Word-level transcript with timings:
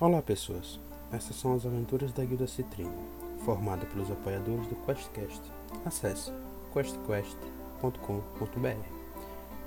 Olá 0.00 0.22
pessoas, 0.22 0.78
essas 1.10 1.34
são 1.34 1.54
as 1.54 1.66
aventuras 1.66 2.12
da 2.12 2.24
Guilda 2.24 2.46
Citrine, 2.46 2.94
formada 3.44 3.84
pelos 3.86 4.08
apoiadores 4.08 4.68
do 4.68 4.76
QuestCast. 4.76 5.42
Acesse 5.84 6.32
questquest.com.br. 6.72 8.88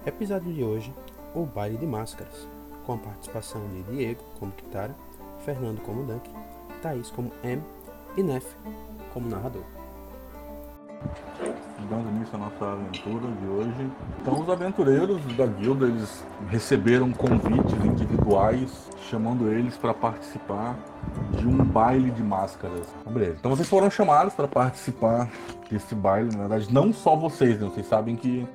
Episódio 0.06 0.54
de 0.54 0.64
hoje, 0.64 0.96
o 1.36 1.46
baile 1.46 1.78
de 1.78 1.86
máscaras, 1.86 2.48
com 2.86 2.94
a 2.94 2.98
participação 2.98 3.62
de 3.72 3.84
Diego 3.92 4.24
como 4.40 4.54
Kitara, 4.54 4.96
Fernando 5.44 5.82
como 5.82 6.06
Dunk, 6.06 6.30
Thaís 6.82 7.12
como 7.12 7.30
M 7.44 7.62
e 8.16 8.24
Nef 8.24 8.56
como 9.14 9.28
narrador 9.28 9.66
dando 11.90 12.10
início 12.10 12.36
à 12.36 12.40
nossa 12.40 12.66
aventura 12.66 13.32
de 13.40 13.48
hoje. 13.48 13.92
Então, 14.22 14.40
os 14.40 14.50
aventureiros 14.50 15.22
da 15.36 15.46
guilda 15.46 15.86
eles 15.86 16.26
receberam 16.50 17.12
convites 17.12 17.86
individuais, 17.86 18.90
chamando 19.10 19.52
eles 19.52 19.78
para 19.78 19.94
participar 19.94 20.78
de 21.38 21.48
um 21.48 21.58
baile 21.58 22.12
de 22.12 22.24
máscaras. 22.24 22.88
Então, 23.40 23.52
vocês 23.52 23.68
foram 23.68 23.90
chamados 23.90 24.34
para 24.34 24.48
participar 24.48 25.30
desse 25.70 25.96
baile. 25.96 26.36
Na 26.36 26.48
verdade, 26.48 26.74
não 26.74 26.94
só 26.94 27.16
vocês, 27.16 27.60
né? 27.60 27.68
Vocês 27.68 27.88
sabem 27.88 28.16
que 28.16 28.48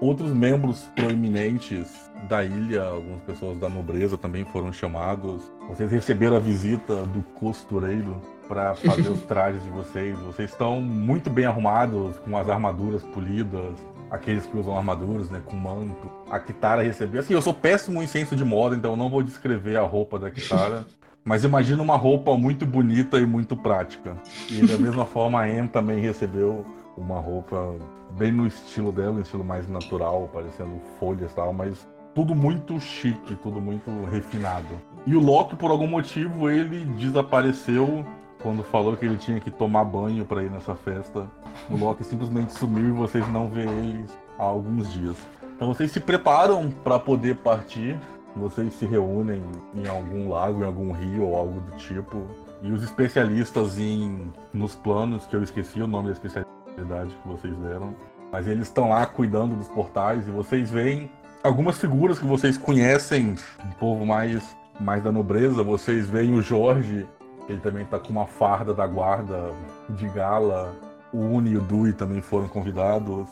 outros 0.00 0.32
membros 0.32 0.90
proeminentes 0.96 2.09
da 2.28 2.44
ilha, 2.44 2.82
algumas 2.82 3.22
pessoas 3.22 3.58
da 3.58 3.68
nobreza 3.68 4.16
também 4.16 4.44
foram 4.44 4.72
chamados. 4.72 5.42
Vocês 5.68 5.90
receberam 5.90 6.36
a 6.36 6.40
visita 6.40 7.04
do 7.06 7.22
costureiro 7.34 8.20
para 8.48 8.74
fazer 8.74 9.08
os 9.10 9.22
trajes 9.22 9.62
de 9.62 9.70
vocês. 9.70 10.18
Vocês 10.20 10.50
estão 10.50 10.80
muito 10.80 11.30
bem 11.30 11.46
arrumados, 11.46 12.18
com 12.18 12.36
as 12.36 12.48
armaduras 12.48 13.02
polidas, 13.02 13.74
aqueles 14.10 14.44
que 14.46 14.56
usam 14.56 14.76
armaduras, 14.76 15.30
né, 15.30 15.40
com 15.44 15.56
manto. 15.56 16.10
A 16.30 16.38
Kitara 16.38 16.82
recebeu. 16.82 17.20
Assim, 17.20 17.34
eu 17.34 17.42
sou 17.42 17.54
péssimo 17.54 18.02
em 18.02 18.06
senso 18.06 18.34
de 18.36 18.44
moda, 18.44 18.76
então 18.76 18.92
eu 18.92 18.96
não 18.96 19.08
vou 19.08 19.22
descrever 19.22 19.76
a 19.76 19.82
roupa 19.82 20.18
da 20.18 20.30
Kitara. 20.30 20.84
Mas 21.22 21.44
imagina 21.44 21.82
uma 21.82 21.96
roupa 21.96 22.36
muito 22.36 22.64
bonita 22.64 23.18
e 23.18 23.26
muito 23.26 23.54
prática. 23.54 24.16
E 24.48 24.66
da 24.66 24.78
mesma 24.78 25.04
forma 25.04 25.40
a 25.40 25.48
Em 25.48 25.66
também 25.66 26.00
recebeu 26.00 26.64
uma 26.96 27.20
roupa 27.20 27.76
bem 28.16 28.32
no 28.32 28.46
estilo 28.46 28.90
dela, 28.90 29.12
um 29.12 29.20
estilo 29.20 29.44
mais 29.44 29.68
natural, 29.68 30.28
parecendo 30.32 30.80
folhas 30.98 31.30
e 31.30 31.34
tal, 31.34 31.52
mas 31.52 31.86
tudo 32.14 32.34
muito 32.34 32.78
chique, 32.80 33.34
tudo 33.36 33.60
muito 33.60 33.90
refinado. 34.10 34.68
E 35.06 35.14
o 35.14 35.20
Loki, 35.20 35.56
por 35.56 35.70
algum 35.70 35.86
motivo, 35.86 36.50
ele 36.50 36.84
desapareceu 36.96 38.04
quando 38.42 38.62
falou 38.62 38.96
que 38.96 39.04
ele 39.04 39.16
tinha 39.16 39.40
que 39.40 39.50
tomar 39.50 39.84
banho 39.84 40.24
para 40.24 40.42
ir 40.42 40.50
nessa 40.50 40.74
festa. 40.74 41.26
O 41.68 41.76
Loki 41.76 42.04
simplesmente 42.04 42.52
sumiu 42.52 42.88
e 42.88 42.92
vocês 42.92 43.26
não 43.28 43.48
vê 43.48 43.62
ele 43.62 44.04
há 44.38 44.42
alguns 44.42 44.92
dias. 44.92 45.16
Então 45.54 45.68
vocês 45.68 45.92
se 45.92 46.00
preparam 46.00 46.70
para 46.70 46.98
poder 46.98 47.36
partir. 47.36 47.98
Vocês 48.34 48.72
se 48.74 48.86
reúnem 48.86 49.42
em 49.74 49.88
algum 49.88 50.28
lago, 50.28 50.62
em 50.62 50.66
algum 50.66 50.92
rio 50.92 51.24
ou 51.24 51.36
algo 51.36 51.60
do 51.60 51.76
tipo. 51.76 52.22
E 52.62 52.70
os 52.70 52.82
especialistas 52.82 53.78
em 53.78 54.32
nos 54.52 54.74
planos, 54.74 55.26
que 55.26 55.34
eu 55.34 55.42
esqueci 55.42 55.82
o 55.82 55.86
nome 55.86 56.06
da 56.06 56.12
especialidade 56.12 57.14
que 57.22 57.28
vocês 57.28 57.56
deram, 57.58 57.94
mas 58.30 58.46
eles 58.46 58.68
estão 58.68 58.90
lá 58.90 59.04
cuidando 59.06 59.56
dos 59.56 59.68
portais 59.68 60.26
e 60.28 60.30
vocês 60.30 60.70
veem 60.70 61.10
algumas 61.42 61.78
figuras 61.78 62.18
que 62.18 62.26
vocês 62.26 62.56
conhecem, 62.56 63.36
um 63.64 63.70
povo 63.78 64.04
mais 64.06 64.42
mais 64.78 65.02
da 65.02 65.12
nobreza. 65.12 65.62
Vocês 65.62 66.08
veem 66.08 66.32
o 66.32 66.40
Jorge 66.40 67.06
ele 67.50 67.60
também 67.60 67.82
está 67.82 67.98
com 67.98 68.10
uma 68.10 68.26
farda 68.26 68.72
da 68.72 68.86
guarda 68.86 69.52
de 69.90 70.08
gala. 70.08 70.72
O 71.12 71.18
Uni 71.18 71.50
e 71.50 71.56
o 71.56 71.60
Dui 71.60 71.92
também 71.92 72.20
foram 72.20 72.46
convidados. 72.46 73.26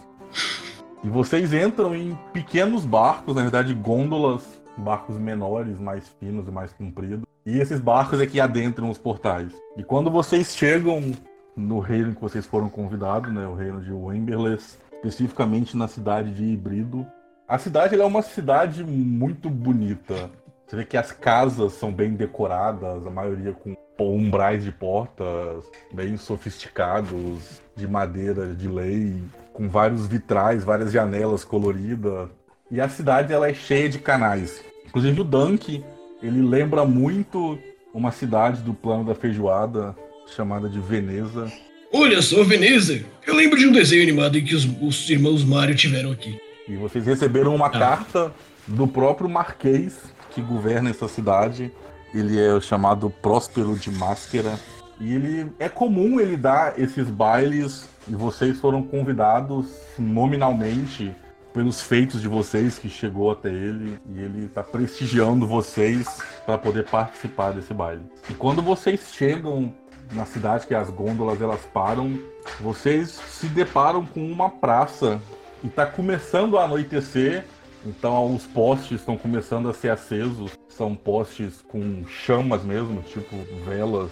E 1.04 1.08
vocês 1.08 1.52
entram 1.52 1.94
em 1.94 2.18
pequenos 2.32 2.84
barcos, 2.84 3.36
na 3.36 3.42
verdade 3.42 3.72
gôndolas, 3.72 4.42
barcos 4.76 5.16
menores, 5.16 5.78
mais 5.78 6.08
finos 6.18 6.48
e 6.48 6.50
mais 6.50 6.72
compridos. 6.72 7.24
E 7.46 7.60
esses 7.60 7.78
barcos 7.78 8.20
é 8.20 8.26
que 8.26 8.40
adentram 8.40 8.90
os 8.90 8.98
portais. 8.98 9.52
E 9.76 9.84
quando 9.84 10.10
vocês 10.10 10.56
chegam 10.56 11.12
no 11.56 11.78
reino 11.78 12.14
que 12.14 12.20
vocês 12.20 12.44
foram 12.44 12.68
convidados, 12.68 13.32
né, 13.32 13.46
o 13.46 13.54
reino 13.54 13.80
de 13.80 13.92
Wimberless, 13.92 14.78
especificamente 14.96 15.76
na 15.76 15.86
cidade 15.86 16.34
de 16.34 16.44
Híbrido, 16.44 17.06
a 17.48 17.56
cidade 17.56 17.98
é 17.98 18.04
uma 18.04 18.20
cidade 18.20 18.84
muito 18.84 19.48
bonita. 19.48 20.30
Você 20.66 20.76
vê 20.76 20.84
que 20.84 20.98
as 20.98 21.10
casas 21.10 21.72
são 21.72 21.90
bem 21.90 22.10
decoradas, 22.10 23.06
a 23.06 23.10
maioria 23.10 23.54
com 23.54 23.74
umbrais 23.98 24.62
de 24.62 24.70
portas 24.70 25.64
bem 25.92 26.18
sofisticados, 26.18 27.62
de 27.74 27.88
madeira 27.88 28.54
de 28.54 28.68
lei, 28.68 29.22
com 29.54 29.66
vários 29.66 30.06
vitrais, 30.06 30.62
várias 30.62 30.92
janelas 30.92 31.42
coloridas. 31.42 32.28
E 32.70 32.82
a 32.82 32.88
cidade 32.88 33.32
ela 33.32 33.48
é 33.48 33.54
cheia 33.54 33.88
de 33.88 33.98
canais. 33.98 34.62
Inclusive 34.86 35.22
o 35.22 35.24
Dunk, 35.24 35.82
ele 36.22 36.42
lembra 36.42 36.84
muito 36.84 37.58
uma 37.94 38.12
cidade 38.12 38.60
do 38.60 38.74
plano 38.74 39.04
da 39.04 39.14
feijoada 39.14 39.96
chamada 40.26 40.68
de 40.68 40.78
Veneza. 40.78 41.50
Olha 41.92 42.20
só, 42.20 42.44
Veneza! 42.44 43.02
Eu 43.26 43.34
lembro 43.34 43.58
de 43.58 43.66
um 43.66 43.72
desenho 43.72 44.02
animado 44.02 44.36
em 44.36 44.44
que 44.44 44.54
os, 44.54 44.68
os 44.82 45.08
irmãos 45.08 45.42
Mario 45.42 45.74
tiveram 45.74 46.12
aqui. 46.12 46.38
E 46.68 46.76
vocês 46.76 47.06
receberam 47.06 47.54
uma 47.54 47.66
ah. 47.66 47.70
carta 47.70 48.32
do 48.66 48.86
próprio 48.86 49.28
Marquês 49.28 49.98
que 50.30 50.42
governa 50.42 50.90
essa 50.90 51.08
cidade, 51.08 51.72
ele 52.14 52.38
é 52.38 52.60
chamado 52.60 53.10
Próspero 53.10 53.74
de 53.74 53.90
Máscara. 53.90 54.58
E 55.00 55.14
ele 55.14 55.52
é 55.58 55.68
comum 55.68 56.20
ele 56.20 56.36
dar 56.36 56.78
esses 56.78 57.08
bailes 57.08 57.88
e 58.06 58.14
vocês 58.14 58.58
foram 58.58 58.82
convidados 58.82 59.66
nominalmente 59.98 61.14
pelos 61.54 61.80
feitos 61.80 62.20
de 62.20 62.28
vocês 62.28 62.78
que 62.78 62.88
chegou 62.88 63.30
até 63.30 63.48
ele 63.48 63.98
e 64.12 64.20
ele 64.20 64.46
está 64.46 64.62
prestigiando 64.62 65.46
vocês 65.46 66.20
para 66.44 66.58
poder 66.58 66.84
participar 66.84 67.52
desse 67.52 67.72
baile. 67.72 68.02
E 68.28 68.34
quando 68.34 68.60
vocês 68.60 69.12
chegam 69.12 69.72
na 70.12 70.24
cidade 70.24 70.66
que 70.66 70.74
as 70.74 70.90
gôndolas 70.90 71.40
elas 71.40 71.60
param, 71.72 72.18
vocês 72.60 73.20
se 73.28 73.46
deparam 73.46 74.04
com 74.04 74.20
uma 74.20 74.50
praça 74.50 75.20
e 75.62 75.66
está 75.66 75.86
começando 75.86 76.58
a 76.58 76.64
anoitecer 76.64 77.44
então 77.86 78.34
os 78.34 78.46
postes 78.46 79.00
estão 79.00 79.16
começando 79.16 79.68
a 79.68 79.74
ser 79.74 79.90
acesos. 79.90 80.52
São 80.68 80.94
postes 80.94 81.62
com 81.68 82.04
chamas 82.06 82.62
mesmo, 82.62 83.02
tipo 83.02 83.36
velas. 83.64 84.10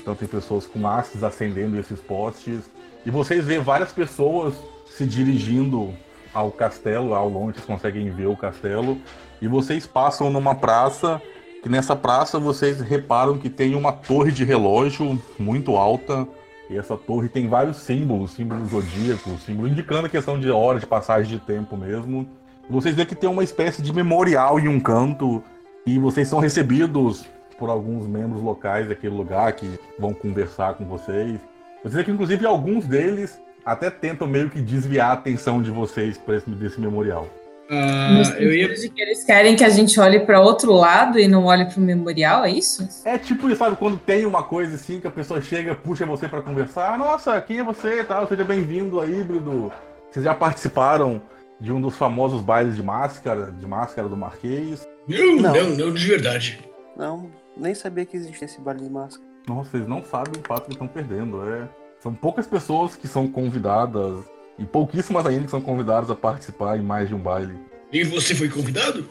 Então 0.00 0.14
tem 0.14 0.28
pessoas 0.28 0.66
com 0.66 0.86
hastes 0.86 1.22
acendendo 1.22 1.78
esses 1.78 2.00
postes. 2.00 2.70
E 3.04 3.10
vocês 3.10 3.44
vê 3.44 3.58
várias 3.58 3.92
pessoas 3.92 4.54
se 4.86 5.06
dirigindo 5.06 5.94
ao 6.32 6.50
castelo, 6.50 7.14
ao 7.14 7.28
longe 7.28 7.54
vocês 7.54 7.66
conseguem 7.66 8.10
ver 8.10 8.26
o 8.26 8.36
castelo. 8.36 8.98
E 9.40 9.48
vocês 9.48 9.86
passam 9.86 10.30
numa 10.30 10.54
praça, 10.54 11.20
que 11.62 11.68
nessa 11.68 11.96
praça 11.96 12.38
vocês 12.38 12.80
reparam 12.80 13.38
que 13.38 13.50
tem 13.50 13.74
uma 13.74 13.92
torre 13.92 14.32
de 14.32 14.44
relógio 14.44 15.20
muito 15.38 15.76
alta. 15.76 16.26
E 16.68 16.76
essa 16.76 16.96
torre 16.96 17.28
tem 17.28 17.48
vários 17.48 17.76
símbolos, 17.78 18.32
símbolos 18.32 18.70
zodíacos, 18.70 19.42
símbolos 19.42 19.70
indicando 19.70 20.06
a 20.06 20.10
questão 20.10 20.38
de 20.38 20.50
hora 20.50 20.80
de 20.80 20.86
passagem 20.86 21.38
de 21.38 21.44
tempo 21.44 21.76
mesmo. 21.76 22.28
Vocês 22.68 22.94
veem 22.94 23.06
que 23.06 23.14
tem 23.14 23.30
uma 23.30 23.44
espécie 23.44 23.80
de 23.80 23.92
memorial 23.92 24.58
em 24.58 24.66
um 24.66 24.80
canto 24.80 25.42
e 25.86 25.98
vocês 25.98 26.26
são 26.26 26.40
recebidos 26.40 27.24
por 27.58 27.70
alguns 27.70 28.06
membros 28.06 28.42
locais 28.42 28.88
daquele 28.88 29.14
lugar 29.14 29.52
que 29.52 29.78
vão 29.98 30.12
conversar 30.12 30.74
com 30.74 30.84
vocês. 30.84 31.38
Vocês 31.82 31.94
veem 31.94 32.04
que, 32.04 32.10
inclusive, 32.10 32.44
alguns 32.44 32.84
deles 32.84 33.40
até 33.64 33.88
tentam 33.88 34.26
meio 34.26 34.50
que 34.50 34.60
desviar 34.60 35.10
a 35.10 35.14
atenção 35.14 35.62
de 35.62 35.70
vocês 35.70 36.18
para 36.18 36.36
esse 36.36 36.50
desse 36.50 36.80
memorial. 36.80 37.28
Uh, 37.68 38.32
eu 38.38 38.54
ia... 38.54 38.74
de 38.74 38.88
que 38.88 39.02
eles 39.02 39.24
querem 39.24 39.56
que 39.56 39.64
a 39.64 39.68
gente 39.68 39.98
olhe 39.98 40.20
para 40.20 40.40
outro 40.40 40.72
lado 40.72 41.18
e 41.18 41.26
não 41.26 41.46
olhe 41.46 41.64
para 41.64 41.78
o 41.78 41.80
memorial, 41.80 42.44
é 42.44 42.50
isso? 42.50 42.88
É 43.04 43.18
tipo 43.18 43.48
isso, 43.48 43.58
sabe? 43.58 43.76
Quando 43.76 43.98
tem 43.98 44.24
uma 44.24 44.42
coisa 44.42 44.76
assim 44.76 45.00
que 45.00 45.06
a 45.06 45.10
pessoa 45.10 45.40
chega, 45.40 45.74
puxa 45.74 46.06
você 46.06 46.28
para 46.28 46.42
conversar. 46.42 46.96
Nossa, 46.96 47.40
quem 47.40 47.58
é 47.58 47.64
você? 47.64 48.04
Tal, 48.04 48.26
seja 48.28 48.44
bem-vindo 48.44 49.00
a 49.00 49.06
Híbrido. 49.06 49.72
Vocês 50.10 50.24
já 50.24 50.34
participaram 50.34 51.20
de 51.60 51.72
um 51.72 51.80
dos 51.80 51.96
famosos 51.96 52.40
bailes 52.40 52.76
de 52.76 52.82
máscara, 52.82 53.50
de 53.50 53.66
máscara 53.66 54.08
do 54.08 54.16
Marquês. 54.16 54.86
Não, 55.08 55.36
não, 55.36 55.52
não, 55.52 55.70
não 55.70 55.92
de 55.92 56.06
verdade. 56.06 56.60
Não, 56.96 57.30
nem 57.56 57.74
sabia 57.74 58.04
que 58.04 58.16
existia 58.16 58.44
esse 58.44 58.60
baile 58.60 58.82
de 58.82 58.90
máscara. 58.90 59.26
Nossa, 59.48 59.70
vocês 59.70 59.86
não 59.86 60.04
sabem 60.04 60.40
o 60.40 60.46
fato 60.46 60.66
que 60.66 60.72
estão 60.72 60.86
perdendo. 60.86 61.48
É... 61.48 61.68
São 62.00 62.14
poucas 62.14 62.46
pessoas 62.46 62.94
que 62.94 63.08
são 63.08 63.26
convidadas, 63.26 64.24
e 64.58 64.64
pouquíssimas 64.64 65.26
ainda 65.26 65.44
que 65.44 65.50
são 65.50 65.60
convidadas 65.60 66.10
a 66.10 66.14
participar 66.14 66.78
em 66.78 66.82
mais 66.82 67.08
de 67.08 67.14
um 67.14 67.18
baile. 67.18 67.58
E 67.92 68.04
você 68.04 68.34
foi 68.34 68.48
convidado? 68.48 69.08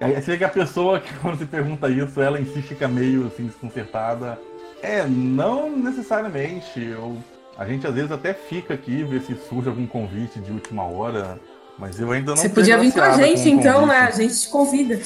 Aí 0.00 0.20
chega 0.22 0.38
que 0.38 0.44
a 0.44 0.48
pessoa 0.48 1.00
que 1.00 1.12
quando 1.20 1.38
se 1.38 1.46
pergunta 1.46 1.88
isso, 1.88 2.20
ela 2.20 2.40
insiste 2.40 2.68
fica 2.68 2.88
meio 2.88 3.26
assim 3.26 3.46
desconcertada. 3.46 4.38
É, 4.82 5.06
não 5.06 5.70
necessariamente. 5.76 6.80
Eu, 6.80 7.16
a 7.56 7.64
gente 7.66 7.86
às 7.86 7.94
vezes 7.94 8.10
até 8.10 8.34
fica 8.34 8.74
aqui, 8.74 9.02
ver 9.04 9.22
se 9.22 9.34
surge 9.48 9.68
algum 9.68 9.86
convite 9.86 10.38
de 10.40 10.52
última 10.52 10.84
hora. 10.84 11.38
Mas 11.78 11.98
eu 11.98 12.10
ainda 12.12 12.32
não 12.32 12.36
Você 12.36 12.48
podia 12.48 12.78
vir 12.78 12.92
com 12.92 13.00
a 13.00 13.12
gente, 13.12 13.42
com 13.42 13.48
então, 13.48 13.86
né? 13.86 13.98
A 13.98 14.10
gente 14.10 14.40
te 14.40 14.48
convida. 14.48 15.00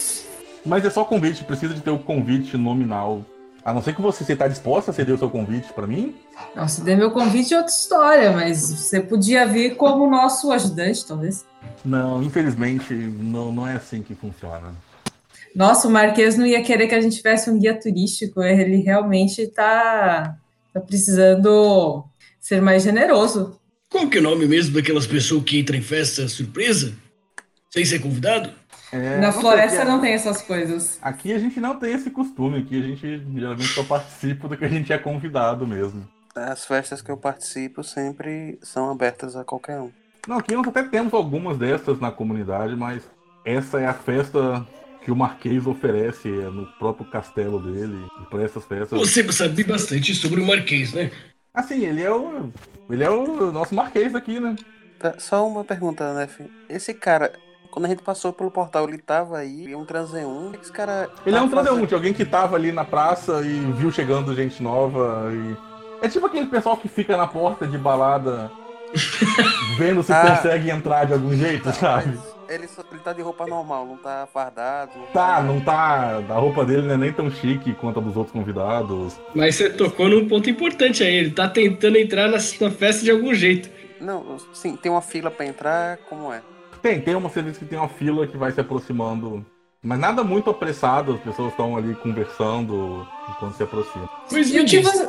Mas 0.67 0.85
é 0.85 0.91
só 0.91 1.05
convite, 1.05 1.45
precisa 1.45 1.73
de 1.73 1.81
ter 1.81 1.91
o 1.91 1.99
convite 1.99 2.57
nominal. 2.57 3.25
A 3.65 3.75
não 3.75 3.83
ser 3.83 3.95
que 3.95 4.01
você 4.01 4.31
está 4.33 4.49
disposta 4.49 4.91
a 4.91 4.95
ceder 4.95 5.15
o 5.15 5.19
seu 5.19 5.29
convite 5.29 5.73
para 5.73 5.87
mim? 5.87 6.15
Não, 6.55 6.67
se 6.67 6.81
der 6.81 6.97
meu 6.97 7.11
convite 7.11 7.53
é 7.53 7.59
outra 7.59 7.73
história, 7.73 8.33
mas 8.33 8.71
você 8.71 9.01
podia 9.01 9.47
vir 9.47 9.77
como 9.77 10.09
nosso 10.09 10.51
ajudante, 10.53 11.05
talvez. 11.05 11.45
Não, 11.85 12.23
infelizmente, 12.23 12.95
não, 12.95 13.53
não 13.53 13.67
é 13.67 13.75
assim 13.75 14.03
que 14.03 14.15
funciona. 14.15 14.73
Nossa, 15.55 15.89
o 15.89 15.91
Marquês 15.91 16.37
não 16.37 16.47
ia 16.47 16.63
querer 16.63 16.87
que 16.87 16.95
a 16.95 17.01
gente 17.01 17.17
tivesse 17.17 17.51
um 17.51 17.59
guia 17.59 17.79
turístico. 17.79 18.43
Ele 18.43 18.77
realmente 18.77 19.43
está 19.43 20.37
tá 20.73 20.81
precisando 20.81 22.05
ser 22.41 22.63
mais 22.63 22.83
generoso. 22.83 23.59
Qual 23.91 24.09
que 24.09 24.19
é 24.19 24.21
o 24.21 24.25
nome 24.25 24.47
mesmo 24.47 24.75
daquelas 24.75 25.07
pessoas 25.07 25.43
que 25.45 25.59
entram 25.59 25.79
em 25.79 25.83
festa 25.83 26.29
surpresa? 26.29 26.95
Sem 27.71 27.85
ser 27.85 27.99
convidado? 27.99 28.51
É, 28.93 29.19
Na 29.19 29.33
floresta 29.33 29.83
aqui- 29.83 29.91
não 29.91 30.01
tem 30.01 30.13
essas 30.13 30.41
coisas. 30.43 30.99
Aqui 31.03 31.33
a 31.33 31.39
gente 31.39 31.61
não 31.61 31.79
tem 31.79 31.93
esse 31.93 32.11
costume, 32.11 32.59
aqui 32.61 32.79
a 32.79 32.83
gente 32.83 33.23
geralmente 33.35 33.69
só 33.69 33.83
participa 33.85 34.49
do 34.49 34.57
que 34.57 34.65
a 34.65 34.69
gente 34.69 34.93
é 34.93 34.99
convidado 34.99 35.67
mesmo. 35.67 36.09
As 36.35 36.65
festas 36.65 37.03
que 37.03 37.11
eu 37.11 37.17
participo 37.17 37.83
sempre 37.83 38.59
são 38.63 38.91
abertas 38.91 39.35
a 39.37 39.45
qualquer 39.45 39.81
um. 39.81 39.91
Não, 40.27 40.39
aqui 40.39 40.55
nós 40.55 40.67
até 40.69 40.83
temos 40.83 41.13
algumas 41.13 41.59
dessas 41.59 42.01
na 42.01 42.11
comunidade, 42.11 42.77
mas 42.77 43.03
essa 43.45 43.81
é 43.81 43.87
a 43.87 43.95
festa 43.95 44.67
que 45.03 45.11
o 45.11 45.17
Marquês 45.17 45.67
oferece 45.67 46.29
é 46.29 46.51
no 46.51 46.67
próprio 46.79 47.11
castelo 47.11 47.61
dele. 47.61 48.07
E 48.23 48.27
para 48.31 48.43
essas 48.43 48.65
festas. 48.65 48.99
Você 49.01 49.31
sabe 49.33 49.65
bastante 49.65 50.15
sobre 50.15 50.41
o 50.41 50.47
Marquês, 50.47 50.93
né? 50.93 51.11
Assim, 51.53 51.85
ele 51.85 52.03
é 52.03 52.11
o. 52.13 52.53
Ele 52.91 53.03
é 53.03 53.11
o 53.11 53.51
nosso 53.51 53.75
Marquês 53.75 54.15
aqui, 54.15 54.39
né? 54.39 54.55
Tá, 54.99 55.15
só 55.19 55.47
uma 55.47 55.65
pergunta, 55.65 56.13
Nef. 56.15 56.41
Esse 56.69 56.93
cara, 56.95 57.33
quando 57.71 57.85
a 57.87 57.89
gente 57.89 58.03
passou 58.03 58.33
pelo 58.33 58.51
portal, 58.51 58.89
ele 58.89 58.99
tava 58.99 59.39
aí, 59.39 59.73
é 59.73 59.77
um 59.77 59.85
transeunte. 59.85 60.59
Esse 60.63 60.73
cara. 60.73 61.09
Ele 61.27 61.37
é 61.37 61.39
tá 61.39 61.45
um 61.45 61.49
fazendo- 61.51 61.65
transeunte, 61.67 61.95
alguém 61.95 62.13
que 62.13 62.25
tava 62.25 62.57
ali 62.57 62.73
na 62.73 62.85
praça 62.85 63.41
e 63.43 63.73
viu 63.73 63.91
chegando 63.93 64.35
gente 64.35 64.63
nova 64.63 65.31
e. 65.33 65.57
É 66.05 66.09
tipo 66.09 66.27
aquele 66.27 66.47
pessoal 66.47 66.77
que 66.77 66.89
fica 66.89 67.17
na 67.17 67.27
porta 67.27 67.67
de 67.67 67.77
balada 67.77 68.51
vendo 69.79 70.03
se 70.03 70.13
Ah. 70.13 70.37
consegue 70.37 70.71
entrar 70.71 71.05
de 71.07 71.13
algum 71.13 71.35
jeito, 71.35 71.71
sabe? 71.73 72.17
Mas 72.17 72.39
Ele, 72.49 72.67
só- 72.69 72.83
ele 72.91 73.01
tá 73.01 73.13
de 73.13 73.21
roupa 73.21 73.47
normal, 73.47 73.85
não 73.85 73.97
tá 73.99 74.27
fardado. 74.33 74.93
Tá, 75.13 75.43
não 75.43 75.61
tá. 75.61 76.19
A 76.31 76.35
roupa 76.39 76.65
dele 76.65 76.83
não 76.87 76.95
é 76.95 76.97
nem 76.97 77.13
tão 77.13 77.31
chique 77.31 77.75
quanto 77.75 77.99
a 77.99 78.03
dos 78.03 78.17
outros 78.17 78.33
convidados. 78.33 79.21
Mas 79.35 79.57
você 79.57 79.69
tocou 79.69 80.09
num 80.09 80.27
ponto 80.27 80.49
importante 80.49 81.03
aí. 81.03 81.15
Ele 81.15 81.31
tá 81.31 81.47
tentando 81.49 81.99
entrar 81.99 82.27
na, 82.29 82.39
na 82.61 82.71
festa 82.71 83.05
de 83.05 83.11
algum 83.11 83.35
jeito. 83.35 83.69
Não, 84.01 84.39
sim, 84.55 84.77
tem 84.77 84.91
uma 84.91 85.03
fila 85.03 85.31
pra 85.31 85.45
entrar, 85.45 85.99
como 86.09 86.33
é? 86.33 86.41
Tem, 86.83 87.01
tem 87.01 87.15
uma 87.15 87.29
serviço 87.31 87.59
que 87.59 87.67
tem 87.67 87.79
uma 87.79 87.89
fila 87.89 88.27
que 88.27 88.37
vai 88.37 88.53
se 88.53 88.61
aproximando. 88.61 89.45
Mas 89.83 89.99
nada 89.99 90.25
muito 90.25 90.51
apressado, 90.51 91.15
as 91.15 91.21
pessoas 91.21 91.51
estão 91.51 91.77
ali 91.77 91.95
conversando 91.97 93.07
enquanto 93.31 93.57
se 93.57 93.63
aproximam. 93.63 94.09
Mas 94.31 94.49
E 94.51 94.53
que 94.53 94.65
diz, 94.65 94.85
você... 94.85 95.09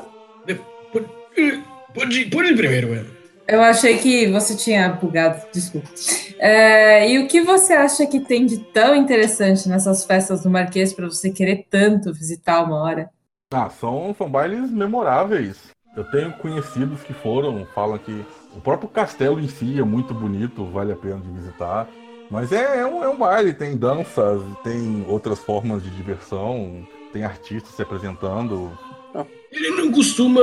Pode, 0.92 1.63
pode, 1.94 2.25
pode 2.25 2.51
ir 2.51 2.56
primeiro, 2.56 2.89
mano. 2.89 3.19
Eu 3.48 3.63
achei 3.63 3.98
que 3.98 4.27
você 4.27 4.56
tinha 4.56 4.89
bugado, 4.89 5.42
desculpa. 5.51 5.89
É, 6.38 7.12
e 7.12 7.18
o 7.18 7.27
que 7.27 7.42
você 7.42 7.74
acha 7.74 8.06
que 8.06 8.19
tem 8.19 8.45
de 8.45 8.60
tão 8.60 8.95
interessante 8.95 9.68
nessas 9.68 10.06
festas 10.06 10.44
do 10.44 10.51
Marquês 10.51 10.94
para 10.94 11.07
você 11.07 11.31
querer 11.31 11.65
tanto 11.68 12.13
visitar 12.13 12.62
uma 12.63 12.80
hora? 12.83 13.10
Ah, 13.51 13.68
são, 13.72 14.13
são 14.15 14.30
bailes 14.30 14.69
memoráveis. 14.69 15.57
Eu 15.98 16.04
tenho 16.12 16.31
conhecidos 16.33 17.01
que 17.01 17.12
foram, 17.12 17.65
falam 17.74 17.98
que 17.98 18.24
o 18.56 18.62
próprio 18.62 18.90
castelo 18.90 19.40
em 19.40 19.48
si 19.48 19.80
é 19.80 19.84
muito 19.84 20.13
bonito, 20.13 20.66
vale 20.66 20.92
a 20.92 20.96
pena 20.96 21.19
de 21.19 21.30
visitar. 21.31 21.88
Mas 22.30 22.51
é, 22.51 22.80
é, 22.80 22.86
um, 22.86 23.04
é 23.04 23.10
um 23.10 23.18
baile, 23.18 23.54
tem 23.54 23.75
danças, 23.75 24.42
tem 24.63 25.04
outras 25.07 25.40
formas 25.40 25.84
de 25.84 25.90
diversão, 25.90 26.88
tem 27.12 27.24
artistas 27.24 27.74
se 27.74 27.81
apresentando. 27.81 28.72
Ele 29.51 29.72
não 29.72 29.92
costuma 29.92 30.42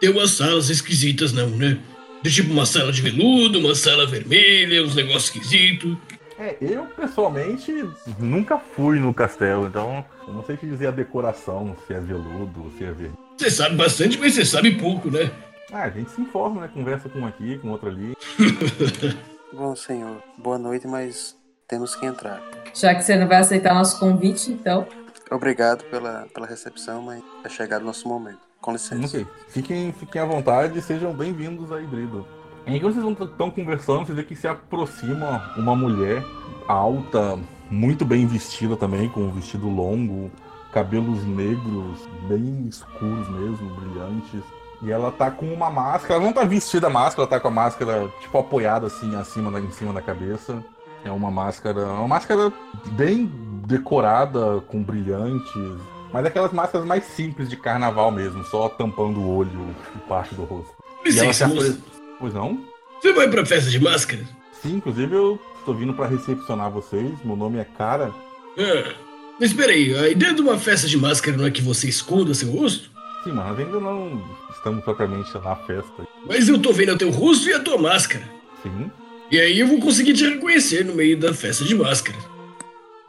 ter 0.00 0.08
umas 0.08 0.30
salas 0.32 0.70
esquisitas, 0.70 1.32
não, 1.32 1.48
né? 1.48 1.78
De 2.22 2.32
tipo 2.32 2.52
uma 2.52 2.66
sala 2.66 2.90
de 2.90 3.00
veludo, 3.00 3.60
uma 3.60 3.74
sala 3.74 4.06
vermelha, 4.06 4.82
uns 4.82 4.94
negócios 4.94 5.26
esquisitos. 5.26 5.96
É, 6.36 6.56
eu 6.60 6.84
pessoalmente 6.86 7.72
nunca 8.18 8.58
fui 8.58 8.98
no 8.98 9.14
castelo, 9.14 9.68
então 9.68 10.04
eu 10.26 10.34
não 10.34 10.44
sei 10.44 10.56
te 10.56 10.66
dizer 10.66 10.88
a 10.88 10.90
decoração, 10.90 11.76
se 11.86 11.94
é 11.94 12.00
veludo, 12.00 12.72
se 12.76 12.82
é 12.82 12.90
verde. 12.90 13.14
Você 13.36 13.50
sabe 13.50 13.76
bastante, 13.76 14.18
mas 14.18 14.34
você 14.34 14.44
sabe 14.44 14.72
pouco, 14.72 15.10
né? 15.10 15.30
Ah, 15.72 15.84
a 15.84 15.90
gente 15.90 16.10
se 16.10 16.20
informa, 16.20 16.62
né? 16.62 16.70
Conversa 16.72 17.08
com 17.08 17.20
um 17.20 17.26
aqui, 17.26 17.58
com 17.58 17.70
outro 17.70 17.88
ali. 17.88 18.16
Bom, 19.52 19.74
senhor, 19.74 20.22
boa 20.36 20.58
noite, 20.58 20.86
mas 20.86 21.36
temos 21.68 21.94
que 21.94 22.04
entrar. 22.04 22.42
Já 22.74 22.94
que 22.94 23.02
você 23.02 23.16
não 23.16 23.28
vai 23.28 23.38
aceitar 23.38 23.74
nosso 23.74 23.98
convite, 23.98 24.50
então. 24.50 24.86
Obrigado 25.30 25.84
pela, 25.84 26.26
pela 26.34 26.46
recepção, 26.46 27.02
mas 27.02 27.22
é 27.44 27.48
chegado 27.48 27.82
o 27.82 27.86
nosso 27.86 28.08
momento. 28.08 28.40
Com 28.60 28.72
licença. 28.72 29.16
Ok. 29.16 29.26
Fiquem, 29.48 29.92
fiquem 29.92 30.20
à 30.20 30.24
vontade 30.24 30.78
e 30.78 30.82
sejam 30.82 31.12
bem-vindos 31.12 31.70
a 31.70 31.80
Híbrido. 31.80 32.26
Enquanto 32.66 32.94
vocês 32.94 33.30
estão 33.30 33.50
conversando, 33.50 34.06
vocês 34.06 34.16
vê 34.16 34.24
que 34.24 34.34
se 34.34 34.48
aproxima 34.48 35.52
uma 35.56 35.76
mulher 35.76 36.24
alta, 36.66 37.38
muito 37.70 38.04
bem 38.04 38.26
vestida 38.26 38.76
também, 38.76 39.08
com 39.08 39.20
um 39.20 39.30
vestido 39.30 39.68
longo, 39.68 40.30
cabelos 40.72 41.24
negros, 41.24 42.08
bem 42.26 42.66
escuros 42.66 43.28
mesmo, 43.28 43.74
brilhantes. 43.76 44.42
E 44.84 44.92
ela 44.92 45.10
tá 45.10 45.30
com 45.30 45.46
uma 45.46 45.70
máscara, 45.70 46.14
ela 46.14 46.24
não 46.24 46.32
tá 46.32 46.44
vestida 46.44 46.88
a 46.88 46.90
máscara, 46.90 47.22
ela 47.22 47.30
tá 47.30 47.40
com 47.40 47.48
a 47.48 47.50
máscara 47.50 48.08
tipo 48.20 48.36
apoiada 48.36 48.86
assim 48.86 49.16
acima 49.16 49.50
da, 49.50 49.58
em 49.58 49.70
cima 49.70 49.92
da 49.92 50.02
cabeça. 50.02 50.62
É 51.02 51.10
uma 51.10 51.30
máscara, 51.30 51.86
uma 51.86 52.08
máscara 52.08 52.52
bem 52.92 53.30
decorada 53.66 54.60
com 54.68 54.82
brilhantes, 54.82 55.80
mas 56.12 56.26
aquelas 56.26 56.52
máscaras 56.52 56.86
mais 56.86 57.04
simples 57.04 57.48
de 57.48 57.56
carnaval 57.56 58.10
mesmo, 58.10 58.44
só 58.44 58.68
tampando 58.68 59.20
o 59.20 59.36
olho 59.36 59.74
e 59.94 59.98
parte 60.08 60.34
do 60.34 60.44
rosto. 60.44 60.74
E 61.04 61.18
ela 61.18 61.32
se 61.32 61.44
Licença. 61.46 61.78
Pois 62.18 62.34
não? 62.34 62.60
Você 63.00 63.12
vai 63.12 63.28
pra 63.28 63.44
festa 63.44 63.70
de 63.70 63.80
máscaras? 63.80 64.26
Sim, 64.62 64.76
inclusive 64.76 65.14
eu 65.14 65.38
tô 65.64 65.74
vindo 65.74 65.92
pra 65.92 66.06
recepcionar 66.06 66.70
vocês. 66.70 67.12
Meu 67.24 67.36
nome 67.36 67.58
é 67.58 67.64
Cara. 67.64 68.12
Ah, 68.58 68.94
mas 69.40 69.52
peraí, 69.52 69.96
a 69.98 70.08
ideia 70.08 70.32
de 70.32 70.40
uma 70.40 70.58
festa 70.58 70.86
de 70.86 70.96
máscara 70.96 71.36
não 71.36 71.46
é 71.46 71.50
que 71.50 71.60
você 71.60 71.88
esconda 71.88 72.32
seu 72.34 72.50
rosto? 72.50 72.90
Sim, 73.24 73.32
mas 73.32 73.58
ainda 73.58 73.80
não 73.80 74.22
estamos 74.64 74.82
propriamente 74.82 75.32
na 75.38 75.54
festa. 75.56 76.08
Mas 76.26 76.48
eu 76.48 76.58
tô 76.60 76.72
vendo 76.72 76.92
o 76.94 76.98
teu 76.98 77.10
rosto 77.10 77.48
e 77.48 77.52
a 77.52 77.60
tua 77.60 77.76
máscara. 77.76 78.24
Sim, 78.62 78.90
E 79.30 79.38
aí 79.38 79.60
eu 79.60 79.66
vou 79.68 79.78
conseguir 79.78 80.14
te 80.14 80.26
reconhecer 80.26 80.84
no 80.84 80.94
meio 80.94 81.18
da 81.18 81.34
festa 81.34 81.64
de 81.64 81.74
máscara. 81.74 82.16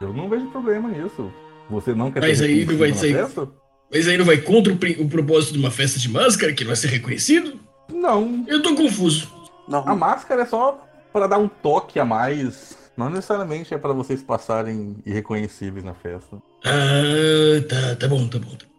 eu 0.00 0.12
não 0.12 0.28
vejo 0.28 0.46
problema 0.50 0.88
nisso. 0.90 1.32
Você 1.70 1.94
não 1.94 2.12
quer 2.12 2.20
Mas 2.20 2.40
aí 2.42 2.64
não 2.66 2.76
vai 2.76 2.92
ser- 2.92 3.14
festa? 3.14 3.48
Mas 3.92 4.06
aí 4.08 4.18
não 4.18 4.24
vai 4.24 4.36
contra 4.38 4.72
o, 4.72 4.76
o 5.02 5.08
propósito 5.08 5.52
de 5.54 5.58
uma 5.58 5.70
festa 5.70 5.98
de 5.98 6.08
máscara, 6.10 6.52
que 6.52 6.64
não 6.64 6.72
é 6.72 6.74
ser 6.74 6.88
reconhecido? 6.88 7.58
Não. 7.92 8.44
Eu 8.46 8.60
tô 8.62 8.74
confuso. 8.74 9.30
A 9.66 9.70
Normal. 9.70 9.96
máscara 9.96 10.42
é 10.42 10.46
só 10.46 10.84
para 11.12 11.26
dar 11.26 11.38
um 11.38 11.48
toque 11.48 11.98
a 11.98 12.04
mais. 12.04 12.76
Não 12.96 13.08
necessariamente 13.10 13.72
é 13.72 13.78
para 13.78 13.92
vocês 13.92 14.22
passarem 14.22 14.96
irreconhecíveis 15.06 15.84
na 15.84 15.94
festa. 15.94 16.36
Ah, 16.64 17.62
tá, 17.68 17.96
tá 17.96 18.08
bom, 18.08 18.26
tá 18.28 18.38
bom. 18.38 18.50
tá 18.56 18.66
bom. 18.66 18.75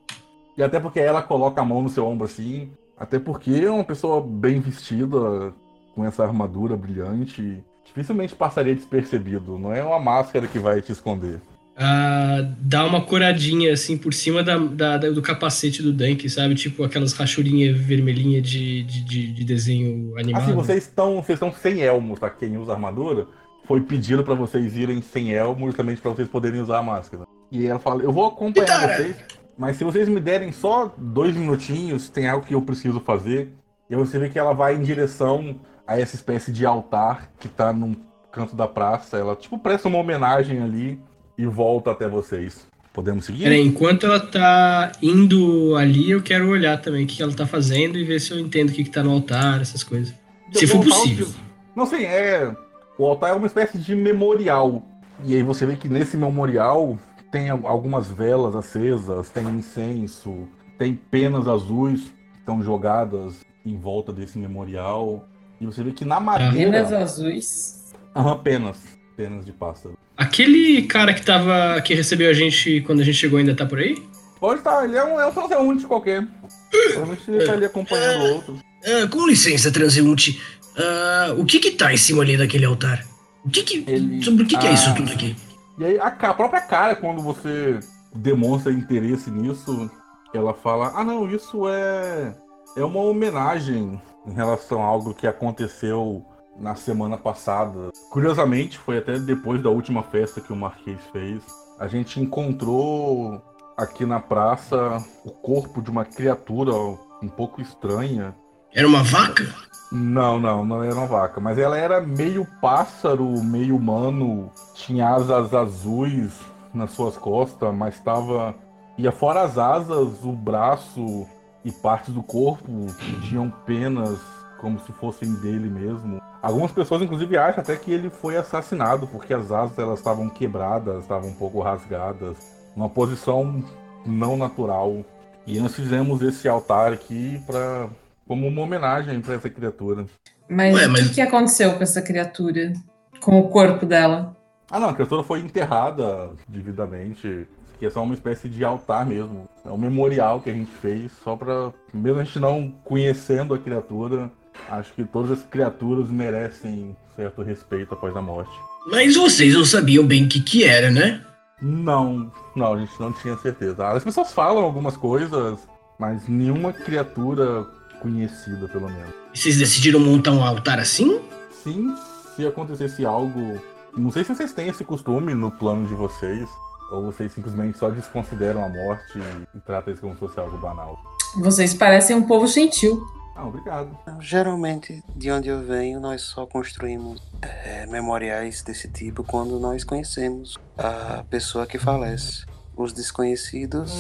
E 0.58 0.64
até 0.64 0.80
porque 0.80 1.00
ela 1.00 1.22
coloca 1.22 1.62
a 1.62 1.66
mão 1.66 1.82
no 1.82 1.90
seu 1.90 2.06
ombro 2.06 2.26
assim. 2.26 2.70
Até 2.98 3.20
porque 3.20 3.52
é 3.52 3.70
uma 3.70 3.84
pessoa 3.84 4.22
bem 4.26 4.60
vestida, 4.60 5.54
com 5.94 6.04
essa 6.04 6.24
armadura 6.24 6.76
brilhante. 6.76 7.64
Dificilmente 7.86 8.36
passaria 8.36 8.74
despercebido. 8.76 9.58
Não 9.58 9.72
é 9.74 9.84
uma 9.84 10.00
máscara 10.00 10.48
que 10.48 10.58
vai 10.60 10.82
te 10.82 10.92
esconder. 10.92 11.40
Ah, 11.80 12.40
dá 12.60 12.84
uma 12.86 13.02
coradinha 13.02 13.72
assim 13.72 13.96
por 13.98 14.12
cima 14.12 14.42
da, 14.44 14.58
da- 14.58 14.98
da- 14.98 15.10
do 15.12 15.22
capacete 15.22 15.84
do 15.84 15.94
Dunk, 15.94 16.28
sabe? 16.28 16.56
Tipo 16.56 16.84
aquelas 16.84 17.14
rachurinhas 17.14 17.78
vermelhinhas 17.78 18.42
de, 18.42 18.82
de, 18.82 19.02
de- 19.04 19.32
de 19.34 19.44
desenho 19.44 20.18
animado. 20.18 20.42
Assim, 20.44 20.54
vocês 20.54 20.84
estão, 20.86 21.16
vocês 21.22 21.36
estão 21.36 21.54
sem 21.54 21.82
elmo, 21.84 22.18
tá? 22.18 22.32
Quem 22.32 22.58
usa 22.58 22.74
armadura 22.74 23.28
foi 23.68 23.80
pedido 23.82 24.24
para 24.24 24.34
vocês 24.34 24.76
irem 24.76 25.04
sem 25.04 25.34
elmo, 25.34 25.68
justamente 25.68 26.02
para 26.02 26.10
vocês 26.12 26.28
poderem 26.28 26.62
usar 26.62 26.80
a 26.80 26.84
máscara. 26.84 27.28
E 27.52 27.68
ela 27.68 27.78
fala: 27.80 28.02
Eu 28.02 28.12
vou 28.12 28.26
acompanhar 28.26 28.66
Kitara! 28.66 28.96
vocês, 28.98 29.16
mas 29.58 29.78
se 29.78 29.84
vocês 29.84 30.08
me 30.08 30.20
derem 30.20 30.52
só 30.52 30.94
dois 30.98 31.36
minutinhos, 31.36 32.10
tem 32.10 32.28
algo 32.28 32.46
que 32.46 32.54
eu 32.54 32.62
preciso 32.62 33.00
fazer. 33.00 33.52
E 33.90 33.96
aí 33.96 34.00
você 34.00 34.20
vê 34.20 34.30
que 34.30 34.38
ela 34.38 34.54
vai 34.54 34.76
em 34.76 34.84
direção 34.84 35.60
a 35.86 36.00
essa 36.00 36.16
espécie 36.16 36.52
de 36.52 36.66
altar 36.66 37.32
que 37.40 37.48
tá 37.48 37.74
num 37.74 37.96
canto 38.32 38.56
da 38.56 38.68
praça. 38.68 39.18
Ela, 39.18 39.36
tipo, 39.36 39.58
presta 39.58 39.88
uma 39.88 39.98
homenagem 39.98 40.62
ali 40.62 41.00
e 41.38 41.46
volta 41.46 41.92
até 41.92 42.08
vocês. 42.08 42.68
Podemos 42.94 43.26
seguir? 43.26 43.44
Peraí, 43.44 43.66
enquanto 43.66 44.06
ela 44.06 44.20
tá 44.20 44.92
indo 45.02 45.76
ali, 45.76 46.10
eu 46.10 46.22
quero 46.22 46.50
olhar 46.50 46.82
também 46.82 47.06
o 47.06 47.08
que 47.08 47.22
ela 47.22 47.34
tá 47.34 47.46
fazendo 47.46 47.98
e 47.98 48.04
ver 48.04 48.20
se 48.20 48.32
eu 48.32 48.40
entendo 48.40 48.70
o 48.70 48.74
que, 48.74 48.84
que 48.84 48.90
tá 48.90 49.04
no 49.04 49.12
altar, 49.12 49.62
essas 49.62 49.84
coisas. 49.84 50.14
Se 50.52 50.66
for 50.66 50.84
possível. 50.84 51.28
Não 51.76 51.86
sei, 51.86 52.06
é. 52.06 52.56
O 52.98 53.06
altar 53.06 53.32
é 53.32 53.34
uma 53.34 53.46
espécie 53.46 53.78
de 53.78 53.96
memorial. 53.96 54.84
E 55.24 55.36
aí 55.36 55.44
você 55.44 55.66
vê 55.66 55.76
que 55.76 55.88
nesse 55.88 56.18
memorial 56.18 56.98
tem 57.32 57.50
al- 57.50 57.66
algumas 57.68 58.08
velas 58.08 58.56
acesas, 58.56 59.30
tem 59.30 59.46
incenso, 59.50 60.48
tem 60.78 60.94
penas 60.96 61.48
azuis 61.48 62.02
que 62.02 62.40
estão 62.40 62.62
jogadas 62.64 63.36
em 63.66 63.78
volta 63.78 64.12
desse 64.14 64.38
memorial. 64.38 65.28
E 65.60 65.66
você 65.66 65.84
vê 65.84 65.92
que 65.92 66.06
na 66.06 66.18
Penas 66.22 66.42
madeira. 66.42 67.00
azuis. 67.04 67.94
Aham, 68.16 68.38
penas. 68.40 68.78
Penas 69.16 69.46
de 69.46 69.52
pássaro. 69.52 69.98
Aquele 70.16 70.84
cara 70.84 71.14
que 71.14 71.24
tava. 71.26 71.82
que 71.82 71.94
recebeu 71.96 72.30
a 72.30 72.34
gente 72.34 72.82
quando 72.82 73.02
a 73.02 73.04
gente 73.04 73.18
chegou 73.18 73.40
ainda 73.40 73.56
tá 73.56 73.66
por 73.66 73.80
aí? 73.80 73.98
Pode 74.40 74.60
estar, 74.60 74.84
ele 74.86 74.96
é 74.96 75.04
um, 75.04 75.20
é 75.20 75.26
um 75.26 75.32
transeunte 75.32 75.86
qualquer. 75.88 76.26
Provavelmente 76.72 77.24
ele 77.32 77.46
tá 77.46 77.54
ali 77.54 77.66
acompanhando 77.66 78.22
o 78.24 78.34
outro. 78.36 78.60
Ah, 78.86 79.08
com 79.10 79.26
licença, 79.28 79.72
transeunte. 79.72 80.40
Ah, 80.78 81.34
o 81.38 81.46
que 81.46 81.60
que 81.60 81.72
tá 81.72 81.92
em 81.92 81.98
cima 81.98 82.22
ali 82.22 82.38
daquele 82.38 82.66
altar? 82.66 83.04
O 83.44 83.50
que 83.50 83.64
que. 83.64 83.84
Ele- 83.88 84.22
Sobre 84.24 84.44
o 84.44 84.48
que, 84.48 84.56
que 84.58 84.68
é 84.68 84.70
Ah. 84.70 84.74
isso 84.74 84.94
tudo 84.96 85.12
aqui? 85.12 85.36
E 85.78 85.86
aí 85.86 86.00
a, 86.00 86.08
a 86.08 86.34
própria 86.34 86.62
cara, 86.62 86.96
quando 86.96 87.22
você 87.22 87.80
demonstra 88.14 88.72
interesse 88.72 89.30
nisso, 89.30 89.90
ela 90.34 90.54
fala: 90.54 90.92
Ah, 90.96 91.04
não, 91.04 91.30
isso 91.30 91.68
é, 91.68 92.36
é 92.76 92.84
uma 92.84 93.02
homenagem 93.02 94.02
em 94.26 94.34
relação 94.34 94.82
a 94.82 94.86
algo 94.86 95.14
que 95.14 95.28
aconteceu 95.28 96.26
na 96.60 96.76
semana 96.76 97.18
passada. 97.18 97.92
Curiosamente, 98.10 98.78
foi 98.80 98.98
até 98.98 99.20
depois 99.20 99.62
da 99.62 99.70
última 99.70 100.04
festa 100.04 100.42
que 100.42 100.52
o 100.52 100.56
Marquês 100.56 101.00
fez. 101.12 101.44
A 101.80 101.88
gente 101.88 102.20
encontrou 102.20 103.42
aqui 103.78 104.06
na 104.06 104.20
praça 104.20 104.98
o 105.24 105.32
corpo 105.32 105.82
de 105.82 105.92
uma 105.92 106.04
criatura 106.04 106.74
um 107.22 107.30
pouco 107.30 107.62
estranha. 107.62 108.36
Era 108.74 108.88
uma 108.88 109.04
vaca? 109.04 109.44
Não, 109.92 110.40
não, 110.40 110.66
não 110.66 110.84
era 110.84 110.96
uma 110.96 111.06
vaca, 111.06 111.40
mas 111.40 111.58
ela 111.58 111.78
era 111.78 112.02
meio 112.02 112.46
pássaro, 112.62 113.26
meio 113.42 113.76
humano, 113.78 114.52
tinha 114.74 115.10
asas 115.10 115.54
azuis 115.54 116.34
nas 116.74 116.92
suas 116.92 117.18
costas, 117.18 117.74
mas 117.74 117.96
estava. 117.96 118.54
Ia 118.98 119.12
fora 119.12 119.44
as 119.44 119.58
asas, 119.58 120.24
o 120.24 120.32
braço 120.32 121.26
e 121.64 121.72
partes 121.72 122.14
do 122.14 122.24
corpo 122.24 122.88
tinham 123.22 123.50
penas 123.66 124.20
como 124.60 124.80
se 124.80 124.92
fossem 124.94 125.34
dele 125.36 125.70
mesmo. 125.70 126.20
Algumas 126.42 126.72
pessoas, 126.72 127.02
inclusive, 127.02 127.38
acham 127.38 127.62
até 127.62 127.76
que 127.76 127.92
ele 127.92 128.10
foi 128.10 128.38
assassinado, 128.38 129.08
porque 129.08 129.34
as 129.34 129.52
asas 129.52 129.78
elas 129.78 130.00
estavam 130.00 130.30
quebradas, 130.30 131.02
estavam 131.02 131.30
um 131.30 131.34
pouco 131.34 131.62
rasgadas, 131.62 132.38
numa 132.76 132.90
posição 132.90 133.64
não 134.06 134.36
natural. 134.36 135.04
E 135.46 135.60
nós 135.60 135.76
fizemos 135.76 136.22
esse 136.22 136.48
altar 136.48 136.92
aqui 136.92 137.42
para 137.46 137.88
como 138.28 138.48
uma 138.48 138.62
homenagem 138.62 139.22
para 139.22 139.36
essa 139.36 139.50
criatura. 139.50 140.06
Mas 140.50 140.74
Ué, 140.76 140.88
o 140.88 140.92
mas- 140.92 141.08
que, 141.08 141.16
que 141.16 141.22
aconteceu 141.22 141.74
com 141.74 141.84
essa 141.84 142.02
criatura? 142.02 142.74
Com 143.22 143.40
o 143.40 143.50
corpo 143.50 143.86
dela? 143.86 144.36
Ah, 144.70 144.80
não, 144.80 144.90
a 144.90 144.94
criatura 144.94 145.24
foi 145.24 145.40
enterrada 145.40 146.32
devidamente. 146.48 147.48
Que 147.80 147.86
é 147.86 147.90
só 147.92 148.02
uma 148.02 148.16
espécie 148.16 148.50
de 148.50 148.66
altar 148.66 149.06
mesmo. 149.06 149.48
É 149.64 149.70
um 149.70 149.78
memorial 149.78 150.42
que 150.42 150.50
a 150.50 150.54
gente 150.54 150.72
fez 150.82 151.12
só 151.24 151.36
pra. 151.36 151.72
Mesmo 151.94 152.20
a 152.20 152.24
gente 152.24 152.40
não 152.40 152.74
conhecendo 152.84 153.54
a 153.54 153.58
criatura, 153.60 154.32
acho 154.68 154.92
que 154.94 155.04
todas 155.04 155.30
as 155.32 155.44
criaturas 155.44 156.10
merecem 156.10 156.96
certo 157.16 157.44
respeito 157.44 157.94
após 157.94 158.16
a 158.16 158.22
morte. 158.22 158.50
Mas 158.90 159.16
vocês 159.16 159.54
não 159.54 159.64
sabiam 159.64 160.04
bem 160.06 160.26
o 160.26 160.28
que 160.30 160.42
que 160.42 160.64
era, 160.64 160.90
né? 160.90 161.22
Não, 161.62 162.32
não, 162.56 162.74
a 162.74 162.80
gente 162.80 163.00
não 163.00 163.12
tinha 163.14 163.38
certeza. 163.38 163.88
As 163.90 164.04
pessoas 164.04 164.32
falam 164.34 164.64
algumas 164.64 164.98
coisas, 164.98 165.60
mas 166.00 166.28
nenhuma 166.28 166.74
criatura 166.74 167.64
conhecida, 168.02 168.68
pelo 168.68 168.90
menos. 168.90 169.14
E 169.34 169.38
vocês 169.38 169.58
decidiram 169.58 170.00
montar 170.00 170.32
um 170.32 170.44
altar 170.44 170.80
assim? 170.80 171.22
Sim, 171.64 171.94
se 172.36 172.46
acontecesse 172.46 173.06
algo. 173.06 173.62
Não 173.96 174.12
sei 174.12 174.24
se 174.24 174.34
vocês 174.34 174.54
têm 174.54 174.68
esse 174.68 174.84
costume 174.84 175.34
no 175.34 175.52
plano 175.52 175.88
de 175.88 175.94
vocês, 175.94 176.48
ou 176.92 177.04
vocês 177.04 177.32
simplesmente 177.32 177.78
só 177.78 177.90
desconsideram 177.90 178.64
a 178.64 178.70
morte 178.70 179.20
e 179.56 179.60
tratam 179.62 179.94
isso 179.94 180.02
como 180.02 180.14
se 180.14 180.20
fosse 180.20 180.40
algo 180.40 180.58
banal. 180.58 180.98
Vocês 181.36 181.74
parecem 181.74 182.16
um 182.16 182.24
povo 182.24 182.48
gentil. 182.48 183.06
Ah, 183.36 183.46
obrigado. 183.46 183.96
Geralmente, 184.20 185.04
de 185.16 185.32
onde 185.32 185.48
eu 185.48 185.64
venho, 185.64 186.00
nós 186.00 186.24
só 186.24 186.48
construímos 186.48 187.22
eh, 187.42 187.86
memoriais 187.86 188.64
desse 188.64 188.90
tipo 188.90 189.24
quando 189.24 189.60
nós 189.60 189.84
conhecemos 189.84 190.58
a 190.76 191.24
pessoa 191.30 191.68
que 191.68 191.78
falece. 191.78 192.46
Os 192.78 192.94
desconhecidos 192.94 193.92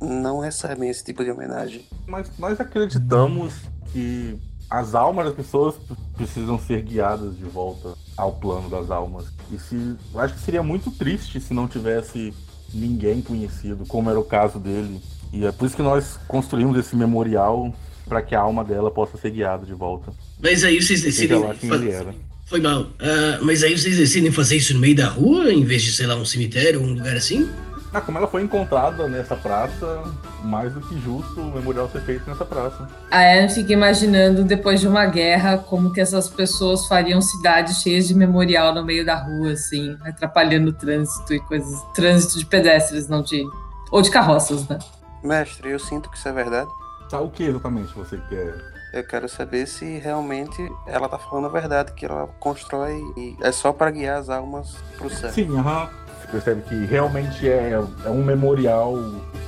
não 0.00 0.40
recebem 0.40 0.88
esse 0.88 1.04
tipo 1.04 1.22
de 1.22 1.30
homenagem. 1.30 1.84
Mas 2.06 2.30
nós 2.38 2.58
acreditamos 2.58 3.52
que 3.92 4.38
as 4.70 4.94
almas 4.94 5.26
das 5.26 5.34
pessoas 5.34 5.74
precisam 6.16 6.58
ser 6.58 6.82
guiadas 6.82 7.36
de 7.36 7.44
volta 7.44 7.94
ao 8.16 8.32
plano 8.32 8.70
das 8.70 8.90
almas. 8.90 9.26
E 9.52 9.58
se. 9.58 9.96
Eu 10.12 10.20
acho 10.20 10.34
que 10.34 10.40
seria 10.40 10.62
muito 10.62 10.90
triste 10.90 11.38
se 11.38 11.52
não 11.52 11.68
tivesse 11.68 12.32
ninguém 12.72 13.20
conhecido, 13.20 13.84
como 13.86 14.08
era 14.08 14.18
o 14.18 14.24
caso 14.24 14.58
dele. 14.58 15.00
E 15.32 15.44
é 15.44 15.52
por 15.52 15.66
isso 15.66 15.76
que 15.76 15.82
nós 15.82 16.18
construímos 16.26 16.78
esse 16.78 16.96
memorial 16.96 17.74
para 18.08 18.22
que 18.22 18.34
a 18.34 18.40
alma 18.40 18.64
dela 18.64 18.90
possa 18.90 19.18
ser 19.18 19.30
guiada 19.30 19.66
de 19.66 19.74
volta. 19.74 20.12
Mas 20.40 20.64
aí 20.64 20.80
vocês 20.80 21.02
decidem. 21.02 21.38
lá 21.38 21.54
quem 21.54 21.70
ele 21.70 21.90
era. 21.90 22.14
Foi 22.46 22.60
mal. 22.60 22.86
Ah, 22.98 23.38
mas 23.42 23.62
aí 23.62 23.76
vocês 23.76 23.96
decidem 23.96 24.30
fazer 24.30 24.56
isso 24.56 24.74
no 24.74 24.80
meio 24.80 24.96
da 24.96 25.08
rua, 25.08 25.52
em 25.52 25.64
vez 25.64 25.82
de, 25.82 25.92
sei 25.92 26.06
lá, 26.06 26.14
um 26.16 26.24
cemitério 26.24 26.80
ou 26.80 26.86
um 26.86 26.94
lugar 26.94 27.16
assim? 27.16 27.48
Ah, 27.94 28.00
como 28.00 28.18
ela 28.18 28.26
foi 28.26 28.42
encontrada 28.42 29.06
nessa 29.06 29.36
praça, 29.36 30.02
mais 30.42 30.72
do 30.74 30.80
que 30.80 31.00
justo 31.00 31.40
o 31.40 31.54
memorial 31.54 31.88
ser 31.88 32.00
feito 32.00 32.28
nessa 32.28 32.44
praça. 32.44 32.88
A 33.08 33.20
Anne 33.20 33.48
fica 33.48 33.72
imaginando, 33.72 34.42
depois 34.42 34.80
de 34.80 34.88
uma 34.88 35.06
guerra, 35.06 35.58
como 35.58 35.92
que 35.92 36.00
essas 36.00 36.28
pessoas 36.28 36.88
fariam 36.88 37.20
cidades 37.20 37.80
cheias 37.82 38.08
de 38.08 38.14
memorial 38.16 38.74
no 38.74 38.84
meio 38.84 39.06
da 39.06 39.14
rua, 39.14 39.52
assim, 39.52 39.96
atrapalhando 40.04 40.70
o 40.70 40.72
trânsito 40.72 41.32
e 41.32 41.38
coisas. 41.38 41.80
Trânsito 41.94 42.36
de 42.36 42.46
pedestres, 42.46 43.06
não 43.06 43.22
de. 43.22 43.44
Ou 43.92 44.02
de 44.02 44.10
carroças, 44.10 44.68
né? 44.68 44.76
Mestre, 45.22 45.70
eu 45.70 45.78
sinto 45.78 46.10
que 46.10 46.16
isso 46.16 46.28
é 46.28 46.32
verdade. 46.32 46.68
Tá, 47.08 47.20
o 47.20 47.30
que 47.30 47.44
exatamente 47.44 47.94
você 47.94 48.20
quer? 48.28 48.56
Eu 48.92 49.04
quero 49.06 49.28
saber 49.28 49.66
se 49.66 49.98
realmente 49.98 50.68
ela 50.86 51.08
tá 51.08 51.18
falando 51.18 51.46
a 51.46 51.50
verdade, 51.50 51.92
que 51.92 52.04
ela 52.04 52.26
constrói 52.40 53.00
e 53.16 53.36
é 53.40 53.52
só 53.52 53.72
para 53.72 53.92
guiar 53.92 54.18
as 54.18 54.28
almas 54.28 54.74
pro 54.98 55.08
céu. 55.10 55.30
Sim, 55.30 55.56
aham. 55.56 56.03
Você 56.24 56.32
percebe 56.32 56.62
que 56.62 56.86
realmente 56.86 57.48
é, 57.48 57.72
é 58.04 58.10
um 58.10 58.24
memorial 58.24 58.96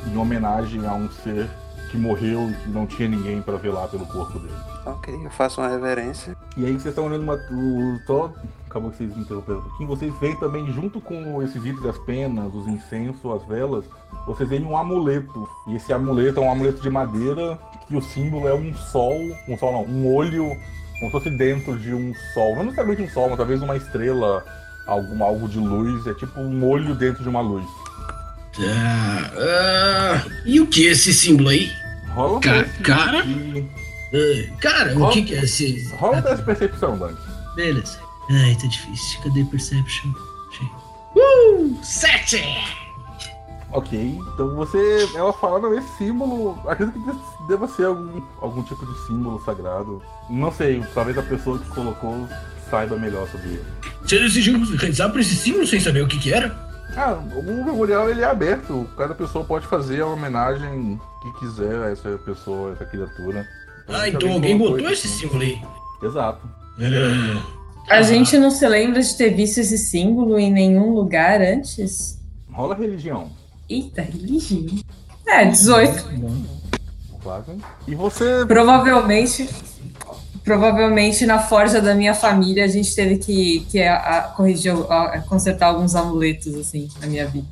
em 0.06 0.16
homenagem 0.16 0.86
a 0.86 0.92
um 0.92 1.10
ser 1.10 1.48
que 1.90 1.96
morreu 1.96 2.50
e 2.50 2.54
que 2.54 2.68
não 2.68 2.86
tinha 2.86 3.08
ninguém 3.08 3.40
para 3.40 3.56
velar 3.56 3.88
pelo 3.88 4.04
corpo 4.06 4.38
dele. 4.38 4.54
Ok, 4.84 5.14
eu 5.24 5.30
faço 5.30 5.60
uma 5.60 5.68
reverência. 5.68 6.36
E 6.56 6.64
aí 6.64 6.72
vocês 6.72 6.86
estão 6.86 7.06
olhando 7.06 7.22
uma. 7.22 7.34
O, 7.34 7.98
só, 8.06 8.32
acabou 8.68 8.90
que 8.90 8.98
vocês 8.98 9.16
me 9.16 9.22
interromperam 9.22 9.60
um 9.60 9.62
pouquinho. 9.62 9.88
Vocês 9.88 10.14
veem 10.20 10.36
também, 10.36 10.70
junto 10.72 11.00
com 11.00 11.42
esses 11.42 11.56
itens 11.56 11.82
das 11.82 11.98
penas, 11.98 12.54
os 12.54 12.66
incensos, 12.66 13.24
as 13.32 13.44
velas, 13.48 13.84
vocês 14.26 14.48
veem 14.48 14.64
um 14.64 14.76
amuleto. 14.76 15.48
E 15.66 15.76
esse 15.76 15.92
amuleto 15.92 16.40
é 16.40 16.42
um 16.42 16.50
amuleto 16.50 16.80
de 16.80 16.90
madeira, 16.90 17.58
que 17.88 17.96
o 17.96 18.02
símbolo 18.02 18.48
é 18.48 18.54
um 18.54 18.74
sol. 18.74 19.16
Um 19.48 19.56
sol 19.56 19.72
não, 19.72 19.84
um 19.84 20.14
olho, 20.14 20.44
como 21.00 21.06
se 21.06 21.12
fosse 21.12 21.30
dentro 21.30 21.78
de 21.78 21.94
um 21.94 22.12
sol. 22.34 22.56
Não 22.56 22.64
necessariamente 22.64 23.02
um 23.02 23.08
sol, 23.08 23.28
mas 23.28 23.38
talvez 23.38 23.62
uma 23.62 23.76
estrela, 23.76 24.44
algum, 24.86 25.22
algo 25.22 25.48
de 25.48 25.58
luz. 25.58 26.06
É 26.06 26.14
tipo 26.14 26.40
um 26.40 26.64
olho 26.64 26.94
dentro 26.94 27.22
de 27.22 27.28
uma 27.28 27.40
luz. 27.40 27.64
Tá. 28.56 29.32
ah, 29.36 30.24
e 30.46 30.60
o 30.60 30.66
que 30.66 30.88
é 30.88 30.92
esse 30.92 31.12
símbolo 31.12 31.50
aí? 31.50 31.70
Rola 32.14 32.40
Ca- 32.40 32.64
cara? 32.82 33.22
de- 33.22 33.68
Ah, 34.14 34.56
cara, 34.60 34.98
o 34.98 35.10
que, 35.10 35.22
que 35.22 35.34
é 35.34 35.44
esse. 35.44 35.92
Rola 35.96 36.18
um 36.18 36.22
teste 36.22 36.36
de 36.38 36.42
percepção, 36.44 36.96
Dante. 36.98 37.20
Beleza. 37.54 37.98
Ai, 38.30 38.56
tá 38.60 38.66
difícil. 38.66 39.20
Cadê 39.22 39.44
Perception? 39.44 40.10
Achei. 40.50 40.68
Uh! 41.14 41.78
Sete! 41.82 42.42
Ok, 43.72 43.98
então 44.32 44.54
você. 44.54 45.08
Ela 45.14 45.32
fala, 45.34 45.58
não, 45.58 45.76
esse 45.76 45.88
símbolo. 45.98 46.58
Acredito 46.66 46.98
que 47.02 47.48
deva 47.48 47.68
ser 47.68 47.84
algum, 47.86 48.22
algum 48.40 48.62
tipo 48.62 48.86
de 48.86 49.06
símbolo 49.06 49.42
sagrado. 49.44 50.00
Não 50.30 50.50
sei, 50.52 50.82
talvez 50.94 51.18
a 51.18 51.22
pessoa 51.22 51.58
que 51.58 51.68
colocou 51.70 52.26
saiba 52.70 52.96
melhor 52.96 53.28
sobre 53.28 53.48
ele. 53.48 53.64
Você 54.02 54.18
decidiu 54.20 54.58
rezar 54.76 55.10
por 55.10 55.20
esse 55.20 55.34
símbolo 55.34 55.66
sem 55.66 55.80
saber 55.80 56.02
o 56.02 56.08
que, 56.08 56.18
que 56.18 56.32
era? 56.32 56.54
Ah, 56.96 57.12
o 57.14 57.42
memorial 57.42 58.08
ele 58.08 58.22
é 58.22 58.24
aberto. 58.24 58.88
Cada 58.96 59.14
pessoa 59.14 59.44
pode 59.44 59.66
fazer 59.66 60.00
a 60.00 60.06
homenagem 60.06 60.98
que 61.22 61.40
quiser 61.40 61.76
a 61.82 61.90
essa 61.90 62.10
pessoa, 62.24 62.70
a 62.70 62.72
essa 62.74 62.84
criatura. 62.84 63.46
Ah, 63.88 64.08
então 64.08 64.32
alguém 64.32 64.56
botou 64.56 64.78
isso, 64.90 65.06
esse 65.06 65.08
símbolo 65.18 65.42
aí. 65.42 65.60
Exato. 66.02 66.48
Ah, 67.88 67.96
A 67.96 68.02
gente 68.02 68.38
não 68.38 68.50
se 68.50 68.66
lembra 68.68 69.00
de 69.02 69.16
ter 69.16 69.30
visto 69.30 69.58
esse 69.58 69.76
símbolo 69.78 70.38
em 70.38 70.52
nenhum 70.52 70.92
lugar 70.92 71.40
antes? 71.40 72.20
Rola 72.50 72.74
religião. 72.74 73.30
Eita, 73.68 74.02
religião. 74.02 74.78
É, 75.26 75.44
18. 75.44 76.04
Quase. 77.22 77.50
E 77.86 77.94
você. 77.94 78.46
Provavelmente. 78.46 79.48
Provavelmente 80.46 81.26
na 81.26 81.40
forja 81.40 81.82
da 81.82 81.92
minha 81.92 82.14
família 82.14 82.64
a 82.64 82.68
gente 82.68 82.94
teve 82.94 83.18
que, 83.18 83.66
que 83.68 83.82
a, 83.82 83.96
a- 83.96 84.22
corrigir, 84.28 84.72
a- 84.88 85.20
consertar 85.28 85.66
alguns 85.66 85.96
amuletos, 85.96 86.54
assim, 86.54 86.88
na 87.00 87.08
minha 87.08 87.26
vida. 87.26 87.48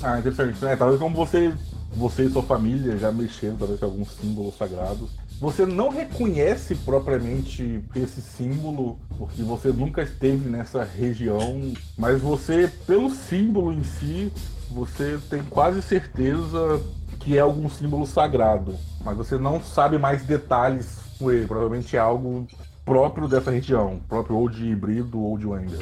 Ah, 0.00 0.16
interessante. 0.20 0.64
É, 0.64 0.76
talvez 0.76 1.00
como 1.00 1.16
você, 1.16 1.52
você 1.92 2.26
e 2.26 2.30
sua 2.30 2.44
família 2.44 2.96
já 2.96 3.10
mexeram 3.10 3.56
talvez 3.56 3.80
com 3.80 3.86
alguns 3.86 4.12
símbolos 4.20 4.56
sagrados. 4.56 5.10
Você 5.40 5.66
não 5.66 5.88
reconhece 5.88 6.76
propriamente 6.76 7.82
esse 7.96 8.22
símbolo, 8.22 9.00
porque 9.18 9.42
você 9.42 9.70
nunca 9.72 10.02
esteve 10.02 10.48
nessa 10.48 10.84
região, 10.84 11.72
mas 11.98 12.20
você, 12.22 12.70
pelo 12.86 13.10
símbolo 13.10 13.72
em 13.72 13.82
si, 13.82 14.32
você 14.70 15.18
tem 15.28 15.42
quase 15.42 15.82
certeza 15.82 16.80
que 17.18 17.36
é 17.36 17.40
algum 17.40 17.68
símbolo 17.68 18.06
sagrado. 18.06 18.76
Mas 19.04 19.16
você 19.16 19.36
não 19.36 19.60
sabe 19.60 19.98
mais 19.98 20.22
detalhes 20.22 21.04
com 21.18 21.30
ele. 21.30 21.46
Provavelmente 21.46 21.96
é 21.96 22.00
algo 22.00 22.46
próprio 22.84 23.28
dessa 23.28 23.50
região, 23.50 24.00
próprio 24.08 24.36
ou 24.36 24.48
de 24.48 24.66
híbrido 24.66 25.20
ou 25.22 25.36
de 25.36 25.46
Wender. 25.46 25.80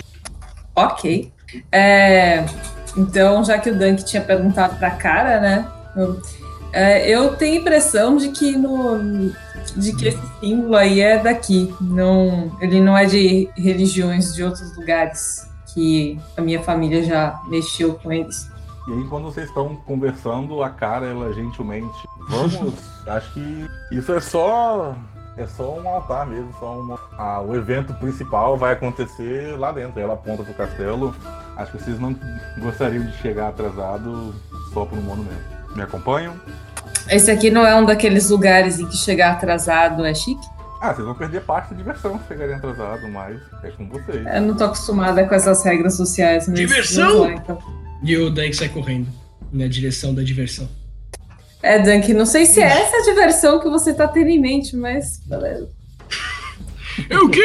Ok. 0.75 1.33
É, 1.71 2.45
então, 2.97 3.45
já 3.45 3.59
que 3.59 3.71
o 3.71 3.79
Dunk 3.79 4.05
tinha 4.05 4.23
perguntado 4.23 4.77
pra 4.77 4.91
cara, 4.91 5.41
né? 5.41 5.69
Eu, 5.95 6.21
é, 6.73 7.09
eu 7.09 7.37
tenho 7.37 7.59
a 7.59 7.61
impressão 7.61 8.17
de 8.17 8.31
que 8.31 8.57
no 8.57 9.33
de 9.77 9.95
que 9.95 10.09
esse 10.09 10.21
símbolo 10.41 10.77
aí 10.77 11.01
é 11.01 11.19
daqui. 11.19 11.75
Não, 11.81 12.57
ele 12.61 12.81
não 12.81 12.97
é 12.97 13.05
de 13.05 13.49
religiões 13.57 14.35
de 14.35 14.43
outros 14.43 14.77
lugares 14.77 15.49
que 15.73 16.19
a 16.37 16.41
minha 16.41 16.63
família 16.63 17.03
já 17.03 17.41
mexeu 17.49 17.95
com 17.95 18.13
eles. 18.13 18.51
E 18.87 18.93
aí, 18.93 19.05
quando 19.09 19.25
vocês 19.25 19.49
estão 19.49 19.77
conversando, 19.77 20.63
a 20.63 20.71
cara, 20.71 21.07
ela 21.07 21.33
gentilmente. 21.33 22.07
Vamos. 22.29 22.75
acho 23.07 23.33
que 23.33 23.67
isso 23.91 24.13
é 24.13 24.21
só. 24.21 24.95
É 25.37 25.47
só 25.47 25.79
um 25.79 25.89
altar 25.89 26.27
mesmo, 26.27 26.55
só 26.61 26.79
uma. 26.79 26.99
Ah, 27.19 27.41
o 27.41 27.57
evento 27.57 27.93
principal 27.95 28.57
vai 28.57 28.73
acontecer 28.73 29.59
lá 29.59 29.73
dentro. 29.73 30.01
Ela 30.01 30.15
aponta 30.15 30.45
pro 30.45 30.55
castelo. 30.55 31.15
Acho 31.57 31.73
que 31.73 31.83
vocês 31.83 31.99
não 31.99 32.17
gostariam 32.59 33.05
de 33.05 33.17
chegar 33.19 33.49
atrasado 33.49 34.35
só 34.73 34.85
pro 34.85 35.01
monumento. 35.01 35.43
Me 35.75 35.83
acompanham? 35.83 36.35
Esse 37.11 37.31
aqui 37.31 37.51
não 37.51 37.67
é 37.67 37.75
um 37.75 37.85
daqueles 37.85 38.31
lugares 38.31 38.79
em 38.79 38.87
que 38.87 38.97
chegar 38.97 39.33
atrasado 39.33 40.05
é 40.05 40.15
chique? 40.15 40.47
Ah, 40.81 40.93
vocês 40.93 41.05
vão 41.05 41.15
perder 41.15 41.41
parte 41.43 41.71
da 41.71 41.77
diversão 41.77 42.19
se 42.21 42.29
chegarem 42.29 42.55
atrasado, 42.55 43.09
mas 43.09 43.41
é 43.63 43.71
com 43.71 43.89
vocês. 43.89 44.25
Eu 44.27 44.43
não 44.43 44.57
tô 44.57 44.65
acostumada 44.65 45.27
com 45.27 45.35
essas 45.35 45.65
regras 45.65 45.95
sociais. 45.95 46.47
Diversão? 46.47 47.23
lá, 47.23 47.33
então. 47.33 47.59
E 48.03 48.17
o 48.17 48.31
Dank 48.31 48.55
sai 48.55 48.69
correndo 48.69 49.09
na 49.53 49.67
direção 49.67 50.15
da 50.15 50.23
diversão. 50.23 50.69
É, 51.65 51.79
Dunk, 51.79 52.13
não 52.13 52.27
sei 52.27 52.45
se 52.45 52.61
é 52.61 52.67
essa 52.67 52.99
a 52.99 53.03
diversão 53.05 53.59
que 53.59 53.71
você 53.71 53.95
tá 53.95 54.07
tendo 54.07 54.29
em 54.29 54.39
mente, 54.39 54.77
mas 54.77 55.17
beleza. 55.27 55.71
É 57.09 57.17
o 57.17 57.27
quê? 57.31 57.41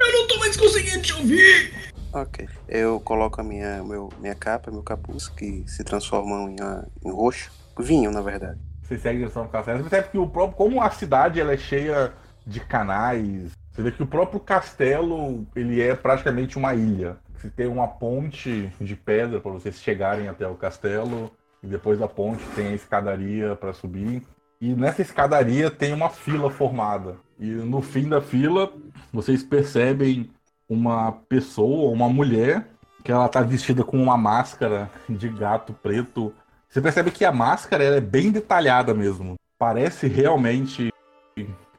Eu 0.00 0.12
não 0.12 0.28
tô 0.28 0.38
mais 0.38 0.56
conseguindo 0.56 1.02
te 1.02 1.12
ouvir! 1.12 1.72
Ok. 2.12 2.48
Eu 2.68 3.00
coloco 3.00 3.40
a 3.40 3.44
minha, 3.44 3.82
meu, 3.82 4.10
minha 4.20 4.36
capa, 4.36 4.70
meu 4.70 4.84
capuz, 4.84 5.26
que 5.26 5.64
se 5.66 5.82
transformam 5.82 6.50
em, 6.50 6.56
ah, 6.60 6.84
em 7.04 7.10
roxo. 7.10 7.50
Vinho, 7.80 8.12
na 8.12 8.20
verdade. 8.20 8.60
Vocês 8.80 9.02
seguem 9.02 9.16
em 9.16 9.20
direção 9.22 9.42
ao 9.42 9.48
castelo. 9.48 9.78
Você 9.78 9.90
percebe 9.90 10.12
que 10.12 10.18
o 10.18 10.28
próprio. 10.28 10.56
Como 10.56 10.80
a 10.80 10.90
cidade 10.90 11.40
ela 11.40 11.52
é 11.52 11.56
cheia 11.56 12.12
de 12.46 12.60
canais. 12.60 13.50
Você 13.72 13.82
vê 13.82 13.90
que 13.90 14.04
o 14.04 14.06
próprio 14.06 14.38
castelo 14.38 15.44
ele 15.56 15.82
é 15.82 15.96
praticamente 15.96 16.56
uma 16.56 16.76
ilha. 16.76 17.16
Você 17.36 17.50
tem 17.50 17.66
uma 17.66 17.88
ponte 17.88 18.72
de 18.80 18.94
pedra 18.94 19.40
para 19.40 19.50
vocês 19.50 19.82
chegarem 19.82 20.28
até 20.28 20.46
o 20.46 20.54
castelo. 20.54 21.32
E 21.62 21.66
depois 21.66 21.98
da 21.98 22.08
ponte 22.08 22.42
tem 22.54 22.68
a 22.68 22.74
escadaria 22.74 23.54
para 23.54 23.72
subir. 23.72 24.22
E 24.60 24.74
nessa 24.74 25.02
escadaria 25.02 25.70
tem 25.70 25.92
uma 25.92 26.08
fila 26.08 26.50
formada. 26.50 27.16
E 27.38 27.46
no 27.46 27.80
fim 27.80 28.08
da 28.08 28.20
fila, 28.20 28.72
vocês 29.12 29.42
percebem 29.42 30.30
uma 30.68 31.12
pessoa, 31.28 31.92
uma 31.92 32.08
mulher, 32.08 32.68
que 33.04 33.12
ela 33.12 33.28
tá 33.28 33.40
vestida 33.42 33.84
com 33.84 34.00
uma 34.00 34.16
máscara 34.16 34.90
de 35.08 35.28
gato 35.28 35.72
preto. 35.72 36.32
Você 36.68 36.80
percebe 36.80 37.10
que 37.10 37.24
a 37.24 37.32
máscara 37.32 37.84
é 37.84 38.00
bem 38.00 38.30
detalhada 38.30 38.94
mesmo. 38.94 39.34
Parece 39.58 40.08
realmente 40.08 40.92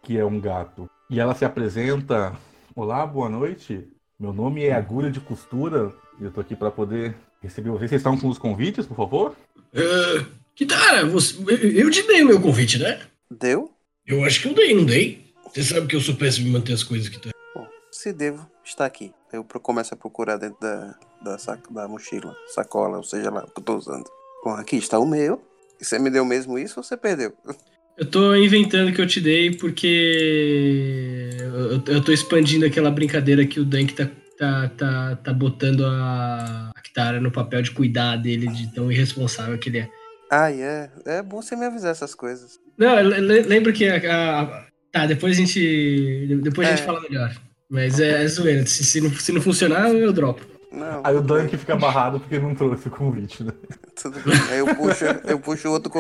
que 0.02 0.18
é 0.18 0.26
um 0.26 0.40
gato. 0.40 0.90
E 1.10 1.20
ela 1.20 1.34
se 1.34 1.46
apresenta: 1.46 2.34
Olá, 2.76 3.06
boa 3.06 3.30
noite. 3.30 3.88
Meu 4.20 4.32
nome 4.32 4.64
é 4.64 4.74
Agulha 4.74 5.10
de 5.10 5.20
Costura 5.20 5.92
eu 6.20 6.32
tô 6.32 6.42
aqui 6.42 6.56
para 6.56 6.72
poder 6.72 7.16
receber 7.42 7.70
vocês. 7.70 7.90
Vocês 7.90 8.00
estão 8.00 8.18
com 8.18 8.28
os 8.28 8.38
convites, 8.38 8.86
por 8.86 8.96
favor? 8.96 9.36
Ah, 9.76 10.26
Kitara, 10.56 11.06
você, 11.06 11.36
eu 11.76 11.90
te 11.90 12.04
dei 12.04 12.22
o 12.24 12.28
meu 12.28 12.42
convite, 12.42 12.78
né? 12.78 13.02
Deu? 13.32 13.72
Eu 14.06 14.24
acho 14.24 14.42
que 14.42 14.48
eu 14.50 14.54
dei, 14.54 14.74
não 14.76 14.86
dei? 14.86 15.34
Você 15.54 15.64
sabe 15.64 15.88
que 15.88 15.96
eu 15.96 16.02
sou 16.02 16.16
péssimo 16.16 16.48
em 16.48 16.52
manter 16.52 16.74
as 16.74 16.84
coisas 16.84 17.10
que 17.10 17.20
tá. 17.20 17.30
Bom, 17.56 17.68
se 17.92 18.12
devo, 18.14 18.48
está 18.64 18.86
aqui. 18.86 19.12
Eu 19.32 19.44
começo 19.44 19.94
a 19.94 19.98
procurar 19.98 20.38
dentro 20.38 20.60
da, 20.60 20.96
da, 21.24 21.38
sac- 21.38 21.72
da 21.72 21.88
mochila, 21.88 22.36
sacola, 22.54 22.98
ou 22.98 23.04
seja 23.04 23.30
lá, 23.32 23.44
o 23.44 23.48
que 23.52 23.60
eu 23.60 23.64
tô 23.64 23.76
usando. 23.78 24.06
Bom, 24.44 24.52
aqui 24.52 24.76
está 24.76 25.00
o 25.00 25.06
meu. 25.08 25.42
E 25.82 25.86
você 25.86 25.98
me 25.98 26.10
deu 26.10 26.24
mesmo 26.26 26.58
isso 26.60 26.80
ou 26.80 26.84
você 26.84 26.96
perdeu? 26.98 27.34
Eu 27.96 28.10
tô 28.10 28.36
inventando 28.36 28.92
que 28.92 29.00
eu 29.00 29.06
te 29.06 29.22
dei 29.22 29.56
porque 29.56 31.38
eu, 31.40 31.94
eu 31.94 32.04
tô 32.04 32.12
expandindo 32.12 32.66
aquela 32.66 32.90
brincadeira 32.90 33.46
que 33.46 33.60
o 33.60 33.64
Dank 33.66 33.94
tá, 33.94 34.10
tá, 34.36 34.70
tá, 34.70 35.16
tá 35.18 35.32
botando 35.32 35.86
a 35.86 36.72
Kitara 36.94 37.20
no 37.20 37.32
papel 37.32 37.64
de 37.64 37.72
cuidar 37.72 38.18
dele, 38.18 38.46
de 38.48 38.72
tão 38.72 38.92
irresponsável 38.92 39.58
que 39.58 39.68
ele 39.68 39.80
é. 39.80 39.90
Ai, 40.32 40.62
é. 40.62 40.90
É 41.06 41.24
bom 41.24 41.42
você 41.42 41.56
me 41.56 41.66
avisar 41.66 41.90
essas 41.92 42.14
coisas. 42.14 42.60
Não, 42.78 42.96
le- 43.02 43.20
le- 43.20 43.42
lembra 43.42 43.74
que 43.74 43.88
a, 43.88 44.42
a- 44.42 44.66
Tá, 44.92 45.08
depois 45.08 45.36
a 45.36 45.40
gente. 45.42 46.40
Depois 46.44 46.68
a 46.68 46.72
gente 46.72 46.84
É. 46.84 46.86
fala 46.86 47.02
melhor. 47.02 47.34
Mas 47.68 48.00
é, 48.00 48.24
é 48.24 48.28
zoeira. 48.28 48.64
Se, 48.68 48.84
se, 48.84 49.02
não, 49.02 49.10
se 49.10 49.32
não 49.32 49.42
funcionar, 49.42 49.90
eu 49.90 50.14
dropo. 50.14 50.46
Não. 50.74 51.02
Aí 51.04 51.16
o 51.16 51.22
Dunk 51.22 51.56
fica 51.56 51.76
barrado 51.76 52.20
porque 52.20 52.40
não 52.40 52.56
trouxe 52.56 52.88
o 52.88 52.92
convite, 52.92 53.44
né? 53.44 53.52
Tudo 53.96 54.20
bem. 54.22 54.34
Aí 54.50 54.58
eu 54.58 54.76
puxo, 54.76 55.06
eu 55.26 55.40
puxo 55.40 55.70
outro 55.70 55.92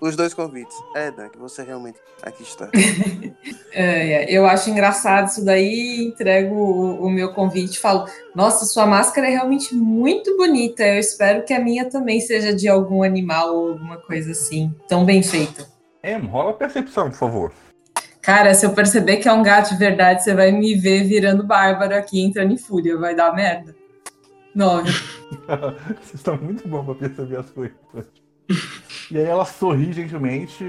os 0.00 0.14
dois 0.14 0.32
convites. 0.32 0.76
É, 0.94 1.10
Dunk, 1.10 1.36
você 1.36 1.64
realmente. 1.64 1.98
Aqui 2.22 2.44
está. 2.44 2.70
É, 3.72 4.24
é, 4.24 4.32
eu 4.32 4.46
acho 4.46 4.68
engraçado 4.68 5.28
isso 5.28 5.44
daí, 5.44 6.04
entrego 6.04 6.54
o, 6.56 7.06
o 7.06 7.10
meu 7.10 7.32
convite 7.32 7.76
e 7.76 7.80
falo: 7.80 8.04
Nossa, 8.34 8.64
sua 8.64 8.84
máscara 8.84 9.28
é 9.28 9.30
realmente 9.30 9.74
muito 9.76 10.36
bonita. 10.36 10.82
Eu 10.82 10.98
espero 10.98 11.44
que 11.44 11.54
a 11.54 11.60
minha 11.60 11.88
também 11.88 12.20
seja 12.20 12.52
de 12.52 12.68
algum 12.68 13.04
animal 13.04 13.54
ou 13.54 13.68
alguma 13.70 13.96
coisa 13.96 14.32
assim. 14.32 14.74
Tão 14.88 15.04
bem 15.04 15.22
feita. 15.22 15.68
Em, 16.02 16.18
rola 16.18 16.50
a 16.50 16.54
percepção, 16.54 17.10
por 17.10 17.16
favor. 17.16 17.52
Cara, 18.20 18.52
se 18.54 18.66
eu 18.66 18.72
perceber 18.72 19.18
que 19.18 19.28
é 19.28 19.32
um 19.32 19.42
gato 19.42 19.70
de 19.70 19.78
verdade, 19.78 20.24
você 20.24 20.34
vai 20.34 20.50
me 20.50 20.74
ver 20.74 21.04
virando 21.04 21.46
bárbaro 21.46 21.94
aqui, 21.94 22.20
entrando 22.20 22.52
em 22.52 22.58
fúria. 22.58 22.98
Vai 22.98 23.14
dar 23.14 23.32
merda. 23.34 23.79
Nove. 24.54 24.90
Vocês 26.00 26.14
estão 26.14 26.36
muito 26.36 26.66
bons 26.68 26.84
pra 26.84 26.94
perceber 26.94 27.36
as 27.36 27.50
coisas. 27.50 27.76
E 29.10 29.16
aí 29.18 29.24
ela 29.24 29.44
sorri 29.44 29.92
gentilmente. 29.92 30.64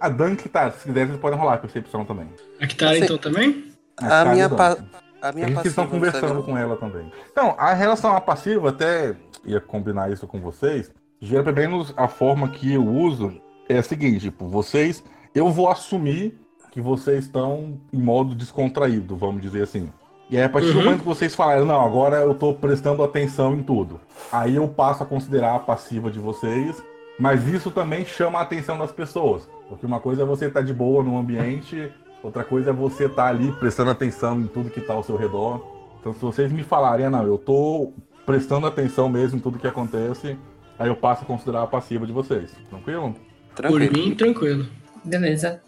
A 0.00 0.08
Dunk, 0.08 0.48
tá, 0.48 0.70
se 0.70 0.84
quiser, 0.84 1.06
vocês 1.06 1.18
podem 1.20 1.38
rolar 1.38 1.54
a 1.54 1.58
percepção 1.58 2.04
também. 2.04 2.28
A 2.60 2.66
Kitara, 2.66 2.96
Você- 2.98 3.04
então, 3.04 3.18
também? 3.18 3.72
A 3.96 4.08
cara 4.08 4.32
minha, 4.32 4.48
do 4.48 4.56
pa- 4.56 4.74
Dunk. 4.74 4.88
a 5.22 5.32
minha 5.32 5.46
A 5.46 5.48
gente 5.48 5.56
passiva 5.56 5.68
estão 5.82 5.86
conversando 5.86 6.42
com 6.42 6.58
ela 6.58 6.76
também. 6.76 7.10
Então, 7.30 7.54
a 7.58 7.72
relação 7.72 8.14
à 8.16 8.20
passiva, 8.20 8.70
até 8.70 9.14
ia 9.44 9.60
combinar 9.60 10.10
isso 10.10 10.26
com 10.26 10.40
vocês. 10.40 10.90
Já 11.20 11.42
pelo 11.42 11.54
menos 11.56 11.94
a 11.96 12.08
forma 12.08 12.48
que 12.50 12.72
eu 12.74 12.84
uso 12.86 13.40
é 13.68 13.78
a 13.78 13.82
seguinte: 13.82 14.20
tipo, 14.26 14.46
vocês. 14.48 15.02
Eu 15.34 15.50
vou 15.50 15.70
assumir 15.70 16.38
que 16.72 16.80
vocês 16.80 17.24
estão 17.24 17.80
em 17.92 18.02
modo 18.02 18.34
descontraído, 18.34 19.16
vamos 19.16 19.40
dizer 19.40 19.62
assim. 19.62 19.88
E 20.32 20.38
aí, 20.38 20.44
a 20.44 20.48
partir 20.48 20.72
do 20.72 20.78
Uhum. 20.78 20.84
momento 20.86 21.00
que 21.00 21.06
vocês 21.06 21.34
falarem, 21.34 21.66
não, 21.66 21.84
agora 21.84 22.16
eu 22.22 22.34
tô 22.34 22.54
prestando 22.54 23.04
atenção 23.04 23.54
em 23.54 23.62
tudo. 23.62 24.00
Aí 24.32 24.56
eu 24.56 24.66
passo 24.66 25.02
a 25.02 25.06
considerar 25.06 25.56
a 25.56 25.58
passiva 25.58 26.10
de 26.10 26.18
vocês, 26.18 26.82
mas 27.18 27.46
isso 27.46 27.70
também 27.70 28.06
chama 28.06 28.38
a 28.38 28.42
atenção 28.42 28.78
das 28.78 28.90
pessoas. 28.90 29.46
Porque 29.68 29.84
uma 29.84 30.00
coisa 30.00 30.22
é 30.22 30.24
você 30.24 30.46
estar 30.46 30.62
de 30.62 30.72
boa 30.72 31.04
no 31.04 31.18
ambiente, 31.18 31.92
outra 32.24 32.42
coisa 32.44 32.70
é 32.70 32.72
você 32.72 33.04
estar 33.04 33.26
ali 33.26 33.52
prestando 33.52 33.90
atenção 33.90 34.40
em 34.40 34.46
tudo 34.46 34.70
que 34.70 34.80
está 34.80 34.94
ao 34.94 35.02
seu 35.02 35.16
redor. 35.16 35.62
Então, 36.00 36.14
se 36.14 36.20
vocês 36.20 36.50
me 36.50 36.62
falarem, 36.64 37.04
ah, 37.04 37.10
não, 37.10 37.26
eu 37.26 37.36
tô 37.36 37.92
prestando 38.24 38.66
atenção 38.66 39.10
mesmo 39.10 39.36
em 39.36 39.40
tudo 39.40 39.58
que 39.58 39.66
acontece, 39.66 40.38
aí 40.78 40.88
eu 40.88 40.96
passo 40.96 41.24
a 41.24 41.26
considerar 41.26 41.64
a 41.64 41.66
passiva 41.66 42.06
de 42.06 42.12
vocês. 42.12 42.50
Tranquilo? 42.70 43.14
Por 43.54 43.56
Tranquilo. 43.56 43.92
mim, 43.92 44.14
tranquilo. 44.14 44.64
Beleza. 45.04 45.60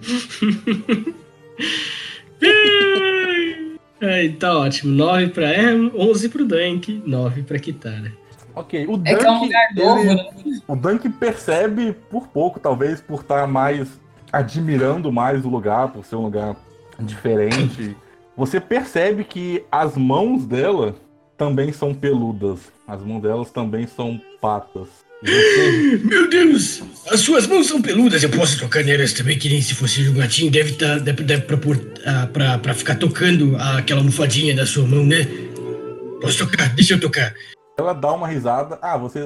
Aí, 4.06 4.32
tá 4.32 4.56
ótimo. 4.58 4.92
9 4.92 5.28
pra 5.28 5.48
Erm, 5.50 5.90
11 5.94 6.28
pro 6.28 6.44
Dank, 6.46 7.02
9 7.06 7.42
pra 7.42 7.58
Kitara. 7.58 8.12
Ok, 8.54 8.86
o 8.86 9.00
É 9.04 9.14
que 9.14 9.26
é 9.26 9.30
um 9.30 9.34
Dunk, 9.34 9.44
lugar 9.44 9.68
novo, 9.74 10.00
ele- 10.00 10.14
né? 10.14 10.30
o 10.66 10.76
Dunk 10.76 11.08
percebe 11.10 11.92
por 12.10 12.28
pouco, 12.28 12.58
talvez 12.58 13.00
por 13.02 13.20
estar 13.20 13.46
mais 13.46 14.00
admirando 14.32 15.12
mais 15.12 15.44
o 15.44 15.48
lugar, 15.48 15.88
por 15.92 16.04
ser 16.04 16.16
um 16.16 16.22
lugar 16.22 16.56
diferente. 16.98 17.96
Você 18.36 18.60
percebe 18.60 19.24
que 19.24 19.62
as 19.70 19.96
mãos 19.96 20.46
dela 20.46 20.94
também 21.36 21.72
são 21.72 21.94
peludas. 21.94 22.72
As 22.86 23.02
mãos 23.02 23.20
delas 23.22 23.50
também 23.50 23.86
são 23.86 24.20
patas. 24.40 24.88
Meu 25.22 26.28
Deus! 26.28 26.82
As 27.10 27.20
suas 27.20 27.46
mãos 27.46 27.68
são 27.68 27.80
peludas, 27.80 28.22
eu 28.22 28.30
posso 28.30 28.58
tocar 28.58 28.82
nelas 28.82 29.12
também, 29.12 29.38
que 29.38 29.48
nem 29.48 29.62
se 29.62 29.74
fosse 29.74 30.08
um 30.08 30.14
gatinho. 30.14 30.50
Deve, 30.50 30.72
tá, 30.72 30.98
deve, 30.98 31.22
deve 31.22 31.42
pra, 31.42 31.56
ah, 32.04 32.26
pra, 32.26 32.58
pra 32.58 32.74
ficar 32.74 32.96
tocando 32.96 33.56
aquela 33.56 34.00
almofadinha 34.00 34.54
da 34.54 34.66
sua 34.66 34.86
mão, 34.86 35.04
né? 35.04 35.24
Posso 36.20 36.44
tocar? 36.46 36.74
Deixa 36.74 36.94
eu 36.94 37.00
tocar. 37.00 37.32
ela 37.78 37.92
dá 37.92 38.12
uma 38.12 38.26
risada. 38.26 38.78
Ah, 38.82 38.96
você, 38.96 39.20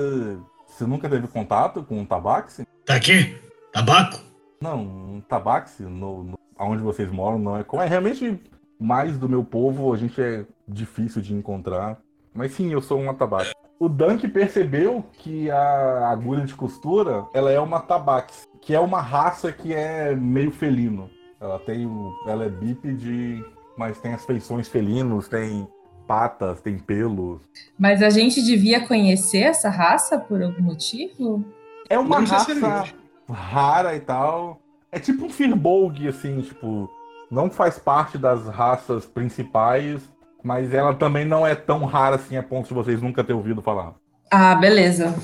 você 0.69 0.85
nunca 0.85 1.09
teve 1.09 1.27
contato 1.27 1.83
com 1.83 2.01
um 2.01 2.05
tabaxi? 2.05 2.67
Tá 2.85 2.97
aqui? 2.97 3.35
Tabaco? 3.73 4.21
Não, 4.61 4.83
um 4.83 5.23
tabaxi 5.27 5.83
no, 5.83 6.25
no, 6.25 6.39
onde 6.59 6.83
vocês 6.83 7.11
moram 7.11 7.39
não 7.39 7.57
é 7.57 7.65
como 7.65 7.83
é 7.83 7.87
realmente 7.87 8.39
mais 8.79 9.17
do 9.17 9.29
meu 9.29 9.43
povo, 9.43 9.93
a 9.93 9.97
gente 9.97 10.21
é 10.21 10.45
difícil 10.69 11.23
de 11.23 11.33
encontrar. 11.33 11.99
Mas 12.35 12.53
sim, 12.53 12.73
eu 12.73 12.83
sou 12.83 13.01
um 13.01 13.11
atabaxi. 13.11 13.53
O 13.81 13.89
Dunk 13.89 14.29
percebeu 14.29 15.03
que 15.15 15.51
a 15.51 16.11
agulha 16.11 16.45
de 16.45 16.55
costura, 16.55 17.25
ela 17.33 17.51
é 17.51 17.59
uma 17.59 17.81
tabaxi, 17.81 18.47
que 18.61 18.75
é 18.75 18.79
uma 18.79 19.01
raça 19.01 19.51
que 19.51 19.73
é 19.73 20.15
meio 20.15 20.51
felino. 20.53 21.09
Ela 21.41 21.59
tem, 21.61 21.87
o- 21.87 22.13
ela 22.27 22.45
é 22.45 22.51
bípede, 22.51 23.43
mas 23.79 23.99
tem 23.99 24.13
as 24.13 24.27
feições 24.27 24.69
felinos, 24.69 25.29
tem 25.29 25.67
patas, 26.07 26.61
tem 26.61 26.79
pelos. 26.79 27.41
Mas 27.79 28.03
a 28.03 28.11
gente 28.11 28.43
devia 28.43 28.87
conhecer 28.87 29.45
essa 29.45 29.71
raça 29.71 30.19
por 30.19 30.43
algum 30.43 30.61
motivo? 30.63 31.43
É 31.89 31.99
uma 31.99 32.21
Não 32.21 32.27
raça 32.27 32.85
rara 33.31 33.97
e 33.97 34.01
tal. 34.01 34.61
É 34.93 34.99
tipo 34.99 35.25
um 35.25 35.31
Firbolg, 35.31 36.07
assim, 36.07 36.43
tipo, 36.43 36.91
não 37.31 37.49
faz 37.49 37.79
parte 37.79 38.19
das 38.19 38.47
raças 38.47 39.07
principais, 39.07 40.03
Mas 40.43 40.73
ela 40.73 40.95
também 40.95 41.25
não 41.25 41.47
é 41.47 41.55
tão 41.55 41.85
rara 41.85 42.17
assim 42.17 42.37
a 42.37 42.43
ponto 42.43 42.69
de 42.69 42.75
vocês 42.75 43.01
nunca 43.03 43.23
ter 43.23 43.33
ouvido 43.33 43.63
falar. 43.63 43.95
Ah, 44.31 44.55
beleza. 44.55 45.15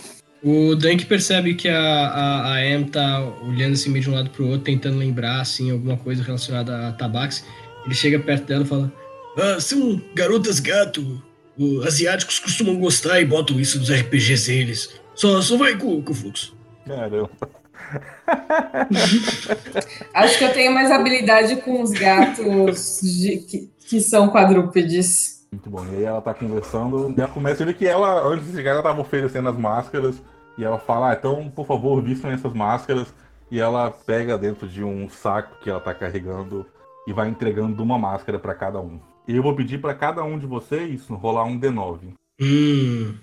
O 0.43 0.75
Dunk 0.75 1.07
percebe 1.07 1.55
que 1.55 1.69
a, 1.69 1.79
a, 1.81 2.53
a 2.55 2.67
Em 2.67 2.85
tá 2.85 3.21
olhando 3.43 3.73
assim 3.73 3.91
meio 3.91 4.05
de 4.05 4.11
um 4.11 4.15
lado 4.15 4.31
pro 4.31 4.45
outro, 4.47 4.61
tentando 4.61 4.99
lembrar 4.99 5.41
assim, 5.41 5.71
alguma 5.71 5.97
coisa 5.97 6.23
relacionada 6.23 6.89
a 6.89 6.93
tabax. 6.93 7.45
Ele 7.85 7.95
chega 7.95 8.19
perto 8.19 8.45
dela 8.47 8.65
e 8.65 8.67
fala: 8.67 8.93
Ah, 9.39 9.61
são 9.61 10.01
garotas 10.15 10.61
gato. 10.61 11.23
Os 11.59 11.87
asiáticos 11.87 12.39
costumam 12.39 12.79
gostar 12.79 13.21
e 13.21 13.25
botam 13.25 13.59
isso 13.59 13.79
nos 13.79 13.91
RPGs 13.91 14.51
deles. 14.53 15.01
Só, 15.15 15.41
só 15.41 15.57
vai 15.57 15.75
com, 15.77 16.03
com 16.03 16.13
o 16.13 16.15
fluxo. 16.15 16.55
Caramba. 16.87 17.31
Acho 20.13 20.39
que 20.39 20.45
eu 20.45 20.53
tenho 20.53 20.73
mais 20.73 20.91
habilidade 20.91 21.57
com 21.57 21.83
os 21.83 21.91
gatos 21.93 23.01
de- 23.03 23.39
que, 23.39 23.71
que 23.89 24.01
são 24.01 24.29
quadrúpedes. 24.29 25.47
Muito 25.51 25.71
bom. 25.71 25.85
E 25.87 25.97
aí 25.97 26.05
ela 26.05 26.21
tá 26.21 26.35
conversando. 26.35 27.15
E 27.17 27.21
ela 27.21 27.31
começa 27.31 27.63
a 27.63 27.67
ver 27.67 27.75
que 27.75 27.87
ela, 27.87 28.27
antes 28.27 28.47
de 28.47 28.53
chegar, 28.53 28.73
ela 28.73 28.83
tava 28.83 29.01
oferecendo 29.01 29.49
as 29.49 29.57
máscaras. 29.57 30.21
E 30.59 30.65
ela 30.65 30.79
fala, 30.79 31.11
ah, 31.11 31.15
então, 31.15 31.51
por 31.51 31.67
favor, 31.67 32.03
vistam 32.03 32.31
essas 32.31 32.53
máscaras. 32.53 33.13
E 33.51 33.61
ela 33.61 33.91
pega 33.91 34.37
dentro 34.37 34.67
de 34.67 34.83
um 34.83 35.09
saco 35.09 35.61
que 35.61 35.71
ela 35.71 35.81
tá 35.81 35.95
carregando 35.95 36.67
e 37.07 37.13
vai 37.13 37.29
entregando 37.29 37.83
uma 37.83 37.99
máscara 37.99 38.39
pra 38.39 38.55
cada 38.55 38.81
um. 38.81 38.99
E 39.29 39.37
eu 39.37 39.43
vou 39.43 39.55
pedir 39.55 39.81
pra 39.81 39.95
cada 39.95 40.23
um 40.25 40.39
de 40.39 40.47
vocês 40.47 41.07
rolar 41.09 41.45
um 41.45 41.59
D9. 41.59 42.15
Hum. 42.41 43.15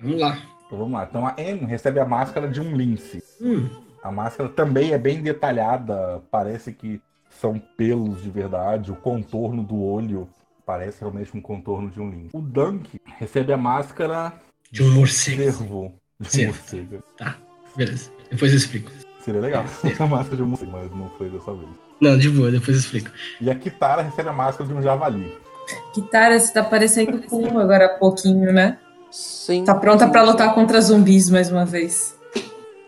Vamos 0.00 0.20
lá. 0.20 0.38
Então 0.66 0.78
vamos 0.78 0.92
lá. 0.92 1.06
Então 1.08 1.26
a 1.26 1.34
Anne 1.38 1.64
recebe 1.66 2.00
a 2.00 2.04
máscara 2.04 2.48
de 2.48 2.60
um 2.60 2.76
lince. 2.76 3.22
Hum. 3.40 3.68
A 4.02 4.10
máscara 4.10 4.48
também 4.48 4.92
é 4.92 4.98
bem 4.98 5.22
detalhada, 5.22 6.22
parece 6.30 6.72
que 6.72 7.00
são 7.44 7.60
pelos 7.76 8.22
de 8.22 8.30
verdade, 8.30 8.90
o 8.90 8.96
contorno 8.96 9.62
do 9.62 9.78
olho 9.82 10.26
parece 10.64 11.00
realmente 11.00 11.36
um 11.36 11.42
contorno 11.42 11.90
de 11.90 12.00
um 12.00 12.08
lince. 12.08 12.30
O 12.32 12.40
Dunk 12.40 12.98
recebe 13.18 13.52
a 13.52 13.56
máscara 13.58 14.32
De 14.72 14.82
um 14.82 14.90
morcego. 14.94 15.42
cervo. 15.42 15.92
De 16.18 16.40
um 16.40 16.46
morcego. 16.46 17.04
Beleza. 17.76 18.10
Depois 18.30 18.50
eu 18.50 18.56
explico. 18.56 18.90
Seria 19.20 19.42
legal 19.42 19.62
a 20.00 20.06
máscara 20.06 20.36
de 20.36 20.42
um 20.42 20.46
morcego, 20.46 20.72
mas 20.72 20.90
não 20.90 21.10
foi 21.10 21.28
dessa 21.28 21.52
vez. 21.52 21.68
Não, 22.00 22.16
de 22.16 22.30
boa, 22.30 22.50
depois 22.50 22.78
eu 22.78 22.80
explico. 22.80 23.10
E 23.38 23.50
a 23.50 23.54
Kitara 23.54 24.00
recebe 24.00 24.30
a 24.30 24.32
máscara 24.32 24.66
de 24.66 24.74
um 24.74 24.80
javali. 24.80 25.36
Kitara, 25.92 26.40
você 26.40 26.50
tá 26.50 26.64
parecendo 26.64 27.18
com 27.24 27.58
agora 27.58 27.86
há 27.86 27.98
pouquinho, 27.98 28.54
né? 28.54 28.78
Sim. 29.10 29.64
Tá 29.64 29.74
pronta 29.74 30.10
sim. 30.10 30.18
lutar 30.18 30.54
contra 30.54 30.80
zumbis 30.80 31.28
mais 31.28 31.50
uma 31.50 31.66
vez. 31.66 32.18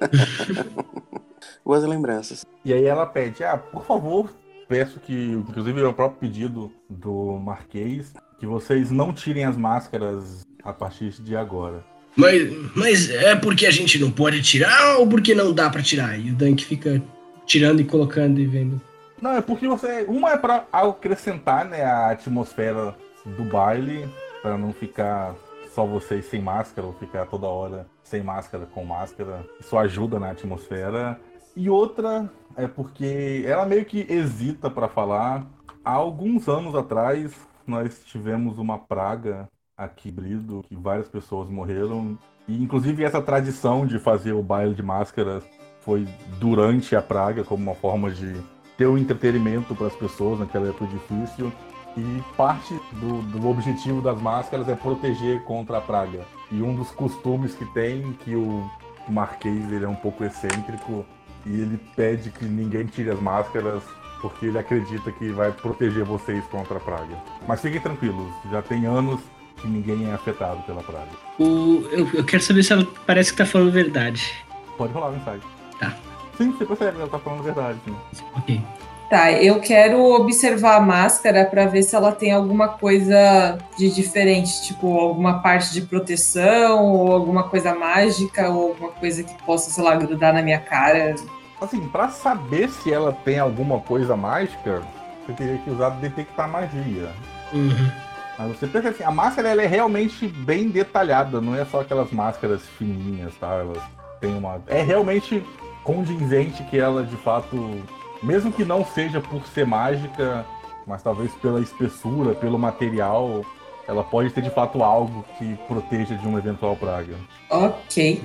Boas 1.63 1.85
lembranças. 1.85 2.47
E 2.65 2.73
aí 2.73 2.85
ela 2.85 3.05
pede, 3.05 3.45
ah, 3.45 3.59
por 3.59 3.85
favor, 3.85 4.31
peço 4.69 5.01
que, 5.01 5.13
inclusive 5.13 5.81
é 5.81 5.87
o 5.87 5.93
próprio 5.93 6.21
pedido 6.21 6.73
do 6.89 7.39
Marquês, 7.39 8.13
que 8.39 8.47
vocês 8.47 8.91
não 8.91 9.13
tirem 9.13 9.45
as 9.45 9.57
máscaras 9.57 10.47
a 10.63 10.73
partir 10.73 11.11
de 11.23 11.37
agora. 11.37 11.85
Mas, 12.17 12.75
mas 12.75 13.11
é 13.11 13.37
porque 13.37 13.67
a 13.67 13.71
gente 13.71 13.99
não 13.99 14.11
pode 14.11 14.43
tirar 14.43 14.97
ou 14.99 15.07
porque 15.07 15.35
não 15.35 15.53
dá 15.53 15.69
pra 15.69 15.83
tirar? 15.83 16.19
E 16.19 16.31
o 16.31 16.35
Dunk 16.35 16.65
fica 16.65 17.03
tirando 17.45 17.81
e 17.81 17.85
colocando 17.85 18.41
e 18.41 18.47
vendo. 18.47 18.81
Não, 19.21 19.33
é 19.33 19.41
porque 19.41 19.69
você. 19.69 20.05
Uma 20.09 20.33
é 20.33 20.37
pra 20.37 20.67
acrescentar 20.73 21.67
né, 21.67 21.83
a 21.83 22.11
atmosfera 22.11 22.97
do 23.25 23.45
baile, 23.45 24.09
pra 24.43 24.57
não 24.57 24.73
ficar 24.73 25.35
só 25.75 25.85
vocês 25.85 26.25
sem 26.27 26.41
máscara, 26.41 26.87
ou 26.87 26.95
ficar 26.95 27.27
toda 27.27 27.47
hora 27.47 27.87
sem 28.03 28.23
máscara 28.23 28.67
com 28.67 28.85
máscara. 28.85 29.45
Isso 29.61 29.77
ajuda 29.77 30.19
na 30.19 30.31
atmosfera. 30.31 31.21
E 31.55 31.69
outra 31.71 32.31
é 32.57 32.67
porque 32.67 33.45
ela 33.47 33.67
meio 33.67 33.85
que 33.85 34.07
hesita 34.09 34.71
pra 34.71 34.89
falar. 34.89 35.47
Há 35.85 35.93
alguns 35.93 36.49
anos 36.49 36.75
atrás, 36.75 37.35
nós 37.67 38.03
tivemos 38.05 38.59
uma 38.59 38.79
praga 38.79 39.49
aqui 39.77 40.11
Brido, 40.11 40.65
que 40.67 40.75
várias 40.75 41.09
pessoas 41.09 41.49
morreram. 41.49 42.19
E 42.49 42.63
inclusive 42.63 43.05
essa 43.05 43.21
tradição 43.21 43.87
de 43.87 43.99
fazer 43.99 44.33
o 44.33 44.43
baile 44.43 44.75
de 44.75 44.83
máscaras 44.83 45.45
foi 45.81 46.09
durante 46.41 46.97
a 46.97 47.03
praga, 47.03 47.45
como 47.45 47.63
uma 47.63 47.75
forma 47.75 48.11
de 48.11 48.35
ter 48.77 48.87
um 48.87 48.99
entretenimento 48.99 49.75
para 49.75 49.87
as 49.89 49.95
pessoas 49.95 50.41
naquela 50.41 50.69
época 50.69 50.87
difícil. 50.87 51.53
E 51.97 52.23
parte 52.37 52.75
do, 52.95 53.23
do 53.23 53.49
objetivo 53.49 54.03
das 54.03 54.21
máscaras 54.21 54.69
é 54.69 54.75
proteger 54.75 55.43
contra 55.45 55.79
a 55.79 55.81
praga. 55.81 56.25
E 56.51 56.63
um 56.63 56.75
dos 56.75 56.91
costumes 56.91 57.55
que 57.55 57.65
tem, 57.73 58.13
que 58.25 58.35
o 58.35 58.69
Marquês 59.09 59.73
ele 59.73 59.85
é 59.85 59.89
um 59.89 59.95
pouco 59.95 60.25
excêntrico, 60.25 61.07
e 61.47 61.61
ele 61.61 61.81
pede 61.95 62.31
que 62.31 62.45
ninguém 62.45 62.85
tire 62.87 63.11
as 63.11 63.21
máscaras, 63.21 63.83
porque 64.21 64.47
ele 64.47 64.59
acredita 64.59 65.13
que 65.13 65.29
vai 65.31 65.53
proteger 65.53 66.05
vocês 66.05 66.45
contra 66.47 66.77
a 66.77 66.81
praga. 66.81 67.17
Mas 67.47 67.61
fiquem 67.61 67.81
tranquilos, 67.81 68.33
já 68.51 68.61
tem 68.61 68.85
anos 68.85 69.21
que 69.57 69.69
ninguém 69.69 70.11
é 70.11 70.15
afetado 70.15 70.63
pela 70.65 70.83
praga. 70.83 71.09
O, 71.39 71.87
eu, 71.91 72.09
eu 72.13 72.25
quero 72.25 72.43
saber 72.43 72.63
se 72.63 72.73
ela 72.73 72.87
parece 73.07 73.31
que 73.31 73.39
tá 73.39 73.47
falando 73.47 73.71
verdade. 73.71 74.35
Pode 74.77 74.93
rolar 74.93 75.11
o 75.11 75.17
insight. 75.17 75.41
Tá. 75.79 75.97
Sim, 76.37 76.51
você 76.51 76.67
percebe, 76.67 76.99
ela 76.99 77.09
tá 77.09 77.19
falando 77.19 77.41
a 77.41 77.45
verdade. 77.45 77.79
Sim. 78.13 78.25
Ok. 78.37 78.61
Tá, 79.09 79.31
eu 79.31 79.61
quero 79.61 80.03
observar 80.03 80.77
a 80.77 80.81
máscara 80.81 81.45
pra 81.45 81.67
ver 81.67 81.85
se 81.85 81.95
ela 81.95 82.11
tem 82.11 82.33
alguma 82.33 82.71
coisa 82.71 83.57
de 83.79 83.89
diferente, 83.95 84.63
tipo 84.63 84.99
alguma 84.99 85.41
parte 85.41 85.73
de 85.73 85.83
proteção, 85.83 86.85
ou 86.85 87.13
alguma 87.13 87.45
coisa 87.45 87.73
mágica, 87.73 88.51
ou 88.51 88.71
alguma 88.71 88.91
coisa 88.91 89.23
que 89.23 89.33
possa, 89.45 89.71
sei 89.71 89.85
lá, 89.85 89.95
grudar 89.95 90.35
na 90.35 90.43
minha 90.43 90.59
cara. 90.59 91.15
Assim, 91.61 91.89
pra 91.89 92.09
saber 92.09 92.69
se 92.69 92.93
ela 92.93 93.13
tem 93.13 93.39
alguma 93.39 93.81
coisa 93.81 94.17
mágica, 94.17 94.83
você 95.25 95.33
teria 95.33 95.59
que 95.59 95.71
usar 95.71 95.91
detectar 95.91 96.49
magia. 96.49 97.11
Uhum. 97.53 97.91
Mas 98.39 98.49
você 98.49 98.67
pensa 98.67 98.91
assim, 98.91 99.03
a 99.03 99.11
máscara 99.11 99.49
ela 99.49 99.63
é 99.63 99.67
realmente 99.67 100.29
bem 100.29 100.69
detalhada, 100.69 101.41
não 101.41 101.55
é 101.55 101.65
só 101.65 101.81
aquelas 101.81 102.11
máscaras 102.11 102.63
fininhas, 102.79 103.35
tá? 103.37 103.55
Elas 103.55 103.83
têm 104.21 104.37
uma. 104.37 104.61
É 104.67 104.83
realmente 104.83 105.43
condizente 105.83 106.63
que 106.65 106.79
ela 106.79 107.03
de 107.03 107.17
fato, 107.17 107.83
mesmo 108.23 108.53
que 108.53 108.65
não 108.65 108.85
seja 108.85 109.21
por 109.21 109.47
ser 109.47 109.67
mágica, 109.67 110.45
mas 110.87 111.03
talvez 111.03 111.33
pela 111.37 111.61
espessura, 111.61 112.35
pelo 112.35 112.59
material, 112.59 113.43
ela 113.89 114.05
pode 114.05 114.31
ter 114.31 114.43
de 114.43 114.51
fato 114.51 114.83
algo 114.83 115.25
que 115.39 115.57
proteja 115.67 116.15
de 116.17 116.27
uma 116.27 116.39
eventual 116.39 116.77
praga. 116.77 117.15
Ok. 117.49 118.23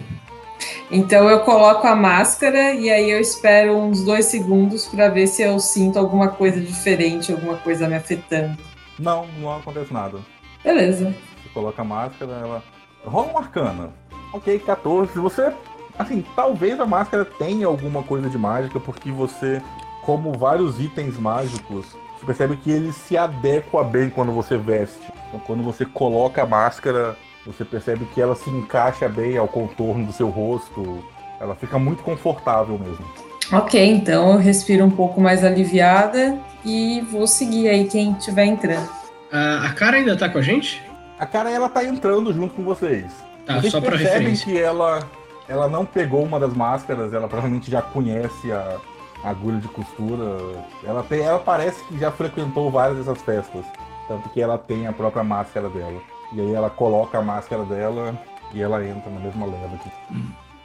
Então 0.92 1.30
eu 1.30 1.40
coloco 1.40 1.88
a 1.88 1.96
máscara 1.96 2.74
e 2.74 2.90
aí 2.90 3.10
eu 3.10 3.22
espero 3.22 3.78
uns 3.78 4.04
dois 4.04 4.26
segundos 4.26 4.86
pra 4.88 5.08
ver 5.08 5.26
se 5.26 5.42
eu 5.42 5.58
sinto 5.58 5.98
alguma 5.98 6.28
coisa 6.28 6.60
diferente, 6.60 7.32
alguma 7.32 7.56
coisa 7.56 7.88
me 7.88 7.96
afetando. 7.96 8.58
Não, 9.00 9.26
não 9.40 9.56
acontece 9.56 9.94
nada. 9.94 10.20
Beleza. 10.62 11.16
Você 11.42 11.50
coloca 11.54 11.82
a 11.82 11.86
máscara, 11.86 12.34
ela. 12.34 12.64
Rola 13.06 13.32
um 13.32 13.38
arcana. 13.38 13.90
Ok, 14.34 14.60
14. 14.60 15.18
Você. 15.18 15.54
Assim, 15.98 16.26
talvez 16.36 16.78
a 16.78 16.86
máscara 16.86 17.24
tenha 17.24 17.68
alguma 17.68 18.04
coisa 18.04 18.30
de 18.30 18.38
mágica, 18.38 18.80
porque 18.80 19.12
você, 19.12 19.62
como 20.04 20.38
vários 20.38 20.80
itens 20.80 21.18
mágicos, 21.18 21.86
você 22.20 22.26
percebe 22.26 22.58
que 22.58 22.70
ele 22.70 22.92
se 22.92 23.18
adequa 23.18 23.84
bem 23.84 24.10
quando 24.10 24.32
você 24.32 24.58
veste. 24.58 25.12
Então, 25.28 25.40
quando 25.40 25.64
você 25.64 25.86
coloca 25.86 26.44
a 26.44 26.46
máscara, 26.46 27.16
você 27.46 27.66
percebe 27.66 28.06
que 28.14 28.22
ela 28.22 28.36
se 28.36 28.50
encaixa 28.50 29.10
bem 29.10 29.38
ao 29.38 29.48
contorno 29.48 30.06
do 30.06 30.14
seu 30.14 30.30
rosto. 30.30 31.04
Ela 31.40 31.56
fica 31.56 31.80
muito 31.80 32.04
confortável 32.04 32.78
mesmo. 32.78 33.06
Ok, 33.52 33.84
então 33.84 34.34
eu 34.34 34.38
respiro 34.38 34.86
um 34.86 34.92
pouco 34.92 35.20
mais 35.20 35.44
aliviada 35.44 36.38
e 36.64 37.02
vou 37.12 37.28
seguir 37.28 37.68
aí 37.68 37.88
quem 37.88 38.12
estiver 38.14 38.46
entrando. 38.46 38.88
A, 39.32 39.66
a 39.66 39.74
cara 39.74 39.98
ainda 39.98 40.16
tá 40.16 40.30
com 40.30 40.38
a 40.38 40.42
gente? 40.42 40.82
A 41.20 41.26
cara, 41.26 41.50
ela 41.50 41.68
tá 41.70 41.84
entrando 41.84 42.34
junto 42.34 42.54
com 42.54 42.64
vocês. 42.64 43.06
Tá, 43.46 43.60
Vocês 43.60 43.72
só 43.72 43.82
pra 43.82 43.92
percebem 43.92 44.30
referência. 44.30 44.46
que 44.46 44.60
ela, 44.60 45.00
ela 45.48 45.68
não 45.68 45.86
pegou 45.86 46.24
uma 46.24 46.40
das 46.40 46.54
máscaras, 46.54 47.14
ela 47.14 47.28
provavelmente 47.28 47.70
já 47.70 47.82
conhece 47.82 48.52
a, 48.52 48.78
a 49.24 49.30
agulha 49.30 49.60
de 49.60 49.68
costura. 49.68 50.38
Ela, 50.84 51.04
tem, 51.04 51.22
ela 51.22 51.40
parece 51.40 51.84
que 51.86 51.98
já 52.00 52.12
frequentou 52.12 52.72
várias 52.72 53.00
dessas 53.00 53.22
festas. 53.22 53.66
Tanto 54.08 54.30
que 54.30 54.42
ela 54.42 54.58
tem 54.58 54.88
a 54.88 54.94
própria 54.94 55.24
máscara 55.24 55.70
dela. 55.70 56.02
E 56.34 56.40
aí 56.42 56.54
ela 56.54 56.70
coloca 56.70 57.18
a 57.18 57.22
máscara 57.22 57.64
dela 57.64 58.18
e 58.54 58.62
ela 58.62 58.86
entra 58.86 59.10
na 59.12 59.20
mesma 59.20 59.46
leva 59.46 59.76
aqui. 59.76 59.90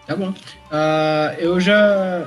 Tá 0.06 0.14
bom. 0.14 0.32
Ah, 0.70 1.34
eu 1.38 1.58
já. 1.60 1.74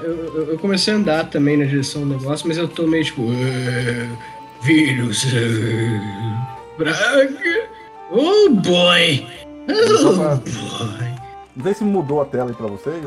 Eu, 0.03 0.49
eu- 0.51 0.59
comecei 0.59 0.93
a 0.93 0.97
andar 0.97 1.29
também 1.29 1.55
na 1.55 1.63
direção 1.65 2.01
do 2.01 2.07
negócio, 2.17 2.47
mas 2.47 2.57
eu 2.57 2.67
tô 2.67 2.85
meio 2.85 3.05
tipo. 3.05 3.21
"Ah, 3.23 4.17
vírus. 4.61 5.25
ah, 5.33 6.57
praga. 6.77 7.69
Oh 8.11 8.49
boy! 8.49 9.25
Oh 9.69 10.35
boy! 10.35 11.15
Não 11.55 11.63
sei 11.63 11.73
se 11.73 11.83
mudou 11.83 12.21
a 12.21 12.25
tela 12.25 12.49
aí 12.49 12.55
pra 12.55 12.67
vocês. 12.67 13.05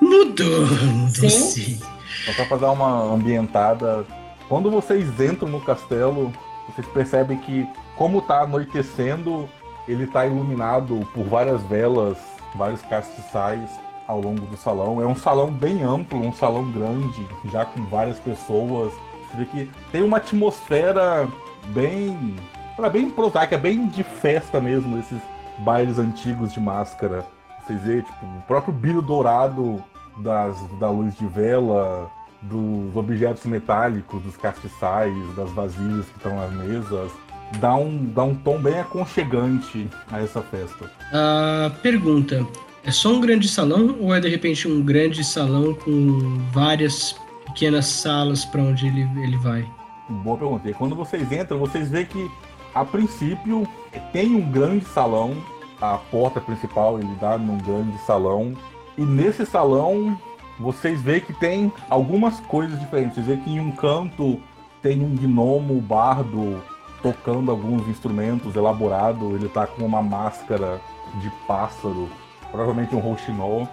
Mudou, 0.00 0.66
mudou 0.66 1.08
Sim. 1.14 1.28
sim. 1.30 1.80
Só 2.24 2.32
pra 2.34 2.46
fazer 2.46 2.64
uma 2.66 3.12
ambientada. 3.14 4.06
Quando 4.48 4.70
vocês 4.70 5.06
entram 5.20 5.48
no 5.48 5.60
castelo, 5.60 6.32
vocês 6.68 6.86
percebem 6.88 7.36
que, 7.38 7.66
como 7.96 8.22
tá 8.22 8.42
anoitecendo, 8.42 9.48
ele 9.86 10.06
tá 10.06 10.26
iluminado 10.26 11.06
por 11.12 11.24
várias 11.24 11.62
velas, 11.64 12.18
vários 12.54 12.82
castiçais 12.82 13.70
ao 14.06 14.20
longo 14.20 14.46
do 14.46 14.56
salão. 14.56 15.00
É 15.00 15.06
um 15.06 15.14
salão 15.14 15.50
bem 15.50 15.82
amplo, 15.82 16.20
um 16.20 16.32
salão 16.32 16.70
grande, 16.70 17.26
já 17.50 17.64
com 17.64 17.84
várias 17.84 18.18
pessoas. 18.18 18.92
Você 19.30 19.38
vê 19.38 19.44
que 19.46 19.70
tem 19.90 20.02
uma 20.02 20.18
atmosfera 20.18 21.28
bem 21.68 22.36
Ela 22.76 22.90
bem 22.90 23.08
prosaica, 23.08 23.56
bem 23.56 23.86
de 23.86 24.02
festa 24.02 24.60
mesmo, 24.60 24.98
esses 24.98 25.18
bailes 25.58 25.98
antigos 25.98 26.52
de 26.52 26.60
máscara. 26.60 27.24
Vocês 27.64 27.80
veem, 27.82 28.02
tipo, 28.02 28.26
o 28.26 28.42
próprio 28.46 28.74
brilho 28.74 29.00
dourado 29.00 29.82
das, 30.18 30.60
da 30.78 30.90
luz 30.90 31.16
de 31.16 31.26
vela, 31.26 32.10
dos 32.42 32.94
objetos 32.96 33.44
metálicos, 33.44 34.22
dos 34.22 34.36
castiçais, 34.36 35.14
das 35.34 35.50
vasilhas 35.50 36.06
que 36.06 36.16
estão 36.16 36.36
nas 36.36 36.52
mesas, 36.52 37.12
dá 37.60 37.74
um, 37.74 38.04
dá 38.06 38.24
um 38.24 38.34
tom 38.34 38.58
bem 38.58 38.78
aconchegante 38.78 39.88
a 40.10 40.20
essa 40.20 40.42
festa. 40.42 40.90
A 41.12 41.70
pergunta: 41.82 42.46
é 42.84 42.90
só 42.90 43.10
um 43.10 43.20
grande 43.20 43.48
salão 43.48 43.96
ou 44.00 44.14
é 44.14 44.20
de 44.20 44.28
repente 44.28 44.68
um 44.68 44.82
grande 44.82 45.24
salão 45.24 45.74
com 45.74 46.38
várias 46.52 47.16
pequenas 47.46 47.86
salas 47.86 48.44
para 48.44 48.60
onde 48.62 48.86
ele, 48.86 49.08
ele 49.22 49.36
vai? 49.38 49.66
Boa 50.08 50.36
pergunta. 50.36 50.68
E 50.68 50.74
quando 50.74 50.94
vocês 50.94 51.30
entram, 51.32 51.58
vocês 51.58 51.88
veem 51.88 52.04
que, 52.04 52.30
a 52.74 52.84
princípio, 52.84 53.66
tem 54.12 54.34
um 54.34 54.50
grande 54.50 54.84
salão. 54.86 55.36
A 55.80 55.96
porta 55.96 56.40
principal 56.40 56.98
ele 56.98 57.14
dá 57.20 57.38
num 57.38 57.58
grande 57.58 57.96
salão. 58.04 58.54
E 58.98 59.02
nesse 59.02 59.46
salão, 59.46 60.18
vocês 60.58 61.00
veem 61.00 61.20
que 61.20 61.32
tem 61.32 61.72
algumas 61.88 62.38
coisas 62.40 62.78
diferentes. 62.78 63.14
Vocês 63.14 63.26
veem 63.26 63.40
que 63.40 63.50
em 63.50 63.60
um 63.60 63.70
canto 63.72 64.40
tem 64.82 65.00
um 65.00 65.14
gnomo 65.16 65.80
bardo 65.80 66.62
tocando 67.04 67.50
alguns 67.50 67.86
instrumentos 67.86 68.56
elaborado. 68.56 69.36
Ele 69.36 69.46
tá 69.46 69.66
com 69.66 69.84
uma 69.84 70.02
máscara 70.02 70.80
de 71.20 71.30
pássaro, 71.46 72.08
provavelmente 72.50 72.96
um 72.96 72.98
rouxinol. 72.98 73.68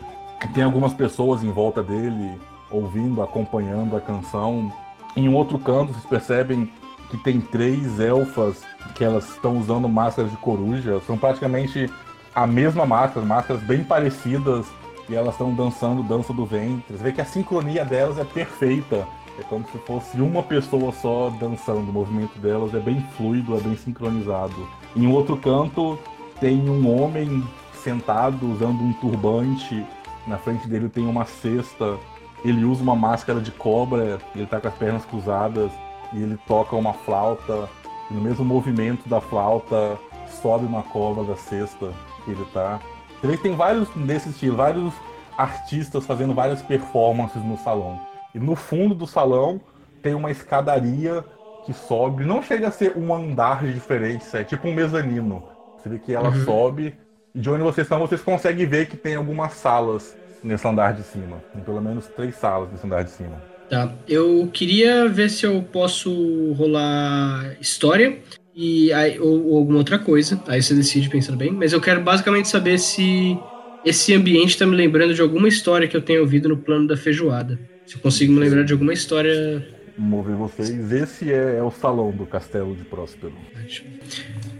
Tem 0.54 0.63
algumas 0.63 0.94
pessoas 0.94 1.41
em 1.41 1.50
volta 1.50 1.82
dele, 1.82 2.38
ouvindo, 2.70 3.22
acompanhando 3.22 3.96
a 3.96 4.02
canção. 4.02 4.72
Em 5.15 5.30
um 5.30 5.36
outro 5.36 5.58
canto, 5.58 5.94
vocês 5.94 6.06
percebem 6.06 6.70
que 7.10 7.17
tem 7.17 7.39
três 7.39 8.02
elfas 8.02 8.63
que 8.96 9.04
elas 9.04 9.30
estão 9.30 9.58
usando 9.58 9.88
máscaras 9.88 10.30
de 10.30 10.38
coruja. 10.38 11.00
São 11.08 11.17
praticamente 11.17 11.89
a 12.36 12.46
mesma 12.46 12.86
máscara, 12.86 13.26
máscaras 13.26 13.63
bem 13.63 13.84
parecidas, 13.84 14.65
e 15.08 15.15
elas 15.15 15.34
estão 15.34 15.54
dançando 15.54 16.04
dança 16.04 16.34
do 16.34 16.46
ventre. 16.46 16.98
Você 16.98 17.04
vê 17.04 17.12
que 17.13 17.22
a 17.22 17.26
sincronia 17.26 17.86
delas 17.86 18.17
é 18.17 18.26
perfeita. 18.26 19.08
É 19.39 19.44
como 19.44 19.65
se 19.72 19.78
fosse 19.80 20.22
uma 20.22 20.44
pessoa 20.44 20.91
só 20.91 21.30
dançando. 21.30 21.89
O 21.89 21.94
movimento 21.94 22.38
delas 22.39 22.74
é 22.74 22.80
bem 22.80 23.02
fluido, 23.17 23.56
é 23.58 23.60
bem 23.60 23.76
sincronizado. 23.76 24.67
Em 24.96 25.08
outro 25.08 25.38
canto, 25.38 25.98
tem 26.39 26.70
um 26.70 27.02
homem 27.02 27.44
sentado 27.84 28.52
usando 28.52 28.82
um 28.82 28.94
turbante. 28.94 29.86
Na 30.28 30.38
frente 30.38 30.67
dele 30.67 30.89
tem 30.89 31.06
uma 31.08 31.26
cesta. 31.26 31.98
Ele 32.44 32.63
usa 32.65 32.82
uma 32.82 32.96
máscara 32.96 33.39
de 33.39 33.52
cobra, 33.52 34.20
ele 34.36 34.46
tá 34.46 34.60
com 34.60 34.67
as 34.67 34.74
pernas 34.74 35.06
cruzadas 35.06 35.72
e 36.13 36.22
ele 36.22 36.38
toca 36.48 36.76
uma 36.76 36.94
flauta. 36.94 37.70
E 38.10 38.13
no 38.13 38.22
mesmo 38.22 38.44
movimento 38.44 39.08
da 39.08 39.22
flauta, 39.22 39.98
sobe 40.41 40.65
uma 40.65 40.84
cobra 40.84 41.24
da 41.24 41.36
cesta 41.36 41.91
que 42.26 42.32
ele 42.32 42.46
tá. 42.54 42.80
Que 43.22 43.38
tem 43.38 43.56
vários 43.56 43.88
nesse 43.96 44.30
estilo, 44.30 44.58
vários 44.58 44.94
artistas 45.38 46.06
fazendo 46.06 46.34
várias 46.34 46.62
performances 46.62 47.44
no 47.44 47.58
salão. 47.58 48.00
E 48.34 48.39
no 48.39 48.56
fundo 48.56 48.94
do 48.96 49.06
salão 49.08 49.60
tem 50.02 50.13
uma 50.13 50.32
escadaria 50.32 51.24
que 51.65 51.74
sobe. 51.74 52.26
Não 52.26 52.41
chega 52.41 52.67
a 52.67 52.72
ser 52.72 52.98
um 52.98 53.13
andar 53.13 53.63
diferente, 53.65 54.26
é 54.34 54.44
tipo 54.44 54.67
um 54.67 54.74
mezanino. 54.74 55.44
Você 55.78 55.89
vê 55.89 56.00
que 56.00 56.13
ela 56.13 56.30
Uhum. 56.30 56.44
sobe. 56.46 56.96
E 57.34 57.39
de 57.39 57.50
onde 57.50 57.63
vocês 57.63 57.86
estão, 57.86 58.00
vocês 58.00 58.22
conseguem 58.22 58.65
ver 58.65 58.88
que 58.88 58.98
tem 58.98 59.15
algumas 59.15 59.54
salas 59.54 60.15
nesse 60.44 60.67
andar 60.67 60.94
de 60.94 61.04
cima. 61.04 61.38
Tem 61.54 61.62
pelo 61.63 61.82
menos 61.82 62.08
três 62.08 62.36
salas 62.36 62.70
nesse 62.72 62.86
andar 62.86 63.04
de 63.04 63.12
cima. 63.12 63.41
Tá. 63.70 63.89
Eu 64.08 64.50
queria 64.52 65.08
ver 65.08 65.30
se 65.30 65.46
eu 65.46 65.63
posso 65.72 66.52
rolar 66.54 67.56
história 67.62 68.20
e 68.54 68.91
aí, 68.91 69.17
ou, 69.20 69.48
ou 69.48 69.58
alguma 69.60 69.78
outra 69.78 69.98
coisa. 69.98 70.41
Aí 70.48 70.62
você 70.62 70.74
decide 70.74 71.10
pensando 71.10 71.38
bem. 71.38 71.52
Mas 71.52 71.72
eu 71.72 71.80
quero 71.80 72.02
basicamente 72.02 72.50
saber 72.50 72.78
se 72.80 73.38
esse 73.86 74.13
ambiente 74.13 74.58
tá 74.58 74.65
me 74.65 74.76
lembrando 74.76 75.13
de 75.13 75.22
alguma 75.22 75.48
história 75.48 75.88
que 75.88 75.96
eu 75.96 76.02
tenha 76.02 76.20
ouvido 76.20 76.50
no 76.50 76.58
plano 76.58 76.86
da 76.88 76.98
feijoada. 76.98 77.58
Se 77.91 77.97
eu 77.97 78.01
consigo 78.01 78.32
me 78.32 78.39
lembrar 78.39 78.63
de 78.63 78.71
alguma 78.71 78.93
história. 78.93 79.67
Vamos 79.97 80.25
ver 80.25 80.36
vocês. 80.38 80.91
Esse 80.93 81.30
é, 81.30 81.58
é 81.58 81.62
o 81.62 81.69
salão 81.69 82.10
do 82.10 82.25
castelo 82.25 82.73
de 82.73 82.86
Próspero. 82.86 83.34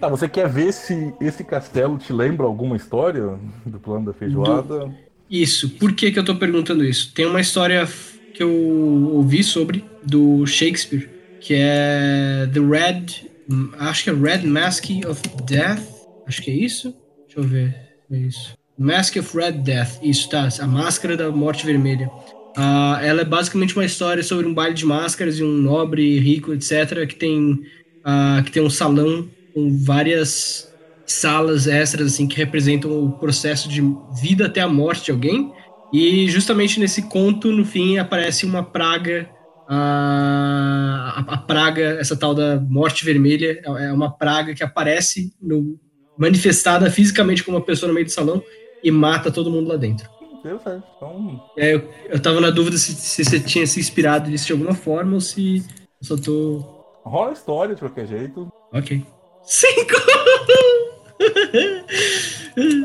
Tá, 0.02 0.10
você 0.10 0.28
quer 0.28 0.50
ver 0.50 0.74
se 0.74 1.14
esse 1.22 1.42
castelo 1.42 1.98
te 1.98 2.12
lembra 2.12 2.46
alguma 2.46 2.76
história 2.76 3.40
do 3.66 3.80
plano 3.80 4.08
da 4.08 4.14
feijoada? 4.14 4.94
Isso. 5.30 5.70
Por 5.70 5.94
que, 5.94 6.12
que 6.12 6.20
eu 6.20 6.26
tô 6.26 6.36
perguntando 6.36 6.84
isso? 6.84 7.14
Tem 7.14 7.26
uma 7.26 7.40
história 7.40 7.88
que 8.34 8.44
eu 8.44 8.52
ouvi 8.52 9.46
sobre 9.46 9.86
do 10.04 10.46
Shakespeare, 10.46 11.10
que 11.40 11.54
é 11.58 12.50
The 12.54 12.60
Red. 12.60 13.06
hum, 13.50 13.72
Acho 13.80 14.04
que 14.04 14.10
é 14.10 14.14
Red 14.14 14.46
Mask 14.46 14.84
of 15.08 15.22
Death. 15.46 15.88
Acho 16.28 16.42
que 16.42 16.52
é 16.52 16.56
isso. 16.56 16.94
Deixa 17.28 17.40
eu 17.40 17.44
ver. 17.44 17.74
É 18.12 18.18
isso. 18.18 18.58
Mask 18.78 19.16
of 19.16 19.38
Red 19.38 19.54
Death. 19.54 20.04
Isso, 20.04 20.30
tá. 20.30 20.50
A 20.60 20.68
Máscara 20.68 21.16
da 21.16 21.32
Morte 21.32 21.66
Vermelha. 21.66 22.12
Ah, 22.56 23.00
ela 23.02 23.22
é 23.22 23.26
basicamente 23.26 23.76
uma 23.76 23.86
história 23.86 24.24
sobre 24.24 24.46
um 24.46 24.54
baile 24.54 24.76
de 24.76 24.86
máscaras 24.86 25.40
e 25.40 25.44
um 25.44 25.52
nobre 25.52 26.20
rico, 26.20 26.54
etc., 26.54 27.08
que 27.08 27.16
tem, 27.16 27.62
ah, 28.04 28.42
que 28.46 28.52
tem 28.52 28.62
um 28.62 28.70
salão 28.70 29.30
com 29.54 29.78
várias 29.84 30.70
salas 31.06 31.68
extras 31.68 32.14
assim 32.14 32.28
que 32.28 32.38
representam 32.38 33.04
o 33.04 33.12
processo 33.12 33.68
de 33.68 33.82
vida 34.22 34.46
até 34.46 34.62
a 34.62 34.68
morte 34.68 35.06
de 35.06 35.12
alguém. 35.12 35.52
E 35.94 36.30
justamente 36.30 36.80
nesse 36.80 37.04
conto, 37.04 37.52
no 37.52 37.66
fim, 37.66 37.98
aparece 37.98 38.46
uma 38.46 38.64
praga. 38.64 39.30
A, 39.74 41.14
a, 41.16 41.34
a 41.34 41.38
praga, 41.38 41.98
essa 42.00 42.18
tal 42.18 42.34
da 42.34 42.60
morte 42.60 43.06
vermelha, 43.06 43.62
é 43.64 43.92
uma 43.92 44.12
praga 44.12 44.54
que 44.54 44.64
aparece 44.64 45.34
no, 45.42 45.80
manifestada 46.18 46.92
fisicamente 46.92 47.44
como 47.44 47.58
uma 47.58 47.64
pessoa 47.64 47.88
no 47.88 47.94
meio 47.94 48.06
do 48.06 48.12
salão 48.12 48.44
e 48.84 48.92
mata 48.92 49.32
todo 49.32 49.52
mundo 49.52 49.70
lá 49.70 49.78
dentro. 49.78 50.10
Então, 50.44 51.44
É, 51.58 51.76
eu, 51.76 51.90
eu 52.10 52.22
tava 52.22 52.42
na 52.42 52.50
dúvida 52.50 52.78
se, 52.78 52.94
se 52.94 53.24
você 53.24 53.40
tinha 53.40 53.66
se 53.68 53.80
inspirado 53.80 54.30
nisso 54.30 54.48
de 54.48 54.54
alguma 54.54 54.74
forma 54.74 55.14
ou 55.14 55.22
se 55.22 55.64
eu 56.02 56.08
só 56.08 56.16
tô. 56.18 56.60
rola 57.06 57.30
a 57.30 57.34
história 57.34 57.76
de 57.76 57.82
qualquer 57.82 58.08
jeito. 58.08 58.48
Ok. 58.74 59.06
Cinco! 59.44 59.94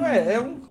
É, 0.05 0.35
é 0.35 0.41
um. 0.41 0.63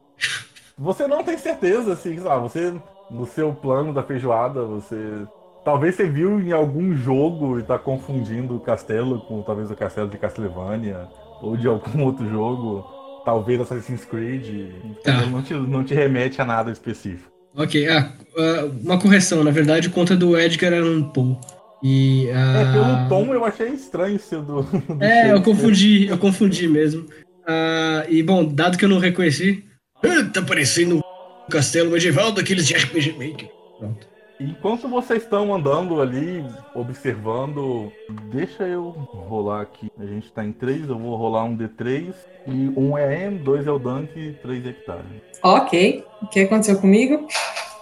Você 0.78 1.08
não 1.08 1.24
tem 1.24 1.38
certeza, 1.38 1.93
assim, 1.93 2.15
sei 2.15 2.24
lá, 2.24 2.38
você, 2.38 2.74
no 3.10 3.26
seu 3.26 3.54
plano 3.54 3.93
da 3.93 4.04
feijoada, 4.04 4.63
você. 4.65 5.26
Talvez 5.63 5.95
você 5.95 6.08
viu 6.08 6.39
em 6.39 6.52
algum 6.52 6.93
jogo 6.95 7.60
e 7.60 7.63
tá 7.63 7.80
confundindo 7.80 8.56
o 8.56 8.60
castelo 8.60 9.21
com 9.21 9.41
talvez 9.41 9.71
o 9.71 9.76
castelo 9.76 10.08
de 10.10 10.17
Castlevania, 10.17 11.08
ou 11.41 11.58
de 11.58 11.67
algum 11.67 12.04
outro 12.04 12.28
jogo, 12.30 12.86
talvez 13.25 13.59
Assassin's 13.59 14.05
Creed. 14.05 14.71
Tá. 15.03 15.25
Não, 15.25 15.41
te, 15.41 15.53
não 15.53 15.83
te 15.83 15.93
remete 15.93 16.41
a 16.41 16.45
nada 16.45 16.71
específico. 16.71 17.31
Ok, 17.57 17.88
ah, 17.89 18.13
ah, 18.38 18.69
uma 18.83 18.99
correção. 18.99 19.43
Na 19.43 19.51
verdade, 19.51 19.89
conta 19.89 20.15
do 20.15 20.38
Edgar 20.38 20.73
Allan 20.73 21.03
Poe. 21.09 21.38
E, 21.83 22.27
É, 22.29 22.33
ah, 22.33 22.71
pelo 22.73 23.09
tom 23.09 23.33
eu 23.33 23.43
achei 23.43 23.69
estranho 23.69 24.19
ser 24.19 24.41
do. 24.41 24.61
do 24.88 25.03
É, 25.03 25.31
eu 25.31 25.41
confundi, 25.41 26.07
eu 26.07 26.17
confundi 26.17 26.67
mesmo. 26.67 27.05
Ah, 27.47 28.05
e 28.09 28.21
bom, 28.21 28.45
dado 28.45 28.77
que 28.77 28.85
eu 28.85 28.89
não 28.89 28.99
reconheci, 28.99 29.63
tá 30.33 30.41
parecendo 30.41 30.97
um 30.97 31.49
castelo 31.49 31.91
medieval 31.91 32.31
daqueles 32.31 32.67
de 32.67 32.75
RPG 32.75 33.13
Maker. 33.13 33.49
Pronto. 33.79 34.14
Enquanto 34.39 34.89
vocês 34.89 35.24
estão 35.24 35.56
andando 35.56 36.02
ali, 36.02 36.45
observando, 36.74 37.89
deixa 38.30 38.63
eu 38.63 38.89
rolar 38.89 39.62
aqui. 39.62 39.89
A 39.98 40.06
gente 40.06 40.30
tá 40.32 40.43
em 40.43 40.52
3, 40.52 40.89
eu 40.89 41.00
vou 41.00 41.15
rolar 41.15 41.45
um 41.45 41.58
D3. 41.58 42.13
E 42.45 42.69
um 42.76 42.98
é 42.98 43.28
M, 43.28 43.39
dois 43.39 43.65
é 43.65 43.71
o 43.71 43.80
Dunk 43.80 44.12
e 44.19 44.34
três 44.34 44.65
é 44.65 44.69
Hectare. 44.69 45.24
Ok. 45.41 46.04
O 46.21 46.28
que 46.28 46.41
aconteceu 46.41 46.80
comigo? 46.80 47.26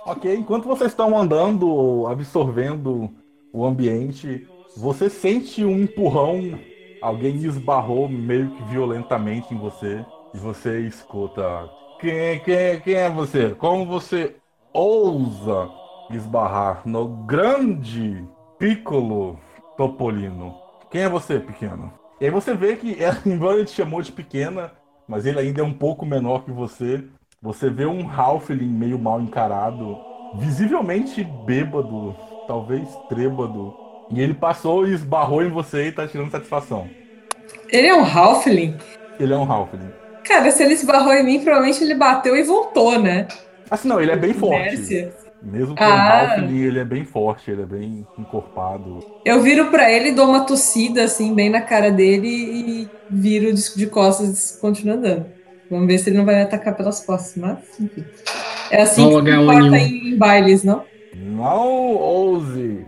Ok, 0.06 0.34
enquanto 0.36 0.68
vocês 0.68 0.92
estão 0.92 1.18
andando, 1.18 2.06
absorvendo 2.08 3.10
o 3.52 3.66
ambiente, 3.66 4.48
você 4.78 5.10
sente 5.10 5.66
um 5.66 5.80
empurrão. 5.80 6.60
Alguém 7.02 7.36
esbarrou 7.38 8.08
meio 8.08 8.52
que 8.52 8.63
violentamente 8.66 9.54
em 9.54 9.58
você. 9.58 10.06
E 10.34 10.38
você 10.38 10.82
escuta. 10.82 11.68
Quem, 12.00 12.39
quem, 12.42 12.80
quem 12.82 12.94
é 12.94 13.10
você? 13.10 13.50
Como 13.56 13.86
você 13.86 14.36
ousa 14.72 15.83
esbarrar 16.10 16.88
no 16.88 17.08
grande 17.26 18.28
Piccolo 18.58 19.39
Topolino? 19.76 20.62
Quem 20.89 21.02
é 21.02 21.10
você, 21.10 21.39
pequeno? 21.39 21.94
E 22.20 22.26
aí 22.26 22.32
você 22.32 22.54
vê 22.54 22.76
que, 22.76 22.96
ela, 23.02 23.20
embora 23.26 23.58
ele 23.58 23.66
te 23.66 23.74
chamou 23.74 24.02
de 24.02 24.12
pequena, 24.12 24.72
mas 25.08 25.26
ele 25.26 25.39
ainda 25.39 25.62
é 25.62 25.63
um 25.63 25.74
pouco 25.74 26.06
menor 26.06 26.44
que 26.44 26.52
você. 26.52 27.04
Você 27.42 27.70
vê 27.70 27.86
um 27.86 28.10
Halfling 28.10 28.68
meio 28.70 28.98
mal 28.98 29.22
encarado, 29.22 30.00
visivelmente 30.32 31.24
bêbado, 31.24 32.16
talvez 32.46 32.98
trêbado. 33.08 33.76
E 34.10 34.22
ele 34.22 34.34
passou 34.34 34.88
e 34.88 34.94
esbarrou 34.94 35.44
em 35.44 35.50
você 35.50 35.88
e 35.88 35.92
tá 35.92 36.08
tirando 36.08 36.32
satisfação. 36.32 36.92
Ele 37.70 37.88
é 37.88 37.96
um 37.96 38.06
Halfling? 38.06 38.78
Ele 39.20 39.34
é 39.34 39.38
um 39.38 39.52
Halfling. 39.52 39.92
Cara, 40.24 40.52
se 40.52 40.63
ele 40.63 40.74
esbarrou 40.74 41.13
em 41.13 41.24
mim, 41.24 41.44
provavelmente 41.44 41.84
ele 41.84 41.96
bateu 41.96 42.36
e 42.36 42.44
voltou, 42.44 42.98
né? 43.00 43.28
Assim, 43.70 43.88
não, 43.88 44.00
ele 44.00 44.12
é 44.12 44.16
bem 44.16 44.34
forte. 44.34 44.76
Inércia. 44.76 45.13
Mesmo 45.43 45.75
que 45.75 45.84
Ah. 45.84 45.88
um 45.88 46.39
Halfling, 46.39 46.62
ele 46.62 46.79
é 46.79 46.86
bem 46.86 47.03
forte, 47.03 47.51
ele 47.51 47.63
é 47.63 47.65
bem 47.65 48.08
encorpado. 48.17 48.99
Eu 49.25 49.41
viro 49.41 49.69
pra 49.69 49.91
ele, 49.91 50.13
dou 50.13 50.27
uma 50.29 50.45
tossida 50.45 51.03
assim, 51.03 51.34
bem 51.36 51.49
na 51.49 51.62
cara 51.62 51.91
dele 51.91 52.27
e 52.27 52.88
viro 53.10 53.53
de, 53.53 53.75
de 53.75 53.88
costas 53.88 54.51
e 54.51 54.62
continuo 54.62 54.95
andando. 54.95 55.25
Vamos 55.69 55.88
ver 55.88 55.97
se 55.97 56.10
ele 56.10 56.17
não 56.17 56.25
vai 56.25 56.36
me 56.36 56.41
atacar 56.43 56.75
pelas 56.75 57.03
costas, 57.06 57.36
mas 57.36 57.58
enfim. 57.79 58.06
É 58.71 58.82
assim 58.84 59.03
Ó, 59.06 59.21
que 59.21 59.25
se 59.29 59.32
H1N1. 59.32 59.41
importa 59.43 59.77
em, 59.77 60.08
em 60.13 60.17
bailes, 60.17 60.63
não? 60.63 60.84
Não 61.15 61.95
ouse 61.95 62.86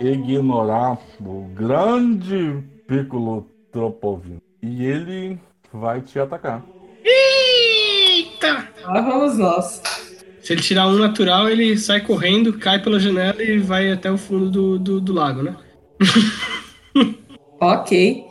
ignorar 0.00 0.98
o 1.20 1.42
grande 1.54 2.62
Piccolo 2.86 3.46
Tropovino. 3.72 4.40
E 4.62 4.84
ele 4.84 5.38
vai 5.72 6.00
te 6.02 6.18
atacar. 6.18 6.62
Eita! 7.04 8.68
Lá 8.84 9.00
vamos 9.00 9.38
nós. 9.38 9.80
Se 10.44 10.52
ele 10.52 10.60
tirar 10.60 10.86
um 10.88 10.98
natural, 10.98 11.48
ele 11.48 11.78
sai 11.78 12.02
correndo, 12.02 12.58
cai 12.58 12.78
pela 12.78 13.00
janela 13.00 13.42
e 13.42 13.58
vai 13.58 13.90
até 13.90 14.10
o 14.10 14.18
fundo 14.18 14.50
do, 14.50 14.78
do, 14.78 15.00
do 15.00 15.12
lago, 15.14 15.42
né? 15.42 15.56
Ok. 17.58 18.26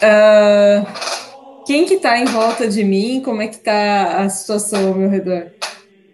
Ah, 0.00 0.84
quem 1.66 1.84
que 1.84 1.98
tá 1.98 2.16
em 2.16 2.26
volta 2.26 2.68
de 2.68 2.84
mim? 2.84 3.20
Como 3.24 3.42
é 3.42 3.48
que 3.48 3.58
tá 3.58 4.20
a 4.20 4.28
situação 4.28 4.86
ao 4.86 4.94
meu 4.94 5.10
redor? 5.10 5.50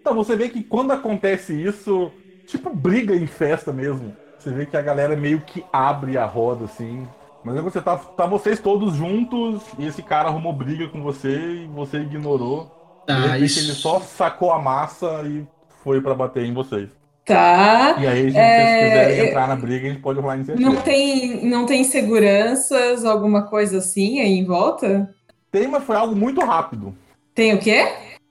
Então 0.01 0.15
você 0.15 0.35
vê 0.35 0.49
que 0.49 0.63
quando 0.63 0.93
acontece 0.93 1.53
isso, 1.53 2.11
tipo 2.47 2.75
briga 2.75 3.15
em 3.15 3.27
festa 3.27 3.71
mesmo. 3.71 4.17
Você 4.39 4.49
vê 4.49 4.65
que 4.65 4.75
a 4.75 4.81
galera 4.81 5.15
meio 5.15 5.41
que 5.41 5.63
abre 5.71 6.17
a 6.17 6.25
roda 6.25 6.65
assim. 6.65 7.07
Mas 7.43 7.55
aí 7.55 7.61
você 7.61 7.79
tá, 7.79 7.95
tá 7.97 8.25
vocês 8.25 8.59
todos 8.59 8.95
juntos 8.95 9.61
e 9.77 9.85
esse 9.85 10.01
cara 10.01 10.29
arrumou 10.29 10.53
briga 10.53 10.89
com 10.89 11.03
você 11.03 11.37
e 11.37 11.67
você 11.67 11.99
ignorou. 11.99 12.74
De 13.07 13.13
Tá, 13.13 13.19
repente 13.19 13.45
isso. 13.45 13.59
ele 13.59 13.73
só 13.73 13.99
sacou 13.99 14.51
a 14.51 14.59
massa 14.59 15.21
e 15.25 15.45
foi 15.83 16.01
pra 16.01 16.13
bater 16.15 16.43
em 16.45 16.53
vocês. 16.53 16.89
Tá. 17.25 17.95
E 17.99 18.05
aí, 18.07 18.31
se 18.31 18.37
É, 18.37 18.55
vocês 18.77 18.89
quiserem 18.89 19.17
eu- 19.17 19.25
entrar 19.25 19.47
na 19.47 19.55
briga, 19.55 19.87
a 19.87 19.91
gente 19.91 20.01
pode 20.01 20.19
rolar 20.19 20.35
iniciativa. 20.35 20.69
Não 20.69 20.81
tem, 20.81 21.45
não 21.45 21.65
tem 21.65 21.83
seguranças, 21.83 23.03
alguma 23.05 23.43
coisa 23.43 23.79
assim 23.79 24.19
aí 24.21 24.31
em 24.37 24.45
volta? 24.45 25.09
Tem, 25.51 25.67
mas 25.67 25.83
foi 25.83 25.95
algo 25.95 26.15
muito 26.15 26.41
rápido. 26.45 26.95
Tem 27.33 27.53
o 27.53 27.59
quê? 27.59 27.87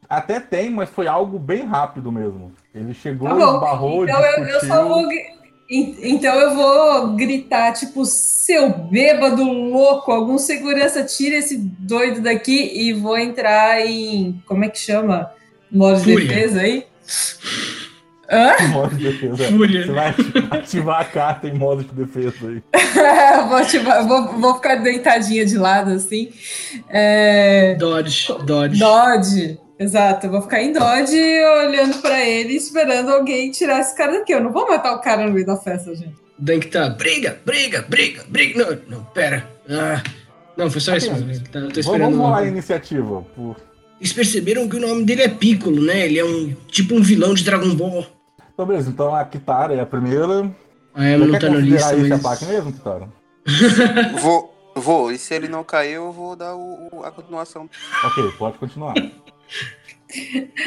Até 0.08 0.38
tem, 0.38 0.70
mas 0.70 0.90
foi 0.90 1.06
algo 1.08 1.38
bem 1.38 1.64
rápido 1.64 2.12
mesmo. 2.12 2.52
Ele 2.74 2.94
chegou, 2.94 3.28
Tá 3.28 3.34
bom. 3.34 3.54
esbarrou, 3.54 4.04
Então 4.04 4.20
eu, 4.20 4.32
eu 4.38 4.44
discutiu. 4.44 4.68
só 4.68 4.84
vou. 4.88 5.08
Então 5.68 6.35
eu 6.35 6.55
vou 6.55 7.09
gritar, 7.16 7.72
tipo, 7.72 8.05
seu 8.05 8.68
bêbado 8.70 9.42
louco, 9.44 10.12
algum 10.12 10.37
segurança 10.37 11.03
tira 11.05 11.37
esse 11.37 11.57
doido 11.57 12.20
daqui 12.20 12.70
e 12.74 12.92
vou 12.92 13.16
entrar 13.18 13.81
em. 13.85 14.42
Como 14.46 14.64
é 14.64 14.68
que 14.68 14.79
chama? 14.79 15.31
Modo 15.72 16.00
de 16.03 16.14
defesa 16.16 16.61
aí? 16.61 16.85
Hã? 18.31 18.68
Modo 18.68 18.94
de 18.96 19.05
defesa. 19.11 19.44
Fúria. 19.48 19.87
Você 19.87 19.92
vai 19.92 20.14
ativar 20.50 21.00
a 21.00 21.05
carta 21.05 21.46
em 21.46 21.55
modo 21.55 21.85
de 21.85 21.92
defesa 21.92 22.35
aí. 22.48 22.62
vou, 23.48 23.57
ativar- 23.59 24.07
vou, 24.09 24.33
vou 24.40 24.55
ficar 24.55 24.77
deitadinha 24.77 25.44
de 25.44 25.59
lado 25.59 25.92
assim. 25.92 26.31
É, 26.88 27.74
Dodge, 27.74 28.29
Dodge. 28.44 28.79
Dodge. 28.81 29.59
Exato, 29.78 30.26
eu 30.26 30.30
vou 30.30 30.42
ficar 30.42 30.62
em 30.62 30.72
Dodge 30.72 31.16
olhando 31.66 32.00
pra 32.00 32.24
ele, 32.24 32.54
esperando 32.54 33.10
alguém 33.10 33.50
tirar 33.50 33.80
esse 33.80 33.96
cara 33.96 34.12
daqui. 34.18 34.32
Eu 34.32 34.42
não 34.42 34.52
vou 34.52 34.68
matar 34.68 34.94
o 34.94 35.00
cara 35.00 35.26
no 35.26 35.32
meio 35.32 35.44
da 35.44 35.56
festa, 35.56 35.94
gente. 35.94 36.14
Dunk 36.38 36.68
tá. 36.68 36.88
Briga, 36.90 37.38
briga, 37.44 37.84
briga, 37.88 38.24
briga. 38.28 38.64
Não, 38.88 38.98
não, 38.98 39.04
pera. 39.06 39.48
Ah, 39.68 40.02
não, 40.56 40.70
foi 40.70 40.80
só 40.80 40.96
isso 40.96 41.10
mesmo. 41.12 41.44
Tá, 41.48 41.58
eu 41.58 41.68
tô 41.68 41.68
Vamos 41.68 41.78
esperando. 41.78 42.00
vamos 42.10 42.18
rolar 42.18 42.38
a 42.38 42.46
iniciativa. 42.46 43.22
Por... 43.34 43.56
Vocês 43.98 44.12
perceberam 44.12 44.68
que 44.68 44.76
o 44.76 44.80
nome 44.80 45.04
dele 45.04 45.22
é 45.22 45.28
Piccolo, 45.28 45.82
né? 45.82 46.06
Ele 46.06 46.18
é 46.18 46.24
um 46.24 46.54
tipo 46.68 46.94
um 46.94 47.02
vilão 47.02 47.34
de 47.34 47.42
Dragon 47.44 47.74
Ball. 47.74 48.06
Então, 48.52 48.66
beleza. 48.66 48.90
Então 48.90 49.14
a 49.14 49.24
Kitara 49.24 49.74
é 49.74 49.80
a 49.80 49.87
primeira. 49.87 50.50
A 50.94 51.04
Emma 51.08 51.18
Você 51.18 51.24
não 51.26 51.30
quer 51.32 51.40
tá 51.40 51.50
na 51.50 51.58
lista, 51.58 51.96
mas... 51.96 52.12
ataque 52.12 52.44
mesmo, 52.46 52.72
Kitara? 52.72 53.08
Vou, 54.20 54.72
vou. 54.76 55.12
E 55.12 55.18
se 55.18 55.34
ele 55.34 55.48
não 55.48 55.62
cair, 55.64 55.94
eu 55.94 56.10
vou 56.12 56.34
dar 56.37 56.54
o, 56.54 56.88
o- 56.92 57.04
a 57.04 57.10
continuação. 57.10 57.68
Ok, 58.04 58.24
pode 58.38 58.56
continuar. 58.58 58.94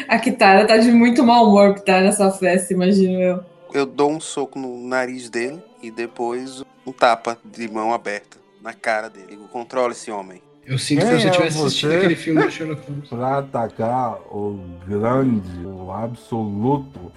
A 0.08 0.20
Kitara 0.20 0.68
tá 0.68 0.78
de 0.78 0.92
muito 0.92 1.24
mau 1.24 1.48
humor 1.48 1.76
que 1.76 1.86
tá 1.86 2.02
nessa 2.02 2.32
festa, 2.32 2.74
imagino 2.74 3.22
eu. 3.22 3.44
Eu 3.74 3.86
dou 3.86 4.12
um 4.12 4.20
soco 4.20 4.60
no 4.60 4.88
nariz 4.88 5.30
dele 5.30 5.62
e 5.82 5.92
depois 5.92 6.64
um 6.86 6.92
tapa 6.92 7.38
de 7.46 7.70
mão 7.70 7.94
aberta 7.94 8.38
na 8.62 8.74
cara 8.74 9.10
dele. 9.10 9.28
Digo, 9.30 9.48
Controla 9.48 9.92
esse 9.92 10.12
homem. 10.12 10.42
Eu 10.66 10.78
sinto 10.78 11.06
Quem 11.06 11.20
se 11.20 11.26
eu 11.26 11.30
é 11.30 11.32
tivesse 11.32 11.62
assistido 11.62 11.94
aquele 11.94 12.16
filme 12.16 12.44
do 12.44 12.52
Sherlock 12.52 12.86
Holmes. 12.86 13.10
Pra 13.10 13.38
atacar 13.38 14.18
o 14.30 14.60
grande, 14.86 15.66
o 15.66 15.92
absoluto 15.92 17.12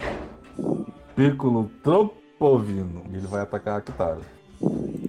Piccolo 1.16 1.68
Tropovino. 1.83 3.03
E 3.12 3.16
ele 3.16 3.27
vai 3.27 3.42
atacar 3.42 3.79
a 3.79 3.81
Kitara. 3.81 4.20
Eu, 4.62 5.01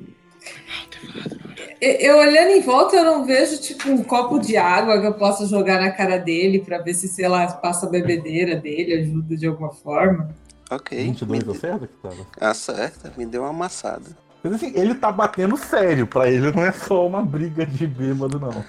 eu 1.81 2.17
olhando 2.17 2.51
em 2.51 2.61
volta, 2.61 2.95
eu 2.95 3.03
não 3.03 3.25
vejo 3.25 3.59
tipo 3.59 3.89
um 3.89 4.03
copo 4.03 4.39
de 4.39 4.55
água 4.55 5.01
que 5.01 5.07
eu 5.07 5.13
possa 5.13 5.47
jogar 5.47 5.81
na 5.81 5.91
cara 5.91 6.17
dele 6.17 6.59
pra 6.59 6.77
ver 6.77 6.93
se, 6.93 7.07
sei 7.07 7.27
lá, 7.27 7.47
passa 7.47 7.87
a 7.87 7.89
bebedeira 7.89 8.55
dele, 8.55 8.93
ajuda 8.93 9.35
de 9.35 9.47
alguma 9.47 9.71
forma. 9.71 10.29
Ok. 10.69 10.97
22 11.03 11.43
me, 11.43 11.51
acerta, 11.51 11.87
Kitara? 11.87 12.15
acerta, 12.39 13.13
me 13.17 13.25
deu 13.25 13.41
uma 13.41 13.49
amassada. 13.49 14.15
Mas 14.43 14.53
assim, 14.53 14.71
ele 14.75 14.95
tá 14.95 15.11
batendo 15.11 15.57
sério. 15.57 16.07
Pra 16.07 16.29
ele 16.29 16.51
não 16.51 16.63
é 16.63 16.71
só 16.71 17.05
uma 17.05 17.21
briga 17.23 17.65
de 17.65 17.85
bêbado, 17.87 18.39
não. 18.39 18.63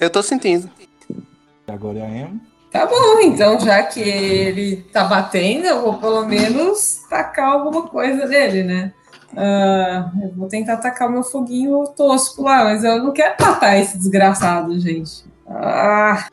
Eu 0.00 0.10
tô 0.10 0.22
sentindo. 0.22 0.70
E 1.10 1.72
agora 1.72 1.98
é 1.98 2.02
a 2.02 2.08
Em. 2.08 2.40
Tá 2.70 2.84
bom, 2.84 3.20
então 3.20 3.58
já 3.58 3.82
que 3.82 4.00
ele 4.00 4.76
tá 4.92 5.04
batendo, 5.04 5.66
eu 5.66 5.80
vou 5.80 5.94
pelo 5.94 6.26
menos 6.26 7.00
tacar 7.08 7.52
alguma 7.52 7.88
coisa 7.88 8.26
nele, 8.26 8.62
né? 8.62 8.92
Ah, 9.36 10.10
eu 10.22 10.32
vou 10.34 10.48
tentar 10.48 10.76
tacar 10.78 11.08
o 11.08 11.12
meu 11.12 11.22
foguinho 11.22 11.84
tosco 11.96 12.42
lá, 12.42 12.64
mas 12.64 12.84
eu 12.84 13.02
não 13.02 13.12
quero 13.12 13.34
matar 13.40 13.78
esse 13.78 13.98
desgraçado, 13.98 14.78
gente. 14.78 15.24
Ah. 15.46 16.28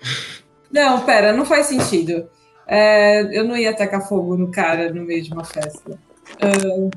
Não, 0.72 1.02
pera, 1.02 1.32
não 1.32 1.46
faz 1.46 1.68
sentido. 1.68 2.28
É, 2.68 3.22
eu 3.38 3.44
não 3.44 3.56
ia 3.56 3.76
tacar 3.76 4.08
fogo 4.08 4.36
no 4.36 4.52
cara 4.52 4.92
no 4.92 5.04
meio 5.04 5.24
de 5.24 5.32
uma 5.32 5.44
festa. 5.44 6.00
Ah, 6.42 6.90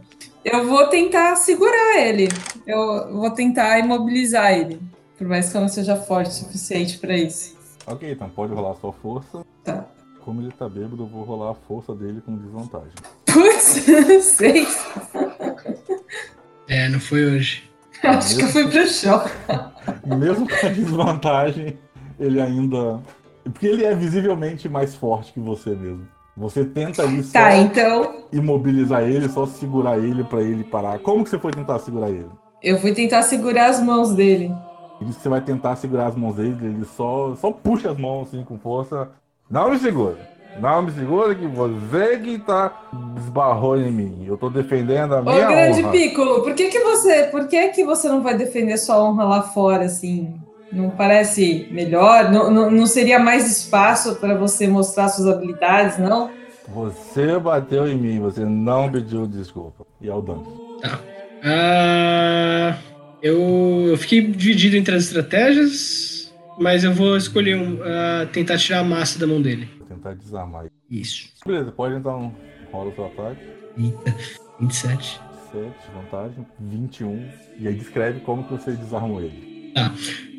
eu 0.44 0.66
vou 0.66 0.86
tentar 0.88 1.36
segurar 1.36 1.98
ele. 1.98 2.28
Eu 2.66 3.12
vou 3.12 3.30
tentar 3.30 3.78
imobilizar 3.78 4.52
ele. 4.52 4.80
Por 5.16 5.26
mais 5.26 5.50
que 5.50 5.56
eu 5.56 5.60
não 5.60 5.68
seja 5.68 5.96
forte 5.96 6.30
o 6.30 6.32
suficiente 6.32 6.98
pra 6.98 7.16
isso. 7.16 7.56
Ok, 7.86 8.10
então 8.10 8.28
pode 8.30 8.54
rolar 8.54 8.74
sua 8.74 8.92
força. 8.92 9.44
Tá. 9.64 9.84
Como 10.24 10.40
ele 10.40 10.52
tá 10.52 10.68
bêbado, 10.68 11.02
eu 11.02 11.06
vou 11.06 11.24
rolar 11.24 11.50
a 11.50 11.54
força 11.54 11.94
dele 11.94 12.20
com 12.20 12.36
desvantagem. 12.36 12.92
Putz, 13.32 13.84
seis. 14.24 14.86
É, 16.68 16.88
não 16.88 17.00
foi 17.00 17.24
hoje. 17.24 17.70
Acho 18.02 18.36
que 18.36 18.42
eu 18.44 18.48
fui 18.48 18.68
pro 18.68 18.86
chão. 18.86 19.22
Mesmo 20.06 20.46
com 20.48 20.66
a 20.66 20.70
desvantagem, 20.70 21.78
ele 22.18 22.40
ainda. 22.40 23.00
Porque 23.44 23.66
ele 23.66 23.84
é 23.84 23.94
visivelmente 23.94 24.68
mais 24.68 24.94
forte 24.94 25.32
que 25.32 25.40
você 25.40 25.70
mesmo. 25.70 26.06
Você 26.36 26.64
tenta 26.64 27.02
ali 27.02 27.22
só 27.24 27.32
Tá, 27.32 27.56
então 27.56 28.24
imobilizar 28.32 29.02
ele, 29.02 29.28
só 29.28 29.44
segurar 29.46 29.98
ele 29.98 30.22
pra 30.22 30.40
ele 30.40 30.62
parar. 30.62 30.98
Como 31.00 31.24
que 31.24 31.30
você 31.30 31.38
foi 31.38 31.50
tentar 31.52 31.78
segurar 31.80 32.10
ele? 32.10 32.28
eu 32.62 32.78
fui 32.80 32.92
tentar 32.92 33.22
segurar 33.22 33.66
as 33.70 33.80
mãos 33.80 34.12
dele. 34.14 34.46
Ele 35.00 35.06
disse 35.06 35.18
que 35.18 35.22
você 35.22 35.28
vai 35.28 35.40
tentar 35.40 35.76
segurar 35.76 36.06
as 36.08 36.16
mãos 36.16 36.34
dele, 36.36 36.56
ele 36.60 36.84
só, 36.84 37.34
só 37.36 37.52
puxa 37.52 37.90
as 37.92 37.96
mãos 37.96 38.28
assim 38.28 38.42
com 38.44 38.58
força. 38.58 39.08
Não 39.48 39.70
me 39.70 39.78
segura. 39.78 40.18
Não 40.56 40.82
me 40.82 40.90
segura 40.90 41.34
que 41.34 41.46
você 41.46 42.18
que 42.18 42.38
tá 42.38 42.72
esbarrou 43.16 43.76
em 43.76 43.90
mim. 43.90 44.24
Eu 44.26 44.36
tô 44.36 44.50
defendendo 44.50 45.14
a 45.14 45.20
Ô, 45.20 45.22
minha 45.22 45.46
grande 45.46 45.80
honra. 45.82 45.92
Piccolo, 45.92 46.42
por 46.42 46.54
que 46.54 46.68
que 46.68 46.80
você, 46.80 47.24
por 47.24 47.46
que 47.46 47.68
que 47.68 47.84
você 47.84 48.08
não 48.08 48.22
vai 48.22 48.36
defender 48.36 48.76
sua 48.76 49.02
honra 49.02 49.24
lá 49.24 49.42
fora, 49.42 49.84
assim? 49.84 50.34
Não 50.72 50.90
parece 50.90 51.68
melhor? 51.70 52.30
Não, 52.30 52.50
não, 52.50 52.70
não 52.70 52.86
seria 52.86 53.18
mais 53.18 53.50
espaço 53.50 54.16
para 54.16 54.34
você 54.34 54.66
mostrar 54.66 55.08
suas 55.08 55.28
habilidades, 55.28 55.98
não? 55.98 56.30
Você 56.68 57.38
bateu 57.38 57.88
em 57.88 57.96
mim, 57.96 58.20
você 58.20 58.44
não 58.44 58.90
pediu 58.90 59.26
desculpa. 59.26 59.86
E 60.00 60.08
é 60.08 60.14
o 60.14 60.20
Dante. 60.20 60.48
Ah, 61.42 62.76
eu, 63.22 63.86
eu 63.88 63.96
fiquei 63.96 64.20
dividido 64.20 64.76
entre 64.76 64.94
as 64.94 65.04
estratégias, 65.04 66.32
mas 66.58 66.84
eu 66.84 66.92
vou 66.92 67.16
escolher 67.16 67.56
um, 67.56 67.78
ah, 67.82 68.26
tentar 68.32 68.58
tirar 68.58 68.80
a 68.80 68.84
massa 68.84 69.18
da 69.18 69.26
mão 69.26 69.40
dele. 69.40 69.77
Tentar 69.88 70.14
desarmar 70.14 70.62
ele. 70.66 70.72
Isso. 71.00 71.30
Beleza, 71.46 71.72
pode 71.72 71.94
então. 71.96 72.34
Rola 72.72 72.90
o 72.90 72.94
seu 72.94 73.06
ataque. 73.06 73.40
Eita, 73.78 74.14
27. 74.60 75.20
7, 75.52 75.64
vantagem. 75.94 76.46
21. 76.60 77.26
E 77.58 77.66
aí 77.68 77.74
descreve 77.74 78.20
como 78.20 78.44
que 78.44 78.52
você 78.52 78.72
desarmou 78.72 79.20
ele. 79.22 79.72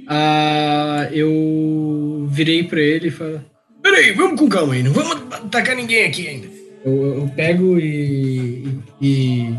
Ah, 0.08 1.08
eu 1.12 2.26
virei 2.30 2.64
pra 2.64 2.80
ele 2.80 3.08
e 3.08 3.12
falo: 3.12 3.42
Peraí, 3.82 4.12
vamos 4.14 4.40
com 4.40 4.50
calma 4.50 4.74
aí, 4.74 4.84
não 4.84 4.92
vamos 4.92 5.34
atacar 5.34 5.76
ninguém 5.76 6.06
aqui 6.06 6.28
ainda. 6.28 6.48
Eu, 6.84 7.22
eu- 7.22 7.28
pego 7.36 7.78
e, 7.78 8.80
e, 9.02 9.54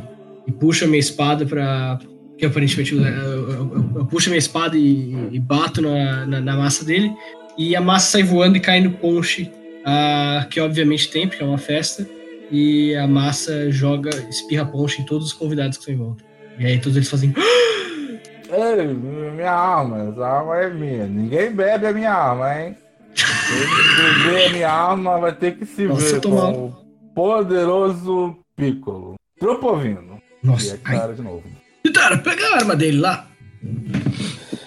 e 0.47 0.53
puxo 0.53 0.85
a 0.85 0.89
minha 0.89 1.01
espada 1.01 1.45
pra. 1.47 1.99
Que 2.39 2.47
aparentemente 2.47 2.95
eu, 2.95 3.03
eu- 3.05 3.51
eu- 3.53 3.93
eu 3.97 4.07
puxo 4.07 4.29
a 4.29 4.31
minha 4.31 4.39
espada 4.39 4.77
e, 4.77 5.15
e 5.33 5.39
bato 5.39 5.83
na, 5.83 6.25
na, 6.27 6.41
na 6.41 6.57
massa 6.57 6.85
dele. 6.85 7.13
E 7.59 7.77
a 7.77 7.81
massa 7.81 8.13
sai 8.13 8.23
voando 8.23 8.57
e 8.57 8.61
cai 8.61 8.81
no 8.81 8.93
ponche, 8.93 9.51
ah, 9.85 10.47
que 10.51 10.61
obviamente 10.61 11.11
tem, 11.11 11.29
porque 11.29 11.43
é 11.43 11.47
uma 11.47 11.59
festa. 11.59 12.07
e 12.51 12.95
a 12.97 13.07
massa 13.07 13.71
joga, 13.71 14.11
espirra 14.29 14.65
ponche 14.67 15.01
em 15.01 15.05
todos 15.05 15.29
os 15.29 15.33
convidados 15.33 15.77
que 15.77 15.83
estão 15.83 15.95
em 15.95 15.99
volta. 15.99 16.25
E 16.59 16.67
aí 16.67 16.79
todos 16.81 16.97
eles 16.97 17.09
fazem. 17.09 17.33
Ei, 18.53 18.87
minha 18.87 19.53
arma, 19.53 20.11
essa 20.11 20.27
arma 20.27 20.57
é 20.57 20.69
minha. 20.71 21.07
Ninguém 21.07 21.53
bebe 21.53 21.87
a 21.87 21.93
minha 21.93 22.13
arma, 22.13 22.61
hein? 22.61 22.77
Quem 23.15 24.25
beber 24.25 24.47
a 24.47 24.53
minha 24.53 24.71
arma 24.71 25.19
vai 25.21 25.33
ter 25.33 25.57
que 25.57 25.65
se 25.65 25.85
Nossa, 25.87 26.19
ver 26.21 26.29
mal. 26.29 26.53
com 26.53 26.67
o 26.67 27.15
poderoso 27.15 28.37
Piccolo. 28.57 29.15
Tropovino. 29.39 30.21
E 30.43 30.47
Nossa, 30.47 30.75
é 30.75 30.79
ai. 30.85 30.99
cara 30.99 31.15
de 31.15 31.23
novo. 31.23 31.45
Kitara, 31.85 32.19
pega 32.19 32.45
a 32.49 32.57
arma 32.57 32.75
dele 32.77 32.99
lá. 32.99 33.29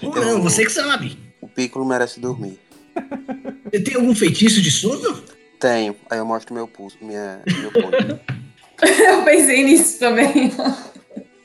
Ou 0.02 0.16
não, 0.16 0.42
você 0.42 0.64
que 0.66 0.72
sabe. 0.72 1.18
O 1.42 1.48
Piccolo 1.48 1.86
merece 1.86 2.20
dormir. 2.20 2.58
Você 3.72 3.80
tem 3.82 3.96
algum 3.96 4.14
feitiço 4.16 4.62
de 4.62 4.70
sono? 4.72 5.22
Tenho. 5.60 5.96
Aí 6.10 6.18
eu 6.20 6.26
mostro 6.26 6.54
meu 6.54 6.68
pulso, 6.68 6.98
minha, 7.02 7.42
meu 7.60 7.72
ponto. 7.72 8.20
Eu 8.84 9.24
pensei 9.24 9.64
nisso 9.64 9.98
também. 10.00 10.52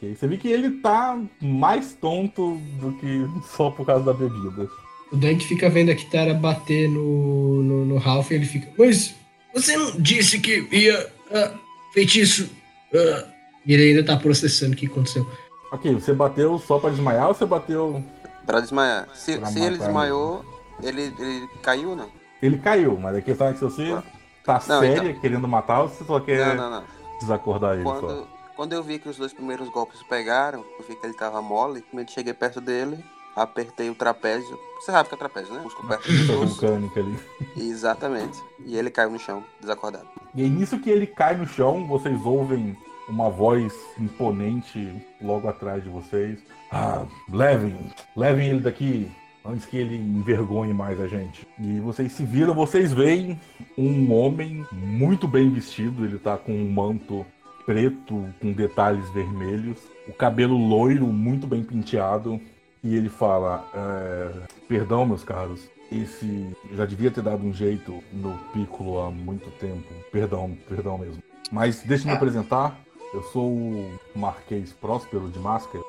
Aí 0.02 0.16
você 0.16 0.26
vê 0.26 0.36
que 0.36 0.48
ele 0.48 0.70
tá 0.80 1.16
mais 1.40 1.92
tonto 1.94 2.56
do 2.80 2.92
que 2.94 3.24
só 3.54 3.70
por 3.70 3.86
causa 3.86 4.04
da 4.04 4.12
bebida. 4.12 4.68
O 5.12 5.16
Dunk 5.16 5.46
fica 5.46 5.68
vendo 5.70 5.90
a 5.90 5.94
Kitara 5.94 6.34
bater 6.34 6.88
no, 6.88 7.62
no, 7.62 7.84
no 7.84 7.96
Ralph 7.98 8.30
e 8.30 8.34
ele 8.34 8.46
fica. 8.46 8.68
Mas 8.76 9.14
você 9.54 9.76
não 9.76 9.92
disse 9.92 10.40
que 10.40 10.66
ia. 10.72 11.12
ah, 11.32 11.52
feitiço. 11.92 12.50
ah." 12.94 13.24
E 13.66 13.74
ele 13.74 13.90
ainda 13.90 14.02
tá 14.04 14.16
processando 14.16 14.72
o 14.72 14.76
que 14.76 14.86
aconteceu. 14.86 15.30
Ok, 15.70 15.92
você 15.92 16.12
bateu 16.14 16.58
só 16.58 16.78
pra 16.78 16.90
desmaiar 16.90 17.28
ou 17.28 17.34
você 17.34 17.44
bateu. 17.44 18.02
Pra 18.46 18.60
desmaiar. 18.60 19.06
Se, 19.14 19.36
Pra 19.36 19.48
se 19.48 19.60
ele 19.60 19.76
desmaiou, 19.76 20.42
ele, 20.82 21.14
ele 21.18 21.48
caiu 21.62 21.90
ou 21.90 21.96
não? 21.96 22.08
Ele 22.40 22.58
caiu, 22.58 22.98
mas 22.98 23.16
a 23.16 23.20
questão 23.20 23.48
é 23.48 23.52
que 23.52 23.58
se 23.58 23.64
você 23.64 24.02
tá 24.44 24.62
Não, 24.66 24.80
séria 24.80 25.14
querendo 25.14 25.48
matar, 25.48 25.82
você 25.82 26.04
só 26.04 26.20
quer 26.20 26.56
Não, 26.56 26.70
não, 26.70 26.84
desacordar 27.20 27.74
ele 27.74 27.82
só. 27.82 28.00
Quando, 28.00 28.28
quando 28.56 28.72
eu 28.72 28.82
vi 28.82 28.98
que 28.98 29.08
os 29.08 29.16
dois 29.16 29.32
primeiros 29.32 29.68
golpes 29.68 30.02
pegaram, 30.04 30.64
eu 30.78 30.84
vi 30.86 30.94
que 30.94 31.04
ele 31.04 31.14
tava 31.14 31.42
mole, 31.42 31.82
quando 31.90 32.10
cheguei 32.10 32.32
perto 32.32 32.60
dele, 32.60 33.04
apertei 33.34 33.90
o 33.90 33.94
trapézio. 33.94 34.58
Você 34.80 34.92
sabe 34.92 35.08
que 35.08 35.14
é 35.14 35.18
trapézio, 35.18 35.52
né? 35.54 35.60
Músculo 35.62 35.88
perto 35.88 36.10
do 36.10 36.46
vulcânica 36.46 37.00
ali. 37.00 37.18
Exatamente. 37.56 38.38
E 38.64 38.76
ele 38.76 38.90
caiu 38.90 39.10
no 39.10 39.18
chão, 39.18 39.44
desacordado. 39.60 40.06
E 40.34 40.42
aí, 40.42 40.48
nisso 40.48 40.78
que 40.78 40.90
ele 40.90 41.06
cai 41.06 41.36
no 41.36 41.46
chão, 41.46 41.86
vocês 41.86 42.24
ouvem 42.24 42.76
uma 43.08 43.30
voz 43.30 43.72
imponente 43.98 45.04
logo 45.20 45.48
atrás 45.48 45.82
de 45.82 45.88
vocês. 45.88 46.38
Ah, 46.70 47.04
levem, 47.32 47.92
levem 48.14 48.50
ele 48.50 48.60
daqui 48.60 49.10
antes 49.48 49.64
que 49.66 49.76
ele 49.76 49.96
envergonhe 49.96 50.72
mais 50.74 51.00
a 51.00 51.08
gente. 51.08 51.46
E 51.58 51.80
vocês 51.80 52.12
se 52.12 52.24
viram, 52.24 52.54
vocês 52.54 52.92
veem 52.92 53.40
um 53.76 54.12
homem 54.12 54.66
muito 54.72 55.26
bem 55.26 55.48
vestido, 55.50 56.04
ele 56.04 56.18
tá 56.18 56.36
com 56.36 56.52
um 56.52 56.70
manto 56.70 57.24
preto 57.66 58.26
com 58.40 58.52
detalhes 58.52 59.08
vermelhos, 59.10 59.78
o 60.06 60.12
cabelo 60.12 60.56
loiro 60.56 61.06
muito 61.06 61.46
bem 61.46 61.62
penteado, 61.62 62.40
e 62.82 62.94
ele 62.94 63.08
fala: 63.08 63.68
é, 63.74 64.30
Perdão, 64.68 65.04
meus 65.04 65.24
caros, 65.24 65.68
esse 65.90 66.46
já 66.74 66.84
devia 66.86 67.10
ter 67.10 67.22
dado 67.22 67.44
um 67.44 67.52
jeito 67.52 68.02
no 68.12 68.38
Piccolo 68.52 69.00
há 69.00 69.10
muito 69.10 69.50
tempo. 69.58 69.84
Perdão, 70.12 70.56
perdão 70.68 70.98
mesmo. 70.98 71.22
Mas 71.50 71.82
deixa 71.82 72.04
eu 72.04 72.08
me 72.10 72.16
apresentar. 72.16 72.78
Eu 73.12 73.22
sou 73.22 73.50
o 73.50 73.90
Marquês 74.14 74.70
Próspero 74.72 75.30
de 75.30 75.38
Máscara. 75.38 75.82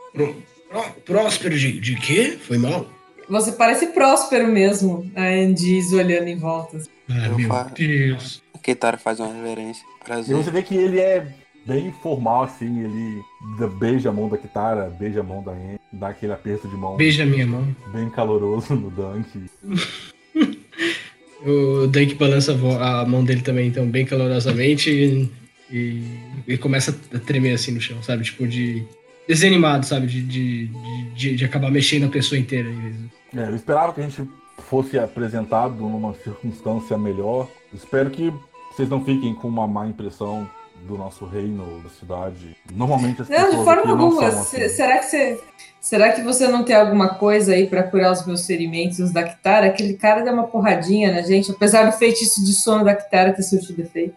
Pró- 0.70 0.86
Próspero 1.06 1.58
de, 1.58 1.80
de 1.82 1.96
quê? 1.98 2.38
Foi 2.42 2.58
mal? 2.58 2.86
Você 3.30 3.52
parece 3.52 3.88
próspero 3.88 4.48
mesmo, 4.48 5.10
a 5.16 5.24
Andiz 5.26 5.92
olhando 5.94 6.28
em 6.28 6.36
volta. 6.38 6.78
Eu 7.08 7.38
meu. 7.38 7.66
Deus. 7.76 8.42
A 8.54 8.58
Keitara 8.58 8.98
faz 8.98 9.20
uma 9.20 9.32
reverência. 9.32 9.84
E 10.02 10.04
Prazer. 10.06 10.36
você 10.36 10.50
vê 10.52 10.62
que 10.64 10.76
ele 10.76 11.00
é 11.00 11.26
bem 11.66 11.94
formal 12.02 12.44
assim, 12.44 12.84
ele 12.84 13.22
beija 13.80 14.10
a 14.10 14.12
mão 14.12 14.28
da 14.28 14.38
Kitara, 14.38 14.90
beija 14.90 15.20
a 15.20 15.24
mão 15.24 15.44
da 15.44 15.52
Anne, 15.52 15.80
dá 15.94 16.10
aquele 16.10 16.34
aperto 16.34 16.68
de 16.68 16.76
mão 16.76 16.98
Beija 16.98 17.26
minha 17.26 17.46
mão. 17.46 17.68
bem 17.94 18.10
caloroso 18.10 18.74
no 18.76 18.90
Dunk. 18.90 19.28
O 21.46 21.88
Dunk 21.88 22.16
balança 22.16 22.52
a 22.82 23.02
a 23.02 23.06
mão 23.06 23.24
dele 23.24 23.42
também, 23.42 23.68
então, 23.70 23.88
bem 23.88 24.06
calorosamente. 24.06 24.90
E, 24.92 25.30
e, 25.72 26.04
e 26.46 26.58
começa 26.58 26.94
a 27.14 27.20
tremer 27.20 27.54
assim 27.54 27.72
no 27.72 27.80
chão, 27.80 28.02
sabe? 28.04 28.24
Tipo, 28.26 28.46
de. 28.46 28.84
Desanimado, 29.26 29.86
sabe? 29.86 30.08
De, 30.08 30.22
de, 30.22 30.70
de, 31.16 31.36
de- 31.38 31.46
acabar 31.46 31.72
mexendo 31.72 32.08
a 32.08 32.10
pessoa 32.10 32.38
inteira. 32.38 32.70
de- 32.70 33.19
É, 33.36 33.44
eu 33.44 33.56
esperava 33.56 33.94
que 33.94 34.02
a 34.02 34.04
gente 34.04 34.30
fosse 34.60 34.98
apresentado 34.98 35.76
numa 35.76 36.14
circunstância 36.16 36.98
melhor. 36.98 37.48
Espero 37.74 38.10
que 38.10 38.34
vocês 38.72 38.90
não 38.90 39.04
fiquem 39.04 39.34
com 39.36 39.48
uma 39.48 39.68
má 39.68 39.88
impressão 39.88 40.50
do 40.88 40.98
nosso 40.98 41.26
reino, 41.26 41.82
da 41.82 41.90
cidade. 41.90 42.56
Normalmente 42.72 43.22
as 43.22 43.30
Não, 43.30 43.50
de 43.50 43.64
forma 43.64 43.92
alguma. 43.92 44.28
assim. 44.28 44.68
Será 44.70 45.00
que 45.00 45.06
você. 45.06 45.40
Será 45.82 46.12
que 46.12 46.22
você 46.22 46.48
não 46.48 46.64
tem 46.64 46.76
alguma 46.76 47.16
coisa 47.16 47.54
aí 47.54 47.68
pra 47.68 47.84
curar 47.84 48.12
os 48.12 48.26
meus 48.26 48.46
ferimentos 48.46 49.12
da 49.12 49.24
Kitara? 49.24 49.68
Aquele 49.68 49.94
cara 49.94 50.22
deu 50.24 50.34
uma 50.34 50.48
porradinha 50.48 51.12
na 51.12 51.22
gente, 51.22 51.52
apesar 51.52 51.86
do 51.90 51.92
feitiço 51.98 52.44
de 52.44 52.54
sono 52.54 52.84
da 52.84 52.96
Kitara 52.96 53.32
ter 53.34 53.44
surtido 53.44 53.82
efeito. 53.82 54.16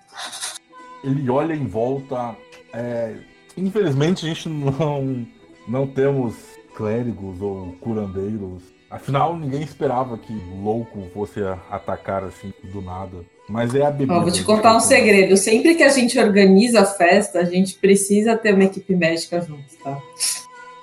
Ele 1.05 1.29
olha 1.31 1.55
em 1.55 1.67
volta. 1.67 2.37
é, 2.73 3.15
Infelizmente 3.57 4.25
a 4.25 4.29
gente 4.29 4.49
não, 4.49 5.27
não 5.69 5.87
temos 5.87 6.35
clérigos 6.75 7.41
ou 7.41 7.73
curandeiros. 7.81 8.63
Afinal, 8.93 9.35
ninguém 9.39 9.63
esperava 9.63 10.19
que 10.19 10.35
louco 10.63 11.09
fosse 11.15 11.41
atacar 11.71 12.23
assim 12.25 12.53
do 12.65 12.83
nada. 12.83 13.25
Mas 13.49 13.75
é 13.75 13.87
a 13.87 13.91
bebida. 13.91 14.19
Ó, 14.19 14.21
vou 14.21 14.31
te 14.31 14.45
contar 14.45 14.77
um 14.77 14.81
segredo. 14.81 15.35
Sempre 15.37 15.75
que 15.75 15.83
a 15.83 15.89
gente 15.89 16.19
organiza 16.19 16.83
a 16.83 16.85
festa, 16.85 17.39
a 17.41 17.45
gente 17.45 17.75
precisa 17.77 18.37
ter 18.37 18.55
uma 18.55 18.65
equipe 18.65 18.95
médica 18.95 19.41
junto, 19.41 19.65
tá? 19.83 19.99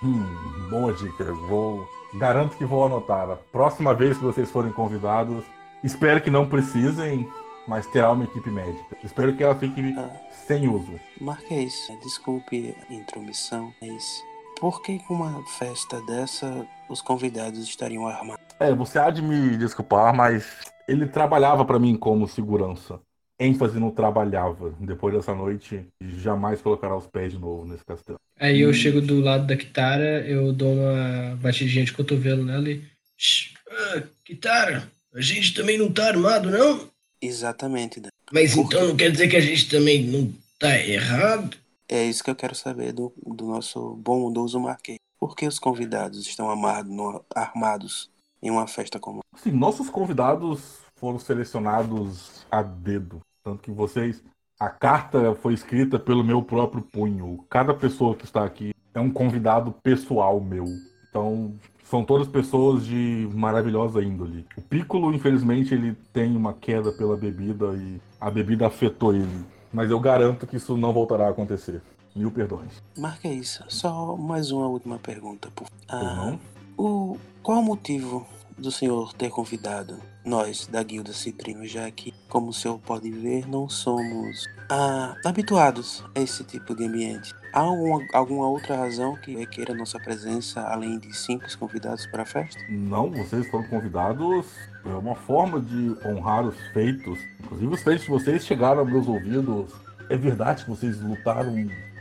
Hum, 0.03 0.26
boa 0.72 0.91
dica. 0.93 1.32
Vou. 1.47 1.88
Garanto 2.16 2.57
que 2.57 2.66
vou 2.66 2.84
anotar. 2.84 3.30
A 3.30 3.36
próxima 3.36 3.93
vez 3.93 4.18
que 4.18 4.24
vocês 4.24 4.49
forem 4.49 4.72
convidados, 4.72 5.43
espero 5.84 6.20
que 6.20 6.32
não 6.32 6.47
precisem, 6.49 7.28
mas 7.68 7.86
terá 7.86 8.12
uma 8.12 8.24
equipe 8.24 8.49
médica. 8.49 8.97
Espero 9.03 9.36
que 9.36 9.43
ela 9.43 9.53
fique 9.53 9.93
Ah, 9.95 10.10
sem 10.47 10.68
uso. 10.68 10.99
Marquês, 11.22 11.74
desculpe 12.03 12.76
a 12.89 12.93
intromissão, 12.93 13.72
mas 13.80 14.24
por 14.60 14.82
que 14.82 14.99
com 14.99 15.14
uma 15.16 15.43
festa 15.57 16.01
dessa 16.05 16.66
os 16.89 17.01
convidados 17.01 17.60
estariam 17.60 18.07
armados? 18.07 18.43
É, 18.60 18.74
você 18.74 18.99
há 18.99 19.10
de 19.10 19.22
me 19.22 19.57
desculpar, 19.57 20.14
mas 20.16 20.45
ele 20.88 21.07
trabalhava 21.07 21.64
pra 21.64 21.80
mim 21.80 21.95
como 21.95 22.28
segurança. 22.28 22.99
ênfase 23.39 23.80
no 23.80 23.91
trabalhava. 23.91 24.74
Depois 24.80 25.14
dessa 25.16 25.34
noite, 25.34 25.86
jamais 26.01 26.62
colocará 26.62 26.97
os 26.97 27.07
pés 27.07 27.32
de 27.32 27.39
novo 27.39 27.66
nesse 27.66 27.86
castelo. 27.86 28.20
Aí 28.38 28.60
eu 28.62 28.74
chego 28.74 28.99
do 28.99 29.22
lado 29.22 29.47
da 29.47 29.55
Kitara, 29.55 30.28
eu 30.28 30.51
dou 30.51 30.74
uma 30.74 31.38
batidinha 31.38 31.86
de 31.86 31.93
cotovelo 31.93 32.43
nela 32.43 32.70
e. 32.70 32.84
"Shh, 33.18 33.53
ah, 33.72 34.03
Kitara, 34.26 34.91
a 35.16 35.22
gente 35.22 35.53
também 35.53 35.78
não 35.78 35.89
tá 35.91 36.07
armado, 36.07 36.49
não? 36.51 36.89
Exatamente. 37.22 37.99
Dan. 38.01 38.10
Mas 38.32 38.53
Por 38.55 38.66
então 38.66 38.82
quê? 38.82 38.88
não 38.88 38.95
quer 38.97 39.12
dizer 39.12 39.28
que 39.30 39.38
a 39.38 39.41
gente 39.41 39.70
também 39.70 40.03
não 40.03 40.34
tá 40.60 40.78
errado? 40.78 41.55
É 41.90 42.04
isso 42.06 42.24
que 42.24 42.30
eu 42.30 42.36
quero 42.36 42.54
saber 42.54 42.94
do, 42.94 43.12
do 43.26 43.48
nosso 43.48 43.96
bondoso 43.96 44.60
Marquês. 44.60 45.00
Por 45.20 45.36
que 45.36 45.48
os 45.48 45.58
convidados 45.60 46.20
estão 46.28 46.50
amado- 46.50 46.90
no- 46.90 47.26
armados 47.36 48.10
em 48.42 48.52
uma 48.52 48.68
festa 48.68 49.00
como 49.00 49.20
Assim, 49.34 49.52
nossos 49.52 49.90
convidados 49.90 50.78
foram 50.96 51.18
selecionados 51.20 52.46
a 52.52 52.62
dedo. 52.62 53.20
Tanto 53.44 53.64
que 53.64 53.72
vocês. 53.72 54.24
A 54.60 54.70
carta 54.70 55.34
foi 55.36 55.54
escrita 55.54 55.98
pelo 55.98 56.24
meu 56.24 56.42
próprio 56.44 56.82
punho. 56.82 57.44
Cada 57.50 57.74
pessoa 57.74 58.16
que 58.16 58.26
está 58.26 58.44
aqui 58.44 58.72
é 58.94 59.00
um 59.00 59.10
convidado 59.12 59.72
pessoal 59.84 60.40
meu. 60.40 60.66
Então, 61.10 61.56
são 61.84 62.04
todas 62.06 62.28
pessoas 62.28 62.86
de 62.86 63.28
maravilhosa 63.34 64.04
índole. 64.04 64.46
O 64.56 64.62
Piccolo, 64.62 65.14
infelizmente, 65.14 65.74
ele 65.74 65.96
tem 66.14 66.36
uma 66.36 66.54
queda 66.54 66.92
pela 66.92 67.18
bebida 67.18 67.74
e 67.76 68.00
a 68.22 68.30
bebida 68.30 68.68
afetou 68.68 69.14
ele. 69.16 69.46
Mas 69.72 69.91
eu 69.91 69.99
garanto 69.99 70.47
que 70.47 70.57
isso 70.57 70.76
não 70.76 70.91
voltará 70.91 71.28
a 71.28 71.30
acontecer. 71.30 71.82
Mil 72.15 72.32
perdões. 72.32 72.72
Marquês, 72.97 73.61
só 73.67 74.15
mais 74.17 74.51
uma 74.51 74.67
última 74.67 74.97
pergunta. 74.97 75.49
Por... 75.55 75.67
Ah, 75.88 76.36
o... 76.78 77.17
Qual 77.43 77.59
o 77.59 77.63
motivo 77.63 78.28
do 78.57 78.72
senhor 78.72 79.13
ter 79.13 79.30
convidado 79.30 79.97
nós 80.26 80.67
da 80.67 80.84
Guilda 80.84 81.13
Citrino, 81.13 81.65
já 81.65 81.89
que, 81.89 82.13
como 82.28 82.49
o 82.49 82.53
senhor 82.53 82.80
pode 82.80 83.09
ver, 83.09 83.47
não 83.47 83.70
somos 83.70 84.45
ah, 84.70 85.15
habituados 85.24 86.03
a 86.13 86.20
esse 86.20 86.43
tipo 86.43 86.76
de 86.76 86.86
ambiente? 86.86 87.34
Há 87.52 87.60
alguma, 87.62 88.06
alguma 88.14 88.47
outra 88.47 88.76
razão 88.76 89.16
que 89.16 89.36
requeira 89.36 89.74
nossa 89.74 90.00
presença, 90.00 90.62
além 90.62 91.00
de 91.00 91.16
simples 91.16 91.56
convidados 91.56 92.06
para 92.08 92.24
a 92.24 92.26
festa? 92.26 92.62
Não, 92.70 93.10
vocês 93.12 93.47
foram 93.50 93.64
convidados. 93.66 94.45
É 94.86 94.89
uma 94.93 95.16
forma 95.16 95.60
de 95.60 95.95
honrar 96.06 96.45
os 96.45 96.56
feitos. 96.74 97.20
Inclusive, 97.43 97.74
os 97.74 97.82
feitos 97.82 98.04
de 98.06 98.10
vocês 98.12 98.45
chegaram 98.45 98.82
aos 98.82 98.89
meus 98.91 99.08
ouvidos. 99.08 99.74
É 100.10 100.16
verdade 100.18 100.64
que 100.64 100.70
vocês 100.70 101.02
lutaram 101.02 101.54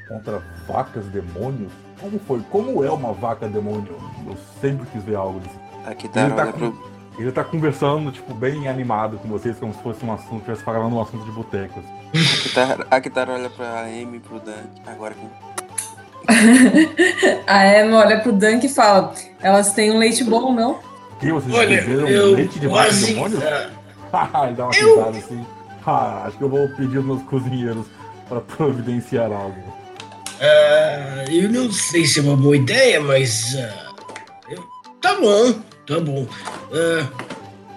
contra 0.09 0.39
vacas 0.67 1.07
demônios? 1.07 1.73
Como 2.01 2.19
foi? 2.21 2.41
Como 2.51 2.85
é 2.85 2.91
uma 2.91 3.13
vaca 3.13 3.49
demônio? 3.49 3.97
Eu 4.27 4.37
sempre 4.61 4.87
quis 4.93 5.03
ver 5.03 5.17
algo 5.17 5.41
desse. 5.41 5.59
Aqui 5.87 6.09
tá, 6.09 6.29
tá 6.31 6.43
olha 6.45 6.53
com- 6.53 6.59
pro, 6.73 6.91
Ele 7.19 7.33
tá 7.33 7.43
conversando, 7.43 8.13
tipo, 8.13 8.33
bem 8.33 8.69
animado 8.69 9.19
com 9.19 9.29
vocês, 9.29 9.59
como 9.59 9.75
se 9.75 9.83
fosse 9.83 10.05
um 10.05 10.13
assunto, 10.13 10.37
estivesse 10.37 10.63
falando 10.63 10.95
um 10.95 11.01
assunto 11.03 11.25
de 11.25 11.33
boteco. 11.33 11.83
A 12.15 12.43
Kitara, 12.43 12.87
a 12.91 13.01
Kitara 13.01 13.33
olha 13.33 13.51
pra 13.51 13.81
Amy 13.83 14.19
e 14.19 14.21
pro 14.21 14.39
Dan. 14.39 14.53
Agora 14.87 15.15
com 15.15 15.29
A 17.47 17.67
Emma 17.81 17.99
olha 17.99 18.21
pro 18.21 18.33
Dunk 18.33 18.67
e 18.67 18.69
fala: 18.69 19.15
Elas 19.41 19.73
têm 19.73 19.91
um 19.91 19.99
leite 19.99 20.23
bom, 20.25 20.53
não? 20.53 20.79
Que 21.19 21.33
vocês 21.33 21.53
Olha, 21.55 21.81
beberam 21.83 22.09
eu 22.09 22.35
leite 22.35 22.59
de 22.61 22.69
vários 22.69 23.01
demônios? 23.01 23.43
ah, 24.13 24.45
Ele 24.47 24.55
dá 24.57 24.65
uma 24.67 24.75
Eu- 24.77 24.97
risada 24.99 25.19
assim. 25.19 25.47
Ah, 25.87 26.25
acho 26.27 26.37
que 26.37 26.45
eu 26.45 26.49
vou 26.51 26.69
pedir 26.77 26.99
aos 26.99 27.07
meus 27.07 27.23
cozinheiros 27.23 27.87
pra 28.29 28.41
providenciar 28.57 29.33
algo. 29.33 29.57
ah, 30.41 31.25
eu 31.31 31.49
não 31.51 31.73
sei 31.73 32.05
se 32.05 32.21
é 32.21 32.23
uma 32.23 32.37
boa 32.37 32.57
ideia, 32.57 33.01
mas. 33.01 33.57
ah, 33.57 33.93
eu- 34.51 34.65
tá 35.01 35.15
bom, 35.21 35.55
tá 35.89 35.99
bom. 36.01 36.27
Ah, 36.73 37.09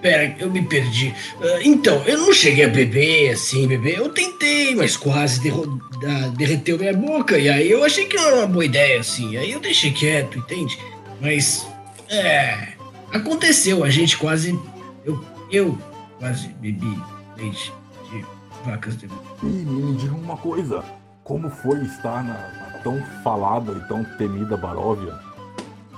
pera, 0.02 0.36
eu 0.40 0.50
me 0.52 0.62
perdi. 0.62 1.14
Ah, 1.42 1.60
então, 1.64 2.04
eu 2.06 2.18
não 2.18 2.34
cheguei 2.34 2.66
a 2.66 2.70
beber 2.70 3.32
assim, 3.32 3.68
beber. 3.68 3.98
Eu 3.98 4.10
tentei, 4.10 4.76
mas 4.76 4.96
quase 4.98 5.40
derro- 5.42 5.80
da- 6.02 6.28
derreteu 6.30 6.78
minha 6.78 6.94
boca. 6.94 7.38
E 7.38 7.48
aí 7.50 7.70
eu 7.72 7.84
achei 7.84 8.06
que 8.06 8.16
não 8.18 8.26
era 8.28 8.36
uma 8.38 8.48
boa 8.48 8.66
ideia, 8.66 9.00
assim. 9.00 9.38
Aí 9.38 9.52
eu 9.52 9.60
deixei 9.60 9.92
quieto, 9.92 10.38
entende? 10.38 10.78
Mas. 11.20 11.66
É. 12.10 12.70
Aconteceu, 13.14 13.84
a 13.84 13.90
gente 13.90 14.18
quase. 14.18 14.58
Eu, 15.06 15.24
eu 15.52 15.78
quase 16.20 16.48
bebi 16.60 16.98
leite 17.38 17.74
de 18.12 18.26
vacas 18.66 18.96
de 18.98 19.06
E 19.44 19.46
me 19.46 19.96
diga 19.98 20.14
uma 20.16 20.38
coisa: 20.38 20.84
como 21.24 21.50
foi 21.50 21.82
estar 21.84 22.24
na, 22.24 22.34
na 22.34 22.80
tão 22.84 23.02
falada 23.24 23.74
e 23.74 23.88
tão 23.88 24.04
temida 24.18 24.56
Baróvia? 24.58 25.14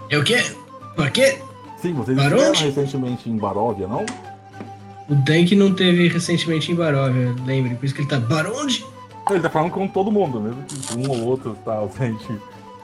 É 0.09 0.17
o 0.17 0.23
quê? 0.23 0.43
Por 0.95 1.09
quê? 1.11 1.37
Sim, 1.83 1.91
vocês 1.95 2.17
estiveram 2.17 2.53
recentemente 2.53 3.29
em 3.29 3.35
Baróvia, 3.35 3.87
não? 3.89 4.05
O 5.09 5.15
Dank 5.15 5.53
não 5.53 5.75
teve 5.75 6.07
recentemente 6.07 6.71
em 6.71 6.75
Baróvia, 6.75 7.35
lembre, 7.45 7.75
por 7.75 7.85
isso 7.85 7.93
que 7.93 7.99
ele 7.99 8.07
tá. 8.07 8.21
Baronde? 8.21 8.85
Ele 9.29 9.41
tá 9.41 9.49
falando 9.49 9.71
com 9.71 9.85
todo 9.85 10.09
mundo, 10.09 10.39
mesmo 10.39 10.63
que 10.63 10.97
um 10.97 11.11
ou 11.11 11.25
outro 11.25 11.57
tá 11.65 11.73
ausente. 11.73 12.25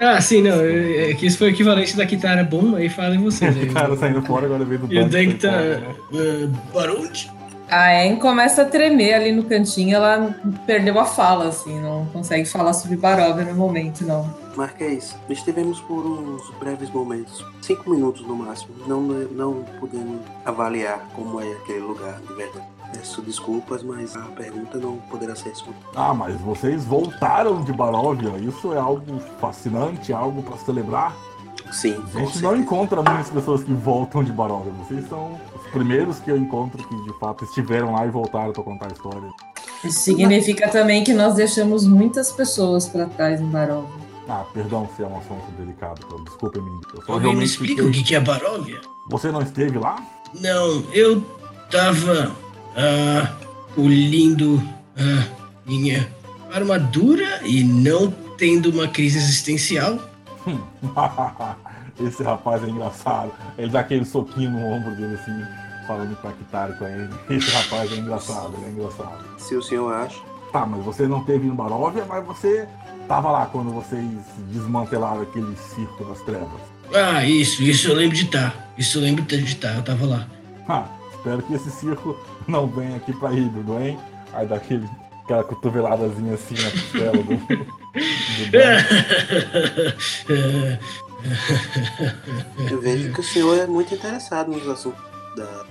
Ah, 0.01 0.19
sim, 0.19 0.41
não. 0.41 0.59
É 0.59 1.11
é 1.11 1.13
que 1.13 1.25
isso 1.25 1.37
foi 1.37 1.47
o 1.47 1.51
equivalente 1.51 1.95
da 1.95 2.05
Kitara 2.05 2.43
bom, 2.43 2.75
aí 2.75 2.89
fala 2.89 3.15
em 3.15 3.23
vocês. 3.23 3.55
aí. 3.55 3.69
O 3.69 3.73
cara 3.73 3.95
saindo 3.95 4.21
fora 4.21 4.47
agora 4.47 4.65
veio 4.65 4.81
do 4.81 4.93
E 4.93 4.99
o 4.99 5.07
Dank 5.07 5.35
tá. 5.35 5.49
fora, 5.49 5.79
né? 5.79 5.95
ah, 6.13 6.73
Baronde? 6.73 7.31
A 7.69 8.05
Em 8.05 8.17
começa 8.17 8.63
a 8.63 8.65
tremer 8.65 9.13
ali 9.13 9.31
no 9.31 9.43
cantinho, 9.43 9.95
ela 9.95 10.35
perdeu 10.67 10.99
a 10.99 11.05
fala, 11.05 11.47
assim, 11.47 11.79
não 11.79 12.05
consegue 12.07 12.43
falar 12.43 12.73
sobre 12.73 12.97
Baróvia 12.97 13.45
no 13.45 13.55
momento, 13.55 14.03
não. 14.03 14.29
Marquês, 14.59 15.15
estivemos 15.29 15.79
por 15.79 16.05
uns 16.05 16.49
breves 16.59 16.89
momentos, 16.91 17.45
cinco 17.61 17.89
minutos 17.89 18.27
no 18.27 18.35
máximo. 18.35 18.75
Não, 18.85 18.99
não 19.01 19.63
podemos 19.79 20.19
avaliar 20.43 20.99
como 21.15 21.39
é 21.39 21.49
aquele 21.53 21.79
lugar 21.79 22.19
de 22.19 22.33
verdade. 22.33 22.67
Peço 22.91 23.21
desculpas, 23.21 23.81
mas 23.83 24.17
a 24.17 24.23
pergunta 24.23 24.77
não 24.77 24.97
poderá 25.09 25.33
ser 25.33 25.51
respondida. 25.51 25.85
Ah, 25.95 26.13
mas 26.13 26.35
vocês 26.41 26.83
voltaram 26.83 27.63
de 27.63 27.71
Baróvia. 27.71 28.31
Isso 28.37 28.73
é 28.73 28.77
algo 28.77 29.21
fascinante, 29.39 30.11
algo 30.11 30.43
pra 30.43 30.57
celebrar. 30.57 31.15
Sim, 31.71 31.95
A 32.13 32.19
gente 32.19 32.41
não 32.41 32.57
encontra 32.57 33.01
muitas 33.01 33.29
pessoas 33.29 33.63
que 33.63 33.71
voltam 33.71 34.25
de 34.25 34.33
Baróvia. 34.33 34.73
Vocês 34.73 35.07
são 35.07 35.39
os 35.55 35.71
primeiros 35.71 36.19
que 36.19 36.31
eu 36.31 36.35
encontro 36.35 36.85
que 36.85 36.95
de 37.03 37.17
fato 37.17 37.45
estiveram 37.45 37.93
lá 37.93 38.05
e 38.05 38.09
voltaram 38.09 38.51
pra 38.51 38.63
contar 38.63 38.87
a 38.87 38.91
história. 38.91 39.29
Isso 39.85 40.01
significa 40.01 40.67
também 40.67 41.01
que 41.01 41.13
nós 41.13 41.35
deixamos 41.35 41.87
muitas 41.87 42.33
pessoas 42.33 42.89
para 42.89 43.05
trás 43.05 43.39
em 43.39 43.49
Baróvia. 43.49 44.08
Ah, 44.29 44.45
perdão 44.53 44.87
se 44.95 45.01
é 45.01 45.07
um 45.07 45.17
assunto 45.17 45.51
delicado, 45.57 46.01
então, 46.05 46.23
desculpe-me. 46.23 46.69
Eu 46.93 47.01
só 47.03 47.13
Alguém 47.13 47.35
me 47.35 47.43
explica 47.43 47.83
fiquei- 47.83 48.01
o 48.01 48.05
que 48.05 48.15
é 48.15 48.19
Baróvia? 48.19 48.79
Você 49.09 49.31
não 49.31 49.41
esteve 49.41 49.79
lá? 49.79 49.95
Não, 50.39 50.83
eu 50.93 51.21
tava 51.71 52.31
ah, 52.77 53.33
polindo 53.73 54.61
ah, 54.95 55.27
minha 55.65 56.07
armadura 56.53 57.41
e 57.43 57.63
não 57.63 58.11
tendo 58.37 58.69
uma 58.69 58.87
crise 58.87 59.17
existencial. 59.17 59.97
Esse 61.99 62.23
rapaz 62.23 62.63
é 62.63 62.67
engraçado. 62.69 63.31
Ele 63.57 63.71
dá 63.71 63.79
aquele 63.81 64.05
soquinho 64.05 64.51
no 64.51 64.63
ombro 64.65 64.95
dele 64.95 65.15
assim, 65.15 65.43
falando 65.87 66.15
com 66.21 66.27
a 66.27 66.67
com 66.77 66.87
ele. 66.87 67.09
Esse 67.29 67.51
rapaz 67.51 67.91
é 67.91 67.95
engraçado, 67.95 68.53
ele 68.57 68.65
é 68.65 68.69
engraçado. 68.69 69.25
Se 69.39 69.55
o 69.55 69.61
senhor 69.61 69.91
acha, 69.93 70.29
Tá, 70.51 70.65
mas 70.65 70.83
você 70.83 71.07
não 71.07 71.23
teve 71.23 71.47
em 71.47 71.53
Baróvia, 71.53 72.05
mas 72.09 72.25
você 72.25 72.67
tava 73.09 73.29
lá 73.31 73.47
quando 73.47 73.71
vocês 73.71 74.07
desmantelaram 74.51 75.23
aquele 75.23 75.57
circo 75.57 76.05
das 76.05 76.21
trevas. 76.21 76.61
Ah, 76.93 77.25
isso, 77.25 77.63
isso 77.63 77.89
eu 77.89 77.95
lembro 77.95 78.15
de 78.15 78.25
estar. 78.25 78.71
Isso 78.77 78.99
eu 78.99 79.01
lembro 79.01 79.23
de 79.23 79.43
estar, 79.43 79.75
eu 79.75 79.83
tava 79.83 80.05
lá. 80.05 80.27
Ah, 80.67 80.85
espero 81.11 81.41
que 81.41 81.55
esse 81.55 81.71
circo 81.71 82.15
não 82.47 82.67
venha 82.67 82.97
aqui 82.97 83.11
pra 83.13 83.33
Híbrido, 83.33 83.79
hein? 83.79 83.97
Aí 84.31 84.45
dá 84.45 84.57
aquele, 84.57 84.87
aquela 85.23 85.43
cotoveladazinha 85.43 86.35
assim 86.35 86.53
na 86.53 86.69
costela 86.69 87.17
do, 87.23 87.33
eu 92.71 92.79
vejo 92.79 93.11
que 93.11 93.19
o 93.19 93.23
senhor 93.23 93.57
é 93.57 93.65
muito 93.65 93.91
interessado 93.93 94.51
nos 94.51 94.67
assuntos 94.67 95.01
da. 95.35 95.65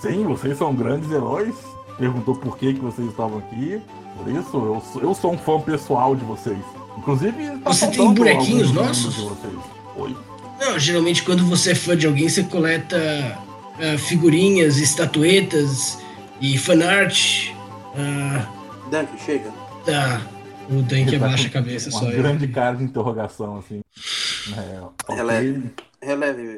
Sim, 0.00 0.24
vocês 0.24 0.56
são 0.56 0.74
grandes 0.74 1.10
heróis. 1.10 1.54
Perguntou 1.98 2.34
por 2.34 2.56
que, 2.56 2.72
que 2.72 2.80
vocês 2.80 3.06
estavam 3.08 3.36
aqui. 3.38 3.82
Por 4.16 4.28
isso, 4.28 4.56
eu 4.56 4.82
sou, 4.92 5.02
eu 5.02 5.14
sou 5.14 5.32
um 5.32 5.38
fã 5.38 5.60
pessoal 5.60 6.14
de 6.14 6.24
vocês. 6.24 6.58
Inclusive, 6.98 7.58
tá 7.58 7.72
Você 7.72 7.86
tem 7.88 8.12
bonequinhos 8.14 8.70
nossos? 8.72 9.16
Oi? 9.96 10.16
Não, 10.60 10.78
geralmente 10.78 11.22
quando 11.22 11.44
você 11.46 11.72
é 11.72 11.74
fã 11.74 11.96
de 11.96 12.06
alguém, 12.06 12.28
você 12.28 12.42
coleta 12.44 12.96
ah, 13.80 13.98
figurinhas, 13.98 14.76
estatuetas 14.78 15.98
e 16.40 16.56
fanart. 16.58 17.50
Ah, 17.96 18.46
Dunk, 18.90 19.08
chega. 19.24 19.50
tá. 19.84 20.20
O 20.70 20.80
Dank 20.80 21.08
Ele 21.08 21.18
tá 21.18 21.26
abaixa 21.26 21.48
a 21.48 21.50
cabeça 21.50 21.90
Uma 21.90 21.98
só. 21.98 22.06
eu. 22.08 22.16
grande 22.22 22.46
cara 22.46 22.76
de 22.76 22.84
interrogação, 22.84 23.56
assim. 23.58 23.80
É, 24.56 25.12
é- 25.12 25.14
Releve. 25.16 26.56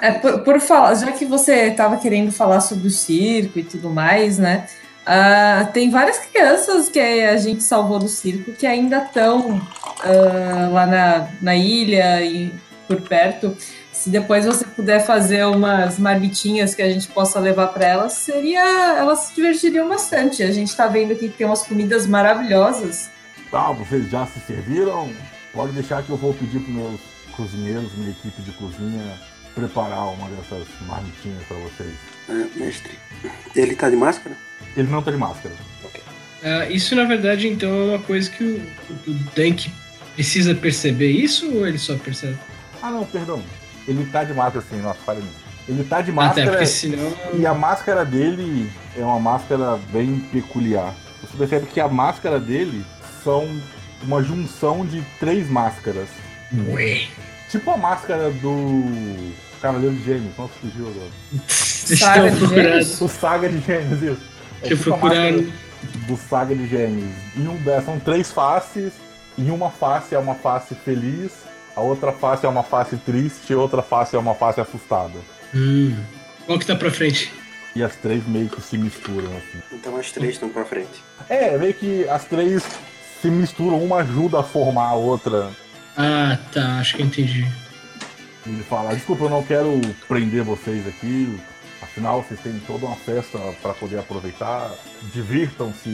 É, 0.00 0.12
por, 0.12 0.38
por 0.44 0.60
falar, 0.60 0.94
já 0.94 1.12
que 1.12 1.24
você 1.26 1.66
estava 1.66 1.96
querendo 1.96 2.30
falar 2.32 2.60
sobre 2.60 2.86
o 2.86 2.90
circo 2.90 3.58
e 3.58 3.64
tudo 3.64 3.90
mais, 3.90 4.38
né? 4.38 4.66
Ah, 5.06 5.68
tem 5.72 5.90
várias 5.90 6.18
crianças 6.18 6.88
que 6.88 6.98
a 6.98 7.36
gente 7.36 7.62
salvou 7.62 7.98
do 7.98 8.08
circo 8.08 8.52
que 8.52 8.66
ainda 8.66 8.98
estão 8.98 9.60
lá 10.72 10.86
na, 10.86 11.28
na 11.40 11.56
ilha 11.56 12.22
e 12.22 12.52
por 12.86 13.00
perto. 13.00 13.56
Se 13.92 14.10
depois 14.10 14.44
você 14.44 14.66
puder 14.66 15.04
fazer 15.06 15.46
umas 15.46 15.98
marmitinhas 15.98 16.74
que 16.74 16.82
a 16.82 16.90
gente 16.90 17.08
possa 17.08 17.40
levar 17.40 17.68
para 17.68 17.86
elas, 17.86 18.12
seria. 18.12 18.60
Elas 18.98 19.20
se 19.20 19.34
divertiriam 19.34 19.88
bastante. 19.88 20.42
A 20.42 20.52
gente 20.52 20.68
está 20.68 20.86
vendo 20.86 21.12
aqui 21.12 21.28
que 21.28 21.38
tem 21.38 21.46
umas 21.46 21.62
comidas 21.66 22.06
maravilhosas. 22.06 23.10
Tá, 23.50 23.72
vocês 23.72 24.10
já 24.10 24.26
se 24.26 24.40
serviram? 24.40 25.10
Pode 25.52 25.72
deixar 25.72 26.02
que 26.02 26.10
eu 26.10 26.16
vou 26.16 26.34
pedir 26.34 26.60
para 26.60 26.72
meus 26.72 27.00
cozinheiros, 27.36 27.94
minha 27.94 28.10
equipe 28.10 28.42
de 28.42 28.52
cozinha, 28.52 29.18
preparar 29.54 30.12
uma 30.12 30.28
dessas 30.28 30.66
marmitinhas 30.86 31.42
para 31.44 31.56
vocês. 31.58 31.94
Ah, 32.28 32.46
mestre, 32.56 32.98
ele 33.54 33.74
tá 33.74 33.88
de 33.88 33.96
máscara? 33.96 34.36
Ele 34.76 34.88
não 34.88 35.02
tá 35.02 35.10
de 35.10 35.16
máscara. 35.16 35.54
Ah, 36.42 36.66
isso, 36.68 36.94
na 36.94 37.04
verdade, 37.04 37.48
então, 37.48 37.70
é 37.70 37.84
uma 37.94 37.98
coisa 38.00 38.28
que 38.30 38.44
o, 38.44 39.10
o 39.10 39.14
Dank 39.34 39.70
precisa 40.14 40.54
perceber 40.54 41.10
isso 41.10 41.50
ou 41.54 41.66
ele 41.66 41.78
só 41.78 41.96
percebe? 41.96 42.36
Ah, 42.82 42.90
não, 42.90 43.04
perdão. 43.06 43.42
Ele 43.88 44.04
tá 44.06 44.24
de 44.24 44.34
máscara 44.34 44.64
sim, 44.68 44.76
nossa, 44.76 44.98
falha 45.06 45.20
nisso. 45.20 45.44
Ele 45.66 45.84
tá 45.84 46.02
de 46.02 46.10
Até 46.10 46.12
máscara 46.12 46.50
porque 46.50 46.66
senão. 46.66 47.16
e 47.38 47.46
a 47.46 47.54
máscara 47.54 48.04
dele 48.04 48.70
é 48.96 49.00
uma 49.02 49.18
máscara 49.18 49.78
bem 49.90 50.18
peculiar. 50.30 50.94
Você 51.22 51.36
percebe 51.38 51.66
que 51.66 51.80
a 51.80 51.88
máscara 51.88 52.38
dele 52.38 52.84
são 53.22 53.48
uma 54.02 54.22
junção 54.22 54.84
de 54.84 55.02
três 55.18 55.48
máscaras. 55.48 56.08
Ué. 56.68 57.06
Tipo 57.50 57.70
a 57.70 57.76
máscara 57.78 58.30
do 58.30 59.32
Cavaleiro 59.62 59.94
de 59.96 60.04
Gêmeos. 60.04 60.36
Nossa, 60.36 60.52
fugiu 60.60 60.88
agora. 60.88 61.10
Saga 61.48 62.30
de. 62.30 62.46
Gêmeos? 62.46 63.00
O 63.00 63.08
Saga 63.08 63.48
de 63.48 63.60
Gêmeos, 63.60 64.02
isso. 64.02 64.33
É 64.64 64.68
Deixa 64.68 64.74
eu 64.74 64.78
tipo 64.78 64.94
a 64.94 64.98
procurar. 64.98 65.32
do 66.06 66.16
Saga 66.16 66.54
de 66.54 66.66
Gêmeos. 66.66 67.12
Em 67.36 67.46
um, 67.46 67.70
é, 67.70 67.80
são 67.80 67.98
três 68.00 68.30
faces. 68.32 68.92
Em 69.36 69.50
uma 69.50 69.70
face 69.70 70.14
é 70.14 70.18
uma 70.18 70.34
face 70.36 70.76
feliz, 70.76 71.32
a 71.74 71.80
outra 71.80 72.12
face 72.12 72.46
é 72.46 72.48
uma 72.48 72.62
face 72.62 72.96
triste, 72.98 73.52
e 73.52 73.56
outra 73.56 73.82
face 73.82 74.14
é 74.14 74.18
uma 74.18 74.34
face 74.34 74.60
assustada. 74.60 75.18
Hum. 75.52 75.96
Qual 76.46 76.56
que 76.58 76.66
tá 76.66 76.76
pra 76.76 76.90
frente? 76.90 77.32
E 77.74 77.82
as 77.82 77.96
três 77.96 78.24
meio 78.28 78.48
que 78.48 78.62
se 78.62 78.78
misturam 78.78 79.30
assim. 79.36 79.60
Então 79.72 79.96
as 79.96 80.12
três 80.12 80.34
estão 80.34 80.48
pra 80.48 80.64
frente. 80.64 81.02
É, 81.28 81.58
meio 81.58 81.74
que 81.74 82.08
as 82.08 82.24
três 82.26 82.62
se 83.20 83.28
misturam, 83.28 83.82
uma 83.82 83.96
ajuda 83.98 84.38
a 84.38 84.42
formar 84.44 84.90
a 84.90 84.94
outra. 84.94 85.50
Ah, 85.96 86.38
tá. 86.52 86.78
Acho 86.78 86.94
que 86.94 87.02
eu 87.02 87.06
entendi. 87.06 87.44
Ele 88.46 88.62
fala, 88.62 88.94
desculpa, 88.94 89.24
eu 89.24 89.30
não 89.30 89.42
quero 89.42 89.80
prender 90.06 90.44
vocês 90.44 90.86
aqui. 90.86 91.40
Afinal, 91.94 92.24
vocês 92.24 92.40
têm 92.40 92.60
toda 92.66 92.86
uma 92.86 92.96
festa 92.96 93.38
para 93.62 93.72
poder 93.74 94.00
aproveitar. 94.00 94.68
Divirtam-se, 95.12 95.88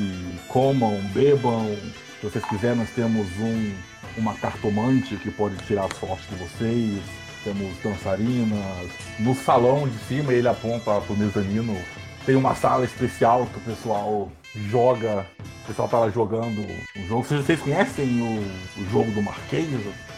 comam, 0.48 0.98
bebam. 1.12 1.76
Se 2.18 2.26
vocês 2.26 2.42
quiserem, 2.46 2.78
nós 2.78 2.88
temos 2.88 3.26
um, 3.38 3.74
uma 4.16 4.32
cartomante 4.32 5.14
que 5.16 5.30
pode 5.30 5.58
tirar 5.66 5.84
a 5.84 5.94
sorte 5.94 6.26
de 6.30 6.36
vocês. 6.36 7.02
temos 7.44 7.76
dançarinas. 7.84 8.90
No 9.18 9.34
salão 9.34 9.86
de 9.86 9.98
cima 10.04 10.32
ele 10.32 10.48
aponta 10.48 11.02
pro 11.02 11.14
mezanino. 11.14 11.76
Tem 12.24 12.34
uma 12.34 12.54
sala 12.54 12.86
especial 12.86 13.46
que 13.52 13.58
o 13.58 13.74
pessoal 13.74 14.32
joga. 14.70 15.26
O 15.64 15.66
pessoal 15.66 15.86
tá 15.86 15.98
lá 15.98 16.08
jogando 16.08 16.62
o 16.96 17.06
jogo. 17.08 17.24
Vocês, 17.24 17.44
vocês 17.44 17.60
conhecem 17.60 18.22
o, 18.22 18.80
o 18.80 18.90
jogo 18.90 19.10
do 19.10 19.20
Marquês? 19.20 19.68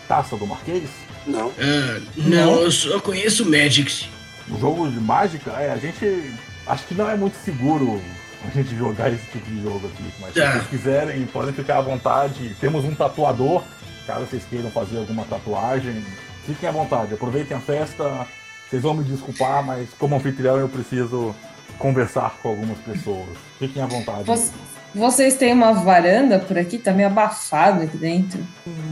Taça 0.07 0.37
do 0.37 0.47
Marquês? 0.47 0.89
Não. 1.26 1.51
Ah, 1.59 2.01
não, 2.16 2.61
eu 2.61 2.70
só 2.70 3.01
conheço 3.01 3.45
Magic. 3.45 4.09
Jogo 4.61 4.89
de 4.91 5.01
mágica, 5.01 5.51
é, 5.53 5.73
a 5.73 5.77
gente. 5.77 6.33
Acho 6.67 6.87
que 6.87 6.95
não 6.95 7.11
é 7.11 7.17
muito 7.17 7.35
seguro 7.45 8.01
a 8.47 8.51
gente 8.51 8.77
jogar 8.77 9.13
esse 9.13 9.25
tipo 9.31 9.45
de 9.51 9.63
jogo 9.63 9.87
aqui. 9.89 10.13
Mas 10.21 10.33
se 10.35 10.41
Tá. 10.41 10.53
vocês 10.53 10.67
quiserem, 10.69 11.27
podem 11.27 11.53
ficar 11.53 11.79
à 11.79 11.81
vontade. 11.81 12.55
Temos 12.61 12.85
um 12.85 12.95
tatuador, 12.95 13.63
caso 14.07 14.27
vocês 14.27 14.45
queiram 14.49 14.71
fazer 14.71 14.99
alguma 14.99 15.25
tatuagem. 15.25 16.05
Fiquem 16.47 16.69
à 16.69 16.73
vontade, 16.73 17.15
aproveitem 17.15 17.57
a 17.57 17.61
festa. 17.61 18.27
Vocês 18.69 18.83
vão 18.83 18.95
me 18.95 19.05
desculpar, 19.05 19.65
mas 19.65 19.89
como 19.99 20.17
anfitrião 20.17 20.57
eu 20.57 20.69
preciso 20.69 21.35
conversar 21.79 22.37
com 22.43 22.49
algumas 22.51 22.79
pessoas. 22.79 23.29
Fiquem 23.59 23.83
à 23.83 23.87
vontade. 23.87 24.25
Voc- 24.25 24.53
Vocês 24.95 25.37
têm 25.37 25.53
uma 25.55 25.73
varanda 25.73 26.39
por 26.39 26.59
aqui? 26.59 26.79
Tá 26.79 26.93
meio 26.93 27.09
abafado 27.09 27.83
aqui 27.83 27.97
dentro. 27.97 28.41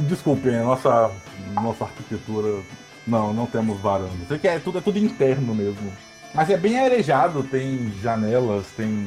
Desculpem, 0.08 0.56
a 0.56 0.62
nossa, 0.62 1.10
nossa 1.54 1.84
arquitetura. 1.84 2.62
Não, 3.06 3.32
não 3.32 3.46
temos 3.46 3.80
varanda. 3.80 4.10
Isso 4.24 4.34
aqui 4.34 4.46
é 4.48 4.58
tudo, 4.58 4.78
é 4.78 4.80
tudo 4.80 4.98
interno 4.98 5.54
mesmo. 5.54 5.92
Mas 6.34 6.48
é 6.50 6.56
bem 6.56 6.78
arejado, 6.78 7.42
tem 7.42 7.92
janelas, 8.02 8.66
tem. 8.76 9.06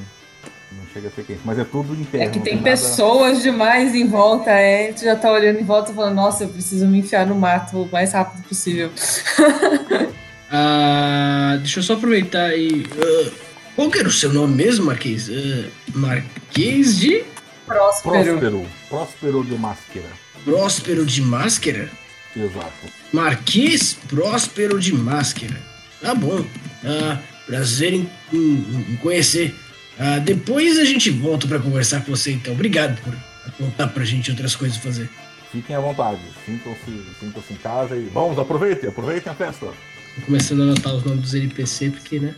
Não 0.72 0.88
chega 0.92 1.08
a 1.08 1.12
ser 1.12 1.24
quente, 1.24 1.42
mas 1.46 1.60
é 1.60 1.64
tudo 1.64 1.94
interno. 1.94 2.26
É 2.26 2.30
que 2.30 2.40
tem 2.40 2.56
nada- 2.56 2.70
pessoas 2.72 3.42
demais 3.44 3.94
em 3.94 4.08
volta, 4.08 4.50
é. 4.50 4.92
Tu 4.92 5.04
já 5.06 5.16
tá 5.16 5.32
olhando 5.32 5.60
em 5.60 5.64
volta 5.64 5.92
e 5.92 5.96
falando, 5.96 6.16
nossa, 6.16 6.44
eu 6.46 6.50
preciso 6.50 6.88
me 6.88 7.00
enfiar 7.00 7.28
no 7.28 7.36
mato 7.36 7.84
o 7.84 7.90
mais 7.92 8.12
rápido 8.12 8.44
possível. 8.48 8.90
Ah, 10.56 11.56
deixa 11.60 11.80
eu 11.80 11.84
só 11.84 11.94
aproveitar 11.94 12.56
e. 12.56 12.86
ah, 13.02 13.32
qual 13.76 13.90
que 13.90 13.98
era 13.98 14.08
o 14.08 14.12
seu 14.12 14.32
nome 14.32 14.56
mesmo, 14.56 14.86
Marquês? 14.86 15.28
Ah, 15.30 15.68
Marquês 15.96 16.96
de 17.00 17.24
Próspero. 17.66 18.14
Próspero. 18.24 18.66
Próspero 18.90 19.44
de 19.44 19.56
máscara. 19.56 20.06
Próspero 20.46 21.06
de 21.08 21.22
Máscara? 21.24 21.90
Exato. 22.36 22.88
Marquês 23.12 23.94
Próspero 24.08 24.80
de 24.80 24.94
Máscara. 24.94 25.60
Tá 26.02 26.14
bom. 26.16 26.46
Ah, 26.84 27.20
prazer 27.46 27.94
em, 27.94 28.10
em- 28.32 28.86
em 28.94 28.96
conhecer. 28.98 29.56
Ah, 30.00 30.20
depois 30.20 30.78
a 30.80 30.86
gente 30.86 31.10
volta 31.12 31.48
pra 31.48 31.60
conversar 31.60 32.02
com 32.04 32.16
você, 32.16 32.32
então. 32.32 32.54
Obrigado 32.54 33.00
por 33.02 33.14
apontar 33.48 33.90
pra 33.94 34.04
gente 34.04 34.32
outras 34.32 34.56
coisas 34.56 34.78
a 34.78 34.82
fazer. 34.82 35.10
Fiquem 35.52 35.76
à 35.76 35.80
vontade. 35.80 36.20
Sintam-se 36.46 37.04
sintam 37.20 37.44
em 37.52 37.56
casa 37.56 37.96
e. 37.96 38.10
Vamos, 38.12 38.40
aproveitem, 38.40 38.90
aproveitem 38.90 39.32
a 39.32 39.36
festa. 39.36 39.68
Tô 39.68 40.22
começando 40.26 40.62
a 40.62 40.64
anotar 40.64 40.96
os 40.96 41.04
nomes 41.04 41.22
dos 41.22 41.34
NPC, 41.36 41.92
porque, 41.92 42.20
né? 42.20 42.34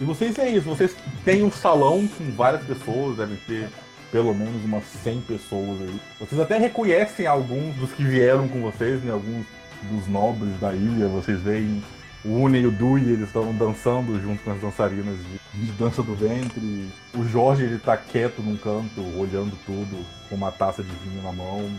E 0.00 0.04
vocês 0.04 0.36
é 0.38 0.50
isso, 0.50 0.62
vocês 0.66 0.94
têm 1.24 1.42
um 1.42 1.50
salão 1.50 2.06
com 2.06 2.30
várias 2.32 2.62
pessoas, 2.64 3.16
devem 3.16 3.36
ter 3.48 3.68
pelo 4.10 4.34
menos 4.34 4.64
umas 4.64 4.84
100 5.02 5.20
pessoas 5.22 5.80
aí. 5.82 6.00
Vocês 6.18 6.40
até 6.40 6.58
reconhecem 6.58 7.26
alguns 7.26 7.74
dos 7.76 7.92
que 7.92 8.04
vieram 8.04 8.48
com 8.48 8.60
vocês, 8.62 9.02
né? 9.02 9.12
Alguns 9.12 9.44
dos 9.82 10.06
nobres 10.08 10.58
da 10.60 10.72
ilha. 10.72 11.08
Vocês 11.08 11.40
veem 11.40 11.82
o 12.24 12.30
Une 12.30 12.58
e 12.58 12.66
o 12.66 12.70
Dui, 12.70 13.02
eles 13.02 13.28
estão 13.28 13.54
dançando 13.54 14.20
junto 14.20 14.42
com 14.42 14.50
as 14.50 14.60
dançarinas 14.60 15.16
de, 15.16 15.66
de 15.66 15.72
dança 15.72 16.02
do 16.02 16.14
ventre. 16.14 16.88
O 17.14 17.24
Jorge, 17.24 17.64
ele 17.64 17.78
tá 17.78 17.96
quieto 17.96 18.42
num 18.42 18.56
canto, 18.56 19.00
olhando 19.18 19.56
tudo, 19.64 20.04
com 20.28 20.34
uma 20.34 20.50
taça 20.50 20.82
de 20.82 20.90
vinho 20.90 21.22
na 21.22 21.32
mão. 21.32 21.70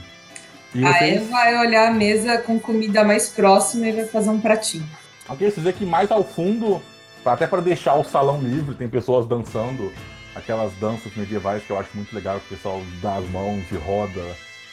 E 0.73 0.86
A 0.86 0.93
vocês... 0.93 1.17
Eva 1.17 1.32
vai 1.32 1.57
olhar 1.57 1.89
a 1.89 1.91
mesa 1.91 2.38
com 2.38 2.59
comida 2.59 3.03
mais 3.03 3.30
próxima 3.30 3.88
e 3.88 3.91
vai 3.91 4.05
fazer 4.05 4.30
um 4.30 4.39
pratinho. 4.39 4.88
Ok, 5.27 5.49
vocês 5.49 5.63
vê 5.63 5.73
que 5.73 5.86
mais 5.86 6.09
ao 6.11 6.23
fundo, 6.23 6.82
até 7.25 7.45
para 7.45 7.61
deixar 7.61 7.95
o 7.95 8.03
salão 8.03 8.41
livre, 8.41 8.75
tem 8.75 8.88
pessoas 8.88 9.27
dançando 9.27 9.91
aquelas 10.36 10.73
danças 10.75 11.11
medievais 11.15 11.63
que 11.63 11.69
eu 11.71 11.80
acho 11.80 11.89
muito 11.93 12.13
legal, 12.13 12.39
que 12.39 12.53
o 12.53 12.57
pessoal 12.57 12.82
dá 13.01 13.15
as 13.17 13.30
mãos 13.30 13.63
e 13.71 13.75
roda 13.75 14.23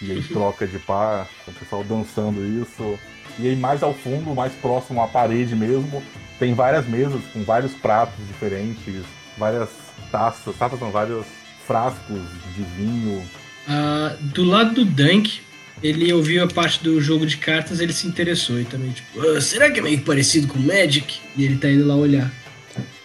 e 0.00 0.12
aí 0.12 0.22
troca 0.22 0.66
de 0.66 0.78
par, 0.78 1.26
o 1.46 1.52
pessoal 1.52 1.82
dançando 1.84 2.44
isso. 2.62 2.98
E 3.38 3.48
aí 3.48 3.56
mais 3.56 3.82
ao 3.82 3.94
fundo, 3.94 4.34
mais 4.34 4.52
próximo 4.54 5.02
à 5.02 5.06
parede 5.08 5.54
mesmo, 5.54 6.02
tem 6.38 6.54
várias 6.54 6.86
mesas 6.86 7.20
com 7.32 7.42
vários 7.44 7.72
pratos 7.72 8.26
diferentes, 8.26 9.02
várias 9.38 9.68
taças, 10.10 10.54
taças 10.56 10.78
são 10.78 10.90
vários 10.90 11.26
frascos 11.66 12.20
de 12.54 12.62
vinho. 12.76 13.22
Ah, 13.68 14.14
do 14.20 14.44
lado 14.44 14.74
do 14.74 14.84
Dunk, 14.84 15.40
ele 15.82 16.12
ouviu 16.12 16.44
a 16.44 16.46
parte 16.46 16.82
do 16.82 17.00
jogo 17.00 17.26
de 17.26 17.36
cartas, 17.36 17.80
ele 17.80 17.92
se 17.92 18.06
interessou 18.06 18.60
e 18.60 18.64
também, 18.64 18.90
tipo, 18.92 19.20
"Ah, 19.20 19.40
será 19.40 19.70
que 19.70 19.80
é 19.80 19.82
meio 19.82 20.00
parecido 20.02 20.46
com 20.46 20.58
Magic? 20.58 21.18
E 21.36 21.44
ele 21.44 21.56
tá 21.56 21.68
indo 21.70 21.86
lá 21.86 21.94
olhar. 21.96 22.30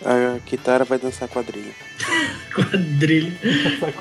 A 0.03 0.39
Kitara 0.45 0.83
vai 0.83 0.97
dançar 0.97 1.29
quadrilha. 1.29 1.71
Quadrilha. 2.53 3.31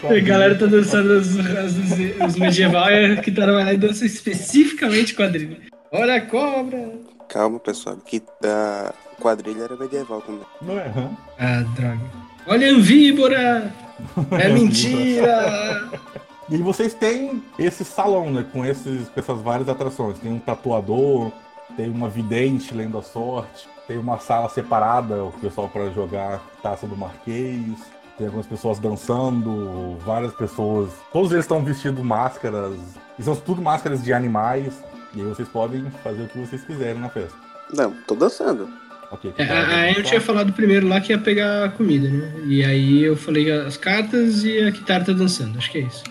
A 0.08 0.20
galera 0.20 0.56
tá 0.56 0.66
dançando 0.66 1.12
os, 1.12 1.36
os, 1.36 2.26
os 2.26 2.36
medieval 2.36 2.90
e 2.90 3.12
a 3.12 3.16
Kitara 3.22 3.52
vai 3.52 3.64
lá 3.64 3.72
e 3.74 3.76
dança 3.76 4.04
especificamente 4.04 5.14
quadrilha. 5.14 5.58
Olha 5.92 6.16
a 6.16 6.20
cobra! 6.20 6.92
Calma, 7.28 7.60
pessoal. 7.60 7.96
Que 8.04 8.20
a 8.44 8.92
quadrilha 9.20 9.64
era 9.64 9.76
medieval 9.76 10.20
também. 10.22 10.44
Não 10.62 10.78
é? 10.78 10.86
hã? 10.86 11.10
Ah, 11.38 11.62
droga. 11.76 12.00
Olha 12.46 12.74
a 12.74 12.78
víbora! 12.78 13.72
É 14.32 14.48
mentira! 14.48 15.90
E 16.50 16.56
vocês 16.56 16.92
têm 16.92 17.40
esse 17.56 17.84
salão, 17.84 18.28
né? 18.32 18.44
Com, 18.52 18.66
esses, 18.66 19.08
com 19.08 19.20
essas 19.20 19.40
várias 19.40 19.68
atrações. 19.68 20.18
Tem 20.18 20.32
um 20.32 20.38
tatuador, 20.40 21.30
tem 21.76 21.88
uma 21.88 22.08
vidente 22.08 22.74
lendo 22.74 22.98
a 22.98 23.02
sorte, 23.02 23.68
tem 23.90 23.98
uma 23.98 24.20
sala 24.20 24.48
separada, 24.48 25.24
o 25.24 25.32
pessoal 25.32 25.68
para 25.68 25.90
jogar 25.90 26.40
taça 26.62 26.86
do 26.86 26.96
Marquês, 26.96 27.76
tem 28.16 28.28
algumas 28.28 28.46
pessoas 28.46 28.78
dançando, 28.78 29.98
várias 30.06 30.32
pessoas. 30.32 30.92
Todos 31.12 31.32
eles 31.32 31.44
estão 31.44 31.64
vestindo 31.64 32.04
máscaras, 32.04 32.78
e 33.18 33.22
são 33.24 33.34
tudo 33.34 33.60
máscaras 33.60 34.00
de 34.04 34.12
animais. 34.12 34.80
E 35.12 35.20
aí 35.20 35.26
vocês 35.26 35.48
podem 35.48 35.90
fazer 36.04 36.22
o 36.22 36.28
que 36.28 36.38
vocês 36.38 36.62
quiserem 36.62 37.00
na 37.00 37.08
festa. 37.08 37.36
Não, 37.74 37.92
tô 38.06 38.14
dançando. 38.14 38.68
Ok. 39.10 39.34
É, 39.36 39.44
tá, 39.44 39.54
a, 39.54 39.58
a 39.58 39.62
vamos 39.64 39.90
Em 39.90 39.94
lá. 39.96 40.02
tinha 40.04 40.20
falado 40.20 40.52
primeiro 40.52 40.86
lá 40.86 41.00
que 41.00 41.12
ia 41.12 41.18
pegar 41.18 41.64
a 41.64 41.68
comida, 41.70 42.08
né? 42.08 42.32
E 42.46 42.64
aí 42.64 43.02
eu 43.02 43.16
falei 43.16 43.50
as 43.50 43.76
cartas 43.76 44.44
e 44.44 44.60
a 44.60 44.70
Kitara 44.70 45.04
tá 45.04 45.12
dançando, 45.12 45.58
acho 45.58 45.68
que 45.68 45.78
é 45.78 45.80
isso. 45.80 46.04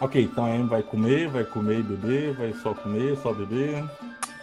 Ok, 0.00 0.22
então 0.22 0.46
a 0.46 0.48
Amy 0.54 0.66
vai 0.66 0.82
comer, 0.82 1.28
vai 1.28 1.44
comer 1.44 1.80
e 1.80 1.82
beber, 1.82 2.32
vai 2.32 2.54
só 2.62 2.72
comer, 2.72 3.14
só 3.22 3.30
beber. 3.34 3.84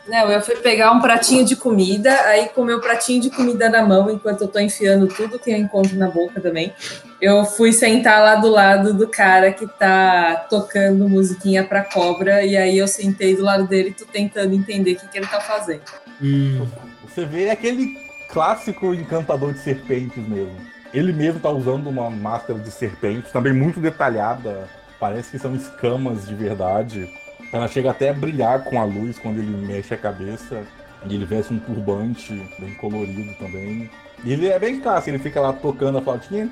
Não, 0.08 0.30
eu 0.30 0.42
fui 0.42 0.56
pegar 0.58 0.92
um 0.92 1.00
pratinho 1.00 1.46
de 1.46 1.56
comida, 1.56 2.12
aí 2.26 2.50
com 2.50 2.62
o 2.62 2.66
meu 2.66 2.82
pratinho 2.82 3.22
de 3.22 3.30
comida 3.30 3.70
na 3.70 3.82
mão, 3.82 4.10
enquanto 4.12 4.42
eu 4.42 4.48
tô 4.50 4.60
enfiando 4.60 5.08
tudo 5.08 5.40
que 5.40 5.50
eu 5.50 5.58
encontro 5.58 5.96
na 5.96 6.10
boca 6.10 6.42
também, 6.42 6.74
eu 7.22 7.46
fui 7.46 7.72
sentar 7.72 8.22
lá 8.22 8.36
do 8.36 8.50
lado 8.50 8.94
do 8.94 9.08
cara 9.08 9.54
que 9.54 9.66
tá 9.66 10.46
tocando 10.50 11.08
musiquinha 11.08 11.64
pra 11.64 11.84
cobra, 11.84 12.44
e 12.44 12.58
aí 12.58 12.78
eu 12.78 12.88
sentei 12.88 13.34
do 13.34 13.44
lado 13.44 13.66
dele 13.66 13.90
e 13.90 13.94
tô 13.94 14.06
tentando 14.06 14.54
entender 14.54 14.94
o 14.94 14.96
que, 14.98 15.08
que 15.08 15.18
ele 15.18 15.28
tá 15.28 15.40
fazendo. 15.40 15.84
Hum, 16.22 16.68
Você 17.08 17.24
vê 17.26 17.50
aquele 17.50 17.96
clássico 18.30 18.94
encantador 18.94 19.54
de 19.54 19.60
serpentes 19.60 20.28
mesmo. 20.28 20.58
Ele 20.94 21.14
mesmo 21.14 21.40
tá 21.40 21.50
usando 21.50 21.88
uma 21.88 22.10
máscara 22.10 22.60
de 22.60 22.70
serpente, 22.72 23.32
também 23.32 23.54
muito 23.54 23.80
detalhada. 23.80 24.68
Parece 25.00 25.32
que 25.32 25.40
são 25.40 25.56
escamas 25.56 26.28
de 26.28 26.36
verdade. 26.36 27.10
Ela 27.54 27.68
chega 27.68 27.92
até 27.92 28.10
a 28.10 28.14
brilhar 28.14 28.64
com 28.64 28.82
a 28.82 28.84
luz 28.84 29.20
quando 29.20 29.38
ele 29.38 29.56
mexe 29.56 29.94
a 29.94 29.98
cabeça. 29.98 30.64
E 31.06 31.14
ele 31.14 31.24
veste 31.24 31.54
um 31.54 31.60
turbante 31.60 32.34
bem 32.58 32.74
colorido 32.76 33.32
também. 33.36 33.90
E 34.24 34.34
ele 34.34 34.48
é 34.48 34.58
bem 34.58 34.80
clássico, 34.80 35.12
ele 35.12 35.20
fica 35.20 35.40
lá 35.40 35.54
tocando 35.54 36.00
a 36.00 36.02
flautinha. 36.02 36.50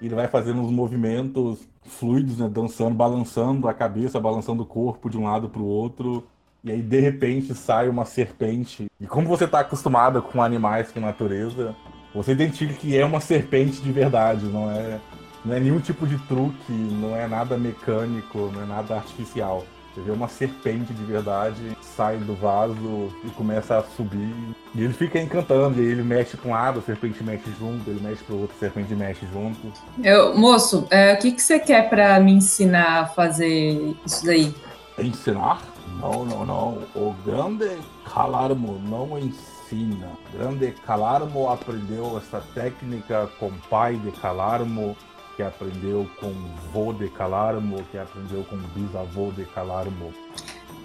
Ele 0.00 0.14
vai 0.14 0.28
fazendo 0.28 0.60
uns 0.60 0.70
movimentos 0.70 1.66
fluidos, 1.82 2.38
né? 2.38 2.48
Dançando, 2.48 2.94
balançando 2.94 3.66
a 3.66 3.74
cabeça, 3.74 4.20
balançando 4.20 4.62
o 4.62 4.66
corpo 4.66 5.10
de 5.10 5.18
um 5.18 5.24
lado 5.24 5.48
pro 5.48 5.64
outro. 5.64 6.24
E 6.62 6.70
aí, 6.70 6.80
de 6.80 7.00
repente, 7.00 7.54
sai 7.54 7.88
uma 7.88 8.04
serpente. 8.04 8.86
E 9.00 9.06
como 9.06 9.26
você 9.26 9.48
tá 9.48 9.60
acostumada 9.60 10.22
com 10.22 10.40
animais, 10.40 10.92
com 10.92 11.00
natureza, 11.00 11.74
você 12.14 12.32
identifica 12.32 12.74
que 12.74 12.96
é 12.96 13.04
uma 13.04 13.20
serpente 13.20 13.80
de 13.80 13.90
verdade, 13.90 14.46
não 14.46 14.70
é, 14.70 15.00
não 15.44 15.54
é 15.54 15.60
nenhum 15.60 15.80
tipo 15.80 16.06
de 16.06 16.18
truque, 16.26 16.72
não 16.72 17.16
é 17.16 17.26
nada 17.26 17.56
mecânico, 17.56 18.50
não 18.54 18.62
é 18.62 18.66
nada 18.66 18.94
artificial. 18.96 19.64
Você 19.94 20.00
vê 20.00 20.10
uma 20.10 20.28
serpente 20.28 20.94
de 20.94 21.04
verdade, 21.04 21.76
sai 21.82 22.16
do 22.16 22.34
vaso 22.34 23.12
e 23.24 23.30
começa 23.30 23.76
a 23.76 23.82
subir. 23.82 24.34
E 24.74 24.82
ele 24.82 24.94
fica 24.94 25.20
encantando, 25.20 25.82
e 25.82 25.84
ele 25.84 26.02
mexe 26.02 26.34
para 26.34 26.48
um 26.48 26.54
lado, 26.54 26.78
a 26.78 26.82
serpente 26.82 27.22
mexe 27.22 27.50
junto, 27.58 27.90
ele 27.90 28.00
mexe 28.00 28.24
para 28.24 28.34
o 28.34 28.40
outro, 28.40 28.56
a 28.56 28.58
serpente 28.58 28.94
mexe 28.94 29.26
junto. 29.30 29.70
Eu, 30.02 30.34
moço, 30.34 30.86
é, 30.90 31.12
o 31.12 31.18
que, 31.18 31.32
que 31.32 31.42
você 31.42 31.58
quer 31.58 31.90
pra 31.90 32.18
me 32.20 32.32
ensinar 32.32 33.00
a 33.00 33.06
fazer 33.06 33.94
isso 34.06 34.24
daí? 34.24 34.54
Ensinar? 34.98 35.60
Não, 36.00 36.24
não, 36.24 36.46
não. 36.46 36.78
O 36.94 37.14
grande 37.24 37.70
Calarmo 38.10 38.80
não 38.88 39.18
ensina. 39.18 40.06
O 40.06 40.38
grande 40.38 40.74
Calarmo 40.86 41.50
aprendeu 41.50 42.16
essa 42.16 42.42
técnica 42.54 43.28
com 43.38 43.48
o 43.48 43.60
pai 43.68 43.96
de 43.96 44.10
Calarmo, 44.12 44.96
que 45.36 45.42
aprendeu 45.42 46.08
com 46.20 46.32
vô 46.72 46.92
de 46.92 47.08
Calarmo, 47.08 47.82
que 47.90 47.98
aprendeu 47.98 48.44
com 48.44 48.56
bisavô 48.74 49.30
de 49.32 49.44
Calarmo. 49.44 50.12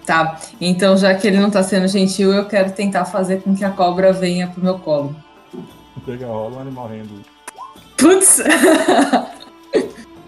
Tá, 0.04 0.40
então 0.60 0.96
já 0.96 1.14
que 1.14 1.26
ele 1.26 1.38
não 1.38 1.50
tá 1.50 1.62
sendo 1.62 1.86
gentil, 1.86 2.32
eu 2.32 2.46
quero 2.46 2.72
tentar 2.72 3.04
fazer 3.04 3.42
com 3.42 3.54
que 3.54 3.64
a 3.64 3.70
cobra 3.70 4.12
venha 4.12 4.48
pro 4.48 4.62
meu 4.62 4.78
colo. 4.78 5.14
Pega 6.06 6.26
rola 6.26 6.56
um 6.56 6.60
animal 6.60 6.88
rendo. 6.88 7.22
Putz! 7.96 8.42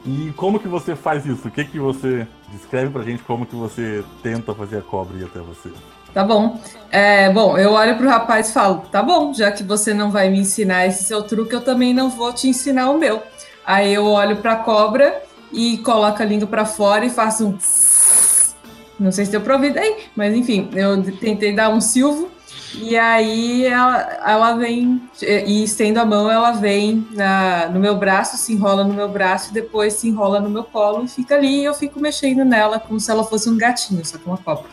E 0.05 0.33
como 0.33 0.59
que 0.59 0.67
você 0.67 0.97
faz 0.97 1.27
isso? 1.27 1.49
O 1.49 1.51
que 1.51 1.65
que 1.65 1.79
você 1.79 2.27
descreve 2.51 2.91
pra 2.91 3.03
gente 3.03 3.23
como 3.23 3.45
que 3.45 3.55
você 3.55 4.03
tenta 4.23 4.55
fazer 4.55 4.79
a 4.79 4.83
cobra 4.83 5.17
ir 5.19 5.25
até 5.25 5.41
você? 5.41 5.71
Tá 6.13 6.25
bom. 6.25 6.59
É, 6.91 7.31
bom, 7.31 7.57
eu 7.57 7.73
olho 7.73 7.97
pro 7.97 8.09
rapaz 8.09 8.49
e 8.49 8.53
falo: 8.53 8.83
tá 8.91 9.03
bom, 9.03 9.33
já 9.33 9.53
que 9.53 9.63
você 9.63 9.95
não 9.95 10.11
vai 10.11 10.31
me 10.31 10.41
ensinar 10.41 10.87
esse 10.87 11.05
seu 11.05 11.23
truque, 11.23 11.55
eu 11.55 11.61
também 11.61 11.95
não 11.95 12.11
vou 12.11 12.33
te 12.33 12.49
ensinar 12.49 12.91
o 12.91 12.99
meu. 12.99 13.23
Aí 13.65 13.93
eu 13.93 14.07
olho 14.07 14.37
pra 14.37 14.57
cobra 14.57 15.23
e 15.53 15.79
coloco 15.79 16.23
a 16.23 16.25
língua 16.25 16.47
pra 16.47 16.65
fora 16.65 17.05
e 17.05 17.11
faço 17.11 17.49
um. 17.49 17.59
Não 18.99 19.11
sei 19.11 19.25
se 19.25 19.31
deu 19.31 19.41
pra 19.41 19.55
ouvir 19.55 19.73
daí, 19.73 19.97
mas 20.15 20.35
enfim, 20.35 20.69
eu 20.75 21.03
tentei 21.17 21.55
dar 21.55 21.71
um 21.71 21.81
silvo 21.81 22.31
e 22.75 22.97
aí 22.97 23.67
ela, 23.67 24.01
ela 24.25 24.55
vem, 24.55 25.03
e 25.23 25.65
estendo 25.65 25.99
a 25.99 26.05
mão, 26.05 26.31
ela 26.31 26.53
vem 26.53 27.07
na, 27.13 27.69
no 27.69 27.81
meu 27.81 27.97
braço, 27.97 28.37
se 28.37 28.53
enrola 28.53 28.85
no 28.85 28.95
meu 28.95 29.09
braço 29.09 29.51
e 29.51 29.55
depois 29.55 29.95
se 29.95 30.09
enrola 30.09 30.41
no 30.41 30.49
meu 30.49 30.63
colo 30.63 31.05
e 31.05 31.09
fica 31.09 31.35
ali 31.35 31.61
e 31.61 31.65
eu 31.65 31.75
fico 31.75 31.99
mexendo 31.99 32.45
nela 32.45 32.79
como 32.79 33.01
se 33.01 33.11
ela 33.11 33.25
fosse 33.25 33.49
um 33.49 33.57
gatinho, 33.57 34.05
só 34.05 34.19
que 34.19 34.27
uma 34.27 34.39
cobra. 34.39 34.71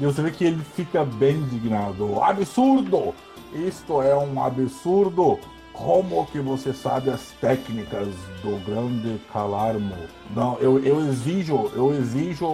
E 0.00 0.04
você 0.04 0.22
vê 0.22 0.30
que 0.30 0.44
ele 0.44 0.60
fica 0.74 1.04
bem 1.04 1.36
indignado. 1.36 2.22
Absurdo! 2.22 3.14
Isto 3.52 4.02
é 4.02 4.16
um 4.16 4.42
absurdo! 4.42 5.38
Como 5.78 6.26
que 6.26 6.40
você 6.40 6.72
sabe 6.72 7.08
as 7.08 7.30
técnicas 7.40 8.08
do 8.42 8.58
grande 8.66 9.20
Calarmo? 9.32 9.94
Não, 10.34 10.58
eu, 10.58 10.80
eu 10.80 11.00
exijo, 11.08 11.70
eu 11.72 11.94
exijo, 11.94 12.48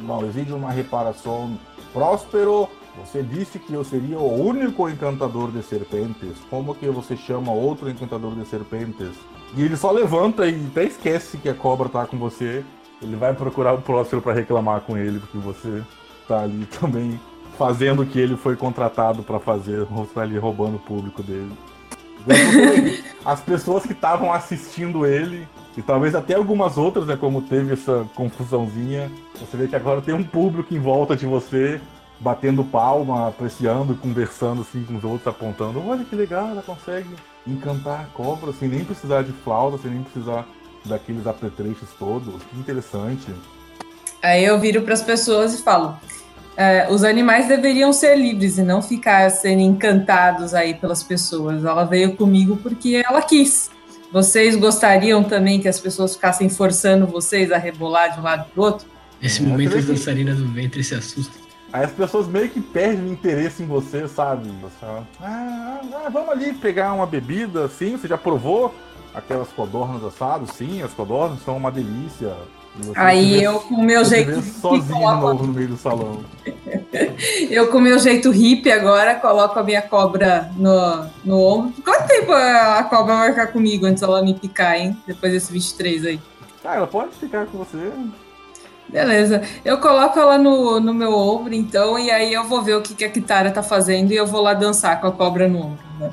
não, 0.00 0.24
exijo 0.24 0.54
uma 0.54 0.70
reparação. 0.70 1.58
Próspero, 1.92 2.68
você 2.96 3.20
disse 3.20 3.58
que 3.58 3.72
eu 3.74 3.82
seria 3.82 4.20
o 4.20 4.46
único 4.46 4.88
encantador 4.88 5.50
de 5.50 5.60
serpentes. 5.64 6.38
Como 6.48 6.72
que 6.72 6.88
você 6.88 7.16
chama 7.16 7.50
outro 7.50 7.90
encantador 7.90 8.32
de 8.36 8.46
serpentes? 8.46 9.10
E 9.56 9.62
ele 9.64 9.76
só 9.76 9.90
levanta 9.90 10.46
e 10.46 10.64
até 10.70 10.84
esquece 10.84 11.36
que 11.36 11.48
a 11.48 11.54
cobra 11.54 11.88
tá 11.88 12.06
com 12.06 12.16
você. 12.16 12.64
Ele 13.02 13.16
vai 13.16 13.34
procurar 13.34 13.72
o 13.72 13.82
Próspero 13.82 14.22
para 14.22 14.34
reclamar 14.34 14.82
com 14.82 14.96
ele, 14.96 15.18
porque 15.18 15.38
você 15.38 15.82
tá 16.28 16.42
ali 16.42 16.64
também 16.80 17.20
fazendo 17.58 18.02
o 18.02 18.06
que 18.06 18.20
ele 18.20 18.36
foi 18.36 18.54
contratado 18.54 19.24
para 19.24 19.40
fazer, 19.40 19.84
tá 20.14 20.22
ali 20.22 20.38
roubando 20.38 20.76
o 20.76 20.80
público 20.80 21.24
dele. 21.24 21.52
As 23.24 23.40
pessoas 23.40 23.84
que 23.84 23.92
estavam 23.92 24.32
assistindo 24.32 25.04
ele, 25.06 25.46
e 25.76 25.82
talvez 25.82 26.14
até 26.14 26.34
algumas 26.34 26.76
outras, 26.76 27.06
né, 27.06 27.16
como 27.16 27.42
teve 27.42 27.74
essa 27.74 28.06
confusãozinha, 28.14 29.10
você 29.38 29.56
vê 29.56 29.68
que 29.68 29.76
agora 29.76 30.00
tem 30.00 30.14
um 30.14 30.24
público 30.24 30.74
em 30.74 30.78
volta 30.78 31.14
de 31.14 31.26
você, 31.26 31.80
batendo 32.20 32.64
palma, 32.64 33.28
apreciando, 33.28 33.94
conversando 33.94 34.62
assim 34.62 34.82
com 34.84 34.96
os 34.96 35.04
outros, 35.04 35.26
apontando, 35.26 35.86
olha 35.86 36.04
que 36.04 36.16
legal, 36.16 36.48
ela 36.48 36.62
consegue 36.62 37.08
encantar 37.46 38.00
a 38.00 38.04
cobra 38.06 38.52
sem 38.52 38.68
nem 38.68 38.84
precisar 38.84 39.22
de 39.22 39.32
flauta, 39.32 39.78
sem 39.78 39.90
nem 39.90 40.02
precisar 40.02 40.46
daqueles 40.84 41.26
apetrechos 41.26 41.88
todos. 41.98 42.42
Que 42.44 42.58
interessante. 42.58 43.26
Aí 44.22 44.44
eu 44.44 44.58
viro 44.58 44.82
para 44.82 44.94
as 44.94 45.02
pessoas 45.02 45.54
e 45.54 45.62
falo: 45.62 45.96
é, 46.58 46.88
os 46.90 47.04
animais 47.04 47.46
deveriam 47.46 47.92
ser 47.92 48.16
livres 48.16 48.58
e 48.58 48.62
não 48.62 48.82
ficar 48.82 49.30
sendo 49.30 49.60
encantados 49.60 50.52
aí 50.54 50.74
pelas 50.74 51.04
pessoas. 51.04 51.64
Ela 51.64 51.84
veio 51.84 52.16
comigo 52.16 52.56
porque 52.56 53.00
ela 53.08 53.22
quis. 53.22 53.70
Vocês 54.12 54.56
gostariam 54.56 55.22
também 55.22 55.60
que 55.60 55.68
as 55.68 55.78
pessoas 55.78 56.16
ficassem 56.16 56.48
forçando 56.48 57.06
vocês 57.06 57.52
a 57.52 57.58
rebolar 57.58 58.12
de 58.12 58.18
um 58.18 58.24
lado 58.24 58.50
para 58.50 58.60
o 58.60 58.64
outro? 58.64 58.88
Nesse 59.22 59.40
momento 59.40 59.76
as 59.76 59.84
dançarinas 59.84 60.38
do 60.38 60.48
ventre 60.48 60.82
se 60.82 60.96
assustam. 60.96 61.40
Aí 61.72 61.84
as 61.84 61.92
pessoas 61.92 62.26
meio 62.26 62.48
que 62.48 62.60
perdem 62.60 63.04
o 63.04 63.12
interesse 63.12 63.62
em 63.62 63.66
você, 63.66 64.08
sabe? 64.08 64.50
Ah, 65.22 65.80
ah, 65.92 66.08
vamos 66.10 66.30
ali 66.30 66.54
pegar 66.54 66.92
uma 66.92 67.06
bebida, 67.06 67.66
assim, 67.66 67.96
você 67.96 68.08
já 68.08 68.18
provou 68.18 68.74
aquelas 69.14 69.48
codornas 69.50 70.02
assadas? 70.02 70.50
Sim, 70.50 70.82
as 70.82 70.92
codornas 70.92 71.40
são 71.44 71.56
uma 71.56 71.70
delícia. 71.70 72.34
Aí 72.94 73.42
eu, 73.42 73.60
com 73.60 73.74
o 73.74 73.82
meu 73.82 74.04
jeito. 74.04 74.40
Sozinho 74.42 74.82
de 74.82 75.00
novo 75.00 75.46
no 75.46 75.52
meio 75.52 75.68
do 75.68 75.76
salão. 75.76 76.20
eu, 77.50 77.68
com 77.68 77.78
o 77.78 77.80
meu 77.80 77.98
jeito 77.98 78.30
hippie, 78.30 78.70
agora 78.70 79.14
coloco 79.16 79.58
a 79.58 79.62
minha 79.62 79.82
cobra 79.82 80.50
no, 80.56 81.06
no 81.24 81.40
ombro. 81.40 81.82
Quanto 81.82 82.06
tempo 82.06 82.32
a 82.32 82.82
cobra 82.84 83.14
vai 83.16 83.30
ficar 83.30 83.48
comigo 83.48 83.86
antes 83.86 84.02
ela 84.02 84.22
me 84.22 84.34
picar, 84.34 84.76
hein? 84.76 84.96
Depois 85.06 85.32
desse 85.32 85.52
23 85.52 86.06
aí. 86.06 86.20
Ah, 86.64 86.76
ela 86.76 86.86
pode 86.86 87.14
ficar 87.14 87.46
com 87.46 87.58
você. 87.58 87.90
Beleza. 88.88 89.42
Eu 89.64 89.78
coloco 89.78 90.18
ela 90.18 90.38
no, 90.38 90.80
no 90.80 90.94
meu 90.94 91.12
ombro, 91.12 91.54
então, 91.54 91.98
e 91.98 92.10
aí 92.10 92.32
eu 92.32 92.44
vou 92.44 92.62
ver 92.62 92.74
o 92.74 92.82
que, 92.82 92.94
que 92.94 93.04
a 93.04 93.10
Kitara 93.10 93.50
tá 93.50 93.62
fazendo 93.62 94.12
e 94.12 94.16
eu 94.16 94.26
vou 94.26 94.40
lá 94.40 94.54
dançar 94.54 95.00
com 95.00 95.06
a 95.06 95.12
cobra 95.12 95.46
no 95.46 95.58
ombro, 95.58 95.84
né? 95.98 96.10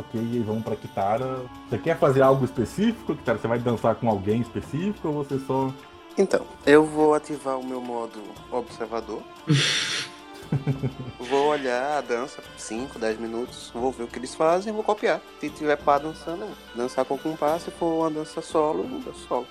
Ok, 0.00 0.18
e 0.18 0.38
vamos 0.40 0.62
pra 0.62 0.74
Kitara. 0.76 1.42
Você 1.68 1.76
quer 1.76 1.98
fazer 1.98 2.22
algo 2.22 2.42
específico, 2.42 3.14
Kitara? 3.14 3.36
Você 3.38 3.46
vai 3.46 3.58
dançar 3.58 3.94
com 3.96 4.08
alguém 4.08 4.40
específico 4.40 5.08
ou 5.08 5.14
você 5.14 5.38
só. 5.40 5.70
Então, 6.16 6.46
eu 6.64 6.84
vou 6.86 7.14
ativar 7.14 7.58
o 7.58 7.66
meu 7.66 7.82
modo 7.82 8.18
observador. 8.50 9.22
vou 11.20 11.48
olhar 11.48 11.98
a 11.98 12.00
dança 12.00 12.42
5, 12.56 12.98
10 12.98 13.20
minutos, 13.20 13.70
vou 13.74 13.92
ver 13.92 14.04
o 14.04 14.08
que 14.08 14.18
eles 14.18 14.34
fazem 14.34 14.72
e 14.72 14.74
vou 14.74 14.82
copiar. 14.82 15.20
Se 15.38 15.50
tiver 15.50 15.76
pá 15.76 15.98
dançando, 15.98 16.46
dançar 16.74 17.04
com 17.04 17.18
compasso, 17.18 17.66
se 17.66 17.70
for 17.72 18.00
uma 18.00 18.10
dança 18.10 18.40
solo, 18.40 18.84
eu 18.84 19.00
danço 19.00 19.26
solo. 19.28 19.46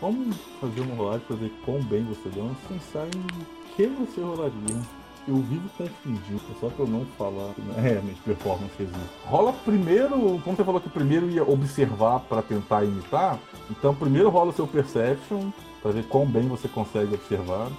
Vamos 0.00 0.36
fazer 0.58 0.80
uma 0.80 0.94
rolagem 0.96 1.26
pra 1.26 1.36
ver 1.36 1.52
quão 1.66 1.82
bem 1.82 2.02
você 2.04 2.30
dança. 2.30 2.56
Pensar 2.66 3.06
em 3.06 3.74
que 3.76 3.86
você 3.86 4.22
rolaria. 4.22 5.05
Eu 5.28 5.36
vivo 5.36 5.68
confundido, 5.76 6.40
só 6.60 6.68
pra 6.68 6.84
eu 6.84 6.88
não 6.88 7.04
falar 7.18 7.52
é, 7.78 7.98
minha 8.02 8.14
performance 8.24 8.72
existe. 8.78 9.10
Rola 9.24 9.52
primeiro, 9.52 10.40
como 10.44 10.56
você 10.56 10.64
falou 10.64 10.80
que 10.80 10.88
primeiro 10.88 11.28
ia 11.28 11.42
observar 11.42 12.20
para 12.20 12.42
tentar 12.42 12.84
imitar, 12.84 13.38
então 13.70 13.94
primeiro 13.94 14.28
rola 14.28 14.50
o 14.50 14.54
seu 14.54 14.66
perception, 14.66 15.50
pra 15.82 15.90
ver 15.90 16.04
quão 16.04 16.26
bem 16.26 16.46
você 16.48 16.68
consegue 16.68 17.14
observar. 17.14 17.70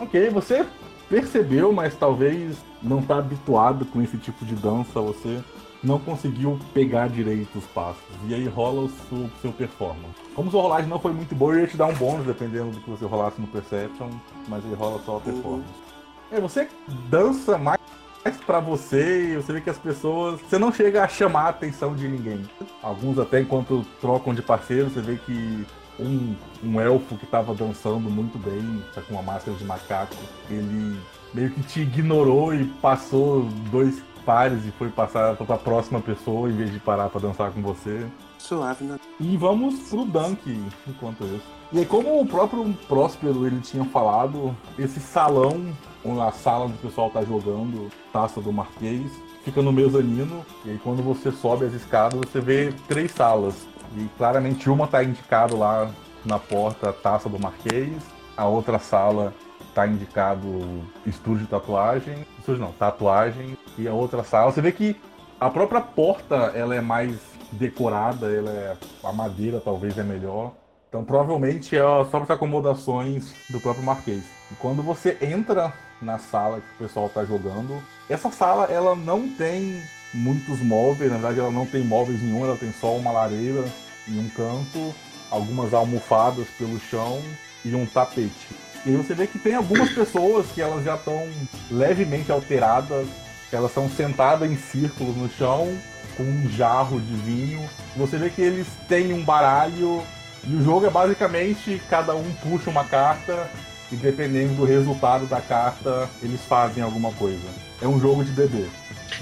Ok, 0.00 0.30
você 0.30 0.66
percebeu, 1.08 1.72
mas 1.72 1.94
talvez 1.94 2.56
não 2.82 2.98
está 2.98 3.18
habituado 3.18 3.84
com 3.86 4.02
esse 4.02 4.16
tipo 4.18 4.44
de 4.44 4.54
dança, 4.56 5.00
você 5.00 5.40
não 5.82 5.98
conseguiu 5.98 6.58
pegar 6.74 7.08
direito 7.08 7.58
os 7.58 7.66
passos. 7.66 8.02
E 8.28 8.34
aí 8.34 8.46
rola 8.48 8.82
o 8.82 8.88
seu, 8.88 9.30
seu 9.40 9.52
performance. 9.52 10.14
Como 10.34 10.50
sua 10.50 10.62
rolagem 10.62 10.88
não 10.88 10.98
foi 10.98 11.12
muito 11.12 11.34
boa, 11.34 11.54
eu 11.54 11.60
ia 11.60 11.66
te 11.66 11.76
dar 11.76 11.86
um 11.86 11.94
bônus 11.94 12.26
dependendo 12.26 12.70
do 12.72 12.80
que 12.80 12.90
você 12.90 13.04
rolasse 13.04 13.40
no 13.40 13.46
Perception, 13.46 14.10
mas 14.48 14.64
aí 14.64 14.74
rola 14.74 15.00
só 15.04 15.18
a 15.18 15.20
performance. 15.20 15.85
É, 16.30 16.40
você 16.40 16.68
dança 17.08 17.56
mais 17.56 17.78
para 18.44 18.58
você 18.58 19.32
e 19.32 19.36
você 19.36 19.52
vê 19.52 19.60
que 19.60 19.70
as 19.70 19.78
pessoas. 19.78 20.40
Você 20.40 20.58
não 20.58 20.72
chega 20.72 21.04
a 21.04 21.08
chamar 21.08 21.42
a 21.42 21.48
atenção 21.50 21.94
de 21.94 22.08
ninguém. 22.08 22.42
Alguns 22.82 23.18
até 23.18 23.40
enquanto 23.40 23.86
trocam 24.00 24.34
de 24.34 24.42
parceiro, 24.42 24.90
você 24.90 25.00
vê 25.00 25.16
que 25.16 25.66
um, 25.98 26.34
um 26.62 26.80
elfo 26.80 27.16
que 27.16 27.24
estava 27.24 27.54
dançando 27.54 28.10
muito 28.10 28.38
bem, 28.38 28.82
tá 28.94 29.00
com 29.00 29.14
uma 29.14 29.22
máscara 29.22 29.56
de 29.56 29.64
macaco, 29.64 30.16
ele 30.50 30.98
meio 31.32 31.50
que 31.50 31.62
te 31.62 31.80
ignorou 31.80 32.54
e 32.54 32.64
passou 32.64 33.44
dois 33.70 34.02
pares 34.24 34.66
e 34.66 34.72
foi 34.72 34.88
passar 34.88 35.36
para 35.36 35.54
a 35.54 35.58
próxima 35.58 36.00
pessoa 36.00 36.50
em 36.50 36.56
vez 36.56 36.72
de 36.72 36.80
parar 36.80 37.08
para 37.08 37.20
dançar 37.20 37.52
com 37.52 37.62
você. 37.62 38.06
Suave, 38.38 38.84
né? 38.84 38.98
E 39.20 39.36
vamos 39.36 39.88
pro 39.88 40.04
Dunk 40.04 40.60
enquanto 40.86 41.24
isso. 41.24 41.56
E 41.72 41.80
aí, 41.80 41.86
como 41.86 42.20
o 42.20 42.26
próprio 42.26 42.72
Próspero 42.86 43.46
ele 43.46 43.60
tinha 43.60 43.84
falado, 43.84 44.56
esse 44.78 45.00
salão, 45.00 45.72
a 46.20 46.32
sala 46.32 46.66
onde 46.66 46.74
o 46.74 46.78
pessoal 46.78 47.10
tá 47.10 47.22
jogando 47.22 47.90
Taça 48.12 48.40
do 48.40 48.52
Marquês, 48.52 49.10
fica 49.44 49.62
no 49.62 49.72
mezanino. 49.72 50.44
E 50.64 50.70
aí, 50.70 50.80
quando 50.82 51.02
você 51.02 51.30
sobe 51.30 51.64
as 51.64 51.72
escadas, 51.72 52.18
você 52.18 52.40
vê 52.40 52.72
três 52.88 53.10
salas. 53.10 53.54
E 53.96 54.08
claramente 54.16 54.68
uma 54.68 54.86
tá 54.86 55.02
indicado 55.02 55.56
lá 55.56 55.90
na 56.24 56.38
porta 56.38 56.92
Taça 56.92 57.28
do 57.28 57.38
Marquês, 57.38 57.92
a 58.36 58.46
outra 58.46 58.78
sala 58.78 59.32
tá 59.74 59.86
indicado 59.86 60.82
estúdio 61.06 61.44
de 61.44 61.50
tatuagem, 61.50 62.26
estúdio 62.38 62.62
não, 62.62 62.72
tatuagem, 62.72 63.56
e 63.78 63.86
a 63.86 63.92
outra 63.92 64.24
sala, 64.24 64.50
você 64.50 64.60
vê 64.60 64.72
que 64.72 64.96
a 65.38 65.50
própria 65.50 65.80
porta 65.80 66.34
ela 66.54 66.74
é 66.74 66.80
mais 66.80 67.18
decorada, 67.52 68.26
ela 68.26 68.50
é 68.50 68.76
a 69.04 69.12
madeira 69.12 69.60
talvez 69.62 69.96
é 69.98 70.02
melhor. 70.02 70.52
Então 70.88 71.04
provavelmente 71.04 71.76
é 71.76 71.80
só 72.10 72.20
para 72.20 72.34
acomodações 72.34 73.34
do 73.50 73.60
próprio 73.60 73.84
Marquês. 73.84 74.24
E 74.50 74.54
quando 74.54 74.82
você 74.82 75.16
entra 75.20 75.72
na 76.00 76.18
sala 76.18 76.60
que 76.60 76.84
o 76.84 76.86
pessoal 76.86 77.06
está 77.06 77.24
jogando, 77.24 77.82
essa 78.08 78.30
sala 78.30 78.64
ela 78.64 78.94
não 78.94 79.28
tem 79.28 79.82
muitos 80.12 80.60
móveis, 80.60 81.10
na 81.10 81.18
verdade 81.18 81.40
ela 81.40 81.50
não 81.50 81.66
tem 81.66 81.84
móveis 81.84 82.20
nenhum, 82.22 82.44
ela 82.44 82.56
tem 82.56 82.72
só 82.72 82.94
uma 82.96 83.10
lareira 83.10 83.64
em 84.08 84.18
um 84.18 84.28
canto, 84.30 84.94
algumas 85.30 85.74
almofadas 85.74 86.46
pelo 86.58 86.78
chão 86.78 87.20
e 87.64 87.74
um 87.74 87.86
tapete. 87.86 88.48
E 88.84 88.92
você 88.92 89.14
vê 89.14 89.26
que 89.26 89.38
tem 89.38 89.54
algumas 89.54 89.90
pessoas 89.90 90.46
que 90.52 90.62
elas 90.62 90.84
já 90.84 90.94
estão 90.94 91.28
levemente 91.70 92.30
alteradas, 92.30 93.08
elas 93.50 93.70
estão 93.70 93.88
sentadas 93.90 94.48
em 94.50 94.56
círculos 94.56 95.16
no 95.16 95.28
chão 95.28 95.76
com 96.16 96.22
um 96.22 96.48
jarro 96.50 97.00
de 97.00 97.14
vinho. 97.16 97.68
Você 97.96 98.16
vê 98.16 98.30
que 98.30 98.40
eles 98.40 98.66
têm 98.88 99.12
um 99.12 99.24
baralho 99.24 100.02
e 100.44 100.54
o 100.54 100.62
jogo 100.62 100.86
é 100.86 100.90
basicamente 100.90 101.82
cada 101.90 102.14
um 102.14 102.32
puxa 102.34 102.70
uma 102.70 102.84
carta 102.84 103.50
e 103.92 103.96
dependendo 103.96 104.54
do 104.54 104.64
resultado 104.64 105.26
da 105.26 105.40
carta, 105.40 106.08
eles 106.22 106.40
fazem 106.48 106.82
alguma 106.82 107.12
coisa. 107.12 107.38
É 107.80 107.86
um 107.86 108.00
jogo 108.00 108.24
de 108.24 108.30
bebê. 108.32 108.64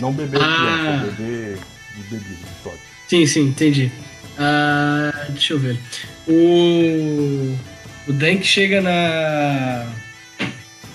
Não 0.00 0.12
bebê 0.12 0.38
Ah. 0.40 1.00
criança, 1.00 1.12
bebê 1.16 1.56
de 1.96 2.02
bebida, 2.04 2.34
de 2.36 2.62
sorte. 2.62 2.80
Sim, 3.08 3.26
sim, 3.26 3.40
entendi. 3.48 3.92
Ah, 4.38 5.26
deixa 5.28 5.52
eu 5.54 5.58
ver. 5.58 5.78
O, 6.26 7.56
o 8.08 8.12
Dank 8.12 8.44
chega 8.44 8.80
na, 8.80 9.86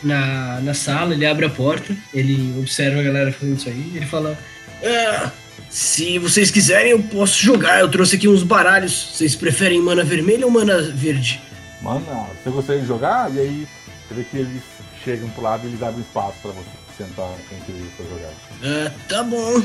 na, 0.04 0.60
na 0.62 0.74
sala, 0.74 1.14
ele 1.14 1.26
abre 1.26 1.46
a 1.46 1.50
porta, 1.50 1.96
ele 2.14 2.56
observa 2.60 3.00
a 3.00 3.04
galera 3.04 3.32
fazendo 3.32 3.58
isso 3.58 3.70
aí, 3.70 3.92
ele 3.96 4.06
fala: 4.06 4.38
"Ah, 4.84 5.32
Se 5.70 6.18
vocês 6.18 6.50
quiserem, 6.50 6.92
eu 6.92 7.04
posso 7.04 7.42
jogar. 7.42 7.80
Eu 7.80 7.90
trouxe 7.90 8.16
aqui 8.16 8.28
uns 8.28 8.42
baralhos. 8.44 9.12
Vocês 9.14 9.36
preferem 9.36 9.80
mana 9.82 10.04
vermelha 10.04 10.46
ou 10.46 10.52
mana 10.52 10.82
verde? 10.82 11.40
Mano, 11.82 12.06
você 12.44 12.50
gostaria 12.50 12.82
de 12.82 12.88
jogar? 12.88 13.34
E 13.34 13.40
aí 13.40 13.68
você 14.08 14.16
vê 14.16 14.24
que 14.24 14.38
eles 14.38 14.62
chegam 15.04 15.30
pro 15.30 15.44
lado 15.44 15.66
e 15.66 15.70
eles 15.70 15.82
abrem 15.82 16.02
espaço 16.02 16.38
pra 16.42 16.52
você 16.52 16.70
sentar 16.98 17.34
entre 17.52 17.74
eles 17.74 17.94
pra 17.96 18.06
jogar. 18.06 18.34
Ah, 18.64 18.92
tá 19.08 19.24
bom. 19.24 19.64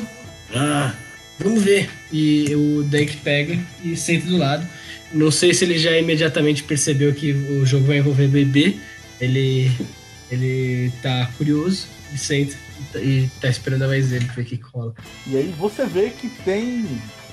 Ah, 0.55 0.95
vamos 1.39 1.63
ver. 1.63 1.91
E 2.13 2.55
o 2.55 2.83
Dank 2.85 3.17
pega 3.19 3.59
e 3.83 3.97
senta 3.97 4.27
do 4.27 4.37
lado. 4.37 4.67
Não 5.13 5.31
sei 5.31 5.53
se 5.55 5.65
ele 5.65 5.79
já 5.79 5.97
imediatamente 5.97 6.63
percebeu 6.63 7.15
que 7.15 7.33
o 7.33 7.67
jogo 7.67 7.87
vai 7.87 7.99
envolver 7.99 8.29
bebê. 8.29 8.77
Ele, 9.21 9.71
ele 10.31 10.93
tá 11.03 11.31
curioso 11.37 11.87
e 12.13 12.19
senta 12.19 12.57
e 12.97 13.29
tá, 13.41 13.49
esperando 13.49 13.85
a 13.85 13.89
vez 13.89 14.11
dele 14.11 14.27
pra 14.27 14.35
ver 14.35 14.43
o 14.43 14.45
que 14.45 14.57
que 14.59 14.65
rola. 14.65 14.95
E 15.27 15.37
aí 15.37 15.55
você 15.59 15.87
vê 15.87 16.11
que 16.11 16.29
tem, 16.45 16.87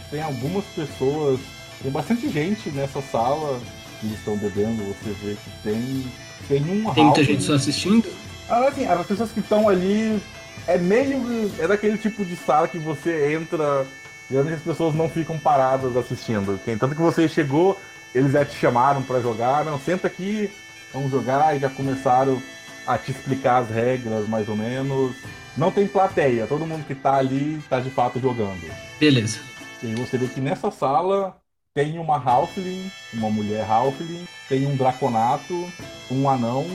tem 0.10 0.22
algumas 0.22 0.66
pessoas, 0.66 1.40
tem 1.82 1.92
bastante 1.92 2.30
gente 2.30 2.70
nessa 2.70 3.02
sala 3.02 3.60
que 4.02 4.14
estão 4.14 4.36
bebendo, 4.36 4.84
você 4.84 5.12
vê 5.24 5.36
que 5.36 5.50
tem, 5.64 6.12
tem 6.48 6.62
um 6.64 6.94
Tem 6.94 7.06
muita 7.06 7.24
gente 7.24 7.44
só 7.44 7.54
assistindo? 7.54 8.10
Ah, 8.50 8.68
assim, 8.68 8.86
as 8.86 9.06
pessoas 9.06 9.32
que 9.32 9.40
estão 9.40 9.70
ali 9.70 10.22
é 10.68 10.78
meio. 10.78 11.52
É 11.60 11.68
daquele 11.68 11.98
tipo 11.98 12.26
de 12.26 12.36
sala 12.36 12.68
que 12.68 12.78
você 12.78 13.34
entra. 13.34 13.86
Geralmente 14.30 14.56
as 14.56 14.64
pessoas 14.64 14.96
não 14.96 15.08
ficam 15.08 15.38
paradas 15.38 15.96
assistindo. 15.96 16.60
Tanto 16.66 16.96
que 16.96 17.02
você 17.02 17.28
chegou, 17.28 17.80
eles 18.14 18.32
já 18.32 18.44
te 18.44 18.58
chamaram 18.58 19.04
pra 19.04 19.22
jogar. 19.22 19.64
Não, 19.64 19.80
senta 19.80 20.08
aqui, 20.08 20.50
vamos 20.94 21.12
jogar. 21.12 21.56
E 21.56 21.60
já 21.60 21.70
começaram 21.70 22.42
a 22.88 22.98
te 22.98 23.12
explicar 23.12 23.60
as 23.60 23.70
regras, 23.70 24.28
mais 24.28 24.50
ou 24.50 24.56
menos. 24.56 25.16
Não 25.56 25.70
tem 25.70 25.88
plateia, 25.88 26.48
todo 26.48 26.66
mundo 26.66 26.86
que 26.86 26.96
tá 26.96 27.16
ali 27.16 27.62
tá 27.70 27.80
de 27.80 27.90
fato 27.90 28.20
jogando. 28.20 28.72
Beleza. 29.00 29.40
E 29.84 29.88
aí 29.88 29.96
você 29.96 30.18
vê 30.18 30.28
que 30.28 30.40
nessa 30.40 30.72
sala 30.72 31.41
tem 31.74 31.98
uma 31.98 32.18
Halfling, 32.18 32.92
uma 33.14 33.30
mulher 33.30 33.66
Halfling, 33.70 34.26
tem 34.50 34.66
um 34.68 34.76
Draconato, 34.76 35.72
um 36.10 36.30
anão, 36.30 36.66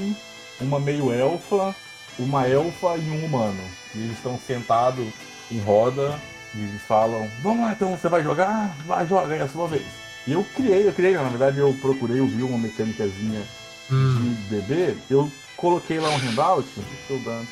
uma 0.61 0.81
meio-elfa, 0.81 1.75
uma 2.19 2.47
elfa 2.49 2.97
e 2.97 3.11
um 3.11 3.25
humano. 3.27 3.61
E 3.95 3.99
eles 3.99 4.17
estão 4.17 4.39
sentados 4.47 5.07
em 5.51 5.59
roda 5.61 6.19
e 6.55 6.61
eles 6.61 6.83
falam: 6.83 7.31
Vamos 7.43 7.61
lá, 7.67 7.73
então 7.73 7.97
você 7.97 8.09
vai 8.09 8.23
jogar? 8.23 8.75
Vai, 8.87 9.07
joga, 9.07 9.35
é 9.35 9.43
a 9.43 9.49
sua 9.49 9.67
vez. 9.69 9.85
E 10.27 10.33
eu 10.33 10.45
criei, 10.57 10.89
eu 10.89 10.93
criei, 10.93 11.15
na 11.15 11.25
verdade 11.25 11.59
eu 11.59 11.73
procurei, 11.81 12.19
eu 12.19 12.27
vi 12.27 12.43
uma 12.43 12.59
mecânicazinha 12.59 13.43
Hum, 13.89 14.35
de 14.49 14.57
bebê, 14.57 14.97
eu 15.09 15.31
coloquei 15.57 16.01
lá 16.01 16.09
um 16.11 16.17
handout, 16.17 16.67
deixa 16.77 16.91
eu 17.11 17.19
dar. 17.21 17.45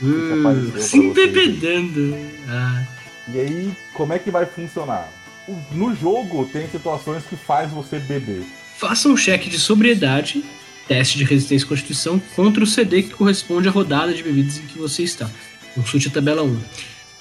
hum, 0.00 0.34
apareceu 0.38 0.72
pra 0.72 0.80
sim, 0.82 1.12
vocês. 1.12 1.32
bebedando. 1.32 2.14
Ah, 2.48 2.84
E 3.34 3.40
aí, 3.40 3.72
como 3.94 4.12
é 4.12 4.20
que 4.20 4.30
vai 4.30 4.46
funcionar? 4.46 5.08
No 5.72 5.94
jogo 5.94 6.48
tem 6.52 6.68
situações 6.68 7.24
que 7.24 7.36
faz 7.36 7.70
você 7.70 7.98
beber. 7.98 8.42
Faça 8.76 9.08
um 9.08 9.16
cheque 9.16 9.48
de 9.48 9.58
sobriedade, 9.58 10.44
teste 10.86 11.18
de 11.18 11.24
resistência 11.24 11.64
e 11.64 11.68
constituição, 11.68 12.20
contra 12.36 12.62
o 12.62 12.66
CD 12.66 13.02
que 13.02 13.14
corresponde 13.14 13.68
à 13.68 13.70
rodada 13.70 14.12
de 14.12 14.22
bebidas 14.22 14.58
em 14.58 14.66
que 14.66 14.78
você 14.78 15.02
está. 15.02 15.30
Consulte 15.74 16.08
a 16.08 16.10
tabela 16.10 16.42
1. 16.42 16.60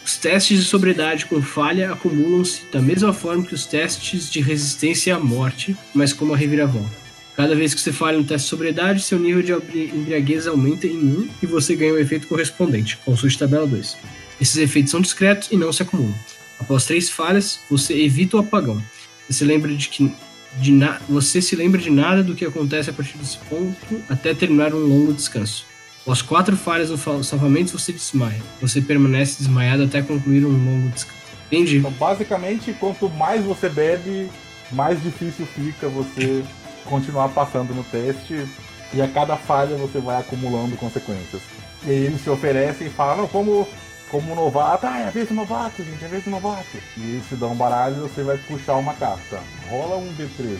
Os 0.05 0.15
testes 0.17 0.59
de 0.59 0.65
sobriedade 0.65 1.25
com 1.25 1.41
falha 1.41 1.91
acumulam-se 1.91 2.61
da 2.71 2.81
mesma 2.81 3.11
forma 3.11 3.43
que 3.43 3.53
os 3.53 3.65
testes 3.65 4.29
de 4.29 4.39
resistência 4.39 5.15
à 5.15 5.19
morte, 5.19 5.75
mas 5.93 6.13
como 6.13 6.33
a 6.33 6.37
reviravolta. 6.37 7.07
Cada 7.35 7.53
vez 7.53 7.73
que 7.73 7.81
você 7.81 7.91
falha 7.91 8.17
no 8.17 8.23
teste 8.23 8.45
de 8.45 8.49
sobriedade, 8.49 9.03
seu 9.03 9.19
nível 9.19 9.41
de 9.41 9.79
embriaguez 9.93 10.47
aumenta 10.47 10.87
em 10.87 10.97
1 10.97 11.29
e 11.43 11.45
você 11.45 11.75
ganha 11.75 11.93
o 11.93 11.99
efeito 11.99 12.27
correspondente. 12.27 12.97
Consulte 13.05 13.35
a 13.35 13.39
tabela 13.39 13.67
2. 13.67 13.97
Esses 14.39 14.57
efeitos 14.57 14.91
são 14.91 15.01
discretos 15.01 15.49
e 15.51 15.57
não 15.57 15.71
se 15.73 15.83
acumulam. 15.83 16.15
Após 16.59 16.85
três 16.85 17.09
falhas, 17.09 17.59
você 17.69 17.93
evita 17.93 18.37
o 18.37 18.39
apagão. 18.39 18.81
Você 19.29 19.45
lembra 19.45 19.73
de 19.73 19.89
que 19.89 20.13
de 20.59 20.71
na... 20.71 20.99
você 21.07 21.41
se 21.41 21.55
lembra 21.55 21.79
de 21.79 21.89
nada 21.89 22.23
do 22.23 22.33
que 22.33 22.45
acontece 22.45 22.89
a 22.89 22.93
partir 22.93 23.17
desse 23.17 23.37
ponto 23.49 24.01
até 24.09 24.33
terminar 24.33 24.73
um 24.73 24.79
longo 24.79 25.13
descanso. 25.13 25.65
Após 26.01 26.21
quatro 26.21 26.55
falhas 26.55 26.89
no 26.89 26.97
fa- 26.97 27.21
salvamento, 27.21 27.77
você 27.77 27.91
desmaia. 27.91 28.41
Você 28.61 28.81
permanece 28.81 29.37
desmaiado 29.39 29.83
até 29.83 30.01
concluir 30.01 30.45
um 30.45 30.49
longo 30.49 30.89
descanso. 30.89 31.17
Entendi. 31.47 31.77
Então, 31.77 31.91
basicamente, 31.91 32.73
quanto 32.73 33.09
mais 33.09 33.43
você 33.43 33.69
bebe, 33.69 34.29
mais 34.71 35.01
difícil 35.03 35.45
fica 35.45 35.87
você 35.87 36.43
continuar 36.85 37.29
passando 37.29 37.73
no 37.73 37.83
teste. 37.83 38.45
E 38.93 39.01
a 39.01 39.07
cada 39.07 39.35
falha 39.35 39.75
você 39.75 39.99
vai 39.99 40.17
acumulando 40.17 40.77
consequências. 40.77 41.41
E 41.85 41.89
eles 41.89 42.21
se 42.21 42.29
oferecem 42.29 42.87
e 42.87 42.89
falam, 42.89 43.27
como, 43.27 43.67
como 44.09 44.35
novato, 44.35 44.85
ah, 44.85 44.99
é 44.99 45.07
a 45.07 45.11
vez 45.11 45.27
do 45.27 45.33
novato, 45.33 45.83
gente, 45.83 46.03
é 46.03 46.07
a 46.07 46.09
vez 46.09 46.23
do 46.23 46.29
novato. 46.29 46.77
E 46.97 47.21
te 47.27 47.35
dão 47.35 47.51
um 47.51 47.55
baralho 47.55 47.95
você 47.95 48.23
vai 48.23 48.37
puxar 48.37 48.75
uma 48.75 48.93
carta. 48.93 49.41
Rola 49.69 49.97
um 49.97 50.13
D13. 50.15 50.59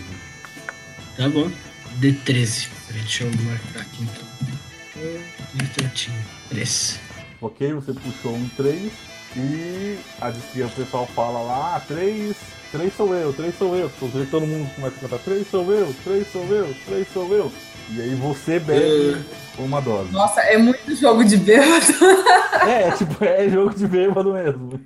Tá 1.15 1.29
bom. 1.29 1.49
D13. 1.99 2.67
Peraí, 2.87 3.01
deixa 3.01 3.23
eu 3.23 3.31
marcar 3.43 3.81
aqui 3.81 4.03
então. 4.03 4.27
Um, 4.97 5.57
D13. 5.57 6.09
3. 6.49 6.99
Ok, 7.41 7.73
você 7.73 7.93
puxou 7.93 8.35
um 8.35 8.49
3 8.49 8.91
e 9.35 9.99
a 10.19 10.29
desfia 10.29 10.65
o 10.65 10.71
pessoal 10.71 11.05
fala 11.07 11.39
lá, 11.41 11.75
ah, 11.75 11.79
3, 11.81 12.35
3 12.71 12.93
sou 12.95 13.13
eu, 13.13 13.31
3 13.33 13.57
sou 13.57 13.75
eu. 13.75 13.91
Todo 14.31 14.47
mundo 14.47 14.73
começa 14.75 14.95
a 14.97 14.99
cantar 14.99 15.19
3 15.19 15.47
sou 15.49 15.71
eu, 15.71 15.93
3 16.03 16.31
sou 16.31 16.45
eu, 16.45 16.75
3 16.85 17.07
sou 17.13 17.33
eu. 17.33 17.51
E 17.89 18.01
aí 18.01 18.15
você 18.15 18.59
bebe 18.59 19.17
uma 19.57 19.81
dose. 19.81 20.11
Nossa, 20.11 20.41
é 20.41 20.57
muito 20.57 20.95
jogo 20.95 21.23
de 21.23 21.37
bêbado. 21.37 21.93
É, 22.67 22.91
tipo, 22.91 23.23
é 23.23 23.47
jogo 23.47 23.73
de 23.73 23.87
bêbado 23.87 24.33
mesmo. 24.33 24.81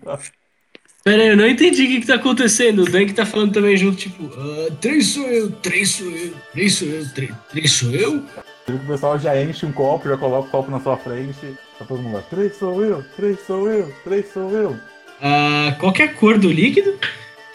Pera 1.04 1.24
aí, 1.24 1.30
eu 1.30 1.38
não 1.38 1.47
entendi 1.47 1.84
o 1.84 1.88
que, 1.88 2.02
que 2.02 2.08
tá 2.08 2.16
acontecendo. 2.16 2.84
O 2.84 2.86
Dank 2.86 3.12
tá 3.14 3.26
falando 3.26 3.54
também 3.54 3.76
junto, 3.76 3.97
tipo, 3.97 4.30
ah, 4.38 4.72
três 4.80 5.08
sou 5.08 5.26
eu, 5.26 5.52
três 5.52 5.89
sou 5.89 6.12
eu, 6.12 6.34
três 6.52 6.76
sou 6.76 6.88
eu, 6.89 7.10
três, 7.10 7.32
três 7.49 7.72
sou 7.72 7.91
eu? 7.91 8.24
O 8.70 8.80
pessoal 8.88 9.18
já 9.18 9.41
enche 9.41 9.66
um 9.66 9.72
copo, 9.72 10.08
já 10.08 10.18
coloca 10.18 10.47
o 10.47 10.52
copo 10.52 10.70
na 10.70 10.80
sua 10.80 10.95
frente. 10.95 11.58
Tá 11.80 11.86
todo 11.86 12.04
mundo 12.04 12.14
lá, 12.14 12.22
3 12.22 12.56
sou 12.56 12.84
eu, 12.84 13.04
3 13.16 13.39
sou 13.47 13.68
eu, 13.68 13.91
3 14.04 14.32
sou 14.32 14.52
eu. 14.52 14.80
Ah, 15.20 15.76
qual 15.80 15.91
que 15.91 16.04
é 16.04 16.06
a 16.06 16.14
cor 16.14 16.38
do 16.38 16.52
líquido? 16.52 16.97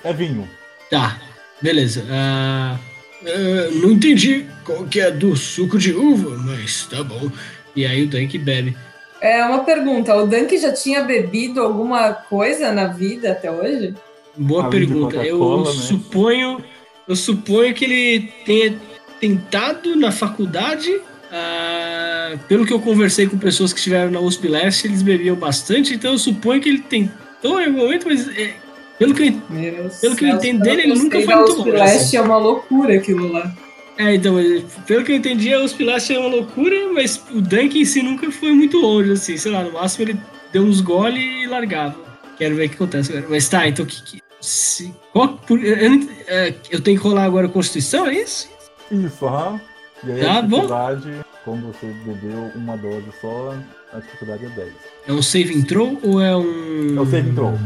É 0.03 0.13
vinho. 0.13 0.49
Tá, 0.91 1.17
beleza. 1.63 2.05
Ah, 2.11 2.77
ah, 3.25 3.71
não 3.75 3.93
entendi 3.93 4.47
qual 4.65 4.85
que 4.85 5.01
é 5.01 5.11
do 5.11 5.37
suco 5.37 5.79
de 5.79 5.93
uva, 5.93 6.37
mas 6.39 6.87
tá 6.87 7.03
bom. 7.03 7.31
E 7.75 7.87
aí 7.87 8.05
o 8.05 8.09
Dank 8.09 8.37
bebe. 8.39 8.77
É 9.21 9.45
uma 9.45 9.65
pergunta: 9.65 10.15
o 10.15 10.27
Dunk 10.27 10.57
já 10.59 10.73
tinha 10.73 11.03
bebido 11.03 11.61
alguma 11.61 12.13
coisa 12.13 12.73
na 12.73 12.87
vida 12.87 13.33
até 13.33 13.51
hoje? 13.51 13.95
Boa 14.37 14.69
pergunta. 14.69 15.17
Eu 15.17 15.65
né? 15.65 15.73
suponho, 15.73 16.63
eu 17.09 17.17
suponho 17.17 17.75
que 17.75 17.85
ele 17.85 18.33
tenha 18.45 18.79
tentado 19.21 19.97
na 19.97 20.13
faculdade. 20.13 21.01
ah, 21.33 22.37
pelo 22.49 22.67
que 22.67 22.73
eu 22.73 22.81
conversei 22.81 23.27
com 23.27 23.39
pessoas 23.39 23.73
que 23.73 23.79
estiveram 23.79 24.11
na 24.11 24.21
USP 24.21 24.49
Leste, 24.49 24.87
eles 24.87 25.03
bebiam 25.03 25.37
bastante, 25.37 25.95
então 25.95 26.13
eu 26.13 26.19
suponho 26.19 26.61
que 26.61 26.69
ele 26.69 26.81
tentou 26.81 27.61
em 27.61 27.67
algum 27.67 27.79
momento, 27.79 28.07
mas 28.07 28.29
é, 28.37 28.55
pelo 28.99 29.15
que 29.15 29.23
eu 29.29 29.91
Pelo 30.01 30.17
que 30.17 30.25
eu 30.25 30.29
entendo 30.29 30.67
ele 30.67 30.91
eu 30.91 30.97
nunca 30.97 31.21
foi 31.21 31.35
muito 31.35 31.59
longe, 31.59 31.71
Leste 31.71 32.17
é 32.17 32.21
uma 32.21 32.37
loucura 32.39 32.95
aquilo 32.97 33.31
lá. 33.33 33.53
É, 33.99 34.15
então, 34.15 34.39
eh, 34.39 34.63
pelo 34.87 35.05
que 35.05 35.13
eu 35.13 35.17
entendi, 35.17 35.55
a 35.55 35.61
USP 35.61 35.83
Leste 35.85 36.15
é 36.15 36.19
uma 36.19 36.29
loucura, 36.29 36.93
mas 36.93 37.23
o 37.31 37.41
Dunk 37.41 37.79
em 37.81 37.85
si 37.85 38.03
nunca 38.03 38.31
foi 38.31 38.53
muito 38.53 38.79
longe, 38.79 39.13
assim, 39.13 39.37
sei 39.39 39.51
lá, 39.53 39.63
no 39.63 39.73
máximo 39.73 40.05
ele 40.11 40.21
deu 40.53 40.63
uns 40.63 40.81
gole 40.83 41.19
e 41.19 41.47
largava. 41.47 41.97
Quero 42.37 42.55
ver 42.57 42.67
o 42.67 42.69
que 42.69 42.75
acontece 42.75 43.13
agora. 43.13 43.27
Mas 43.31 43.49
tá, 43.49 43.67
então 43.67 43.87
que. 43.87 44.03
que 44.03 44.23
se, 44.39 44.95
qual, 45.13 45.29
por- 45.39 45.59
eu, 45.65 45.91
não- 45.91 46.09
é, 46.29 46.55
eu 46.71 46.81
tenho 46.81 46.99
que 47.01 47.03
rolar 47.03 47.25
agora 47.25 47.47
a 47.47 47.51
Constituição, 47.51 48.07
é 48.07 48.15
isso? 48.21 48.49
Isso, 48.93 49.27
aham. 49.27 49.59
E 50.05 50.13
aí 50.13 50.21
Tá 50.21 50.39
a 50.39 50.43
bom. 50.43 50.57
dificuldade, 50.57 51.13
como 51.43 51.73
você 51.73 51.87
bebeu 52.05 52.53
uma 52.55 52.77
dose 52.77 53.07
só, 53.21 53.55
a 53.95 53.99
dificuldade 53.99 54.45
é 54.45 54.49
10. 54.51 54.73
É 55.09 55.13
um 55.13 55.23
save 55.23 55.63
throw 55.65 55.99
ou 56.03 56.21
é 56.21 56.37
um. 56.37 56.97
É 56.99 57.01
o 57.01 57.07
save 57.07 57.33
throw. 57.33 57.59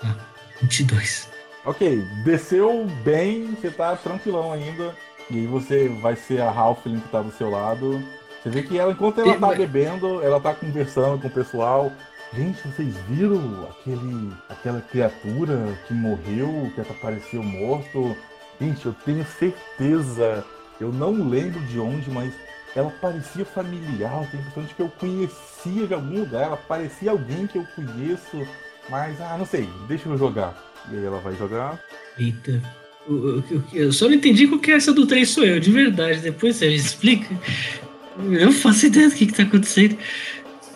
Tá, 0.00 0.16
22. 0.62 1.28
Ok, 1.64 2.04
desceu 2.24 2.86
bem, 3.04 3.54
você 3.54 3.70
tá 3.70 3.94
tranquilão 3.96 4.52
ainda. 4.52 4.94
E 5.30 5.38
aí 5.38 5.46
você 5.46 5.88
vai 5.88 6.16
ser 6.16 6.40
a 6.40 6.50
Halfling 6.50 7.00
que 7.00 7.08
tá 7.08 7.22
do 7.22 7.30
seu 7.32 7.50
lado. 7.50 8.02
Você 8.42 8.50
vê 8.50 8.62
que 8.62 8.78
ela, 8.78 8.92
enquanto 8.92 9.20
ela 9.20 9.38
tá 9.38 9.54
bebendo, 9.54 10.20
ela 10.22 10.40
tá 10.40 10.52
conversando 10.54 11.20
com 11.20 11.28
o 11.28 11.30
pessoal. 11.30 11.92
Gente, 12.34 12.66
vocês 12.66 12.96
viram 13.08 13.68
aquele, 13.70 14.32
aquela 14.48 14.80
criatura 14.80 15.78
que 15.86 15.94
morreu, 15.94 16.72
que 16.74 16.80
apareceu 16.80 17.42
morto? 17.42 18.16
Gente, 18.60 18.86
eu 18.86 18.94
tenho 19.04 19.24
certeza, 19.24 20.44
eu 20.80 20.90
não 20.90 21.28
lembro 21.28 21.60
de 21.66 21.78
onde, 21.78 22.10
mas 22.10 22.32
ela 22.74 22.90
parecia 23.00 23.44
familiar, 23.44 24.22
eu 24.22 24.28
tenho 24.30 24.42
a 24.42 24.46
impressão 24.46 24.64
de 24.64 24.74
que 24.74 24.82
eu 24.82 24.88
conhecia 24.98 25.86
de 25.86 25.94
algum 25.94 26.20
lugar, 26.20 26.44
ela 26.44 26.56
parecia 26.56 27.10
alguém 27.10 27.46
que 27.46 27.58
eu 27.58 27.66
conheço, 27.76 28.46
mas, 28.88 29.20
ah, 29.20 29.36
não 29.38 29.46
sei, 29.46 29.68
deixa 29.88 30.08
eu 30.08 30.16
jogar. 30.18 30.54
E 30.90 30.96
aí 30.96 31.04
ela 31.04 31.18
vai 31.20 31.34
jogar. 31.36 31.78
Eita. 32.18 32.62
Eu, 33.08 33.42
eu- 33.50 33.62
eu 33.72 33.92
só 33.92 34.06
não 34.06 34.14
entendi 34.14 34.46
qual 34.46 34.60
que 34.60 34.70
é 34.70 34.74
essa 34.76 34.92
do 34.92 35.06
trem 35.06 35.24
sou 35.24 35.44
eu, 35.44 35.58
de 35.60 35.70
verdade. 35.70 36.18
Depois 36.20 36.56
você 36.56 36.68
explica. 36.68 37.26
Eu 38.18 38.46
não 38.46 38.52
faço 38.52 38.86
ideia 38.86 39.08
do 39.08 39.14
que, 39.14 39.26
que 39.26 39.32
tá 39.32 39.42
acontecendo. 39.42 39.96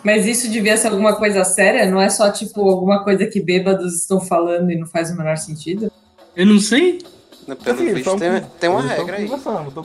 Mas 0.03 0.25
isso 0.25 0.49
devia 0.49 0.77
ser 0.77 0.87
alguma 0.87 1.15
coisa 1.15 1.43
séria? 1.43 1.89
Não 1.89 2.01
é 2.01 2.09
só, 2.09 2.31
tipo, 2.31 2.61
alguma 2.69 3.03
coisa 3.03 3.25
que 3.27 3.41
bêbados 3.41 3.95
estão 3.95 4.19
falando 4.21 4.71
e 4.71 4.77
não 4.77 4.87
faz 4.87 5.11
o 5.11 5.17
menor 5.17 5.37
sentido? 5.37 5.91
Eu 6.35 6.45
não 6.45 6.59
sei. 6.59 6.99
Pelo 7.45 7.77
Assim, 7.77 7.93
visto, 7.93 8.17
tem, 8.17 8.29
tem 8.59 8.69
uma 8.69 8.81
regra 8.81 9.15
aí. 9.17 9.29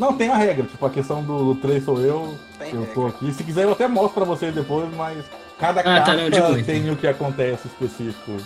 Não, 0.01 0.13
tem 0.17 0.29
a 0.29 0.37
regra. 0.37 0.65
Tipo, 0.65 0.85
a 0.87 0.91
questão 0.91 1.23
do 1.23 1.55
3 1.57 1.85
sou 1.85 2.01
eu, 2.01 2.35
Tem 2.59 2.71
eu 2.75 2.81
regra. 2.81 2.95
tô 2.95 3.07
aqui. 3.07 3.33
Se 3.33 3.45
quiser, 3.45 3.65
eu 3.65 3.73
até 3.73 3.87
mostro 3.87 4.15
pra 4.15 4.25
vocês 4.25 4.53
depois, 4.55 4.89
mas 4.97 5.19
cada 5.59 5.81
Ah, 5.81 5.83
tá, 5.83 5.83
carta 5.83 6.15
não, 6.17 6.29
então. 6.29 6.63
tem 6.63 6.91
o 6.91 6.97
que 6.97 7.07
acontece 7.07 7.69
específico. 7.69 8.37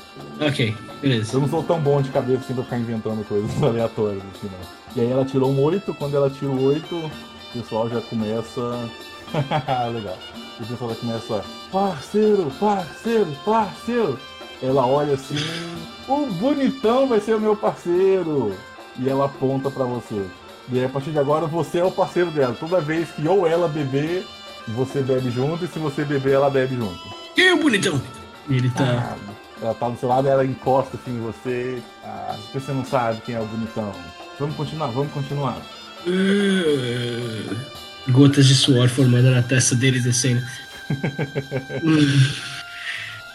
Ok, 0.40 0.76
beleza. 1.00 1.36
Eu 1.36 1.40
não 1.40 1.48
sou 1.48 1.62
tão 1.62 1.80
bom 1.80 2.00
de 2.02 2.10
cabeça 2.10 2.40
assim 2.44 2.54
pra 2.54 2.64
ficar 2.64 2.78
inventando 2.78 3.24
coisas 3.26 3.50
aleatórias 3.62 4.22
assim, 4.34 4.50
não. 4.50 4.94
E 4.96 5.00
aí 5.06 5.10
ela 5.10 5.24
tirou 5.24 5.50
um 5.50 5.60
8, 5.62 5.94
quando 5.94 6.16
ela 6.16 6.30
tira 6.30 6.50
o 6.50 6.64
8, 6.64 6.94
o 6.96 7.10
pessoal 7.52 7.88
já 7.88 8.00
começa. 8.02 8.60
Legal. 9.92 10.16
E 10.58 10.62
o 10.62 10.66
pessoal 10.66 10.90
já 10.90 10.96
começa. 10.96 11.44
Parceiro, 11.72 12.50
parceiro, 12.58 13.26
parceiro! 13.44 14.18
Ela 14.62 14.86
olha 14.86 15.14
assim, 15.14 15.36
o 16.08 16.26
bonitão 16.32 17.06
vai 17.06 17.20
ser 17.20 17.34
o 17.34 17.40
meu 17.40 17.54
parceiro! 17.56 18.54
E 18.98 19.08
ela 19.08 19.26
aponta 19.26 19.70
pra 19.70 19.84
você. 19.84 20.24
E 20.72 20.78
aí, 20.78 20.84
a 20.86 20.88
partir 20.88 21.10
de 21.10 21.18
agora 21.18 21.46
você 21.46 21.78
é 21.78 21.84
o 21.84 21.90
parceiro 21.90 22.30
dela. 22.30 22.56
Toda 22.58 22.80
vez 22.80 23.10
que 23.10 23.28
ou 23.28 23.46
ela 23.46 23.68
beber, 23.68 24.24
você 24.68 25.02
bebe 25.02 25.30
junto, 25.30 25.64
e 25.64 25.68
se 25.68 25.78
você 25.78 26.04
beber, 26.04 26.34
ela 26.34 26.50
bebe 26.50 26.76
junto. 26.76 27.00
Quem 27.34 27.48
é 27.48 27.54
o 27.54 27.60
bonitão? 27.62 28.00
Ele 28.48 28.70
tá. 28.70 29.14
Ah, 29.14 29.34
ela 29.62 29.74
tá 29.74 29.88
do 29.88 29.98
seu 29.98 30.08
lado, 30.08 30.28
ela 30.28 30.44
encosta 30.44 30.96
assim 30.96 31.16
em 31.16 31.20
você. 31.20 31.82
Ah, 32.04 32.36
porque 32.42 32.60
você 32.60 32.72
não 32.72 32.84
sabe 32.84 33.20
quem 33.22 33.34
é 33.34 33.40
o 33.40 33.46
bonitão. 33.46 33.92
Vamos 34.38 34.56
continuar, 34.56 34.88
vamos 34.88 35.12
continuar. 35.12 35.56
Ah, 36.06 37.54
Gotas 38.08 38.46
de 38.46 38.54
suor 38.54 38.88
formando 38.88 39.30
na 39.30 39.42
testa 39.42 39.74
dele 39.74 39.98
descendo. 40.00 40.42
Hum, 41.82 42.30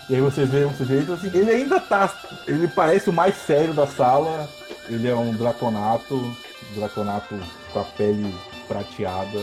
E 0.10 0.16
aí 0.16 0.22
vocês 0.22 0.50
veem 0.50 0.66
um 0.66 0.74
sujeito 0.74 1.12
assim, 1.14 1.30
ele 1.34 1.52
ainda 1.52 1.80
tá. 1.80 2.14
Ele 2.48 2.68
parece 2.68 3.10
o 3.10 3.14
mais 3.14 3.36
sério 3.36 3.74
da 3.74 3.86
sala. 3.88 4.50
Ele 4.90 5.08
é 5.08 5.16
um 5.16 5.34
draconato. 5.34 6.36
Draconato 6.76 7.36
com 7.74 7.80
a 7.80 7.84
pele 7.84 8.34
prateada. 8.68 9.40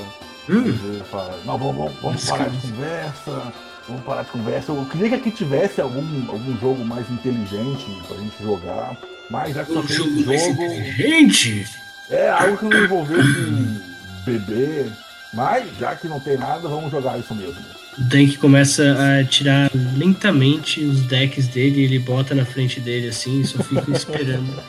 Hum. 0.50 1.00
Fala, 1.10 1.38
não, 1.44 1.58
vamos, 1.58 1.76
vamos, 1.76 1.94
vamos 2.02 2.24
parar 2.24 2.48
de 2.48 2.58
conversa. 2.68 3.52
Vamos 3.88 4.02
parar 4.04 4.22
de 4.22 4.30
conversa. 4.30 4.72
Eu 4.72 4.84
queria 4.90 5.08
que 5.08 5.14
aqui 5.14 5.30
tivesse 5.30 5.80
algum, 5.80 6.02
algum 6.28 6.58
jogo 6.60 6.84
mais 6.84 7.08
inteligente 7.10 7.86
pra 8.06 8.16
gente 8.18 8.42
jogar. 8.42 8.96
Mas 9.30 9.54
já 9.54 9.64
que 9.64 9.72
só 9.72 9.80
Um 9.80 9.86
tem 9.86 9.96
jogo 9.96 10.10
jogo. 10.22 10.62
inteligente. 10.62 11.66
É 12.10 12.28
algo 12.30 12.56
que 12.58 12.64
não 12.64 12.84
envolvesse 12.84 13.82
bebê. 14.24 14.86
Mas 15.32 15.66
já 15.78 15.94
que 15.94 16.08
não 16.08 16.20
tem 16.20 16.36
nada, 16.38 16.68
vamos 16.68 16.90
jogar 16.90 17.18
isso 17.18 17.34
mesmo. 17.34 17.60
O 17.98 18.02
Dank 18.02 18.38
começa 18.38 18.82
a 19.20 19.24
tirar 19.24 19.70
lentamente 19.96 20.80
os 20.84 21.02
decks 21.02 21.48
dele, 21.48 21.82
ele 21.84 21.98
bota 21.98 22.34
na 22.34 22.44
frente 22.44 22.80
dele 22.80 23.08
assim, 23.08 23.40
e 23.40 23.46
só 23.46 23.62
fica 23.62 23.90
esperando. 23.90 24.46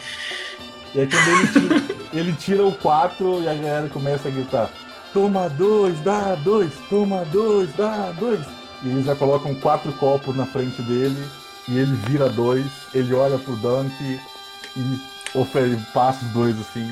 E 0.96 1.02
aí 1.02 1.08
quando 1.08 1.28
ele 1.30 1.48
tira, 1.48 1.84
ele 2.14 2.34
tira 2.34 2.66
o 2.66 2.72
4 2.72 3.44
e 3.44 3.48
a 3.48 3.54
galera 3.54 3.88
começa 3.90 4.28
a 4.28 4.32
gritar: 4.32 4.72
Toma 5.14 5.50
dois, 5.50 6.00
dá 6.02 6.36
dois, 6.36 6.72
toma 6.90 7.26
dois, 7.26 7.70
dá 7.76 8.12
dois. 8.12 8.46
E 8.84 8.90
eles 8.90 9.06
já 9.06 9.16
colocam 9.16 9.56
quatro 9.56 9.92
copos 9.94 10.36
na 10.36 10.46
frente 10.46 10.82
dele 10.84 11.22
e 11.68 11.78
ele 11.78 11.94
vira 12.08 12.30
dois, 12.30 12.66
ele 12.94 13.14
olha 13.14 13.38
pro 13.38 13.56
Dunk 13.56 13.92
e 14.02 15.00
oferece, 15.34 15.82
passa 15.94 16.26
os 16.26 16.32
dois 16.32 16.56
assim. 16.60 16.90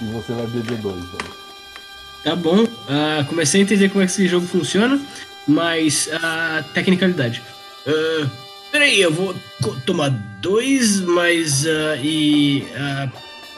E 0.00 0.04
você 0.12 0.32
vai 0.32 0.46
beber 0.46 0.78
dois, 0.78 1.04
velho. 1.04 1.38
Tá 2.24 2.36
bom, 2.36 2.66
ah, 2.88 3.24
comecei 3.28 3.60
a 3.60 3.64
entender 3.64 3.88
como 3.88 4.02
é 4.02 4.06
que 4.06 4.12
esse 4.12 4.28
jogo 4.28 4.46
funciona, 4.46 5.00
mas 5.46 6.08
a 6.22 6.64
tecnicalidade. 6.74 7.42
Ah, 7.86 8.28
peraí, 8.70 9.00
eu 9.00 9.12
vou 9.12 9.34
tomar 9.86 10.10
dois, 10.40 11.00
mas. 11.00 11.66
ah, 11.66 11.96
e. 11.96 12.66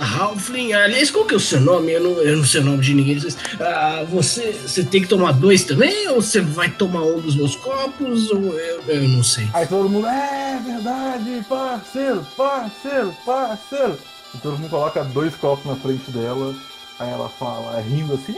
Halfling, 0.00 0.72
aliás, 0.72 1.10
qual 1.10 1.26
que 1.26 1.34
é 1.34 1.36
o 1.36 1.40
seu 1.40 1.60
nome? 1.60 1.92
Eu 1.92 2.02
não, 2.02 2.10
eu 2.22 2.36
não 2.38 2.44
sei 2.44 2.60
o 2.62 2.64
nome 2.64 2.82
de 2.82 2.94
ninguém. 2.94 3.18
Ah, 3.60 4.04
você, 4.08 4.52
você 4.52 4.82
tem 4.82 5.02
que 5.02 5.08
tomar 5.08 5.32
dois 5.32 5.64
também? 5.64 6.08
Ou 6.08 6.22
você 6.22 6.40
vai 6.40 6.70
tomar 6.70 7.02
um 7.02 7.20
dos 7.20 7.36
meus 7.36 7.54
copos? 7.56 8.30
Ou 8.30 8.58
eu, 8.58 8.82
eu 8.88 9.08
não 9.08 9.22
sei. 9.22 9.48
Aí 9.52 9.66
todo 9.66 9.88
mundo, 9.88 10.06
é 10.06 10.58
verdade, 10.64 11.44
parceiro, 11.46 12.26
parceiro, 12.36 13.14
parceiro. 13.26 13.98
E 14.34 14.38
todo 14.38 14.56
mundo 14.58 14.70
coloca 14.70 15.04
dois 15.04 15.34
copos 15.34 15.66
na 15.66 15.76
frente 15.76 16.10
dela. 16.10 16.54
Aí 16.98 17.10
ela 17.10 17.28
fala, 17.28 17.80
rindo 17.80 18.14
assim, 18.14 18.36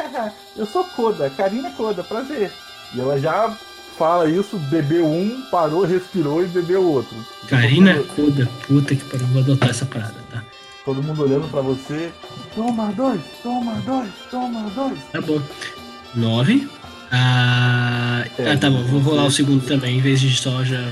eu 0.56 0.66
sou 0.66 0.84
Koda, 0.84 1.30
Karina 1.30 1.70
Koda, 1.70 2.02
prazer. 2.02 2.50
E 2.94 3.00
ela 3.00 3.18
já 3.18 3.54
fala 3.98 4.30
isso, 4.30 4.56
bebeu 4.56 5.06
um, 5.06 5.42
parou, 5.50 5.84
respirou 5.84 6.42
e 6.42 6.46
bebeu 6.46 6.82
outro. 6.82 7.16
Karina 7.48 8.02
Koda, 8.14 8.48
puta 8.66 8.94
que 8.94 9.04
pariu, 9.04 9.26
vou 9.26 9.42
adotar 9.42 9.70
essa 9.70 9.84
parada, 9.84 10.14
tá? 10.30 10.42
Todo 10.88 11.02
mundo 11.02 11.22
olhando 11.22 11.46
pra 11.50 11.60
você, 11.60 12.10
toma 12.54 12.86
dois, 12.96 13.20
toma 13.42 13.74
dois, 13.84 14.08
toma 14.30 14.70
dois. 14.74 14.98
Tá 15.12 15.20
bom. 15.20 15.38
Nove. 16.14 16.66
Ah, 17.12 18.24
É, 18.38 18.52
ah, 18.52 18.56
tá 18.56 18.70
bom, 18.70 18.82
vou 18.84 19.00
rolar 19.00 19.24
o 19.26 19.30
você- 19.30 19.36
segundo 19.38 19.66
também, 19.66 19.98
em 19.98 20.00
vez 20.00 20.18
de 20.18 20.34
só 20.34 20.64
já. 20.64 20.82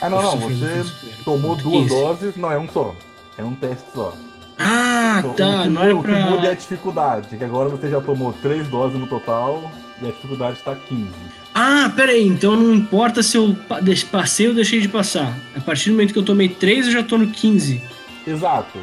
Ah 0.00 0.08
não, 0.08 0.22
não, 0.22 0.36
você 0.38 0.84
tomou 1.24 1.56
duas 1.56 1.86
Isso. 1.86 1.94
doses, 1.96 2.36
não, 2.36 2.52
é 2.52 2.58
um 2.58 2.68
só. 2.68 2.94
É 3.36 3.42
um 3.42 3.54
teste 3.56 3.84
só. 3.92 4.14
Ah, 4.56 5.20
O 5.24 5.30
tá, 5.34 5.62
que 5.64 5.68
não 5.68 5.82
era 5.82 5.94
muda- 5.94 6.08
O 6.12 6.14
que 6.14 6.20
muda 6.22 6.36
é 6.36 6.38
a 6.38 6.40
pra. 6.42 6.54
dificuldade, 6.54 7.36
que 7.36 7.42
agora 7.44 7.68
você 7.68 7.90
já 7.90 8.00
tomou 8.00 8.32
três 8.34 8.68
doses 8.68 9.00
no 9.00 9.06
total 9.08 9.68
e 10.00 10.06
a 10.06 10.10
dificuldade 10.12 10.58
está 10.58 10.76
15. 10.76 11.10
Ah, 11.54 11.90
pera 11.96 12.12
aí, 12.12 12.24
então 12.28 12.54
não 12.54 12.72
importa 12.72 13.20
se 13.22 13.36
eu 13.36 13.56
passei 14.12 14.46
ou 14.46 14.54
deixei 14.54 14.80
de 14.80 14.88
passar. 14.88 15.36
A 15.56 15.60
partir 15.60 15.90
do 15.90 15.94
momento 15.96 16.12
que 16.12 16.18
eu 16.20 16.24
tomei 16.24 16.48
três, 16.48 16.86
eu 16.86 16.92
já 16.92 17.02
tô 17.02 17.18
no 17.18 17.26
15. 17.28 17.82
Exato. 18.26 18.78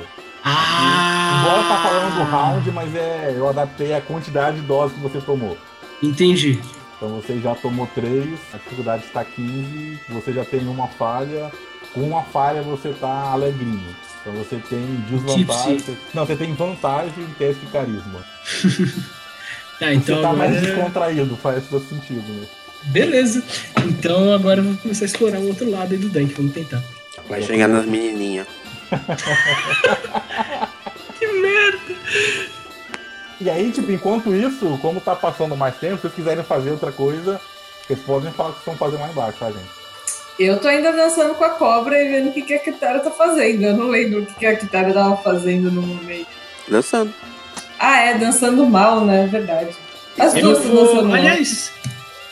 Ah! 0.49 1.41
Embora 1.41 1.63
tá 1.63 1.77
falando 1.83 2.15
do 2.15 2.23
round, 2.23 2.71
mas 2.71 2.95
é, 2.95 3.33
eu 3.35 3.49
adaptei 3.49 3.93
a 3.93 4.01
quantidade 4.01 4.61
de 4.61 4.65
doses 4.65 4.95
que 4.95 5.03
você 5.03 5.19
tomou. 5.19 5.57
Entendi. 6.01 6.59
Então 6.95 7.09
você 7.09 7.39
já 7.39 7.53
tomou 7.53 7.87
três, 7.93 8.39
a 8.53 8.57
dificuldade 8.57 9.03
está 9.03 9.23
15, 9.23 9.99
você 10.09 10.33
já 10.33 10.45
tem 10.45 10.67
uma 10.67 10.87
falha. 10.87 11.51
Com 11.93 12.01
uma 12.01 12.23
falha 12.23 12.61
você 12.61 12.89
tá 12.89 13.31
alegrinho. 13.31 13.95
Então 14.21 14.33
você 14.33 14.57
tem 14.69 14.79
desvantagem. 15.09 15.77
Tipsy. 15.77 15.97
Não, 16.13 16.25
você 16.25 16.35
tem 16.35 16.53
vantagem 16.53 17.23
em 17.23 17.33
teste 17.37 17.65
de 17.65 17.71
carisma. 17.71 18.25
Tá, 19.79 19.93
então 19.93 20.15
você 20.15 20.21
tá 20.23 20.29
agora. 20.31 20.49
mais 20.49 20.59
descontraído, 20.59 21.35
faz 21.37 21.67
todo 21.69 21.87
sentido, 21.87 22.27
né? 22.33 22.47
Beleza. 22.85 23.43
Então 23.85 24.33
agora 24.33 24.59
eu 24.59 24.63
vou 24.63 24.77
começar 24.77 25.05
a 25.05 25.07
explorar 25.07 25.39
o 25.39 25.47
outro 25.47 25.69
lado 25.69 25.91
aí 25.91 25.99
do 25.99 26.09
Dank, 26.09 26.33
vamos 26.33 26.53
tentar. 26.53 26.83
Vai 27.29 27.43
chegar 27.43 27.67
nas 27.67 27.85
menininhas. 27.85 28.47
Que 31.19 31.27
merda! 31.27 31.95
E 33.39 33.49
aí, 33.49 33.71
tipo, 33.71 33.91
enquanto 33.91 34.33
isso, 34.35 34.77
como 34.81 34.99
tá 34.99 35.15
passando 35.15 35.55
mais 35.55 35.75
tempo, 35.77 35.95
se 35.95 36.01
vocês 36.01 36.13
quiserem 36.13 36.43
fazer 36.43 36.71
outra 36.71 36.91
coisa, 36.91 37.39
vocês 37.85 37.99
podem 37.99 38.31
falar 38.31 38.49
o 38.49 38.53
que 38.53 38.59
estão 38.59 38.75
fazendo 38.75 39.01
lá 39.01 39.09
embaixo, 39.09 39.37
tá, 39.39 39.51
gente? 39.51 39.65
Eu 40.39 40.59
tô 40.59 40.67
ainda 40.67 40.91
dançando 40.91 41.33
com 41.33 41.43
a 41.43 41.49
cobra 41.49 41.99
e 42.01 42.09
vendo 42.09 42.29
o 42.29 42.33
que, 42.33 42.43
que 42.43 42.53
a 42.53 42.59
Kitara 42.59 42.99
tá 42.99 43.09
fazendo. 43.09 43.63
Eu 43.63 43.75
não 43.75 43.87
lembro 43.87 44.21
o 44.21 44.25
que, 44.25 44.33
que 44.35 44.45
a 44.45 44.55
Kitara 44.55 44.93
tava 44.93 45.17
fazendo 45.17 45.71
no 45.71 45.81
momento. 45.81 46.27
Dançando. 46.67 47.13
Ah, 47.79 47.99
é, 48.01 48.17
dançando 48.17 48.65
mal, 48.67 49.03
né? 49.03 49.23
É 49.23 49.27
verdade. 49.27 49.69
As 50.17 50.35
Eu 50.35 50.41
duas 50.41 50.57
estão 50.59 50.75
vou... 50.75 50.85
dançando 50.85 51.07
mal. 51.07 51.17
Aliás, 51.17 51.71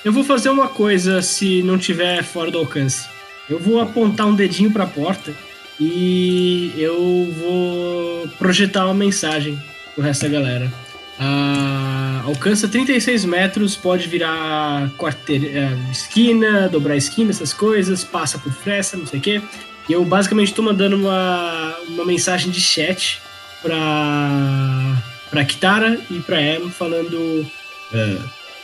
eu 0.04 0.14
vou 0.14 0.24
fazer 0.24 0.50
uma 0.50 0.68
coisa 0.68 1.22
se 1.22 1.64
não 1.64 1.80
tiver 1.80 2.24
fora 2.24 2.52
do 2.52 2.60
alcance. 2.60 3.08
Eu 3.50 3.60
vou 3.60 3.80
apontar 3.80 4.28
um 4.28 4.36
dedinho 4.36 4.72
pra 4.72 4.86
porta 4.86 5.34
e 5.80 6.74
eu 6.78 7.34
vou 7.40 8.28
projetar 8.38 8.86
uma 8.86 8.94
mensagem 8.94 9.62
pro 9.94 10.04
resto 10.04 10.24
da 10.24 10.30
galera. 10.30 10.72
Ah, 11.20 12.22
alcança 12.26 12.68
36 12.68 13.26
metros, 13.26 13.76
pode 13.76 14.08
virar 14.08 14.90
quarteira, 14.98 15.46
eh, 15.48 15.78
esquina, 15.92 16.68
dobrar 16.68 16.98
esquina, 16.98 17.32
essas 17.32 17.54
coisas, 17.54 18.04
passa 18.04 18.38
por 18.38 18.52
fresta, 18.52 18.98
não 18.98 19.06
sei 19.06 19.20
o 19.20 19.22
quê. 19.22 19.42
E 19.88 19.94
eu 19.94 20.04
basicamente 20.04 20.54
tô 20.54 20.62
mandando 20.62 20.96
uma, 20.98 21.76
uma 21.88 22.06
mensagem 22.06 22.52
de 22.52 22.60
chat 22.60 23.22
pra, 23.62 24.98
pra 25.30 25.46
Kitara 25.46 26.00
e 26.10 26.20
pra 26.20 26.42
Em 26.42 26.70
falando. 26.70 27.50
eh, 27.94 28.18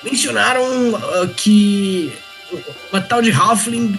mencionaram 0.04 0.96
ah, 0.96 1.28
que 1.36 2.12
uma 2.92 3.00
tal 3.00 3.22
de 3.22 3.32
Halfling 3.32 3.98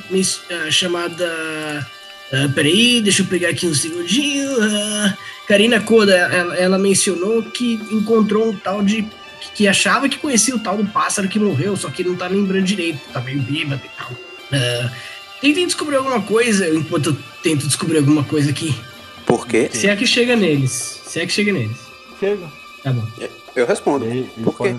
ah, 0.51 0.71
chamada. 0.71 1.87
Ah, 2.33 2.49
peraí, 2.55 3.01
deixa 3.01 3.23
eu 3.23 3.27
pegar 3.27 3.51
aqui 3.51 3.67
um 3.67 3.75
segundinho. 3.75 4.49
ah, 4.63 5.17
Karina 5.47 5.81
Koda, 5.81 6.15
ela, 6.15 6.57
ela 6.57 6.79
mencionou 6.79 7.43
que 7.43 7.75
encontrou 7.91 8.51
um 8.51 8.57
tal 8.57 8.83
de 8.83 9.07
que 9.55 9.69
achava 9.69 10.09
que 10.09 10.19
conhecia 10.19 10.55
o 10.55 10.59
tal 10.59 10.77
do 10.77 10.87
pássaro 10.87 11.29
que 11.29 11.39
morreu, 11.39 11.77
só 11.77 11.91
que 11.91 12.05
não 12.05 12.17
tá 12.17 12.27
lembrando 12.27 12.65
direito, 12.65 13.01
tá 13.13 13.21
meio 13.21 13.43
bêbado 13.43 13.83
e 13.85 13.89
tal. 13.99 14.13
Uh, 14.13 14.91
tentem 15.41 15.67
descobrir 15.67 15.97
alguma 15.97 16.23
coisa 16.23 16.69
enquanto 16.69 17.11
eu 17.11 17.17
tento 17.43 17.67
descobrir 17.67 17.99
alguma 17.99 18.25
coisa 18.25 18.51
aqui. 18.51 18.75
Por 19.27 19.47
quê? 19.47 19.69
Se 19.73 19.89
é 19.89 19.97
que 19.97 20.07
chega 20.07 20.37
neles. 20.37 21.01
Se 21.07 21.21
é 21.21 21.27
que 21.27 21.33
chega 21.33 21.53
neles. 21.53 21.77
Chega. 22.19 22.51
Tá 22.83 22.93
bom. 22.93 23.07
Eu 23.55 23.67
respondo. 23.67 24.07
E 24.07 24.25
Por 24.43 24.57
quê? 24.57 24.75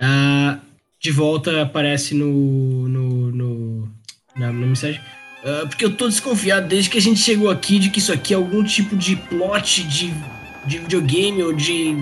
Ah, 0.00 0.58
de 0.98 1.10
volta 1.10 1.62
aparece 1.62 2.14
no. 2.14 2.88
no, 2.88 3.30
no 3.30 3.88
na, 4.36 4.46
na 4.52 4.66
mensagem. 4.66 5.00
Ah, 5.44 5.64
porque 5.66 5.84
eu 5.84 5.94
tô 5.94 6.08
desconfiado 6.08 6.68
desde 6.68 6.90
que 6.90 6.98
a 6.98 7.00
gente 7.00 7.20
chegou 7.20 7.50
aqui 7.50 7.78
de 7.78 7.90
que 7.90 7.98
isso 7.98 8.12
aqui 8.12 8.34
é 8.34 8.36
algum 8.36 8.62
tipo 8.62 8.96
de 8.96 9.16
plot 9.16 9.82
de, 9.84 10.12
de 10.64 10.78
videogame 10.78 11.42
ou 11.42 11.52
de. 11.52 11.96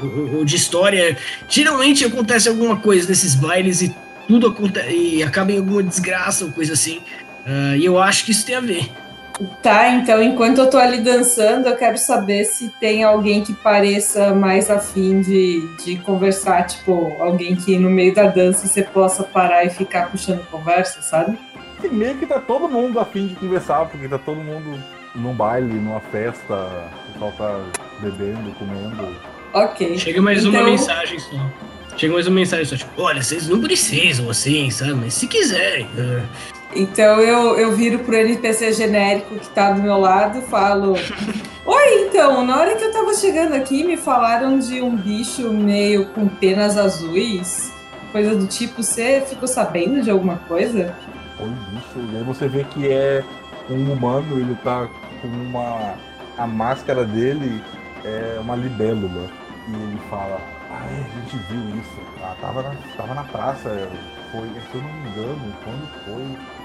Ou, 0.00 0.38
ou 0.38 0.44
de 0.44 0.56
história. 0.56 1.16
Geralmente 1.48 2.04
acontece 2.04 2.48
alguma 2.48 2.76
coisa 2.76 3.08
nesses 3.08 3.34
bailes 3.34 3.82
e 3.82 3.94
tudo 4.28 4.46
acontece. 4.46 4.94
e 4.94 5.22
acaba 5.22 5.50
em 5.52 5.58
alguma 5.58 5.82
desgraça 5.82 6.44
ou 6.44 6.52
coisa 6.52 6.74
assim. 6.74 7.00
Ah, 7.46 7.76
e 7.76 7.84
eu 7.84 7.98
acho 7.98 8.24
que 8.24 8.30
isso 8.30 8.44
tem 8.44 8.54
a 8.54 8.60
ver. 8.60 8.90
Tá, 9.62 9.90
então 9.90 10.20
enquanto 10.20 10.58
eu 10.58 10.68
tô 10.68 10.76
ali 10.76 10.98
dançando, 10.98 11.68
eu 11.68 11.76
quero 11.76 11.96
saber 11.96 12.44
se 12.44 12.70
tem 12.80 13.04
alguém 13.04 13.42
que 13.42 13.54
pareça 13.54 14.34
mais 14.34 14.68
afim 14.68 15.20
de, 15.20 15.64
de 15.84 15.96
conversar, 15.98 16.66
tipo, 16.66 17.16
alguém 17.20 17.54
que 17.54 17.78
no 17.78 17.88
meio 17.88 18.12
da 18.12 18.26
dança 18.26 18.66
você 18.66 18.82
possa 18.82 19.22
parar 19.22 19.64
e 19.64 19.70
ficar 19.70 20.10
puxando 20.10 20.44
conversa, 20.50 21.00
sabe? 21.02 21.38
E 21.82 21.88
meio 21.88 22.16
que 22.16 22.26
tá 22.26 22.40
todo 22.40 22.68
mundo 22.68 22.98
a 22.98 23.04
fim 23.04 23.28
de 23.28 23.34
conversar, 23.36 23.86
porque 23.86 24.08
tá 24.08 24.18
todo 24.18 24.36
mundo 24.40 24.82
num 25.14 25.32
baile, 25.34 25.72
numa 25.74 26.00
festa, 26.00 26.54
o 27.08 27.12
pessoal 27.12 27.32
tá 27.38 27.60
bebendo, 28.00 28.50
comendo. 28.58 29.14
Ok. 29.52 29.96
Chega 29.98 30.20
mais 30.20 30.44
uma 30.44 30.56
Então- 30.58 30.70
mensagem 30.70 31.18
só. 31.18 31.36
Chega 31.96 32.12
mais 32.14 32.26
uma 32.26 32.34
mensagem 32.36 32.64
só, 32.64 32.76
tipo, 32.76 33.02
olha, 33.02 33.22
vocês 33.22 33.48
não 33.48 33.60
precisam 33.60 34.28
assim, 34.30 34.70
sabe? 34.70 34.94
Mas 34.94 35.14
se 35.14 35.26
quiserem. 35.26 35.88
ah, 35.98 36.22
Então 36.76 37.18
eu, 37.20 37.56
eu 37.58 37.72
viro 37.72 38.00
pro 38.00 38.14
NPC 38.14 38.72
genérico 38.72 39.36
que 39.36 39.48
tá 39.48 39.72
do 39.72 39.82
meu 39.82 39.98
lado 39.98 40.38
e 40.38 40.42
falo: 40.42 40.92
Oi, 41.64 42.06
então, 42.06 42.44
na 42.44 42.58
hora 42.58 42.76
que 42.76 42.84
eu 42.84 42.92
tava 42.92 43.14
chegando 43.14 43.54
aqui, 43.54 43.84
me 43.84 43.96
falaram 43.96 44.58
de 44.58 44.80
um 44.82 44.94
bicho 44.94 45.50
meio 45.50 46.06
com 46.06 46.28
penas 46.28 46.76
azuis, 46.76 47.72
coisa 48.12 48.36
do 48.36 48.46
tipo. 48.46 48.82
Você 48.82 49.22
ficou 49.26 49.48
sabendo 49.48 50.02
de 50.02 50.10
alguma 50.10 50.36
coisa? 50.46 50.94
Oi, 51.40 51.50
bicho. 51.70 52.12
E 52.12 52.16
aí 52.16 52.24
você 52.24 52.48
vê 52.48 52.64
que 52.64 52.90
é 52.90 53.24
um 53.70 53.92
humano, 53.92 54.40
ele 54.40 54.56
tá 54.56 54.88
com 55.20 55.28
uma. 55.28 55.94
A 56.36 56.46
máscara 56.46 57.04
dele 57.04 57.62
é 58.04 58.38
uma 58.40 58.56
libélula. 58.56 59.30
E 59.68 59.72
ele 59.72 60.00
fala, 60.10 60.40
ah, 60.70 60.84
a 60.84 61.20
gente 61.20 61.36
viu 61.48 61.80
isso. 61.80 62.00
Ah, 62.22 62.34
tava 62.40 62.62
na, 62.62 62.74
tava 62.96 63.14
na 63.14 63.24
praça. 63.24 63.88
Foi, 64.32 64.48
se 64.48 64.74
eu 64.74 64.82
não 64.82 64.92
me 64.92 65.08
engano, 65.10 65.54
quando 65.62 65.88
foi? 66.04 66.57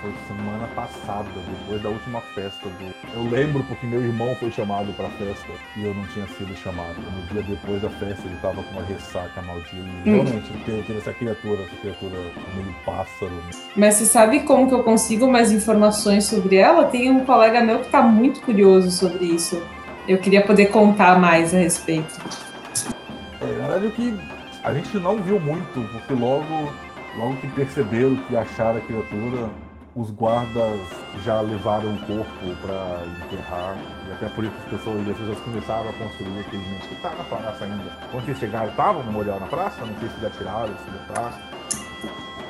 Foi 0.00 0.12
semana 0.28 0.66
passada, 0.68 1.28
depois 1.48 1.82
da 1.82 1.88
última 1.88 2.20
festa 2.20 2.68
do. 2.68 2.94
Eu 3.14 3.28
lembro 3.30 3.64
porque 3.64 3.86
meu 3.86 4.02
irmão 4.02 4.34
foi 4.36 4.50
chamado 4.50 4.92
pra 4.92 5.08
festa 5.10 5.46
e 5.76 5.84
eu 5.84 5.94
não 5.94 6.04
tinha 6.06 6.26
sido 6.28 6.54
chamado. 6.56 6.94
No 7.00 7.22
dia 7.26 7.42
depois 7.42 7.82
da 7.82 7.90
festa 7.90 8.26
ele 8.26 8.36
tava 8.40 8.62
com 8.62 8.70
uma 8.72 8.84
ressaca 8.84 9.42
maldita. 9.42 9.76
E 10.04 10.10
realmente 10.10 10.52
teve, 10.64 10.82
teve 10.82 10.98
essa 10.98 11.12
criatura, 11.12 11.62
essa 11.62 11.76
criatura 11.76 12.16
meio 12.54 12.74
pássaro. 12.84 13.32
Mas 13.76 13.94
você 13.94 14.06
sabe 14.06 14.40
como 14.40 14.68
que 14.68 14.74
eu 14.74 14.84
consigo 14.84 15.26
mais 15.30 15.50
informações 15.50 16.26
sobre 16.26 16.56
ela? 16.56 16.84
Tem 16.84 17.10
um 17.10 17.24
colega 17.24 17.60
meu 17.60 17.80
que 17.80 17.90
tá 17.90 18.02
muito 18.02 18.40
curioso 18.42 18.90
sobre 18.90 19.24
isso. 19.24 19.60
Eu 20.06 20.18
queria 20.18 20.42
poder 20.42 20.66
contar 20.66 21.18
mais 21.18 21.54
a 21.54 21.58
respeito. 21.58 22.18
É, 23.40 23.46
na 23.46 23.68
verdade, 23.68 23.86
o 23.86 23.90
que 23.90 24.18
a 24.62 24.74
gente 24.74 24.96
não 24.98 25.16
viu 25.16 25.38
muito, 25.38 25.88
porque 25.92 26.14
logo, 26.14 26.72
logo 27.18 27.36
que 27.36 27.48
perceberam 27.48 28.16
que 28.16 28.36
acharam 28.36 28.78
a 28.78 28.80
criatura, 28.80 29.50
os 29.94 30.10
guardas 30.10 30.80
já 31.24 31.40
levaram 31.40 31.94
o 31.94 31.98
corpo 32.06 32.56
para 32.62 33.02
enterrar. 33.24 33.76
E 34.08 34.12
até 34.12 34.28
por 34.28 34.44
isso 34.44 34.54
as 34.64 34.70
pessoas, 34.70 35.08
as 35.08 35.16
pessoas 35.16 35.38
começaram 35.40 35.90
a 35.90 35.92
construir 35.94 36.40
aquele 36.40 36.62
monte 36.70 36.88
que 36.88 36.94
tá 37.02 37.10
na 37.10 37.24
praça 37.24 37.64
ainda. 37.64 37.90
Quando 38.12 38.24
vocês 38.24 38.38
chegaram, 38.38 38.70
tava 38.74 39.00
o 39.00 39.04
memorial 39.04 39.40
na 39.40 39.46
praça? 39.46 39.84
Não 39.84 39.98
sei 39.98 40.08
se 40.08 40.20
já 40.20 40.30
tiraram, 40.30 40.74
se 40.84 40.90
já 40.90 41.14
tá. 41.14 41.32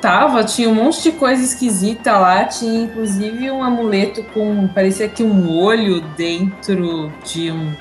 Tava, 0.01 0.45
tinha 0.45 0.69
um 0.69 0.75
monte 0.75 1.03
de 1.03 1.13
coisa 1.13 1.43
esquisita 1.43 2.17
lá, 2.19 2.45
tinha 2.45 2.85
inclusive 2.85 3.51
um 3.51 3.65
amuleto 3.65 4.23
com, 4.33 4.69
parecia 4.69 5.09
que 5.09 5.25
um 5.25 5.51
olho 5.51 6.01
dentro 6.17 7.13
de 7.25 7.51
um, 7.51 7.73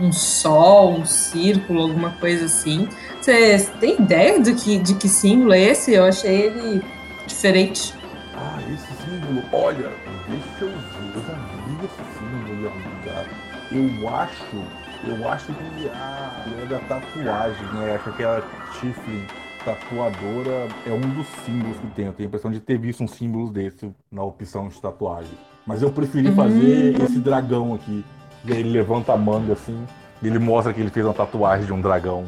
um 0.00 0.12
sol, 0.12 0.92
um 0.92 1.04
círculo, 1.04 1.82
alguma 1.82 2.10
coisa 2.12 2.46
assim. 2.46 2.88
Você 3.20 3.58
tem 3.80 4.00
ideia 4.00 4.40
do 4.40 4.54
que, 4.54 4.78
de 4.78 4.94
que 4.94 5.08
símbolo 5.08 5.52
é 5.52 5.60
esse? 5.60 5.94
Eu 5.94 6.04
achei 6.04 6.46
ele 6.46 6.82
diferente. 7.26 7.94
Ah, 8.34 8.60
esse 8.72 8.86
símbolo, 9.04 9.42
olha, 9.52 9.90
deixa 10.28 10.64
eu 10.64 10.68
ver, 10.68 11.16
eu 11.16 11.22
já 11.22 11.34
vi 11.66 11.84
esse 11.84 12.18
símbolo 12.18 12.60
em 12.60 12.66
algum 12.66 12.96
lugar. 12.96 13.26
Eu 13.72 14.08
acho, 14.08 14.56
eu 15.04 15.28
acho 15.28 15.46
que 15.46 15.90
ah, 15.92 16.44
ele 16.46 16.62
é 16.62 16.66
da 16.66 16.78
tatuagem, 16.80 17.66
né? 17.74 17.94
Acho 17.94 18.12
que 18.12 18.22
a 18.22 18.42
Tiflin 18.78 19.26
tatuadora 19.66 20.68
é 20.86 20.92
um 20.92 21.00
dos 21.00 21.26
símbolos 21.44 21.76
que 21.78 21.86
tem. 21.88 22.06
Eu 22.06 22.12
tenho 22.12 22.28
a 22.28 22.28
impressão 22.28 22.52
de 22.52 22.60
ter 22.60 22.78
visto 22.78 23.02
um 23.02 23.08
símbolo 23.08 23.50
desse 23.50 23.92
na 24.10 24.22
opção 24.22 24.68
de 24.68 24.80
tatuagem. 24.80 25.36
Mas 25.66 25.82
eu 25.82 25.90
preferi 25.90 26.30
fazer 26.30 27.02
esse 27.02 27.18
dragão 27.18 27.74
aqui. 27.74 28.04
E 28.46 28.52
aí 28.52 28.60
ele 28.60 28.70
levanta 28.70 29.12
a 29.12 29.16
manga 29.16 29.54
assim, 29.54 29.86
e 30.22 30.26
ele 30.26 30.38
mostra 30.38 30.72
que 30.72 30.80
ele 30.80 30.90
fez 30.90 31.04
uma 31.04 31.14
tatuagem 31.14 31.66
de 31.66 31.72
um 31.72 31.80
dragão. 31.80 32.24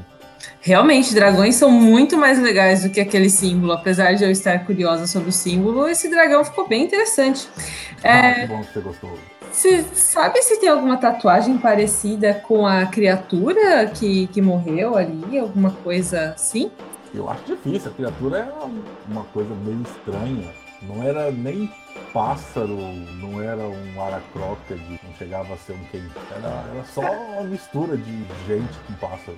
Realmente, 0.60 1.14
dragões 1.14 1.56
são 1.56 1.70
muito 1.70 2.16
mais 2.16 2.38
legais 2.40 2.82
do 2.82 2.90
que 2.90 3.00
aquele 3.00 3.30
símbolo. 3.30 3.72
Apesar 3.72 4.14
de 4.14 4.24
eu 4.24 4.30
estar 4.30 4.58
curiosa 4.64 5.06
sobre 5.06 5.30
o 5.30 5.32
símbolo, 5.32 5.88
esse 5.88 6.08
dragão 6.08 6.44
ficou 6.44 6.68
bem 6.68 6.84
interessante. 6.84 7.48
Ah, 8.04 8.08
É, 8.08 8.34
que 8.34 8.46
bom 8.46 8.60
que 8.62 8.72
você 8.72 8.80
gostou. 8.80 9.18
Você 9.50 9.82
sabe 9.94 10.42
se 10.42 10.60
tem 10.60 10.68
alguma 10.68 10.96
tatuagem 10.98 11.56
parecida 11.58 12.34
com 12.34 12.66
a 12.66 12.86
criatura 12.86 13.86
que, 13.86 14.26
que 14.28 14.42
morreu 14.42 14.96
ali? 14.96 15.38
Alguma 15.38 15.70
coisa 15.70 16.32
assim? 16.34 16.70
Eu 17.14 17.28
acho 17.30 17.44
difícil, 17.46 17.90
a 17.90 17.94
criatura 17.94 18.38
é 18.38 19.10
uma 19.10 19.24
coisa 19.24 19.54
meio 19.64 19.82
estranha. 19.82 20.52
Não 20.82 21.02
era 21.02 21.32
nem 21.32 21.68
pássaro, 22.12 22.76
não 23.20 23.42
era 23.42 23.62
um 23.62 24.02
aracrópede, 24.02 24.82
não 25.02 25.14
chegava 25.18 25.54
a 25.54 25.56
ser 25.56 25.72
um 25.72 25.84
quem. 25.90 26.02
Era, 26.36 26.64
era 26.74 26.84
só 26.94 27.00
uma 27.00 27.42
mistura 27.44 27.96
de 27.96 28.12
gente 28.46 28.72
com 28.86 28.92
pássaro. 28.94 29.36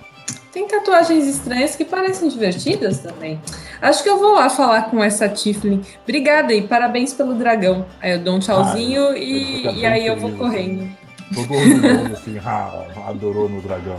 Tem 0.51 0.67
tatuagens 0.67 1.25
estranhas 1.27 1.75
que 1.77 1.85
parecem 1.85 2.27
divertidas 2.27 2.99
também. 2.99 3.39
Acho 3.81 4.03
que 4.03 4.09
eu 4.09 4.19
vou 4.19 4.33
lá 4.35 4.49
falar 4.49 4.89
com 4.89 5.01
essa 5.01 5.29
Tiflin. 5.29 5.81
Obrigada 6.03 6.53
e 6.53 6.67
parabéns 6.67 7.13
pelo 7.13 7.35
dragão. 7.35 7.85
Aí 8.01 8.11
eu 8.11 8.19
dou 8.19 8.35
um 8.35 8.39
tchauzinho 8.39 9.09
Ah, 9.11 9.17
e, 9.17 9.79
e 9.79 9.85
aí 9.85 10.05
eu 10.07 10.17
vou 10.17 10.29
feliz, 10.31 10.39
correndo. 10.39 10.97
Todo 11.33 11.53
orgulhoso 11.53 12.13
assim, 12.13 12.37
ah, 12.45 12.85
adorou 13.07 13.47
no 13.47 13.61
dragão. 13.61 13.97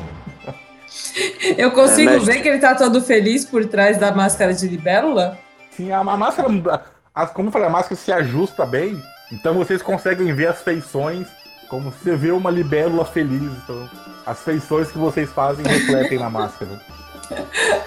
Eu 1.57 1.71
consigo 1.71 2.11
É, 2.11 2.15
mestre. 2.15 2.35
ver 2.35 2.43
que 2.43 2.49
ele 2.49 2.59
tá 2.59 2.75
todo 2.75 3.01
feliz 3.01 3.45
por 3.47 3.65
trás 3.65 3.97
da 3.97 4.13
máscara 4.13 4.53
de 4.53 4.69
libélula? 4.69 5.39
Sim, 5.71 5.91
a, 5.91 6.01
a 6.01 6.05
máscara, 6.05 6.49
a- 7.15 7.27
como 7.27 7.49
eu 7.49 7.53
falei, 7.53 7.69
a 7.69 7.71
máscara 7.71 7.97
se 7.97 8.13
ajusta 8.13 8.65
bem, 8.67 9.03
então 9.31 9.55
vocês 9.55 9.83
conseguem 9.83 10.33
ver 10.35 10.47
as 10.49 10.61
feições 10.63 11.27
como 11.69 11.91
se 11.93 11.99
você 12.05 12.17
vê 12.17 12.31
uma 12.31 12.51
libélula 12.51 13.05
feliz. 13.05 13.51
Então, 13.65 13.89
as 14.27 14.41
feições 14.43 14.91
que 14.93 14.99
vocês 14.99 15.31
fazem 15.31 15.65
refletem 15.67 16.19
na 16.19 16.29
máscara. 16.31 16.81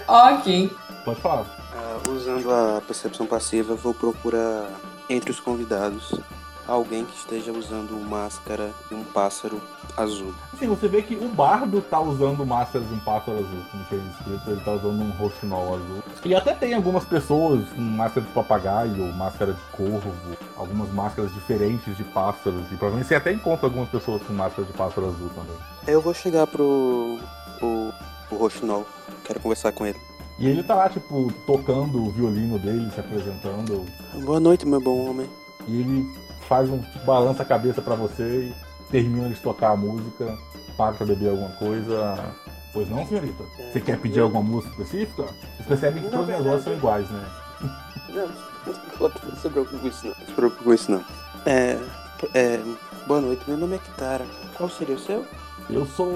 Ok. 0.07 0.72
Pode 1.03 1.22
falar. 1.22 1.45
Ah, 1.76 2.10
usando 2.10 2.52
a 2.52 2.81
percepção 2.81 3.27
passiva, 3.27 3.76
vou 3.76 3.93
procurar 3.93 4.69
entre 5.10 5.30
os 5.30 5.39
convidados 5.39 6.15
alguém 6.68 7.06
que 7.06 7.16
esteja 7.16 7.52
usando 7.52 7.92
máscara 8.08 8.72
de 8.90 8.96
um 8.96 9.04
pássaro 9.04 9.62
azul. 9.96 10.34
Assim, 10.54 10.68
você 10.68 10.88
vê 10.88 11.02
que 11.02 11.16
o 11.16 11.30
bardo 11.30 11.82
tá 11.82 12.00
usando 12.00 12.46
máscara 12.46 12.84
de 12.84 12.94
um 12.94 13.00
pássaro 13.00 13.38
azul, 13.38 13.64
como 13.72 13.84
tinha 13.86 14.02
escrito, 14.02 14.50
ele 14.50 14.62
tá 14.62 14.74
usando 14.74 15.02
um 15.02 15.10
roxinol 15.12 15.76
azul. 15.76 16.04
E 16.24 16.36
até 16.36 16.54
tem 16.54 16.74
algumas 16.74 17.06
pessoas 17.06 17.68
com 17.70 17.82
máscara 17.82 18.26
de 18.26 18.34
papagaio, 18.34 19.14
máscara 19.14 19.54
de 19.54 19.62
corvo, 19.72 20.12
algumas 20.58 20.92
máscaras 20.92 21.34
diferentes 21.34 21.96
de 21.96 22.04
pássaros. 22.04 22.66
E 22.72 22.76
provavelmente 22.76 23.08
você 23.08 23.16
até 23.16 23.32
encontra 23.32 23.68
algumas 23.68 23.90
pessoas 23.90 24.22
com 24.24 24.34
máscara 24.34 24.68
de 24.68 24.74
pássaro 24.74 25.08
azul 25.08 25.30
também. 25.30 25.56
Eu 25.88 26.02
vou 26.02 26.14
chegar 26.14 26.48
pro 26.48 27.20
o, 27.62 27.92
o 28.32 28.36
Roxinol, 28.36 28.86
quero 29.24 29.40
conversar 29.40 29.72
com 29.72 29.86
ele. 29.86 30.00
E 30.38 30.48
ele 30.48 30.64
tá 30.64 30.76
lá, 30.76 30.90
tipo, 30.90 31.32
tocando 31.48 32.04
o 32.04 32.12
violino 32.12 32.60
dele, 32.60 32.92
se 32.92 33.00
apresentando. 33.00 33.86
Boa 34.26 34.40
noite, 34.40 34.68
meu 34.68 34.82
bom 34.82 35.10
homem. 35.10 35.30
E 35.66 35.80
ele 35.80 36.24
faz 36.48 36.70
um 36.70 36.82
balança 37.06 37.44
a 37.44 37.46
cabeça 37.46 37.82
pra 37.82 37.96
você 37.96 38.24
e 38.24 38.56
termina 38.92 39.30
de 39.30 39.36
tocar 39.40 39.72
a 39.72 39.76
música, 39.76 40.38
para 40.78 40.94
pra 40.94 41.06
beber 41.06 41.30
alguma 41.30 41.50
coisa. 41.52 42.34
Pois 42.74 42.90
não, 42.90 43.06
senhorita? 43.08 43.44
Você 43.72 43.80
quer 43.80 44.00
pedir 44.00 44.20
alguma 44.20 44.44
música 44.44 44.72
específica? 44.82 45.24
Vocês 45.24 45.68
percebem 45.68 46.04
que 46.04 46.10
todas 46.10 46.30
as 46.30 46.44
vozes 46.44 46.64
são 46.66 46.74
iguais, 46.74 47.10
né? 47.10 47.26
Não, 48.10 48.28
não 48.68 49.36
se 49.38 49.50
preocupe 49.50 49.78
com 49.80 49.88
isso 49.88 50.06
não. 50.08 50.14
Não 50.20 50.26
se 50.26 50.32
preocupe 50.34 50.64
com 50.64 50.74
isso 50.74 50.92
não. 50.92 51.04
É, 51.46 51.80
é, 52.34 52.60
boa 53.08 53.22
noite, 53.22 53.44
meu 53.48 53.58
nome 53.58 53.76
é 53.76 53.80
Kitara. 53.80 54.26
Qual 54.58 54.70
seria 54.70 54.96
o 54.96 55.00
seu? 55.00 55.26
Eu 55.70 55.86
sou 55.86 56.12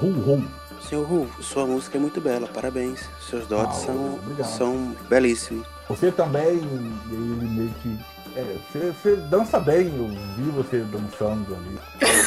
Rum 0.00 0.12
Rum. 0.20 0.44
Senhor 0.82 1.06
Ru, 1.06 1.28
sua 1.40 1.66
música 1.66 1.98
é 1.98 2.00
muito 2.00 2.20
bela, 2.20 2.48
parabéns. 2.48 3.08
Seus 3.28 3.46
dotes 3.46 3.78
Ah, 3.82 3.86
são, 3.86 4.14
obrigado. 4.14 4.46
são 4.48 4.96
belíssimos. 5.08 5.66
Você 5.88 6.10
também, 6.10 6.46
ele 6.56 7.48
meio 7.48 7.70
que. 7.82 7.98
É, 8.40 8.56
você, 9.02 9.16
dança 9.16 9.58
bem, 9.60 9.88
eu 9.96 10.08
vi 10.36 10.50
você 10.50 10.78
dançando 10.78 11.54
ali. 11.54 11.78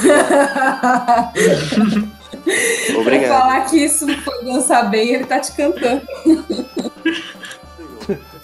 Pra 0.03 1.31
Obrigado. 2.99 3.39
falar 3.39 3.61
que 3.69 3.77
isso 3.77 4.05
não 4.05 4.17
foi 4.17 4.43
dançar 4.45 4.89
bem, 4.89 5.09
ele 5.13 5.25
tá 5.25 5.39
te 5.39 5.51
cantando. 5.53 6.01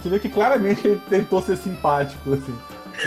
Você 0.02 0.08
vê 0.08 0.18
que 0.18 0.28
claramente 0.28 0.86
ele 0.86 1.00
tentou 1.08 1.42
ser 1.42 1.56
simpático, 1.56 2.32
assim. 2.34 2.54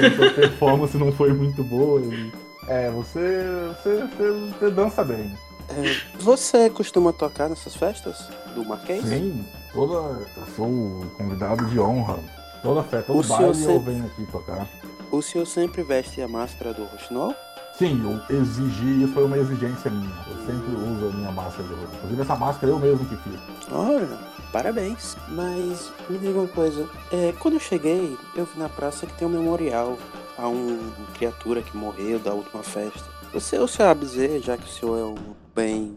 A 0.06 0.15
sua 0.15 0.30
performance 0.31 0.98
não 0.98 1.11
foi 1.11 1.34
muito 1.34 1.64
boa. 1.64 2.02
e- 2.02 2.31
é, 2.68 2.90
você, 2.91 3.44
você, 3.84 4.07
você, 4.18 4.31
você 4.60 4.72
dança 4.72 5.03
bem. 5.03 5.34
É, 5.69 5.95
você 6.19 6.69
costuma 6.69 7.11
tocar 7.11 7.49
nessas 7.49 7.76
festas 7.76 8.30
do 8.56 8.64
Marquês? 8.65 9.03
Sim, 9.06 9.45
toda. 9.73 9.94
Eu 10.38 10.45
sou 10.56 11.06
convidado 11.18 11.65
de 11.65 11.80
honra. 11.80 12.19
Toda 12.64 12.81
festa, 12.84 13.07
todo 13.07 13.19
O 13.19 13.23
senhor 13.23 13.38
baile 13.40 13.49
eu 13.49 13.53
sempre- 13.56 13.91
venho 13.94 14.06
aqui 14.06 14.26
tocar. 14.31 14.68
O 15.11 15.22
senhor 15.22 15.45
sempre 15.45 15.84
veste 15.84 16.22
a 16.22 16.27
máscara 16.27 16.73
do 16.73 16.85
Rochinol? 16.85 17.35
Sim, 17.77 18.02
eu 18.30 18.38
exigi, 18.40 19.06
foi 19.14 19.26
uma 19.26 19.38
exigência 19.38 19.90
minha. 19.91 20.15
Eu 20.30 20.45
sempre 20.45 20.72
uso 20.76 21.07
a 21.07 21.11
minha 21.11 21.31
máscara 21.31 21.68
de 21.68 21.73
rosto. 21.73 21.95
Inclusive 21.95 22.22
essa 22.22 22.35
máscara 22.35 22.72
eu 22.72 22.80
mesmo 22.80 23.06
que 23.06 23.15
fiz. 23.18 23.40
Olha, 23.72 24.18
parabéns. 24.52 25.18
Mas 25.30 25.91
me 26.10 26.18
diga 26.19 26.40
uma 26.40 26.48
coisa. 26.48 26.88
é, 27.11 27.34
quando 27.40 27.56
eu 27.56 27.60
cheguei, 27.60 28.18
eu 28.35 28.45
vi 28.45 28.60
na 28.60 28.69
praça 28.69 29.06
que 29.06 29.14
tem 29.14 29.27
um 29.27 29.31
memorial 29.31 29.98
a 30.38 30.48
um 30.48 30.80
criatura 31.15 31.61
que 31.61 31.76
morreu 31.76 32.19
da 32.19 32.31
última 32.34 32.64
festa. 32.64 33.03
Você, 33.34 33.57
o 33.57 33.68
sabe 33.68 34.02
dizer, 34.06 34.40
já 34.41 34.56
que 34.56 34.65
o 34.65 34.72
senhor 34.72 34.99
é 34.99 35.03
um 35.03 35.15
bem 35.56 35.95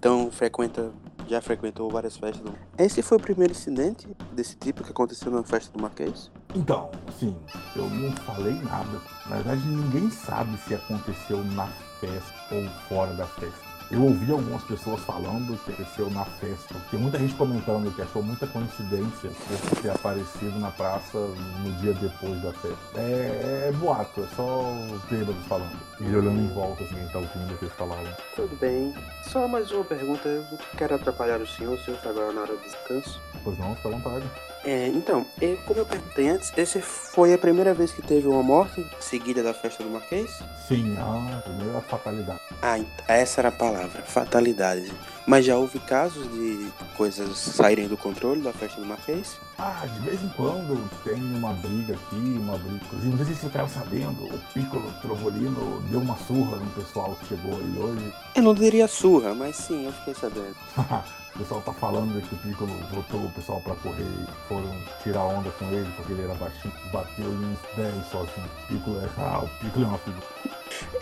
tão 0.00 0.30
frequenta, 0.30 0.90
já 1.28 1.40
frequentou 1.40 1.90
várias 1.90 2.16
festas. 2.16 2.42
não? 2.44 2.54
Esse 2.78 3.02
foi 3.02 3.18
o 3.18 3.20
primeiro 3.20 3.52
incidente 3.52 4.06
desse 4.32 4.56
tipo 4.56 4.82
que 4.84 4.90
aconteceu 4.90 5.30
na 5.30 5.42
festa 5.42 5.72
do 5.76 5.82
Marquês? 5.82 6.30
Então, 6.54 6.90
assim, 7.08 7.36
eu 7.74 7.88
não 7.88 8.12
falei 8.12 8.54
nada. 8.62 9.00
Na 9.28 9.36
verdade, 9.36 9.66
ninguém 9.66 10.10
sabe 10.10 10.56
se 10.58 10.74
aconteceu 10.74 11.42
na 11.44 11.66
festa 12.00 12.34
ou 12.54 12.68
fora 12.88 13.12
da 13.14 13.26
festa. 13.26 13.73
Eu 13.94 14.02
ouvi 14.02 14.32
algumas 14.32 14.64
pessoas 14.64 15.00
falando 15.02 15.56
que 15.64 15.70
aconteceu 15.70 16.10
na 16.10 16.24
festa. 16.24 16.74
Tem 16.90 16.98
muita 16.98 17.16
gente 17.16 17.32
comentando 17.34 17.94
que 17.94 18.02
achou 18.02 18.24
muita 18.24 18.44
coincidência 18.44 19.30
você 19.30 19.82
ter 19.82 19.90
aparecido 19.90 20.58
na 20.58 20.72
praça 20.72 21.16
no 21.16 21.72
dia 21.80 21.92
depois 21.94 22.42
da 22.42 22.52
festa. 22.54 22.76
É, 22.96 23.68
é 23.68 23.72
boato, 23.72 24.24
é 24.24 24.26
só 24.34 24.62
os 24.92 25.00
bêbados 25.04 25.46
falando. 25.46 25.78
E 26.00 26.06
olhando 26.06 26.40
em 26.40 26.48
volta, 26.48 26.82
assim, 26.82 26.96
quem 26.96 27.06
tá 27.06 27.18
ouvindo 27.20 27.56
vocês 27.56 27.72
falarem. 27.74 28.12
Tudo 28.34 28.56
bem. 28.56 28.92
Só 29.30 29.46
mais 29.46 29.70
uma 29.70 29.84
pergunta. 29.84 30.28
Eu 30.28 30.42
não 30.42 30.58
quero 30.76 30.96
atrapalhar 30.96 31.40
o 31.40 31.46
senhor. 31.46 31.74
O 31.74 31.84
senhor 31.84 31.96
está 31.96 32.10
agora 32.10 32.32
na 32.32 32.40
hora 32.40 32.56
do 32.56 32.62
descanso. 32.62 33.20
Pois 33.44 33.56
não, 33.58 33.76
fica 33.76 33.90
à 33.90 33.92
vontade. 33.92 34.26
É, 34.64 34.86
então, 34.88 35.26
como 35.66 35.80
eu 35.80 35.84
perguntei 35.86 36.28
antes, 36.28 36.50
esse 36.56 36.80
foi 36.80 37.34
a 37.34 37.38
primeira 37.38 37.74
vez 37.74 37.90
que 37.92 38.00
teve 38.00 38.26
uma 38.26 38.42
morte 38.42 38.84
seguida 38.98 39.42
da 39.42 39.52
festa 39.52 39.84
do 39.84 39.90
Marquês? 39.90 40.30
Sim, 40.66 40.96
a 40.98 41.36
primeira 41.42 41.80
fatalidade. 41.82 42.40
Ah, 42.62 42.78
ent- 42.78 42.88
essa 43.06 43.42
era 43.42 43.48
a 43.50 43.52
palavra, 43.52 44.02
fatalidade. 44.02 44.90
Mas 45.26 45.44
já 45.44 45.56
houve 45.56 45.78
casos 45.80 46.30
de 46.32 46.70
coisas 46.96 47.36
saírem 47.36 47.88
do 47.88 47.96
controle 47.96 48.40
da 48.40 48.52
festa 48.54 48.80
do 48.80 48.86
Marquês? 48.86 49.36
Ah, 49.58 49.84
de 49.86 50.00
vez 50.00 50.22
em 50.22 50.28
quando 50.30 50.88
tem 51.04 51.14
uma 51.22 51.52
briga 51.52 51.94
aqui, 51.94 52.16
uma 52.16 52.56
briga. 52.56 52.80
Inclusive, 52.86 53.08
não 53.10 53.16
sei 53.18 53.26
se 53.26 53.32
vocês 53.40 53.52
ficaram 53.52 53.68
sabendo, 53.68 54.24
o 54.24 54.38
Piccolo 54.54 54.90
Trovolino 55.02 55.82
deu 55.90 56.00
uma 56.00 56.16
surra 56.16 56.56
no 56.56 56.70
pessoal 56.70 57.16
que 57.20 57.28
chegou 57.28 57.54
aí 57.54 57.78
hoje. 57.78 58.12
Eu 58.34 58.42
não 58.42 58.54
diria 58.54 58.88
surra, 58.88 59.34
mas 59.34 59.56
sim, 59.56 59.84
eu 59.86 59.92
fiquei 59.92 60.14
sabendo. 60.14 60.56
o 61.34 61.38
pessoal 61.38 61.60
tá 61.62 61.72
falando 61.72 62.22
que 62.22 62.34
o 62.34 62.38
Piccolo 62.38 62.72
botou 62.92 63.20
o 63.24 63.30
pessoal 63.32 63.60
pra 63.60 63.74
correr 63.76 64.02
e 64.02 64.48
foram 64.48 64.70
tirar 65.02 65.24
onda 65.24 65.50
com 65.50 65.64
ele 65.72 65.90
porque 65.96 66.12
ele 66.12 66.22
era 66.22 66.34
baixinho. 66.34 66.72
Bateu 66.92 67.26
em 67.26 67.44
uns 67.44 67.58
10 67.76 68.06
sozinho. 68.06 68.46
O 68.46 68.66
Piccolo 68.68 69.00
é. 69.00 69.08
Ah, 69.18 69.40
o 69.42 69.48
Piccolo 69.58 69.84
é 69.84 69.88
uma 69.88 69.98
figura. 69.98 70.26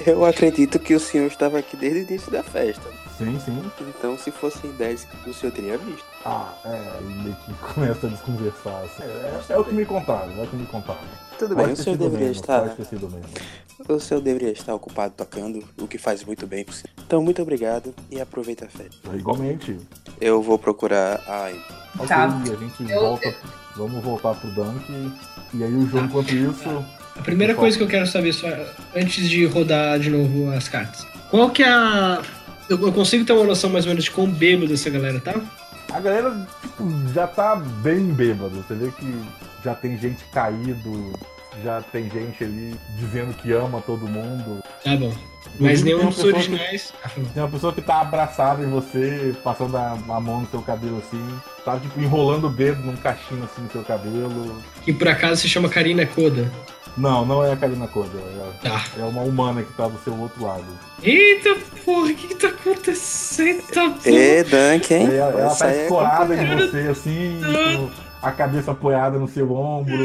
Eu 0.07 0.25
acredito 0.25 0.79
que 0.79 0.95
o 0.95 1.01
senhor 1.01 1.27
estava 1.27 1.59
aqui 1.59 1.77
desde 1.77 2.01
o 2.01 2.03
início 2.03 2.33
da 2.33 2.43
festa. 2.43 2.89
Sim, 3.19 3.39
sim. 3.45 3.63
Então, 3.99 4.17
se 4.19 4.31
fossem 4.31 4.71
10, 4.73 5.07
o 5.27 5.33
senhor 5.35 5.53
teria 5.53 5.79
visto. 5.79 6.05
Ah, 6.25 6.53
é, 6.65 6.99
e 7.01 7.05
meio 7.05 7.37
que 7.37 7.53
começa 7.75 8.07
a 8.07 8.11
desconversar. 8.11 8.83
Assim. 8.85 9.03
É, 9.03 9.41
é 9.53 9.59
o 9.59 9.65
que 9.65 9.75
me 9.75 9.85
contaram, 9.85 10.33
é 10.39 10.43
o 10.43 10.47
que 10.47 10.57
me 10.57 10.67
contaram. 10.67 11.01
Tudo 11.39 11.55
bem, 11.57 11.65
Pode 11.67 11.73
o 11.73 11.77
ter 11.77 11.83
senhor 11.83 11.97
deveria 11.99 12.21
menos, 12.27 12.37
estar. 12.41 12.61
Pode 12.63 12.75
ter 12.77 12.85
sido 12.85 13.11
menos. 13.11 13.31
O 13.89 13.99
senhor 13.99 14.21
deveria 14.21 14.53
estar 14.53 14.75
ocupado 14.75 15.15
tocando, 15.17 15.63
o 15.79 15.87
que 15.89 15.99
faz 15.99 16.25
muito 16.25 16.47
bem 16.47 16.65
pro 16.65 16.75
senhor. 16.75 16.91
Então, 17.05 17.23
muito 17.23 17.43
obrigado 17.43 17.93
e 18.11 18.21
aproveita 18.21 18.67
a 18.67 18.69
festa. 18.69 18.97
Igualmente, 19.15 19.77
Eu 20.21 20.41
vou 20.41 20.57
procurar 20.59 21.21
a 21.27 21.51
Ok, 21.97 22.07
Tá. 22.09 22.25
a 22.27 22.55
gente 22.57 22.91
Eu- 22.93 23.01
volta. 23.01 23.35
Vamos 23.77 24.03
voltar 24.05 24.35
pro 24.35 24.51
Dunk. 24.53 25.13
E 25.55 25.65
aí 25.65 25.75
o 25.75 25.87
João, 25.89 26.05
enquanto 26.05 26.31
isso. 26.33 26.85
A 27.17 27.23
primeira 27.23 27.55
coisa 27.55 27.77
que 27.77 27.83
eu 27.83 27.89
quero 27.89 28.07
saber, 28.07 28.33
só 28.33 28.47
antes 28.95 29.29
de 29.29 29.45
rodar 29.47 29.99
de 29.99 30.09
novo 30.11 30.51
as 30.53 30.69
cartas. 30.69 31.07
Qual 31.31 31.51
que 31.51 31.63
é 31.63 31.69
a. 31.69 32.23
Eu, 32.73 32.87
eu 32.87 32.93
consigo 32.93 33.25
ter 33.25 33.35
uma 33.35 33.45
noção 33.45 33.69
mais 33.69 33.85
ou 33.85 33.91
menos 33.91 34.05
de 34.05 34.11
quão 34.11 34.31
bêbado 34.31 34.73
essa 34.73 34.89
galera 34.89 35.21
tá? 35.21 35.35
A 35.93 36.01
galera 36.01 36.49
tipo, 36.63 36.85
já 37.13 37.27
tá 37.27 37.57
bem 37.57 38.07
bêbada. 38.07 38.55
Você 38.57 38.75
vê 38.75 38.91
que 38.93 39.15
já 39.63 39.75
tem 39.75 39.99
gente 39.99 40.25
caído, 40.33 41.13
já 41.63 41.83
tem 41.83 42.09
gente 42.09 42.43
ali 42.43 42.75
dizendo 42.99 43.35
que 43.35 43.53
ama 43.53 43.83
todo 43.83 44.09
mundo. 44.09 44.63
Tá 44.83 44.97
bom. 44.97 45.13
Mas 45.61 45.83
nenhum 45.83 46.09
dos 46.09 46.25
originais. 46.25 46.95
Ah, 47.05 47.11
foi 47.11 47.23
bom. 47.23 47.31
Tem 47.35 47.43
uma 47.43 47.51
pessoa 47.51 47.75
que 47.75 47.83
tá 47.83 48.01
abraçada 48.01 48.65
em 48.65 48.71
você, 48.71 49.35
passando 49.45 49.77
a, 49.77 49.93
a 49.93 50.21
mão 50.21 50.41
no 50.41 50.49
seu 50.49 50.63
cabelo 50.63 50.97
assim, 50.97 51.23
tá 51.67 51.79
tipo 51.79 52.01
enrolando 52.01 52.47
o 52.47 52.51
dedo 52.51 52.81
num 52.83 52.97
cachinho 52.97 53.45
assim 53.45 53.61
no 53.61 53.71
seu 53.71 53.83
cabelo. 53.83 54.63
Que 54.83 54.95
por 54.95 55.09
acaso 55.09 55.43
se 55.43 55.49
chama 55.49 55.69
Karina 55.69 56.07
Koda. 56.07 56.51
Não, 56.97 57.25
não 57.25 57.43
é 57.45 57.53
a 57.53 57.57
Karina 57.57 57.89
Koda, 57.89 58.19
é, 58.19 58.69
Tá. 58.69 58.85
é 58.99 59.03
uma 59.05 59.23
humana 59.23 59.63
que 59.63 59.73
tá 59.73 59.89
do 59.89 59.99
seu 60.05 60.15
outro 60.19 60.45
lado. 60.45 60.65
Eita 61.03 61.57
porra, 61.85 62.11
o 62.11 62.15
que, 62.15 62.29
que 62.29 62.35
tá 62.35 62.49
acontecendo? 62.49 63.63
Tá? 63.73 63.95
E 64.05 64.43
Dunk, 64.45 64.93
hein? 64.95 65.07
Aí 65.09 65.17
ela, 65.17 65.41
ela 65.41 65.55
tá 65.57 65.71
é 65.73 65.83
escorada 65.85 66.37
complicada. 66.37 66.63
em 66.65 66.67
você, 66.69 66.79
assim, 66.91 67.41
com 67.77 67.91
a 68.27 68.31
cabeça 68.33 68.71
apoiada 68.73 69.19
no 69.19 69.27
seu 69.27 69.51
ombro, 69.55 69.97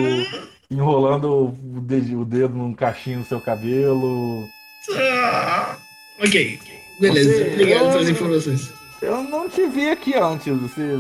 enrolando 0.71 1.29
o 1.49 1.81
dedo, 1.81 2.21
o 2.21 2.25
dedo 2.25 2.53
num 2.55 2.73
cachinho 2.73 3.19
no 3.19 3.25
seu 3.25 3.41
cabelo. 3.41 4.47
Ah, 4.95 5.75
ok. 6.19 6.59
Beleza, 7.01 7.31
Você- 7.33 7.51
obrigado 7.53 7.91
pelas 7.91 8.09
informações. 8.09 8.73
Eu 9.01 9.23
não 9.23 9.47
te 9.49 9.67
vi 9.67 9.89
aqui 9.89 10.15
antes, 10.15 10.57
você, 10.59 10.97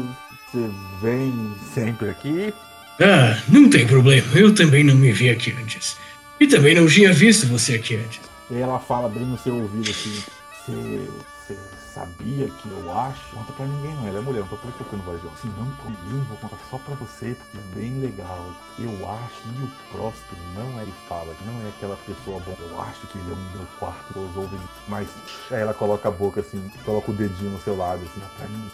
você 0.51 0.69
vem 1.01 1.33
sempre 1.73 2.09
aqui. 2.09 2.53
Ah, 2.99 3.39
não 3.47 3.69
tem 3.69 3.85
problema. 3.85 4.27
Eu 4.35 4.53
também 4.53 4.83
não 4.83 4.95
me 4.95 5.11
vi 5.11 5.29
aqui 5.29 5.55
antes. 5.61 5.97
E 6.39 6.47
também 6.47 6.75
não 6.75 6.87
tinha 6.87 7.13
visto 7.13 7.47
você 7.47 7.75
aqui 7.75 7.95
antes. 7.95 8.21
E 8.49 8.55
aí 8.55 8.61
ela 8.61 8.79
fala 8.79 9.09
bem 9.09 9.25
no 9.25 9.37
seu 9.37 9.55
ouvido 9.55 9.89
assim, 9.89 10.23
você, 10.65 11.57
sabia 11.93 12.47
que 12.47 12.69
eu 12.69 12.97
acho? 12.97 13.19
Conta 13.33 13.53
pra 13.53 13.65
ninguém 13.65 13.95
não, 13.95 14.07
ela 14.07 14.19
é 14.19 14.21
mulher, 14.21 14.39
não 14.41 14.47
tô 14.47 14.57
preocupando 14.57 15.03
voz 15.03 15.19
de 15.19 15.27
homem. 15.27 15.39
Assim, 15.39 15.53
não 15.57 15.71
problema, 15.75 16.25
vou 16.25 16.37
contar 16.37 16.57
só 16.69 16.77
pra 16.77 16.95
você, 16.95 17.35
porque 17.35 17.57
é 17.57 17.79
bem 17.79 17.99
legal. 17.99 18.55
Eu 18.79 18.91
acho, 19.09 19.41
e 19.47 19.63
o 19.63 19.71
próximo 19.91 20.37
não 20.55 20.79
é 20.79 20.83
ele 20.83 20.93
fala, 21.09 21.33
não 21.45 21.65
é 21.65 21.69
aquela 21.69 21.97
pessoa 21.97 22.39
bom. 22.39 22.55
Eu 22.59 22.81
acho 22.81 23.07
que 23.07 23.17
ele 23.17 23.31
é 23.31 23.33
um 23.33 23.57
meu 23.57 23.67
quarto, 23.79 24.13
eu 24.15 24.23
os 24.23 24.35
ouve, 24.35 24.57
mas 24.87 25.07
aí 25.51 25.61
ela 25.61 25.73
coloca 25.73 26.07
a 26.07 26.11
boca 26.11 26.41
assim, 26.41 26.71
coloca 26.85 27.11
o 27.11 27.13
dedinho 27.13 27.51
no 27.51 27.61
seu 27.61 27.75
lado, 27.75 28.01
assim, 28.03 28.21
pra 28.37 28.47
mim. 28.47 28.71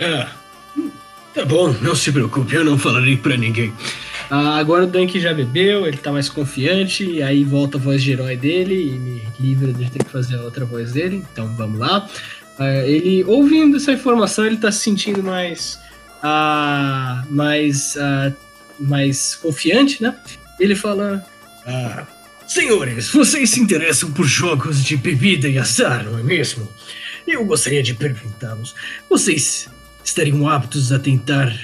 Ah, 0.00 0.32
hum, 0.76 0.90
tá 1.34 1.44
bom, 1.44 1.74
não 1.80 1.94
se 1.94 2.10
preocupe, 2.12 2.54
eu 2.54 2.64
não 2.64 2.78
falarei 2.78 3.16
pra 3.16 3.36
ninguém. 3.36 3.72
Ah, 4.30 4.58
agora 4.58 4.84
o 4.84 4.86
Dunk 4.86 5.18
já 5.18 5.34
bebeu, 5.34 5.86
ele 5.86 5.96
tá 5.96 6.12
mais 6.12 6.28
confiante, 6.28 7.04
e 7.04 7.22
aí 7.22 7.42
volta 7.42 7.78
a 7.78 7.80
voz 7.80 8.02
de 8.02 8.12
herói 8.12 8.36
dele 8.36 8.94
e 8.94 8.98
me 8.98 9.22
livra 9.40 9.72
de 9.72 9.90
ter 9.90 10.04
que 10.04 10.10
fazer 10.10 10.36
a 10.36 10.42
outra 10.42 10.64
voz 10.64 10.92
dele, 10.92 11.24
então 11.32 11.52
vamos 11.56 11.80
lá. 11.80 12.08
Ah, 12.58 12.86
ele, 12.86 13.24
ouvindo 13.24 13.76
essa 13.76 13.92
informação, 13.92 14.46
ele 14.46 14.56
tá 14.56 14.70
se 14.70 14.80
sentindo 14.80 15.22
mais. 15.22 15.78
ah, 16.22 17.24
mais. 17.28 17.96
ah, 17.96 18.32
mais 18.80 19.34
confiante, 19.36 20.02
né? 20.02 20.16
Ele 20.58 20.74
fala. 20.74 21.24
Ah, 21.66 22.06
Senhores, 22.46 23.10
vocês 23.10 23.50
se 23.50 23.60
interessam 23.60 24.10
por 24.10 24.26
jogos 24.26 24.82
de 24.82 24.96
bebida 24.96 25.48
e 25.48 25.58
azar, 25.58 26.04
não 26.04 26.18
é 26.18 26.22
mesmo? 26.22 26.68
Eu 27.26 27.44
gostaria 27.44 27.82
de 27.82 27.94
perguntá-los: 27.94 28.74
vocês 29.08 29.68
estariam 30.10 30.48
aptos 30.48 30.92
a 30.92 30.98
tentar 30.98 31.56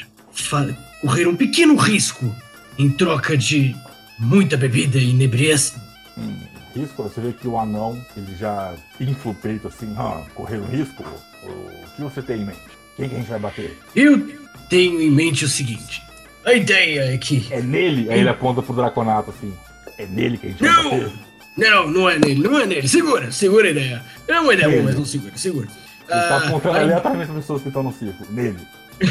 correr 1.01 1.27
um 1.27 1.35
pequeno 1.37 1.75
risco 1.77 2.35
em 2.79 2.89
troca 2.91 3.37
de 3.37 3.75
muita 4.19 4.57
bebida 4.57 4.99
e 4.99 5.11
inebriez? 5.11 5.75
Hum, 6.17 6.37
risco, 6.75 7.03
você 7.03 7.21
vê 7.21 7.33
que 7.33 7.49
o 7.49 7.59
anão, 7.59 8.01
ele 8.17 8.37
já 8.37 8.75
infla 9.01 9.33
o 9.33 9.35
peito 9.35 9.67
assim, 9.69 9.93
ah, 9.99 10.23
correr 10.35 10.59
um 10.59 10.67
risco? 10.67 11.03
O 11.43 11.97
que 11.97 12.03
você 12.03 12.23
tem 12.23 12.43
em 12.43 12.45
mente? 12.45 12.59
Quem 12.97 13.09
que 13.09 13.15
a 13.17 13.19
gente 13.19 13.29
vai 13.29 13.39
bater? 13.39 13.77
Eu 13.95 14.29
tenho 14.71 15.01
em 15.01 15.11
mente 15.11 15.45
o 15.45 15.49
seguinte: 15.49 16.03
a 16.45 16.53
ideia 16.55 17.15
é 17.15 17.19
que. 17.19 17.47
É 17.51 17.61
nele? 17.61 18.11
Aí 18.11 18.21
ele 18.21 18.29
aponta 18.29 18.63
pro 18.63 18.75
Draconato 18.75 19.31
assim. 19.31 19.53
É 19.99 20.07
nele 20.07 20.39
que 20.39 20.47
a 20.47 20.51
gente 20.51 20.63
vai 20.63 20.73
Não! 20.73 20.91
bater? 20.91 21.13
Não, 21.57 21.89
não 21.89 22.11
é 22.11 22.19
nele, 22.19 22.43
não 22.43 22.59
é 22.61 22.67
nele. 22.67 22.87
Segura, 22.87 23.33
segura 23.33 23.69
a 23.69 23.71
ideia. 23.71 24.03
É 24.29 24.41
uma 24.41 24.53
ideia 24.53 24.69
boa, 24.69 24.83
mas 24.83 24.95
não 24.95 25.07
segura, 25.07 25.37
segura. 25.37 25.69
Ele 26.09 26.21
tá 26.21 26.37
Ah, 26.37 26.47
apontando 26.49 26.77
ali 26.79 26.93
atrás 26.93 27.19
das 27.19 27.29
pessoas 27.31 27.63
que 27.63 27.69
estão 27.69 27.83
no 27.83 27.93
circo. 27.93 28.25
Nele. 28.31 28.59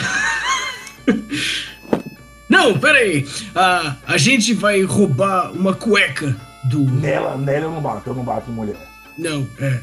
Não, 2.47 2.77
peraí. 2.79 3.27
Ah, 3.55 3.95
a 4.07 4.17
gente 4.17 4.53
vai 4.53 4.81
roubar 4.83 5.51
uma 5.51 5.73
cueca 5.73 6.35
do. 6.65 6.79
Nela, 6.79 7.35
nela 7.37 7.65
eu 7.65 7.71
não 7.71 7.81
bato, 7.81 8.09
eu 8.09 8.13
não 8.15 8.23
bato 8.23 8.49
em 8.49 8.53
mulher. 8.53 8.77
Não, 9.17 9.47
é, 9.59 9.65
é, 9.67 9.81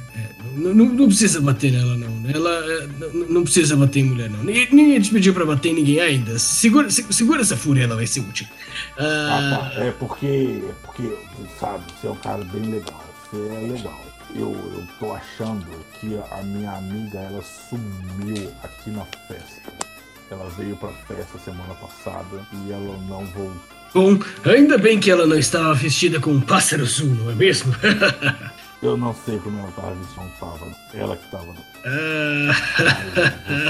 não, 0.56 0.74
não, 0.74 1.06
precisa 1.06 1.40
bater 1.40 1.72
nela, 1.72 1.96
não. 1.96 2.30
Ela 2.30 2.50
é, 2.50 2.86
não, 2.98 3.26
não 3.28 3.42
precisa 3.44 3.74
bater 3.76 4.00
em 4.00 4.04
mulher, 4.04 4.28
não. 4.30 4.44
Ninguém, 4.44 5.00
te 5.00 5.10
pediu 5.10 5.32
pra 5.32 5.44
bater 5.46 5.70
em 5.70 5.74
ninguém 5.74 6.00
ainda. 6.00 6.38
Segura, 6.38 6.90
se- 6.90 7.06
segura 7.10 7.40
essa 7.40 7.56
fúria, 7.56 7.84
ela 7.84 7.96
vai 7.96 8.06
ser 8.06 8.20
útil. 8.20 8.46
Ah, 8.98 9.58
Ah, 9.64 9.70
tá. 9.74 9.84
É 9.84 9.90
porque, 9.92 10.60
é 10.68 10.72
porque, 10.84 11.10
sabe, 11.58 11.82
você 12.00 12.06
é 12.06 12.10
um 12.10 12.16
cara 12.16 12.44
bem 12.44 12.62
legal. 12.70 13.04
Você 13.30 13.36
é 13.38 13.72
legal. 13.72 14.00
Eu, 14.34 14.50
eu 14.52 14.84
tô 14.98 15.12
achando 15.12 15.66
que 16.00 16.18
a 16.30 16.42
minha 16.42 16.72
amiga, 16.72 17.18
ela 17.18 17.42
sumiu 17.42 18.50
aqui 18.62 18.90
na 18.90 19.04
festa. 19.28 19.70
Ela 20.30 20.48
veio 20.56 20.76
pra 20.76 20.88
festa 21.06 21.38
semana 21.38 21.74
passada 21.74 22.46
e 22.52 22.72
ela 22.72 22.96
não 23.08 23.26
voltou. 23.26 23.60
bom, 23.94 24.18
ainda 24.50 24.78
bem 24.78 24.98
que 24.98 25.10
ela 25.10 25.26
não 25.26 25.36
estava 25.38 25.74
vestida 25.74 26.18
com 26.18 26.30
um 26.30 26.40
pássaro 26.40 26.82
azul, 26.82 27.08
não 27.08 27.30
é 27.30 27.34
mesmo? 27.34 27.74
Eu 28.82 28.96
não 28.96 29.14
sei 29.14 29.38
como 29.38 29.58
ela 29.60 29.70
tava 29.72 29.94
vestida, 29.94 30.22
não 30.22 30.30
tava. 30.30 30.76
Ela 30.94 31.16
que 31.16 31.30
tava. 31.30 31.54
Ah, 31.84 32.52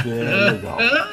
Você 0.03 0.09
é 0.11 0.51
legal. 0.53 0.79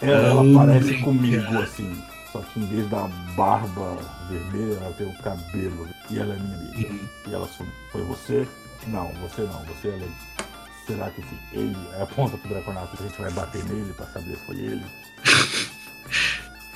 Ela, 0.00 0.28
ela 0.28 0.42
Oh, 0.42 0.54
parece 0.54 0.94
comigo 0.98 1.58
assim. 1.58 2.00
Só 2.32 2.40
que 2.40 2.60
em 2.60 2.66
vez 2.66 2.88
da 2.90 3.08
barba 3.36 3.96
vermelha, 4.28 4.74
ela 4.74 4.92
tem 4.92 5.06
o 5.06 5.22
cabelo. 5.22 5.88
E 6.10 6.18
ela 6.18 6.34
é 6.34 6.38
minha 6.38 6.56
amiga. 6.56 7.08
E 7.26 7.34
ela 7.34 7.48
sumiu. 7.48 7.72
Foi 7.90 8.02
você? 8.02 8.46
Não, 8.86 9.12
você 9.14 9.42
não. 9.42 9.64
Você 9.64 9.88
é 9.88 9.92
legal. 9.92 10.08
Será 10.86 11.10
que 11.10 11.20
esse 11.20 11.28
ele 11.52 11.76
é 11.98 12.02
aponta 12.02 12.38
pro 12.38 12.48
Draconato 12.48 12.96
que 12.96 13.02
a 13.02 13.06
gente 13.06 13.20
vai 13.20 13.30
bater 13.32 13.62
nele 13.64 13.92
pra 13.92 14.06
saber 14.06 14.36
se 14.36 14.46
foi 14.46 14.56
ele? 14.56 14.82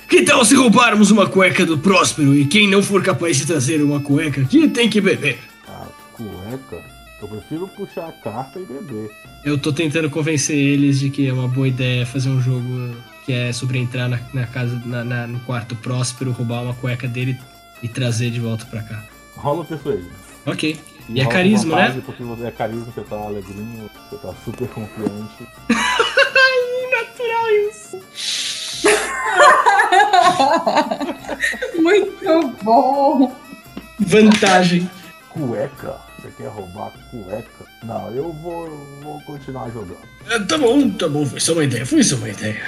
que 0.07 0.21
tal 0.25 0.45
se 0.45 0.53
roubarmos 0.53 1.09
uma 1.09 1.27
cueca 1.27 1.65
do 1.65 1.79
Próspero 1.79 2.35
e 2.35 2.45
quem 2.45 2.69
não 2.69 2.83
for 2.83 3.01
capaz 3.01 3.37
de 3.37 3.47
trazer 3.47 3.81
uma 3.81 3.99
cueca 3.99 4.41
aqui 4.41 4.67
tem 4.69 4.87
que 4.87 5.01
beber? 5.01 5.39
A 5.67 5.87
cueca? 6.13 6.83
Eu 7.19 7.27
prefiro 7.27 7.67
puxar 7.69 8.09
a 8.09 8.11
carta 8.11 8.59
e 8.59 8.65
beber. 8.65 9.09
Eu 9.43 9.57
tô 9.57 9.73
tentando 9.73 10.09
convencer 10.11 10.57
eles 10.57 10.99
de 10.99 11.09
que 11.09 11.27
é 11.27 11.33
uma 11.33 11.47
boa 11.47 11.67
ideia 11.67 12.05
fazer 12.05 12.29
um 12.29 12.39
jogo 12.39 12.95
que 13.25 13.31
é 13.33 13.51
sobre 13.53 13.79
entrar 13.79 14.07
na, 14.09 14.19
na 14.33 14.45
casa, 14.47 14.81
na- 14.85 15.03
na- 15.03 15.27
no 15.27 15.39
quarto 15.41 15.75
próspero, 15.75 16.31
roubar 16.31 16.63
uma 16.63 16.73
cueca 16.73 17.07
dele 17.07 17.37
e 17.81 17.87
trazer 17.87 18.31
de 18.31 18.39
volta 18.39 18.65
pra 18.65 18.81
cá. 18.83 19.03
Rola 19.35 19.61
o 19.61 19.65
persuasion. 19.65 20.09
Ok. 20.45 20.79
E 21.09 21.19
é 21.19 21.23
rola 21.23 21.35
carisma, 21.35 21.75
né? 21.75 22.01
Porque 22.05 22.23
você 22.23 22.45
é 22.45 22.51
carisma, 22.51 22.85
você 22.93 23.01
tá 23.01 23.15
alegrinho, 23.17 23.89
você 24.09 24.17
tá 24.17 24.33
super 24.43 24.67
confiante. 24.69 25.47
Natural 26.91 27.49
isso. 27.69 27.99
Muito 31.81 32.47
bom! 32.63 33.35
Vantagem. 33.99 34.89
Cueca? 35.29 35.97
Você 36.23 36.31
quer 36.37 36.47
roubar 36.47 36.93
cueca? 37.11 37.65
Não, 37.83 38.09
eu 38.11 38.31
vou, 38.31 38.69
vou 39.01 39.21
continuar 39.23 39.69
jogando. 39.71 39.97
Ah, 40.31 40.39
Tá 40.39 40.57
bom, 40.57 40.89
tá 40.91 41.09
bom, 41.09 41.25
foi 41.25 41.39
só 41.41 41.51
uma 41.51 41.65
ideia, 41.65 41.85
foi 41.85 42.01
só 42.01 42.15
uma 42.15 42.29
ideia. 42.29 42.61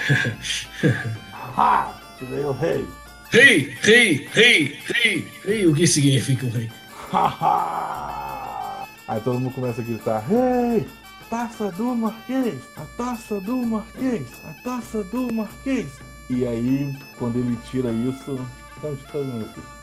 Ha! 1.58 1.94
Tirei 2.20 2.44
o 2.44 2.52
rei. 2.52 2.86
Rei, 3.30 3.78
rei, 3.82 4.28
rei, 4.34 4.80
rei, 4.94 5.28
rei, 5.46 5.68
o 5.68 5.74
que 5.74 5.88
significa 5.88 6.46
o 6.46 6.50
rei? 6.50 6.70
Haha! 7.14 8.86
Aí 9.08 9.22
todo 9.22 9.40
mundo 9.40 9.54
começa 9.54 9.80
a 9.82 9.86
gritar: 9.86 10.20
Rei! 10.28 10.86
Taça 11.30 11.72
do 11.72 11.96
Marquês! 11.96 12.56
A 12.76 12.82
taça 12.98 13.40
do 13.40 13.56
Marquês! 13.58 14.24
A 14.44 14.54
taça 14.64 15.02
do 15.06 15.34
Marquês! 15.34 15.88
E 16.30 16.46
aí, 16.46 16.94
quando 17.18 17.38
ele 17.38 17.58
tira 17.72 17.90
isso. 17.92 18.36
Tá, 18.82 18.90
tá. 19.14 19.20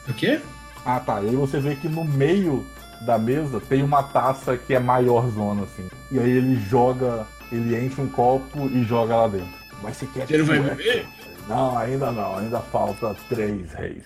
O 0.09 0.15
quê? 0.15 0.41
Ah 0.85 1.01
tá, 1.01 1.23
e 1.23 1.29
aí 1.29 1.37
você 1.37 1.59
vê 1.59 1.75
que 1.77 1.89
no 1.89 2.05
meio 2.05 2.67
da 3.05 3.19
mesa 3.19 3.61
tem 3.61 3.83
uma 3.83 4.03
taça 4.03 4.57
que 4.57 4.75
é 4.75 4.79
maior 4.79 5.29
zona, 5.31 5.63
assim. 5.63 5.89
E 6.11 6.19
aí 6.19 6.31
ele 6.31 6.57
joga, 6.69 7.27
ele 7.51 7.77
enche 7.79 8.01
um 8.01 8.09
copo 8.09 8.69
e 8.73 8.85
joga 8.85 9.17
lá 9.17 9.29
dentro. 9.29 9.63
Mas 9.83 9.97
você 9.97 10.07
quer 10.07 10.39
não 10.39 10.45
vai 10.45 10.61
beber? 10.61 11.07
Não, 11.49 11.77
ainda 11.77 12.13
não, 12.13 12.39
ainda 12.39 12.61
falta 12.61 13.17
três 13.29 13.73
reis. 13.73 14.05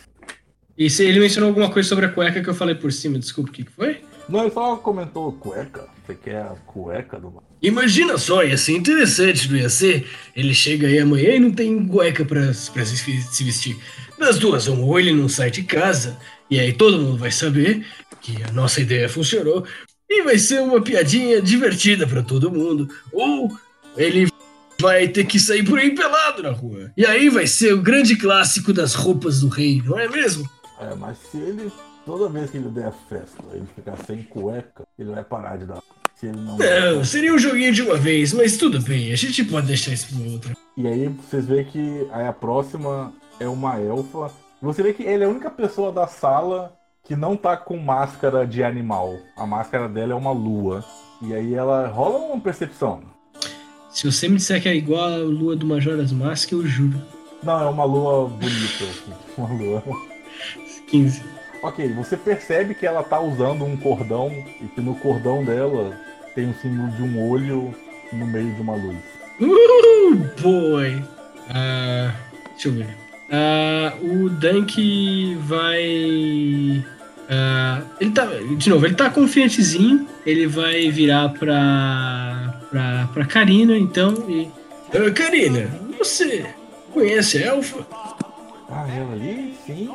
E 0.77 0.91
se 0.91 1.05
ele 1.05 1.21
mencionou 1.21 1.49
alguma 1.49 1.71
coisa 1.71 1.89
sobre 1.89 2.07
a 2.07 2.09
cueca 2.09 2.43
que 2.43 2.49
eu 2.49 2.55
falei 2.55 2.75
por 2.75 2.93
cima, 2.93 3.19
desculpa, 3.19 3.51
o 3.51 3.53
que 3.53 3.65
que 3.65 3.73
foi? 3.73 4.03
Não, 4.29 4.41
ele 4.41 4.51
só 4.51 4.77
comentou 4.77 5.33
cueca. 5.33 5.87
Você 6.07 6.15
quer 6.15 6.43
a 6.43 6.55
cueca 6.67 7.19
do 7.19 7.43
Imagina 7.63 8.19
só, 8.19 8.45
ia 8.45 8.57
ser 8.57 8.77
interessante, 8.77 9.51
não 9.51 9.57
ia 9.57 9.69
ser? 9.69 10.07
Ele 10.35 10.55
chega 10.55 10.87
aí 10.87 10.99
amanhã 10.99 11.35
e 11.35 11.41
não 11.41 11.51
tem 11.51 11.87
cueca 11.87 12.25
pra, 12.25 12.41
pra 12.43 12.85
se, 12.85 13.23
se 13.23 13.45
vestir. 13.45 13.79
Das 14.19 14.39
duas, 14.39 14.67
uma, 14.67 14.85
ou 14.85 14.99
ele 15.01 15.13
não 15.13 15.29
sai 15.29 15.51
de 15.51 15.63
casa, 15.63 16.17
e 16.51 16.61
aí 16.61 16.73
todo 16.73 16.99
mundo 16.99 17.19
vai 17.19 17.31
saber 17.31 17.85
que 18.27 18.43
a 18.43 18.51
nossa 18.51 18.81
ideia 18.81 19.09
funcionou, 19.09 19.65
e 20.11 20.23
vai 20.25 20.37
ser 20.37 20.61
uma 20.61 20.83
piadinha 20.83 21.41
divertida 21.41 22.07
pra 22.09 22.25
todo 22.25 22.51
mundo, 22.51 22.89
ou 23.13 23.57
ele 23.97 24.29
vai 24.81 25.07
ter 25.07 25.25
que 25.25 25.39
sair 25.39 25.65
por 25.65 25.79
aí 25.79 25.95
pelado 25.95 26.43
na 26.43 26.51
rua. 26.51 26.91
E 26.97 27.07
aí 27.07 27.29
vai 27.29 27.47
ser 27.47 27.73
o 27.73 27.81
grande 27.81 28.17
clássico 28.17 28.73
das 28.73 28.95
roupas 28.95 29.41
do 29.41 29.49
rei, 29.49 29.81
não 29.85 29.97
é 29.97 30.09
mesmo? 30.09 30.49
É, 30.81 30.95
mas 30.97 31.19
se 31.31 31.39
ele, 31.39 31.71
toda 32.05 32.29
vez 32.29 32.51
que 32.51 32.57
ele 32.57 32.69
der 32.69 32.93
festa, 33.09 33.43
ele 33.53 33.67
ficar 33.75 33.97
sem 34.05 34.25
cueca, 34.25 34.85
ele 34.99 35.11
vai 35.13 35.23
parar 35.23 35.57
de 35.57 35.67
dar. 35.67 35.81
Se 36.17 36.27
ele 36.27 36.39
não. 36.39 36.59
Não, 36.59 37.05
seria 37.05 37.33
um 37.33 37.39
joguinho 37.39 37.73
de 37.73 37.83
uma 37.83 37.97
vez, 37.97 38.33
mas 38.33 38.57
tudo 38.57 38.81
bem, 38.81 39.13
a 39.13 39.17
gente 39.17 39.45
pode 39.45 39.69
deixar 39.69 39.93
isso 39.93 40.09
pra 40.09 40.33
outra. 40.33 40.57
E 40.77 40.87
aí 40.87 41.09
vocês 41.09 41.47
veem 41.47 41.65
que 41.65 42.09
aí 42.11 42.27
a 42.27 42.33
próxima 42.33 43.13
é 43.39 43.47
uma 43.47 43.81
elfa. 43.81 44.33
Você 44.61 44.83
vê 44.83 44.93
que 44.93 45.05
ele 45.05 45.23
é 45.23 45.27
a 45.27 45.31
única 45.31 45.51
pessoa 45.51 45.93
da 45.93 46.07
sala 46.07 46.77
que 47.07 47.15
não 47.15 47.37
tá 47.37 47.57
com 47.57 47.79
máscara 47.79 48.45
de 48.45 48.65
animal. 48.65 49.17
A 49.37 49.47
máscara 49.47 49.89
dela 49.89 50.13
é 50.13 50.17
uma 50.17 50.33
lua. 50.33 50.85
E 51.23 51.33
aí 51.33 51.55
ela 51.55 51.87
rola 51.87 52.19
uma 52.19 52.41
percepção. 52.41 53.01
Se 53.91 54.11
você 54.11 54.29
me 54.29 54.37
disser 54.37 54.61
que 54.61 54.69
é 54.69 54.75
igual 54.75 55.05
a 55.05 55.17
lua 55.17 55.55
do 55.57 55.65
Majora's 55.65 56.13
Mask, 56.13 56.51
eu 56.53 56.67
juro. 56.67 57.01
Não, 57.43 57.63
é 57.63 57.69
uma 57.69 57.85
lua 57.85 58.29
bonita, 58.29 58.85
assim. 58.85 59.13
Uma 59.39 59.49
lua. 59.49 59.83
15. 60.89 61.23
Ok, 61.63 61.93
você 61.93 62.17
percebe 62.17 62.75
que 62.75 62.87
ela 62.87 63.03
tá 63.03 63.21
usando 63.21 63.65
um 63.65 63.77
cordão 63.77 64.31
e 64.61 64.67
que 64.67 64.81
no 64.81 64.95
cordão 64.97 65.45
dela 65.45 65.97
tem 66.35 66.49
um 66.49 66.55
símbolo 66.55 66.91
de 66.93 67.03
um 67.03 67.31
olho 67.31 67.75
no 68.13 68.27
meio 68.27 68.53
de 68.55 68.61
uma 68.61 68.75
luz. 68.75 68.99
Uh, 69.41 70.43
boy! 70.43 71.03
Ah, 71.51 72.15
deixa 72.53 72.69
eu 72.69 72.73
ver. 72.73 72.97
Ah, 73.31 73.93
o 74.01 74.29
Dunk 74.29 75.35
vai. 75.43 76.85
Ah, 77.29 77.83
ele 78.01 78.11
tá. 78.11 78.27
De 78.57 78.71
novo, 78.71 78.87
ele 78.87 78.95
tá 78.95 79.11
confiantezinho. 79.11 80.07
Ele 80.25 80.47
vai 80.47 80.91
virar 80.91 81.29
pra. 81.31 82.61
pra, 82.71 83.09
pra 83.13 83.25
Karina, 83.27 83.77
então. 83.77 84.15
E. 84.29 84.49
Ah, 84.95 85.11
Karina, 85.13 85.69
você 85.99 86.47
conhece 86.93 87.39
a 87.39 87.47
Elfa? 87.49 87.87
Ah, 88.71 88.87
ela 88.89 89.13
ali? 89.13 89.55
Sim. 89.67 89.89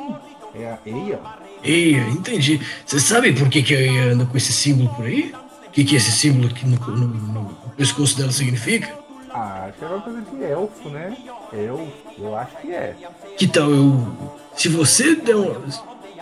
É 0.54 0.66
a 0.66 0.78
Eia. 0.84 1.20
Eia, 1.64 2.08
entendi. 2.08 2.60
Você 2.84 3.00
sabe 3.00 3.32
por 3.32 3.48
que, 3.48 3.62
que 3.62 3.74
a 3.74 3.80
Eia 3.80 4.12
anda 4.12 4.26
com 4.26 4.36
esse 4.36 4.52
símbolo 4.52 4.88
por 4.94 5.06
aí? 5.06 5.32
O 5.66 5.70
que, 5.70 5.84
que 5.84 5.96
esse 5.96 6.12
símbolo 6.12 6.48
aqui 6.48 6.66
no, 6.66 6.76
no- 6.78 7.06
no 7.08 7.56
pescoço 7.76 8.16
dela 8.18 8.30
significa? 8.30 8.92
Ah, 9.30 9.66
acho 9.68 9.78
que 9.78 9.84
é 9.84 9.88
uma 9.88 10.00
coisa 10.02 10.20
de 10.20 10.44
elfo, 10.44 10.88
né? 10.90 11.16
Elfo, 11.54 11.92
eu 12.18 12.36
acho 12.36 12.56
que 12.60 12.70
é. 12.72 12.94
Que 13.38 13.46
tal 13.46 13.70
eu. 13.70 14.38
Se 14.54 14.68
você 14.68 15.14
der 15.14 15.36
um, 15.36 15.54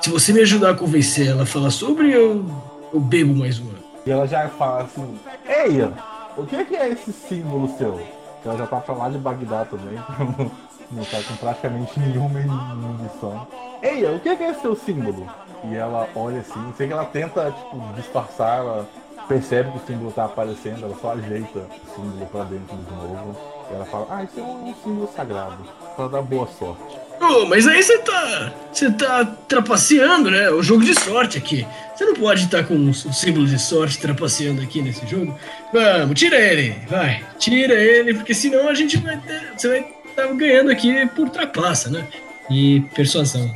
Se 0.01 0.09
você 0.09 0.33
me 0.33 0.41
ajudar 0.41 0.71
a 0.71 0.75
convencer 0.75 1.29
ela 1.29 1.43
a 1.43 1.47
falar 1.47 1.71
sobre, 1.71 2.11
eu, 2.11 2.45
eu 2.93 2.99
bebo 3.01 3.35
mais 3.35 3.59
uma. 3.59 3.75
E 4.07 4.11
ela 4.11 4.27
já 4.27 4.49
fala 4.49 4.85
assim, 4.85 5.19
Eia, 5.47 5.93
o 6.39 6.47
que 6.47 6.57
é 6.57 6.89
esse 6.89 7.13
símbolo 7.13 7.69
seu? 7.77 8.01
Ela 8.45 8.57
já 8.57 8.67
tá 8.67 8.81
pra 8.81 8.95
lá 8.95 9.11
de 9.11 9.19
Bagdá 9.19 9.67
também. 9.67 9.99
Não 10.91 11.05
tá 11.05 11.23
com 11.23 11.37
praticamente 11.37 12.01
nenhuma 12.01 12.41
inibição. 12.41 13.47
Eia, 13.83 14.11
o 14.13 14.21
que 14.21 14.35
que 14.35 14.43
é 14.43 14.51
esse 14.51 14.63
seu 14.63 14.75
símbolo? 14.75 15.29
E 15.65 15.77
ela 15.77 16.09
olha 16.17 16.41
assim, 16.41 16.73
sei 16.77 16.87
que 16.87 16.93
ela 16.95 17.05
tenta, 17.05 17.51
tipo, 17.53 17.93
disfarçar, 17.95 18.59
ela 18.61 18.89
percebe 19.29 19.71
que 19.71 19.77
o 19.77 19.87
símbolo 19.87 20.11
tá 20.11 20.25
aparecendo, 20.25 20.85
ela 20.85 20.97
só 21.01 21.13
ajeita 21.13 21.59
o 21.59 21.95
símbolo 21.95 22.27
pra 22.27 22.45
dentro 22.45 22.75
de 22.75 22.91
novo. 22.91 23.37
Ela 23.73 23.85
fala, 23.85 24.07
ah, 24.11 24.25
isso 24.25 24.41
é 24.41 24.43
um 24.43 24.75
símbolo 24.83 25.11
sagrado. 25.15 25.59
Pra 25.97 26.09
dar 26.09 26.23
boa 26.23 26.49
sorte. 26.59 26.99
Ô, 27.21 27.47
mas 27.47 27.67
aí 27.69 27.83
você 27.83 27.99
tá. 27.99 28.53
Você 28.73 28.91
tá 28.91 29.25
trapaceando, 29.47 30.31
né? 30.31 30.51
O 30.51 30.63
jogo 30.63 30.83
de 30.83 30.99
sorte 30.99 31.39
aqui. 31.39 31.67
Você 31.95 32.05
não 32.05 32.15
pode 32.15 32.45
estar 32.45 32.65
com 32.65 32.75
um 32.75 32.93
símbolo 32.93 33.47
de 33.47 33.59
sorte 33.59 33.99
trapaceando 33.99 34.63
aqui 34.63 34.81
nesse 34.81 35.07
jogo. 35.07 35.39
Vamos, 35.73 36.19
tira 36.19 36.37
ele, 36.37 36.75
vai. 36.89 37.23
Tira 37.39 37.75
ele, 37.75 38.15
porque 38.15 38.33
senão 38.35 38.69
a 38.69 38.75
gente 38.75 38.97
vai 38.97 39.19
ter. 39.19 39.53
Você 39.57 39.69
vai 39.69 39.87
estar 40.09 40.27
ganhando 40.35 40.71
aqui 40.71 41.07
por 41.15 41.29
trapaça, 41.29 41.91
né? 41.91 42.07
E 42.51 42.81
persuasão. 42.95 43.49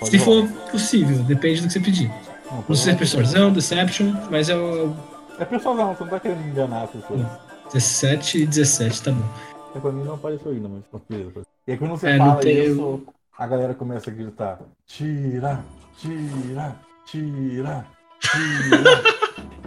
Pode 0.00 0.10
Se 0.10 0.16
rolar. 0.18 0.48
for 0.48 0.70
possível, 0.72 1.18
depende 1.18 1.60
do 1.60 1.68
que 1.68 1.72
você 1.74 1.80
pedir. 1.80 2.10
Não 2.50 2.62
pode 2.62 2.78
sei 2.80 2.90
se 2.90 2.90
é 2.90 2.94
persuasão, 2.98 3.52
deception, 3.52 4.12
mas 4.30 4.48
é 4.48 4.56
o. 4.56 4.94
É 5.38 5.44
persuasão, 5.44 5.94
você 5.94 6.02
não 6.02 6.10
tá 6.10 6.20
querendo 6.20 6.46
enganar 6.48 6.82
as 6.82 6.90
pessoas. 6.90 7.24
17 7.72 8.38
e 8.42 8.46
17, 8.46 9.02
tá 9.02 9.12
bom. 9.12 9.24
É, 9.74 9.80
pra 9.80 9.90
mim 9.92 10.04
não 10.04 10.14
apareceu 10.14 10.52
ainda, 10.52 10.68
mas 10.68 10.82
beleza. 11.08 11.42
E 11.66 11.72
aí 11.72 11.78
quando 11.78 11.92
você 11.92 12.08
É, 12.08 12.18
fala 12.18 12.44
isso, 12.48 13.02
a 13.38 13.46
galera 13.46 13.74
começa 13.74 14.10
a 14.10 14.12
gritar: 14.14 14.58
tira, 14.86 15.64
tira, 15.98 16.76
tira, 17.06 17.86
tira. 18.20 19.02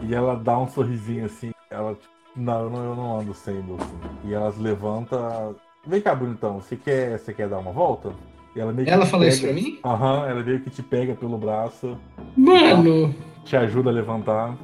e 0.07 0.13
ela 0.13 0.35
dá 0.35 0.57
um 0.59 0.67
sorrisinho 0.67 1.25
assim. 1.25 1.51
Ela, 1.69 1.93
tipo, 1.93 2.07
não, 2.35 2.63
eu 2.63 2.69
não, 2.69 2.83
eu 2.85 2.95
não 2.95 3.19
ando 3.19 3.33
sem, 3.33 3.55
moço. 3.55 3.89
E 4.25 4.33
elas 4.33 4.57
levantam. 4.57 5.55
Vem 5.87 6.01
cá, 6.01 6.15
bonitão, 6.15 6.59
você 6.59 6.75
quer, 6.75 7.17
você 7.19 7.33
quer 7.33 7.47
dar 7.47 7.59
uma 7.59 7.71
volta? 7.71 8.11
E 8.55 8.59
ela 8.59 8.71
meio 8.71 8.87
que 8.87 8.93
Ela 8.93 9.05
te 9.05 9.11
fala 9.11 9.27
isso 9.27 9.41
pega- 9.41 9.53
pra 9.53 9.61
mim? 9.61 9.79
Aham, 9.83 10.27
ela 10.27 10.43
meio 10.43 10.59
que 10.61 10.69
te 10.69 10.81
pega 10.81 11.13
pelo 11.15 11.37
braço, 11.37 11.97
Mano! 12.35 13.13
te 13.43 13.55
ajuda 13.55 13.89
a 13.89 13.93
levantar. 13.93 14.55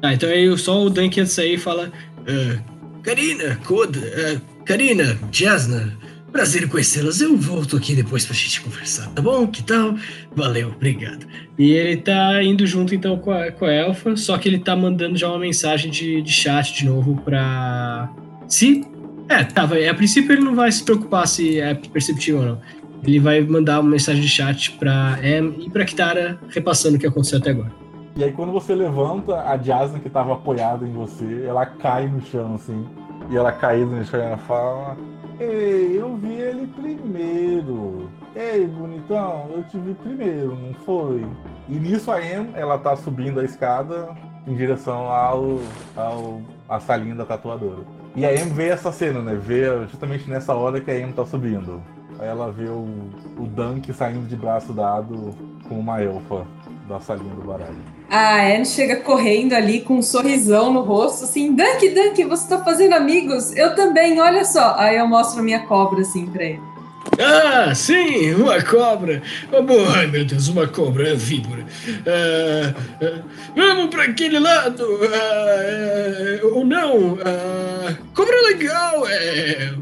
Tá, 0.00 0.12
então 0.12 0.28
aí 0.28 0.56
só 0.58 0.78
o 0.82 0.90
Dunk 0.90 1.16
ia 1.18 1.26
sair 1.26 1.54
e 1.54 1.58
fala: 1.58 1.90
"Ah, 2.26 2.62
Karina, 3.02 3.56
Koda, 3.66 4.00
ah, 4.00 4.55
Karina, 4.66 5.16
Jasna, 5.30 5.96
prazer 6.32 6.64
em 6.64 6.66
conhecê-las. 6.66 7.20
Eu 7.20 7.36
volto 7.36 7.76
aqui 7.76 7.94
depois 7.94 8.26
pra 8.26 8.34
gente 8.34 8.60
conversar, 8.60 9.08
tá 9.10 9.22
bom? 9.22 9.46
Que 9.46 9.62
tal? 9.62 9.94
Valeu, 10.34 10.72
obrigado. 10.74 11.24
E 11.56 11.70
ele 11.70 11.98
tá 11.98 12.42
indo 12.42 12.66
junto 12.66 12.92
então 12.92 13.16
com 13.16 13.30
a, 13.30 13.52
com 13.52 13.64
a 13.64 13.72
Elfa, 13.72 14.16
só 14.16 14.36
que 14.36 14.48
ele 14.48 14.58
tá 14.58 14.74
mandando 14.74 15.16
já 15.16 15.28
uma 15.28 15.38
mensagem 15.38 15.88
de, 15.88 16.20
de 16.20 16.32
chat 16.32 16.74
de 16.74 16.84
novo 16.84 17.14
pra. 17.24 18.12
Se. 18.48 18.84
É, 19.28 19.44
tá, 19.44 19.66
vai, 19.66 19.86
a 19.86 19.94
princípio 19.94 20.32
ele 20.32 20.42
não 20.42 20.56
vai 20.56 20.70
se 20.72 20.84
preocupar 20.84 21.28
se 21.28 21.60
é 21.60 21.72
perceptível 21.72 22.40
ou 22.40 22.46
não. 22.46 22.60
Ele 23.04 23.20
vai 23.20 23.40
mandar 23.42 23.78
uma 23.78 23.90
mensagem 23.90 24.20
de 24.20 24.28
chat 24.28 24.72
pra 24.72 25.16
Em 25.22 25.64
e 25.64 25.70
pra 25.70 25.84
Kitara, 25.84 26.40
repassando 26.48 26.96
o 26.96 26.98
que 26.98 27.06
aconteceu 27.06 27.38
até 27.38 27.50
agora. 27.50 27.72
E 28.16 28.24
aí 28.24 28.32
quando 28.32 28.50
você 28.50 28.74
levanta, 28.74 29.42
a 29.42 29.56
Jasmine 29.56 30.00
que 30.00 30.10
tava 30.10 30.32
apoiada 30.32 30.84
em 30.84 30.92
você, 30.92 31.44
ela 31.46 31.64
cai 31.66 32.08
no 32.08 32.20
chão 32.26 32.56
assim. 32.56 32.84
E 33.28 33.36
ela 33.36 33.52
caída 33.52 33.86
no 33.86 34.04
chão 34.04 34.20
e 34.20 34.22
ela 34.22 34.36
fala: 34.36 34.96
Ei, 35.40 36.00
eu 36.00 36.16
vi 36.16 36.32
ele 36.32 36.66
primeiro. 36.68 38.10
Ei, 38.34 38.66
bonitão, 38.66 39.50
eu 39.50 39.64
te 39.64 39.78
vi 39.78 39.94
primeiro, 39.94 40.54
não 40.54 40.74
foi? 40.74 41.26
E 41.68 41.74
nisso 41.74 42.12
a 42.12 42.22
Em, 42.22 42.50
ela 42.54 42.78
tá 42.78 42.94
subindo 42.96 43.40
a 43.40 43.44
escada 43.44 44.14
em 44.46 44.54
direção 44.54 45.10
ao, 45.10 45.58
ao 45.96 46.40
a 46.68 46.78
salinha 46.78 47.14
da 47.14 47.24
tatuadora. 47.24 47.82
E 48.14 48.24
a 48.24 48.34
Em 48.34 48.48
vê 48.50 48.68
essa 48.68 48.92
cena, 48.92 49.20
né? 49.20 49.34
Vê 49.34 49.64
justamente 49.88 50.28
nessa 50.30 50.54
hora 50.54 50.80
que 50.80 50.90
a 50.90 50.98
Em 50.98 51.10
tá 51.12 51.24
subindo. 51.24 51.82
Aí 52.18 52.28
ela 52.28 52.50
vê 52.50 52.68
o, 52.68 53.10
o 53.38 53.46
Dunk 53.46 53.92
saindo 53.92 54.26
de 54.26 54.36
braço 54.36 54.72
dado 54.72 55.34
com 55.68 55.78
uma 55.78 56.00
elfa 56.00 56.46
da 56.88 57.00
salinha 57.00 57.34
do 57.34 57.42
baralho. 57.42 57.95
A 58.08 58.40
Anne 58.46 58.64
chega 58.64 58.96
correndo 58.96 59.52
ali 59.52 59.80
com 59.80 59.96
um 59.98 60.02
sorrisão 60.02 60.72
no 60.72 60.82
rosto, 60.82 61.24
assim, 61.24 61.54
Dunk, 61.54 61.88
Dunk, 61.88 62.24
você 62.24 62.48
tá 62.48 62.62
fazendo 62.62 62.94
amigos? 62.94 63.54
Eu 63.56 63.74
também, 63.74 64.20
olha 64.20 64.44
só. 64.44 64.76
Aí 64.78 64.96
eu 64.96 65.08
mostro 65.08 65.40
a 65.40 65.42
minha 65.42 65.60
cobra, 65.60 66.00
assim, 66.02 66.26
pra 66.26 66.44
ele. 66.44 66.60
Ah, 67.18 67.74
sim, 67.74 68.34
uma 68.34 68.62
cobra. 68.62 69.22
Oh, 69.52 69.62
boa, 69.62 69.96
ai 69.96 70.06
meu 70.06 70.24
Deus, 70.24 70.48
uma 70.48 70.66
cobra, 70.68 71.08
é 71.08 71.14
víbora. 71.14 71.64
Ah, 72.06 72.74
ah, 73.02 73.22
vamos 73.54 73.88
pra 73.94 74.04
aquele 74.04 74.38
lado. 74.38 74.84
ah, 75.02 75.56
é, 75.62 76.40
ou 76.44 76.64
não. 76.64 77.18
ah, 77.24 77.94
cobra 78.14 78.34
legal. 78.48 79.06
É. 79.08 79.72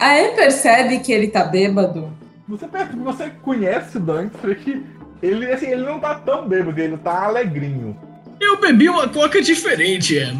A 0.00 0.14
Anne 0.16 0.34
percebe 0.36 0.98
que 1.00 1.12
ele 1.12 1.28
tá 1.28 1.44
bêbado. 1.44 2.10
Você, 2.48 2.66
percebe- 2.66 3.02
você 3.02 3.30
conhece 3.42 3.96
o 3.96 4.00
Dunk, 4.00 4.30
você 4.40 4.46
vê 4.48 4.54
que 4.56 4.82
ele, 5.22 5.50
assim, 5.50 5.66
ele 5.66 5.82
não 5.82 5.98
tá 5.98 6.16
tão 6.16 6.48
bêbado, 6.48 6.80
ele 6.80 6.96
tá 6.98 7.24
alegrinho. 7.24 7.96
Eu 8.40 8.60
bebi 8.60 8.88
uma 8.88 9.08
coca 9.08 9.40
diferente, 9.40 10.18
é. 10.18 10.34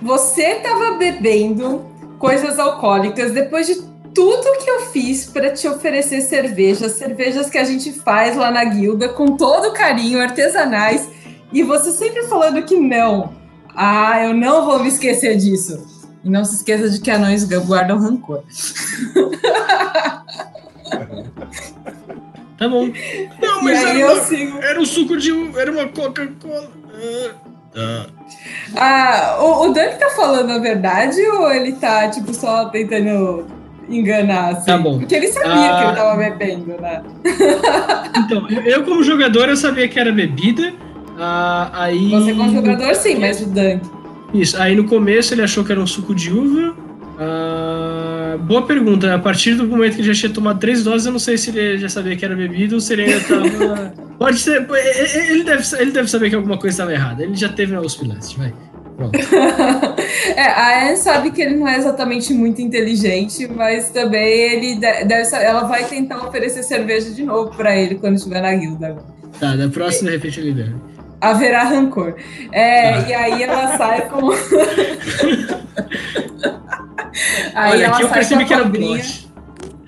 Você 0.00 0.56
tava 0.56 0.92
bebendo 0.92 1.84
coisas 2.18 2.58
alcoólicas 2.58 3.32
depois 3.32 3.66
de 3.66 3.76
tudo 4.14 4.58
que 4.62 4.70
eu 4.70 4.80
fiz 4.86 5.26
pra 5.26 5.52
te 5.52 5.68
oferecer 5.68 6.20
cervejas, 6.22 6.92
cervejas 6.92 7.50
que 7.50 7.58
a 7.58 7.64
gente 7.64 7.92
faz 7.92 8.36
lá 8.36 8.50
na 8.50 8.64
guilda 8.64 9.08
com 9.08 9.36
todo 9.36 9.72
carinho, 9.72 10.20
artesanais, 10.20 11.08
e 11.52 11.62
você 11.62 11.92
sempre 11.92 12.24
falando 12.24 12.62
que 12.62 12.76
não. 12.76 13.36
Ah, 13.74 14.24
eu 14.24 14.34
não 14.34 14.64
vou 14.64 14.80
me 14.80 14.88
esquecer 14.88 15.36
disso. 15.36 15.86
E 16.24 16.28
não 16.28 16.44
se 16.44 16.56
esqueça 16.56 16.90
de 16.90 17.00
que 17.00 17.10
anões 17.10 17.44
guardam 17.44 17.98
rancor. 17.98 18.42
Tá 22.58 22.68
bom. 22.68 22.88
Não, 23.40 23.62
mas 23.62 23.78
era, 23.82 23.98
eu 23.98 24.12
uma- 24.12 24.20
sigo. 24.22 24.58
era 24.58 24.80
um 24.80 24.84
suco 24.84 25.16
de. 25.16 25.30
uva, 25.32 25.60
Era 25.60 25.70
uma 25.70 25.86
Coca-Cola. 25.86 26.68
Ah. 27.76 28.06
Ah, 28.76 29.36
o, 29.40 29.66
o 29.66 29.72
Dunk 29.72 29.98
tá 29.98 30.10
falando 30.10 30.50
a 30.50 30.58
verdade 30.58 31.20
ou 31.22 31.50
ele 31.52 31.72
tá, 31.72 32.08
tipo, 32.08 32.34
só 32.34 32.64
tentando 32.70 33.46
enganar, 33.88 34.48
assim? 34.54 34.66
Tá 34.66 34.76
bom. 34.78 34.98
Porque 34.98 35.14
ele 35.14 35.28
sabia 35.28 35.52
Ah. 35.72 35.78
que 35.78 35.84
ele 35.86 35.96
tava 35.96 36.16
bebendo, 36.16 36.74
né? 36.80 37.02
Então, 38.18 38.48
eu- 38.50 38.82
como 38.84 39.02
jogador, 39.04 39.48
eu 39.48 39.56
sabia 39.56 39.86
que 39.88 39.98
era 39.98 40.10
bebida. 40.10 40.72
Ah, 41.18 41.70
aí. 41.72 42.10
Você 42.10 42.32
como 42.34 42.52
jogador, 42.52 42.94
sim, 42.96 43.16
mas 43.20 43.40
o 43.40 43.46
Dunk. 43.46 43.82
Isso, 44.34 44.60
aí 44.60 44.74
no 44.74 44.84
começo 44.84 45.32
ele 45.32 45.42
achou 45.42 45.64
que 45.64 45.70
era 45.72 45.80
um 45.80 45.86
suco 45.86 46.14
de 46.14 46.32
uva. 46.32 46.74
Boa 48.36 48.66
pergunta. 48.66 49.14
A 49.14 49.18
partir 49.18 49.54
do 49.54 49.66
momento 49.66 49.94
que 49.94 50.00
ele 50.02 50.12
já 50.12 50.20
tinha 50.20 50.32
tomado 50.32 50.58
três 50.58 50.84
doses, 50.84 51.06
eu 51.06 51.12
não 51.12 51.18
sei 51.18 51.38
se 51.38 51.50
ele 51.50 51.78
já 51.78 51.88
sabia 51.88 52.16
que 52.16 52.24
era 52.24 52.34
bebida 52.36 52.74
ou 52.74 52.80
se 52.80 52.92
ele 52.92 53.04
ainda 53.04 53.20
tava. 53.20 53.94
Pode 54.18 54.38
ser. 54.38 54.66
Ele 55.30 55.44
deve, 55.44 55.64
ele 55.80 55.92
deve 55.92 56.08
saber 56.08 56.28
que 56.30 56.36
alguma 56.36 56.58
coisa 56.58 56.74
estava 56.74 56.92
errada. 56.92 57.22
Ele 57.22 57.34
já 57.36 57.48
teve 57.48 57.72
na 57.72 57.80
USP 57.80 58.06
Leste, 58.06 58.36
vai. 58.36 58.52
Pronto. 58.96 59.16
é, 60.36 60.42
a 60.42 60.88
Anne 60.88 60.96
sabe 60.96 61.30
que 61.30 61.40
ele 61.40 61.56
não 61.56 61.68
é 61.68 61.76
exatamente 61.78 62.34
muito 62.34 62.60
inteligente, 62.60 63.46
mas 63.46 63.90
também 63.90 64.26
ele 64.28 64.74
de- 64.74 65.04
deve 65.04 65.36
ela 65.36 65.64
vai 65.68 65.84
tentar 65.84 66.18
oferecer 66.26 66.64
cerveja 66.64 67.10
de 67.12 67.22
novo 67.22 67.56
pra 67.56 67.76
ele 67.76 67.94
quando 67.94 68.16
estiver 68.16 68.42
na 68.42 68.52
guilda. 68.56 68.96
Tá, 69.38 69.54
da 69.54 69.68
próxima, 69.68 70.10
de 70.10 70.16
repente, 70.16 70.40
ele 70.40 70.52
deve. 70.52 70.74
Haverá 71.20 71.64
rancor. 71.64 72.14
É, 72.52 72.90
Ah. 72.94 73.00
E 73.08 73.14
aí 73.14 73.42
ela 73.42 73.76
sai 73.76 74.08
com. 74.08 74.30
aí 77.54 77.72
Olha, 77.72 77.84
ela 77.84 77.94
aqui 77.96 78.02
eu 78.04 78.08
percebi 78.08 78.42
com 78.42 78.48
que 78.48 78.54
a 78.54 78.56
era 78.58 78.64
cobrinha. 78.66 79.02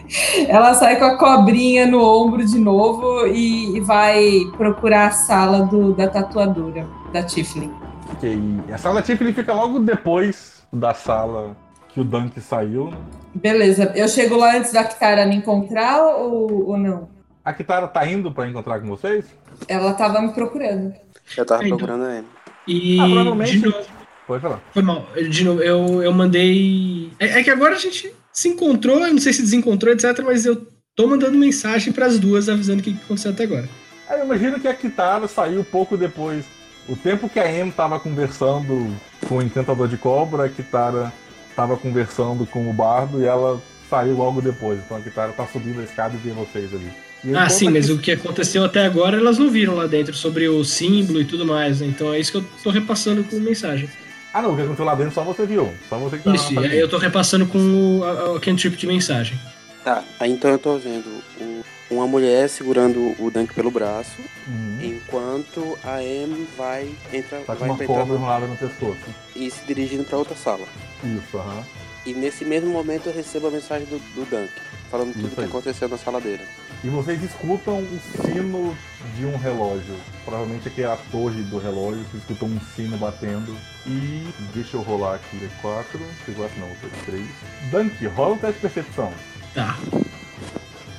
Ela 0.49 0.73
sai 0.73 0.97
com 0.99 1.05
a 1.05 1.17
cobrinha 1.17 1.85
no 1.87 2.03
ombro 2.03 2.45
de 2.45 2.59
novo 2.59 3.25
e, 3.27 3.77
e 3.77 3.79
vai 3.79 4.41
procurar 4.57 5.07
a 5.07 5.11
sala 5.11 5.65
do- 5.65 5.93
da 5.93 6.07
tatuadora, 6.09 6.85
da 7.13 7.23
Tiflin. 7.23 7.71
Ok, 8.11 8.37
E 8.67 8.73
a 8.73 8.77
sala 8.77 9.01
Tiffany 9.01 9.31
fica 9.31 9.53
logo 9.53 9.79
depois 9.79 10.61
da 10.71 10.93
sala 10.93 11.55
que 11.89 12.01
o 12.01 12.03
Dunk 12.03 12.39
saiu. 12.41 12.91
né? 12.91 12.97
Beleza, 13.33 13.91
eu 13.95 14.07
chego 14.09 14.35
lá 14.35 14.57
antes 14.57 14.73
da 14.73 14.83
Kitara 14.83 15.25
me 15.25 15.35
encontrar 15.37 16.01
ou, 16.03 16.67
ou 16.71 16.77
não? 16.77 17.07
A 17.43 17.53
Kitara 17.53 17.87
tá 17.87 18.05
indo 18.05 18.31
pra 18.33 18.47
encontrar 18.49 18.81
com 18.81 18.87
vocês? 18.87 19.25
Ela 19.67 19.93
tava 19.93 20.21
me 20.21 20.33
procurando. 20.33 20.93
Eu 21.37 21.45
tava 21.45 21.65
Então. 21.65 21.77
procurando 21.77 22.05
a 22.05 22.17
Amy. 22.19 22.27
E. 22.67 22.99
Ah, 22.99 23.05
provavelmente. 23.05 23.59
de 23.59 23.65
novo, 23.65 23.85
Pode 24.27 24.41
falar. 24.41 24.61
Foi 24.73 24.81
mal. 24.83 25.07
De 25.29 25.43
novo, 25.43 25.61
eu, 25.61 26.01
eu 26.03 26.13
mandei. 26.13 27.11
É, 27.19 27.39
é 27.39 27.43
que 27.43 27.49
agora 27.49 27.75
a 27.75 27.79
gente 27.79 28.13
se 28.31 28.47
encontrou, 28.49 28.99
eu 29.05 29.11
não 29.13 29.19
sei 29.19 29.33
se 29.33 29.41
desencontrou, 29.41 29.91
etc., 29.93 30.21
mas 30.23 30.45
eu 30.45 30.65
tô 30.95 31.07
mandando 31.07 31.37
mensagem 31.37 31.91
pras 31.91 32.17
duas 32.19 32.47
avisando 32.47 32.79
o 32.79 32.83
que 32.83 32.93
que 32.93 33.03
aconteceu 33.03 33.31
até 33.31 33.43
agora. 33.43 33.67
Aí 34.07 34.19
eu 34.19 34.25
imagino 34.25 34.59
que 34.59 34.67
a 34.67 34.73
Kitara 34.73 35.27
saiu 35.27 35.63
pouco 35.63 35.97
depois. 35.97 36.45
O 36.87 36.95
tempo 36.95 37.29
que 37.29 37.39
a 37.39 37.51
Em 37.51 37.69
tava 37.71 37.99
conversando 37.99 38.87
com 39.27 39.37
o 39.37 39.41
Encantador 39.41 39.87
de 39.87 39.97
Cobra, 39.97 40.45
a 40.45 40.49
Kitara 40.49 41.11
tava 41.55 41.75
conversando 41.77 42.45
com 42.45 42.69
o 42.69 42.73
Bardo 42.73 43.21
e 43.21 43.25
ela 43.25 43.61
saiu 43.89 44.15
logo 44.15 44.41
depois. 44.41 44.79
Então 44.79 44.97
a 44.97 45.01
Kitara 45.01 45.31
tá 45.33 45.45
subindo 45.47 45.81
a 45.81 45.83
escada 45.83 46.13
e 46.15 46.17
vê 46.17 46.31
vocês 46.31 46.73
ali. 46.73 46.89
Ah, 47.35 47.49
sim, 47.49 47.69
mas 47.69 47.85
Ki- 47.87 47.91
o 47.91 47.97
que 47.99 48.11
aconteceu 48.11 48.63
até 48.65 48.85
agora 48.85 49.17
elas 49.17 49.37
não 49.37 49.49
viram 49.49 49.75
lá 49.75 49.85
dentro 49.85 50.13
sobre 50.13 50.47
o 50.49 50.63
símbolo 50.63 51.21
e 51.21 51.25
tudo 51.25 51.45
mais, 51.45 51.79
né? 51.81 51.87
Então 51.87 52.11
é 52.13 52.19
isso 52.19 52.31
que 52.31 52.37
eu 52.39 52.45
tô 52.63 52.69
repassando 52.71 53.23
com 53.23 53.35
mensagem. 53.39 53.87
Ah 54.33 54.41
não, 54.41 54.53
o 54.53 54.55
que 54.55 54.61
aconteceu 54.61 54.85
lá 54.85 54.95
dentro 54.95 55.13
só 55.13 55.23
você 55.23 55.45
viu. 55.45 55.71
Só 55.89 55.97
você 55.99 56.17
que 56.17 56.23
tá 56.23 56.33
Isso, 56.33 56.53
e 56.53 56.57
aí 56.65 56.79
eu 56.79 56.89
tô 56.89 56.97
repassando 56.97 57.45
com 57.45 57.59
o, 57.99 58.03
a, 58.03 58.37
a 58.37 58.39
cantrip 58.39 58.75
de 58.77 58.87
mensagem. 58.87 59.37
Tá, 59.83 60.03
aí 60.19 60.31
então 60.31 60.49
eu 60.49 60.57
tô 60.59 60.77
vendo 60.77 61.05
o- 61.39 61.61
uma 61.91 62.07
mulher 62.07 62.47
segurando 62.49 63.13
o 63.19 63.29
Dunk 63.29 63.53
pelo 63.53 63.69
braço, 63.69 64.15
Uhum. 64.47 64.77
enquanto 64.81 65.77
a 65.83 65.95
Amy 65.97 66.47
vai 66.57 66.89
entrar, 67.13 67.39
Tá 67.41 67.53
com 67.55 67.59
vai 67.59 67.69
uma 67.69 67.77
cobra 67.85 68.15
enrolada 68.15 68.47
no 68.47 68.55
pescoço. 68.57 68.97
e 69.35 69.51
se 69.51 69.63
dirigindo 69.67 70.03
pra 70.05 70.17
outra 70.17 70.35
sala. 70.35 70.65
Isso, 71.03 71.37
aham. 71.37 71.63
E 72.05 72.13
nesse 72.13 72.43
mesmo 72.45 72.69
momento 72.71 73.07
eu 73.07 73.13
recebo 73.13 73.47
a 73.47 73.51
mensagem 73.51 73.85
do, 73.87 73.99
do 74.15 74.25
Dunk, 74.29 74.49
falando 74.89 75.13
tudo 75.13 75.27
Isso 75.27 75.35
que 75.35 75.43
aconteceu 75.43 75.87
na 75.89 75.97
sala 75.97 76.19
dele. 76.21 76.41
E 76.83 76.89
vocês 76.89 77.21
escutam 77.23 77.79
o 77.79 77.99
sino 78.23 78.75
de 79.15 79.25
um 79.25 79.37
relógio. 79.37 79.95
Provavelmente 80.25 80.67
aqui 80.67 80.81
é 80.81 80.87
a 80.87 80.97
torre 81.11 81.43
do 81.43 81.59
relógio. 81.59 82.03
Vocês 82.05 82.23
escutam 82.23 82.47
um 82.47 82.59
sino 82.75 82.97
batendo. 82.97 83.55
E 83.85 84.27
deixa 84.53 84.77
eu 84.77 84.81
rolar 84.81 85.15
aqui. 85.15 85.45
É 85.45 85.61
4. 85.61 85.99
4 86.35 86.59
não, 86.59 86.75
foi 86.75 86.89
3. 87.05 87.27
Dunk, 87.69 88.07
rola 88.07 88.35
o 88.35 88.37
teste 88.39 88.55
de 88.55 88.61
percepção. 88.61 89.13
Tá. 89.53 89.77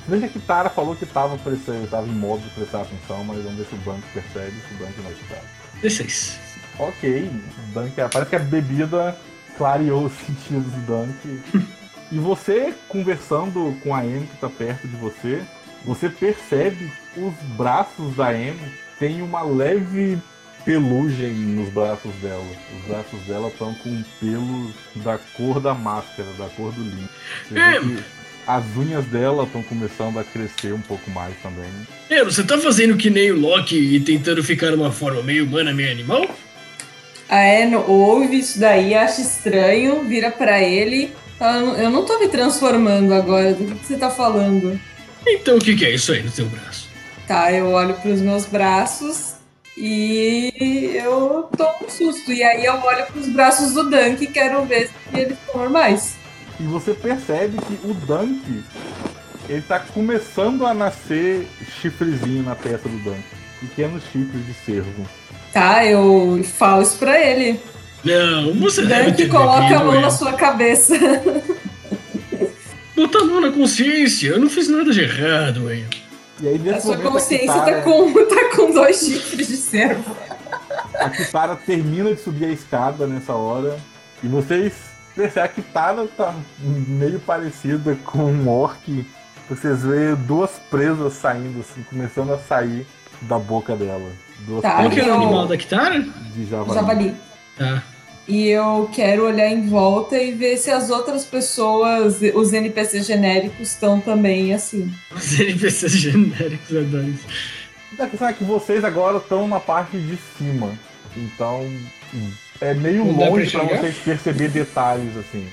Bem 0.07 0.19
que 0.19 0.25
a 0.25 0.29
Kitara 0.29 0.69
falou 0.69 0.95
que 0.95 1.05
tava, 1.05 1.37
prestando, 1.37 1.87
tava 1.87 2.07
em 2.07 2.11
modo 2.11 2.41
de 2.43 2.49
prestar 2.51 2.81
atenção, 2.81 3.23
mas 3.23 3.41
vamos 3.41 3.57
ver 3.57 3.65
se 3.65 3.75
o 3.75 3.77
Dunk 3.79 4.01
percebe, 4.13 4.51
se 4.51 4.73
o 4.73 4.77
Dunk 4.77 5.01
não 5.01 5.11
escutar. 5.11 5.41
16. 5.81 6.39
Ok, 6.79 7.31
Dunk, 7.73 7.93
parece 7.95 8.29
que 8.29 8.35
a 8.35 8.39
bebida 8.39 9.17
clareou 9.57 10.05
os 10.05 10.13
sentidos 10.25 10.71
do 10.71 10.81
Dunk. 10.85 11.41
e 12.11 12.19
você, 12.19 12.73
conversando 12.89 13.77
com 13.81 13.95
a 13.95 13.99
Amy 13.99 14.27
que 14.27 14.37
tá 14.37 14.49
perto 14.49 14.87
de 14.87 14.95
você, 14.97 15.41
você 15.85 16.09
percebe 16.09 16.91
os 17.17 17.33
braços 17.55 18.15
da 18.15 18.29
Amy 18.29 18.73
tem 18.99 19.21
uma 19.21 19.41
leve 19.41 20.17
pelugem 20.65 21.33
nos 21.33 21.69
braços 21.69 22.13
dela. 22.21 22.45
Os 22.79 22.87
braços 22.87 23.19
dela 23.27 23.49
estão 23.49 23.73
com 23.75 24.03
pelos 24.19 24.73
da 25.03 25.17
cor 25.35 25.59
da 25.59 25.73
máscara, 25.73 26.29
da 26.37 26.47
cor 26.49 26.71
do 26.71 26.83
que 26.83 28.03
as 28.45 28.63
unhas 28.77 29.05
dela 29.05 29.43
estão 29.43 29.63
começando 29.63 30.19
a 30.19 30.23
crescer 30.23 30.73
um 30.73 30.81
pouco 30.81 31.09
mais 31.11 31.33
também. 31.41 31.69
É, 32.09 32.23
você 32.23 32.43
tá 32.43 32.57
fazendo 32.57 32.97
que 32.97 33.09
nem 33.09 33.31
o 33.31 33.39
Loki 33.39 33.77
e 33.77 33.99
tentando 33.99 34.43
ficar 34.43 34.71
numa 34.71 34.91
forma 34.91 35.21
meio 35.21 35.45
humana, 35.45 35.73
meio 35.73 35.91
animal? 35.91 36.25
A 37.29 37.39
Anne 37.39 37.75
ouve 37.75 38.39
isso 38.39 38.59
daí, 38.59 38.93
acha 38.93 39.21
estranho, 39.21 40.03
vira 40.03 40.29
pra 40.29 40.61
ele. 40.61 41.11
fala, 41.39 41.81
Eu 41.81 41.89
não 41.89 42.05
tô 42.05 42.19
me 42.19 42.27
transformando 42.27 43.13
agora, 43.13 43.53
do 43.53 43.65
que 43.65 43.75
que 43.75 43.85
você 43.85 43.97
tá 43.97 44.09
falando? 44.09 44.79
Então 45.25 45.57
o 45.57 45.59
que, 45.59 45.75
que 45.75 45.85
é 45.85 45.91
isso 45.91 46.11
aí 46.11 46.21
no 46.21 46.29
seu 46.29 46.45
braço? 46.45 46.89
Tá, 47.27 47.51
eu 47.51 47.69
olho 47.71 47.93
pros 47.95 48.19
meus 48.19 48.45
braços 48.45 49.33
e 49.77 50.91
eu 50.95 51.49
tô 51.57 51.65
um 51.83 51.89
susto. 51.89 52.31
E 52.31 52.43
aí 52.43 52.65
eu 52.65 52.75
olho 52.75 53.05
pros 53.07 53.27
braços 53.29 53.73
do 53.73 53.89
Dunk 53.89 54.23
e 54.23 54.27
quero 54.27 54.63
ver 54.65 54.87
se 54.87 55.17
eles 55.17 55.37
estão 55.37 55.61
normais. 55.61 56.15
E 56.59 56.63
você 56.63 56.93
percebe 56.93 57.57
que 57.57 57.87
o 57.87 57.93
Dunk, 57.93 58.63
ele 59.49 59.61
tá 59.61 59.79
começando 59.79 60.65
a 60.65 60.73
nascer 60.73 61.47
chifrezinho 61.81 62.43
na 62.43 62.55
testa 62.55 62.89
do 62.89 62.97
Dunk. 62.97 63.23
Pequenos 63.61 64.03
chifres 64.11 64.45
de 64.45 64.53
cervo. 64.65 65.07
Tá, 65.53 65.85
eu 65.85 66.43
falo 66.43 66.81
isso 66.83 66.97
pra 66.97 67.19
ele. 67.19 67.59
Não, 68.03 68.53
você 68.55 68.85
deve 68.85 69.11
Dunk 69.11 69.17
ter 69.17 69.29
coloca 69.29 69.79
a 69.79 69.83
mão 69.83 69.95
é. 69.95 70.01
na 70.01 70.11
sua 70.11 70.33
cabeça. 70.33 70.95
Bota 72.95 73.19
a 73.19 73.23
mão 73.25 73.41
na 73.41 73.51
consciência, 73.51 74.29
eu 74.29 74.39
não 74.39 74.49
fiz 74.49 74.67
nada 74.69 74.91
de 74.91 75.01
errado, 75.01 75.71
hein? 75.71 75.85
E 76.41 76.47
aí 76.47 76.55
A 76.55 76.59
nesse 76.59 76.81
sua 76.81 76.95
momento 76.97 77.11
consciência 77.11 77.51
a 77.53 77.59
Kitara, 77.65 77.77
tá 77.77 77.81
com, 77.83 78.13
tá 78.13 78.55
com 78.55 78.71
dois 78.71 78.97
chifres 78.99 79.47
de 79.47 79.57
cervo. 79.57 80.15
a 80.99 81.09
Kitara 81.09 81.55
termina 81.55 82.13
de 82.13 82.19
subir 82.21 82.45
a 82.45 82.49
escada 82.51 83.07
nessa 83.07 83.33
hora. 83.33 83.77
E 84.23 84.27
vocês 84.27 84.73
percebem 85.15 85.51
que 85.53 85.59
a 85.59 85.63
Kitara 85.63 86.07
tá 86.17 86.33
meio 86.59 87.19
parecida 87.19 87.95
com 88.05 88.25
um 88.25 88.47
orc. 88.49 89.05
Vocês 89.49 89.83
veem 89.83 90.15
duas 90.15 90.51
presas 90.71 91.13
saindo, 91.13 91.59
assim, 91.61 91.83
começando 91.89 92.33
a 92.33 92.37
sair 92.39 92.85
da 93.23 93.37
boca 93.37 93.75
dela. 93.75 94.09
Duas 94.39 94.61
Tá, 94.61 94.77
Qual 94.77 94.89
que 94.89 94.99
era 94.99 95.11
o 95.13 95.15
animal 95.15 95.47
da 95.47 95.57
Kitara? 95.57 95.99
de 95.99 96.45
javali. 96.45 96.73
Javali. 96.73 97.15
Tá. 97.57 97.83
E 98.27 98.47
eu 98.47 98.89
quero 98.93 99.25
olhar 99.25 99.49
em 99.49 99.67
volta 99.67 100.17
e 100.17 100.31
ver 100.31 100.55
se 100.57 100.71
as 100.71 100.89
outras 100.89 101.25
pessoas, 101.25 102.21
os 102.33 102.53
NPCs 102.53 103.05
genéricos, 103.05 103.71
estão 103.71 103.99
também 103.99 104.53
assim. 104.53 104.91
Os 105.13 105.39
NPCs 105.39 105.91
genéricos 105.91 106.69
adoro 106.77 107.09
isso. 107.09 107.25
A 107.99 108.07
questão 108.07 108.27
é 108.29 108.33
que 108.33 108.43
vocês 108.43 108.83
agora 108.83 109.17
estão 109.17 109.47
na 109.47 109.59
parte 109.59 109.97
de 109.97 110.17
cima. 110.37 110.71
Então 111.17 111.69
é 112.61 112.73
meio 112.73 113.03
Não 113.05 113.29
longe 113.29 113.45
enxergar? 113.47 113.77
vocês 113.77 113.97
perceber 113.97 114.47
detalhes 114.49 115.15
assim. 115.17 115.45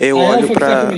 Eu 0.00 0.18
a 0.18 0.22
olho 0.30 0.40
elfa 0.42 0.54
que 0.54 0.58
tá. 0.58 0.88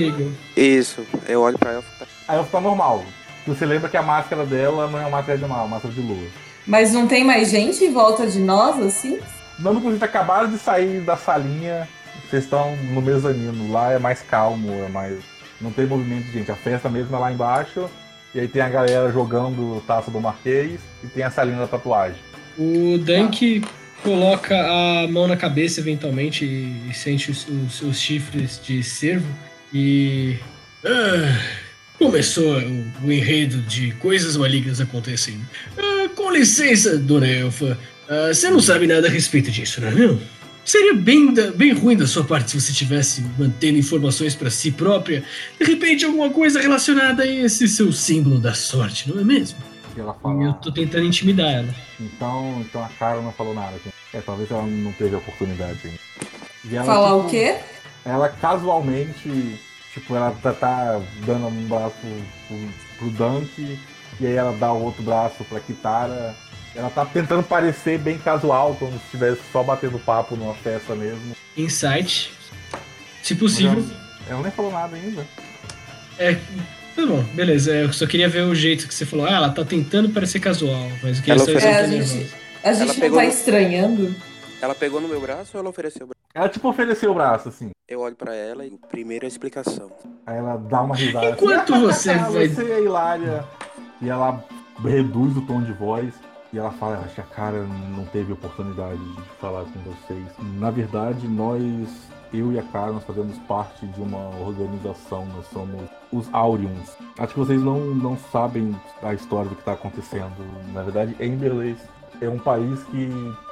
Isso, 0.55 1.01
eu 1.27 1.41
olho 1.41 1.59
pra 1.59 1.73
elfa. 1.73 1.89
tá- 1.99 2.07
Aí 2.27 2.35
ela 2.37 2.45
fica 2.45 2.61
normal. 2.61 3.03
Você 3.45 3.65
lembra 3.65 3.89
que 3.89 3.97
a 3.97 4.01
máscara 4.01 4.45
dela 4.45 4.87
não 4.89 4.97
é 4.97 5.01
uma 5.01 5.09
máscara 5.17 5.37
de 5.37 5.45
mal, 5.45 5.59
é 5.59 5.61
uma 5.63 5.67
máscara 5.67 5.93
de 5.93 5.99
lua. 6.01 6.27
Mas 6.65 6.93
não 6.93 7.07
tem 7.07 7.25
mais 7.25 7.49
gente 7.51 7.83
em 7.83 7.91
volta 7.91 8.25
de 8.25 8.39
nós, 8.39 8.79
assim? 8.79 9.19
Não, 9.59 9.79
vocês 9.79 10.01
acabaram 10.03 10.49
de 10.49 10.57
sair 10.57 11.01
da 11.01 11.15
salinha, 11.15 11.87
vocês 12.29 12.43
estão 12.43 12.75
no 12.77 13.01
mezanino. 13.01 13.71
Lá 13.71 13.91
é 13.91 13.99
mais 13.99 14.21
calmo, 14.21 14.71
é 14.83 14.89
mais. 14.89 15.19
Não 15.61 15.71
tem 15.71 15.85
movimento 15.85 16.31
gente. 16.31 16.51
A 16.51 16.55
festa 16.55 16.89
mesmo 16.89 17.15
é 17.15 17.19
lá 17.19 17.31
embaixo. 17.31 17.89
E 18.35 18.39
aí 18.39 18.47
tem 18.47 18.61
a 18.63 18.69
galera 18.69 19.11
jogando 19.11 19.81
taça 19.85 20.09
do 20.09 20.19
Marquês 20.19 20.79
e 21.03 21.07
tem 21.07 21.23
a 21.23 21.29
salinha 21.29 21.57
da 21.59 21.67
tatuagem. 21.67 22.17
O 22.57 22.97
Dunk 22.97 23.63
coloca 24.01 24.55
a 24.55 25.07
mão 25.07 25.27
na 25.27 25.37
cabeça 25.37 25.79
eventualmente 25.79 26.43
e 26.43 26.91
sente 26.93 27.29
os, 27.31 27.47
os- 27.47 27.81
os 27.81 27.99
chifres 27.99 28.59
de 28.63 28.81
cervo 28.83 29.27
e. 29.71 30.37
Ah, 30.83 31.39
começou 31.99 32.57
o, 32.59 32.85
o 33.05 33.11
enredo 33.11 33.57
de 33.61 33.91
coisas 33.93 34.35
malignas 34.35 34.81
acontecendo. 34.81 35.41
Ah, 35.77 36.09
com 36.15 36.31
licença, 36.31 36.97
dona 36.97 37.27
Elfa. 37.27 37.77
Ah, 38.09 38.33
você 38.33 38.49
não 38.49 38.59
sabe 38.59 38.87
nada 38.87 39.07
a 39.07 39.11
respeito 39.11 39.51
disso, 39.51 39.81
não 39.81 39.87
é? 39.89 39.91
Não? 39.91 40.19
Seria 40.65 40.93
bem, 40.93 41.33
da- 41.33 41.51
bem 41.51 41.73
ruim 41.73 41.97
da 41.97 42.07
sua 42.07 42.23
parte 42.23 42.51
se 42.51 42.61
você 42.61 42.71
estivesse 42.71 43.21
mantendo 43.37 43.77
informações 43.77 44.33
para 44.33 44.49
si 44.49 44.71
própria. 44.71 45.23
De 45.59 45.65
repente, 45.65 46.05
alguma 46.05 46.29
coisa 46.29 46.61
relacionada 46.61 47.23
a 47.23 47.27
esse 47.27 47.67
seu 47.67 47.91
símbolo 47.91 48.39
da 48.39 48.53
sorte, 48.53 49.09
não 49.11 49.19
é 49.19 49.23
mesmo? 49.25 49.57
E 49.95 49.99
ela 49.99 50.15
E 50.17 50.23
fala. 50.23 50.43
eu 50.43 50.53
tô 50.53 50.71
tentando 50.71 51.03
intimidar 51.05 51.51
ela. 51.51 51.75
Então, 51.99 52.61
então 52.61 52.81
a 52.83 52.87
Cara 52.97 53.21
não 53.21 53.31
falou 53.33 53.53
nada. 53.53 53.73
É, 54.13 54.21
talvez 54.21 54.49
ela 54.49 54.65
não 54.65 54.91
teve 54.93 55.13
a 55.15 55.17
oportunidade 55.17 55.79
ainda. 55.83 55.99
E 56.63 56.75
ela, 56.77 56.85
Falar 56.85 57.13
tipo, 57.15 57.27
o 57.27 57.29
quê? 57.29 57.57
Ela 58.05 58.29
casualmente, 58.29 59.59
tipo, 59.93 60.15
ela 60.15 60.31
tá, 60.41 60.53
tá 60.53 61.01
dando 61.25 61.47
um 61.47 61.65
braço 61.67 61.93
pro, 62.47 62.57
pro 62.97 63.09
Dunk, 63.11 63.79
e 64.19 64.25
aí 64.25 64.33
ela 64.33 64.55
dá 64.57 64.71
o 64.71 64.81
outro 64.81 65.03
braço 65.03 65.43
pra 65.45 65.59
Kitara. 65.59 66.35
Ela 66.75 66.89
tá 66.89 67.05
tentando 67.05 67.43
parecer 67.43 67.99
bem 67.99 68.17
casual, 68.17 68.75
como 68.79 68.91
se 68.93 68.97
estivesse 69.05 69.41
só 69.51 69.61
batendo 69.63 69.99
papo 69.99 70.35
numa 70.35 70.55
festa 70.55 70.95
mesmo. 70.95 71.35
Insight. 71.55 72.33
Se 73.21 73.35
possível. 73.35 73.83
Ela, 74.27 74.29
ela 74.29 74.41
nem 74.41 74.51
falou 74.51 74.71
nada 74.71 74.95
ainda. 74.95 75.25
É. 76.17 76.33
Tá 76.95 77.05
bom, 77.07 77.23
beleza. 77.33 77.71
Eu 77.71 77.91
só 77.93 78.05
queria 78.05 78.27
ver 78.29 78.41
o 78.43 78.53
jeito 78.55 78.87
que 78.87 78.93
você 78.93 79.05
falou. 79.05 79.25
Ah, 79.25 79.31
ela 79.33 79.49
tá 79.49 79.63
tentando 79.65 80.09
parecer 80.09 80.39
casual, 80.39 80.87
mas 81.01 81.19
o 81.19 81.23
que 81.23 81.31
Ela 81.31 81.41
eles 81.43 81.47
estão 81.55 81.55
oferece- 81.57 81.67
É, 81.67 81.79
a 81.79 81.87
gente-. 82.03 82.33
A 82.63 82.73
gente 82.73 82.87
não 82.87 82.95
pegou 82.95 83.17
tá 83.19 83.23
no- 83.25 83.29
estranhando? 83.31 84.15
Ela 84.61 84.75
pegou 84.75 85.01
no 85.01 85.07
meu 85.07 85.19
braço 85.19 85.51
ou 85.55 85.59
ela 85.59 85.69
ofereceu 85.69 86.05
o 86.05 86.07
braço? 86.09 86.19
Ela 86.33 86.49
tipo 86.49 86.69
ofereceu 86.69 87.11
o 87.11 87.13
braço, 87.13 87.49
assim. 87.49 87.71
Eu 87.87 87.99
olho 87.99 88.15
pra 88.15 88.33
ela 88.33 88.65
e 88.65 88.71
primeiro 88.89 89.25
a 89.25 89.27
explicação. 89.27 89.91
Aí 90.25 90.37
ela 90.37 90.55
dá 90.57 90.81
uma 90.81 90.95
risada. 90.95 91.29
Enquanto 91.31 91.73
assim, 91.73 91.83
você 91.85 92.09
"Ah, 92.11 92.29
vai- 92.29 92.47
Você 92.47 92.71
é 92.71 92.81
hilária. 92.81 93.43
E 94.01 94.09
ela 94.09 94.43
reduz 94.83 95.35
o 95.35 95.41
tom 95.41 95.61
de 95.61 95.73
voz. 95.73 96.13
E 96.53 96.59
ela 96.59 96.69
fala, 96.69 96.99
acho 96.99 97.15
que 97.15 97.21
a 97.21 97.23
cara 97.23 97.65
não 97.95 98.05
teve 98.05 98.31
oportunidade 98.31 98.99
de 98.99 99.21
falar 99.41 99.63
com 99.63 99.79
vocês. 99.79 100.23
Na 100.59 100.69
verdade, 100.69 101.27
nós, 101.27 101.89
eu 102.31 102.51
e 102.51 102.59
a 102.59 102.63
cara, 102.63 102.91
nós 102.91 103.03
fazemos 103.03 103.35
parte 103.39 103.87
de 103.87 103.99
uma 103.99 104.29
organização. 104.39 105.25
Nós 105.35 105.47
somos 105.47 105.89
os 106.11 106.31
Aurions. 106.31 106.95
Acho 107.17 107.33
que 107.33 107.39
vocês 107.39 107.59
não, 107.59 107.79
não 107.79 108.15
sabem 108.31 108.79
a 109.01 109.15
história 109.15 109.49
do 109.49 109.55
que 109.55 109.61
está 109.61 109.73
acontecendo. 109.73 110.31
Na 110.71 110.83
verdade, 110.83 111.15
Emberley 111.19 111.75
é 112.21 112.29
um 112.29 112.37
país 112.37 112.83
que 112.83 113.09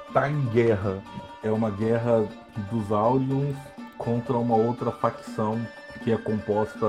está 0.07 0.30
em 0.30 0.40
guerra. 0.49 1.02
É 1.41 1.52
uma 1.52 1.72
guerra 1.72 2.30
dos 2.69 2.91
Aurions 2.91 3.57
contra 3.98 4.38
uma 4.38 4.56
outra 4.56 4.91
facção 4.91 5.60
que 6.03 6.11
é 6.11 6.18
composta 6.18 6.86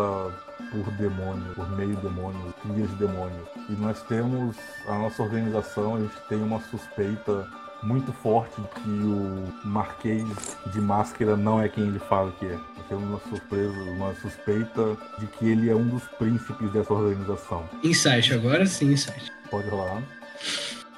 por 0.73 0.91
demônios, 0.93 1.55
por 1.55 1.71
meio 1.77 1.95
demônios, 1.97 2.55
crias 2.63 2.91
de 2.91 2.97
demônios. 2.97 3.49
E 3.69 3.73
nós 3.75 4.03
temos, 4.03 4.57
a 4.89 4.95
nossa 4.99 5.23
organização, 5.23 5.97
a 5.97 6.01
gente 6.01 6.17
tem 6.29 6.43
uma 6.43 6.61
suspeita 6.63 7.47
muito 7.83 8.13
forte 8.13 8.61
de 8.61 8.69
que 8.69 8.89
o 8.89 9.53
Marquês 9.65 10.25
de 10.73 10.81
Máscara 10.81 11.37
não 11.37 11.61
é 11.61 11.69
quem 11.69 11.85
ele 11.85 11.99
fala 11.99 12.33
que 12.39 12.47
é. 12.47 12.53
Nós 12.77 12.87
temos 12.89 13.05
uma 13.05 13.21
surpresa, 13.29 13.81
uma 13.91 14.15
suspeita 14.15 14.97
de 15.19 15.27
que 15.27 15.51
ele 15.51 15.69
é 15.69 15.75
um 15.75 15.89
dos 15.89 16.05
príncipes 16.19 16.73
dessa 16.73 16.93
organização. 16.93 17.65
Insight, 17.83 18.33
agora 18.33 18.65
sim, 18.67 18.93
Insight. 18.93 19.31
Pode 19.51 19.69
rolar. 19.69 20.03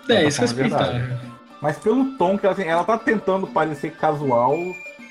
É, 0.09 0.15
tá 0.15 0.23
isso 0.23 0.39
que 0.39 0.45
eu 0.45 0.69
falando 0.69 0.75
a 0.75 0.89
verdade. 0.89 1.21
Mas 1.61 1.79
pelo 1.79 2.17
tom 2.19 2.37
que 2.37 2.45
ela 2.45 2.55
tem, 2.55 2.69
ela 2.69 2.85
tá 2.85 2.99
tentando 2.99 3.47
parecer 3.47 3.93
casual, 3.93 4.55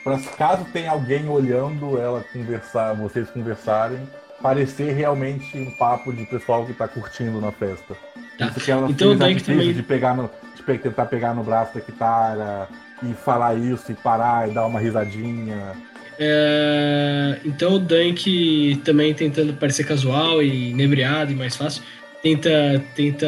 para 0.03 0.19
caso 0.38 0.65
tenha 0.65 0.91
alguém 0.91 1.27
olhando 1.27 1.98
ela 1.98 2.23
conversar, 2.31 2.94
vocês 2.94 3.30
conversarem, 3.31 4.07
parecer 4.44 4.94
realmente 4.94 5.57
um 5.57 5.72
papo 5.72 6.11
de 6.11 6.26
pessoal 6.26 6.65
que 6.65 6.74
tá 6.74 6.86
curtindo 6.86 7.40
na 7.40 7.52
festa. 7.52 7.95
Tá. 8.38 8.48
Isso 8.48 8.60
que 8.60 8.70
ela 8.70 8.90
Então 8.91 9.18
fez 9.18 9.41
a 9.41 9.45
também- 9.45 9.74
de 9.74 9.82
pegar 9.82 10.14
no, 10.15 10.30
de 10.56 10.78
tentar 10.78 11.06
pegar 11.06 11.34
no 11.34 11.44
braço 11.44 11.74
da 11.74 11.80
Kitara 11.82 12.68
e 13.02 13.14
falar 13.14 13.56
isso 13.56 13.90
e 13.91 13.95
parar 13.95 14.49
e 14.49 14.53
dar 14.53 14.65
uma 14.65 14.82
risadinha. 14.82 15.72
É, 16.20 17.40
então 17.45 17.76
o 17.76 17.80
Dunk 17.80 18.82
também 18.84 19.14
tentando 19.14 19.53
parecer 19.53 19.86
casual 19.86 20.44
e 20.44 20.72
inebriado 20.72 21.32
e 21.32 21.36
mais 21.36 21.56
fácil, 21.56 21.82
tenta, 22.22 22.84
tenta 22.95 23.28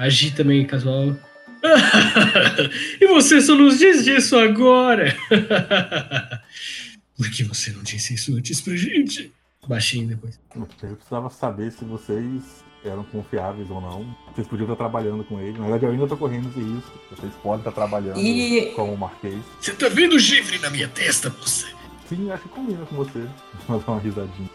agir 0.00 0.32
também 0.32 0.66
casual. 0.66 1.16
e 3.00 3.06
você 3.06 3.40
só 3.40 3.54
nos 3.54 3.78
diz 3.78 4.04
disso 4.04 4.36
agora? 4.38 5.16
Por 7.16 7.30
que 7.30 7.42
você 7.42 7.70
não 7.72 7.82
disse 7.82 8.14
isso 8.14 8.36
antes 8.36 8.60
pra 8.60 8.76
gente? 8.76 9.32
Baixinho 9.68 10.08
depois. 10.08 10.38
Eu 10.54 10.66
precisava 10.96 11.30
saber 11.30 11.70
se 11.72 11.84
vocês 11.84 12.64
eram 12.84 13.02
confiáveis 13.04 13.68
ou 13.70 13.80
não. 13.80 14.06
Vocês 14.34 14.46
podiam 14.46 14.64
estar 14.66 14.76
trabalhando 14.76 15.24
com 15.24 15.40
ele. 15.40 15.52
Na 15.58 15.62
verdade, 15.64 15.84
eu 15.86 15.90
ainda 15.90 16.04
estou 16.04 16.18
correndo 16.18 16.48
esse 16.50 16.60
risco. 16.60 16.92
Vocês 17.10 17.32
podem 17.42 17.58
estar 17.58 17.72
trabalhando 17.72 18.18
E- 18.18 18.72
com 18.76 18.92
o 18.94 18.96
Marquês. 18.98 19.40
Você 19.60 19.72
tá 19.72 19.88
vendo 19.88 20.14
o 20.14 20.20
chifre 20.20 20.58
na 20.58 20.70
minha 20.70 20.86
testa, 20.88 21.28
moça? 21.30 21.66
Sim, 22.08 22.30
acho 22.30 22.44
que 22.44 22.48
combina 22.50 22.84
com 22.86 22.94
você. 22.96 23.26
Vou 23.66 23.80
dar 23.80 23.92
uma 23.92 24.00
risadinha. 24.00 24.48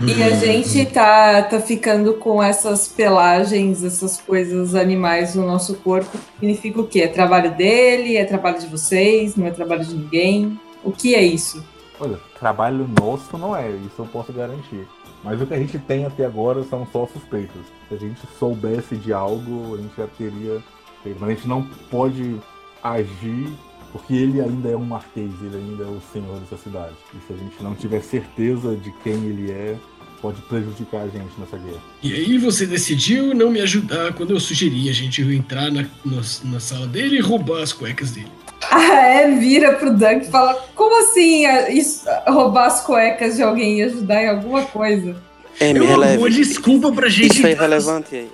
E 0.00 0.22
a 0.22 0.30
gente 0.30 0.86
tá, 0.92 1.42
tá 1.42 1.60
ficando 1.60 2.14
com 2.14 2.40
essas 2.40 2.86
pelagens, 2.86 3.82
essas 3.82 4.16
coisas 4.20 4.76
animais 4.76 5.34
no 5.34 5.44
nosso 5.44 5.74
corpo. 5.74 6.16
Significa 6.38 6.80
o 6.80 6.86
quê? 6.86 7.00
É 7.00 7.08
trabalho 7.08 7.54
dele? 7.56 8.16
É 8.16 8.24
trabalho 8.24 8.60
de 8.60 8.66
vocês? 8.68 9.34
Não 9.34 9.46
é 9.48 9.50
trabalho 9.50 9.84
de 9.84 9.92
ninguém? 9.94 10.58
O 10.84 10.92
que 10.92 11.16
é 11.16 11.22
isso? 11.22 11.64
Olha, 11.98 12.16
trabalho 12.38 12.88
nosso 13.00 13.36
não 13.36 13.54
é, 13.56 13.70
isso 13.70 13.94
eu 13.98 14.06
posso 14.06 14.32
garantir. 14.32 14.86
Mas 15.24 15.40
o 15.42 15.46
que 15.46 15.54
a 15.54 15.58
gente 15.58 15.78
tem 15.78 16.04
até 16.04 16.24
agora 16.24 16.62
são 16.64 16.86
só 16.92 17.06
suspeitas. 17.06 17.62
Se 17.88 17.94
a 17.94 17.98
gente 17.98 18.20
soubesse 18.38 18.96
de 18.96 19.12
algo, 19.12 19.74
a 19.74 19.78
gente 19.78 19.96
já 19.96 20.06
teria. 20.06 20.62
Mas 21.04 21.22
a 21.22 21.28
gente 21.34 21.48
não 21.48 21.62
pode 21.90 22.36
agir 22.82 23.48
porque 23.92 24.14
ele 24.14 24.40
ainda 24.40 24.68
é 24.68 24.76
um 24.76 24.84
marquês, 24.84 25.32
ele 25.42 25.56
ainda 25.56 25.84
é 25.84 25.86
o 25.86 26.00
senhor 26.12 26.38
dessa 26.40 26.56
cidade. 26.58 26.94
E 27.14 27.26
se 27.26 27.32
a 27.32 27.36
gente 27.36 27.62
não 27.62 27.74
tiver 27.74 28.00
certeza 28.02 28.76
de 28.76 28.92
quem 29.02 29.14
ele 29.24 29.50
é, 29.50 29.76
pode 30.20 30.40
prejudicar 30.42 31.02
a 31.02 31.08
gente 31.08 31.30
nessa 31.38 31.56
guerra. 31.56 31.80
E 32.02 32.12
aí 32.12 32.36
você 32.38 32.66
decidiu 32.66 33.34
não 33.34 33.50
me 33.50 33.60
ajudar 33.60 34.12
quando 34.12 34.30
eu 34.32 34.40
sugeri 34.40 34.90
a 34.90 34.92
gente 34.92 35.22
entrar 35.22 35.70
na, 35.72 35.82
no- 36.04 36.20
na 36.50 36.60
sala 36.60 36.86
dele 36.86 37.16
e 37.16 37.20
roubar 37.20 37.62
as 37.62 37.72
cuecas 37.72 38.10
dele. 38.10 38.28
Ah, 38.70 38.82
é, 39.22 39.30
vira 39.36 39.74
pro 39.74 39.92
Dunk 39.94 40.26
e 40.26 40.30
fala: 40.30 40.54
como 40.74 41.00
assim 41.02 41.46
ah, 41.46 41.70
isso, 41.70 42.06
roubar 42.26 42.66
as 42.66 42.80
cuecas 42.82 43.36
de 43.36 43.42
alguém 43.42 43.78
e 43.78 43.82
ajudar 43.84 44.22
em 44.22 44.28
alguma 44.28 44.64
coisa? 44.66 45.16
É, 45.60 45.70
É 45.70 45.72
me 45.72 45.80
uma 45.80 45.94
boa 45.96 46.06
releve. 46.06 46.30
desculpa 46.30 46.92
pra 46.92 47.08
gente. 47.08 47.36
Isso 47.38 47.46
é 47.46 47.52
irrelevante. 47.52 48.16
Amy. 48.16 48.30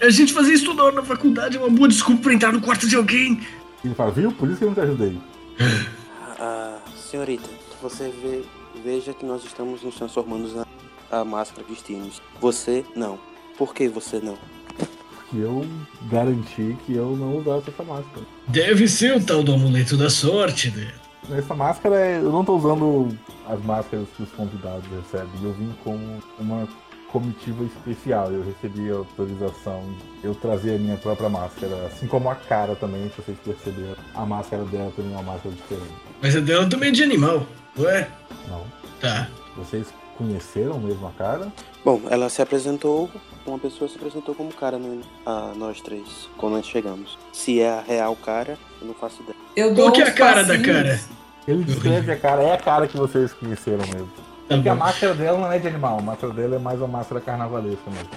A 0.00 0.08
gente 0.10 0.32
fazer 0.32 0.54
isso 0.54 0.64
toda 0.64 0.84
hora 0.84 0.94
na 0.94 1.02
faculdade 1.02 1.56
é 1.56 1.60
uma 1.60 1.68
boa 1.70 1.88
desculpa 1.88 2.22
pra 2.22 2.32
entrar 2.34 2.52
no 2.52 2.60
quarto 2.60 2.88
de 2.88 2.96
alguém. 2.96 3.40
E 3.84 3.88
ele 3.88 3.94
fala, 3.94 4.10
viu? 4.10 4.32
Por 4.32 4.48
isso 4.48 4.58
que 4.58 4.64
eu 4.64 4.68
não 4.68 4.74
te 4.74 4.80
ajudei. 4.80 5.18
Ah, 6.38 6.78
senhorita, 7.10 7.48
você 7.82 8.10
vê, 8.22 8.42
veja 8.84 9.12
que 9.12 9.24
nós 9.24 9.44
estamos 9.44 9.82
nos 9.82 9.94
transformando 9.94 10.48
na 10.54 10.66
a 11.10 11.24
máscara 11.24 11.62
que 11.64 11.72
vestimos. 11.72 12.20
Você 12.40 12.84
não. 12.94 13.18
Por 13.56 13.72
que 13.74 13.86
você 13.88 14.18
não? 14.18 14.36
Que 15.30 15.40
eu 15.40 15.66
garanti 16.10 16.76
que 16.86 16.94
eu 16.94 17.16
não 17.16 17.38
usasse 17.38 17.70
essa 17.70 17.82
máscara. 17.82 18.24
Deve 18.48 18.86
ser 18.86 19.16
o 19.16 19.24
tal 19.24 19.42
do 19.42 19.54
amuleto 19.54 19.96
da 19.96 20.08
sorte, 20.08 20.70
né? 20.70 20.92
Essa 21.36 21.54
máscara, 21.54 21.96
é- 21.98 22.18
eu 22.18 22.30
não 22.30 22.44
tô 22.44 22.56
usando 22.56 23.08
as 23.48 23.60
máscaras 23.64 24.06
que 24.16 24.22
os 24.22 24.30
convidados 24.30 24.84
recebem. 24.90 25.28
Eu 25.42 25.52
vim 25.54 25.74
com 25.82 25.98
uma 26.38 26.68
comitiva 27.10 27.64
especial. 27.64 28.30
Eu 28.30 28.44
recebi 28.44 28.88
a 28.90 28.96
autorização 28.96 29.82
eu 30.22 30.34
trazer 30.36 30.76
a 30.76 30.78
minha 30.78 30.96
própria 30.96 31.28
máscara. 31.28 31.86
Assim 31.86 32.06
como 32.06 32.30
a 32.30 32.34
cara 32.36 32.76
também, 32.76 33.10
se 33.10 33.20
vocês 33.22 33.36
perceberam. 33.44 33.96
A 34.14 34.24
máscara 34.24 34.64
dela 34.64 34.92
também 34.94 35.12
é 35.12 35.16
uma 35.16 35.32
máscara 35.32 35.52
diferente. 35.54 35.94
Mas 36.22 36.36
a 36.36 36.40
dela 36.40 36.68
também 36.68 36.90
é 36.90 36.92
de 36.92 37.02
animal, 37.02 37.44
não 37.76 37.88
é? 37.88 38.08
Não. 38.48 38.62
Tá. 39.00 39.28
Vocês 39.56 39.88
conheceram 40.16 40.78
mesmo 40.78 41.06
a 41.08 41.10
cara? 41.12 41.52
Bom, 41.84 42.02
ela 42.08 42.28
se 42.28 42.40
apresentou, 42.40 43.10
uma 43.52 43.58
pessoa 43.58 43.88
se 43.88 43.96
apresentou 43.96 44.34
como 44.34 44.52
cara 44.52 44.78
no, 44.78 45.00
a 45.24 45.52
nós 45.56 45.80
três, 45.80 46.28
quando 46.36 46.54
nós 46.54 46.66
chegamos. 46.66 47.18
Se 47.32 47.60
é 47.60 47.70
a 47.70 47.80
real 47.80 48.16
cara, 48.16 48.58
eu 48.80 48.86
não 48.86 48.94
faço 48.94 49.22
ideia. 49.22 49.36
Eu 49.54 49.74
dou 49.74 49.86
Qual 49.86 49.92
que 49.92 50.02
é 50.02 50.08
a 50.08 50.12
cara 50.12 50.42
da 50.44 50.58
cara? 50.58 51.00
Ele 51.46 51.62
descreve 51.64 52.12
a 52.12 52.16
cara, 52.18 52.42
é 52.42 52.52
a 52.52 52.58
cara 52.58 52.88
que 52.88 52.96
vocês 52.96 53.32
conheceram 53.32 53.86
mesmo. 53.86 54.08
Tá 54.48 54.54
Porque 54.56 54.68
a 54.68 54.74
bom, 54.74 54.80
máscara 54.80 55.14
dela 55.14 55.38
não 55.38 55.52
é 55.52 55.58
de 55.58 55.68
animal, 55.68 55.98
a 55.98 56.02
máscara 56.02 56.32
dela 56.32 56.56
é 56.56 56.58
mais 56.58 56.78
uma 56.78 56.88
máscara 56.88 57.20
carnavalesca 57.20 57.90
mesmo. 57.90 58.08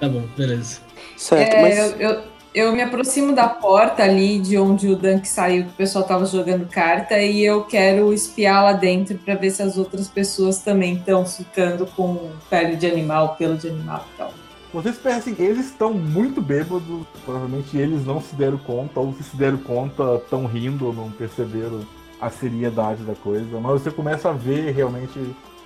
tá 0.00 0.08
bom, 0.08 0.22
beleza. 0.36 0.80
Certo, 1.16 1.54
É, 1.54 1.62
mas 1.62 1.78
eu, 1.78 2.10
eu, 2.10 2.22
eu 2.54 2.72
me 2.72 2.82
aproximo 2.82 3.34
da 3.34 3.48
porta 3.48 4.02
ali 4.02 4.38
de 4.38 4.56
onde 4.58 4.88
o 4.88 4.96
Dunk 4.96 5.26
saiu, 5.28 5.64
que 5.64 5.70
o 5.70 5.74
pessoal 5.74 6.04
tava 6.04 6.24
jogando 6.26 6.68
carta, 6.68 7.18
e 7.18 7.44
eu 7.44 7.64
quero 7.64 8.12
espiar 8.12 8.62
lá 8.64 8.72
dentro 8.72 9.18
pra 9.18 9.34
ver 9.34 9.50
se 9.50 9.62
as 9.62 9.76
outras 9.76 10.08
pessoas 10.08 10.58
também 10.58 10.94
estão 10.94 11.26
ficando 11.26 11.86
com 11.86 12.30
pele 12.48 12.76
de 12.76 12.86
animal, 12.86 13.36
pelo 13.36 13.56
de 13.56 13.68
animal 13.68 14.04
e 14.14 14.18
tal. 14.18 14.32
Vocês 14.72 14.96
pensam 14.96 15.18
assim, 15.18 15.36
eles 15.38 15.66
estão 15.66 15.94
muito 15.94 16.42
bêbados, 16.42 16.82
provavelmente 17.24 17.76
eles 17.76 18.04
não 18.04 18.20
se 18.20 18.34
deram 18.34 18.58
conta, 18.58 19.00
ou 19.00 19.14
se 19.14 19.22
se 19.22 19.36
deram 19.36 19.56
conta, 19.58 20.16
estão 20.22 20.44
rindo 20.46 20.86
ou 20.86 20.92
não 20.92 21.10
perceberam 21.10 21.80
a 22.20 22.28
seriedade 22.28 23.02
da 23.04 23.14
coisa, 23.14 23.58
mas 23.60 23.80
você 23.82 23.90
começa 23.90 24.28
a 24.28 24.32
ver 24.32 24.72
realmente 24.74 25.18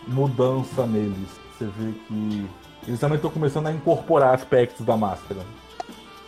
mudança 0.07 0.87
neles. 0.87 1.29
Você 1.59 1.65
vê 1.79 1.93
que 2.07 2.47
eles 2.87 3.01
também 3.01 3.17
estão 3.17 3.31
começando 3.31 3.67
a 3.67 3.73
incorporar 3.73 4.35
aspectos 4.35 4.85
da 4.87 4.97
máscara. 4.97 5.41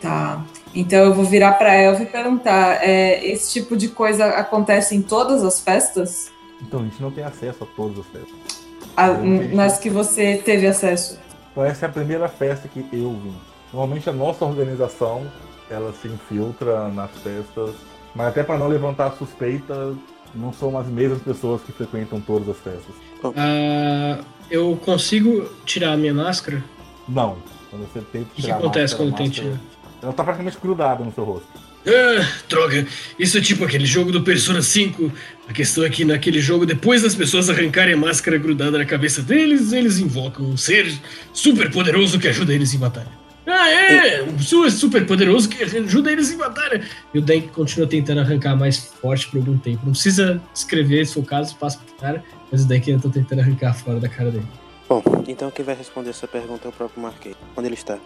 Tá. 0.01 0.43
Então 0.73 0.99
eu 0.99 1.13
vou 1.13 1.23
virar 1.25 1.53
pra 1.53 1.73
Elva 1.73 2.03
e 2.03 2.05
perguntar: 2.05 2.83
é, 2.83 3.25
esse 3.25 3.53
tipo 3.53 3.77
de 3.77 3.87
coisa 3.87 4.25
acontece 4.27 4.95
em 4.95 5.01
todas 5.01 5.43
as 5.43 5.59
festas? 5.61 6.31
Então 6.61 6.81
a 6.81 6.83
gente 6.83 7.01
não 7.01 7.11
tem 7.11 7.23
acesso 7.23 7.63
a 7.63 7.67
todas 7.75 7.99
as 7.99 8.05
festas. 8.07 8.65
A- 8.97 9.13
nas 9.53 9.77
que 9.77 9.89
você 9.89 10.41
teve 10.43 10.67
acesso? 10.67 11.19
Então 11.55 11.63
essa 11.63 11.85
é 11.85 11.89
a 11.89 11.91
primeira 11.91 12.27
festa 12.27 12.67
que 12.67 12.85
eu 12.91 13.11
vim. 13.13 13.33
Normalmente 13.71 14.09
a 14.09 14.13
nossa 14.13 14.43
organização 14.43 15.25
ela 15.71 15.93
se 15.93 16.09
infiltra 16.09 16.89
nas 16.89 17.09
festas, 17.11 17.73
mas 18.13 18.27
até 18.27 18.43
para 18.43 18.57
não 18.57 18.67
levantar 18.67 19.11
suspeita, 19.13 19.95
não 20.35 20.51
são 20.51 20.77
as 20.77 20.85
mesmas 20.87 21.21
pessoas 21.21 21.61
que 21.61 21.71
frequentam 21.71 22.19
todas 22.19 22.49
as 22.49 22.57
festas. 22.57 22.93
Ah, 23.37 24.19
eu 24.51 24.77
consigo 24.83 25.49
tirar 25.65 25.93
a 25.93 25.97
minha 25.97 26.13
máscara? 26.13 26.61
Não. 27.07 27.37
Quando 27.69 27.83
você 27.91 28.01
tenta 28.01 28.25
O 28.25 28.35
que, 28.35 28.41
tirar 28.41 28.57
acontece 28.57 28.93
máscara, 28.93 29.03
quando 29.09 29.13
a 29.13 29.17
tem 29.17 29.27
máscara- 29.29 29.49
tiro? 29.51 29.59
Ela 30.03 30.13
tá 30.13 30.23
praticamente 30.25 30.57
grudada 30.61 31.03
no 31.05 31.13
seu 31.13 31.23
rosto. 31.23 31.47
Ah, 31.87 32.27
droga, 32.49 32.87
isso 33.19 33.37
é 33.37 33.41
tipo 33.41 33.63
aquele 33.63 33.85
jogo 33.85 34.11
do 34.11 34.21
Persona 34.21 34.61
5. 34.61 35.11
A 35.47 35.53
questão 35.53 35.85
é 35.85 35.89
que 35.89 36.03
naquele 36.03 36.41
jogo, 36.41 36.65
depois 36.65 37.03
das 37.03 37.13
pessoas 37.13 37.49
arrancarem 37.49 37.93
a 37.93 37.97
máscara 37.97 38.37
grudada 38.37 38.77
na 38.77 38.85
cabeça 38.85 39.21
deles, 39.21 39.71
eles 39.71 39.99
invocam 39.99 40.45
um 40.45 40.57
ser 40.57 40.91
super 41.31 41.71
poderoso 41.71 42.19
que 42.19 42.27
ajuda 42.27 42.53
eles 42.53 42.73
em 42.73 42.79
batalha. 42.79 43.11
Ah, 43.45 43.69
é! 43.69 44.23
Um 44.23 44.39
ser 44.39 44.71
super 44.71 45.05
poderoso 45.05 45.47
que 45.47 45.63
ajuda 45.63 46.11
eles 46.11 46.31
em 46.31 46.37
batalha. 46.37 46.83
E 47.13 47.19
o 47.19 47.21
Dank 47.21 47.49
continua 47.49 47.87
tentando 47.87 48.21
arrancar 48.21 48.55
mais 48.55 48.77
forte 48.99 49.27
por 49.27 49.37
algum 49.37 49.55
tempo. 49.55 49.81
Não 49.85 49.91
precisa 49.91 50.41
escrever, 50.55 51.05
se 51.05 51.13
for 51.13 51.19
o 51.19 51.23
caso, 51.23 51.55
passa 51.55 51.77
pro 51.77 51.95
cara, 51.97 52.23
mas 52.51 52.63
o 52.63 52.67
Dank 52.67 52.89
ainda 52.89 53.03
tá 53.03 53.09
tentando 53.09 53.41
arrancar 53.41 53.75
fora 53.75 53.99
da 53.99 54.09
cara 54.09 54.31
dele. 54.31 54.47
Bom, 54.89 55.03
então 55.27 55.51
quem 55.51 55.63
vai 55.63 55.75
responder 55.75 56.09
essa 56.09 56.27
pergunta 56.27 56.67
é 56.67 56.69
o 56.69 56.71
próprio 56.71 56.99
Marquês. 56.99 57.35
Onde 57.55 57.67
ele 57.67 57.75
está? 57.75 57.99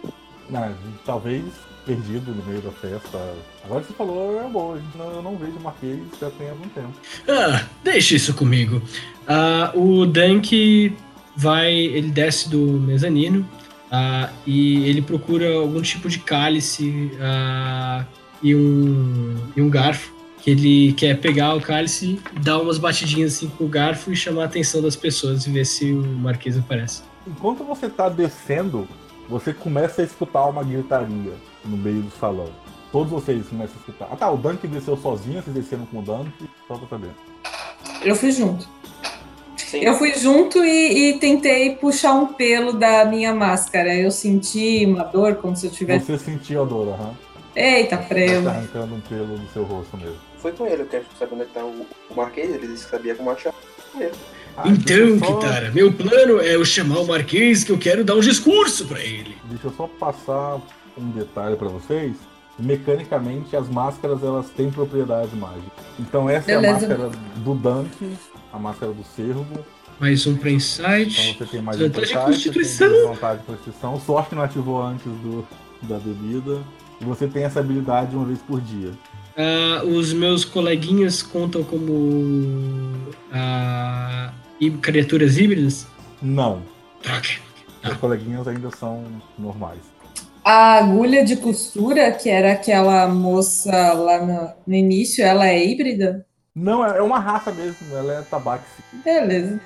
Ah, 0.52 0.72
talvez 1.06 1.69
perdido 1.84 2.32
no 2.34 2.44
meio 2.44 2.60
da 2.60 2.70
festa. 2.70 3.18
Agora 3.64 3.80
que 3.80 3.88
você 3.88 3.94
falou, 3.94 4.40
é 4.40 4.48
bom. 4.48 4.74
A 4.74 4.78
gente 4.78 4.96
não, 4.96 5.10
eu 5.12 5.22
não 5.22 5.36
vejo 5.36 5.52
o 5.52 5.62
Marquês 5.62 6.00
já 6.20 6.30
tem 6.30 6.50
algum 6.50 6.68
tempo. 6.68 6.92
Ah, 7.28 7.64
deixa 7.82 8.16
isso 8.16 8.34
comigo. 8.34 8.82
Ah, 9.26 9.72
o 9.74 10.06
Dunk 10.06 10.96
vai, 11.36 11.72
ele 11.72 12.10
desce 12.10 12.48
do 12.48 12.58
mezanino 12.58 13.46
ah, 13.90 14.30
e 14.46 14.88
ele 14.88 15.02
procura 15.02 15.54
algum 15.54 15.82
tipo 15.82 16.08
de 16.08 16.18
cálice 16.18 17.10
ah, 17.20 18.04
e, 18.42 18.54
um, 18.54 19.36
e 19.56 19.62
um 19.62 19.68
garfo. 19.68 20.18
Que 20.42 20.52
ele 20.52 20.94
quer 20.94 21.20
pegar 21.20 21.54
o 21.54 21.60
cálice, 21.60 22.18
dar 22.40 22.58
umas 22.60 22.78
batidinhas 22.78 23.34
assim 23.34 23.48
com 23.58 23.64
o 23.64 23.68
garfo 23.68 24.10
e 24.10 24.16
chamar 24.16 24.42
a 24.42 24.44
atenção 24.46 24.80
das 24.80 24.96
pessoas 24.96 25.46
e 25.46 25.50
ver 25.50 25.66
se 25.66 25.92
o 25.92 26.02
Marquês 26.02 26.56
aparece. 26.56 27.02
Enquanto 27.26 27.62
você 27.62 27.90
tá 27.90 28.08
descendo, 28.08 28.88
você 29.30 29.54
começa 29.54 30.02
a 30.02 30.04
escutar 30.04 30.44
uma 30.46 30.62
gritaria 30.64 31.32
no 31.64 31.76
meio 31.76 32.02
do 32.02 32.10
salão. 32.18 32.48
Todos 32.92 33.10
vocês 33.12 33.46
começam 33.48 33.76
a 33.76 33.78
escutar. 33.80 34.08
Ah 34.12 34.16
tá, 34.16 34.30
o 34.30 34.36
Dunk 34.36 34.66
desceu 34.66 34.96
sozinho, 34.96 35.40
vocês 35.42 35.54
desceram 35.54 35.86
com 35.86 36.00
o 36.00 36.02
Dunk, 36.02 36.30
só 36.66 36.76
pra 36.76 36.88
saber. 36.88 37.10
Eu 38.04 38.16
fui 38.16 38.32
junto. 38.32 38.68
Eu 39.72 39.94
fui 39.94 40.12
junto 40.14 40.64
e, 40.64 41.10
e 41.10 41.18
tentei 41.20 41.76
puxar 41.76 42.14
um 42.14 42.26
pelo 42.32 42.72
da 42.72 43.04
minha 43.04 43.32
máscara. 43.32 43.94
Eu 43.94 44.10
senti 44.10 44.84
uma 44.84 45.04
dor 45.04 45.36
como 45.36 45.54
se 45.54 45.66
eu 45.66 45.70
tivesse. 45.70 46.06
Você 46.06 46.18
sentiu 46.18 46.62
a 46.62 46.64
dor, 46.64 46.88
aham. 46.88 47.14
Eita, 47.54 47.96
Tá 47.96 48.02
prelo. 48.02 48.48
arrancando 48.48 48.94
um 48.96 49.00
pelo 49.00 49.38
do 49.38 49.48
seu 49.52 49.62
rosto 49.62 49.96
mesmo. 49.96 50.16
Foi 50.38 50.50
com 50.52 50.66
ele, 50.66 50.82
eu 50.82 50.86
quero 50.86 51.04
saber 51.18 51.34
onde 51.34 51.42
é 51.42 51.46
que 51.46 51.52
tá 51.52 51.64
o, 51.64 51.86
o 52.10 52.14
Marquês, 52.16 52.52
ele 52.52 52.66
disse 52.66 52.84
que 52.84 52.90
sabia 52.90 53.14
como 53.14 53.30
achar. 53.30 53.52
Com 53.92 54.00
ele. 54.00 54.12
Ah, 54.56 54.68
então, 54.68 55.18
Kitara, 55.18 55.70
meu 55.72 55.92
plano 55.92 56.40
é 56.40 56.54
eu 56.54 56.64
chamar 56.64 56.98
o 57.00 57.06
Marquês 57.06 57.64
que 57.64 57.72
eu 57.72 57.78
quero 57.78 58.04
dar 58.04 58.14
um 58.16 58.20
discurso 58.20 58.84
pra 58.86 59.00
ele. 59.00 59.36
Deixa 59.44 59.68
eu 59.68 59.72
só 59.72 59.86
passar 59.86 60.60
um 60.98 61.10
detalhe 61.10 61.56
pra 61.56 61.68
vocês. 61.68 62.14
Mecanicamente, 62.58 63.56
as 63.56 63.68
máscaras 63.68 64.22
elas 64.22 64.50
têm 64.50 64.70
propriedade 64.70 65.34
mágica. 65.34 65.70
Então 65.98 66.28
essa 66.28 66.52
é 66.52 66.56
a 66.56 66.60
Beleza. 66.60 66.88
máscara 66.88 67.10
do 67.36 67.54
Dunk, 67.54 68.16
a 68.52 68.58
máscara 68.58 68.92
do 68.92 69.02
Cervo. 69.16 69.46
Mais 69.98 70.26
um 70.26 70.34
pra 70.36 70.50
Então 70.50 70.56
Insight. 70.56 71.38
você 71.38 71.44
tem 71.46 71.62
mais 71.62 71.78
Vantagem 71.78 72.16
um 72.16 72.20
de 72.20 72.26
Constituição. 72.26 73.12
De 73.12 73.42
Constituição. 73.46 74.00
Sorte 74.00 74.30
que 74.30 74.34
não 74.34 74.42
ativou 74.42 74.82
antes 74.82 75.04
do, 75.06 75.46
da 75.82 75.98
bebida. 75.98 76.58
E 77.00 77.04
você 77.04 77.26
tem 77.26 77.44
essa 77.44 77.60
habilidade 77.60 78.14
uma 78.14 78.26
vez 78.26 78.38
por 78.40 78.60
dia. 78.60 78.92
Ah, 79.36 79.82
os 79.84 80.12
meus 80.12 80.44
coleguinhas 80.44 81.22
contam 81.22 81.62
como 81.62 82.92
hí- 84.60 84.70
criaturas 84.82 85.38
híbridas? 85.38 85.86
Não. 86.20 86.62
Droga. 87.02 87.28
Os 87.84 87.96
coleguinhas 87.96 88.46
ainda 88.46 88.70
são 88.70 89.04
normais. 89.38 89.80
A 90.44 90.74
agulha 90.78 91.24
de 91.24 91.36
costura, 91.36 92.12
que 92.12 92.28
era 92.28 92.52
aquela 92.52 93.06
moça 93.08 93.92
lá 93.92 94.24
no, 94.24 94.50
no 94.66 94.74
início, 94.74 95.24
ela 95.24 95.46
é 95.46 95.64
híbrida? 95.66 96.26
Não, 96.54 96.84
é 96.84 96.98
é 96.98 97.02
uma 97.02 97.18
raça 97.20 97.52
mesmo, 97.52 97.94
ela 97.94 98.14
é 98.14 98.22
tabaxi. 98.22 98.64
Beleza. 99.04 99.60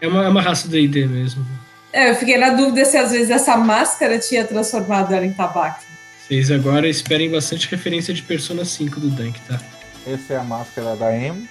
É 0.00 0.08
uma, 0.08 0.24
é 0.24 0.28
uma 0.28 0.40
raça 0.40 0.66
do 0.68 0.76
ID 0.76 1.06
mesmo. 1.08 1.44
É, 1.92 2.10
eu 2.10 2.14
fiquei 2.16 2.36
na 2.38 2.50
dúvida 2.50 2.84
se 2.84 2.96
às 2.96 3.12
vezes 3.12 3.30
essa 3.30 3.56
máscara 3.56 4.18
tinha 4.18 4.44
transformado 4.44 5.12
ela 5.12 5.24
em 5.26 5.32
tabaco. 5.32 5.80
Vocês 6.26 6.50
agora 6.50 6.88
esperem 6.88 7.30
bastante 7.30 7.68
referência 7.68 8.14
de 8.14 8.22
Persona 8.22 8.64
5 8.64 8.98
do 8.98 9.10
Dunk, 9.10 9.38
tá? 9.42 9.60
Essa 10.06 10.32
é 10.32 10.36
a 10.38 10.42
máscara 10.42 10.96
da 10.96 11.14
M. 11.14 11.46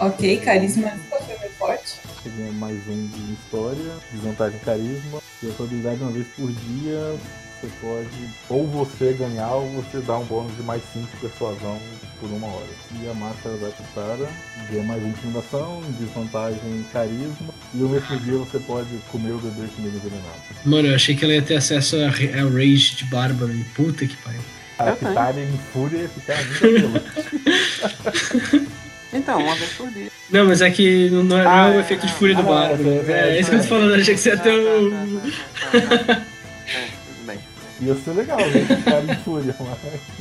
Ok, 0.00 0.38
carisma 0.38 0.92
muito 1.28 1.54
forte. 1.58 2.00
Você 2.22 2.30
ganha 2.30 2.52
mais 2.52 2.78
um 2.88 3.06
de 3.06 3.34
história, 3.34 3.92
desvantagem 4.10 4.56
em 4.56 4.64
carisma. 4.64 5.20
E 5.42 5.50
a 5.50 5.52
sua 5.52 5.66
habilidade 5.66 6.00
uma 6.00 6.10
vez 6.10 6.26
por 6.28 6.50
dia, 6.50 7.18
você 7.60 7.68
pode 7.82 8.30
ou 8.48 8.66
você 8.66 9.12
ganhar 9.12 9.52
ou 9.52 9.68
você 9.72 9.98
dar 9.98 10.16
um 10.16 10.24
bônus 10.24 10.56
de 10.56 10.62
mais 10.62 10.82
5 10.90 11.06
de 11.06 11.16
persuasão 11.18 11.78
por 12.20 12.28
uma 12.30 12.46
hora. 12.48 12.66
E 13.02 13.08
a 13.08 13.14
máscara 13.14 13.56
da 13.56 13.70
Kitara 13.70 14.28
ganha 14.70 14.82
mais 14.84 15.02
um 15.02 15.06
de 15.06 15.10
intimidação, 15.18 15.82
desvantagem 15.98 16.60
em 16.64 16.82
carisma. 16.92 17.54
E 17.74 17.78
no 17.78 17.88
mesmo 17.88 18.18
dia 18.20 18.34
você 18.38 18.58
pode 18.58 18.88
comer 19.10 19.32
ou 19.32 19.38
beber 19.38 19.68
comida 19.70 19.96
envenenada. 19.96 20.34
Mano, 20.64 20.88
eu 20.88 20.94
achei 20.94 21.14
que 21.16 21.24
ela 21.24 21.34
ia 21.34 21.42
ter 21.42 21.56
acesso 21.56 21.96
a, 21.96 22.06
a 22.08 22.48
Rage 22.50 22.96
de 22.96 23.04
Bárbaro. 23.06 23.52
E 23.54 23.64
puta 23.64 24.06
que 24.06 24.16
pariu. 24.16 24.40
A. 24.78 24.92
Kitara 24.92 25.40
em 25.40 25.58
fúria 25.72 25.98
ia 25.98 26.08
ficar 26.08 26.36
muito. 26.44 27.02
Então, 29.10 29.40
uma 29.42 29.54
vez 29.54 29.72
por 29.72 29.90
dia. 29.90 30.08
Não, 30.30 30.44
mas 30.46 30.60
é 30.60 30.70
que 30.70 31.08
não, 31.08 31.24
não 31.24 31.38
é, 31.38 31.44
não 31.44 31.50
é 31.72 31.76
o 31.78 31.80
efeito 31.80 32.06
de 32.06 32.12
fúria 32.12 32.34
do 32.34 32.42
Ah, 32.42 32.44
não, 32.44 32.50
Bárbaro. 32.50 33.10
é, 33.10 33.10
é, 33.10 33.36
É, 33.36 33.40
isso 33.40 33.48
que 33.48 33.56
eu 33.56 33.60
tô 33.62 33.66
falando, 33.66 33.94
eu 33.94 34.00
achei 34.02 34.14
que 34.14 34.20
você 34.20 34.28
ia 34.28 34.36
ter 34.36 34.52
um. 34.52 35.20
É, 36.70 36.88
tudo 37.06 37.26
bem. 37.26 37.38
Ia 37.80 37.94
ser 37.94 38.10
legal, 38.10 38.36
né? 38.38 38.76
Ficar 38.76 39.02
em 39.02 39.16
fúria, 39.24 39.56
mas... 39.58 40.17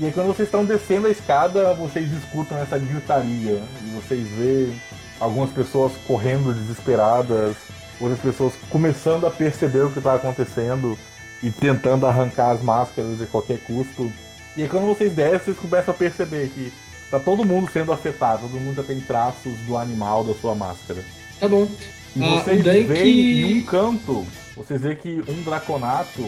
E 0.00 0.06
aí 0.06 0.12
quando 0.12 0.28
vocês 0.28 0.48
estão 0.48 0.64
descendo 0.64 1.06
a 1.06 1.10
escada, 1.10 1.74
vocês 1.74 2.10
escutam 2.12 2.56
essa 2.58 2.78
gritaria. 2.78 3.62
E 3.84 3.90
vocês 4.00 4.26
veem 4.30 4.80
algumas 5.20 5.50
pessoas 5.50 5.92
correndo 6.06 6.54
desesperadas, 6.54 7.54
outras 8.00 8.18
pessoas 8.20 8.54
começando 8.70 9.26
a 9.26 9.30
perceber 9.30 9.82
o 9.84 9.90
que 9.90 9.98
está 9.98 10.14
acontecendo 10.14 10.98
e 11.42 11.50
tentando 11.50 12.06
arrancar 12.06 12.52
as 12.52 12.62
máscaras 12.62 13.18
de 13.18 13.26
qualquer 13.26 13.58
custo. 13.58 14.10
E 14.56 14.62
aí 14.62 14.68
quando 14.68 14.86
vocês 14.86 15.12
descem, 15.12 15.38
vocês 15.54 15.58
começam 15.58 15.92
a 15.92 15.96
perceber 15.96 16.48
que 16.48 16.72
tá 17.10 17.20
todo 17.20 17.44
mundo 17.44 17.70
sendo 17.70 17.92
afetado, 17.92 18.42
todo 18.48 18.58
mundo 18.60 18.76
já 18.76 18.82
tem 18.82 19.00
traços 19.00 19.54
do 19.66 19.76
animal 19.76 20.24
da 20.24 20.32
sua 20.34 20.54
máscara. 20.54 21.04
Tá 21.38 21.46
bom. 21.46 21.68
E 22.16 22.24
Ah, 22.24 22.40
vocês 22.42 22.64
Dunk- 22.64 22.84
veem 22.84 23.40
em 23.42 23.58
um 23.60 23.64
canto, 23.66 24.26
vocês 24.56 24.80
veem 24.80 24.96
que 24.96 25.22
um 25.28 25.42
draconato, 25.42 26.24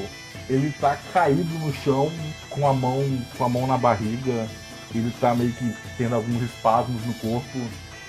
ele 0.49 0.73
tá 0.81 0.99
caído 1.13 1.59
no 1.59 1.73
chão 1.75 2.11
com 2.51 2.67
a 2.67 2.73
mão, 2.73 3.05
com 3.37 3.45
a 3.45 3.49
mão 3.49 3.67
na 3.67 3.79
barriga, 3.79 4.49
ele 4.95 5.13
tá 5.21 5.35
meio 5.35 5.53
que 5.53 5.73
tendo 5.97 6.15
alguns 6.15 6.43
espasmos 6.43 7.05
no 7.07 7.15
corpo. 7.15 7.59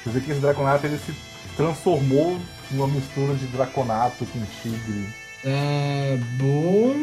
Vocês 0.04 0.14
veem 0.14 0.26
que 0.26 0.32
esse 0.32 0.42
draconato 0.42 0.86
ele 0.86 0.98
se 0.98 1.14
transformou 1.56 2.38
numa 2.72 2.88
mistura 2.88 3.34
de 3.36 3.46
draconato 3.48 4.26
com 4.26 4.40
tigre. 4.62 5.08
Ah, 5.46 6.18
bom. 6.38 6.96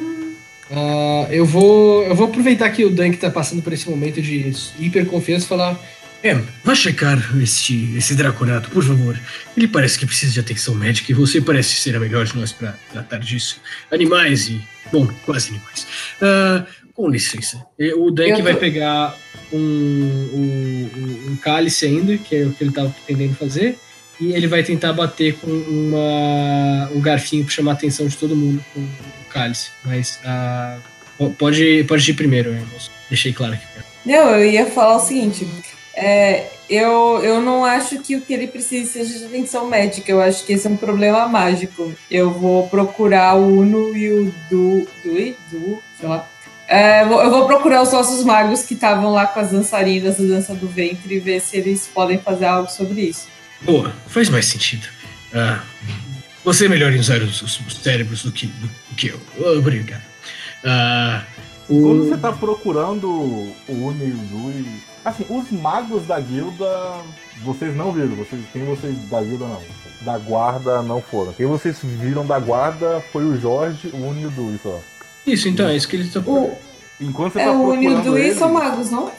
Ah, 0.71 1.27
eu, 1.31 1.45
vou, 1.45 2.05
eu 2.05 2.15
vou 2.15 2.27
aproveitar 2.27 2.71
que 2.71 2.85
o 2.85 2.91
Dunk 2.91 3.17
tá 3.17 3.31
passando 3.31 3.63
por 3.63 3.73
esse 3.73 3.89
momento 3.89 4.23
de 4.23 4.53
hiperconfiança 4.79 5.45
e 5.45 5.49
falar. 5.49 5.81
É, 6.23 6.35
vá 6.63 6.75
checar 6.75 7.19
este, 7.41 7.97
esse 7.97 8.15
draconato, 8.15 8.71
por 8.71 8.85
favor. 8.85 9.19
Ele 9.57 9.67
parece 9.67 9.99
que 9.99 10.05
precisa 10.05 10.33
de 10.33 10.41
atenção 10.41 10.75
médica 10.75 11.11
e 11.11 11.15
você 11.15 11.41
parece 11.41 11.75
ser 11.77 11.97
a 11.97 12.01
melhor 12.01 12.27
de 12.27 12.37
nós 12.37 12.53
para 12.53 12.75
tratar 12.93 13.19
disso. 13.19 13.61
Animais 13.91 14.49
e. 14.49 14.61
Bom, 14.93 15.07
quase 15.25 15.49
animais. 15.51 15.87
Ah, 16.21 16.67
com 16.95 17.09
licença. 17.09 17.65
E 17.79 17.93
O 17.95 18.11
Dunk 18.11 18.31
Eu 18.31 18.43
vai 18.43 18.53
tô- 18.55 18.59
pegar 18.61 19.17
um, 19.53 19.57
um, 19.59 20.91
um- 21.33 21.37
cálice 21.37 21.87
ainda, 21.87 22.19
que 22.19 22.37
é 22.37 22.45
o 22.45 22.53
que 22.53 22.65
ele 22.65 22.73
tava 22.73 22.91
pretendendo 22.91 23.35
fazer. 23.37 23.79
E 24.21 24.33
ele 24.35 24.47
vai 24.47 24.63
tentar 24.63 24.93
bater 24.93 25.35
com 25.37 25.51
uma, 25.51 26.91
um 26.95 27.01
garfinho 27.01 27.45
para 27.45 27.55
chamar 27.55 27.71
a 27.71 27.75
atenção 27.75 28.07
de 28.07 28.17
todo 28.19 28.37
mundo 28.37 28.63
com 28.75 28.81
o 28.81 28.91
cálice. 29.31 29.71
Mas 29.83 30.21
po- 31.17 31.31
pode, 31.31 31.85
pode 31.85 32.11
ir 32.11 32.15
primeiro, 32.15 32.53
moço? 32.73 32.91
Deixei 33.09 33.33
claro 33.33 33.55
aqui. 33.55 33.65
Não, 34.05 34.37
eu 34.37 34.45
ia 34.51 34.67
falar 34.67 34.97
o 34.97 35.01
seguinte. 35.01 35.47
É, 36.01 36.47
eu, 36.69 37.21
eu 37.23 37.41
não 37.43 37.65
acho 37.65 37.99
que 38.01 38.17
o 38.17 38.21
que 38.21 38.33
ele 38.33 38.47
precisa 38.47 38.91
seja 38.91 39.19
de 39.19 39.25
atenção 39.27 39.67
médica. 39.69 40.11
Eu 40.11 40.21
acho 40.21 40.45
que 40.45 40.53
esse 40.53 40.67
é 40.67 40.71
um 40.71 40.77
problema 40.77 41.27
mágico. 41.29 41.93
Eu 42.11 42.31
vou 42.33 42.69
procurar 42.69 43.37
o 43.37 43.59
Uno 43.61 43.97
e 43.97 44.11
o 44.11 44.35
Du. 44.49 44.87
Dui? 45.05 45.37
Du? 45.51 45.83
Sei 45.99 46.09
lá. 46.09 46.27
É, 46.67 47.03
eu 47.03 47.31
vou 47.31 47.47
procurar 47.47 47.83
os 47.83 47.93
nossos 47.93 48.25
magos 48.25 48.63
que 48.63 48.75
estavam 48.75 49.11
lá 49.13 49.27
com 49.27 49.41
as 49.41 49.51
dançarinas 49.51 50.17
da 50.19 50.25
dança 50.25 50.55
do 50.55 50.69
ventre 50.69 51.17
e 51.17 51.19
ver 51.19 51.41
se 51.41 51.57
eles 51.57 51.89
podem 51.93 52.19
fazer 52.19 52.45
algo 52.47 52.71
sobre 52.71 53.01
isso. 53.03 53.27
Boa, 53.63 53.93
faz 54.07 54.29
mais 54.29 54.47
sentido. 54.47 54.87
Ah, 55.35 55.61
você 56.45 56.67
é 56.67 56.69
melhor 56.69 56.93
em 56.93 56.99
usar 57.01 57.21
os, 57.23 57.43
os- 57.43 57.61
os 57.67 57.75
cérebros 57.83 58.23
do 58.23 58.31
que, 58.33 58.47
do, 58.47 58.67
do 58.69 58.95
que 58.97 59.09
eu. 59.09 59.21
Obrigado. 59.59 60.03
Ah, 60.65 61.25
o- 61.71 61.83
Quando 61.83 62.09
você 62.09 62.17
tá 62.17 62.33
procurando 62.33 63.09
o 63.09 63.55
Uni 63.69 64.07
e 64.07 64.13
o 64.13 64.29
Zui, 64.53 64.67
assim, 65.05 65.25
os 65.31 65.51
magos 65.51 66.07
da 66.07 66.19
guilda, 66.21 66.67
vocês 67.45 67.75
não 67.77 67.93
viram, 67.93 68.17
vocês, 68.17 68.43
quem 68.53 68.65
vocês 68.65 68.97
da 69.09 69.23
guilda 69.23 69.47
não. 69.47 69.61
Da 70.03 70.17
guarda 70.19 70.83
não 70.83 71.01
foram. 71.03 71.33
Quem 71.35 71.47
vocês 71.47 71.79
viram 71.83 72.25
da 72.27 72.39
guarda 72.39 73.03
foi 73.13 73.25
o 73.25 73.39
Jorge, 73.39 73.89
o 73.93 73.97
Uni 74.09 74.23
e 74.23 74.27
o 74.27 74.31
Dui 74.31 74.59
só. 74.63 74.79
Isso, 75.27 75.49
então, 75.49 75.69
é 75.69 75.77
isso 75.77 75.87
que 75.89 75.97
ele 75.97 76.09
tá 76.09 76.21
O, 76.21 76.57
Enquanto 77.01 77.35
você 77.35 77.41
é, 77.41 77.45
tá 77.47 77.53
o 77.53 77.55
e 77.75 77.79
o 77.79 77.81
procurando 77.83 78.03
Dui 78.05 78.21
ele- 78.23 78.35
são 78.35 78.53
magos, 78.53 78.91
não? 78.91 79.11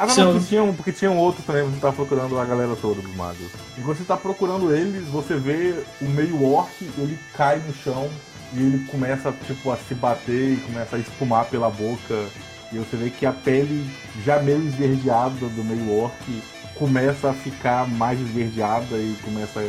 Ah, 0.00 0.06
não, 0.06 0.14
São- 0.14 0.32
porque 0.32 0.46
tinham, 0.46 0.74
porque 0.74 0.92
tinham 0.92 1.16
outros 1.18 1.44
também, 1.44 1.64
você 1.64 1.80
tá 1.80 1.90
procurando 1.90 2.38
a 2.38 2.44
galera 2.44 2.76
toda 2.80 3.02
dos 3.02 3.16
magos. 3.16 3.48
Enquanto 3.76 3.98
você 3.98 4.04
tá 4.04 4.16
procurando 4.16 4.72
eles, 4.72 5.08
você 5.08 5.34
vê 5.36 5.74
o 6.00 6.04
meio 6.04 6.42
orc, 6.52 6.70
ele 6.98 7.18
cai 7.36 7.58
no 7.66 7.74
chão 7.74 8.08
e 8.52 8.60
ele 8.60 8.86
começa, 8.86 9.32
tipo, 9.46 9.70
a 9.70 9.76
se 9.76 9.94
bater 9.94 10.54
e 10.54 10.56
começa 10.56 10.96
a 10.96 10.98
espumar 10.98 11.46
pela 11.46 11.70
boca. 11.70 12.26
E 12.72 12.78
você 12.78 12.96
vê 12.96 13.10
que 13.10 13.24
a 13.24 13.32
pele, 13.32 13.88
já 14.24 14.40
meio 14.40 14.66
esverdeada 14.66 15.46
do 15.48 15.64
meio 15.64 15.98
orc, 15.98 16.42
começa 16.74 17.30
a 17.30 17.34
ficar 17.34 17.88
mais 17.88 18.20
esverdeada 18.20 18.96
e 18.96 19.16
começa 19.22 19.64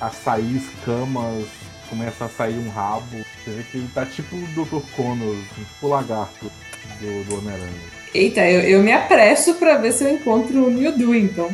a 0.00 0.10
sair 0.10 0.56
escamas, 0.56 1.46
começa 1.88 2.24
a 2.24 2.28
sair 2.28 2.58
um 2.58 2.68
rabo. 2.70 3.24
Você 3.44 3.50
vê 3.50 3.62
que 3.64 3.78
ele 3.78 3.90
tá 3.94 4.06
tipo 4.06 4.36
o 4.36 4.46
Dr. 4.48 4.84
Connors, 4.94 5.44
tipo 5.54 5.86
o 5.86 5.88
lagarto 5.88 6.50
do, 7.00 7.24
do 7.24 7.38
Homem-Aranha. 7.38 8.00
Eita, 8.14 8.40
eu, 8.48 8.60
eu 8.62 8.82
me 8.82 8.92
apresso 8.92 9.54
pra 9.54 9.76
ver 9.76 9.92
se 9.92 10.04
eu 10.04 10.14
encontro 10.14 10.58
o 10.58 10.66
Uno 10.66 10.82
e 10.82 10.88
o 10.88 10.96
Du, 10.96 11.14
então. 11.14 11.48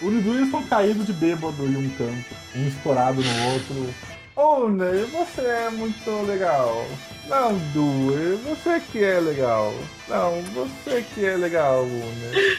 O 0.00 0.10
Lidu 0.10 0.34
eles 0.34 0.46
estão 0.46 0.62
caídos 0.64 1.06
de 1.06 1.12
bêbado 1.12 1.64
em 1.64 1.76
um 1.76 1.88
canto, 1.90 2.34
um 2.56 2.66
estourado 2.66 3.22
no 3.22 3.52
outro. 3.52 3.94
Ney, 4.36 5.04
você 5.06 5.42
é 5.42 5.70
muito 5.70 6.10
legal. 6.26 6.84
Não, 7.28 7.54
Du, 7.72 8.38
você 8.38 8.80
que 8.90 9.04
é 9.04 9.20
legal. 9.20 9.72
Não, 10.08 10.40
você 10.54 11.04
que 11.14 11.24
é 11.24 11.36
legal, 11.36 11.84
Ney. 11.84 12.56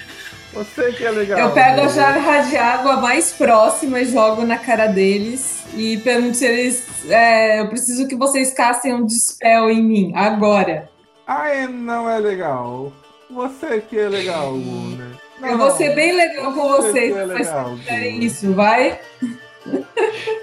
Você 0.53 0.91
que 0.91 1.03
é 1.03 1.09
legal. 1.09 1.39
Eu 1.39 1.51
pego 1.51 1.81
a 1.81 1.87
jarra 1.87 2.41
de 2.41 2.55
água 2.55 2.97
mais 2.97 3.31
próxima 3.33 3.99
e 3.99 4.05
jogo 4.05 4.45
na 4.45 4.57
cara 4.57 4.85
deles 4.87 5.63
e 5.75 5.97
pergunto 5.97 6.37
se 6.37 6.45
eles. 6.45 6.87
é, 7.09 7.59
eu 7.61 7.69
preciso 7.69 8.07
que 8.07 8.15
vocês 8.15 8.53
castem 8.53 8.93
um 8.93 9.05
dispel 9.05 9.69
em 9.71 9.81
mim, 9.81 10.13
agora. 10.15 10.89
Ai, 11.25 11.67
não 11.67 12.07
é 12.07 12.19
legal. 12.19 12.93
Você 13.31 13.81
que 13.81 13.97
é 13.97 14.07
legal, 14.07 14.53
Ney. 14.55 15.13
Não, 15.39 15.49
eu 15.49 15.57
vou 15.57 15.71
ser 15.71 15.95
bem 15.95 16.15
legal 16.15 16.53
com 16.53 16.67
você 16.69 16.91
vocês 16.91 17.17
é 17.17 17.25
vocês 17.25 17.47
legal, 17.47 17.77
fizerem 17.77 18.19
Du. 18.19 18.25
isso, 18.25 18.53
vai? 18.53 18.99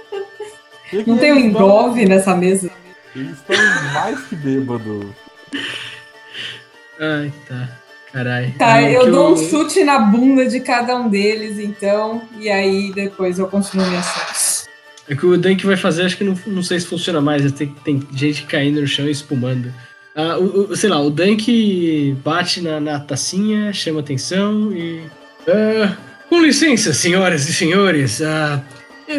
Que 0.90 1.04
que 1.04 1.08
Não 1.10 1.16
tem 1.18 1.32
um 1.32 1.36
eles 1.38 1.52
tão- 1.52 1.62
engolve 1.62 2.04
nessa 2.06 2.34
mesa? 2.36 2.70
Eles 3.14 3.32
estão 3.38 3.56
mais 3.94 4.20
que 4.22 4.34
bêbados. 4.36 5.06
Ai, 6.98 7.32
tá. 7.48 7.68
Caralho. 8.12 8.52
Tá, 8.58 8.82
eu 8.82 9.04
que 9.04 9.10
dou 9.10 9.32
um 9.32 9.36
chute 9.36 9.84
na 9.84 9.98
bunda 10.00 10.44
de 10.46 10.58
cada 10.60 10.96
um 10.96 11.08
deles, 11.08 11.58
então, 11.60 12.22
e 12.40 12.48
aí 12.50 12.92
depois 12.92 13.38
eu 13.38 13.46
continuo 13.46 13.86
minha 13.86 14.00
ação. 14.00 14.66
É 15.08 15.14
que 15.14 15.24
o 15.26 15.36
Dunk 15.36 15.64
vai 15.64 15.76
fazer, 15.76 16.04
acho 16.04 16.16
que 16.16 16.24
não, 16.24 16.36
não 16.46 16.62
sei 16.62 16.78
se 16.80 16.86
funciona 16.86 17.20
mais. 17.20 17.50
Tem, 17.52 17.68
tem 17.84 18.02
gente 18.12 18.42
caindo 18.44 18.80
no 18.80 18.86
chão 18.86 19.06
e 19.06 19.10
espumando. 19.12 19.72
Ah, 20.14 20.38
o, 20.38 20.70
o- 20.72 20.76
sei 20.76 20.90
lá, 20.90 21.00
o 21.00 21.08
Dunk 21.10 22.16
bate 22.24 22.60
na, 22.60 22.80
na 22.80 22.98
tacinha, 23.00 23.72
chama 23.72 24.00
atenção 24.00 24.72
e. 24.72 25.02
Ah, 25.48 25.96
com 26.28 26.40
licença, 26.40 26.92
senhoras 26.92 27.48
e 27.48 27.52
senhores. 27.52 28.20
ah, 28.22 28.60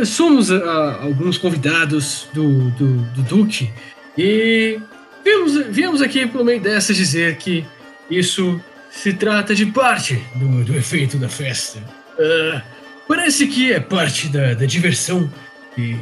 somos 0.06 0.52
ah, 0.52 1.00
alguns 1.02 1.38
convidados 1.38 2.28
do, 2.34 2.70
do, 2.72 2.98
do 3.12 3.22
Duque 3.24 3.72
e 4.18 4.80
viemos, 5.24 5.68
viemos 5.68 6.02
aqui 6.02 6.26
por 6.26 6.44
meio 6.44 6.62
dessa 6.62 6.94
dizer 6.94 7.38
que 7.38 7.66
isso 8.10 8.60
se 8.90 9.14
trata 9.14 9.54
de 9.56 9.66
parte 9.68 10.22
do, 10.36 10.64
do 10.64 10.76
efeito 10.76 11.18
da 11.18 11.30
festa. 11.30 11.82
Ah, 12.20 12.62
parece 13.08 13.48
que 13.48 13.72
é 13.72 13.80
parte 13.80 14.28
da, 14.28 14.54
da 14.54 14.66
diversão 14.66 15.32
e 15.78 15.98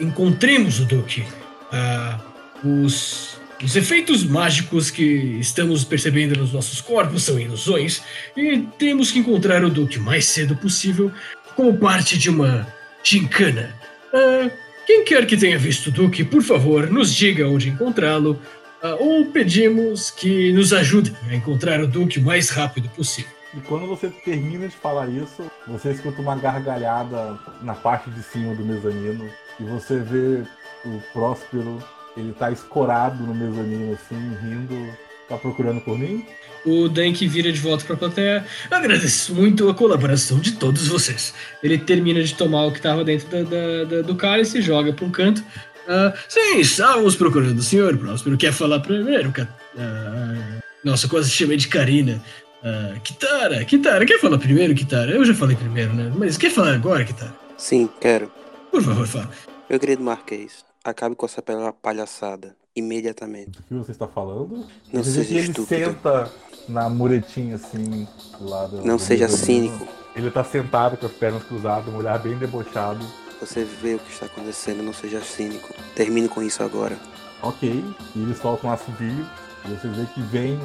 encontremos 0.00 0.80
o 0.80 0.84
Duque. 0.84 1.24
Ah, 1.72 2.18
os, 2.64 3.40
os 3.62 3.76
efeitos 3.76 4.24
mágicos 4.24 4.90
que 4.90 5.38
estamos 5.40 5.84
percebendo 5.84 6.38
nos 6.38 6.52
nossos 6.52 6.80
corpos 6.80 7.24
são 7.24 7.38
ilusões 7.38 8.02
e 8.36 8.58
temos 8.78 9.10
que 9.10 9.18
encontrar 9.18 9.64
o 9.64 9.70
Duque 9.70 9.98
o 9.98 10.02
mais 10.02 10.26
cedo 10.26 10.56
possível 10.56 11.12
como 11.56 11.76
parte 11.76 12.16
de 12.16 12.30
uma 12.30 12.66
gincana. 13.02 13.74
Ah, 14.12 14.50
quem 14.86 15.04
quer 15.04 15.26
que 15.26 15.36
tenha 15.36 15.58
visto 15.58 15.88
o 15.88 15.90
Duque, 15.90 16.24
por 16.24 16.42
favor, 16.42 16.90
nos 16.90 17.14
diga 17.14 17.48
onde 17.48 17.68
encontrá-lo 17.68 18.40
ah, 18.82 18.96
ou 18.98 19.26
pedimos 19.26 20.10
que 20.10 20.52
nos 20.52 20.72
ajudem 20.72 21.14
a 21.28 21.34
encontrar 21.34 21.80
o 21.80 21.86
Duque 21.86 22.18
o 22.18 22.22
mais 22.22 22.50
rápido 22.50 22.88
possível. 22.90 23.30
E 23.54 23.60
quando 23.60 23.86
você 23.86 24.08
termina 24.08 24.68
de 24.68 24.76
falar 24.76 25.08
isso, 25.08 25.50
você 25.66 25.90
escuta 25.90 26.22
uma 26.22 26.36
gargalhada 26.36 27.38
na 27.62 27.74
parte 27.74 28.08
de 28.10 28.22
cima 28.22 28.54
do 28.54 28.64
mezanino 28.64 29.28
e 29.58 29.64
você 29.64 29.98
vê 29.98 30.44
o 30.84 31.00
Próspero, 31.12 31.82
ele 32.16 32.32
tá 32.32 32.50
escorado 32.50 33.24
no 33.24 33.34
mezanino 33.34 33.92
assim, 33.92 34.36
rindo. 34.40 34.92
Tá 35.28 35.36
procurando 35.36 35.80
por 35.80 35.96
mim? 35.96 36.26
O 36.64 36.88
Dank 36.88 37.26
vira 37.26 37.50
de 37.50 37.58
volta 37.58 37.84
pra 37.84 37.96
plateia. 37.96 38.44
Agradeço 38.70 39.34
muito 39.34 39.68
a 39.68 39.74
colaboração 39.74 40.38
de 40.38 40.52
todos 40.52 40.86
vocês. 40.88 41.32
Ele 41.62 41.78
termina 41.78 42.22
de 42.22 42.34
tomar 42.34 42.66
o 42.66 42.70
que 42.70 42.78
estava 42.78 43.02
dentro 43.02 43.28
da, 43.28 43.42
da- 43.42 43.84
da- 43.84 44.02
do 44.02 44.14
cálice 44.14 44.58
e 44.58 44.62
joga 44.62 44.92
pra 44.92 45.04
um 45.06 45.10
canto. 45.10 45.42
Ah, 45.88 46.12
sim, 46.28 46.58
estávamos 46.60 47.16
procurando 47.16 47.58
o 47.58 47.62
senhor 47.62 47.96
Próspero. 47.96 48.36
Quer 48.36 48.52
falar 48.52 48.80
primeiro? 48.80 49.32
Ah, 49.78 50.58
nossa, 50.84 51.08
quase 51.08 51.30
chamei 51.30 51.56
de 51.56 51.68
Karina. 51.68 52.22
Ah, 52.62 52.94
Kitara, 53.02 53.64
Kitara, 53.64 54.04
quer 54.04 54.20
falar 54.20 54.38
primeiro, 54.38 54.74
Kitara? 54.74 55.12
Eu 55.12 55.24
já 55.24 55.34
falei 55.34 55.56
primeiro, 55.56 55.94
né? 55.94 56.12
Mas 56.14 56.36
quer 56.36 56.50
falar 56.50 56.74
agora, 56.74 57.04
Kitara? 57.04 57.34
Sim, 57.56 57.88
quero. 58.00 58.30
Por 58.70 58.82
favor, 58.82 59.06
fala. 59.06 59.30
Meu 59.68 59.80
querido 59.80 60.02
Marquês, 60.02 60.64
acabe 60.84 61.14
com 61.16 61.24
essa 61.26 61.42
palhaçada. 61.82 62.54
Imediatamente. 62.76 63.58
O 63.58 63.62
que 63.64 63.74
você 63.74 63.90
está 63.90 64.06
falando? 64.06 64.64
Não 64.92 65.02
seja 65.02 65.28
ele 65.34 65.40
estúpido. 65.40 65.66
senta 65.86 66.30
na 66.68 66.88
muretinha 66.88 67.56
assim, 67.56 68.06
lá 68.40 68.66
do. 68.66 68.84
Não 68.84 68.96
do 68.96 69.02
seja 69.02 69.28
cínico. 69.28 69.86
Ele 70.14 70.30
tá 70.30 70.42
sentado 70.42 70.96
com 70.96 71.06
as 71.06 71.12
pernas 71.12 71.42
cruzadas, 71.44 71.92
um 71.92 71.96
olhar 71.96 72.18
bem 72.18 72.36
debochado. 72.36 73.04
Você 73.40 73.64
vê 73.64 73.94
o 73.94 73.98
que 73.98 74.12
está 74.12 74.26
acontecendo, 74.26 74.82
não 74.82 74.92
seja 74.92 75.20
cínico. 75.20 75.72
Termine 75.94 76.28
com 76.28 76.42
isso 76.42 76.62
agora. 76.62 76.96
Ok, 77.42 77.84
e 78.14 78.22
eles 78.22 78.38
soltam 78.38 78.68
um 78.68 78.72
assovio. 78.72 79.26
E 79.64 79.68
você 79.68 79.88
vê 79.88 80.06
que 80.14 80.20
vem 80.22 80.58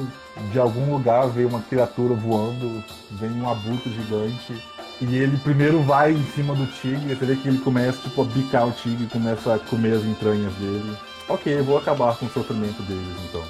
de 0.52 0.58
algum 0.58 0.92
lugar, 0.92 1.28
vem 1.28 1.44
uma 1.44 1.60
criatura 1.62 2.14
voando, 2.14 2.82
vem 3.12 3.30
um 3.30 3.48
abutre 3.48 3.92
gigante. 3.92 4.62
E 5.00 5.16
ele 5.16 5.36
primeiro 5.38 5.82
vai 5.82 6.12
em 6.12 6.24
cima 6.32 6.54
do 6.54 6.66
tigre, 6.66 7.14
você 7.14 7.26
vê 7.26 7.36
que 7.36 7.48
ele 7.48 7.58
começa 7.58 7.98
tipo, 7.98 8.22
a 8.22 8.24
bicar 8.24 8.66
o 8.66 8.72
tigre, 8.72 9.06
começa 9.06 9.54
a 9.54 9.58
comer 9.58 9.94
as 9.96 10.04
entranhas 10.04 10.52
dele. 10.54 10.96
Ok, 11.28 11.58
eu 11.58 11.64
vou 11.64 11.76
acabar 11.76 12.16
com 12.16 12.26
o 12.26 12.30
sofrimento 12.30 12.82
deles 12.82 13.16
então. 13.28 13.44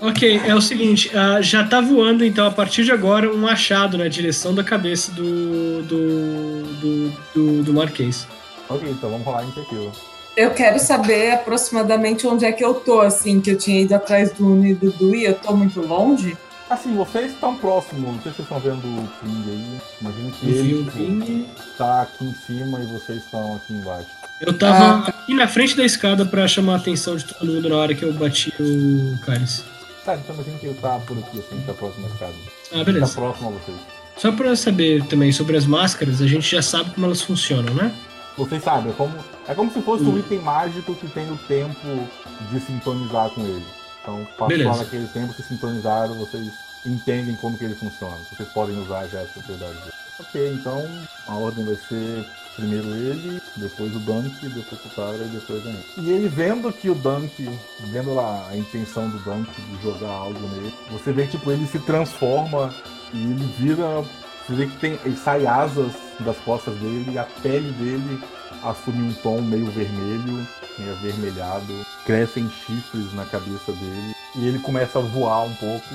Ok, 0.00 0.40
é 0.44 0.54
o 0.54 0.60
seguinte, 0.60 1.10
ah, 1.14 1.40
já 1.40 1.64
tá 1.64 1.80
voando, 1.80 2.24
então, 2.24 2.46
a 2.46 2.50
partir 2.50 2.84
de 2.84 2.92
agora, 2.92 3.30
um 3.30 3.36
machado 3.36 3.96
na 3.96 4.08
direção 4.08 4.54
da 4.54 4.62
cabeça 4.62 5.10
do. 5.12 5.82
do. 5.82 6.62
do, 6.80 7.12
do, 7.34 7.62
do 7.62 7.74
Marquês. 7.74 8.26
Ok, 8.68 8.88
então 8.90 9.10
vamos 9.10 9.24
rolar 9.24 9.42
iniciativa. 9.44 9.90
Eu 10.36 10.50
quero 10.50 10.78
saber 10.78 11.32
aproximadamente 11.32 12.26
onde 12.26 12.44
é 12.44 12.52
que 12.52 12.62
eu 12.62 12.74
tô, 12.74 13.00
assim, 13.00 13.40
que 13.40 13.50
eu 13.50 13.56
tinha 13.56 13.80
ido 13.80 13.94
atrás 13.94 14.32
do 14.32 14.66
e 14.66 14.74
do 14.74 15.14
e 15.14 15.24
eu 15.24 15.34
tô 15.34 15.56
muito 15.56 15.80
longe. 15.80 16.36
Assim, 16.68 16.94
vocês 16.94 17.32
estão 17.32 17.56
próximos, 17.56 18.02
não 18.02 18.20
sei 18.20 18.32
se 18.32 18.38
vocês 18.38 18.48
estão 18.48 18.58
vendo 18.58 18.84
o 18.84 19.08
Ping 19.20 19.44
aí. 19.48 19.80
Imagino 20.00 20.30
que 20.32 20.46
ele 20.46 20.74
o 20.74 20.84
tipo, 20.84 20.96
ping. 20.96 21.46
tá 21.78 22.02
aqui 22.02 22.24
em 22.24 22.34
cima 22.34 22.80
e 22.80 22.86
vocês 22.86 23.18
estão 23.24 23.54
aqui 23.54 23.72
embaixo. 23.72 24.08
Eu 24.40 24.58
tava 24.58 25.08
aqui 25.08 25.32
na 25.32 25.46
frente 25.46 25.76
da 25.76 25.84
escada 25.84 26.26
pra 26.26 26.46
chamar 26.46 26.74
a 26.74 26.76
atenção 26.76 27.16
de 27.16 27.24
todo 27.24 27.46
mundo 27.50 27.68
na 27.68 27.76
hora 27.76 27.94
que 27.94 28.04
eu 28.04 28.12
bati 28.12 28.52
o 28.60 29.16
cálice. 29.24 29.62
Tá, 30.06 30.14
então 30.14 30.34
imagino 30.36 30.58
que 30.58 30.66
ele 30.66 30.78
tá 30.80 31.00
por 31.00 31.18
aqui, 31.18 31.38
assim, 31.40 31.60
próximo 31.76 32.06
da 32.08 32.14
escada. 32.14 32.32
Ah, 32.72 32.78
Tá 32.78 32.84
beleza. 32.84 33.12
próximo 33.14 33.48
a 33.48 33.52
vocês. 33.52 33.76
Só 34.16 34.32
pra 34.32 34.54
saber 34.56 35.04
também 35.06 35.32
sobre 35.32 35.56
as 35.56 35.66
máscaras, 35.66 36.22
a 36.22 36.26
gente 36.26 36.48
já 36.48 36.62
sabe 36.62 36.90
como 36.94 37.06
elas 37.06 37.20
funcionam, 37.22 37.74
né? 37.74 37.92
Vocês 38.38 38.62
sabem, 38.62 38.92
é 38.92 38.94
como, 38.94 39.14
é 39.48 39.54
como 39.54 39.70
se 39.72 39.80
fosse 39.82 40.04
Hum. 40.04 40.14
um 40.14 40.18
item 40.18 40.38
mágico 40.38 40.94
que 40.94 41.08
tem 41.08 41.28
o 41.30 41.36
tempo 41.48 42.08
de 42.50 42.60
sintonizar 42.60 43.30
com 43.30 43.40
ele. 43.42 43.64
Então, 44.02 44.24
passou 44.38 44.46
Beleza. 44.48 44.76
naquele 44.78 45.06
tempo, 45.08 45.32
se 45.34 45.42
sintonizaram, 45.42 46.14
vocês 46.14 46.46
entendem 46.86 47.34
como 47.36 47.58
que 47.58 47.64
ele 47.64 47.74
funciona. 47.74 48.16
Vocês 48.30 48.48
podem 48.50 48.80
usar 48.80 49.08
já 49.08 49.20
essa 49.20 49.32
propriedade 49.32 49.74
dele. 49.74 49.92
Ok, 50.18 50.52
então 50.54 50.82
a 51.28 51.34
ordem 51.34 51.64
vai 51.64 51.76
ser 51.76 52.26
primeiro 52.56 52.88
ele, 52.96 53.40
depois 53.56 53.94
o 53.94 53.98
Dunk, 53.98 54.48
depois 54.48 54.84
o 54.84 54.88
Tara 54.88 55.24
e 55.24 55.28
depois 55.28 55.66
a 55.66 55.70
gente. 55.70 56.00
E 56.00 56.10
ele 56.10 56.26
vendo 56.26 56.72
que 56.72 56.88
o 56.88 56.94
Dunk, 56.94 57.48
vendo 57.92 58.14
lá 58.14 58.48
a 58.48 58.56
intenção 58.56 59.10
do 59.10 59.18
Dunk 59.18 59.50
de 59.60 59.82
jogar 59.82 60.08
algo 60.08 60.40
nele, 60.48 60.72
você 60.90 61.12
vê 61.12 61.26
tipo, 61.26 61.52
ele 61.52 61.66
se 61.66 61.78
transforma 61.80 62.74
e 63.12 63.18
ele 63.18 63.44
vira. 63.58 64.02
Você 64.46 64.54
vê 64.54 64.66
que 64.66 64.76
tem. 64.78 64.98
Ele 65.04 65.16
sai 65.16 65.46
asas 65.46 65.92
das 66.20 66.38
costas 66.38 66.74
dele 66.76 67.12
e 67.12 67.18
a 67.18 67.24
pele 67.42 67.70
dele 67.72 68.22
assume 68.62 69.10
um 69.10 69.12
tom 69.14 69.42
meio 69.42 69.66
vermelho, 69.66 70.46
meio 70.78 70.92
avermelhado, 70.92 71.86
crescem 72.06 72.48
chifres 72.48 73.12
na 73.12 73.26
cabeça 73.26 73.70
dele 73.72 74.14
e 74.36 74.46
ele 74.46 74.58
começa 74.60 74.98
a 74.98 75.02
voar 75.02 75.44
um 75.44 75.54
pouco. 75.56 75.94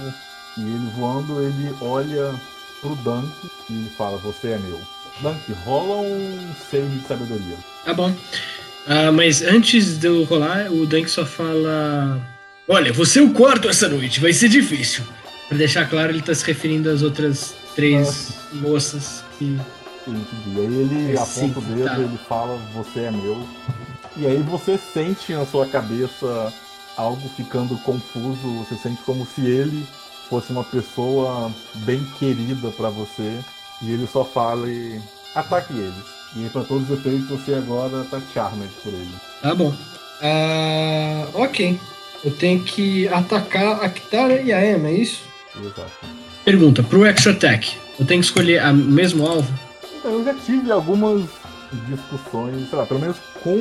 E 0.58 0.62
ele 0.62 0.92
voando, 0.96 1.42
ele 1.42 1.74
olha 1.82 2.36
pro 2.82 2.96
Dunk 2.96 3.30
e 3.70 3.88
fala: 3.98 4.18
Você 4.18 4.50
é 4.50 4.58
meu. 4.58 4.80
Dunk, 5.22 5.40
rola 5.66 6.02
um 6.02 6.54
save 6.70 6.88
de 6.98 7.08
sabedoria. 7.08 7.58
Tá 7.86 7.94
bom. 7.94 8.14
Ah, 8.88 9.12
mas 9.12 9.42
antes 9.42 9.98
de 9.98 10.08
eu 10.08 10.24
rolar, 10.24 10.72
o 10.72 10.86
Dunk 10.86 11.10
só 11.10 11.26
fala. 11.26 12.20
Olha, 12.68 12.92
você 12.94 13.20
é 13.20 13.22
o 13.22 13.32
quarto 13.34 13.68
essa 13.70 13.88
noite, 13.88 14.20
vai 14.20 14.34
ser 14.34 14.50
difícil. 14.50 15.04
Pra 15.48 15.58
deixar 15.58 15.90
claro, 15.90 16.12
ele 16.12 16.22
tá 16.22 16.34
se 16.34 16.46
referindo 16.46 16.90
às 16.90 17.02
outras 17.02 17.54
três 17.76 18.34
moças 18.54 19.24
que. 19.38 19.58
Entendi. 20.08 20.60
Aí 20.60 20.66
ele 20.82 21.12
É 21.16 21.20
aponta 21.20 21.60
o 21.60 21.62
sim, 21.62 21.76
dedo, 21.76 21.86
tá. 21.86 22.00
ele 22.00 22.18
fala, 22.28 22.58
você 22.74 23.02
é 23.02 23.12
meu. 23.12 23.48
E 24.18 24.26
aí 24.26 24.42
você 24.42 24.78
sente 24.78 25.32
na 25.34 25.46
sua 25.46 25.68
cabeça 25.68 26.52
algo 26.98 27.30
ficando 27.38 27.78
confuso, 27.78 28.66
você 28.66 28.76
sente 28.76 29.02
como 29.04 29.26
se 29.26 29.42
ele 29.46 29.86
fosse 30.32 30.50
uma 30.52 30.64
pessoa 30.64 31.52
bem 31.84 32.02
querida 32.18 32.70
pra 32.72 32.90
você. 32.90 33.38
E 33.82 33.92
ele 33.92 34.08
só 34.08 34.24
fala 34.24 34.70
e 34.70 35.02
ataque 35.36 35.74
eles. 35.74 36.06
E 36.38 36.48
pra 36.50 36.64
todos 36.64 36.90
os 36.90 36.98
efeitos 36.98 37.28
você 37.28 37.54
agora 37.54 38.06
tá 38.10 38.22
charmed 38.34 38.72
por 38.82 38.94
ele. 38.94 39.14
Tá 39.42 39.54
bom. 39.54 39.76
Ah, 40.22 41.28
ok. 41.34 41.78
Eu 42.24 42.32
tenho 42.38 42.64
que 42.64 43.08
atacar 43.10 43.84
a 43.84 43.90
Kitara 43.90 44.42
e 44.42 44.54
a 44.54 44.66
Emma, 44.66 44.88
é 44.88 44.94
isso? 44.94 45.24
Exato. 45.60 45.92
Pergunta, 46.46 46.82
pro 46.82 47.06
extra 47.06 47.34
attack, 47.34 47.76
eu 48.00 48.06
tenho 48.06 48.22
que 48.22 48.28
escolher 48.28 48.64
o 48.64 48.74
mesmo 48.74 49.28
alvo? 49.28 49.52
Então, 49.96 50.12
eu 50.12 50.24
já 50.24 50.34
tive 50.36 50.72
algumas 50.72 51.26
discussões, 51.88 52.70
sei 52.70 52.78
lá, 52.78 52.86
pelo 52.86 53.00
menos 53.00 53.18
com 53.44 53.56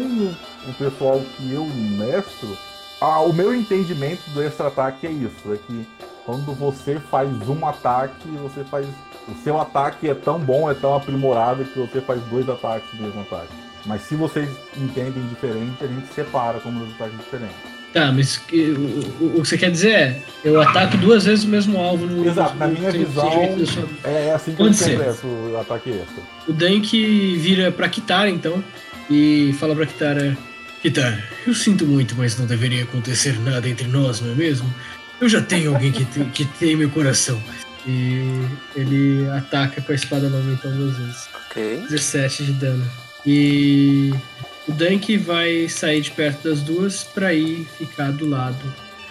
o 0.68 0.74
pessoal 0.78 1.20
que 1.36 1.52
eu 1.52 1.64
mestro. 1.64 2.56
Ah, 3.00 3.20
o 3.20 3.32
meu 3.32 3.54
entendimento 3.54 4.22
do 4.34 4.42
extra 4.42 4.68
ataque 4.68 5.06
é 5.06 5.10
isso, 5.10 5.52
é 5.52 5.56
que 5.56 5.86
quando 6.24 6.52
você 6.54 6.98
faz 7.10 7.28
um 7.48 7.66
ataque, 7.66 8.28
você 8.42 8.64
faz. 8.64 8.86
O 9.28 9.34
seu 9.44 9.60
ataque 9.60 10.08
é 10.08 10.14
tão 10.14 10.38
bom, 10.38 10.70
é 10.70 10.74
tão 10.74 10.94
aprimorado 10.94 11.64
que 11.64 11.78
você 11.78 12.00
faz 12.00 12.20
dois 12.30 12.48
ataques 12.48 12.88
do 12.96 13.02
mesmo 13.02 13.20
ataque. 13.20 13.52
Mas 13.86 14.02
se 14.02 14.14
vocês 14.14 14.48
entendem 14.76 15.26
diferente, 15.28 15.82
a 15.82 15.86
gente 15.86 16.12
separa 16.14 16.58
como 16.60 16.80
dois 16.80 16.92
ataques 16.94 17.18
diferentes. 17.18 17.56
Tá, 17.92 18.12
mas 18.12 18.40
o, 18.52 19.24
o- 19.24 19.26
o 19.38 19.42
que 19.42 19.48
você 19.48 19.58
quer 19.58 19.70
dizer 19.70 19.90
é, 19.90 20.22
eu 20.44 20.60
ataco 20.60 20.96
duas 20.98 21.24
vezes 21.24 21.44
o 21.44 21.48
mesmo 21.48 21.76
alvo 21.78 22.06
no. 22.06 22.24
Exato, 22.24 22.56
na 22.56 22.68
minha 22.68 22.90
tem- 22.92 23.04
visão, 23.04 23.30
só- 23.66 24.08
É 24.08 24.32
assim 24.32 24.54
que 24.54 24.62
eu 24.62 24.66
Pode 24.66 24.76
interpreto 24.80 25.26
o 25.26 25.58
ataque 25.60 25.90
extra. 25.90 26.22
O 26.46 26.52
Dank 26.52 27.36
vira 27.38 27.72
pra 27.72 27.88
Kitara, 27.88 28.30
então, 28.30 28.62
e 29.10 29.52
fala 29.58 29.74
pra 29.74 29.86
Kitara: 29.86 30.38
Kitara, 30.82 31.22
eu 31.46 31.52
sinto 31.54 31.84
muito, 31.84 32.14
mas 32.16 32.38
não 32.38 32.46
deveria 32.46 32.84
acontecer 32.84 33.36
nada 33.40 33.68
entre 33.68 33.88
nós, 33.88 34.20
não 34.20 34.30
é 34.30 34.34
mesmo? 34.36 34.72
Eu 35.20 35.28
já 35.28 35.42
tenho 35.42 35.74
alguém 35.74 35.92
que 35.92 36.04
tem, 36.04 36.30
que 36.30 36.44
tem 36.44 36.76
meu 36.76 36.90
coração. 36.90 37.40
E 37.86 38.46
ele 38.74 39.28
ataca 39.30 39.80
com 39.80 39.92
a 39.92 39.94
espada 39.94 40.28
nova, 40.28 40.50
então, 40.50 40.70
duas 40.72 40.96
vezes. 40.96 41.28
Ok. 41.46 41.84
17 41.88 42.44
de 42.44 42.52
dano. 42.52 42.90
E 43.26 44.12
o 44.66 44.72
Dank 44.72 45.16
vai 45.18 45.68
sair 45.68 46.00
de 46.00 46.10
perto 46.10 46.48
das 46.48 46.60
duas 46.62 47.04
pra 47.04 47.34
ir 47.34 47.66
ficar 47.78 48.12
do 48.12 48.26
lado 48.28 48.62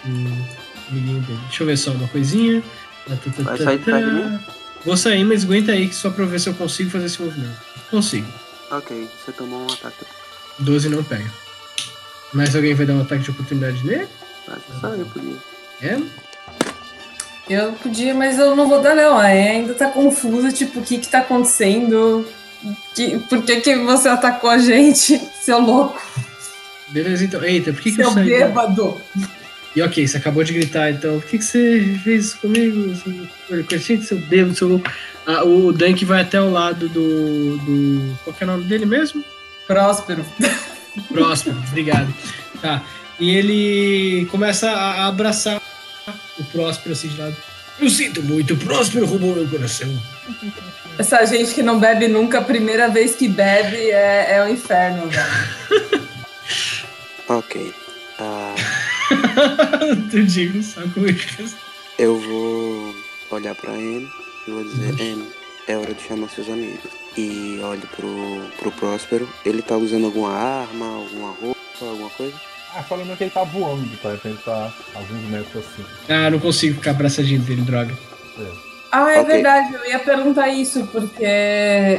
do 0.04 0.92
menino 0.92 1.20
dele. 1.20 1.40
Deixa 1.48 1.62
eu 1.62 1.66
ver 1.66 1.76
só 1.76 1.92
uma 1.92 2.08
coisinha. 2.08 2.62
Tá, 3.06 3.16
tá, 3.16 3.30
tá, 3.30 3.42
Vai 3.42 3.58
sair 3.58 3.78
de 3.78 3.84
perto 3.84 4.06
de 4.06 4.12
mim? 4.12 4.40
Vou 4.84 4.96
sair, 4.96 5.24
mas 5.24 5.44
aguenta 5.44 5.72
aí 5.72 5.92
só 5.92 6.10
pra 6.10 6.24
ver 6.24 6.40
se 6.40 6.48
eu 6.48 6.54
consigo 6.54 6.90
fazer 6.90 7.06
esse 7.06 7.20
movimento. 7.20 7.56
Consigo. 7.90 8.32
Ok, 8.70 9.08
você 9.24 9.32
tomou 9.32 9.68
um 9.68 9.72
ataque. 9.72 10.06
12 10.58 10.88
não 10.88 11.04
pega. 11.04 11.30
Mas 12.32 12.54
alguém 12.54 12.74
vai 12.74 12.86
dar 12.86 12.94
um 12.94 13.02
ataque 13.02 13.24
de 13.24 13.30
oportunidade 13.30 13.84
nele? 13.84 14.08
Acho 14.48 14.60
que 14.60 14.80
só 14.80 14.88
eu 14.88 15.06
podia. 15.06 15.49
É? 15.82 15.98
Eu 17.48 17.72
podia, 17.72 18.14
mas 18.14 18.38
eu 18.38 18.54
não 18.54 18.68
vou 18.68 18.80
dar, 18.80 18.94
não. 18.94 19.18
Anne 19.18 19.48
ainda 19.48 19.74
tá 19.74 19.88
confusa, 19.88 20.52
tipo, 20.52 20.78
o 20.80 20.82
que 20.82 20.98
que 20.98 21.08
tá 21.08 21.18
acontecendo? 21.18 22.24
Que, 22.94 23.18
por 23.20 23.42
que, 23.42 23.60
que 23.60 23.76
você 23.78 24.08
atacou 24.08 24.50
a 24.50 24.58
gente, 24.58 25.18
seu 25.42 25.60
louco? 25.60 26.00
Beleza, 26.88 27.24
então. 27.24 27.42
Eita, 27.42 27.72
por 27.72 27.82
que, 27.82 27.90
que 27.90 27.96
seu 27.96 28.04
eu 28.04 28.10
saí? 28.12 28.30
da- 28.30 28.46
bêbado. 28.46 29.00
E 29.74 29.82
ok, 29.82 30.06
você 30.06 30.16
acabou 30.16 30.44
de 30.44 30.52
gritar, 30.52 30.90
então. 30.90 31.20
Por 31.20 31.28
que, 31.28 31.38
que 31.38 31.44
você 31.44 31.98
fez 32.04 32.26
isso 32.26 32.38
comigo? 32.38 32.94
Seu 32.96 34.02
seu 34.02 34.18
bêbado, 34.18 34.54
seu 34.54 34.68
louco. 34.68 34.90
Ah, 35.26 35.44
o 35.44 35.72
Dunk 35.72 36.04
vai 36.04 36.22
até 36.22 36.40
o 36.40 36.50
lado 36.50 36.88
do. 36.88 37.56
do. 37.58 38.18
Qual 38.24 38.34
que 38.34 38.42
é 38.42 38.46
o 38.46 38.50
nome 38.50 38.64
dele 38.64 38.86
mesmo? 38.86 39.24
Próspero. 39.66 40.24
Próspero, 41.12 41.56
obrigado. 41.68 42.12
Tá. 42.60 42.82
E 43.18 43.34
ele 43.36 44.26
começa 44.26 44.70
a 44.70 45.06
abraçar 45.06 45.60
o 46.40 46.44
Próspero 46.44 46.92
assim 46.92 47.08
de 47.08 47.18
lado. 47.18 47.36
Eu 47.78 47.88
sinto 47.88 48.22
muito, 48.22 48.54
o 48.54 48.56
Próspero 48.56 49.06
roubou 49.06 49.34
meu 49.34 49.48
coração. 49.48 49.88
Essa 50.98 51.24
gente 51.24 51.54
que 51.54 51.62
não 51.62 51.78
bebe 51.78 52.08
nunca, 52.08 52.38
a 52.38 52.44
primeira 52.44 52.88
vez 52.88 53.14
que 53.14 53.26
bebe 53.26 53.90
é, 53.90 54.36
é 54.36 54.44
o 54.44 54.48
inferno, 54.48 55.08
velho. 55.08 56.10
Ok. 57.28 57.72
Ah, 58.18 58.56
tu 60.10 60.24
digo, 60.24 60.58
é 60.58 61.12
que 61.12 61.42
é. 61.42 61.46
eu 61.96 62.18
vou 62.18 62.92
olhar 63.30 63.54
pra 63.54 63.70
Anne 63.70 64.10
e 64.48 64.50
vou 64.50 64.64
dizer, 64.64 64.90
Anne, 65.00 65.28
é 65.68 65.76
hora 65.76 65.94
de 65.94 66.02
chamar 66.02 66.28
seus 66.28 66.48
amigos. 66.48 66.90
E 67.16 67.60
olho 67.62 67.88
pro, 67.94 68.50
pro 68.58 68.72
Próspero. 68.72 69.28
Ele 69.44 69.62
tá 69.62 69.76
usando 69.76 70.06
alguma 70.06 70.32
arma, 70.32 70.86
alguma 70.86 71.30
roupa, 71.30 71.60
alguma 71.80 72.10
coisa? 72.10 72.34
Ah, 72.74 72.84
só 72.88 72.94
lembrando 72.94 73.18
que 73.18 73.24
ele 73.24 73.30
tá 73.30 73.42
voando, 73.44 73.96
tá? 74.00 74.14
Então 74.14 74.30
ele 74.30 74.40
tá 74.44 74.72
alguns 74.94 75.22
metros 75.28 75.64
assim. 75.66 75.84
Ah, 76.08 76.30
não 76.30 76.38
consigo 76.38 76.76
ficar 76.76 76.92
abraçadinho 76.92 77.40
dele, 77.40 77.62
droga. 77.62 77.96
Ah, 78.92 79.10
é 79.12 79.20
Ok. 79.20 79.32
verdade, 79.34 79.72
eu 79.74 79.86
ia 79.88 79.98
perguntar 80.00 80.48
isso, 80.48 80.84
porque 80.88 81.24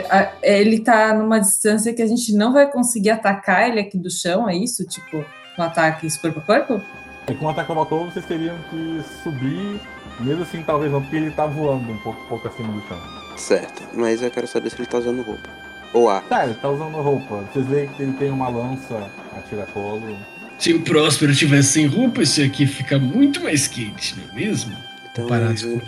a- 0.10 0.32
ele 0.44 0.80
tá 0.80 1.14
numa 1.14 1.40
distância 1.40 1.94
que 1.94 2.02
a 2.02 2.08
gente 2.08 2.34
não 2.34 2.52
vai 2.52 2.70
conseguir 2.70 3.12
atacar 3.12 3.70
ele 3.70 3.80
aqui 3.80 3.98
do 3.98 4.10
chão, 4.10 4.48
é 4.50 4.56
isso? 4.56 4.86
Tipo, 4.86 5.24
um 5.58 5.64
ataque 5.64 6.08
corpo 6.20 6.40
a 6.40 6.42
corpo? 6.42 6.82
E 7.30 7.36
com 7.36 7.46
o 7.46 7.50
ataque 7.50 7.72
voador 7.74 8.12
vocês 8.12 8.26
teriam 8.26 8.58
que 8.70 9.02
subir, 9.24 9.80
mesmo 10.20 10.44
assim 10.44 10.64
talvez 10.64 10.92
não, 10.92 11.02
porque 11.02 11.16
ele 11.16 11.32
tá 11.32 11.46
voando 11.46 11.92
um 11.92 11.98
pouco, 12.00 12.22
pouco 12.28 12.48
acima 12.48 12.74
do 12.74 12.82
chão. 12.88 13.00
Certo, 13.38 13.84
mas 13.94 14.22
eu 14.22 14.30
quero 14.32 14.48
saber 14.48 14.70
se 14.70 14.76
ele 14.78 14.86
tá 14.88 14.98
usando 14.98 15.22
roupa. 15.22 15.50
Ou 15.94 16.10
arma. 16.10 16.28
Tá, 16.28 16.46
ele 16.46 16.56
tá 16.56 16.70
usando 16.70 16.96
roupa. 17.02 17.44
Vocês 17.54 17.66
veem 17.68 17.88
que 17.90 18.04
ele 18.04 18.14
tem 18.14 18.30
uma 18.30 18.50
lança 18.50 19.10
a 19.38 19.42
tiracolo. 19.48 20.18
Se 20.62 20.74
o 20.74 20.82
Próspero 20.82 21.34
tivesse 21.36 21.70
sem 21.74 21.88
roupa, 21.88 22.22
isso 22.22 22.40
aqui 22.44 22.68
fica 22.68 23.00
muito 23.00 23.42
mais 23.42 23.68
quente, 23.68 24.16
não 24.16 24.30
é 24.30 24.36
mesmo? 24.36 24.78
Então 25.12 25.26
Parar, 25.26 25.48
eu 25.48 25.54
desculpa. 25.54 25.88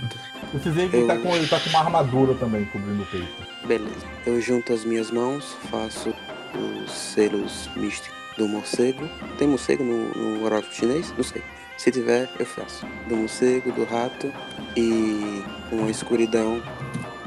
Vocês 0.51 0.73
veem 0.73 0.89
que 0.89 0.95
ele 0.95 1.05
tá, 1.07 1.17
com, 1.17 1.35
ele 1.35 1.47
tá 1.47 1.59
com 1.59 1.69
uma 1.69 1.79
armadura 1.79 2.33
também 2.33 2.65
cobrindo 2.65 3.03
o 3.03 3.05
peito. 3.05 3.27
Beleza. 3.67 4.05
Eu 4.25 4.41
junto 4.41 4.73
as 4.73 4.83
minhas 4.83 5.11
mãos, 5.11 5.55
faço 5.69 6.11
os 6.55 6.91
selos 6.91 7.69
místicos 7.75 8.11
do 8.35 8.47
morcego. 8.47 9.07
Tem 9.37 9.47
morcego 9.47 9.83
no, 9.83 10.09
no 10.09 10.43
horóscopo 10.43 10.73
chinês? 10.73 11.13
Não 11.15 11.23
sei. 11.23 11.43
Se 11.77 11.91
tiver, 11.91 12.27
eu 12.39 12.45
faço. 12.45 12.83
Do 13.07 13.15
morcego, 13.15 13.71
do 13.73 13.83
rato 13.83 14.33
e 14.75 15.43
uma 15.71 15.91
escuridão 15.91 16.61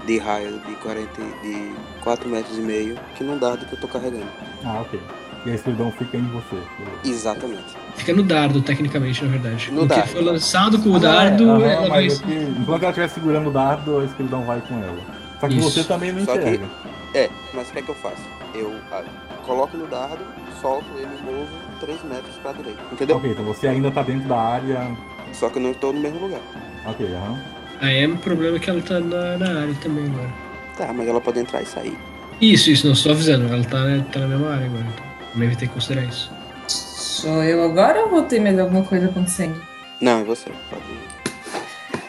de 0.04 0.18
raio 0.18 0.60
de 0.66 0.74
40 0.76 1.20
e- 1.20 1.48
de 1.48 1.74
4 2.02 2.28
metros 2.28 2.58
e 2.58 2.60
meio, 2.60 2.96
que 3.16 3.22
não 3.22 3.38
dá 3.38 3.54
do 3.54 3.66
que 3.66 3.72
eu 3.74 3.80
tô 3.80 3.86
carregando. 3.86 4.26
Ah, 4.64 4.80
ok. 4.80 5.00
E 5.46 5.50
a 5.50 5.54
escuridão 5.54 5.92
fica 5.92 6.16
em 6.16 6.22
você. 6.28 6.56
Exatamente. 7.04 7.62
Fica 7.94 8.12
no 8.12 8.24
dardo, 8.24 8.60
tecnicamente, 8.60 9.24
na 9.24 9.30
verdade. 9.30 9.70
No 9.70 9.80
Porque 9.80 9.94
dardo. 9.94 10.08
foi 10.10 10.22
lançado 10.22 10.78
com 10.80 10.90
o 10.90 10.96
Ah, 10.96 10.98
dardo, 10.98 11.48
aham, 11.50 11.62
ela 11.64 11.80
vai. 11.88 11.88
mas 12.08 12.20
é 12.20 12.24
que, 12.24 12.32
enquanto 12.60 12.82
ela 12.82 12.90
estiver 12.90 13.08
segurando 13.08 13.48
o 13.48 13.52
dardo, 13.52 14.00
a 14.00 14.04
escuridão 14.04 14.42
vai 14.44 14.60
com 14.60 14.74
ela. 14.82 14.98
Só 15.40 15.46
que 15.48 15.54
Isso. 15.54 15.70
você 15.70 15.84
também 15.84 16.10
não 16.12 16.24
Só 16.24 16.32
que- 16.32 16.38
enxerga. 16.40 16.66
É, 17.14 17.30
mas 17.54 17.68
o 17.68 17.72
que 17.72 17.78
é 17.78 17.82
que 17.82 17.88
eu 17.88 17.94
faço? 17.94 18.22
Eu 18.54 18.74
ah, 18.90 19.04
coloco 19.46 19.76
no 19.76 19.86
dardo, 19.86 20.18
solto 20.60 20.86
ele 20.96 21.06
e 21.20 21.22
movo 21.24 21.46
3 21.78 22.02
metros 22.02 22.34
pra 22.42 22.52
direita. 22.52 22.80
Entendeu? 22.92 23.16
Ok, 23.16 23.30
então 23.30 23.44
você 23.44 23.68
ainda 23.68 23.90
tá 23.92 24.02
dentro 24.02 24.28
da 24.28 24.36
área. 24.36 24.90
Só 25.32 25.48
que 25.48 25.58
eu 25.58 25.62
não 25.62 25.70
estou 25.70 25.92
no 25.92 26.00
mesmo 26.00 26.18
lugar. 26.18 26.40
Ok, 26.86 27.06
aham. 27.14 27.38
A 27.80 27.92
Em, 27.92 28.12
o 28.12 28.16
problema 28.18 28.56
é 28.56 28.58
que 28.58 28.68
ela 28.68 28.82
tá 28.82 28.98
na, 28.98 29.38
na 29.38 29.60
área 29.60 29.74
também 29.80 30.06
agora. 30.06 30.28
Tá, 30.76 30.92
mas 30.92 31.06
ela 31.06 31.20
pode 31.20 31.38
entrar 31.38 31.62
e 31.62 31.66
sair. 31.66 31.96
Isso, 32.40 32.70
isso, 32.70 32.86
não, 32.86 32.94
só 32.96 33.10
avisando, 33.12 33.46
ela 33.52 33.62
tá, 33.64 33.78
tá 34.12 34.20
na 34.20 34.26
mesma 34.26 34.50
área 34.52 34.66
agora. 34.66 35.05
Também 35.36 35.50
vai 35.50 35.56
ter 35.58 35.66
que 35.66 35.74
considerar 35.74 36.04
isso. 36.04 36.32
Sou 36.66 37.44
eu 37.44 37.62
agora 37.62 38.04
ou 38.04 38.08
vou 38.08 38.22
ter 38.22 38.40
mais 38.40 38.58
alguma 38.58 38.82
coisa 38.82 39.04
acontecendo? 39.04 39.60
Não, 40.00 40.20
é 40.20 40.24
você. 40.24 40.50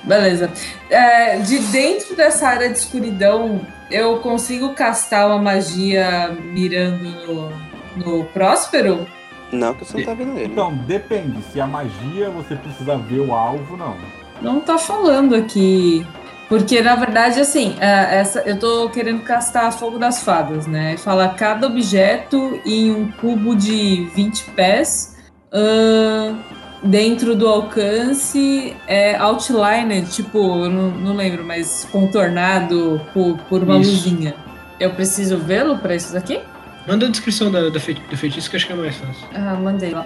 Beleza. 0.02 0.50
É, 0.90 1.38
de 1.40 1.60
dentro 1.60 2.16
dessa 2.16 2.48
área 2.48 2.70
de 2.70 2.78
escuridão, 2.78 3.60
eu 3.92 4.20
consigo 4.20 4.74
castar 4.74 5.28
uma 5.28 5.42
magia 5.42 6.30
mirando 6.42 7.04
no, 7.04 7.52
no 7.98 8.24
Próspero? 8.28 9.06
Não, 9.52 9.74
que 9.74 9.84
você 9.84 9.98
não 9.98 10.06
tá 10.06 10.14
vendo 10.14 10.38
ele. 10.38 10.46
Então, 10.46 10.74
depende. 10.74 11.42
Se 11.52 11.60
a 11.60 11.68
magia 11.68 12.30
você 12.30 12.56
precisa 12.56 12.96
ver 12.96 13.20
o 13.20 13.34
alvo, 13.34 13.76
não. 13.76 13.98
Não 14.42 14.62
tá 14.62 14.78
falando 14.78 15.36
aqui. 15.36 16.08
Porque, 16.50 16.82
na 16.82 16.96
verdade, 16.96 17.40
assim, 17.40 17.76
é, 17.80 18.20
essa, 18.20 18.40
eu 18.42 18.58
tô 18.58 18.90
querendo 18.90 19.22
castar 19.22 19.72
Fogo 19.74 20.00
das 20.00 20.24
Fadas, 20.24 20.66
né? 20.66 20.96
Fala 20.98 21.30
cada 21.30 21.68
objeto 21.68 22.60
em 22.66 22.92
um 22.92 23.12
cubo 23.12 23.54
de 23.56 24.06
20 24.16 24.52
pés, 24.52 25.18
ahn, 25.52 26.38
dentro 26.82 27.36
do 27.36 27.48
alcance, 27.48 28.76
é 28.88 29.18
outliner, 29.18 30.06
tipo, 30.06 30.70
não, 30.70 30.92
não 30.92 31.16
lembro, 31.16 31.44
mas 31.44 31.86
contornado 31.92 33.02
por, 33.14 33.38
por 33.50 33.64
uma 33.64 33.80
Isso. 33.80 33.92
luzinha. 33.92 34.34
Eu 34.80 34.92
preciso 34.92 35.38
vê-lo 35.38 35.78
pra 35.80 35.96
isso 35.96 36.14
daqui? 36.14 36.40
Manda 36.88 37.08
a 37.08 37.10
descrição 37.10 37.52
da, 37.52 37.62
da, 37.64 37.70
do 37.70 37.80
feitiço 37.80 38.50
que 38.50 38.56
acho 38.56 38.68
que 38.68 38.72
é 38.72 38.76
mais 38.76 38.96
fácil. 38.96 39.28
Ah, 39.34 39.56
mandei 39.56 39.92
lá. 39.92 40.06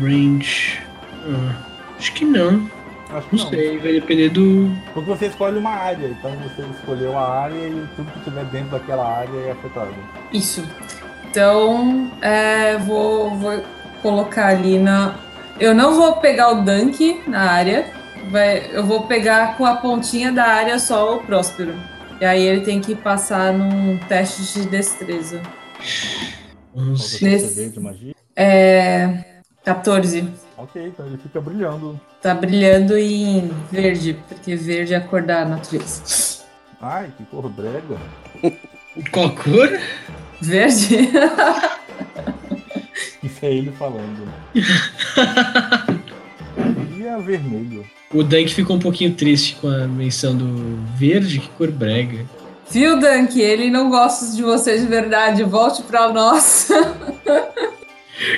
Range. 0.00 0.78
Ah, 1.26 1.54
acho 1.98 2.14
que 2.14 2.24
não. 2.24 2.70
Acho 3.12 3.28
que 3.28 3.36
Não 3.36 3.44
não. 3.44 3.50
sei, 3.50 3.78
vai 3.78 3.92
depender 3.92 4.28
do. 4.28 4.70
Porque 4.94 5.08
você 5.10 5.26
escolhe 5.26 5.58
uma 5.58 5.70
área. 5.70 6.06
Então 6.08 6.30
você 6.36 6.62
escolheu 6.62 7.18
a 7.18 7.28
área 7.42 7.54
e 7.68 7.86
tudo 7.96 8.10
que 8.12 8.18
estiver 8.18 8.44
dentro 8.46 8.70
daquela 8.70 9.06
área 9.18 9.36
é 9.46 9.50
afetado. 9.52 9.94
Isso. 10.32 10.64
Então, 11.28 12.10
é, 12.20 12.76
vou, 12.78 13.36
vou 13.36 13.62
colocar 14.02 14.46
ali 14.48 14.78
na. 14.78 15.14
Eu 15.58 15.74
não 15.74 15.94
vou 15.94 16.16
pegar 16.16 16.50
o 16.52 16.62
Dunk 16.62 17.22
na 17.26 17.50
área. 17.50 17.86
Vai, 18.30 18.70
eu 18.72 18.84
vou 18.84 19.02
pegar 19.06 19.56
com 19.56 19.64
a 19.66 19.76
pontinha 19.76 20.30
da 20.32 20.44
área 20.44 20.78
só 20.78 21.16
o 21.16 21.22
Próspero. 21.22 21.74
E 22.20 22.24
aí 22.24 22.42
ele 22.42 22.60
tem 22.60 22.80
que 22.80 22.94
passar 22.94 23.52
num 23.52 23.96
teste 24.08 24.42
de 24.60 24.68
destreza. 24.68 25.40
Qual 26.72 26.86
11. 26.86 27.18
que 27.18 27.24
o 27.24 27.28
Nesse- 27.28 27.54
CD 27.54 27.68
de 27.70 27.80
magia? 27.80 28.14
É. 28.36 29.24
14. 29.64 30.28
Ok, 30.62 30.88
então 30.88 31.06
ele 31.06 31.16
fica 31.16 31.40
brilhando. 31.40 31.98
Tá 32.20 32.34
brilhando 32.34 32.94
em 32.98 33.50
verde, 33.72 34.18
porque 34.28 34.54
verde 34.54 34.92
é 34.92 34.98
a 34.98 35.00
cor 35.00 35.22
da 35.22 35.42
natureza. 35.42 36.44
Ai, 36.78 37.10
que 37.16 37.24
cor 37.24 37.48
brega. 37.48 37.96
Qual 39.10 39.30
cor? 39.30 39.80
Verde? 40.38 41.08
Isso 43.24 43.38
é 43.42 43.54
ele 43.54 43.72
falando. 43.72 44.28
E 46.98 47.08
a 47.08 47.16
vermelho. 47.16 47.86
O 48.12 48.22
Dunk 48.22 48.52
ficou 48.52 48.76
um 48.76 48.80
pouquinho 48.80 49.14
triste 49.14 49.56
com 49.62 49.68
a 49.68 49.86
menção 49.86 50.36
do 50.36 50.78
verde, 50.94 51.38
que 51.38 51.48
cor 51.50 51.70
brega. 51.70 52.26
Viu, 52.70 53.00
Dunk? 53.00 53.40
Ele 53.40 53.70
não 53.70 53.88
gosta 53.88 54.36
de 54.36 54.42
você 54.42 54.78
de 54.78 54.84
verdade. 54.84 55.42
Volte 55.42 55.82
pra 55.84 56.12
nós. 56.12 56.68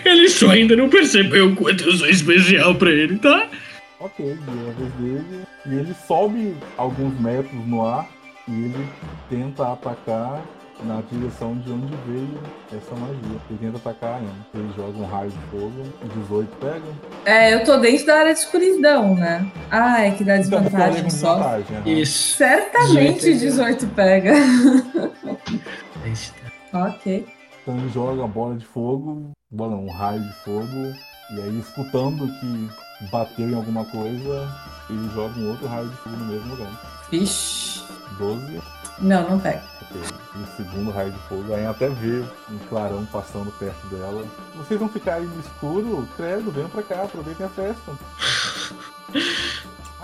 Ele 0.05 0.29
só 0.29 0.51
ainda 0.51 0.77
não 0.77 0.89
percebeu 0.89 1.49
o 1.49 1.57
quanto 1.57 1.85
eu 1.85 1.93
sou 1.93 2.09
especial 2.09 2.75
pra 2.75 2.91
ele, 2.91 3.19
tá? 3.19 3.49
Ok, 4.01 4.27
é 4.27 4.33
a 4.33 4.73
vez 4.73 4.93
dele. 4.95 5.43
E 5.67 5.75
ele 5.75 5.95
sobe 6.07 6.55
alguns 6.77 7.19
metros 7.21 7.67
no 7.67 7.87
ar 7.87 8.09
e 8.49 8.53
ele 8.53 8.89
tenta 9.31 9.73
atacar 9.73 10.43
na 10.85 11.01
direção 11.13 11.57
de 11.59 11.71
onde 11.71 11.95
veio 12.09 12.29
essa 12.73 12.93
magia. 12.97 13.39
Ele 13.49 13.59
tenta 13.61 13.77
atacar 13.77 14.15
a 14.15 14.17
Anne. 14.17 14.29
Ele 14.53 14.69
joga 14.77 14.99
um 14.99 15.05
raio 15.07 15.31
de 15.31 15.39
fogo. 15.51 15.85
18 16.27 16.57
pega. 16.57 16.83
É, 17.25 17.55
eu 17.55 17.63
tô 17.65 17.77
dentro 17.77 18.05
da 18.07 18.17
área 18.19 18.33
de 18.35 18.41
escuridão, 18.41 19.15
né? 19.15 19.47
Ah, 19.71 20.01
é 20.05 20.11
que 20.11 20.25
dá 20.25 20.37
Então, 20.39 20.61
desvantagem 20.61 21.09
só. 21.11 21.35
desvantagem. 21.37 21.77
aham. 21.77 21.89
Isso. 22.01 22.37
Certamente 22.37 23.21
18 23.33 23.39
18 23.39 23.87
pega. 23.95 24.33
Está. 26.13 26.35
ok. 26.89 27.27
Então 27.63 27.79
ele 27.79 27.89
joga 27.91 28.25
a 28.25 28.27
bola 28.27 28.57
de 28.57 28.65
fogo, 28.67 29.31
não, 29.53 29.85
um 29.87 29.91
raio 29.91 30.21
de 30.23 30.33
fogo, 30.45 30.95
e 31.31 31.41
aí 31.41 31.61
escutando 31.61 32.27
que 32.41 32.71
bateu 33.11 33.49
em 33.49 33.55
alguma 33.55 33.85
coisa, 33.85 34.49
ele 34.91 35.11
joga 35.15 35.39
um 35.39 35.51
outro 35.51 35.67
raio 35.67 35.89
de 35.89 35.97
fogo 35.97 36.17
no 36.17 36.25
mesmo 36.27 36.49
lugar. 36.55 37.05
Vixe. 37.11 37.83
12, 38.19 38.61
Não, 38.99 39.29
não 39.31 39.41
pega. 39.41 39.63
ok. 39.83 40.03
E 40.35 40.39
o 40.39 40.47
segundo 40.57 40.91
raio 40.91 41.11
de 41.13 41.19
fogo, 41.21 41.55
aí 41.55 41.65
até 41.67 41.89
vê 41.89 42.23
um 42.51 42.59
clarão 42.69 43.07
passando 43.07 43.51
perto 43.59 43.87
dela. 43.89 44.25
Vocês 44.55 44.79
vão 44.79 44.89
ficar 44.89 45.15
aí 45.15 45.25
no 45.27 45.41
escuro? 45.41 46.07
Credo, 46.17 46.51
venham 46.51 46.69
pra 46.69 46.83
cá, 46.83 47.03
aproveitem 47.05 47.47
a 47.47 47.49
festa. 47.49 47.93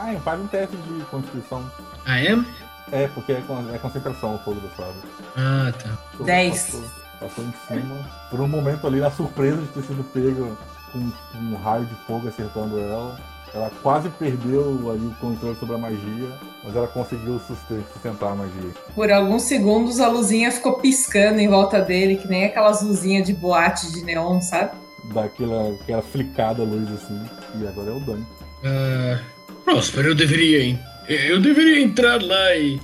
Ah, 0.00 0.14
faz 0.22 0.40
um 0.40 0.46
teste 0.46 0.76
de 0.76 1.04
constituição. 1.06 1.68
I 2.06 2.28
am? 2.28 2.46
É, 2.92 3.08
porque 3.08 3.32
é, 3.32 3.42
é 3.74 3.78
concentração 3.78 4.36
o 4.36 4.38
fogo 4.38 4.60
do 4.60 4.68
sábio. 4.76 5.02
Ah, 5.36 5.72
tá. 5.72 5.88
Passou- 6.12 6.24
Dez. 6.24 6.80
Passou, 7.20 7.44
em 7.44 7.52
cima. 7.66 7.96
Por 8.30 8.40
um 8.40 8.48
momento 8.48 8.86
ali, 8.86 9.00
na 9.00 9.10
surpresa 9.10 9.56
de 9.56 9.66
ter 9.68 9.82
sido 9.82 10.04
pego 10.12 10.56
com 10.92 10.98
um 11.38 11.56
raio 11.56 11.84
de 11.86 11.94
fogo 12.06 12.28
acertando 12.28 12.78
ela. 12.78 13.18
Ela 13.54 13.70
quase 13.82 14.10
perdeu 14.10 14.90
ali 14.90 15.06
o 15.06 15.14
controle 15.20 15.56
sobre 15.56 15.74
a 15.74 15.78
magia, 15.78 16.28
mas 16.62 16.76
ela 16.76 16.86
conseguiu 16.86 17.40
susten- 17.40 17.82
sustentar 17.94 18.32
a 18.32 18.34
magia. 18.34 18.70
Por 18.94 19.10
alguns 19.10 19.44
segundos 19.44 20.00
a 20.00 20.08
luzinha 20.08 20.52
ficou 20.52 20.74
piscando 20.74 21.40
em 21.40 21.48
volta 21.48 21.80
dele, 21.80 22.16
que 22.16 22.28
nem 22.28 22.44
aquelas 22.44 22.82
luzinhas 22.82 23.26
de 23.26 23.32
boate 23.32 23.90
de 23.90 24.04
neon, 24.04 24.40
sabe? 24.42 24.72
Daquela 25.14 25.72
aquela 25.80 26.02
flicada 26.02 26.62
luz 26.62 26.88
assim. 26.92 27.20
E 27.58 27.66
agora 27.66 27.88
é 27.90 27.92
o 27.94 28.00
Dani. 28.00 28.26
Ah, 28.64 29.18
Próspero, 29.64 30.08
eu 30.08 30.14
deveria. 30.14 30.78
Eu 31.08 31.40
deveria 31.40 31.80
entrar 31.82 32.22
lá 32.22 32.54
e, 32.54 32.78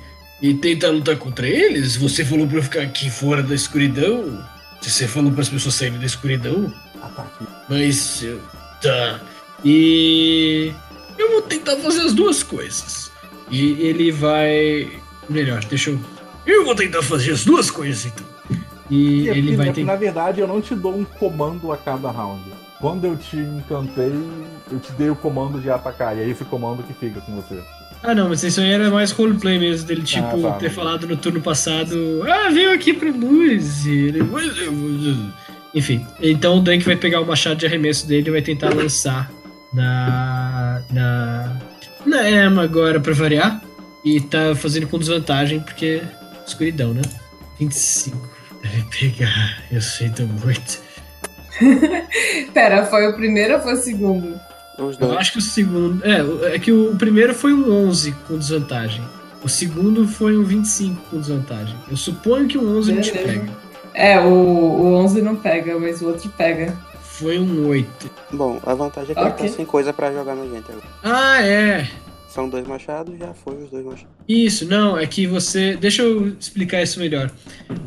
e 0.48 0.54
tentar 0.54 0.90
lutar 0.90 1.16
contra 1.16 1.46
eles? 1.48 1.96
Você 1.96 2.24
falou 2.24 2.46
pra 2.46 2.58
eu 2.58 2.62
ficar 2.62 2.82
aqui 2.82 3.08
fora 3.10 3.42
da 3.42 3.54
escuridão? 3.54 4.44
Você 4.80 5.08
falou 5.08 5.32
para 5.32 5.40
as 5.40 5.48
pessoas 5.48 5.74
saírem 5.74 5.98
da 5.98 6.04
escuridão? 6.06 6.72
Ataque. 7.02 7.44
Mas. 7.68 8.22
eu- 8.22 8.40
Tá. 8.82 9.20
E. 9.64 10.72
Eu 11.18 11.30
vou 11.32 11.42
tentar 11.42 11.76
fazer 11.78 12.02
as 12.02 12.12
duas 12.12 12.42
coisas. 12.42 13.10
E 13.50 13.72
ele 13.80 14.12
vai. 14.12 14.90
Melhor, 15.28 15.64
deixa 15.64 15.90
eu. 15.90 15.98
Eu 16.46 16.64
vou 16.66 16.74
tentar 16.74 17.02
fazer 17.02 17.32
as 17.32 17.44
duas 17.44 17.70
coisas 17.70 18.04
então. 18.04 18.26
E 18.90 19.28
é 19.28 19.32
ele 19.32 19.42
porque, 19.42 19.56
vai 19.56 19.72
tentar. 19.72 19.92
Na 19.92 19.98
verdade, 19.98 20.40
eu 20.40 20.46
não 20.46 20.60
te 20.60 20.74
dou 20.74 20.94
um 20.94 21.04
comando 21.04 21.72
a 21.72 21.76
cada 21.78 22.10
round. 22.10 22.42
Quando 22.78 23.06
eu 23.06 23.16
te 23.16 23.36
encantei, 23.38 24.12
eu 24.70 24.78
te 24.78 24.92
dei 24.92 25.08
o 25.08 25.16
comando 25.16 25.58
de 25.60 25.70
atacar. 25.70 26.14
E 26.16 26.20
é 26.20 26.28
esse 26.28 26.44
comando 26.44 26.82
que 26.82 26.92
fica 26.92 27.20
com 27.22 27.34
você. 27.36 27.62
Ah, 28.06 28.14
não, 28.14 28.28
mas 28.28 28.42
isso 28.42 28.60
aí 28.60 28.70
era 28.70 28.90
mais 28.90 29.10
roleplay 29.10 29.58
mesmo, 29.58 29.86
dele 29.86 30.02
tipo 30.02 30.46
Ah, 30.46 30.52
tá. 30.52 30.58
ter 30.58 30.70
falado 30.70 31.06
no 31.06 31.16
turno 31.16 31.40
passado, 31.40 32.22
ah, 32.28 32.50
veio 32.50 32.70
aqui 32.72 32.92
pra 32.92 33.10
luz, 33.10 33.86
e 33.86 33.90
ele. 34.08 34.20
Enfim, 35.74 36.06
então 36.20 36.58
o 36.58 36.60
Dunk 36.60 36.84
vai 36.84 36.96
pegar 36.96 37.20
o 37.20 37.26
machado 37.26 37.56
de 37.56 37.66
arremesso 37.66 38.06
dele 38.06 38.28
e 38.28 38.30
vai 38.30 38.42
tentar 38.42 38.74
lançar 38.74 39.30
na. 39.72 40.82
na. 40.90 41.56
na 42.06 42.30
Emma 42.30 42.62
agora 42.62 43.00
pra 43.00 43.14
variar. 43.14 43.60
E 44.04 44.20
tá 44.20 44.54
fazendo 44.54 44.86
com 44.86 44.98
desvantagem, 44.98 45.60
porque. 45.60 46.02
escuridão, 46.46 46.92
né? 46.92 47.02
25. 47.58 48.28
Deve 48.62 48.84
pegar, 48.98 49.62
eu 49.72 49.80
sinto 49.80 50.22
muito. 50.26 50.78
Pera, 52.52 52.84
foi 52.86 53.06
o 53.08 53.14
primeiro 53.14 53.54
ou 53.54 53.60
foi 53.60 53.74
o 53.74 53.76
segundo? 53.76 54.38
Os 54.78 54.98
Eu 55.00 55.06
dois. 55.08 55.18
acho 55.20 55.32
que 55.32 55.38
o 55.38 55.42
segundo. 55.42 56.02
É, 56.04 56.54
é 56.54 56.58
que 56.58 56.72
o 56.72 56.94
primeiro 56.96 57.32
foi 57.34 57.52
um 57.52 57.70
11 57.88 58.12
com 58.26 58.36
desvantagem. 58.38 59.02
O 59.42 59.48
segundo 59.48 60.08
foi 60.08 60.36
um 60.36 60.42
25 60.42 61.00
com 61.10 61.20
desvantagem. 61.20 61.76
Eu 61.90 61.96
suponho 61.96 62.48
que 62.48 62.56
um 62.58 62.76
11 62.78 62.92
não 62.92 63.00
te 63.02 63.12
Beleza. 63.12 63.32
pega. 63.40 63.52
É, 63.92 64.18
o, 64.20 64.26
o 64.32 64.94
11 64.96 65.22
não 65.22 65.36
pega, 65.36 65.78
mas 65.78 66.00
o 66.02 66.08
outro 66.08 66.28
pega. 66.30 66.76
Foi 67.02 67.38
um 67.38 67.68
8. 67.68 68.10
Bom, 68.32 68.60
a 68.66 68.74
vantagem 68.74 69.12
é 69.12 69.14
que 69.14 69.20
ele 69.20 69.28
Ok. 69.30 69.48
tá 69.48 69.54
sem 69.54 69.64
coisa 69.64 69.92
pra 69.92 70.12
jogar 70.12 70.34
na 70.34 70.44
gente 70.46 70.64
agora. 70.68 70.86
Ah, 71.02 71.40
é. 71.42 71.86
São 72.28 72.48
dois 72.48 72.66
machados, 72.66 73.16
já 73.16 73.32
foi 73.32 73.54
os 73.62 73.70
dois 73.70 73.84
machados. 73.84 74.08
Isso, 74.28 74.66
não, 74.66 74.98
é 74.98 75.06
que 75.06 75.24
você. 75.24 75.76
Deixa 75.76 76.02
eu 76.02 76.34
explicar 76.40 76.82
isso 76.82 76.98
melhor. 76.98 77.30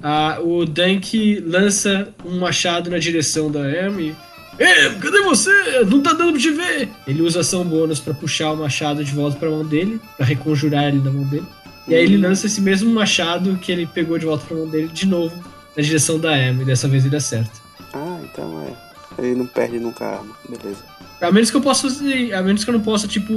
Ah, 0.01 0.37
o 0.41 0.63
Dunk 0.63 1.41
lança 1.45 2.07
um 2.23 2.39
machado 2.39 2.89
na 2.89 2.97
direção 2.99 3.51
da 3.51 3.59
Amy. 3.59 4.15
É, 4.59 4.89
cadê 4.95 5.21
você? 5.21 5.51
Não 5.85 6.01
tá 6.01 6.13
dando 6.13 6.31
pra 6.31 6.41
te 6.41 6.51
ver! 6.51 6.89
Ele 7.07 7.21
usa 7.21 7.41
ação 7.41 7.63
bônus 7.63 7.99
pra 7.99 8.13
puxar 8.13 8.51
o 8.53 8.57
machado 8.57 9.03
de 9.03 9.11
volta 9.11 9.37
pra 9.37 9.49
mão 9.49 9.63
dele, 9.65 10.01
pra 10.17 10.25
reconjurar 10.25 10.85
ele 10.87 10.99
na 10.99 11.11
mão 11.11 11.23
dele. 11.23 11.45
E 11.87 11.95
aí 11.95 12.03
ele 12.03 12.17
lança 12.17 12.47
esse 12.47 12.59
mesmo 12.59 12.89
machado 12.91 13.55
que 13.57 13.71
ele 13.71 13.85
pegou 13.85 14.17
de 14.17 14.25
volta 14.25 14.45
pra 14.45 14.57
mão 14.57 14.67
dele 14.67 14.87
de 14.89 15.05
novo 15.07 15.35
na 15.75 15.81
direção 15.83 16.19
da 16.19 16.31
Amy. 16.33 16.65
Dessa 16.65 16.87
vez 16.87 17.05
ele 17.05 17.15
acerta. 17.15 17.51
Ah, 17.93 18.19
então 18.23 18.61
é. 18.67 19.21
Ele 19.23 19.35
não 19.35 19.45
perde 19.47 19.79
nunca 19.79 20.05
a 20.05 20.17
arma. 20.17 20.35
Beleza. 20.49 20.83
A 21.21 21.31
menos 21.31 21.49
que 21.49 21.57
eu 21.57 21.61
possa 21.61 21.83
fazer. 21.89 22.33
A 22.33 22.41
menos 22.41 22.63
que 22.63 22.69
eu 22.69 22.73
não 22.73 22.81
possa, 22.81 23.07
tipo, 23.07 23.33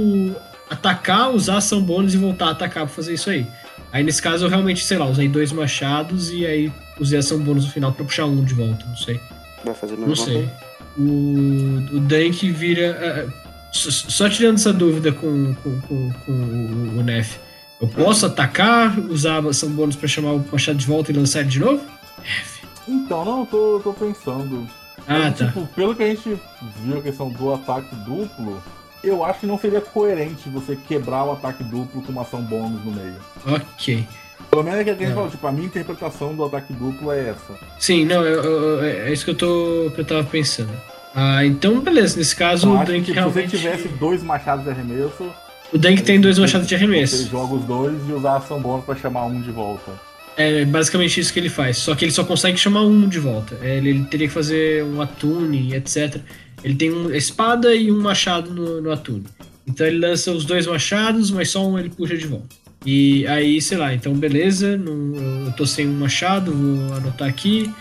atacar, 0.69 1.31
usar 1.31 1.57
ação 1.57 1.81
bônus 1.81 2.13
e 2.13 2.17
voltar 2.17 2.47
a 2.47 2.51
atacar 2.51 2.85
pra 2.85 2.93
fazer 2.93 3.13
isso 3.13 3.29
aí. 3.29 3.47
Aí 3.91 4.03
nesse 4.03 4.21
caso 4.21 4.45
eu 4.45 4.49
realmente, 4.49 4.83
sei 4.83 4.97
lá, 4.97 5.05
usei 5.05 5.27
dois 5.27 5.51
machados 5.51 6.31
e 6.31 6.45
aí 6.45 6.71
usei 6.99 7.19
ação 7.19 7.39
bônus 7.39 7.65
no 7.65 7.71
final 7.71 7.91
pra 7.91 8.05
puxar 8.05 8.25
um 8.25 8.43
de 8.43 8.53
volta, 8.53 8.85
não 8.85 8.95
sei. 8.95 9.19
Vai 9.65 9.73
fazer 9.75 9.97
Não 9.97 10.07
mais 10.07 10.19
sei. 10.19 10.33
coisa? 10.33 10.70
O, 10.97 11.95
o 11.95 11.99
Dank 12.01 12.49
vira. 12.51 13.27
ah, 13.29 13.41
só, 13.71 13.89
só 13.89 14.29
tirando 14.29 14.55
essa 14.55 14.73
dúvida 14.73 15.11
com, 15.11 15.53
com, 15.55 15.81
com, 15.81 16.11
com 16.25 16.31
o, 16.31 16.99
o 16.99 17.03
Nef. 17.03 17.37
Eu 17.81 17.87
posso 17.87 18.25
atacar, 18.25 18.99
usar 18.99 19.45
ação 19.47 19.69
bônus 19.69 19.95
pra 19.95 20.07
chamar 20.07 20.33
o 20.33 20.45
machado 20.51 20.77
de 20.77 20.85
volta 20.85 21.11
e 21.11 21.15
lançar 21.15 21.39
ele 21.39 21.49
de 21.49 21.59
novo? 21.59 21.81
Nef. 22.19 22.61
Então, 22.87 23.23
não, 23.25 23.39
eu 23.39 23.45
tô, 23.45 23.79
tô 23.83 23.93
pensando. 23.93 24.67
Ah, 25.07 25.19
Mas, 25.19 25.37
tá. 25.39 25.47
tipo, 25.47 25.65
pelo 25.67 25.95
que 25.95 26.03
a 26.03 26.07
gente 26.07 26.37
viu 26.83 26.97
a 26.99 27.01
questão 27.01 27.29
do 27.29 27.53
ataque 27.53 27.95
duplo, 27.95 28.61
eu 29.03 29.23
acho 29.25 29.39
que 29.39 29.47
não 29.47 29.57
seria 29.57 29.81
coerente 29.81 30.47
você 30.49 30.75
quebrar 30.75 31.23
o 31.23 31.31
ataque 31.31 31.63
duplo 31.63 32.01
com 32.03 32.11
uma 32.11 32.21
ação 32.21 32.41
bônus 32.41 32.83
no 32.85 32.91
meio. 32.91 33.15
Ok. 33.47 34.07
Pelo 34.51 34.63
menos 34.63 34.79
é 34.79 34.83
que 34.83 34.89
a 34.89 34.93
gente 34.93 35.11
É. 35.11 35.13
falou, 35.13 35.29
tipo, 35.29 35.47
a 35.47 35.51
minha 35.51 35.65
interpretação 35.65 36.35
do 36.35 36.43
ataque 36.43 36.73
duplo 36.73 37.11
é 37.11 37.29
essa. 37.29 37.57
Sim, 37.79 38.05
não, 38.05 38.21
eu- 38.25 38.43
eu- 38.43 38.61
eu- 38.79 38.83
é 38.83 39.11
isso 39.13 39.23
que 39.23 39.31
eu, 39.31 39.35
tô, 39.35 39.91
que 39.95 40.01
eu 40.01 40.05
tava 40.05 40.23
pensando. 40.25 40.69
Ah, 41.15 41.45
então 41.45 41.79
beleza, 41.79 42.17
nesse 42.17 42.35
caso 42.35 42.67
Eu 42.67 42.73
o 42.75 42.79
que 42.79 42.85
Dank 42.91 43.01
tipo, 43.05 43.13
realmente. 43.13 43.49
se 43.51 43.57
você 43.57 43.69
tivesse 43.71 43.87
dois 43.97 44.21
machados 44.23 44.63
de 44.65 44.69
arremesso, 44.71 45.29
O 45.73 45.77
Dank 45.77 46.01
tem 46.03 46.19
dois 46.19 46.35
você- 46.35 46.41
machados 46.41 46.67
de 46.67 46.75
Você 46.77 46.83
arremesso. 46.83 47.29
joga 47.29 47.53
os 47.55 47.63
dois 47.63 47.95
e 48.09 48.11
usar 48.11 48.37
ação 48.37 48.59
bônus 48.61 48.83
pra 48.85 48.95
chamar 48.95 49.25
um 49.25 49.41
de 49.41 49.51
volta. 49.51 49.91
É 50.37 50.63
basicamente 50.65 51.19
isso 51.19 51.31
que 51.31 51.39
ele 51.39 51.49
faz. 51.49 51.77
Só 51.77 51.93
que 51.95 52.03
ele 52.05 52.11
só 52.11 52.23
consegue 52.23 52.57
chamar 52.57 52.83
um 52.83 53.07
de 53.07 53.19
volta. 53.19 53.57
É, 53.61 53.77
Ele, 53.77 53.89
ele 53.89 54.03
teria 54.05 54.27
que 54.27 54.33
fazer 54.33 54.83
um 54.83 55.01
atune, 55.01 55.73
etc. 55.75 56.17
Ele 56.63 56.75
tem 56.75 56.91
uma 56.91 57.15
espada 57.15 57.73
e 57.75 57.91
um 57.91 57.99
machado 58.01 58.49
no, 58.53 58.81
no 58.81 58.91
atune. 58.91 59.25
Então 59.67 59.85
ele 59.87 59.99
lança 59.99 60.31
os 60.31 60.43
dois 60.45 60.65
machados, 60.67 61.29
mas 61.31 61.49
só 61.49 61.65
um 61.65 61.77
ele 61.77 61.89
puxa 61.89 62.17
de 62.17 62.25
volta. 62.27 62.60
E 62.85 63.27
aí, 63.27 63.61
sei 63.61 63.77
lá, 63.77 63.93
então 63.93 64.13
beleza, 64.13 64.75
não- 64.77 65.45
eu 65.45 65.51
tô 65.53 65.65
sem 65.65 65.87
um 65.87 65.93
machado, 65.99 66.51
vou 66.53 66.95
anotar 66.95 67.27
aqui. 67.27 67.71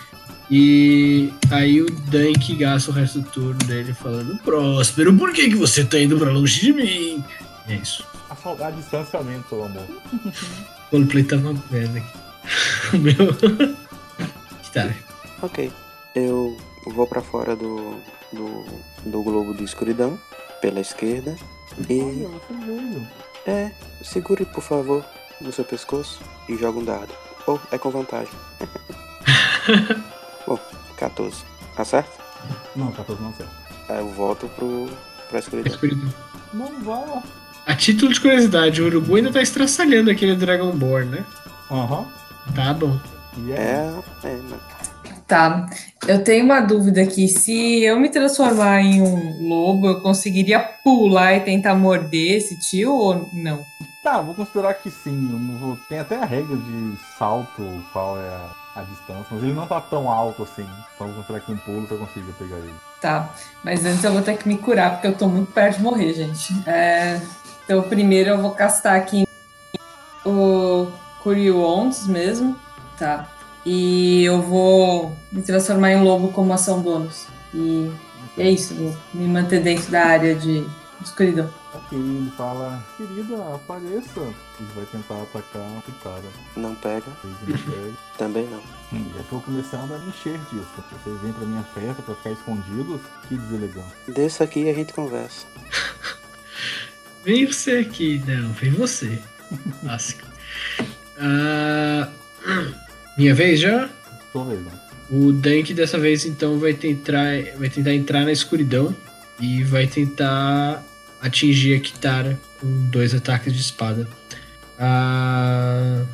E 0.50 1.32
aí 1.50 1.80
o 1.80 1.86
Dank 1.90 2.54
gasta 2.56 2.90
o 2.90 2.94
resto 2.94 3.20
do 3.20 3.30
turno 3.30 3.58
dele 3.66 3.94
falando: 3.94 4.36
Próspero, 4.42 5.16
por 5.16 5.32
que, 5.32 5.48
que 5.48 5.54
você 5.56 5.84
tá 5.84 5.98
indo 5.98 6.18
pra 6.18 6.30
longe 6.32 6.60
de 6.60 6.72
mim? 6.72 7.24
E 7.68 7.72
é 7.72 7.76
isso. 7.76 8.04
A 8.28 8.34
saudade 8.36 8.76
de 8.76 8.82
distanciamento, 8.82 9.48
seu 9.48 9.64
amor. 9.64 9.86
O 10.92 10.96
roleplay 10.96 11.22
tá 11.22 11.36
uma 11.36 11.54
merda 11.70 11.98
aqui. 11.98 12.18
O 12.96 12.98
meu. 12.98 13.14
tá. 14.74 14.90
Ok. 15.40 15.70
Eu 16.16 16.56
vou 16.88 17.06
pra 17.06 17.20
fora 17.22 17.54
do, 17.54 17.94
do, 18.32 18.64
do 19.06 19.22
globo 19.22 19.54
de 19.54 19.62
escuridão, 19.62 20.18
pela 20.60 20.80
esquerda. 20.80 21.36
E. 21.88 22.00
Olha. 22.02 23.08
É, 23.46 23.70
segure 24.02 24.44
por 24.44 24.62
favor 24.62 25.04
no 25.40 25.52
seu 25.52 25.64
pescoço 25.64 26.20
e 26.48 26.56
joga 26.56 26.78
um 26.78 26.84
dado. 26.84 27.12
Ou 27.46 27.60
é 27.70 27.78
com 27.78 27.90
vantagem. 27.90 28.32
Bom, 30.46 30.58
14. 30.96 31.44
Acerta? 31.76 32.10
Não, 32.76 32.92
14 32.92 33.22
não 33.22 33.32
serve. 33.34 33.52
Aí 33.88 33.98
eu 33.98 34.08
volto 34.08 34.48
pro, 34.48 34.88
pra 35.28 35.38
escuridão. 35.38 35.72
Escuridão. 35.72 36.12
Não 36.52 36.80
vai. 36.82 37.22
A 37.66 37.74
título 37.74 38.12
de 38.12 38.20
curiosidade, 38.20 38.82
o 38.82 38.86
Urubu 38.86 39.16
ainda 39.16 39.32
tá 39.32 39.40
estraçalhando 39.40 40.10
aquele 40.10 40.34
Dragonborn, 40.34 41.10
né? 41.10 41.24
Aham. 41.70 42.06
Tá 42.54 42.74
bom. 42.74 42.98
É. 43.48 43.52
É, 43.52 44.28
é, 44.28 44.34
né? 44.34 44.58
Tá. 45.26 45.68
Eu 46.08 46.24
tenho 46.24 46.44
uma 46.44 46.60
dúvida 46.60 47.02
aqui. 47.02 47.28
Se 47.28 47.84
eu 47.84 48.00
me 48.00 48.08
transformar 48.08 48.80
em 48.80 49.00
um 49.00 49.48
lobo, 49.48 49.86
eu 49.86 50.00
conseguiria 50.00 50.58
pular 50.58 51.34
e 51.34 51.40
tentar 51.40 51.74
morder 51.76 52.38
esse 52.38 52.58
tio 52.58 52.92
ou 52.92 53.28
não? 53.32 53.64
Tá, 54.02 54.20
vou 54.20 54.34
considerar 54.34 54.74
que 54.74 54.90
sim. 54.90 55.28
Eu 55.32 55.38
não 55.38 55.58
vou... 55.58 55.78
Tem 55.88 55.98
até 55.98 56.16
a 56.16 56.24
regra 56.24 56.56
de 56.56 56.96
salto, 57.18 57.62
qual 57.92 58.18
é 58.18 58.28
a, 58.28 58.50
a 58.76 58.82
distância, 58.82 59.26
mas 59.30 59.42
ele 59.42 59.52
não 59.52 59.66
tá 59.66 59.80
tão 59.80 60.10
alto 60.10 60.42
assim. 60.42 60.66
Então 60.94 61.06
vou 61.06 61.16
considerar 61.16 61.40
que 61.40 61.52
um 61.52 61.56
pulo 61.58 61.86
você 61.86 61.96
consiga 61.96 62.32
pegar 62.38 62.56
ele. 62.56 62.74
Tá. 63.00 63.28
Mas 63.62 63.84
antes 63.84 64.02
eu 64.02 64.12
vou 64.12 64.22
ter 64.22 64.36
que 64.38 64.48
me 64.48 64.56
curar, 64.56 64.92
porque 64.92 65.06
eu 65.06 65.14
tô 65.16 65.28
muito 65.28 65.52
perto 65.52 65.76
de 65.76 65.82
morrer, 65.82 66.14
gente. 66.14 66.54
É, 66.68 67.20
Então, 67.64 67.82
primeiro 67.82 68.30
eu 68.30 68.40
vou 68.42 68.50
castar 68.52 68.96
aqui 68.96 69.26
o 70.24 70.88
Curions 71.22 72.06
mesmo. 72.06 72.56
Tá. 72.98 73.28
E 73.64 74.24
eu 74.24 74.40
vou 74.40 75.14
me 75.30 75.42
transformar 75.42 75.92
em 75.92 76.02
lobo 76.02 76.32
como 76.32 76.52
ação 76.52 76.80
bônus. 76.80 77.26
E 77.52 77.92
é 78.38 78.50
isso, 78.50 78.74
vou 78.74 78.96
me 79.12 79.28
manter 79.28 79.62
dentro 79.62 79.90
da 79.90 80.04
área 80.04 80.34
de 80.34 80.66
escuridão. 81.02 81.50
Ok, 81.72 81.96
ele 81.96 82.32
fala, 82.36 82.82
querida, 82.96 83.54
apareça. 83.54 84.20
Ele 84.20 84.68
vai 84.74 84.84
tentar 84.86 85.22
atacar 85.22 85.62
a 85.62 85.82
Kitara. 85.82 86.22
Não 86.56 86.74
pega, 86.74 87.06
Ele 87.24 87.56
pega. 87.58 87.92
também 88.18 88.48
não. 88.48 88.60
E 88.92 89.12
eu 89.16 89.24
tô 89.30 89.38
começando 89.40 89.94
a 89.94 89.98
me 89.98 90.08
encher 90.08 90.36
disso. 90.50 90.66
Vocês 91.04 91.20
vêm 91.22 91.32
pra 91.32 91.46
minha 91.46 91.62
festa 91.62 92.02
pra 92.02 92.14
ficar 92.16 92.30
escondidos? 92.32 93.00
Que 93.28 93.36
deselegante. 93.36 93.86
Desça 94.08 94.44
aqui 94.44 94.62
e 94.64 94.68
a 94.70 94.74
gente 94.74 94.92
conversa. 94.92 95.46
Vem 97.24 97.46
você 97.46 97.72
aqui. 97.72 98.20
Não, 98.26 98.50
vem 98.54 98.70
você. 98.72 99.18
Clássico. 99.80 100.26
Ah, 101.22 102.08
minha 103.18 103.34
vez 103.34 103.60
já? 103.60 103.90
Sua 104.32 104.42
vez, 104.46 104.58
né? 104.64 104.72
O 105.10 105.30
Dank 105.32 105.74
dessa 105.74 105.98
vez 105.98 106.24
então 106.24 106.58
vai 106.58 106.72
tentar, 106.72 107.26
vai 107.58 107.68
tentar 107.68 107.92
entrar 107.92 108.24
na 108.24 108.32
escuridão 108.32 108.96
e 109.38 109.62
vai 109.62 109.86
tentar 109.86 110.82
atingir 111.20 111.74
a 111.76 111.80
Kitara 111.80 112.38
com 112.60 112.88
dois 112.88 113.14
ataques 113.14 113.52
de 113.54 113.60
espada. 113.60 114.08
Ah. 114.78 116.04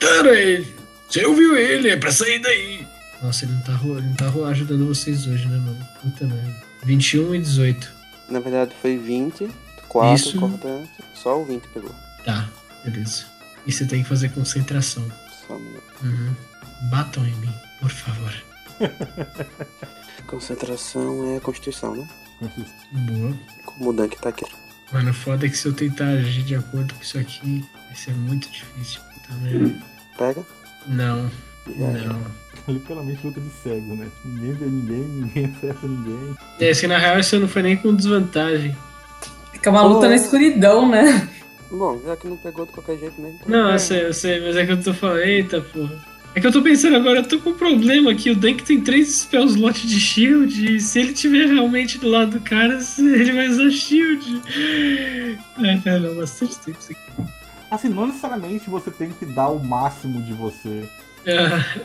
Ele- 0.00 0.74
você 1.08 1.24
ouviu 1.24 1.56
ele, 1.56 1.88
é 1.88 1.96
pra 1.96 2.10
sair 2.10 2.38
daí. 2.40 2.86
Nossa, 3.22 3.44
ele 3.44 3.52
não 3.52 3.60
tá, 3.62 3.80
ele 3.82 4.00
não 4.02 4.14
tá 4.14 4.26
ajudando 4.48 4.86
vocês 4.86 5.26
hoje, 5.26 5.46
né, 5.46 5.56
mano? 5.56 5.78
Puta 6.02 6.26
merda. 6.26 6.62
21 6.84 7.34
e 7.34 7.38
18. 7.40 7.92
Na 8.28 8.40
verdade 8.40 8.74
foi 8.82 8.98
20, 8.98 9.48
4 9.88 10.14
Isso. 10.14 10.38
cortante, 10.38 10.90
só 11.14 11.40
o 11.40 11.44
20 11.44 11.62
pegou. 11.68 11.94
Tá, 12.24 12.48
beleza. 12.84 13.24
E 13.66 13.72
você 13.72 13.86
tem 13.86 14.02
que 14.02 14.08
fazer 14.08 14.30
concentração. 14.30 15.06
Só 15.46 15.54
um 15.54 15.60
minuto. 15.60 15.82
Uhum. 16.02 16.34
Batam 16.90 17.24
em 17.24 17.34
mim, 17.36 17.54
por 17.80 17.90
favor. 17.90 18.32
Concentração 20.26 21.36
é 21.36 21.40
Constituição, 21.40 21.94
né? 21.96 22.08
Boa. 22.40 23.34
Como 23.64 23.90
o 23.90 23.92
Dunk 23.92 24.16
tá 24.18 24.28
aqui. 24.28 24.44
Mano, 24.92 25.12
foda 25.12 25.46
é 25.46 25.48
que 25.48 25.56
se 25.56 25.66
eu 25.66 25.72
tentar 25.72 26.04
agir 26.06 26.42
de 26.44 26.54
acordo 26.54 26.94
com 26.94 27.02
isso 27.02 27.18
aqui, 27.18 27.64
vai 27.86 27.94
ser 27.96 28.12
muito 28.14 28.48
difícil. 28.50 29.00
Puta 29.14 29.34
merda. 29.42 29.74
Pega. 30.16 30.42
Não, 30.86 31.30
E 31.66 31.82
aí, 31.82 32.06
não. 32.06 32.20
Literalmente 32.68 33.24
luta 33.26 33.40
de 33.40 33.50
cego, 33.62 33.94
né? 33.96 34.08
Ninguém 34.24 34.52
vê 34.52 34.64
ninguém, 34.66 34.98
ninguém 35.02 35.44
acerta 35.56 35.86
ninguém. 35.86 36.36
É, 36.60 36.74
se 36.74 36.86
na 36.86 36.98
real 36.98 37.18
isso 37.18 37.38
não 37.38 37.48
foi 37.48 37.62
nem 37.62 37.76
com 37.76 37.94
desvantagem. 37.94 38.76
Fica 39.52 39.70
uma 39.70 39.82
luta 39.82 40.06
Oh. 40.06 40.08
na 40.08 40.16
escuridão, 40.16 40.88
né? 40.88 41.28
Bom, 41.70 42.00
já 42.04 42.16
que 42.16 42.28
não 42.28 42.36
pegou 42.36 42.64
de 42.66 42.72
qualquer 42.72 42.98
jeito 42.98 43.20
mesmo. 43.20 43.40
Não, 43.46 43.70
é. 43.70 43.74
eu 43.74 43.78
sei, 43.78 44.06
eu 44.06 44.12
sei, 44.14 44.40
mas 44.40 44.56
é 44.56 44.64
que 44.66 44.72
eu 44.72 44.82
tô 44.82 44.94
falando. 44.94 45.18
Eita, 45.18 45.60
porra. 45.60 45.92
É 46.36 46.40
que 46.40 46.46
eu 46.46 46.52
tô 46.52 46.60
pensando 46.60 46.96
agora, 46.96 47.20
eu 47.20 47.26
tô 47.26 47.38
com 47.38 47.48
um 47.50 47.54
problema 47.54 48.12
aqui. 48.12 48.30
O 48.30 48.36
Dank 48.36 48.62
tem 48.62 48.78
três 48.78 49.08
spell 49.20 49.44
slots 49.46 49.88
de 49.88 49.98
shield. 49.98 50.76
E 50.76 50.78
se 50.78 51.00
ele 51.00 51.14
tiver 51.14 51.46
realmente 51.46 51.96
do 51.96 52.06
lado 52.08 52.32
do 52.32 52.40
cara, 52.40 52.78
ele 52.98 53.32
vai 53.32 53.48
usar 53.48 53.70
shield. 53.70 54.42
Ai, 55.56 55.80
cara, 55.82 56.12
bastante 56.12 56.58
tempo 56.58 56.78
isso 56.78 56.92
aqui. 56.92 57.30
Assim, 57.70 57.88
não 57.88 58.08
necessariamente 58.08 58.68
você 58.68 58.90
tem 58.90 59.10
que 59.12 59.24
dar 59.24 59.48
o 59.48 59.58
máximo 59.64 60.20
de 60.22 60.34
você. 60.34 60.86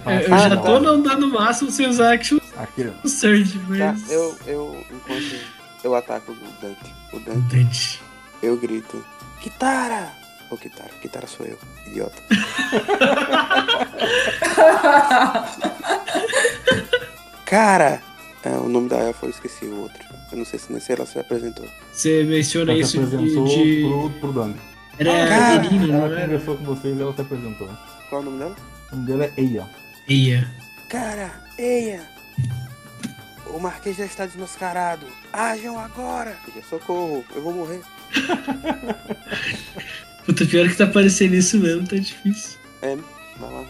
Ah, 0.05 0.13
eu 0.21 0.27
já 0.49 0.57
tô 0.57 0.81
não 0.81 1.01
dando 1.01 1.27
o 1.27 1.31
máximo 1.31 1.71
sem 1.71 1.87
usar 1.87 2.13
action 2.13 2.37
Aqui, 2.57 2.91
surge, 3.05 3.57
Tá, 3.57 3.63
mas. 3.69 4.11
eu, 4.11 4.37
eu, 4.45 4.85
enquanto 4.91 5.35
eu 5.83 5.95
ataco 5.95 6.33
o 6.33 6.35
Dante, 6.61 6.93
o 7.13 7.19
Dante, 7.19 7.55
Dante. 7.55 7.99
eu 8.43 8.55
grito, 8.57 9.03
Kitara! 9.39 10.20
Ô, 10.51 10.57
Kitara, 10.57 10.89
Kitara 11.01 11.27
sou 11.27 11.45
eu, 11.45 11.57
idiota. 11.87 12.21
Cara! 17.45 18.01
É, 18.43 18.49
o 18.49 18.67
nome 18.67 18.89
da 18.89 18.97
elfa 18.97 19.25
eu 19.25 19.29
esqueci 19.29 19.65
o 19.65 19.81
outro. 19.81 19.99
Eu 20.31 20.37
não 20.37 20.45
sei 20.45 20.57
se 20.59 20.71
nem 20.71 20.81
se 20.81 20.91
ela 20.91 21.05
se 21.05 21.19
apresentou. 21.19 21.65
Você 21.93 22.23
menciona 22.23 22.71
ela 22.71 22.81
isso 22.81 22.91
se 22.91 22.97
apresentou 22.99 23.45
de. 23.45 23.81
pro, 23.81 24.09
pro 24.19 24.33
Dunk. 24.33 24.59
Era 24.97 25.27
Cara, 25.27 25.65
Irina, 25.65 25.87
não 25.87 26.05
Ela 26.05 26.15
era? 26.19 26.25
conversou 26.25 26.57
com 26.57 26.63
vocês 26.65 26.97
e 26.97 27.01
ela 27.01 27.13
se 27.13 27.21
apresentou. 27.21 27.69
Qual 28.09 28.21
é 28.21 28.25
o 28.25 28.27
nome 28.29 28.39
dela? 28.39 28.55
O 28.91 28.95
nome 28.95 29.07
dela 29.07 29.25
é 29.25 29.33
Eia. 29.37 29.69
Eia. 30.07 30.47
Cara, 30.89 31.31
eia! 31.57 32.01
O 33.47 33.59
Marquês 33.59 33.97
já 33.97 34.05
está 34.05 34.25
desmascarado. 34.25 35.05
Ajam 35.31 35.77
agora! 35.79 36.35
Socorro, 36.69 37.23
eu 37.35 37.41
vou 37.41 37.53
morrer. 37.53 37.81
Puta, 40.25 40.45
pior 40.45 40.67
que 40.69 40.75
tá 40.77 40.87
parecendo 40.87 41.35
isso 41.35 41.57
mesmo, 41.57 41.87
tá 41.87 41.95
difícil. 41.95 42.57
É, 42.81 42.95
vai 43.39 43.49
lá. 43.51 43.63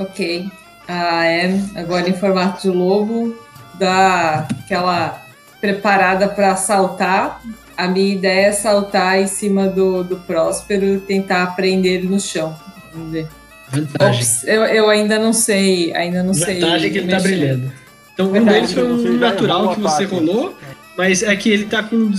Ok. 0.00 0.46
A 0.88 1.26
Em, 1.26 1.70
agora 1.76 2.08
em 2.08 2.14
formato 2.14 2.62
de 2.62 2.76
lobo, 2.76 3.34
dá 3.78 4.46
aquela 4.64 5.22
preparada 5.60 6.28
para 6.28 6.52
assaltar. 6.52 7.40
A 7.76 7.88
minha 7.88 8.14
ideia 8.14 8.46
é 8.48 8.52
saltar 8.52 9.18
em 9.20 9.26
cima 9.26 9.66
do, 9.68 10.04
do 10.04 10.16
Próspero 10.16 10.84
e 10.84 10.98
tentar 11.00 11.56
prender 11.56 11.94
ele 12.00 12.08
no 12.08 12.20
chão. 12.20 12.56
Vamos 12.92 13.12
ver. 13.12 13.26
Vantagem. 13.70 14.20
Ops, 14.20 14.44
eu, 14.44 14.62
eu 14.64 14.88
ainda 14.90 15.18
não 15.18 15.32
sei, 15.32 15.92
ainda 15.94 16.22
não 16.22 16.34
sei. 16.34 16.60
Vantagem 16.60 16.88
é 16.88 16.92
que 16.92 16.98
ele 16.98 17.08
tá 17.08 17.16
mexer. 17.16 17.28
brilhando. 17.28 17.72
Então 18.12 18.28
um 18.28 18.32
Verdade. 18.32 18.54
deles 18.54 18.72
foi 18.72 18.84
um 18.84 19.18
natural 19.18 19.74
que 19.74 19.80
você 19.80 20.04
ataque. 20.04 20.14
rolou, 20.14 20.56
mas 20.96 21.22
é 21.24 21.34
que 21.34 21.48
ele 21.50 21.64
tá 21.64 21.82
com, 21.82 22.12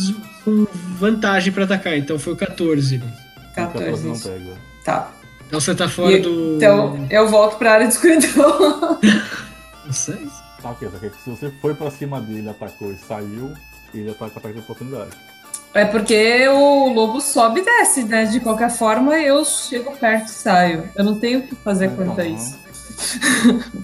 com 0.44 0.68
vantagem 1.00 1.54
pra 1.54 1.64
atacar, 1.64 1.98
então 1.98 2.20
foi 2.20 2.34
o 2.34 2.36
14. 2.36 2.98
né? 2.98 3.06
14. 3.56 4.08
não 4.08 4.20
pega. 4.20 4.54
Tá. 4.84 5.12
Então 5.48 5.60
você 5.60 5.76
tá 5.76 5.88
fora 5.90 6.12
E- 6.12 6.22
do. 6.22 6.56
Então 6.58 7.08
eu 7.10 7.28
volto 7.30 7.58
pra 7.58 7.74
área 7.74 7.88
de 7.88 7.94
escuridão. 7.94 9.00
Não 9.86 9.94
sei. 9.94 10.28
Tá, 10.62 10.72
ok, 10.72 10.90
só 10.92 10.98
que 10.98 11.10
se 11.24 11.30
você 11.30 11.52
foi 11.62 11.76
pra 11.76 11.92
cima 11.92 12.20
dele, 12.20 12.50
atacou 12.50 12.92
e 12.92 12.98
saiu, 12.98 13.54
ele 13.94 14.10
ataca 14.10 14.32
com 14.32 14.40
ataque 14.40 14.54
de 14.56 14.60
oportunidade. 14.62 15.12
É 15.76 15.86
porque 15.86 16.48
o 16.48 16.92
lobo 16.92 17.22
sobe 17.22 17.60
e 17.60 17.64
desce, 17.66 18.04
né? 18.04 18.26
De 18.26 18.40
qualquer 18.40 18.72
forma, 18.72 19.16
eu 19.20 19.46
chego 19.46 19.96
perto 19.96 20.26
e 20.28 20.32
saio. 20.32 20.90
Eu 20.96 21.04
não 21.04 21.20
tenho 21.20 21.40
o 21.40 21.42
que 21.44 21.54
fazer 21.56 21.90
quanto 21.92 22.20
a 22.20 22.26
Então, 22.26 22.36
isso. 22.36 22.58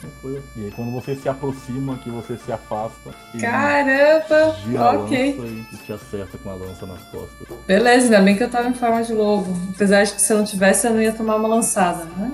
E 0.56 0.66
aí, 0.66 0.72
quando 0.76 0.92
você 0.92 1.16
se 1.16 1.28
aproxima, 1.28 1.98
que 1.98 2.10
você 2.10 2.38
se 2.38 2.52
afasta, 2.52 3.10
Caramba! 3.40 4.56
gira 4.66 4.80
a 4.80 4.92
ok. 5.00 5.36
lança 5.38 5.54
e 5.74 5.78
te 5.86 5.94
acerta 5.94 6.38
com 6.38 6.50
a 6.50 6.54
lança 6.54 6.86
nas 6.86 7.02
costas. 7.06 7.48
Beleza, 7.68 8.06
ainda 8.06 8.22
bem 8.22 8.38
que 8.38 8.44
eu 8.44 8.50
tava 8.50 8.70
em 8.70 8.74
forma 8.74 9.02
de 9.04 9.14
lobo. 9.14 9.58
Apesar 9.76 10.04
de 10.04 10.14
que 10.14 10.22
se 10.22 10.32
eu 10.32 10.38
não 10.38 10.46
tivesse, 10.46 10.86
eu 10.88 10.94
não 10.94 11.02
ia 11.02 11.12
tomar 11.12 11.36
uma 11.38 11.48
lançada, 11.48 12.06
né? 12.18 12.32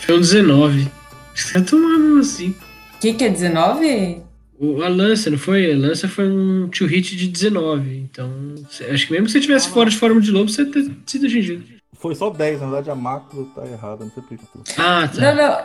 Foi 0.00 0.16
um 0.16 0.20
19. 0.20 0.90
Você 1.34 1.52
vai 1.54 1.62
tomar 1.62 1.98
mesmo 1.98 2.18
assim. 2.20 2.50
O 2.50 2.98
que, 3.00 3.12
que 3.14 3.24
é 3.24 3.28
19? 3.28 4.22
O- 4.58 4.82
A 4.82 4.88
lança, 4.88 5.30
não 5.30 5.38
foi? 5.38 5.72
A 5.72 5.76
lança 5.76 6.08
foi 6.08 6.28
um 6.28 6.68
two 6.68 6.86
hit 6.88 7.16
de 7.16 7.28
19. 7.28 7.98
Então, 8.10 8.30
cê- 8.68 8.84
acho 8.86 9.06
que 9.06 9.12
mesmo 9.12 9.26
que 9.26 9.32
você 9.32 9.40
tivesse 9.40 9.68
fora 9.68 9.88
de 9.88 9.96
forma 9.96 10.20
de 10.20 10.30
lobo, 10.30 10.50
você 10.50 10.62
ia 10.62 10.70
ter 10.70 10.90
sido 11.06 11.26
atingido. 11.26 11.62
Foi 12.00 12.14
só 12.14 12.30
10, 12.30 12.60
na 12.60 12.66
verdade 12.66 12.90
a 12.90 12.94
macro 12.94 13.44
tá 13.54 13.66
errada, 13.66 14.04
não 14.04 14.10
sei 14.10 14.22
por 14.22 14.36
que. 14.38 14.44
Ah, 14.78 15.06
tá. 15.06 15.20
Não, 15.20 15.34
não. 15.36 15.58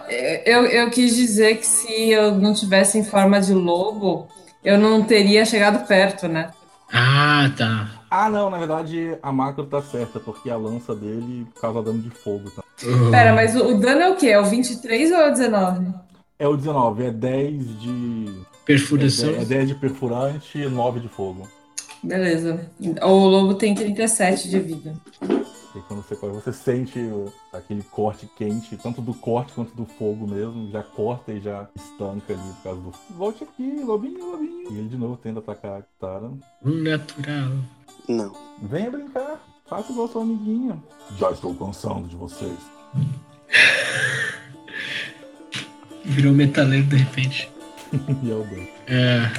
Eu, 0.46 0.66
eu 0.66 0.90
quis 0.90 1.16
dizer 1.16 1.58
que 1.58 1.66
se 1.66 2.10
eu 2.12 2.36
não 2.36 2.54
tivesse 2.54 2.98
em 2.98 3.06
forma 3.06 3.40
de 3.40 3.54
lobo, 3.54 4.28
eu 4.62 4.78
não 4.78 5.02
teria 5.02 5.46
chegado 5.46 5.88
perto, 5.88 6.28
né? 6.28 6.52
Ah, 6.92 7.50
tá. 7.58 7.90
Ah, 8.12 8.30
não, 8.30 8.50
na 8.50 8.58
verdade 8.58 9.18
a 9.24 9.32
macro 9.32 9.66
tá 9.66 9.82
certa, 9.82 10.20
porque 10.20 10.50
a 10.50 10.58
lança 10.58 10.94
dele 10.94 11.48
causa 11.60 11.82
dano 11.82 12.00
de 12.00 12.10
fogo. 12.10 12.52
Tá? 12.52 12.64
Pera, 13.10 13.34
mas 13.34 13.56
o, 13.56 13.70
o 13.70 13.80
dano 13.80 14.02
é 14.02 14.10
o 14.10 14.16
quê? 14.16 14.28
É 14.28 14.40
o 14.40 14.46
23 14.46 15.12
ou 15.12 15.18
é 15.18 15.30
o 15.30 15.32
19? 15.32 15.94
É 16.38 16.48
o 16.48 16.58
19, 16.58 17.06
é 17.06 17.12
10 17.12 17.80
de. 17.80 18.42
Perfuração. 18.66 19.30
É 19.30 19.46
10 19.46 19.70
de 19.70 19.76
perfurante 19.76 20.58
e 20.58 20.68
9 20.68 21.00
de 21.00 21.08
fogo. 21.08 21.48
Beleza. 22.04 22.70
O 23.02 23.28
lobo 23.28 23.54
tem 23.54 23.74
37 23.74 24.50
de 24.50 24.60
vida. 24.60 24.94
E 25.76 25.82
quando 25.82 26.02
você 26.02 26.16
corre, 26.16 26.32
você 26.32 26.54
sente 26.54 27.00
aquele 27.52 27.84
corte 27.84 28.30
quente, 28.38 28.78
tanto 28.78 29.02
do 29.02 29.14
corte 29.14 29.52
quanto 29.52 29.76
do 29.76 29.86
fogo 29.86 30.26
mesmo, 30.26 30.72
já 30.72 30.82
corta 30.82 31.34
e 31.34 31.42
já 31.42 31.68
estanca 31.76 32.32
ali 32.34 32.54
por 32.54 32.64
causa 32.64 32.82
do. 32.82 32.94
Volte 33.10 33.44
aqui, 33.44 33.82
lobinho, 33.84 34.32
lobinho. 34.32 34.72
E 34.72 34.78
ele 34.78 34.88
de 34.88 34.96
novo 34.96 35.18
tenta 35.18 35.40
atacar 35.40 35.80
a 35.80 35.82
Kitara. 35.82 36.32
Natural. 36.64 37.52
Não. 38.08 38.34
Venha 38.62 38.90
brincar, 38.90 39.44
faça 39.68 39.92
igual 39.92 40.08
seu 40.08 40.22
amiguinho. 40.22 40.82
Já 41.18 41.32
estou 41.32 41.54
cansando 41.54 42.08
de 42.08 42.16
vocês. 42.16 42.58
Virou 46.06 46.34
metaleiro 46.34 46.86
de 46.86 46.96
repente. 46.96 47.52
e 48.24 48.32
é 48.32 48.34
o. 48.34 48.46
É. 48.88 49.30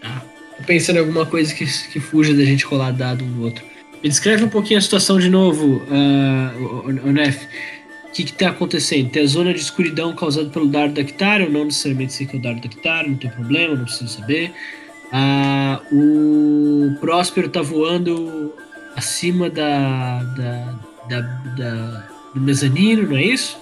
Tá. 0.00 0.22
Tô 0.56 0.64
pensando 0.64 0.96
em 0.96 1.00
alguma 1.00 1.26
coisa 1.26 1.54
que, 1.54 1.64
que 1.64 2.00
fuja 2.00 2.34
da 2.34 2.44
gente 2.44 2.66
colar 2.66 2.92
dado 2.92 3.24
um 3.24 3.28
no 3.28 3.44
outro. 3.44 3.73
Me 4.04 4.10
descreve 4.10 4.44
um 4.44 4.50
pouquinho 4.50 4.78
a 4.78 4.82
situação 4.82 5.18
de 5.18 5.30
novo, 5.30 5.80
ah, 5.90 6.52
o, 6.58 6.90
o, 6.90 8.12
que, 8.12 8.24
que 8.24 8.34
tá 8.34 8.50
acontecendo? 8.50 9.08
Tem 9.08 9.22
a 9.22 9.26
zona 9.26 9.54
de 9.54 9.60
escuridão 9.60 10.14
causada 10.14 10.50
pelo 10.50 10.66
dardo 10.68 10.92
da 10.92 11.02
Kitara. 11.02 11.44
Eu 11.44 11.50
não 11.50 11.64
necessariamente 11.64 12.12
sei 12.12 12.26
que 12.26 12.36
é 12.36 12.38
o 12.38 12.42
dardo 12.42 12.60
da 12.60 12.68
Kitara, 12.68 13.08
não 13.08 13.16
tem 13.16 13.30
problema, 13.30 13.74
não 13.74 13.84
preciso 13.84 14.20
saber. 14.20 14.52
Ah, 15.10 15.80
o 15.90 16.94
Próspero 17.00 17.48
tá 17.48 17.62
voando 17.62 18.52
acima 18.94 19.48
da, 19.48 20.22
da, 20.22 20.74
da, 21.08 21.20
da- 21.56 22.04
do 22.34 22.40
mezanino, 22.42 23.08
não 23.08 23.16
é 23.16 23.24
isso? 23.24 23.58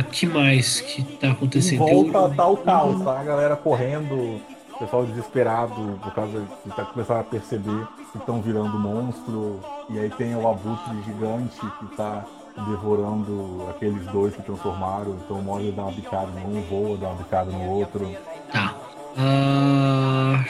O 0.00 0.04
que 0.10 0.26
mais 0.26 0.82
que 0.82 1.02
tá 1.02 1.28
Em 1.28 1.30
acontecendo? 1.30 1.84
Tem 1.86 1.94
volta 1.94 2.34
tá 2.34 2.46
o 2.46 2.58
caos, 2.58 3.02
tá? 3.02 3.20
A 3.20 3.24
galera 3.24 3.56
correndo, 3.56 4.12
o 4.14 4.78
pessoal 4.78 5.06
desesperado 5.06 5.98
por 6.02 6.12
causa 6.12 6.46
de 6.66 6.72
tá 6.74 6.84
começando 6.84 7.20
a 7.20 7.24
perceber 7.24 7.86
que 8.12 8.18
estão 8.18 8.40
virando 8.40 8.78
monstro. 8.78 9.60
E 9.90 9.98
aí 9.98 10.10
tem 10.10 10.36
o 10.36 10.48
abutre 10.48 11.02
gigante 11.04 11.58
que 11.78 11.96
tá 11.96 12.24
devorando 12.68 13.66
aqueles 13.70 14.04
dois 14.08 14.34
que 14.36 14.42
transformaram. 14.42 15.16
Então 15.24 15.58
ele 15.60 15.72
dá 15.72 15.82
uma 15.82 15.92
bicada 15.92 16.30
num, 16.40 16.60
voa, 16.62 16.96
dá 16.98 17.08
uma 17.08 17.16
bicada 17.16 17.50
no 17.50 17.64
outro. 17.70 18.10
Tá. 18.52 18.74
Ah, 19.16 20.44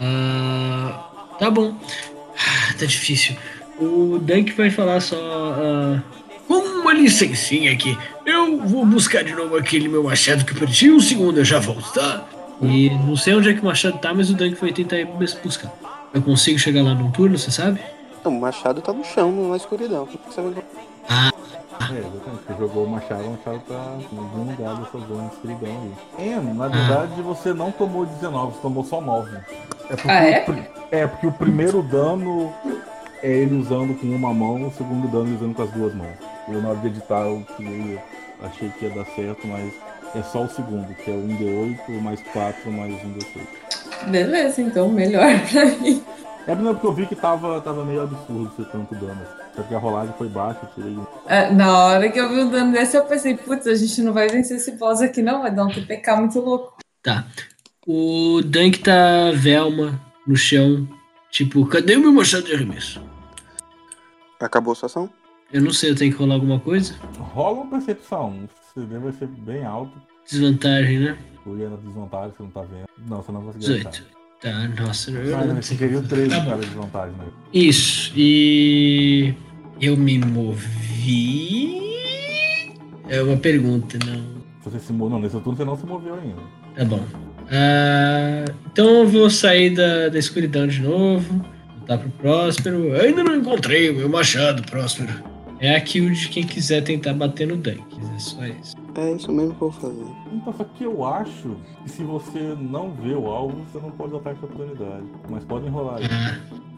ah, 0.00 1.08
tá 1.38 1.50
bom. 1.50 1.74
Ah, 2.38 2.74
Tá 2.78 2.84
difícil. 2.84 3.36
O 3.78 4.18
Dunk 4.18 4.52
vai 4.52 4.70
falar 4.70 5.00
só. 5.00 5.16
ah, 5.18 6.00
como 6.46 6.80
uma 6.80 6.92
licencinha 6.92 7.72
aqui. 7.72 7.98
Eu 8.24 8.58
vou 8.66 8.84
buscar 8.86 9.24
de 9.24 9.34
novo 9.34 9.56
aquele 9.56 9.88
meu 9.88 10.04
machado 10.04 10.44
que 10.44 10.54
perdi. 10.54 10.90
Um 10.90 11.00
segundo, 11.00 11.38
eu 11.38 11.44
já 11.44 11.58
volto, 11.58 11.92
tá? 11.92 12.24
E 12.62 12.88
não 12.90 13.16
sei 13.16 13.34
onde 13.34 13.50
é 13.50 13.54
que 13.54 13.60
o 13.60 13.64
machado 13.64 13.98
tá, 13.98 14.14
mas 14.14 14.30
o 14.30 14.34
Dunk 14.34 14.54
foi 14.56 14.72
tentar 14.72 15.04
buscar. 15.04 15.72
Eu 16.16 16.22
consigo 16.22 16.58
chegar 16.58 16.82
lá 16.82 16.94
num 16.94 17.10
turno, 17.10 17.36
você 17.36 17.50
sabe? 17.50 17.78
O 18.24 18.30
machado 18.30 18.80
tá 18.80 18.90
no 18.90 19.04
chão, 19.04 19.50
na 19.50 19.56
escuridão. 19.56 20.04
O 20.04 20.06
que 20.06 20.18
você 20.26 20.40
vai 20.40 20.50
É, 20.54 21.98
exatamente. 21.98 22.46
Você 22.48 22.54
jogou 22.58 22.84
o 22.84 22.88
machado, 22.88 23.24
o 23.24 23.32
machado 23.32 23.60
tá 23.68 23.98
lugar 24.34 24.76
dessa 24.76 24.98
zona 25.06 25.28
de 25.28 25.34
escuridão 25.34 25.82
ali. 25.82 26.30
É, 26.30 26.40
na 26.40 26.68
verdade 26.68 27.20
você 27.20 27.52
não 27.52 27.70
tomou 27.70 28.06
19, 28.06 28.54
você 28.54 28.60
tomou 28.62 28.82
só 28.82 28.98
9. 28.98 29.36
É 29.90 29.94
porque, 29.94 30.08
Ah, 30.10 30.24
é? 30.24 30.44
o 30.48 30.64
é 30.90 31.06
porque 31.06 31.26
o 31.26 31.32
primeiro 31.32 31.82
dano 31.82 32.50
é 33.22 33.30
ele 33.30 33.56
usando 33.60 33.94
com 34.00 34.06
uma 34.06 34.32
mão, 34.32 34.68
o 34.68 34.72
segundo 34.72 35.06
dano 35.08 35.26
ele 35.26 35.36
usando 35.36 35.54
com 35.54 35.62
as 35.64 35.70
duas 35.70 35.94
mãos. 35.94 36.16
Eu 36.48 36.62
na 36.62 36.70
hora 36.70 36.78
de 36.78 36.86
editar 36.86 37.20
eu, 37.26 37.44
eu 37.60 38.00
achei 38.42 38.70
que 38.70 38.86
ia 38.86 38.90
dar 38.94 39.04
certo, 39.14 39.46
mas 39.46 39.70
é 40.16 40.22
só 40.22 40.44
o 40.44 40.48
segundo, 40.48 40.94
que 40.94 41.10
é 41.10 41.14
1D8 41.14 42.00
mais 42.00 42.20
4 42.32 42.72
mais 42.72 42.92
1D6. 42.94 44.10
Beleza, 44.10 44.62
então 44.62 44.88
melhor 44.88 45.26
pra 45.50 45.66
mim. 45.66 46.02
É 46.46 46.54
porque 46.54 46.86
eu 46.86 46.92
vi 46.92 47.06
que 47.06 47.16
tava, 47.16 47.60
tava 47.60 47.84
meio 47.84 48.02
absurdo 48.02 48.52
ser 48.56 48.66
tanto 48.66 48.94
dano. 48.94 49.20
Só 49.54 49.62
que 49.62 49.74
a 49.74 49.78
rolagem 49.78 50.14
foi 50.16 50.28
baixa, 50.28 50.60
eu 50.62 50.68
tirei 50.74 50.96
um. 50.96 51.06
É, 51.26 51.50
na 51.50 51.76
hora 51.76 52.08
que 52.08 52.20
eu 52.20 52.28
vi 52.28 52.40
o 52.40 52.50
dano 52.50 52.72
desse, 52.72 52.96
eu 52.96 53.04
pensei, 53.04 53.36
putz, 53.36 53.66
a 53.66 53.74
gente 53.74 54.00
não 54.02 54.12
vai 54.12 54.28
vencer 54.28 54.56
esse 54.58 54.72
boss 54.72 55.00
aqui, 55.00 55.22
não. 55.22 55.42
Vai 55.42 55.50
dar 55.50 55.64
um 55.64 55.70
TPK 55.70 56.14
muito 56.16 56.38
louco. 56.38 56.76
Tá. 57.02 57.26
O 57.86 58.40
Dunk 58.44 58.78
tá 58.78 59.32
Velma 59.34 60.00
no 60.26 60.36
chão. 60.36 60.86
Tipo, 61.30 61.66
cadê 61.66 61.96
o 61.96 62.00
meu 62.00 62.12
machado 62.12 62.44
de 62.44 62.54
arremesso? 62.54 63.02
Acabou 64.38 64.72
a 64.72 64.76
sua 64.76 64.86
ação? 64.86 65.10
Eu 65.52 65.62
não 65.62 65.70
sei, 65.72 65.90
eu 65.90 65.94
tenho 65.94 66.12
que 66.12 66.18
rolar 66.18 66.34
alguma 66.34 66.58
coisa? 66.60 66.94
Rola 67.18 67.60
uma 67.62 67.70
percepção. 67.70 68.30
O 68.30 68.80
CD 68.80 68.98
vai 68.98 69.12
ser 69.12 69.28
bem 69.28 69.64
alto. 69.64 69.92
Desvantagem, 70.28 70.98
né? 70.98 71.16
Ia 71.46 71.70
na 71.70 71.76
desvantagem, 71.76 72.32
você 72.36 72.42
não 72.42 72.50
tá 72.50 72.62
vendo. 72.62 72.86
Não, 73.08 73.22
você 73.22 73.32
não 73.32 73.42
conseguiu 73.42 73.68
18. 73.76 74.04
Tá, 74.40 74.68
nossa. 74.82 75.10
eu- 75.12 75.36
Ah, 75.38 75.44
não, 75.44 75.62
você 75.62 75.74
queria 75.76 75.98
o 75.98 76.02
13, 76.02 76.28
Tá 76.30 76.44
cara, 76.44 76.56
desvantagem, 76.58 77.16
né? 77.16 77.26
Isso, 77.54 78.12
e. 78.16 79.34
Eu 79.80 79.96
me 79.96 80.18
movi. 80.18 81.70
É 83.08 83.22
uma 83.22 83.36
pergunta, 83.36 83.98
não. 84.04 84.20
Você 84.64 84.80
se 84.80 84.92
moveu. 84.92 85.10
Não, 85.16 85.20
nesse 85.22 85.38
turno 85.40 85.56
você 85.56 85.64
não 85.64 85.76
se 85.76 85.86
moveu 85.86 86.14
ainda. 86.14 86.40
Tá 86.76 86.84
bom. 86.84 87.04
Ah, 87.50 88.44
então 88.72 88.86
eu 89.02 89.06
vou 89.08 89.30
sair 89.30 89.70
da, 89.70 90.08
da 90.08 90.18
escuridão 90.18 90.66
de 90.66 90.82
novo. 90.82 91.44
Voltar 91.78 91.98
pro 91.98 92.10
Próspero. 92.10 92.86
Eu 92.86 93.00
ainda 93.00 93.22
não 93.22 93.36
encontrei 93.36 93.90
o 93.90 93.94
meu 93.94 94.08
machado, 94.08 94.62
Próspero. 94.64 95.12
É 95.58 95.74
a 95.74 95.80
kill 95.80 96.10
de 96.10 96.28
quem 96.28 96.46
quiser 96.46 96.82
tentar 96.82 97.14
bater 97.14 97.46
no 97.46 97.56
Dunk. 97.56 97.82
É 98.14 98.18
só 98.18 98.44
isso. 98.44 98.76
É 98.94 99.12
isso 99.12 99.32
mesmo 99.32 99.54
que 99.54 99.62
eu 99.62 99.70
vou 99.70 99.80
fazer. 99.80 100.06
Então, 100.32 100.52
só 100.52 100.64
que 100.64 100.84
eu 100.84 101.04
acho 101.04 101.56
que 101.82 101.90
se 101.90 102.02
você 102.02 102.56
não 102.58 102.92
vê 102.92 103.14
o 103.14 103.26
alvo, 103.26 103.64
você 103.64 103.78
não 103.78 103.90
pode 103.90 104.14
ataque 104.16 104.38
de 104.38 104.44
oportunidade. 104.44 105.06
Mas 105.30 105.44
pode 105.44 105.66
enrolar 105.66 105.96
aí. 105.96 106.08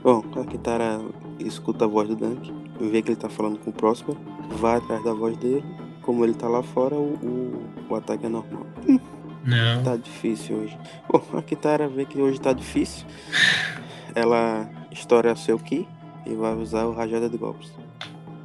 Bom, 0.03 0.25
a 0.41 0.45
Kitara 0.45 1.01
escuta 1.41 1.85
a 1.85 1.89
voz 1.89 2.09
do 2.09 2.17
Dunk, 2.17 2.53
vê 2.81 3.03
que 3.03 3.11
ele 3.11 3.17
tá 3.17 3.29
falando 3.29 3.59
com 3.59 3.71
o 3.71 3.73
Próspero, 3.73 4.17
vai 4.51 4.77
atrás 4.77 5.03
da 5.03 5.13
voz 5.13 5.37
dele. 5.37 5.65
Como 6.03 6.25
ele 6.25 6.35
tá 6.35 6.49
lá 6.49 6.63
fora, 6.63 6.95
o, 6.95 7.15
o, 7.15 7.69
o 7.91 7.95
ataque 7.97 8.27
é 8.27 8.29
normal. 8.29 8.67
não. 9.45 9.83
Tá 9.83 9.97
difícil 9.97 10.57
hoje. 10.57 10.79
Bom, 11.09 11.23
a 11.37 11.43
Kitara 11.43 11.89
vê 11.89 12.05
que 12.05 12.21
hoje 12.21 12.41
tá 12.41 12.53
difícil. 12.53 13.07
Ela 14.15 14.71
estoura 14.91 15.37
seu 15.37 15.59
Ki 15.59 15.87
e 16.25 16.35
vai 16.35 16.55
usar 16.55 16.87
o 16.87 16.93
Rajada 16.93 17.29
de 17.29 17.37
Golpes. 17.37 17.71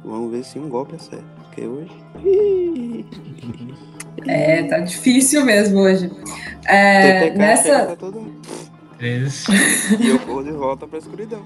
Vamos 0.04 0.30
ver 0.30 0.44
se 0.44 0.58
um 0.58 0.68
golpe 0.68 0.94
acerta. 0.94 1.24
Porque 1.38 1.66
hoje. 1.66 3.04
É, 4.26 4.64
tá 4.64 4.78
difícil 4.78 5.44
mesmo 5.44 5.80
hoje. 5.80 6.10
É, 6.66 7.28
TTK 7.30 7.38
nessa. 7.38 7.96
Três. 8.98 9.44
E 10.00 10.08
eu 10.08 10.18
corro 10.20 10.42
de 10.44 10.52
volta 10.52 10.86
pra 10.86 10.98
escuridão. 10.98 11.42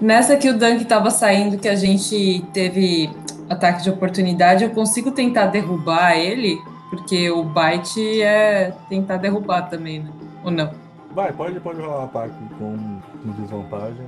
Nessa 0.00 0.36
que 0.36 0.48
o 0.48 0.56
Dunk 0.56 0.84
tava 0.84 1.10
saindo, 1.10 1.58
que 1.58 1.68
a 1.68 1.76
gente 1.76 2.44
teve 2.52 3.10
ataque 3.48 3.82
de 3.82 3.90
oportunidade, 3.90 4.64
eu 4.64 4.70
consigo 4.70 5.10
tentar 5.10 5.46
derrubar 5.46 6.16
ele, 6.16 6.58
porque 6.90 7.30
o 7.30 7.44
bite 7.44 8.22
é 8.22 8.72
tentar 8.88 9.16
derrubar 9.16 9.68
também, 9.68 10.00
né? 10.00 10.10
Ou 10.44 10.50
não? 10.50 10.72
Vai, 11.14 11.32
pode, 11.32 11.58
pode 11.60 11.80
rolar 11.80 12.00
um 12.00 12.04
ataque 12.04 12.34
com, 12.58 13.00
com 13.22 13.42
desvantagem. 13.42 14.06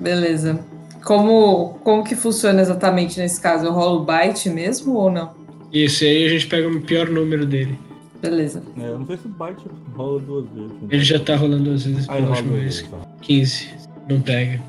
Beleza. 0.00 0.64
Como, 1.04 1.78
como 1.82 2.04
que 2.04 2.14
funciona 2.14 2.60
exatamente 2.60 3.18
nesse 3.18 3.40
caso? 3.40 3.66
Eu 3.66 3.72
rolo 3.72 4.02
o 4.02 4.04
bite 4.04 4.48
mesmo 4.48 4.94
ou 4.94 5.10
não? 5.10 5.34
Isso, 5.72 6.04
aí 6.04 6.26
a 6.26 6.28
gente 6.28 6.46
pega 6.46 6.68
o 6.68 6.80
pior 6.80 7.08
número 7.08 7.44
dele. 7.46 7.78
Beleza. 8.20 8.62
É, 8.78 8.86
eu 8.86 8.98
não 8.98 9.06
sei 9.06 9.16
se 9.16 9.26
o 9.26 9.30
bite 9.30 9.64
rola 9.96 10.20
duas 10.20 10.46
vezes. 10.50 10.72
Ele 10.88 11.04
já 11.04 11.18
tá 11.18 11.34
rolando 11.34 11.64
duas 11.64 11.84
vezes 11.84 12.06
pela 12.06 12.28
última 12.28 12.56
vez. 12.56 12.82
tá. 12.82 12.98
15. 13.20 13.68
Não 14.08 14.20
pega. 14.20 14.60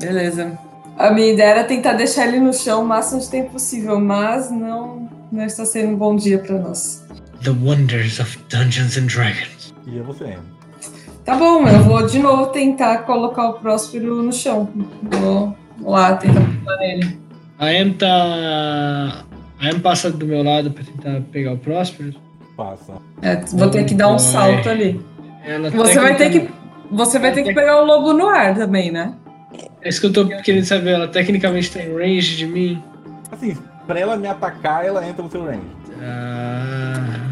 Beleza. 0.00 0.58
A 0.98 1.10
minha 1.10 1.32
ideia 1.32 1.50
era 1.50 1.64
tentar 1.64 1.94
deixar 1.94 2.26
ele 2.26 2.40
no 2.40 2.52
chão 2.52 2.82
o 2.82 2.86
máximo 2.86 3.20
de 3.20 3.30
tempo 3.30 3.52
possível, 3.52 4.00
mas 4.00 4.50
não, 4.50 5.08
não 5.30 5.44
está 5.44 5.64
sendo 5.64 5.92
um 5.92 5.96
bom 5.96 6.16
dia 6.16 6.38
para 6.38 6.58
nós. 6.58 7.04
The 7.42 7.50
Wonders 7.50 8.18
of 8.18 8.38
Dungeons 8.50 8.96
and 8.96 9.06
Dragons. 9.06 9.74
E 9.86 9.98
é 9.98 10.02
você, 10.02 10.24
Anne. 10.24 10.55
Tá 11.26 11.34
bom, 11.34 11.66
eu 11.66 11.80
vou 11.80 12.06
de 12.06 12.20
novo 12.20 12.46
tentar 12.46 12.98
colocar 12.98 13.48
o 13.48 13.54
Próspero 13.54 14.22
no 14.22 14.32
chão. 14.32 14.68
Vou 15.02 15.56
lá 15.84 16.14
tentar 16.14 16.40
pular 16.40 16.76
nele. 16.78 17.18
A 17.58 17.72
Em 17.72 17.92
tá. 17.92 19.24
A 19.60 19.68
Em 19.68 19.80
passa 19.80 20.08
do 20.08 20.24
meu 20.24 20.44
lado 20.44 20.70
pra 20.70 20.84
tentar 20.84 21.20
pegar 21.32 21.54
o 21.54 21.58
Próspero. 21.58 22.14
Passa. 22.56 22.92
É, 23.22 23.36
vou 23.52 23.68
ter 23.68 23.82
que 23.84 23.94
dar 23.94 24.08
um 24.08 24.20
salto 24.20 24.68
ali. 24.68 25.00
Ela 25.44 25.68
Você 25.70 25.98
vai 25.98 26.14
ter 26.16 26.30
que, 26.30 26.48
você 26.92 27.18
vai 27.18 27.32
ter 27.32 27.42
que 27.42 27.52
pegar 27.52 27.82
o 27.82 27.84
lobo 27.84 28.12
no 28.12 28.28
ar 28.28 28.54
também, 28.54 28.92
né? 28.92 29.12
É 29.82 29.88
isso 29.88 30.00
que 30.00 30.06
eu 30.06 30.12
tô 30.12 30.28
querendo 30.42 30.64
saber. 30.64 30.90
Ela 30.90 31.08
tecnicamente 31.08 31.72
tem 31.72 31.92
range 31.92 32.36
de 32.36 32.46
mim. 32.46 32.80
Assim, 33.32 33.56
pra 33.84 33.98
ela 33.98 34.16
me 34.16 34.28
atacar, 34.28 34.84
ela 34.84 35.04
entra 35.04 35.24
no 35.24 35.30
seu 35.30 35.44
range. 35.44 35.60
Ah, 36.00 36.85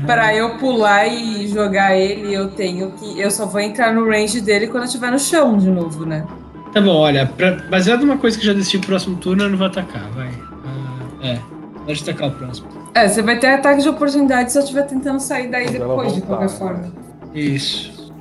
Pra 0.06 0.34
eu 0.34 0.58
pular 0.58 1.06
e 1.06 1.46
jogar 1.48 1.96
ele, 1.96 2.32
eu 2.32 2.50
tenho 2.50 2.92
que. 2.92 3.18
Eu 3.18 3.30
só 3.30 3.46
vou 3.46 3.60
entrar 3.60 3.92
no 3.92 4.06
range 4.08 4.40
dele 4.40 4.66
quando 4.66 4.82
eu 4.82 4.86
estiver 4.86 5.10
no 5.10 5.18
chão 5.18 5.56
de 5.56 5.70
novo, 5.70 6.04
né? 6.04 6.26
Tá 6.72 6.80
bom, 6.80 6.96
olha. 6.96 7.26
Pra, 7.26 7.52
baseado 7.70 8.00
numa 8.00 8.18
coisa 8.18 8.38
que 8.38 8.44
já 8.44 8.52
decidi 8.52 8.78
pro 8.78 8.88
próximo 8.88 9.16
turno, 9.16 9.44
eu 9.44 9.50
não 9.50 9.56
vou 9.56 9.66
atacar. 9.66 10.10
Vai. 10.10 10.30
Ah, 10.64 11.26
é. 11.26 11.40
Pode 11.86 12.02
atacar 12.02 12.28
o 12.28 12.32
próximo. 12.32 12.68
É, 12.94 13.08
você 13.08 13.22
vai 13.22 13.38
ter 13.38 13.48
ataque 13.48 13.82
de 13.82 13.88
oportunidade 13.88 14.52
se 14.52 14.58
eu 14.58 14.62
estiver 14.62 14.82
tentando 14.82 15.20
sair 15.20 15.48
daí 15.48 15.66
ela 15.66 15.78
depois, 15.78 16.14
de 16.14 16.20
qualquer 16.22 16.48
né? 16.48 16.56
forma. 16.56 16.92
Isso. 17.34 18.12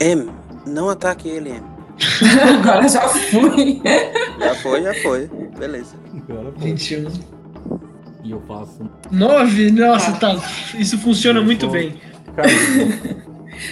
M, 0.00 0.30
não 0.66 0.88
ataque 0.88 1.28
ele, 1.28 1.50
M. 1.50 1.62
Agora 2.60 2.88
já 2.88 3.08
fui. 3.08 3.80
Já 4.38 4.54
foi, 4.56 4.82
já 4.82 4.94
foi. 4.94 5.30
Beleza. 5.58 5.96
Agora, 6.28 6.52
pô. 6.52 6.60
21. 6.60 7.35
E 8.26 8.32
eu 8.32 8.42
faço. 8.46 8.90
9? 9.10 9.70
Nossa, 9.70 10.12
tá. 10.14 10.36
Isso 10.76 10.98
funciona 10.98 11.40
muito 11.40 11.66
Pô. 11.66 11.72
bem. 11.72 11.94
Cara, 12.34 12.48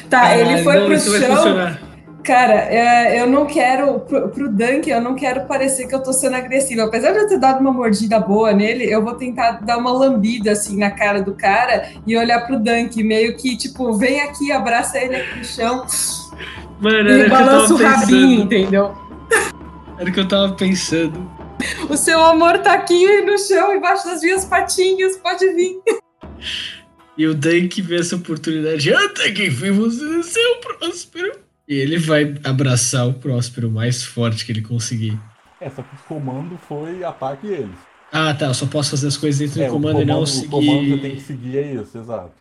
Tá, 0.08 0.34
ele 0.36 0.44
Caralho, 0.44 0.64
foi 0.64 0.80
não, 0.80 0.86
pro 0.86 0.98
chão. 0.98 1.76
Cara, 2.22 2.54
é, 2.54 3.20
eu 3.20 3.26
não 3.26 3.46
quero. 3.46 4.00
Pro, 4.00 4.28
pro 4.28 4.48
Dunk, 4.48 4.88
eu 4.88 5.00
não 5.00 5.14
quero 5.14 5.44
parecer 5.46 5.88
que 5.88 5.94
eu 5.94 6.02
tô 6.02 6.12
sendo 6.12 6.36
agressiva. 6.36 6.84
Apesar 6.84 7.12
de 7.12 7.18
eu 7.18 7.28
ter 7.28 7.38
dado 7.38 7.60
uma 7.60 7.72
mordida 7.72 8.18
boa 8.20 8.52
nele, 8.52 8.84
eu 8.84 9.02
vou 9.02 9.14
tentar 9.14 9.60
dar 9.64 9.76
uma 9.76 9.92
lambida 9.92 10.52
assim 10.52 10.78
na 10.78 10.90
cara 10.90 11.20
do 11.20 11.34
cara 11.34 11.90
e 12.06 12.16
olhar 12.16 12.46
pro 12.46 12.58
Dunk, 12.58 13.02
meio 13.02 13.36
que 13.36 13.56
tipo, 13.56 13.92
vem 13.92 14.20
aqui, 14.20 14.52
abraça 14.52 14.98
ele 14.98 15.16
aqui 15.16 15.38
no 15.38 15.44
chão 15.44 15.84
Mano, 16.80 16.96
era 16.96 17.12
e 17.12 17.20
eu 17.22 17.28
balança 17.28 17.74
o 17.74 17.76
rabinho, 17.76 18.42
entendeu? 18.42 18.94
Era 19.98 20.08
o 20.08 20.12
que 20.12 20.20
eu 20.20 20.28
tava 20.28 20.52
pensando. 20.54 21.28
O 21.88 21.96
seu 21.96 22.22
amor 22.22 22.58
tá 22.58 22.74
aqui 22.74 23.20
no 23.22 23.38
chão, 23.38 23.74
embaixo 23.74 24.04
das 24.06 24.20
minhas 24.22 24.44
patinhas, 24.44 25.16
pode 25.18 25.46
vir. 25.54 25.80
E 27.16 27.26
o 27.26 27.34
Dunk 27.34 27.80
vê 27.82 28.00
essa 28.00 28.16
oportunidade. 28.16 28.92
Até 28.92 29.30
que 29.30 29.46
enfim 29.46 29.70
você 29.70 30.04
desceu, 30.16 30.56
Próspero. 30.60 31.38
E 31.68 31.74
ele 31.76 31.98
vai 31.98 32.34
abraçar 32.44 33.06
o 33.08 33.14
Próspero 33.14 33.68
o 33.68 33.72
mais 33.72 34.02
forte 34.02 34.44
que 34.44 34.52
ele 34.52 34.62
conseguir. 34.62 35.18
é, 35.60 35.70
só 35.70 35.82
que 35.82 35.94
o 35.94 35.98
comando 36.08 36.58
foi 36.68 37.02
ataque 37.04 37.46
eles. 37.46 37.76
Ah, 38.12 38.34
tá. 38.34 38.46
Eu 38.46 38.54
só 38.54 38.66
posso 38.66 38.90
fazer 38.90 39.08
as 39.08 39.16
coisas 39.16 39.38
dentro 39.40 39.62
É, 39.62 39.66
do 39.66 39.72
comando, 39.72 40.02
e 40.02 40.04
não 40.04 40.20
o 40.22 40.26
seguir. 40.26 40.48
comando 40.48 40.88
você 40.90 40.98
tem 40.98 41.14
que 41.16 41.20
seguir 41.22 41.58
é 41.58 41.72
isso, 41.74 41.96
exato. 41.98 42.32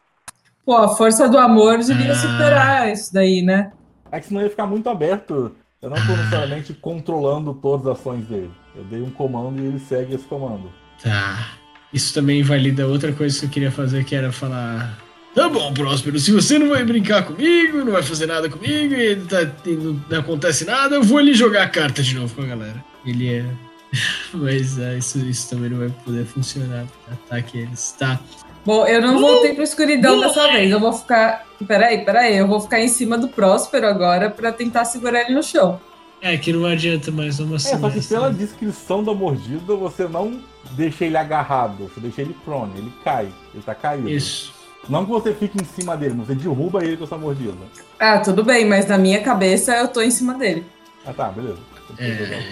Pô, 0.65 0.75
a 0.77 0.89
força 0.95 1.27
do 1.29 1.37
amor 1.37 1.77
devia 1.79 2.11
Ah. 2.11 2.15
superar 2.15 2.91
isso 2.91 3.13
daí, 3.13 3.41
né? 3.41 3.71
É 4.11 4.19
que 4.19 4.27
senão 4.27 4.41
ia 4.41 4.49
ficar 4.49 4.65
muito 4.67 4.89
aberto. 4.89 5.55
Eu 5.84 5.89
não 5.89 5.97
tô 5.97 6.15
necessariamente 6.15 6.73
controlando 6.73 7.53
todas 7.53 7.88
as 7.88 7.99
ações 7.99 8.26
dele. 8.26 8.49
Eu 8.73 8.85
dei 8.85 9.01
um 9.01 9.10
comando 9.10 9.61
e 9.61 9.65
ele 9.65 9.80
segue 9.80 10.15
esse 10.15 10.23
comando. 10.23 10.72
Tá. 11.03 11.49
Isso 11.93 12.14
também 12.14 12.39
invalida 12.39 12.88
outra 12.88 13.11
coisa 13.11 13.38
que 13.38 13.45
eu 13.45 13.49
queria 13.49 13.69
fazer, 13.69 14.05
que 14.05 14.15
era 14.15 14.31
falar. 14.31 14.97
Tá 15.35 15.49
bom, 15.49 15.73
Próspero, 15.73 16.18
se 16.19 16.31
você 16.31 16.57
não 16.57 16.69
vai 16.69 16.85
brincar 16.85 17.23
comigo, 17.23 17.80
não 17.80 17.91
vai 17.91 18.01
fazer 18.01 18.27
nada 18.27 18.49
comigo, 18.49 18.93
e 18.93 19.15
tá- 19.18 19.51
não, 19.65 20.01
não 20.10 20.19
acontece 20.19 20.64
nada, 20.64 20.95
eu 20.95 21.03
vou 21.03 21.18
ali 21.18 21.34
jogar 21.34 21.64
a 21.64 21.69
carta 21.69 22.01
de 22.01 22.15
novo 22.15 22.34
com 22.34 22.43
a 22.43 22.45
galera. 22.45 22.84
Ele 23.05 23.34
é. 23.34 23.45
Mas 24.34 24.80
ah, 24.80 24.95
isso, 24.95 25.19
isso 25.19 25.49
também 25.49 25.69
não 25.69 25.80
vai 25.80 25.89
poder 25.89 26.26
funcionar. 26.26 26.85
Ataque 27.11 27.57
eles. 27.60 27.93
Tá. 27.99 28.19
Bom, 28.65 28.85
eu 28.88 29.02
não 29.02 29.19
voltei 29.19 29.53
pra 29.53 29.64
escuridão 29.64 30.19
dessa 30.19 30.52
vez. 30.52 30.72
Eu 30.72 30.80
vou 30.80 30.94
ficar. 30.94 31.45
Peraí, 31.68 32.03
peraí. 32.06 32.38
Eu 32.38 32.48
vou 32.48 32.60
ficar 32.61 32.80
em 32.80 32.88
cima 32.88 33.18
do 33.18 33.27
Próspero 33.27 33.88
agora 33.88 34.30
pra 34.30 34.52
tentar 34.52 34.85
segurar 34.85 35.22
ele 35.22 35.34
no 35.35 35.44
chão. 35.44 35.80
É, 36.22 36.38
que 36.38 36.53
não 36.53 36.65
adianta 36.65 37.11
mais 37.11 37.40
uma 37.41 37.57
É, 37.57 37.60
só 37.60 37.90
que 37.90 38.02
semana. 38.02 38.27
pela 38.30 38.34
descrição 38.34 39.03
da 39.03 39.14
mordida, 39.14 39.76
você 39.76 40.07
não 40.07 40.40
deixa 40.72 41.03
ele 41.03 41.18
agarrado, 41.18 41.90
você 41.90 41.99
deixa 41.99 42.22
ele 42.22 42.34
prone, 42.45 42.72
ele 42.77 42.94
cai, 43.03 43.27
ele 43.53 43.61
tá 43.64 43.76
caído. 43.76 44.10
Isso. 44.10 44.53
Não 44.88 45.03
que 45.03 45.11
você 45.11 45.34
fique 45.34 45.61
em 45.61 45.65
cima 45.65 45.98
dele, 45.98 46.14
mas 46.18 46.27
você 46.27 46.35
derruba 46.35 46.81
ele 46.84 46.95
com 46.95 47.03
essa 47.03 47.18
mordida. 47.18 47.53
Ah, 47.99 48.19
tudo 48.19 48.41
bem, 48.41 48.65
mas 48.65 48.88
na 48.88 48.98
minha 48.98 49.22
cabeça 49.22 49.76
eu 49.76 49.90
tô 49.90 50.02
em 50.02 50.11
cima 50.11 50.34
dele. 50.35 50.65
Ah 51.06 51.11
tá, 51.11 51.27
beleza. 51.30 51.57
É. 51.99 52.44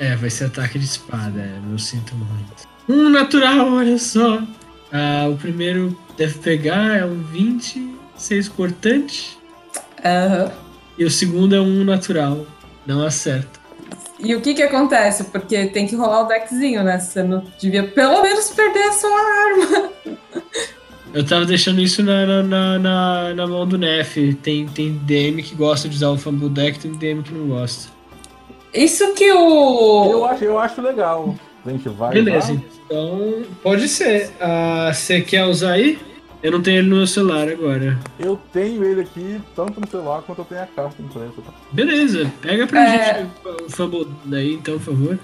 É, 0.00 0.16
vai 0.16 0.30
ser 0.30 0.46
ataque 0.46 0.78
de 0.78 0.86
espada, 0.86 1.38
é, 1.40 1.58
eu 1.72 1.78
sinto 1.78 2.14
muito. 2.14 2.66
Um 2.88 3.10
natural, 3.10 3.70
olha 3.70 3.98
só. 3.98 4.42
Ah, 4.96 5.26
o 5.28 5.36
primeiro 5.36 5.98
deve 6.16 6.38
pegar, 6.38 6.98
é 6.98 7.04
um 7.04 7.20
20, 7.20 7.96
6 8.16 8.48
cortante. 8.48 9.36
Aham. 10.04 10.52
E 10.96 11.04
o 11.04 11.10
segundo 11.10 11.52
é 11.56 11.60
um 11.60 11.82
natural. 11.82 12.46
Não 12.86 13.02
acerta. 13.04 13.58
E 14.20 14.32
o 14.36 14.40
que 14.40 14.54
que 14.54 14.62
acontece? 14.62 15.24
Porque 15.24 15.66
tem 15.66 15.86
que 15.88 15.96
rolar 15.96 16.22
o 16.22 16.28
deckzinho, 16.28 16.84
né? 16.84 17.00
Você 17.00 17.24
não 17.24 17.42
devia 17.60 17.82
pelo 17.82 18.22
menos 18.22 18.50
perder 18.50 18.84
a 18.84 18.92
sua 18.92 19.10
arma. 19.10 19.90
Eu 21.12 21.24
tava 21.26 21.44
deixando 21.44 21.80
isso 21.80 22.02
na, 22.02 22.24
na, 22.26 22.42
na, 22.42 22.78
na- 22.78 23.34
na 23.34 23.46
mão 23.48 23.66
do 23.66 23.76
Nef. 23.76 24.16
Tem, 24.42 24.66
tem 24.68 24.92
DM 24.92 25.42
que 25.42 25.54
gosta 25.56 25.88
de 25.88 25.96
usar 25.96 26.10
o 26.10 26.16
Fumble 26.16 26.48
Deck, 26.48 26.78
tem 26.78 26.92
DM 26.92 27.22
que 27.22 27.34
não 27.34 27.48
gosta. 27.48 27.90
Isso 28.72 29.12
que 29.14 29.24
Eu 29.24 29.38
o. 30.20 30.24
acho, 30.26 30.44
eu 30.44 30.58
acho 30.58 30.80
legal. 30.80 31.34
A 31.66 31.70
gente 31.70 31.88
vai. 31.88 32.12
Beleza, 32.12 32.52
lá. 32.52 32.60
então 32.86 33.42
pode 33.62 33.88
ser. 33.88 34.30
Ah, 34.40 34.90
Você 34.92 35.20
quer 35.20 35.44
usar 35.44 35.72
aí? 35.72 35.98
Eu 36.42 36.52
não 36.52 36.60
tenho 36.60 36.80
ele 36.80 36.88
no 36.90 36.96
meu 36.96 37.06
celular 37.06 37.48
agora. 37.48 37.98
Eu 38.20 38.38
tenho 38.52 38.84
ele 38.84 39.00
aqui, 39.00 39.40
tanto 39.56 39.80
no 39.80 39.88
celular 39.88 40.20
quanto 40.20 40.40
eu 40.40 40.44
tenho 40.44 40.60
a 40.62 40.66
carta 40.66 41.00
impressa. 41.00 41.40
tá? 41.40 41.54
Beleza, 41.72 42.30
pega 42.42 42.66
pra 42.66 42.82
É. 42.84 43.14
gente 43.22 43.28
o 43.64 43.70
Fumble 43.70 44.06
daí, 44.26 44.52
então, 44.52 44.74
por 44.78 44.92
favor. 44.92 45.18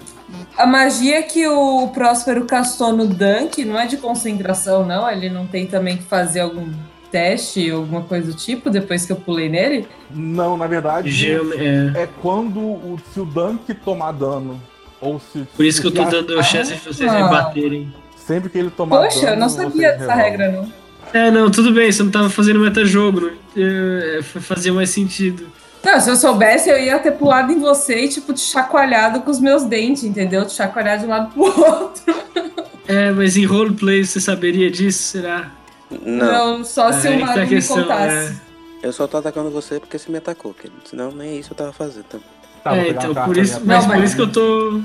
A 0.57 0.65
magia 0.65 1.21
que 1.21 1.45
o 1.47 1.89
Próspero 1.89 2.45
castou 2.45 2.91
no 2.91 3.05
Dunk 3.05 3.63
não 3.63 3.79
é 3.79 3.85
de 3.85 3.97
concentração, 3.97 4.83
não? 4.83 5.07
Ele 5.07 5.29
não 5.29 5.45
tem 5.45 5.67
também 5.67 5.97
que 5.97 6.03
fazer 6.03 6.39
algum 6.39 6.71
teste, 7.11 7.69
alguma 7.69 8.01
coisa 8.01 8.31
do 8.31 8.33
tipo, 8.37 8.71
depois 8.71 9.05
que 9.05 9.11
eu 9.11 9.17
pulei 9.17 9.47
nele? 9.47 9.87
Não, 10.09 10.57
na 10.57 10.65
verdade. 10.65 11.11
Geralmente, 11.11 11.63
é. 11.97 12.01
É 12.03 12.09
quando 12.19 12.59
o, 12.59 12.99
se 13.13 13.19
o 13.19 13.25
Dunk 13.25 13.71
tomar 13.75 14.13
dano. 14.13 14.59
Ou 15.01 15.19
se. 15.19 15.39
Por 15.55 15.65
isso 15.65 15.81
que 15.81 15.87
eu 15.87 15.91
tô 15.91 16.01
se 16.03 16.07
a- 16.07 16.21
dando 16.21 16.43
chance 16.43 16.73
de 16.73 16.79
vocês 16.79 17.09
Ah. 17.11 17.17
rebaterem. 17.23 17.93
Sempre 18.17 18.49
que 18.49 18.57
ele 18.59 18.69
tomar 18.69 18.97
dano. 18.99 19.09
Poxa, 19.11 19.29
eu 19.31 19.37
não 19.37 19.49
sabia 19.49 19.93
dessa 19.93 20.13
regra, 20.13 20.51
não. 20.51 20.71
É, 21.13 21.29
não, 21.31 21.49
tudo 21.51 21.73
bem, 21.73 21.91
você 21.91 22.03
não 22.03 22.11
tava 22.11 22.29
fazendo 22.29 22.59
metajogo. 22.59 23.19
não- 23.21 23.31
é, 23.57 24.21
Fazia 24.21 24.71
mais 24.71 24.89
sentido. 24.91 25.45
Não, 25.83 25.99
se 25.99 26.09
eu 26.09 26.15
soubesse, 26.15 26.69
eu 26.69 26.79
ia 26.79 26.99
ter 26.99 27.11
pulado 27.13 27.51
em 27.51 27.59
você 27.59 28.05
e, 28.05 28.07
tipo, 28.07 28.31
te 28.33 28.39
chacoalhado 28.41 29.21
com 29.21 29.31
os 29.31 29.39
meus 29.39 29.63
dentes, 29.63 30.03
entendeu? 30.03 30.45
Te 30.45 30.53
chacoalhar 30.53 30.99
de 30.99 31.05
um 31.05 31.09
lado 31.09 31.33
pro 31.33 31.41
outro. 31.59 32.15
É, 32.87 33.09
mas 33.11 33.35
em 33.35 33.45
roleplay 33.45 34.05
você 34.05 34.19
saberia 34.21 34.69
disso, 34.69 35.01
será? 35.01 35.49
Não, 35.89 36.57
Não, 36.59 36.63
só 36.63 36.91
se 36.91 37.07
É, 37.07 37.09
o 37.09 37.13
aí 37.15 37.19
que 37.21 37.25
tá 37.33 37.35
me 37.41 37.47
questão, 37.47 37.81
contasse. 37.81 38.39
eu 38.83 38.93
só 38.93 39.07
tô 39.07 39.17
atacando 39.17 39.49
você 39.49 39.79
porque 39.79 39.97
você 39.97 40.11
me 40.11 40.19
atacou, 40.19 40.53
querido. 40.53 40.79
Senão 40.85 41.11
nem 41.11 41.39
isso 41.39 41.51
eu 41.51 41.57
tava 41.57 41.73
fazendo 41.73 42.03
também. 42.05 42.25
Tá, 42.63 42.77
é, 42.77 42.89
então, 42.89 43.13
por 43.25 43.37
isso, 43.37 43.57
ali 43.57 43.65
mas 43.65 43.77
Não, 43.83 43.89
por 43.89 43.97
mas- 43.97 44.05
isso 44.05 44.15
que 44.15 44.21
eu 44.21 44.31
tô. 44.31 44.81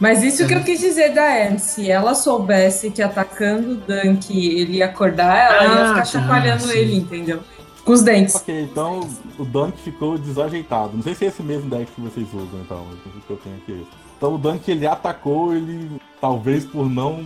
Mas 0.00 0.22
isso 0.22 0.46
que 0.46 0.54
eu 0.54 0.62
quis 0.64 0.80
dizer 0.80 1.12
da 1.12 1.46
Anne, 1.46 1.58
se 1.58 1.90
ela 1.90 2.14
soubesse 2.14 2.90
que 2.90 3.02
atacando 3.02 3.72
o 3.72 3.74
Dunk 3.76 4.30
ele 4.34 4.78
ia 4.78 4.86
acordar, 4.86 5.52
ela 5.62 5.62
ia 5.64 5.70
Ah, 5.82 5.86
ficar 5.88 5.94
tá, 5.98 6.04
chacoalhando 6.06 6.62
sim. 6.62 6.78
ele, 6.78 6.96
entendeu? 6.96 7.40
Com 7.84 7.92
os 7.92 8.02
dentes. 8.02 8.34
Ok, 8.34 8.62
então 8.62 9.00
o 9.38 9.44
Dunk 9.44 9.78
ficou 9.78 10.16
desajeitado. 10.16 10.92
Não 10.96 11.02
sei 11.02 11.14
se 11.14 11.26
é 11.26 11.28
esse 11.28 11.42
mesmo 11.42 11.68
deck 11.68 11.90
que 11.92 12.00
vocês 12.00 12.26
usam, 12.32 12.60
então. 12.64 12.78
O 12.78 13.20
que 13.20 13.30
eu 13.30 13.36
tenho 13.36 13.56
aqui 13.56 13.72
é. 13.72 13.96
Então 14.16 14.34
o 14.34 14.38
Dunk 14.38 14.70
ele 14.70 14.86
atacou, 14.86 15.54
ele 15.54 15.90
talvez 16.20 16.64
por 16.64 16.88
não 16.88 17.22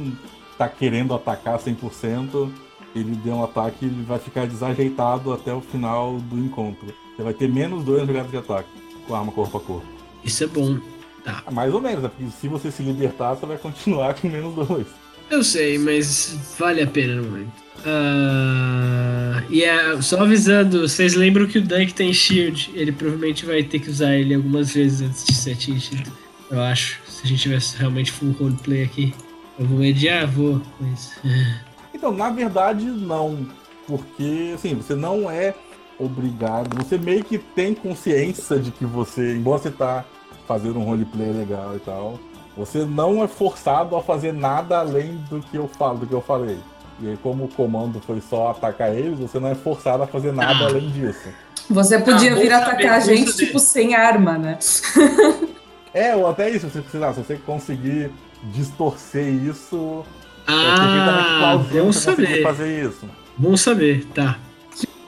estar 0.51 0.69
querendo 0.69 1.15
atacar 1.15 1.59
100%, 1.61 2.51
ele 2.95 3.15
deu 3.25 3.35
um 3.35 3.45
ataque 3.45 3.85
e 3.85 3.87
ele 3.87 4.03
vai 4.05 4.19
ficar 4.19 4.47
desajeitado 4.49 5.33
até 5.33 5.53
o 5.55 5.61
final 5.61 6.19
do 6.19 6.39
encontro. 6.39 6.87
Você 7.17 7.23
vai 7.23 7.35
ter 7.35 7.49
menos 7.49 7.85
dois 7.85 8.05
jogadas 8.07 8.31
de 8.33 8.37
ataque 8.37 8.69
com 9.07 9.15
a 9.15 9.19
arma 9.21 9.31
corpo 9.33 9.59
a 9.59 9.61
corpo. 9.61 9.94
Isso 10.25 10.45
é 10.45 10.47
bom. 10.47 10.79
Ah, 11.27 11.43
Mais 11.51 11.73
ou 11.73 11.81
menos, 11.81 12.03
né? 12.03 12.09
porque 12.09 12.31
se 12.31 12.49
você 12.49 12.71
se 12.71 12.83
libertar, 12.83 13.35
você 13.35 13.47
vai 13.47 13.59
continuar 13.59 14.15
com 14.15 14.29
menos 14.29 14.55
dois. 14.55 14.87
Eu 15.31 15.43
sei, 15.43 15.79
mas 15.79 16.37
vale 16.59 16.83
a 16.83 16.87
pena 16.87 17.17
no 17.17 17.25
momento. 17.25 17.53
Ah, 17.87 19.43
e 19.51 19.63
é, 19.63 20.01
só 20.01 20.21
avisando, 20.21 20.81
vocês 20.87 21.15
lembram 21.15 21.47
que 21.47 21.59
o 21.59 21.63
Dunk 21.63 21.95
tem 21.95 22.13
shield. 22.13 22.71
Ele 22.75 22.93
provavelmente 22.93 23.45
vai 23.45 23.63
ter 23.63 23.79
que 23.79 23.91
usar 23.91 24.15
ele 24.15 24.35
algumas 24.35 24.75
vezes 24.75 25.03
antes 25.03 25.25
de 25.25 25.35
ser 25.35 25.53
atingido. 25.53 26.11
Eu 26.51 26.61
acho. 26.63 27.01
Se 27.09 27.23
a 27.25 27.27
gente 27.27 27.43
tivesse 27.43 27.77
realmente 27.77 28.13
full 28.13 28.33
roleplay 28.33 28.83
aqui. 28.83 29.15
Eu 29.59 29.67
vou 29.67 29.79
mediar? 29.79 30.27
Vou. 30.27 30.61
Mas... 30.81 31.13
Então, 31.95 32.13
na 32.13 32.29
verdade, 32.29 32.85
não. 32.85 33.49
Porque, 33.87 34.53
assim, 34.55 34.75
você 34.75 34.95
não 34.95 35.31
é 35.31 35.55
obrigado. 35.99 36.77
Você 36.77 36.99
meio 36.99 37.25
que 37.25 37.39
tem 37.39 37.73
consciência 37.73 38.59
de 38.59 38.71
que 38.73 38.85
você, 38.85 39.35
embora 39.35 39.63
você 39.63 39.71
tá 39.71 40.05
fazendo 40.47 40.79
um 40.79 40.85
roleplay 40.85 41.33
legal 41.33 41.75
e 41.77 41.81
tal, 41.81 42.19
você 42.57 42.85
não 42.85 43.23
é 43.25 43.29
forçado 43.29 43.97
a 43.97 44.03
fazer 44.03 44.33
nada 44.33 44.79
além 44.79 45.17
do 45.29 45.41
que 45.41 45.57
eu 45.57 45.69
falo, 45.69 45.99
do 45.99 46.07
que 46.07 46.13
eu 46.15 46.21
falei. 46.23 46.59
E 47.01 47.09
aí, 47.09 47.17
como 47.23 47.45
o 47.45 47.49
comando 47.49 48.01
foi 48.01 48.21
só 48.21 48.51
atacar 48.51 48.95
eles, 48.95 49.19
você 49.19 49.41
não 49.41 49.49
é 49.49 49.55
forçado 49.55 50.03
a 50.05 50.07
fazer 50.07 50.33
nada 50.33 50.65
Ah. 50.65 50.69
além 50.69 50.89
disso. 50.91 51.29
Você 51.69 51.99
podia 51.99 52.33
Ah, 52.33 52.35
vir 52.37 52.53
atacar 52.53 52.93
a 52.93 53.01
gente, 53.01 53.31
saber. 53.33 53.47
tipo, 53.47 53.59
sem 53.59 53.95
arma, 53.95 54.39
né? 54.39 54.59
É, 55.93 56.15
ou 56.17 56.29
até 56.29 56.51
isso, 56.51 56.69
se, 56.71 56.83
sei 56.91 56.99
lá, 57.01 57.13
se 57.15 57.21
você 57.23 57.37
conseguir 57.37 58.11
distorcer 58.53 59.25
isso, 59.33 60.05
é 60.47 60.51
Ah, 60.53 60.75
perfeitamente 60.77 61.39
plausível 61.39 61.85
você 61.93 62.11
conseguir 62.11 62.27
saber. 62.29 62.43
fazer 62.43 62.85
isso. 62.89 63.09
Bom 63.37 63.57
saber, 63.57 64.05
tá. 64.15 64.39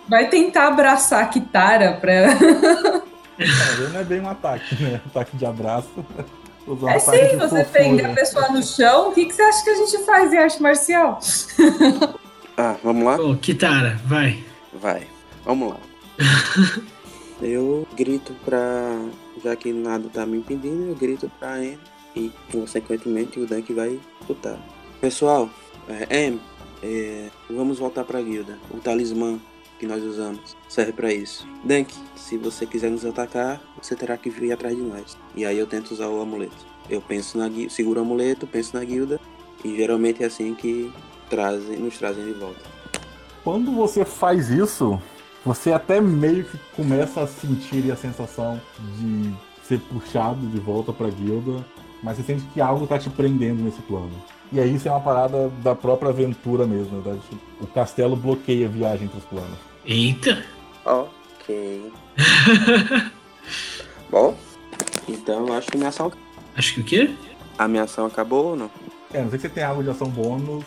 Vai 0.09 0.29
tentar 0.29 0.69
abraçar 0.69 1.25
a 1.25 1.27
Kitara 1.27 1.95
pra. 2.01 2.29
É, 3.39 3.89
não 3.93 4.01
é 4.01 4.05
bem 4.05 4.21
um 4.21 4.29
ataque, 4.29 4.83
né? 4.83 5.01
Ataque 5.07 5.37
de 5.37 5.47
abraço. 5.47 5.89
Usar 6.67 6.87
um 6.87 6.91
É 6.91 6.99
sim, 6.99 7.29
de 7.29 7.37
você 7.37 7.65
prender 7.65 8.07
a 8.07 8.15
pessoa 8.15 8.49
no 8.49 8.63
chão. 8.63 9.11
O 9.11 9.13
que, 9.13 9.27
que 9.27 9.33
você 9.35 9.43
acha 9.43 9.63
que 9.63 9.71
a 9.71 9.75
gente 9.75 9.99
faz 10.05 10.33
em 10.33 10.39
arte 10.39 10.63
marcial? 10.63 11.21
Ah, 12.59 12.75
vamos 12.83 13.05
lá? 13.05 13.17
Ô, 13.17 13.37
Kitara, 13.37 14.01
vai. 14.07 14.43
Vai. 14.81 15.07
Vamos 15.45 15.75
lá. 15.75 15.77
eu 17.43 17.87
grito 17.95 18.35
pra. 18.47 18.99
Já 19.45 19.55
que 19.55 19.75
nada 19.75 20.09
tá 20.09 20.25
me 20.25 20.39
impedindo, 20.39 20.89
eu 20.89 20.95
grito 20.95 21.31
pra 21.39 21.53
Anne 21.53 21.79
e, 22.17 22.33
consequentemente, 22.51 23.39
o 23.39 23.47
Dunk 23.47 23.75
vai 23.75 24.01
lutar. 24.27 24.59
Pessoal, 25.03 25.51
é, 25.87 26.27
Anne, 26.27 26.41
é, 26.83 27.29
vamos 27.51 27.79
voltar 27.79 28.05
pra 28.05 28.23
guilda. 28.23 28.59
O 28.71 28.79
talismã 28.79 29.39
que 29.79 29.87
nós 29.87 30.03
usamos 30.03 30.57
serve 30.67 30.93
pra 30.93 31.13
isso. 31.13 31.47
Dunk, 31.63 31.95
se 32.17 32.37
você 32.37 32.67
quiser 32.67 32.91
nos 32.91 33.05
atacar, 33.05 33.61
você 33.81 33.95
terá 33.95 34.17
que 34.17 34.31
vir 34.31 34.53
atrás 34.53 34.75
de 34.75 34.83
nós. 34.83 35.17
E 35.35 35.45
aí 35.45 35.59
eu 35.59 35.67
tento 35.67 35.93
usar 35.93 36.09
o 36.09 36.21
amuleto. 36.21 36.67
Eu 36.89 37.01
penso 37.01 37.39
na 37.39 37.49
guilda, 37.49 37.71
seguro 37.71 38.01
o 38.01 38.03
amuleto, 38.03 38.47
penso 38.47 38.77
na 38.77 38.85
guilda, 38.85 39.21
e 39.65 39.77
geralmente 39.77 40.23
é 40.23 40.27
assim 40.27 40.55
que 40.55 40.93
trazem, 41.29 41.79
nos 41.79 41.99
trazem 41.99 42.25
de 42.25 42.33
volta. 42.33 42.61
Quando 43.43 43.73
você 43.73 44.05
faz 44.05 44.51
isso, 44.51 45.01
você 45.45 45.73
até 45.73 46.01
meio 46.01 46.45
que 46.45 46.59
começa 46.75 47.21
a 47.21 47.27
sentir 47.27 47.91
a 47.93 47.97
sensação 47.97 48.61
de 48.99 49.33
ser 49.63 49.81
puxado 49.81 50.47
de 50.47 50.59
volta 50.59 50.93
pra 50.93 51.09
guilda, 51.09 51.65
mas 52.03 52.17
você 52.17 52.23
sente 52.23 52.45
que 52.53 52.61
algo 52.61 52.87
tá 52.87 52.99
te 52.99 53.11
prendendo 53.11 53.63
nesse 53.63 53.81
plano. 53.83 54.11
E 54.53 54.61
aí 54.61 54.75
isso 54.75 54.87
é 54.87 54.91
uma 54.91 55.01
parada 55.01 55.49
da 55.63 55.75
própria 55.75 56.11
aventura 56.11 56.67
mesmo, 56.67 57.01
né? 57.01 57.19
O 57.61 57.67
castelo 57.67 58.15
bloqueia 58.15 58.67
a 58.67 58.71
viagem 58.71 59.07
entre 59.07 59.19
os 59.19 59.25
planos. 59.25 59.59
Eita. 59.85 60.45
Ok. 60.85 61.93
Bom, 64.11 64.37
então 65.09 65.49
eu 65.49 65.55
acho 65.55 65.69
que 65.69 65.77
minha 65.77 65.89
ação. 65.91 66.13
Acho 66.57 66.75
que 66.75 66.81
o 66.81 66.85
quê? 66.85 67.11
A 67.59 67.69
minha 67.69 67.83
ação 67.83 68.07
acabou 68.07 68.47
ou 68.51 68.57
não? 68.57 68.71
É, 69.13 69.23
não 69.23 69.31
sei 69.31 69.39
se 69.39 69.49
você 69.49 69.55
tem 69.55 69.65
algo 69.65 69.83
de 69.83 69.91
ação 69.91 70.09
bônus, 70.09 70.65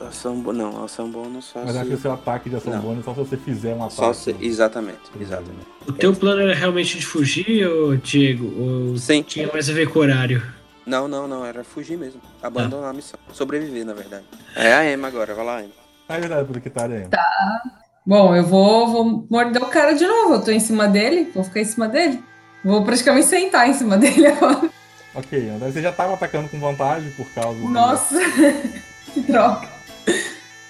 Ação, 0.00 0.36
não, 0.36 0.84
ação 0.84 1.10
bônus 1.10 1.46
só 1.46 1.60
mas 1.60 1.72
se... 1.72 1.78
acho 1.78 1.88
que 1.88 1.94
o 1.94 1.98
seu 1.98 2.12
ataque 2.12 2.50
de 2.50 2.56
ação 2.56 2.72
Não. 2.72 2.82
bônus 2.82 3.00
é 3.00 3.02
só 3.04 3.14
se 3.14 3.20
você 3.20 3.36
fizer 3.38 3.74
um 3.74 3.82
ataque. 3.82 3.94
Só 3.94 4.12
se... 4.12 4.36
Exatamente, 4.40 5.00
exatamente. 5.18 5.66
O 5.86 5.92
teu 5.92 6.14
plano 6.14 6.42
era 6.42 6.54
realmente 6.54 6.98
de 6.98 7.06
fugir, 7.06 7.66
ou 7.66 7.96
Diego? 7.96 8.52
Ou 8.60 8.98
Sim. 8.98 9.22
tinha 9.22 9.50
mais 9.50 9.70
a 9.70 9.72
ver 9.72 9.88
com 9.88 9.98
o 9.98 10.02
horário? 10.02 10.42
Não, 10.84 11.08
não, 11.08 11.26
não, 11.26 11.44
era 11.44 11.64
fugir 11.64 11.96
mesmo. 11.96 12.20
Abandonar 12.42 12.90
a 12.90 12.92
missão. 12.92 13.18
Sobreviver, 13.32 13.84
na 13.86 13.94
verdade. 13.94 14.24
É 14.54 14.72
a 14.74 14.92
Emma 14.92 15.08
agora, 15.08 15.34
vai 15.34 15.44
lá, 15.44 15.62
Emma. 15.62 15.72
Ah, 16.08 16.16
é 16.16 16.20
verdade, 16.20 16.46
porque 16.46 16.70
tá 16.70 16.84
aí. 16.84 17.08
Bom, 18.06 18.34
eu 18.36 18.44
vou, 18.46 18.86
vou 18.92 19.26
morder 19.28 19.62
o 19.62 19.66
cara 19.66 19.92
de 19.92 20.06
novo. 20.06 20.34
Eu 20.34 20.42
tô 20.42 20.50
em 20.50 20.60
cima 20.60 20.86
dele, 20.86 21.30
vou 21.34 21.42
ficar 21.42 21.60
em 21.60 21.64
cima 21.64 21.88
dele. 21.88 22.22
Vou 22.64 22.82
praticamente 22.84 23.26
sentar 23.26 23.68
em 23.68 23.74
cima 23.74 23.96
dele 23.98 24.26
agora. 24.28 24.70
Ok, 25.14 25.48
André, 25.50 25.70
você 25.72 25.82
já 25.82 25.90
tava 25.92 26.14
atacando 26.14 26.48
com 26.48 26.60
vantagem 26.60 27.10
por 27.12 27.26
causa 27.30 27.58
do- 27.58 27.68
Nossa, 27.68 28.14
que 29.14 29.20
droga. 29.22 29.68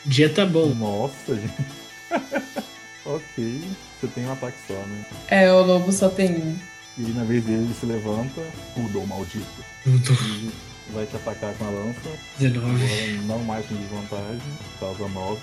O 0.05 0.09
dia 0.09 0.33
tá 0.33 0.47
bom. 0.47 0.69
Nossa, 0.75 1.35
gente. 1.35 1.67
ok, 3.05 3.63
você 4.01 4.07
tem 4.15 4.27
um 4.27 4.33
ataque 4.33 4.57
só, 4.67 4.75
né? 4.75 5.05
É, 5.29 5.53
o 5.53 5.63
lobo 5.65 5.93
só 5.93 6.09
tem 6.09 6.31
um. 6.37 6.57
E 6.99 7.03
na 7.13 7.25
vez 7.25 7.45
dele, 7.45 7.65
ele 7.65 7.75
se 7.75 7.85
levanta, 7.85 8.41
mudou, 8.77 9.07
maldito. 9.07 9.45
E 9.87 10.51
vai 10.95 11.05
te 11.05 11.17
atacar 11.17 11.53
com 11.55 11.65
a 11.67 11.71
lança, 11.71 12.09
19. 12.39 12.85
agora 12.85 13.23
não 13.27 13.39
mais 13.41 13.67
com 13.67 13.75
desvantagem, 13.75 14.41
causa 14.81 15.07
9. 15.09 15.41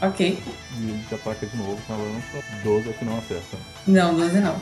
Ok. 0.00 0.38
E 0.78 0.82
ele 0.82 1.04
te 1.08 1.14
ataca 1.14 1.46
de 1.46 1.56
novo 1.56 1.80
com 1.86 1.94
a 1.94 1.96
lança, 1.96 2.44
12 2.62 2.88
é 2.88 2.92
que 2.92 3.04
não 3.04 3.18
acerta. 3.18 3.56
Não, 3.86 4.16
12 4.16 4.40
não. 4.40 4.60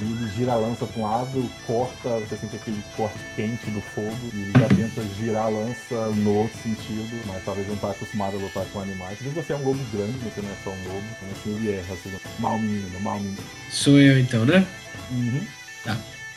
E 0.00 0.02
ele 0.02 0.30
gira 0.36 0.52
a 0.52 0.56
lança 0.56 0.86
para 0.86 1.00
um 1.00 1.04
lado, 1.04 1.50
corta, 1.66 2.08
você 2.20 2.36
sente 2.36 2.56
aquele 2.56 2.82
corte 2.96 3.18
quente 3.34 3.70
do 3.70 3.80
fogo, 3.80 4.16
e 4.32 4.42
ele 4.42 4.52
já 4.52 4.68
tenta 4.68 5.02
girar 5.18 5.46
a 5.46 5.48
lança 5.48 6.06
no 6.16 6.34
outro 6.34 6.56
sentido, 6.62 7.20
mas 7.26 7.44
talvez 7.44 7.66
não 7.66 7.74
está 7.74 7.90
acostumado 7.90 8.36
a 8.36 8.40
lutar 8.40 8.64
com 8.66 8.80
animais. 8.80 9.18
Se 9.18 9.28
você 9.28 9.52
é 9.52 9.56
um 9.56 9.64
lobo 9.64 9.80
grande, 9.92 10.18
você 10.18 10.40
não 10.40 10.50
é 10.50 10.56
só 10.62 10.70
um 10.70 10.94
lobo, 10.94 11.04
então 11.16 11.28
assim 11.32 11.56
ele 11.56 11.72
erra, 11.72 11.94
assim, 11.94 12.12
mal 12.38 12.58
menino, 12.58 13.00
mal 13.00 13.18
menino. 13.18 13.38
Sou 13.70 13.98
eu 13.98 14.18
então, 14.18 14.44
né? 14.44 14.64
Uhum. 15.10 15.40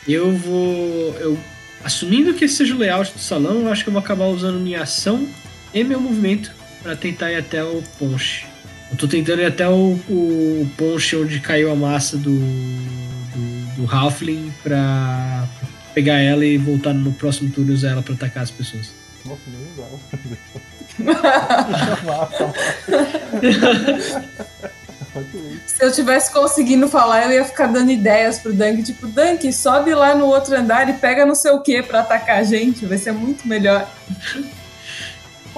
Eu 0.08 0.36
vou. 0.36 1.16
Eu, 1.20 1.38
assumindo 1.84 2.34
que 2.34 2.46
esse 2.46 2.56
seja 2.56 2.74
o 2.74 2.78
layout 2.78 3.14
do 3.14 3.20
salão, 3.20 3.62
eu 3.62 3.72
acho 3.72 3.84
que 3.84 3.90
eu 3.90 3.94
vou 3.94 4.02
acabar 4.02 4.26
usando 4.26 4.60
minha 4.60 4.84
ação 4.84 5.28
e 5.74 5.84
meu 5.84 6.00
movimento 6.00 6.52
pra 6.82 6.95
tentar 6.95 7.32
ir 7.32 7.38
até 7.38 7.64
o 7.64 7.84
ponche. 7.98 8.45
Eu 8.91 8.98
tô 8.98 9.08
tentando 9.08 9.41
ir 9.41 9.45
até 9.45 9.68
o, 9.70 9.98
o 10.10 10.70
ponche 10.78 11.16
onde 11.16 11.40
caiu 11.40 11.72
a 11.72 11.76
massa 11.76 12.18
do, 12.18 12.40
do, 12.40 13.76
do 13.78 13.95
Halfling 13.95 14.53
pra 14.62 15.48
pegar 15.94 16.20
ela 16.20 16.45
e 16.45 16.58
voltar 16.58 16.94
no 16.94 17.14
próximo 17.14 17.49
turno 17.52 17.72
e 17.72 17.76
usar 17.76 17.91
ela 17.91 18.02
pra 18.02 18.14
atacar 18.14 18.44
as 18.44 18.52
pessoas. 18.52 18.94
Nossa, 19.26 19.41
nem 19.48 19.62
legal. 19.72 19.98
Se 25.66 25.84
eu 25.84 25.91
tivesse 25.91 26.32
conseguindo 26.32 26.88
falar, 26.88 27.26
eu 27.26 27.32
ia 27.32 27.44
ficar 27.44 27.68
dando 27.68 27.91
ideias 27.91 28.40
pro 28.40 28.53
Dunk, 28.53 28.84
tipo, 28.84 29.08
Dunk, 29.08 29.52
sobe 29.52 29.94
lá 29.94 30.16
no 30.16 30.26
outro 30.26 30.56
andar 30.56 30.88
e 30.90 30.94
pega 30.94 31.26
não 31.26 31.36
sei 31.36 31.52
o 31.52 31.60
que 31.60 31.84
pra 31.84 31.99
atacar 32.02 32.38
a 32.38 32.44
gente, 32.44 32.86
vai 32.86 32.98
ser 32.98 33.12
muito 33.12 33.48
melhor. 33.48 33.90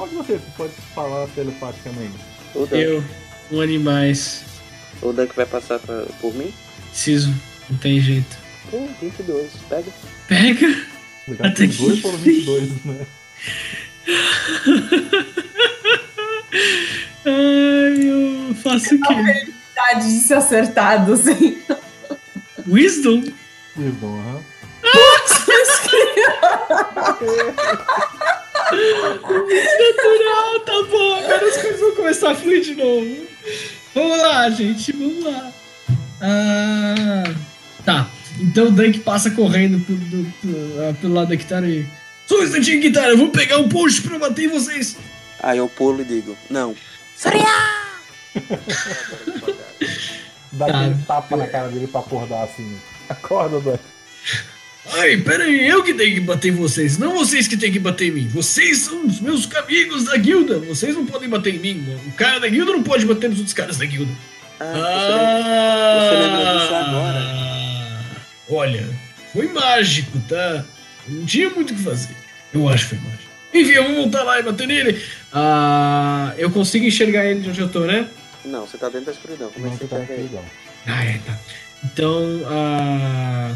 Pode 0.03 0.15
você, 0.15 0.37
pode 0.57 0.73
falar 0.93 1.27
telepaticamente. 1.29 2.17
O 2.53 2.65
Dunk, 2.65 2.75
Eu, 2.75 3.01
com 3.49 3.61
animais, 3.61 4.43
o 5.01 5.13
Dunk 5.13 5.33
vai 5.33 5.45
passar 5.45 5.79
pra- 5.79 6.03
por 6.19 6.35
mim? 6.35 6.53
preciso, 6.89 7.33
não 7.69 7.77
tem 7.77 8.01
jeito. 8.01 8.37
Pô, 8.69 8.85
22, 9.01 9.49
pega. 9.69 9.89
Pega! 10.27 10.85
Legal, 11.25 11.47
Até 11.47 11.63
os 11.63 11.77
dois 11.77 11.93
que 11.95 12.01
foram 12.01 12.15
enfim. 12.17 12.31
22, 12.31 12.83
né? 12.83 13.05
Ai, 17.25 18.03
eu 18.49 18.55
faço 18.55 18.95
o 18.95 18.99
quê? 18.99 19.13
Verdade 19.15 20.13
de 20.13 20.19
ser 20.19 20.33
acertado, 20.33 21.13
assim. 21.13 21.57
Wisdom? 22.67 23.23
Wisdom, 23.77 24.19
aham. 24.19 24.41
Natural, 28.71 30.59
tá 30.65 30.83
bom. 30.89 31.15
Agora 31.19 31.47
as 31.47 31.57
coisas 31.61 31.79
vão 31.79 31.95
começar 31.95 32.31
a 32.31 32.35
fluir 32.35 32.61
de 32.61 32.75
novo. 32.75 33.27
Vamos 33.93 34.17
lá, 34.19 34.49
gente, 34.49 34.91
vamos 34.91 35.23
lá. 35.23 35.51
Ah, 36.21 37.23
tá. 37.85 38.09
Então 38.39 38.67
o 38.67 38.71
Dunk 38.71 38.99
passa 38.99 39.29
correndo 39.31 39.79
pelo, 39.85 39.99
do- 39.99 40.23
do- 40.43 40.81
ah, 40.89 40.93
pelo 40.99 41.13
lado 41.13 41.29
da 41.29 41.35
guitarra 41.35 41.67
e. 41.67 41.85
Só 42.25 42.39
um 42.39 42.43
instantinho, 42.43 42.81
guitarra, 42.81 43.09
eu 43.09 43.17
vou 43.17 43.29
pegar 43.29 43.57
um 43.57 43.67
post 43.69 44.01
pra 44.01 44.17
bater 44.17 44.45
em 44.45 44.47
vocês. 44.49 44.95
Aí 45.41 45.57
eu 45.57 45.67
pulo 45.67 46.01
e 46.01 46.05
digo, 46.05 46.37
não. 46.49 46.73
Dá 50.53 50.67
Tá. 50.67 50.79
aquele 50.79 51.03
tapa 51.05 51.35
na 51.37 51.47
cara 51.47 51.67
dele 51.69 51.87
pra 51.87 51.99
acordar 52.01 52.43
assim. 52.43 52.77
Acorda, 53.09 53.59
Dunk. 53.59 53.79
Ai, 54.91 55.17
pera 55.17 55.45
aí, 55.45 55.67
eu 55.67 55.81
que 55.81 55.93
tenho 55.93 56.13
que 56.15 56.19
bater 56.19 56.49
em 56.49 56.55
vocês, 56.55 56.97
não 56.97 57.13
vocês 57.17 57.47
que 57.47 57.55
têm 57.55 57.71
que 57.71 57.79
bater 57.79 58.09
em 58.09 58.11
mim. 58.11 58.27
Vocês 58.27 58.79
são 58.79 59.05
os 59.05 59.19
meus 59.21 59.49
amigos 59.55 60.03
da 60.03 60.17
guilda. 60.17 60.59
Vocês 60.59 60.93
não 60.93 61.05
podem 61.05 61.29
bater 61.29 61.55
em 61.55 61.59
mim. 61.59 61.97
O 62.07 62.11
cara 62.11 62.39
da 62.39 62.47
guilda 62.49 62.73
não 62.73 62.83
pode 62.83 63.05
bater 63.05 63.29
nos 63.29 63.39
outros 63.39 63.53
caras 63.53 63.77
da 63.77 63.85
guilda. 63.85 64.11
Ah, 64.59 64.65
você 64.65 65.11
lembra- 65.13 65.99
você 65.99 66.15
lembra 66.19 66.59
disso 66.59 66.73
Ah, 66.73 68.03
Olha, 68.49 68.89
foi 69.31 69.47
mágico, 69.47 70.19
tá? 70.27 70.65
Não 71.07 71.25
tinha 71.25 71.49
muito 71.49 71.73
o 71.73 71.77
que 71.77 71.81
fazer. 71.83 72.15
Eu 72.53 72.67
acho 72.69 72.89
que 72.89 72.95
foi 72.95 72.99
mágico. 73.09 73.23
Enfim, 73.53 73.71
eu 73.71 73.83
vou 73.85 73.95
voltar 73.95 74.23
lá 74.23 74.39
e 74.39 74.43
bater 74.43 74.67
nele. 74.67 75.01
Ah, 75.31 76.33
eu 76.37 76.51
consigo 76.51 76.85
enxergar 76.85 77.25
ele 77.25 77.39
de 77.41 77.49
onde 77.49 77.61
eu 77.61 77.69
tô, 77.69 77.81
né? 77.81 78.07
Não, 78.45 78.67
você 78.67 78.77
tá 78.77 78.89
dentro 78.89 79.05
da 79.07 79.11
escuridão. 79.13 79.49
Como 79.49 79.65
é 79.65 79.69
que 79.71 79.77
você 79.77 79.87
tá 79.87 79.99
ele? 80.09 80.29
Ah, 80.85 81.05
é, 81.05 81.19
tá. 81.25 81.37
Então, 81.85 82.41
ah, 82.47 83.51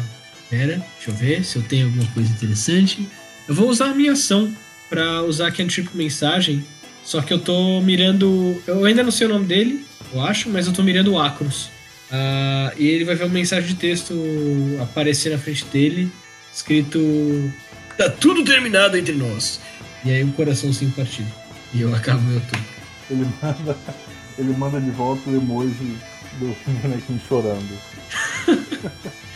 pera, 0.50 0.84
deixa 0.96 1.10
eu 1.10 1.14
ver 1.14 1.44
se 1.44 1.56
eu 1.56 1.62
tenho 1.62 1.86
alguma 1.86 2.06
coisa 2.12 2.30
interessante. 2.30 3.08
Eu 3.46 3.54
vou 3.54 3.68
usar 3.68 3.90
a 3.90 3.94
minha 3.94 4.12
ação 4.12 4.52
pra 4.88 5.22
usar 5.22 5.50
cantrip 5.52 5.88
mensagem. 5.94 6.64
Só 7.04 7.22
que 7.22 7.32
eu 7.32 7.38
tô 7.38 7.80
mirando. 7.80 8.62
Eu 8.66 8.84
ainda 8.84 9.02
não 9.02 9.10
sei 9.10 9.26
o 9.26 9.30
nome 9.30 9.46
dele, 9.46 9.84
eu 10.12 10.20
acho, 10.20 10.48
mas 10.50 10.66
eu 10.66 10.72
tô 10.72 10.82
mirando 10.82 11.12
o 11.12 11.18
Acros. 11.18 11.70
Ah, 12.10 12.72
e 12.76 12.86
ele 12.86 13.04
vai 13.04 13.14
ver 13.14 13.24
uma 13.24 13.34
mensagem 13.34 13.68
de 13.68 13.74
texto 13.74 14.14
aparecer 14.82 15.32
na 15.32 15.38
frente 15.38 15.64
dele, 15.66 16.10
escrito. 16.52 16.98
Tá 17.96 18.08
tudo 18.08 18.44
terminado 18.44 18.96
entre 18.96 19.14
nós. 19.14 19.60
E 20.04 20.10
aí 20.10 20.22
um 20.22 20.30
coraçãozinho 20.32 20.92
partido. 20.92 21.32
E 21.74 21.80
eu 21.80 21.94
acabo 21.94 22.22
meu 22.22 22.40
turno. 22.40 22.64
Ele 23.10 23.26
manda, 23.42 23.76
ele 24.38 24.52
manda 24.52 24.80
de 24.80 24.90
volta 24.90 25.28
o 25.28 25.34
emoji 25.34 25.96
do 26.38 26.54
bonequinho 26.82 27.20
chorando. 27.26 27.78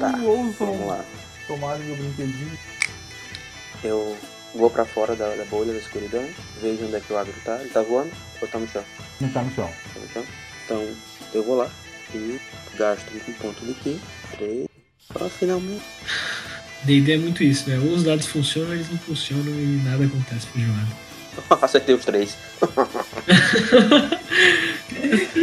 Tá, 0.00 0.16
Ouçam 0.22 0.66
vamos 0.72 0.86
lá. 0.86 1.04
tomarem 1.46 1.84
meu 1.84 1.94
brinquedinho. 1.94 2.58
Eu 3.84 4.16
vou 4.54 4.70
pra 4.70 4.86
fora 4.86 5.14
da, 5.14 5.28
da 5.36 5.44
bolha 5.44 5.72
da 5.74 5.78
escuridão, 5.78 6.26
vejo 6.60 6.86
onde 6.86 6.96
é 6.96 7.00
que 7.00 7.12
o 7.12 7.18
agro 7.18 7.34
tá. 7.44 7.60
Ele 7.60 7.68
tá 7.68 7.82
voando 7.82 8.10
ou 8.40 8.48
tá 8.48 8.58
no 8.58 8.66
chão? 8.66 8.82
Não 9.20 9.28
tá 9.28 9.42
no 9.42 9.54
chão. 9.54 9.70
Tá 9.92 10.00
no 10.00 10.08
chão? 10.08 10.24
Então 10.64 10.88
eu 11.34 11.44
vou 11.44 11.56
lá 11.56 11.70
e 12.14 12.40
gasto 12.76 13.06
um 13.28 13.32
ponto 13.34 13.64
de 13.64 13.74
ki. 13.74 14.00
Três. 14.32 14.66
Pra 15.12 15.28
finalmente. 15.28 15.84
D&D 16.84 17.12
é 17.12 17.18
muito 17.18 17.44
isso, 17.44 17.68
né? 17.68 17.78
Ou 17.78 17.92
os 17.92 18.02
dados 18.02 18.26
funcionam, 18.26 18.72
eles 18.72 18.88
não 18.90 18.98
funcionam 18.98 19.52
e 19.52 19.82
nada 19.84 20.02
acontece 20.04 20.46
pro 20.46 20.62
jogador. 20.62 20.96
Acertei 21.62 21.94
os 21.94 22.04
três. 22.04 22.36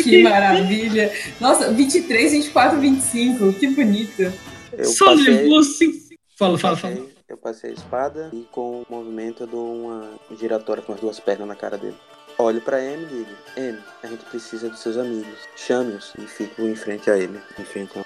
Que 0.03 0.23
maravilha. 0.23 1.11
Nossa, 1.39 1.71
23, 1.71 2.31
24, 2.31 2.79
25. 2.79 3.53
Que 3.53 3.67
bonito. 3.67 4.33
Eu 4.71 4.85
Só 4.85 5.15
passei, 5.15 5.33
levou 5.33 5.59
assim. 5.59 6.07
Fala, 6.37 6.57
fala, 6.57 6.77
fala. 6.77 7.05
eu 7.27 7.37
passei 7.37 7.71
a 7.71 7.73
espada 7.73 8.29
e 8.33 8.45
com 8.51 8.81
o 8.81 8.85
movimento 8.89 9.43
eu 9.43 9.47
dou 9.47 9.85
uma 9.85 10.11
giratória 10.39 10.83
com 10.83 10.93
as 10.93 10.99
duas 10.99 11.19
pernas 11.19 11.47
na 11.47 11.55
cara 11.55 11.77
dele. 11.77 11.95
Olho 12.37 12.61
pra 12.61 12.81
M 12.81 13.03
e 13.03 13.07
digo, 13.07 13.31
M, 13.57 13.79
a 14.03 14.07
gente 14.07 14.23
precisa 14.25 14.69
dos 14.69 14.79
seus 14.79 14.97
amigos. 14.97 15.39
Chame-os 15.55 16.13
e 16.19 16.27
fico 16.27 16.61
em 16.61 16.75
frente 16.75 17.09
a 17.09 17.17
ele. 17.17 17.39
Em 17.59 17.65
frente 17.65 17.97
a... 17.97 18.05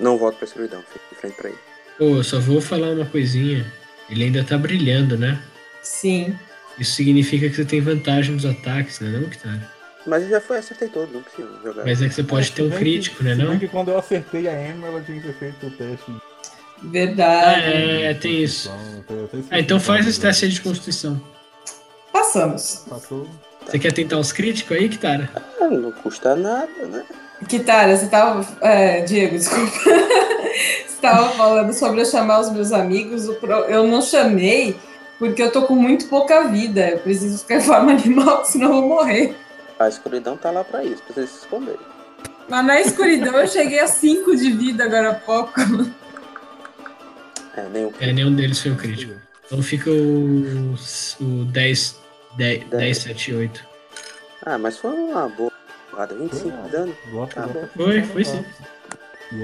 Não 0.00 0.18
volto 0.18 0.36
pra 0.36 0.46
escuridão, 0.46 0.82
fico 0.82 1.04
em 1.12 1.14
frente 1.14 1.36
pra 1.36 1.48
ele. 1.50 1.58
Pô, 1.96 2.04
eu 2.04 2.24
só 2.24 2.40
vou 2.40 2.60
falar 2.60 2.90
uma 2.94 3.06
coisinha. 3.06 3.72
Ele 4.10 4.24
ainda 4.24 4.42
tá 4.42 4.58
brilhando, 4.58 5.16
né? 5.16 5.40
Sim. 5.82 6.36
Isso 6.78 6.92
significa 6.92 7.48
que 7.48 7.56
você 7.56 7.64
tem 7.64 7.80
vantagem 7.80 8.34
nos 8.34 8.44
ataques, 8.46 9.00
né? 9.00 9.10
Não, 9.18 9.28
Kitara? 9.28 9.78
Mas 10.06 10.28
já 10.28 10.40
foi, 10.40 10.58
acertei 10.58 10.88
todo, 10.88 11.12
não 11.12 11.22
preciso 11.22 11.48
jogar. 11.62 11.84
Mas 11.84 12.00
é 12.00 12.08
que 12.08 12.14
você 12.14 12.22
pode 12.22 12.50
ter 12.52 12.62
um 12.62 12.70
crítico, 12.70 13.16
que, 13.18 13.24
né? 13.24 13.34
Não? 13.34 13.58
que 13.58 13.68
quando 13.68 13.90
eu 13.90 13.98
acertei 13.98 14.48
a 14.48 14.70
Emma, 14.70 14.86
ela 14.86 15.00
tinha 15.02 15.20
que 15.20 15.26
ter 15.26 15.34
feito 15.34 15.66
o 15.66 15.70
teste. 15.70 16.12
Verdade. 16.82 17.60
É, 17.72 18.14
tem 18.14 18.42
isso. 18.42 18.70
Então, 19.00 19.16
eu 19.16 19.30
Ah, 19.50 19.58
então 19.60 19.80
faz 19.80 20.06
esse 20.06 20.20
teste 20.20 20.44
aí 20.44 20.50
de 20.50 20.60
constituição. 20.60 21.20
Passamos. 22.12 22.84
Passou. 22.88 23.28
Você 23.66 23.78
quer 23.78 23.92
tentar 23.92 24.18
os 24.18 24.32
críticos 24.32 24.76
aí, 24.76 24.88
Kitara? 24.88 25.28
Ah, 25.60 25.66
não 25.68 25.90
custa 25.92 26.34
nada, 26.34 26.68
né? 26.86 27.04
Kitara, 27.48 27.96
você 27.96 28.06
tava. 28.06 28.46
É, 28.62 29.02
Diego, 29.02 29.36
desculpa. 29.36 29.70
você 30.86 31.00
tava 31.02 31.30
falando 31.32 31.72
sobre 31.72 32.00
eu 32.00 32.06
chamar 32.06 32.40
os 32.40 32.50
meus 32.50 32.72
amigos. 32.72 33.28
o 33.28 33.34
pro- 33.34 33.64
Eu 33.64 33.86
não 33.86 34.00
chamei 34.00 34.74
porque 35.18 35.42
eu 35.42 35.50
tô 35.50 35.62
com 35.62 35.74
muito 35.74 36.06
pouca 36.08 36.48
vida. 36.48 36.90
Eu 36.90 36.98
preciso 36.98 37.38
ficar 37.38 37.56
em 37.58 37.60
forma 37.60 37.92
animal, 37.92 38.44
senão 38.44 38.68
eu 38.68 38.80
vou 38.80 38.88
morrer. 38.88 39.34
A 39.78 39.88
escuridão 39.88 40.36
tá 40.36 40.50
lá 40.50 40.64
pra 40.64 40.84
isso, 40.84 41.02
pra 41.02 41.14
vocês 41.14 41.30
se 41.30 41.38
esconderem. 41.40 41.80
Mas 42.48 42.64
na 42.64 42.80
escuridão 42.80 43.34
eu 43.36 43.46
cheguei 43.46 43.78
a 43.78 43.86
5 43.86 44.36
de 44.36 44.50
vida 44.50 44.84
agora 44.84 45.10
há 45.10 45.14
pouco. 45.14 45.60
É, 47.56 47.68
nem 47.72 47.84
o 47.86 47.94
É, 48.00 48.12
nenhum 48.12 48.34
deles 48.34 48.60
foi 48.60 48.72
o 48.72 48.76
crítico. 48.76 49.14
Então 49.46 49.62
fica 49.62 49.90
o, 49.90 50.74
o 51.20 51.44
10, 51.46 51.98
10, 52.36 52.64
10, 52.64 52.98
7 52.98 53.30
e 53.30 53.34
8. 53.34 53.66
Ah, 54.46 54.58
mas 54.58 54.78
foi 54.78 54.90
uma 54.90 55.28
boa 55.28 55.52
porrada. 55.90 56.14
25 56.14 56.62
de 56.62 56.68
dano. 56.70 56.96
Gosto, 57.10 57.34
Tá 57.34 57.46
bom. 57.46 57.60
de 57.60 57.68
Foi, 57.68 58.02
foi 58.02 58.24
sim. 58.24 58.44
E. 59.32 59.36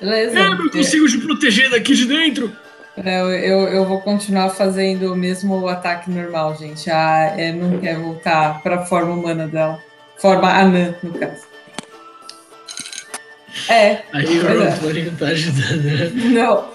Beleza. 0.00 0.38
É, 0.38 0.48
eu 0.48 0.70
consigo 0.70 1.06
te 1.08 1.18
proteger 1.18 1.70
daqui 1.70 1.94
de 1.94 2.06
dentro. 2.06 2.54
É, 2.96 3.20
Eu, 3.20 3.68
eu, 3.68 3.84
vou 3.84 4.00
continuar 4.00 4.50
fazendo 4.50 5.12
o 5.12 5.16
mesmo 5.16 5.66
ataque 5.68 6.10
normal, 6.10 6.56
gente. 6.56 6.88
A 6.90 7.34
é, 7.38 7.52
não 7.52 7.78
quer 7.80 7.98
voltar 7.98 8.62
pra 8.62 8.84
forma 8.86 9.12
humana 9.14 9.48
dela. 9.48 9.80
Forma 10.16 10.48
anã, 10.48 10.94
no 11.02 11.12
caso. 11.18 11.42
É, 13.68 14.02
Aí 14.12 14.38
o 14.38 14.42
Verdade. 14.42 14.76
Antônio 14.76 15.16
tá 15.16 15.26
ajudando. 15.28 15.82
né? 15.84 16.10
não. 16.32 16.68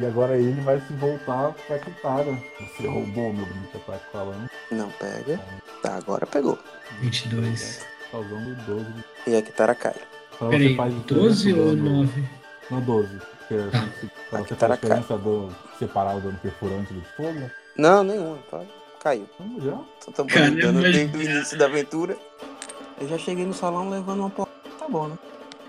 E 0.00 0.06
agora 0.06 0.36
ele 0.36 0.60
vai 0.62 0.80
se 0.80 0.92
voltar 0.94 1.52
pra 1.66 1.78
Kitara. 1.78 2.36
Você 2.60 2.86
roubou 2.86 3.32
meu 3.32 3.46
bonito 3.46 3.76
ataque 3.76 4.04
com 4.10 4.18
a 4.18 4.22
lança, 4.22 4.50
Não 4.72 4.88
pega. 4.90 5.40
Tá, 5.82 5.96
agora 5.96 6.26
pegou. 6.26 6.58
22. 7.00 7.84
causando 8.10 8.54
12. 8.66 8.86
E 9.26 9.36
a 9.36 9.42
Kitara 9.42 9.74
cai. 9.74 9.94
Então 10.34 10.48
Peraí, 10.50 10.70
você 10.70 10.74
faz 10.76 10.94
12 10.94 11.36
diferença 11.46 11.60
ou 11.70 11.76
do 11.76 11.82
dano- 11.82 11.96
9? 11.98 12.24
Não, 12.70 12.80
12. 12.80 13.18
Tá. 13.48 13.88
pra 14.30 14.38
A 14.38 14.42
você 14.42 14.48
Kitara 14.48 14.76
faz 14.76 14.80
diferença 14.80 15.18
do 15.18 15.50
separar 15.78 16.16
o 16.16 16.20
dano 16.20 16.38
perfurante 16.38 16.92
do 16.92 17.02
fogo. 17.16 17.50
Não, 17.76 18.02
nenhuma. 18.02 18.38
Tá? 18.50 18.62
Caiu. 19.00 19.28
Vamos 19.38 19.62
já. 19.64 19.78
Só 20.00 20.12
tô 20.12 20.24
Caramba, 20.24 20.60
dando 20.60 20.80
desde 20.80 21.16
o 21.16 21.22
início 21.22 21.58
da 21.58 21.66
aventura. 21.66 22.16
Eu 23.00 23.08
já 23.08 23.18
cheguei 23.18 23.44
no 23.44 23.52
salão 23.52 23.90
levando 23.90 24.20
uma 24.20 24.30
porra. 24.30 24.48
Tá 24.78 24.88
bom, 24.88 25.08
né? 25.08 25.18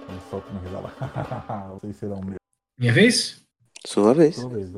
Ele 0.07 0.19
solta 0.29 0.47
uma 0.51 0.61
risada. 0.61 1.69
Vocês 1.73 1.95
serão 1.97 2.21
meus. 2.21 2.35
Minha 2.79 2.93
vez? 2.93 3.41
Sua 3.85 4.13
vez. 4.13 4.35
Sua 4.35 4.49
vez. 4.49 4.69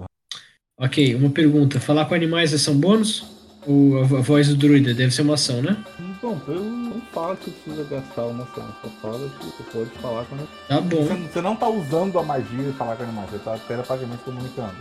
Ok, 0.80 1.16
uma 1.16 1.30
pergunta. 1.30 1.80
Falar 1.80 2.06
com 2.06 2.16
animais 2.16 2.54
é 2.54 2.56
ação 2.56 2.76
bônus? 2.76 3.26
Ou 3.66 4.00
a 4.00 4.22
voz 4.22 4.48
do 4.48 4.56
druida 4.56 4.94
deve 4.94 5.12
ser 5.12 5.24
uma 5.24 5.34
ação, 5.34 5.62
né? 5.62 5.76
Então, 6.18 6.42
eu 6.48 6.64
não 6.64 7.00
falo 7.14 7.38
que 7.38 7.52
precisa 7.52 7.84
gastar 7.84 8.24
uma 8.24 8.44
ação. 8.44 8.68
Só 8.82 8.90
fala 9.02 9.30
que 9.40 9.46
você 9.46 9.64
pode 9.72 9.90
falar 10.02 10.26
com 10.26 10.34
animais. 10.34 10.50
Tá 10.68 10.82
bom. 10.82 11.04
Você, 11.04 11.14
você 11.14 11.42
não 11.42 11.56
tá 11.56 11.70
usando 11.70 12.18
a 12.18 12.24
magia 12.24 12.70
e 12.70 12.74
falar 12.74 12.96
com 12.96 13.04
animais. 13.04 13.30
Você 13.30 13.38
tá 13.38 13.56
telepagamente 13.68 14.24
comunicando. 14.24 14.76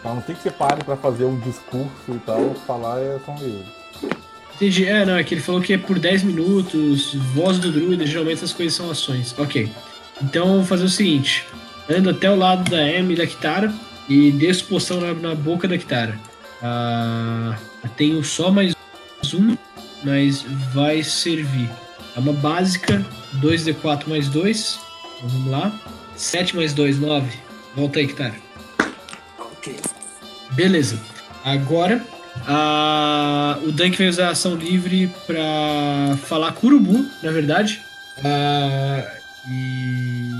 Então, 0.00 0.14
não 0.16 0.22
tem 0.22 0.34
que 0.34 0.42
você 0.42 0.50
pare 0.50 0.82
pra 0.82 0.96
fazer 0.96 1.24
um 1.24 1.38
discurso 1.38 1.90
e 2.08 2.18
tal. 2.26 2.52
Falar 2.66 2.98
é 3.00 3.20
só 3.24 3.32
livre. 3.34 3.64
Entendi. 4.56 4.86
É, 4.86 5.06
não, 5.06 5.16
é 5.16 5.22
que 5.22 5.34
ele 5.34 5.40
falou 5.40 5.60
que 5.60 5.72
é 5.72 5.78
por 5.78 6.00
10 6.00 6.24
minutos, 6.24 7.14
voz 7.32 7.58
do 7.60 7.70
druida, 7.70 8.04
geralmente 8.04 8.38
essas 8.38 8.52
coisas 8.52 8.74
são 8.74 8.90
ações. 8.90 9.32
Ok. 9.38 9.70
Então 10.20 10.56
vou 10.56 10.64
fazer 10.64 10.84
o 10.84 10.88
seguinte: 10.88 11.46
ando 11.88 12.10
até 12.10 12.28
o 12.28 12.34
lado 12.34 12.68
da 12.68 12.82
M 12.82 13.14
da 13.14 13.24
Kitara 13.24 13.72
e 14.08 14.32
desço 14.32 14.64
poção 14.64 15.00
na, 15.00 15.14
na 15.14 15.34
boca 15.36 15.68
da 15.68 15.78
Kitara. 15.78 16.18
Ah, 16.60 17.56
eu 17.84 17.90
tenho 17.90 18.24
só 18.24 18.50
mais 18.50 18.74
um, 19.32 19.56
mas 20.04 20.42
vai 20.72 21.02
servir. 21.02 21.68
É 22.16 22.20
uma 22.20 22.32
básica, 22.32 23.04
2d4 23.40 24.06
mais 24.08 24.28
2. 24.28 24.78
Então, 25.16 25.28
vamos 25.28 25.50
lá. 25.50 25.72
7 26.16 26.56
mais 26.56 26.72
2, 26.72 26.98
9. 26.98 27.28
Volta 27.76 27.98
aí, 27.98 28.06
Kitara. 28.08 28.34
Ok. 29.38 29.76
Beleza. 30.52 30.98
Agora, 31.44 32.04
a- 32.46 33.58
o 33.62 33.70
Dunk 33.72 33.96
vai 33.98 34.08
usar 34.08 34.28
a 34.28 34.30
ação 34.30 34.56
livre 34.56 35.10
pra 35.26 36.16
falar 36.24 36.52
curubu, 36.52 37.04
na 37.22 37.30
verdade. 37.30 37.80
Ah, 38.24 39.04
e... 39.48 40.30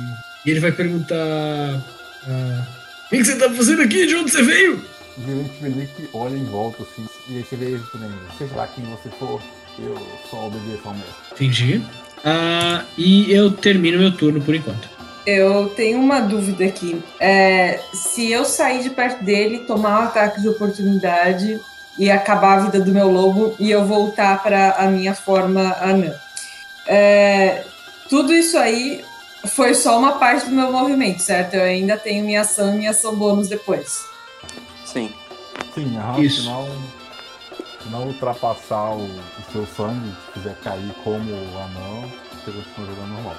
e 0.47 0.51
ele 0.51 0.61
vai 0.61 0.73
perguntar: 0.73 1.17
ah, 1.17 2.67
O 3.07 3.09
que 3.11 3.19
que 3.19 3.25
você 3.25 3.37
tá 3.37 3.51
fazendo 3.51 3.83
aqui? 3.83 4.07
De 4.07 4.17
onde 4.17 4.31
você 4.31 4.43
veio? 4.43 4.85
O 5.19 5.27
gerente 5.27 5.51
Felipe 5.61 6.09
olha 6.13 6.37
em 6.37 6.45
volta 6.45 6.83
assim. 6.83 7.07
E 7.29 7.39
aí 7.39 7.45
você 7.45 7.57
vê 7.57 7.67
ele 7.67 7.85
também. 7.93 8.11
Seja 8.37 8.55
lá 8.55 8.67
quem 8.69 8.85
você 8.85 9.09
for, 9.19 9.41
eu 9.79 9.97
só 10.31 10.47
obedeço 10.47 10.83
ao 10.85 10.95
mestre. 10.95 11.15
Entendi. 11.33 11.83
Ah, 12.25 12.85
e 12.97 13.33
eu 13.33 13.51
termino 13.51 13.99
meu 13.99 14.17
turno 14.17 14.41
por 14.41 14.55
enquanto. 14.55 14.89
Eu 15.27 15.69
tenho 15.71 15.99
uma 15.99 16.21
dúvida 16.21 16.65
aqui. 16.65 17.03
É, 17.21 17.81
se 17.93 18.31
eu 18.31 18.45
sair 18.45 18.83
de 18.83 18.91
perto 18.91 19.23
dele, 19.23 19.61
tomar 19.61 20.01
um 20.01 20.05
ataque 20.05 20.41
de 20.41 20.49
oportunidade 20.49 21.61
e 21.99 22.11
acabar 22.11 22.59
a 22.59 22.61
vida 22.63 22.81
do 22.81 22.93
meu 22.93 23.11
lobo 23.11 23.55
e 23.59 23.71
eu 23.71 23.85
voltar 23.85 24.43
para 24.43 24.73
a 24.73 24.87
minha 24.87 25.15
forma 25.15 25.77
anã. 25.81 26.15
É, 26.87 27.65
tudo 28.09 28.33
isso 28.33 28.57
aí 28.57 29.05
foi 29.47 29.75
só 29.75 29.99
uma 29.99 30.13
parte 30.13 30.47
do 30.47 30.55
meu 30.55 30.73
movimento, 30.73 31.21
certo? 31.23 31.55
Eu 31.55 31.63
ainda 31.63 31.97
tenho 31.97 32.25
minha 32.25 32.41
ação 32.41 32.75
e 32.75 32.79
minha 32.79 32.91
ação 32.91 33.15
bônus 33.15 33.49
depois. 33.49 34.07
Sim. 34.93 35.13
Sim, 35.75 35.97
aham, 35.99 36.21
Isso. 36.21 36.43
se 36.43 36.47
não, 36.49 36.67
se 37.83 37.89
não 37.91 38.07
ultrapassar 38.07 38.93
o, 38.95 39.05
o 39.05 39.53
seu 39.53 39.67
sangue, 39.77 40.11
se 40.27 40.33
quiser 40.33 40.57
cair 40.61 40.93
como 41.05 41.31
anão, 41.59 42.11
você 42.45 42.51
continua 42.53 42.87
jogando 42.95 43.13
normal. 43.13 43.37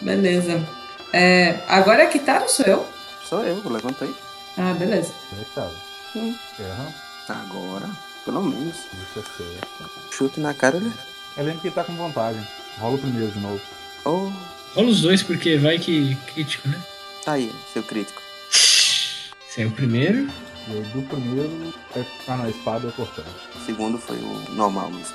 Beleza. 0.00 0.66
É, 1.12 1.60
agora 1.68 2.04
a 2.04 2.06
Kitara 2.06 2.48
sou 2.48 2.66
eu? 2.66 2.86
Sou 3.28 3.40
eu, 3.44 3.60
levantei. 3.68 4.14
Ah, 4.56 4.74
beleza. 4.78 5.12
Conectado. 5.30 5.74
Hum. 6.16 6.34
Erra, 6.58 6.94
Agora, 7.28 7.88
pelo 8.24 8.42
menos. 8.42 8.76
isso 8.76 9.18
é 9.18 9.22
certo. 9.22 9.90
Chute 10.10 10.40
na 10.40 10.54
cara 10.54 10.78
dele. 10.78 10.92
É 11.36 11.42
lembro 11.42 11.60
que 11.60 11.68
ele 11.68 11.74
tá 11.74 11.84
com 11.84 11.94
vantagem. 11.96 12.46
Rola 12.78 12.94
o 12.94 12.98
primeiro 12.98 13.32
de 13.32 13.40
novo. 13.40 13.60
Oh, 14.04 14.30
Rola 14.74 14.88
os 14.88 15.00
dois, 15.02 15.22
porque 15.22 15.56
vai 15.56 15.78
que 15.78 16.14
crítico, 16.32 16.68
né? 16.68 16.80
tá 17.24 17.32
aí, 17.32 17.52
seu 17.72 17.82
crítico. 17.82 18.20
Esse 18.52 19.62
é 19.62 19.66
o 19.66 19.70
primeiro. 19.70 20.28
E 20.68 20.72
aí 20.72 20.82
do 20.94 21.02
primeiro. 21.08 21.74
É... 21.96 22.04
Ah 22.28 22.36
não, 22.36 22.44
a 22.44 22.50
espada 22.50 22.88
é 22.88 22.90
cortando. 22.92 23.26
O 23.54 23.64
segundo 23.66 23.98
foi 23.98 24.16
o 24.16 24.54
normal 24.54 24.90
mesmo. 24.90 25.14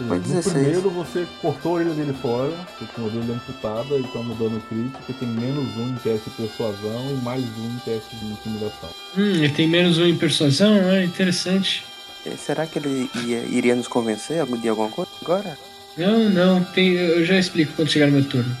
E 0.00 0.04
Foi 0.04 0.16
No 0.16 0.22
16. 0.22 0.52
primeiro 0.54 0.90
você 0.90 1.26
cortou 1.42 1.72
a 1.72 1.74
orelha 1.80 1.94
dele 1.94 2.14
fora, 2.22 2.52
ficou 2.78 2.88
com 2.94 3.02
a 3.02 3.04
orelha 3.06 3.34
amputada, 3.34 3.94
ele 3.94 4.08
toma 4.12 4.34
dano 4.36 4.60
crítico, 4.68 5.02
e 5.08 5.12
tem 5.12 5.28
menos 5.28 5.76
um 5.76 5.88
em 5.88 5.94
teste 5.96 6.30
de 6.30 6.36
persuasão 6.36 7.10
e 7.10 7.14
mais 7.24 7.42
um 7.42 7.66
em 7.66 7.78
teste 7.84 8.14
de 8.16 8.26
intimidação. 8.26 8.90
Hum, 9.16 9.22
ele 9.22 9.48
tem 9.50 9.68
menos 9.68 9.98
um 9.98 10.06
em 10.06 10.16
persuasão, 10.16 10.72
é 10.90 11.04
interessante. 11.04 11.84
Será 12.38 12.66
que 12.66 12.78
ele 12.78 13.10
ia- 13.24 13.44
iria 13.46 13.74
nos 13.74 13.88
convencer 13.88 14.44
de 14.46 14.68
alguma 14.68 14.88
coisa 14.90 15.10
agora? 15.22 15.58
Não, 15.96 16.28
não, 16.30 16.62
tem, 16.62 16.92
eu 16.92 17.24
já 17.24 17.36
explico 17.38 17.72
quando 17.74 17.88
chegar 17.90 18.06
no 18.06 18.12
meu 18.12 18.24
turno. 18.24 18.56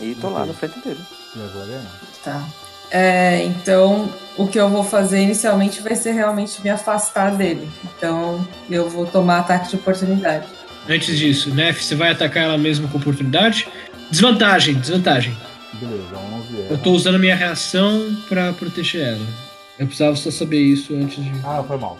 E 0.00 0.14
tô 0.14 0.30
lá 0.30 0.46
na 0.46 0.54
frente 0.54 0.78
dele. 0.80 1.00
E 1.36 1.42
agora 1.42 1.72
é. 1.72 1.82
Tá. 2.24 2.48
É, 2.90 3.44
então, 3.44 4.08
o 4.36 4.46
que 4.46 4.58
eu 4.58 4.68
vou 4.68 4.84
fazer 4.84 5.20
inicialmente 5.20 5.80
vai 5.80 5.94
ser 5.94 6.12
realmente 6.12 6.62
me 6.62 6.70
afastar 6.70 7.34
dele. 7.34 7.68
Então, 7.84 8.46
eu 8.70 8.88
vou 8.88 9.06
tomar 9.06 9.40
ataque 9.40 9.70
de 9.70 9.76
oportunidade. 9.76 10.46
Antes 10.88 11.18
disso, 11.18 11.54
Nef, 11.54 11.82
você 11.82 11.94
vai 11.94 12.12
atacar 12.12 12.44
ela 12.44 12.56
mesmo 12.56 12.88
com 12.88 12.98
oportunidade? 12.98 13.68
Desvantagem, 14.10 14.74
desvantagem. 14.76 15.36
Beleza, 15.74 16.16
11 16.16 16.60
é. 16.62 16.66
Eu 16.70 16.78
tô 16.78 16.92
usando 16.92 17.16
a 17.16 17.18
minha 17.18 17.36
reação 17.36 18.16
pra 18.28 18.52
proteger 18.54 19.08
ela. 19.08 19.26
Eu 19.78 19.86
precisava 19.86 20.16
só 20.16 20.30
saber 20.30 20.60
isso 20.60 20.94
antes 20.94 21.22
de. 21.22 21.30
Ah, 21.44 21.62
foi 21.66 21.76
mal. 21.76 21.98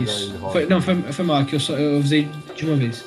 Isso. 0.00 0.34
Foi, 0.52 0.66
não, 0.66 0.80
foi, 0.80 0.94
foi 1.12 1.24
mal, 1.24 1.44
que 1.44 1.54
eu, 1.54 1.60
só, 1.60 1.74
eu 1.74 1.98
usei 1.98 2.28
de 2.54 2.64
uma 2.64 2.76
vez. 2.76 3.04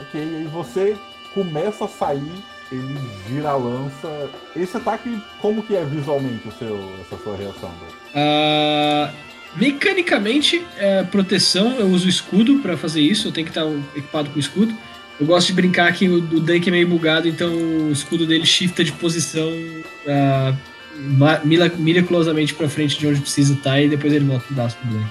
Ok, 0.00 0.20
e 0.20 0.48
você 0.52 0.96
começa 1.34 1.84
a 1.84 1.88
sair, 1.88 2.32
ele 2.72 2.98
gira 3.28 3.50
a 3.50 3.56
lança. 3.56 4.30
Esse 4.56 4.76
ataque, 4.76 5.20
como 5.40 5.62
que 5.62 5.74
é 5.76 5.84
visualmente 5.84 6.46
o 6.48 6.52
seu, 6.52 6.76
essa 7.00 7.16
sua 7.22 7.36
reação? 7.36 7.70
Ah, 8.14 9.10
mecanicamente, 9.56 10.64
é, 10.78 11.02
proteção, 11.04 11.72
eu 11.78 11.86
uso 11.88 12.08
escudo 12.08 12.58
pra 12.60 12.76
fazer 12.76 13.00
isso, 13.00 13.28
eu 13.28 13.32
tenho 13.32 13.46
que 13.46 13.50
estar 13.50 13.66
equipado 13.96 14.30
com 14.30 14.38
escudo. 14.38 14.74
Eu 15.20 15.26
gosto 15.26 15.48
de 15.48 15.52
brincar 15.52 15.92
que 15.92 16.08
o, 16.08 16.14
o 16.16 16.40
Dunk 16.40 16.66
é 16.66 16.70
meio 16.70 16.88
bugado, 16.88 17.28
então 17.28 17.52
o 17.52 17.92
escudo 17.92 18.26
dele 18.26 18.46
shifta 18.46 18.82
de 18.82 18.92
posição 18.92 19.50
mila- 21.44 21.72
miraculosamente 21.76 22.54
pra 22.54 22.68
frente 22.68 22.98
de 22.98 23.06
onde 23.06 23.20
precisa 23.20 23.52
estar 23.54 23.80
e 23.80 23.88
depois 23.88 24.12
ele 24.12 24.24
volta 24.24 24.44
pro 24.46 24.54
braço 24.54 24.76
Dunk. 24.84 25.06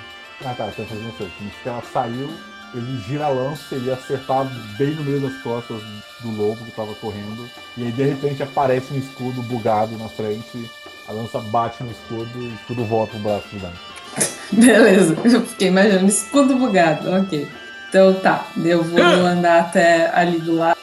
Ah 0.45 0.53
tá, 0.53 0.65
tá 0.67 0.83
fazendo 0.83 1.09
isso. 1.09 1.29
Como 1.37 1.49
se 1.61 1.69
ela 1.69 1.83
saiu, 1.93 2.29
ele 2.73 2.99
gira 2.99 3.25
a 3.25 3.29
lança 3.29 3.75
e 3.75 3.85
ia 3.85 3.93
acertar 3.93 4.45
bem 4.77 4.91
no 4.91 5.03
meio 5.03 5.19
das 5.21 5.41
costas 5.41 5.81
do 6.19 6.31
lobo 6.31 6.63
que 6.63 6.71
tava 6.71 6.93
correndo. 6.95 7.49
E 7.77 7.83
aí 7.83 7.91
de 7.91 8.03
repente 8.03 8.43
aparece 8.43 8.93
um 8.93 8.97
escudo 8.97 9.41
bugado 9.43 9.97
na 9.97 10.09
frente. 10.09 10.69
A 11.07 11.11
lança 11.11 11.39
bate 11.39 11.83
no 11.83 11.91
escudo 11.91 12.29
e 12.35 12.47
o 12.47 12.53
escudo 12.53 12.85
volta 12.85 13.13
pro 13.13 13.21
braço 13.21 13.47
do 13.51 13.59
Dante. 13.59 13.79
Beleza. 14.51 15.17
Eu 15.23 15.45
fiquei 15.45 15.69
imaginando 15.69 16.07
escudo 16.07 16.55
bugado. 16.55 17.11
Ok. 17.11 17.47
Então 17.89 18.13
tá. 18.15 18.45
Eu 18.63 18.83
vou 18.83 19.01
andar 19.01 19.59
até 19.59 20.11
ali 20.13 20.39
do 20.39 20.55
lado. 20.55 20.77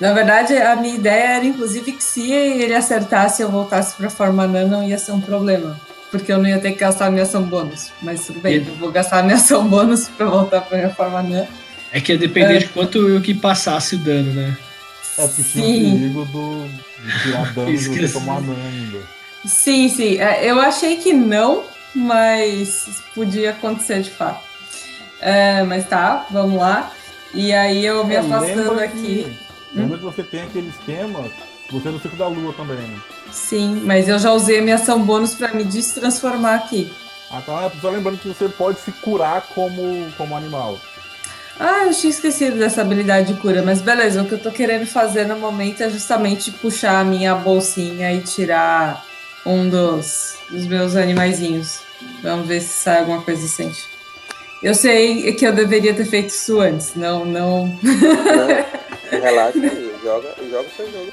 Na 0.00 0.12
verdade, 0.12 0.56
a 0.56 0.76
minha 0.76 0.94
ideia 0.94 1.36
era, 1.36 1.44
inclusive, 1.44 1.92
que 1.92 2.04
se 2.04 2.30
ele 2.30 2.74
acertasse 2.74 3.42
e 3.42 3.44
eu 3.44 3.50
voltasse 3.50 3.96
pra 3.96 4.08
forma 4.08 4.44
anã, 4.44 4.64
não 4.64 4.82
ia 4.82 4.96
ser 4.96 5.10
um 5.10 5.20
problema. 5.20 5.78
Porque 6.10 6.32
eu 6.32 6.38
não 6.38 6.48
ia 6.48 6.58
ter 6.58 6.72
que 6.72 6.78
gastar 6.78 7.06
a 7.06 7.10
minha 7.10 7.22
ação 7.24 7.42
bônus. 7.42 7.90
Mas 8.02 8.26
tudo 8.26 8.40
bem, 8.40 8.54
E- 8.56 8.66
eu 8.68 8.74
vou 8.76 8.90
gastar 8.90 9.18
a 9.18 9.22
minha 9.22 9.36
ação 9.36 9.66
bônus 9.68 10.08
pra 10.08 10.26
voltar 10.26 10.60
pra 10.62 10.78
minha 10.78 10.90
forma 10.94 11.18
anã. 11.18 11.46
É 11.92 12.00
que 12.00 12.12
ia 12.12 12.18
depender 12.18 12.54
É. 12.56 12.58
de 12.58 12.66
quanto 12.68 12.98
eu 13.08 13.20
que 13.20 13.34
passasse 13.34 13.94
o 13.94 13.98
dano, 13.98 14.32
né? 14.32 14.56
É 15.18 15.26
porque 15.26 15.42
tinha 15.42 15.64
o 15.64 15.66
Sim. 15.66 15.90
perigo 15.98 16.24
do, 16.26 16.68
de 16.68 17.22
tirar 17.22 17.52
dano 17.54 17.70
Esqueci. 17.70 18.12
tomar 18.12 18.40
dano 18.40 18.56
ainda. 18.66 18.98
Sim, 19.44 19.88
sim. 19.88 20.16
É, 20.18 20.44
Eu 20.50 20.60
achei 20.60 20.96
que 20.96 21.12
não, 21.12 21.64
mas 21.94 23.02
podia 23.14 23.50
acontecer 23.50 24.00
de 24.02 24.10
fato. 24.10 24.42
É, 25.20 25.62
mas 25.64 25.86
tá, 25.88 26.26
vamos 26.30 26.58
lá. 26.58 26.92
E 27.34 27.52
aí 27.52 27.84
eu 27.84 28.04
me 28.06 28.14
É, 28.14 28.18
afastando 28.18 28.80
aqui. 28.80 29.26
Que, 29.72 29.78
lembra 29.78 29.98
que 29.98 30.04
você 30.04 30.22
tem 30.22 30.42
aquele 30.42 30.68
esquema 30.68 31.24
Você 31.70 31.88
é 31.88 31.92
do 31.92 32.00
ciclo 32.00 32.16
da 32.18 32.28
lua 32.28 32.52
também. 32.54 33.02
Sim, 33.30 33.82
mas 33.84 34.08
eu 34.08 34.18
já 34.18 34.32
usei 34.32 34.58
a 34.58 34.62
minha 34.62 34.76
ação 34.76 35.02
bônus 35.02 35.34
pra 35.34 35.52
me 35.52 35.64
destransformar 35.64 36.54
aqui. 36.54 36.90
Ah, 37.30 37.42
tá. 37.44 37.70
Só 37.80 37.90
lembrando 37.90 38.18
que 38.18 38.28
você 38.28 38.48
pode 38.48 38.80
se 38.80 38.90
curar 38.90 39.42
como, 39.54 40.10
como 40.16 40.34
animal. 40.34 40.78
Ah, 41.60 41.86
eu 41.86 41.92
tinha 41.92 42.10
esquecido 42.10 42.56
dessa 42.56 42.80
habilidade 42.82 43.34
de 43.34 43.40
cura, 43.40 43.62
mas 43.62 43.82
beleza, 43.82 44.22
o 44.22 44.26
que 44.26 44.32
eu 44.32 44.38
tô 44.38 44.50
querendo 44.50 44.86
fazer 44.86 45.26
no 45.26 45.36
momento 45.36 45.82
é 45.82 45.90
justamente 45.90 46.52
puxar 46.52 47.00
a 47.00 47.04
minha 47.04 47.34
bolsinha 47.34 48.12
e 48.12 48.20
tirar 48.20 49.04
um 49.44 49.68
dos, 49.68 50.36
dos 50.48 50.66
meus 50.66 50.94
animaizinhos. 50.94 51.80
Vamos 52.22 52.46
ver 52.46 52.60
se 52.60 52.68
sai 52.84 53.00
alguma 53.00 53.22
coisa 53.22 53.42
decente. 53.42 53.88
Eu 54.62 54.74
sei 54.74 55.32
que 55.32 55.46
eu 55.46 55.52
deveria 55.52 55.92
ter 55.92 56.04
feito 56.04 56.28
isso 56.28 56.60
antes, 56.60 56.94
não, 56.94 57.24
não. 57.24 57.66
Não, 57.66 58.48
relaxa 59.20 59.58
aí, 59.58 59.94
joga, 60.02 60.34
joga 60.48 60.68
o 60.68 60.76
seu 60.76 60.90
jogo. 60.92 61.12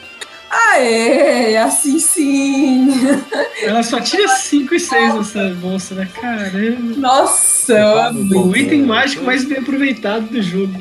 Aê, 0.74 1.58
assim 1.58 2.00
sim! 2.00 2.88
Ela 3.64 3.84
só 3.84 4.00
tira 4.00 4.28
5 4.28 4.74
e 4.76 4.80
6 4.80 5.14
nessa 5.16 5.50
bolsa, 5.56 5.96
né? 5.96 6.08
Caramba. 6.20 6.96
Nossa, 6.98 7.74
eu 7.74 8.00
amei. 8.00 8.38
O 8.40 8.56
item 8.56 8.84
mágico 8.84 9.24
mais 9.26 9.44
bem 9.46 9.58
aproveitado 9.60 10.28
do 10.28 10.42
jogo. 10.42 10.74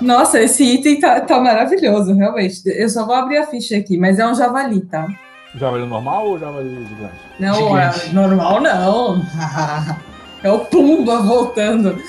Nossa, 0.00 0.40
esse 0.40 0.64
item 0.64 0.98
tá, 1.00 1.20
tá 1.20 1.38
maravilhoso, 1.40 2.14
realmente. 2.14 2.62
Eu 2.66 2.88
só 2.88 3.04
vou 3.06 3.14
abrir 3.14 3.38
a 3.38 3.46
ficha 3.46 3.76
aqui, 3.76 3.96
mas 3.98 4.18
é 4.18 4.26
um 4.26 4.34
javali, 4.34 4.80
tá? 4.82 5.06
Javali 5.54 5.86
normal 5.86 6.26
ou 6.28 6.38
javali 6.38 6.68
gigante? 6.88 7.14
Não, 7.38 7.76
é 7.78 7.92
Gigante. 7.92 8.14
normal 8.14 8.60
não. 8.60 9.24
É 10.42 10.50
o 10.50 10.60
Pumba 10.60 11.18
voltando. 11.20 12.02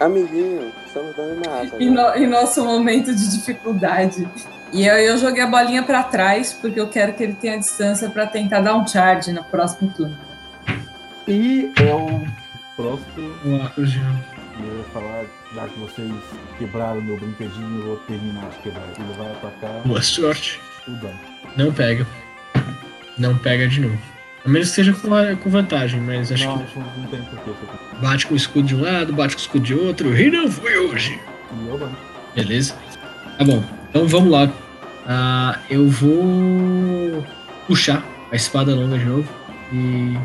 Amiguinho, 0.00 0.72
estamos 0.86 1.14
dando 1.14 1.40
na 1.44 1.60
asa. 1.60 1.76
Em, 1.78 1.90
no- 1.90 2.14
em 2.14 2.26
nosso 2.26 2.64
momento 2.64 3.14
de 3.14 3.30
dificuldade. 3.36 4.26
E 4.72 4.84
eu, 4.86 4.94
eu 4.96 5.18
joguei 5.18 5.42
a 5.42 5.46
bolinha 5.46 5.82
pra 5.82 6.02
trás, 6.02 6.52
porque 6.52 6.78
eu 6.78 6.88
quero 6.88 7.12
que 7.14 7.22
ele 7.22 7.34
tenha 7.34 7.58
distância 7.58 8.10
pra 8.10 8.26
tentar 8.26 8.60
dar 8.60 8.74
um 8.76 8.86
charge 8.86 9.32
no 9.32 9.42
próximo 9.44 9.90
turno. 9.96 10.16
E 11.28 11.70
é 11.76 11.94
o 11.94 12.26
próximo. 12.76 13.34
O 13.44 13.54
óculos 13.64 13.92
de 13.92 13.98
novo. 14.00 14.24
Eu 14.58 14.78
ia 14.78 14.84
falar, 14.84 15.24
já 15.54 15.68
que 15.68 15.78
vocês 15.78 16.10
quebraram 16.58 17.00
meu 17.02 17.18
brinquedinho, 17.18 17.78
eu 17.80 17.86
vou 17.86 17.96
terminar 17.98 18.48
de 18.50 18.56
quebrar. 18.58 18.84
Ele 18.98 19.12
vai 19.18 19.30
atacar 19.32 19.82
Boa 19.84 20.02
sorte. 20.02 20.60
o 20.88 20.92
Dan. 20.92 21.12
Não 21.56 21.72
pega. 21.72 22.06
Não 23.18 23.36
pega 23.38 23.68
de 23.68 23.80
novo. 23.80 23.98
A 24.44 24.48
menos 24.48 24.68
que 24.70 24.74
seja 24.76 24.92
com, 24.92 25.12
a- 25.14 25.34
com 25.36 25.50
vantagem, 25.50 26.00
mas 26.00 26.30
acho 26.30 26.44
não, 26.46 26.58
que 26.58 26.78
não, 26.78 26.86
não 26.98 27.06
tem 27.08 27.20
porquê 27.22 27.50
bate 28.00 28.26
com 28.26 28.34
o 28.34 28.36
escudo 28.36 28.66
de 28.68 28.76
um 28.76 28.82
lado, 28.82 29.12
bate 29.12 29.34
com 29.34 29.40
o 29.40 29.42
escudo 29.42 29.64
de 29.64 29.74
outro. 29.74 30.16
E 30.16 30.30
não 30.30 30.50
foi 30.50 30.78
hoje. 30.78 31.20
E 31.52 31.68
eu. 31.68 31.90
Beleza? 32.34 32.74
Tá 33.38 33.44
bom. 33.44 33.62
Então 33.96 34.06
vamos 34.06 34.30
lá. 34.30 34.52
Ah, 35.08 35.58
eu 35.70 35.88
vou 35.88 37.24
puxar 37.66 38.04
a 38.30 38.36
espada 38.36 38.74
longa 38.74 38.98
de 38.98 39.06
novo. 39.06 39.26
E. 39.72 40.18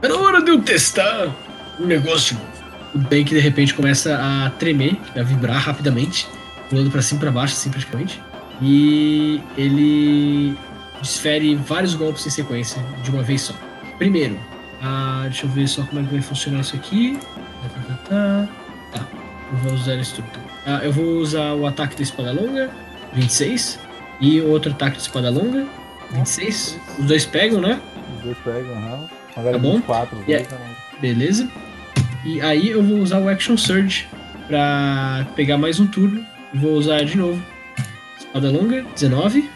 É 0.00 0.06
na 0.06 0.16
hora 0.16 0.40
de 0.40 0.52
eu 0.52 0.62
testar 0.62 1.34
um 1.80 1.86
negócio 1.86 2.36
novo. 2.36 2.46
O 2.94 2.98
Bank 2.98 3.24
de 3.24 3.40
repente 3.40 3.74
começa 3.74 4.16
a 4.16 4.50
tremer, 4.50 4.96
a 5.16 5.24
vibrar 5.24 5.60
rapidamente, 5.60 6.28
pulando 6.70 6.88
pra 6.88 7.02
cima 7.02 7.18
e 7.18 7.20
pra 7.22 7.32
baixo, 7.32 7.54
assim 7.54 7.68
praticamente. 7.68 8.22
E 8.62 9.42
ele 9.58 10.56
desfere 11.02 11.56
vários 11.56 11.96
golpes 11.96 12.24
em 12.28 12.30
sequência, 12.30 12.80
de 13.02 13.10
uma 13.10 13.24
vez 13.24 13.40
só. 13.40 13.54
Primeiro, 13.98 14.38
ah, 14.80 15.22
deixa 15.24 15.46
eu 15.46 15.50
ver 15.50 15.66
só 15.66 15.82
como 15.82 16.00
é 16.00 16.04
que 16.04 16.12
vai 16.12 16.22
funcionar 16.22 16.60
isso 16.60 16.76
aqui. 16.76 17.18
Tá, 17.18 17.68
tá, 17.68 17.94
tá, 18.08 18.48
tá. 18.92 19.06
Eu 19.50 19.58
vou 19.58 19.72
usar 19.72 19.96
isso 19.96 20.14
tudo. 20.14 20.46
Ah, 20.64 20.80
eu 20.84 20.92
vou 20.92 21.18
usar 21.18 21.54
o 21.54 21.66
ataque 21.66 21.96
da 21.96 22.02
espada 22.02 22.30
longa, 22.32 22.70
26. 23.12 23.78
E 24.20 24.40
o 24.40 24.50
outro 24.50 24.72
ataque 24.72 24.96
de 24.96 25.02
espada 25.02 25.30
longa, 25.30 25.66
26. 26.12 26.78
Os 26.98 27.04
dois 27.06 27.26
pegam, 27.26 27.60
né? 27.60 27.80
Os 28.18 28.22
dois 28.24 28.36
pegam, 28.44 28.72
aham. 28.76 29.08
Mas 29.36 29.46
era 29.46 29.52
Tá 29.56 29.58
bom? 29.62 29.72
24, 29.76 30.16
os 30.18 30.22
E 30.22 30.26
dois, 30.26 30.48
né? 30.48 30.58
Beleza. 31.00 31.48
E 32.24 32.40
aí 32.40 32.70
eu 32.70 32.82
vou 32.82 32.98
usar 32.98 33.18
o 33.18 33.28
Action 33.28 33.56
Surge 33.56 34.08
pra 34.48 35.26
pegar 35.36 35.58
mais 35.58 35.78
um 35.78 35.86
turno. 35.86 36.24
E 36.54 36.58
vou 36.58 36.72
usar 36.72 37.04
de 37.04 37.16
novo. 37.18 37.42
Espada 38.18 38.50
longa, 38.50 38.82
19. 38.94 39.50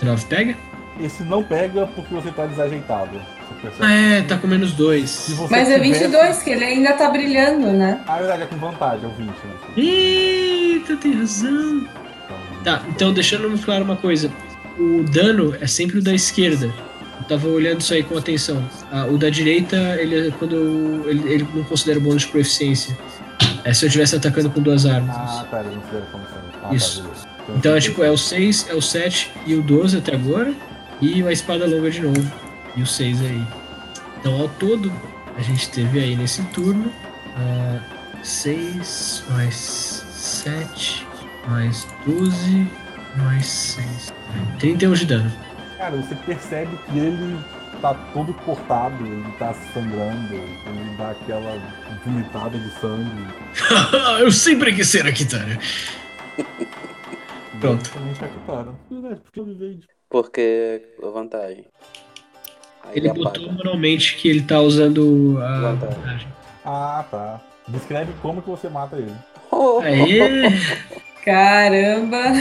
19 0.00 0.24
pega. 0.26 0.56
Esse 1.00 1.22
não 1.24 1.42
pega 1.42 1.86
porque 1.88 2.12
você 2.14 2.30
tá 2.30 2.46
desajeitado. 2.46 3.20
Você? 3.62 3.82
Ah, 3.82 3.92
é, 3.92 4.22
tá 4.22 4.36
com 4.36 4.46
menos 4.46 4.72
2. 4.72 5.08
Se 5.08 5.32
você 5.34 5.50
Mas 5.54 5.68
é 5.68 5.74
tivesse- 5.78 6.04
22, 6.04 6.42
que 6.42 6.50
ele 6.50 6.64
ainda 6.64 6.92
tá 6.94 7.10
brilhando, 7.10 7.72
né? 7.72 8.00
Ah, 8.06 8.16
é 8.16 8.18
verdade, 8.20 8.42
é 8.42 8.46
com 8.46 8.56
vantagem, 8.56 9.04
é 9.04 9.08
o 9.08 9.10
20, 9.10 9.28
né? 9.28 9.54
Eita, 9.76 10.96
tem 10.96 11.12
razão. 11.14 11.86
Tá, 12.64 12.82
então 12.88 13.12
deixando 13.12 13.48
muito 13.48 13.64
claro 13.64 13.84
uma 13.84 13.96
coisa. 13.96 14.30
O 14.78 15.04
dano 15.04 15.54
é 15.60 15.66
sempre 15.66 15.98
o 15.98 16.02
da 16.02 16.14
esquerda. 16.14 16.66
Eu 17.20 17.24
tava 17.28 17.46
olhando 17.48 17.80
isso 17.80 17.94
aí 17.94 18.02
com 18.02 18.16
atenção. 18.18 18.68
Ah, 18.90 19.06
o 19.06 19.16
da 19.18 19.28
direita, 19.30 19.76
ele 20.00 20.28
é 20.28 20.30
quando 20.32 20.56
eu- 20.56 21.10
ele, 21.10 21.32
ele 21.32 21.48
não 21.54 21.62
considera 21.64 22.00
bônus 22.00 22.22
de 22.22 22.28
proficiência. 22.28 22.96
É 23.62 23.72
se 23.72 23.84
eu 23.84 23.86
estivesse 23.86 24.16
atacando 24.16 24.50
com 24.50 24.60
duas 24.60 24.84
armas. 24.86 25.14
Ah, 25.16 25.46
tá, 25.50 25.60
ele 25.60 25.74
não 25.76 25.82
fizeram 25.82 26.06
como. 26.10 26.24
Ah, 26.62 26.74
Isso. 26.74 27.02
Tá. 27.02 27.52
Então 27.56 27.74
é 27.76 27.80
tipo, 27.80 28.02
é 28.02 28.10
o 28.10 28.16
6, 28.16 28.66
é 28.68 28.74
o 28.74 28.80
7 28.82 29.30
e 29.46 29.54
o 29.54 29.62
12 29.62 29.98
até 29.98 30.14
agora. 30.14 30.52
E 31.00 31.22
a 31.22 31.30
espada 31.32 31.66
longa 31.66 31.90
de 31.90 32.00
novo. 32.00 32.32
E 32.76 32.82
o 32.82 32.86
6 32.86 33.20
aí. 33.20 33.42
Então 34.20 34.40
ao 34.40 34.48
todo, 34.48 34.90
a 35.36 35.42
gente 35.42 35.68
teve 35.68 35.98
aí 36.00 36.16
nesse 36.16 36.42
turno 36.44 36.90
6 38.22 39.22
mais 39.30 39.54
7 40.12 41.06
mais 41.48 41.86
12 42.06 42.66
mais 43.16 43.46
6. 43.46 44.12
31 44.58 44.92
de 44.94 45.06
dano. 45.06 45.32
Cara, 45.78 45.96
você 45.96 46.14
percebe 46.16 46.76
que 46.86 46.98
ele 46.98 47.38
tá 47.80 47.94
todo 48.12 48.32
cortado, 48.34 49.06
ele 49.06 49.24
tá 49.38 49.54
sangrando, 49.72 50.34
ele 50.34 50.96
dá 50.98 51.10
aquela 51.10 51.60
vomitada 52.04 52.58
de 52.58 52.70
sangue. 52.80 53.26
eu 54.20 54.30
sempre 54.32 54.74
quis 54.74 54.88
ser 54.88 55.06
a 55.06 55.12
Kitara. 55.12 55.58
Pronto. 57.60 57.82
Basicamente 57.82 58.24
a 58.24 58.28
Kitara. 58.28 58.74
Verdade, 58.90 59.20
porque 59.22 59.40
eu 59.40 59.44
vivei 59.44 59.74
de... 59.74 59.86
Porque 60.10 60.82
a 61.02 61.06
vantagem. 61.08 61.66
Aí 62.84 62.98
Ele 62.98 63.08
apaga. 63.08 63.24
botou 63.24 63.52
manualmente 63.52 64.16
que 64.16 64.28
ele 64.28 64.42
tá 64.42 64.60
usando 64.60 65.38
a 65.40 65.60
Vantagem. 65.60 65.96
vantagem. 65.98 66.28
Ah, 66.64 67.04
tá. 67.10 67.40
Descreve 67.68 68.12
como 68.20 68.42
que 68.42 68.50
você 68.50 68.68
mata 68.68 68.96
ele. 68.96 69.14
Aê! 69.82 70.50
Caramba! 71.24 72.32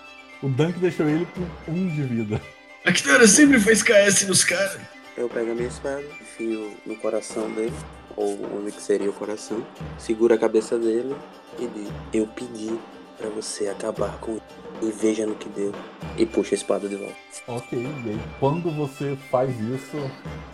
O 0.42 0.48
Dunk 0.48 0.78
deixou 0.78 1.08
ele 1.08 1.26
com 1.34 1.72
um 1.72 1.88
de 1.88 2.02
vida. 2.02 2.40
A 2.84 2.92
Kitara 2.92 3.26
sempre 3.26 3.58
faz 3.58 3.82
KS 3.82 4.28
nos 4.28 4.44
caras. 4.44 4.78
Eu 5.16 5.30
pego 5.30 5.52
a 5.52 5.54
minha 5.54 5.66
espada, 5.66 6.04
enfio 6.20 6.72
no 6.84 6.94
coração 6.96 7.50
dele, 7.50 7.72
ou 8.14 8.38
onde 8.54 8.70
que 8.70 8.82
seria 8.82 9.08
o 9.08 9.14
coração, 9.14 9.66
seguro 9.98 10.34
a 10.34 10.38
cabeça 10.38 10.78
dele 10.78 11.16
e 11.58 11.66
digo: 11.66 11.92
Eu 12.12 12.26
pedi 12.26 12.78
pra 13.16 13.30
você 13.30 13.68
acabar 13.68 14.18
com 14.18 14.32
isso. 14.32 14.66
E 14.82 14.90
veja 14.90 15.26
no 15.26 15.34
que 15.34 15.48
deu. 15.48 15.72
E 16.18 16.26
puxa 16.26 16.54
a 16.54 16.58
espada 16.58 16.86
de 16.86 16.96
volta. 16.96 17.14
Ok, 17.48 17.78
e 17.78 18.10
aí 18.10 18.20
quando 18.38 18.70
você 18.70 19.16
faz 19.30 19.50
isso, 19.60 19.96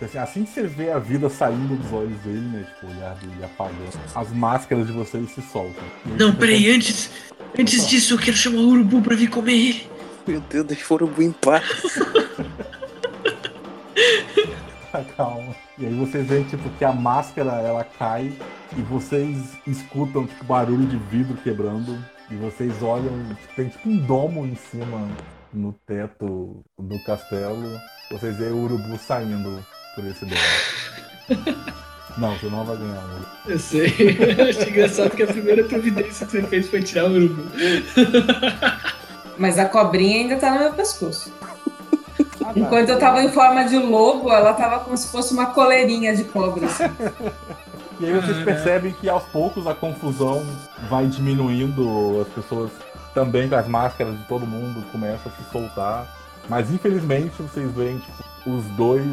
assim, 0.00 0.18
assim 0.18 0.44
que 0.44 0.50
você 0.52 0.62
vê 0.62 0.90
a 0.92 0.98
vida 0.98 1.28
saindo 1.28 1.76
dos 1.76 1.92
olhos 1.92 2.18
dele, 2.20 2.38
né? 2.38 2.66
Tipo, 2.72 2.86
o 2.86 2.96
olhar 2.96 3.14
dele 3.16 3.44
apagando, 3.44 3.90
as 4.14 4.32
máscaras 4.32 4.86
de 4.86 4.92
vocês 4.92 5.28
se 5.30 5.42
soltam. 5.42 5.82
Não, 6.18 6.34
peraí, 6.34 6.70
antes, 6.70 7.10
antes 7.58 7.86
disso 7.86 8.14
eu 8.14 8.18
quero 8.18 8.36
chamar 8.36 8.60
o 8.60 8.68
urubu 8.68 9.02
pra 9.02 9.16
vir 9.16 9.28
comer 9.28 9.52
ele. 9.52 9.86
Meu 10.26 10.40
Deus, 10.40 10.66
deixa 10.66 10.84
o 10.90 10.94
urubu 10.94 11.22
em 11.22 11.32
paz. 11.32 11.64
Tá, 14.90 15.04
Calma. 15.16 15.54
E 15.78 15.86
aí 15.86 15.94
vocês 15.94 16.26
veem, 16.26 16.44
tipo, 16.44 16.68
que 16.70 16.84
a 16.84 16.92
máscara, 16.92 17.52
ela 17.60 17.84
cai 17.84 18.32
e 18.76 18.82
vocês 18.82 19.36
escutam, 19.66 20.26
tipo, 20.26 20.44
barulho 20.44 20.86
de 20.86 20.96
vidro 20.96 21.36
quebrando. 21.36 21.98
E 22.30 22.36
vocês 22.36 22.82
olham, 22.82 23.34
tipo, 23.34 23.54
tem 23.56 23.68
tipo 23.68 23.88
um 23.88 23.96
domo 23.98 24.46
em 24.46 24.54
cima 24.54 25.08
no 25.52 25.72
teto 25.86 26.64
do 26.78 26.98
castelo. 27.04 27.78
Vocês 28.10 28.36
veem 28.36 28.52
o 28.52 28.62
urubu 28.64 28.96
saindo 28.98 29.64
por 29.94 30.06
esse 30.06 30.24
domo. 30.24 31.72
Não, 32.16 32.36
você 32.36 32.46
não 32.46 32.64
vai 32.64 32.76
ganhar 32.76 33.00
um 33.00 33.10
urubu. 33.10 33.26
Eu 33.46 33.58
sei. 33.58 33.86
Achei 34.48 34.68
engraçado 34.68 35.10
que 35.10 35.22
a 35.22 35.26
primeira 35.26 35.64
providência 35.64 36.26
que 36.26 36.32
você 36.32 36.42
fez 36.42 36.68
foi 36.68 36.82
tirar 36.82 37.06
o 37.06 37.14
urubu. 37.14 37.42
Mas 39.38 39.58
a 39.58 39.64
cobrinha 39.66 40.18
ainda 40.18 40.36
tá 40.36 40.52
no 40.52 40.60
meu 40.60 40.72
pescoço. 40.72 41.32
Ah. 42.44 42.52
Enquanto 42.56 42.88
eu 42.88 42.98
tava 42.98 43.22
em 43.22 43.30
forma 43.30 43.64
de 43.64 43.78
lobo, 43.78 44.32
ela 44.32 44.52
tava 44.52 44.80
como 44.80 44.96
se 44.96 45.08
fosse 45.12 45.32
uma 45.32 45.46
coleirinha 45.46 46.14
de 46.14 46.24
cobra. 46.24 46.66
assim. 46.66 46.84
E 48.00 48.06
aí 48.06 48.12
vocês 48.14 48.42
percebem 48.42 48.92
que 48.92 49.08
aos 49.08 49.22
poucos 49.24 49.64
a 49.64 49.74
confusão 49.74 50.44
vai 50.90 51.06
diminuindo, 51.06 52.20
as 52.20 52.28
pessoas 52.34 52.72
também 53.14 53.48
com 53.48 53.54
as 53.54 53.68
máscaras 53.68 54.18
de 54.18 54.24
todo 54.24 54.44
mundo 54.44 54.84
começam 54.90 55.30
a 55.30 55.36
se 55.42 55.50
soltar. 55.52 56.08
Mas 56.48 56.72
infelizmente 56.72 57.40
vocês 57.40 57.70
veem 57.70 57.98
tipo, 57.98 58.56
os 58.56 58.64
dois, 58.76 59.06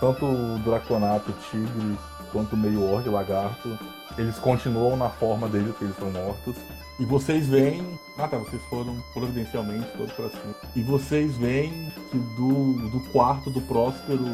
tanto 0.00 0.24
o 0.26 0.58
Draconato, 0.64 1.30
o 1.30 1.34
Tigre, 1.48 1.96
quanto 2.34 2.56
meio 2.56 2.82
orc, 2.92 3.08
lagarto, 3.08 3.78
eles 4.18 4.36
continuam 4.38 4.96
na 4.96 5.08
forma 5.08 5.48
deles, 5.48 5.74
que 5.78 5.84
eles 5.84 5.96
são 5.96 6.10
mortos. 6.10 6.56
E 6.98 7.04
vocês 7.04 7.46
veem. 7.46 7.98
Ah 8.18 8.28
tá, 8.28 8.36
vocês 8.36 8.62
foram 8.68 8.96
providencialmente 9.12 9.86
todos 9.96 10.12
pra 10.12 10.28
cima. 10.28 10.54
E 10.76 10.82
vocês 10.82 11.36
veem 11.36 11.92
que 12.10 12.18
do, 12.36 12.90
do 12.90 13.00
quarto 13.10 13.50
do 13.50 13.60
Próspero, 13.62 14.24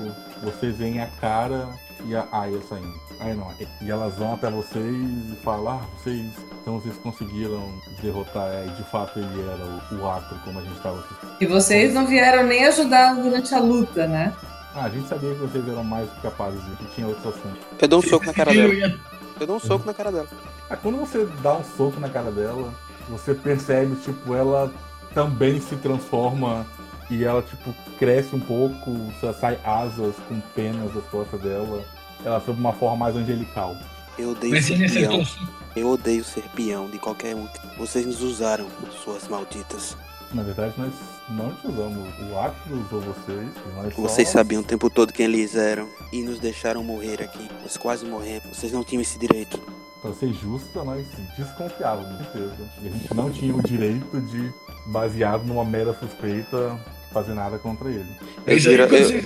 vocês 0.43 0.77
veem 0.77 1.01
a 1.01 1.07
cara 1.07 1.69
e 2.05 2.15
a 2.17 2.27
Aya 2.33 2.61
saindo. 2.69 2.99
Aí 3.20 3.35
não, 3.35 3.53
e 3.83 3.91
elas 3.91 4.15
vão 4.15 4.35
até 4.35 4.51
vocês 4.51 4.85
e 4.85 5.37
falam, 5.43 5.75
ah, 5.75 5.81
vocês. 5.99 6.33
Então 6.61 6.79
vocês 6.79 6.97
conseguiram 6.99 7.73
derrotar, 8.03 8.67
e 8.67 8.70
de 8.70 8.83
fato 8.91 9.19
ele 9.19 9.43
era 9.43 9.65
o, 9.65 9.97
o 9.97 10.41
como 10.45 10.59
a 10.59 10.62
gente 10.62 10.77
estava 10.77 11.05
E 11.41 11.47
vocês 11.47 11.95
não 11.95 12.07
vieram 12.07 12.45
nem 12.45 12.67
ajudar 12.67 13.15
durante 13.15 13.55
a 13.55 13.61
luta, 13.61 14.07
né? 14.07 14.35
Ah, 14.74 14.84
a 14.84 14.89
gente 14.89 15.08
sabia 15.08 15.31
que 15.34 15.40
vocês 15.40 15.66
eram 15.68 15.82
mais 15.82 16.08
capazes 16.23 16.60
e 16.73 16.76
que 16.76 16.94
tinha 16.94 17.07
outros 17.07 17.26
assuntos. 17.26 17.58
Eu 17.81 17.89
dou 17.89 17.99
um 17.99 18.02
soco 18.02 18.26
na 18.26 18.32
cara 18.32 18.52
dela. 18.55 18.99
Eu 19.40 19.47
dou 19.47 19.57
um 19.57 19.60
soco 19.60 19.86
na 19.86 19.94
cara 19.94 20.12
dela. 20.12 20.28
Ah, 20.68 20.76
quando 20.76 20.99
você 20.99 21.26
dá 21.42 21.55
um 21.55 21.65
soco 21.65 21.99
na 21.99 22.08
cara 22.08 22.31
dela, 22.31 22.73
você 23.08 23.34
percebe, 23.34 23.97
tipo, 23.97 24.34
ela 24.34 24.73
também 25.12 25.60
se 25.60 25.74
transforma 25.76 26.65
e 27.10 27.24
ela, 27.24 27.42
tipo, 27.42 27.74
cresce 27.99 28.36
um 28.36 28.40
pouco, 28.40 29.12
sai 29.40 29.58
asas 29.65 30.15
com 30.28 30.40
penas 30.55 30.92
das 30.94 31.05
costas 31.07 31.40
dela. 31.40 31.84
Ela 32.24 32.40
sob 32.40 32.60
uma 32.60 32.73
forma 32.73 32.97
mais 32.97 33.16
angelical. 33.16 33.76
Eu 34.16 34.31
odeio 34.31 34.52
Mas 34.52 34.66
ser 34.66 34.92
peão. 34.92 35.26
Eu 35.74 35.89
odeio 35.89 36.23
ser 36.23 36.44
peão 36.55 36.89
de 36.89 36.99
qualquer 36.99 37.34
um. 37.34 37.49
Vocês 37.78 38.07
nos 38.07 38.23
usaram, 38.23 38.68
suas 39.02 39.26
malditas. 39.26 39.97
Na 40.32 40.42
verdade, 40.42 40.74
nós 40.76 40.92
não 41.31 41.55
te 41.55 41.67
usamos. 41.67 42.09
O 42.31 42.39
Acro 42.39 42.75
usou 42.86 43.00
vocês. 43.00 43.49
Nós 43.76 43.94
só- 43.94 44.02
Vocês 44.02 44.28
sabiam 44.28 44.60
o 44.62 44.65
tempo 44.65 44.89
todo 44.91 45.12
quem 45.12 45.26
eles 45.26 45.55
eram 45.57 45.89
e 46.12 46.23
nos 46.23 46.39
deixaram 46.39 46.83
morrer 46.83 47.23
aqui. 47.23 47.49
Nós 47.62 47.76
quase 47.76 48.05
morremos. 48.05 48.57
Vocês 48.57 48.73
não 48.73 48.83
tinham 48.84 49.00
esse 49.02 49.18
direito. 49.18 49.59
Pra 50.02 50.12
ser 50.15 50.33
justa, 50.33 50.83
nós 50.83 51.07
desconfiávamos, 51.36 52.17
com 52.26 52.33
certeza. 52.33 52.57
E 52.83 52.89
a 52.89 52.91
gente 52.91 53.15
não 53.15 53.31
tinha 53.31 53.55
o 53.55 53.62
direito 53.62 54.18
de, 54.23 54.50
baseado 54.86 55.44
numa 55.44 55.65
mera 55.65 55.92
suspeita, 55.92 56.81
fazer 57.12 57.34
nada 57.34 57.59
contra 57.59 57.91
ele. 57.91 58.07
Eu 58.47 58.59
viro, 58.59 58.89
quando 58.89 58.94
eu, 59.00 59.05
vocês- 59.07 59.25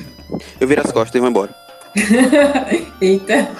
eu 0.60 0.66
viro 0.68 0.80
as 0.84 0.90
costas 0.90 1.14
e 1.14 1.20
vou 1.20 1.28
embora. 1.28 1.54
Eita. 3.00 3.50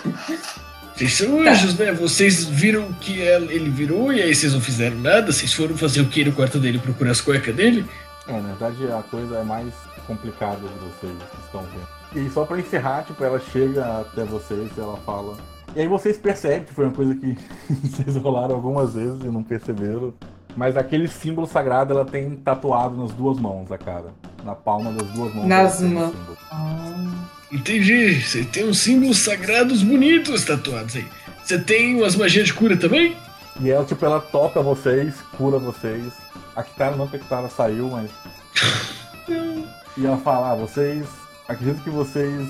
Vocês 0.97 1.12
são 1.14 1.40
anjos, 1.40 1.76
né? 1.76 1.92
Vocês 1.92 2.44
viram 2.44 2.92
que 2.94 3.18
ele 3.20 3.68
virou 3.70 4.12
e 4.12 4.23
aí 4.23 4.34
vocês 4.34 4.52
não 4.52 4.60
fizeram 4.60 4.97
nada? 4.98 5.32
Vocês 5.32 5.52
foram 5.52 5.76
fazer 5.76 6.00
o 6.00 6.06
que 6.08 6.24
no 6.24 6.32
quarto 6.32 6.58
dele? 6.58 6.78
Procurar 6.78 7.10
as 7.12 7.20
cuecas 7.20 7.55
dele? 7.55 7.84
É, 8.28 8.33
na 8.33 8.55
verdade 8.55 8.91
a 8.91 9.03
coisa 9.03 9.36
é 9.36 9.44
mais 9.44 9.73
complicada 10.07 10.57
do 10.57 10.69
que 10.69 11.07
vocês 11.07 11.17
estão 11.44 11.62
vendo. 11.62 12.27
E 12.27 12.31
só 12.31 12.44
pra 12.44 12.59
encerrar, 12.59 13.03
tipo, 13.03 13.23
ela 13.25 13.41
chega 13.41 14.01
até 14.01 14.25
vocês 14.25 14.70
e 14.77 14.81
ela 14.81 14.97
fala. 14.99 15.36
E 15.75 15.81
aí 15.81 15.89
vocês 15.89 16.17
percebem 16.17 16.65
que 16.65 16.73
foi 16.73 16.85
uma 16.85 16.94
coisa 16.94 17.15
que 17.15 17.36
vocês 17.83 18.17
rolaram 18.17 18.55
algumas 18.55 18.94
vezes 18.94 19.20
e 19.23 19.28
não 19.28 19.43
perceberam. 19.43 20.15
Mas 20.57 20.77
aquele 20.77 21.09
símbolo 21.09 21.47
sagrado 21.49 21.93
ela 21.93 22.05
tem 22.05 22.36
tatuado 22.36 22.97
nas 22.97 23.12
duas 23.12 23.39
mãos, 23.41 23.73
a 23.73 23.78
cara. 23.78 24.15
Na 24.44 24.55
palma 24.55 24.93
das 24.93 25.09
duas 25.11 25.35
mãos. 25.35 25.47
Nas 25.47 25.81
mãos. 25.81 26.15
Ah. 26.53 27.28
Entendi. 27.51 28.20
Você 28.20 28.44
tem 28.44 28.69
uns 28.69 28.78
símbolos 28.78 29.19
sagrados 29.19 29.83
bonitos 29.83 30.44
tatuados 30.44 30.97
aí. 30.97 31.07
Você 31.44 31.59
tem 31.59 31.97
umas 31.97 32.15
magias 32.17 32.47
de 32.47 32.55
cura 32.55 32.77
também? 32.77 33.17
E 33.61 33.70
ela, 33.70 33.85
tipo, 33.85 34.05
ela 34.05 34.20
toca 34.20 34.62
vocês, 34.62 35.15
cura 35.36 35.59
vocês. 35.59 36.12
A 36.57 36.62
Kitara 36.62 36.97
não, 36.97 37.07
porque 37.07 37.16
a 37.16 37.20
Kitara 37.20 37.49
saiu, 37.49 37.89
mas. 37.91 38.10
E 39.97 40.05
ela 40.05 40.16
fala, 40.18 40.50
ah, 40.52 40.55
vocês. 40.57 41.07
Acredito 41.49 41.83
que 41.83 41.91
vocês 41.91 42.49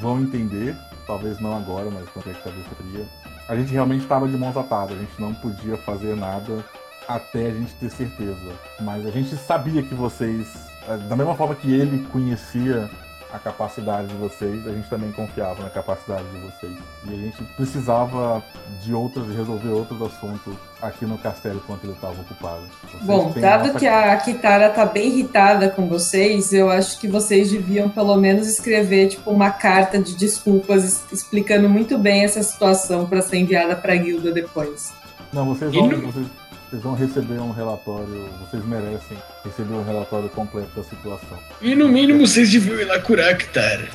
vão 0.00 0.20
entender. 0.20 0.76
Talvez 1.06 1.40
não 1.40 1.56
agora, 1.56 1.90
mas 1.90 2.08
quando 2.10 2.30
é 2.30 2.34
que 2.34 2.42
talvez 2.42 2.66
fria. 2.76 3.06
A 3.48 3.56
gente 3.56 3.72
realmente 3.72 4.02
estava 4.02 4.28
de 4.28 4.36
mãos 4.36 4.56
atadas, 4.56 4.96
a 4.96 5.00
gente 5.00 5.20
não 5.20 5.34
podia 5.34 5.76
fazer 5.78 6.14
nada 6.14 6.64
até 7.08 7.46
a 7.46 7.54
gente 7.54 7.72
ter 7.74 7.90
certeza. 7.90 8.52
Mas 8.80 9.06
a 9.06 9.10
gente 9.10 9.34
sabia 9.36 9.82
que 9.82 9.94
vocês. 9.94 10.46
eh, 10.86 10.96
Da 11.08 11.16
mesma 11.16 11.34
forma 11.34 11.54
que 11.54 11.72
ele 11.72 12.06
conhecia 12.12 12.88
a 13.32 13.38
capacidade 13.38 14.08
de 14.08 14.14
vocês, 14.14 14.66
a 14.66 14.70
gente 14.72 14.88
também 14.90 15.10
confiava 15.12 15.62
na 15.62 15.70
capacidade 15.70 16.24
de 16.24 16.38
vocês. 16.38 16.72
E 17.08 17.14
a 17.14 17.16
gente 17.16 17.42
precisava 17.56 18.42
de 18.82 18.92
outras, 18.92 19.26
de 19.26 19.32
resolver 19.34 19.68
outros 19.70 20.00
assuntos 20.02 20.54
aqui 20.82 21.06
no 21.06 21.16
castelo 21.16 21.56
enquanto 21.56 21.84
ele 21.84 21.92
estava 21.94 22.20
ocupado. 22.20 22.62
Vocês 22.82 23.02
Bom, 23.04 23.32
dado 23.40 23.66
nossa- 23.68 23.78
que 23.78 23.86
a 23.86 24.16
Kitara 24.18 24.68
tá 24.70 24.84
bem 24.84 25.08
irritada 25.08 25.70
com 25.70 25.88
vocês, 25.88 26.52
eu 26.52 26.70
acho 26.70 26.98
que 27.00 27.08
vocês 27.08 27.50
deviam 27.50 27.88
pelo 27.88 28.16
menos 28.16 28.46
escrever 28.46 29.08
tipo 29.08 29.30
uma 29.30 29.50
carta 29.50 29.98
de 29.98 30.14
desculpas 30.14 30.84
es- 30.84 31.04
explicando 31.12 31.68
muito 31.68 31.96
bem 31.98 32.24
essa 32.24 32.42
situação 32.42 33.06
para 33.06 33.22
ser 33.22 33.38
enviada 33.38 33.74
para 33.74 33.94
a 33.94 33.96
guilda 33.96 34.30
depois. 34.32 34.92
Não, 35.32 35.46
vocês 35.46 35.72
vão, 35.74 35.88
vocês, 35.88 36.26
vocês 36.72 36.82
vão 36.82 36.94
receber 36.94 37.38
um 37.38 37.52
relatório, 37.52 38.30
vocês 38.40 38.64
merecem 38.64 39.18
receber 39.44 39.74
um 39.74 39.84
relatório 39.84 40.30
completo 40.30 40.70
da 40.74 40.82
situação. 40.82 41.38
E 41.60 41.74
no 41.74 41.86
mínimo 41.86 42.26
vocês 42.26 42.50
deviam 42.50 42.80
ir 42.80 42.86
lá 42.86 42.98
curar 42.98 43.36
Kitara. 43.36 43.90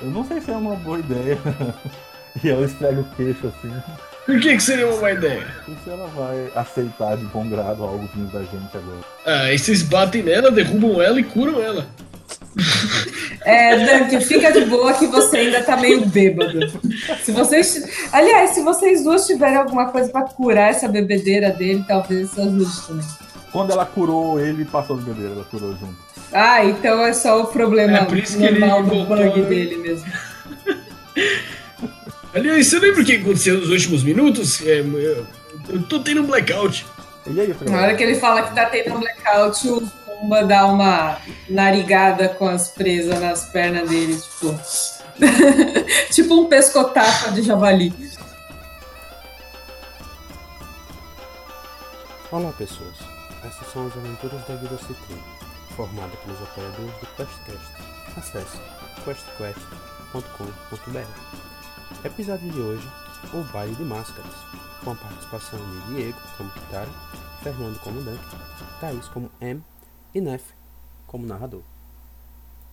Eu 0.00 0.10
não 0.10 0.24
sei 0.24 0.40
se 0.40 0.50
é 0.50 0.56
uma 0.56 0.74
boa 0.76 0.98
ideia. 0.98 1.38
e 2.42 2.48
ela 2.48 2.64
esfrega 2.64 3.02
o 3.02 3.04
queixo 3.14 3.48
assim. 3.48 3.70
Por 4.24 4.40
que, 4.40 4.56
que 4.56 4.62
seria 4.62 4.88
uma 4.88 5.00
má 5.02 5.12
ideia? 5.12 5.46
E 5.68 5.84
se 5.84 5.90
ela 5.90 6.06
vai 6.08 6.50
aceitar 6.54 7.16
de 7.18 7.26
bom 7.26 7.46
grado 7.46 7.84
algo 7.84 8.08
vindo 8.14 8.32
da 8.32 8.40
gente 8.40 8.74
agora? 8.74 9.00
Ah, 9.26 9.42
aí 9.42 9.58
vocês 9.58 9.82
batem 9.82 10.22
nela, 10.22 10.50
derrubam 10.50 11.02
ela 11.02 11.20
e 11.20 11.24
curam 11.24 11.60
ela. 11.60 11.86
É, 13.44 13.76
Dante, 13.84 14.24
fica 14.24 14.50
de 14.50 14.64
boa 14.64 14.92
que 14.94 15.06
você 15.06 15.36
ainda 15.36 15.62
tá 15.62 15.76
meio 15.76 16.04
bêbado. 16.06 16.58
Se 17.22 17.30
vocês. 17.32 18.08
Aliás, 18.12 18.50
se 18.50 18.62
vocês 18.62 19.04
duas 19.04 19.26
tiverem 19.26 19.56
alguma 19.56 19.90
coisa 19.90 20.10
para 20.10 20.22
curar 20.22 20.70
essa 20.70 20.88
bebedeira 20.88 21.50
dele, 21.50 21.84
talvez 21.86 22.30
isso 22.30 22.40
ajude 22.40 22.86
também. 22.86 23.06
Quando 23.52 23.70
ela 23.70 23.86
curou 23.86 24.40
ele, 24.40 24.64
passou 24.64 24.96
as 24.96 25.04
bebedeiras, 25.04 25.36
ela 25.36 25.44
curou 25.44 25.70
junto. 25.72 25.96
Ah, 26.32 26.64
então 26.64 27.04
é 27.04 27.12
só 27.12 27.42
o 27.42 27.46
problema 27.46 27.98
É 27.98 28.04
por 28.04 28.18
isso 28.18 28.36
que 28.36 28.44
ele 28.44 28.58
normal 28.58 28.82
do 28.82 29.04
bug 29.04 29.40
né? 29.40 29.48
dele 29.48 29.76
mesmo. 29.76 30.12
Aliás, 32.34 32.66
você 32.66 32.78
lembra 32.78 33.02
o 33.02 33.04
que 33.04 33.16
aconteceu 33.16 33.58
nos 33.58 33.70
últimos 33.70 34.02
minutos? 34.02 34.60
É, 34.66 34.80
eu, 34.80 35.26
eu 35.68 35.82
tô 35.88 36.00
tendo 36.00 36.22
um 36.22 36.26
blackout. 36.26 36.84
E 37.26 37.30
isso, 37.30 37.64
Na 37.70 37.82
hora 37.82 37.94
que 37.94 38.02
ele 38.02 38.16
fala 38.16 38.42
que 38.42 38.54
tá 38.54 38.66
tendo 38.66 38.94
um 38.94 39.00
blackout, 39.00 39.68
o 39.68 39.88
Pumba 40.20 40.44
dá 40.44 40.66
uma 40.66 41.18
narigada 41.48 42.28
com 42.30 42.48
as 42.48 42.70
presas 42.70 43.20
nas 43.20 43.44
pernas 43.50 43.88
dele, 43.88 44.18
tipo. 44.18 44.58
tipo 46.12 46.34
um 46.34 46.48
pescotapo 46.48 47.30
de 47.32 47.42
javali. 47.42 47.94
Olá 52.30 52.52
pessoas, 52.52 52.96
essas 53.46 53.72
são 53.72 53.86
as 53.86 53.96
aventuras 53.96 54.44
da 54.46 54.56
Guilda 54.56 54.76
Citrino, 54.78 55.24
formada 55.76 56.14
pelos 56.24 56.42
apoiadores 56.42 56.92
do 57.00 57.06
QuestCast. 57.16 57.72
Acesse 58.16 58.58
questquest.com.br 59.04 61.06
Episódio 62.04 62.50
de 62.50 62.60
hoje, 62.60 62.88
o 63.32 63.42
baile 63.52 63.74
de 63.76 63.84
máscaras, 63.84 64.34
com 64.82 64.90
a 64.90 64.94
participação 64.94 65.58
de 65.58 65.94
Diego 65.94 66.18
como 66.36 66.50
Kitara, 66.50 66.90
Fernando 67.42 67.78
como 67.80 68.02
Dunk, 68.02 68.20
Thaís 68.80 69.08
como 69.08 69.30
M 69.40 69.62
e 70.16 70.20
Nef 70.20 70.54
como 71.06 71.26
narrador. 71.26 71.62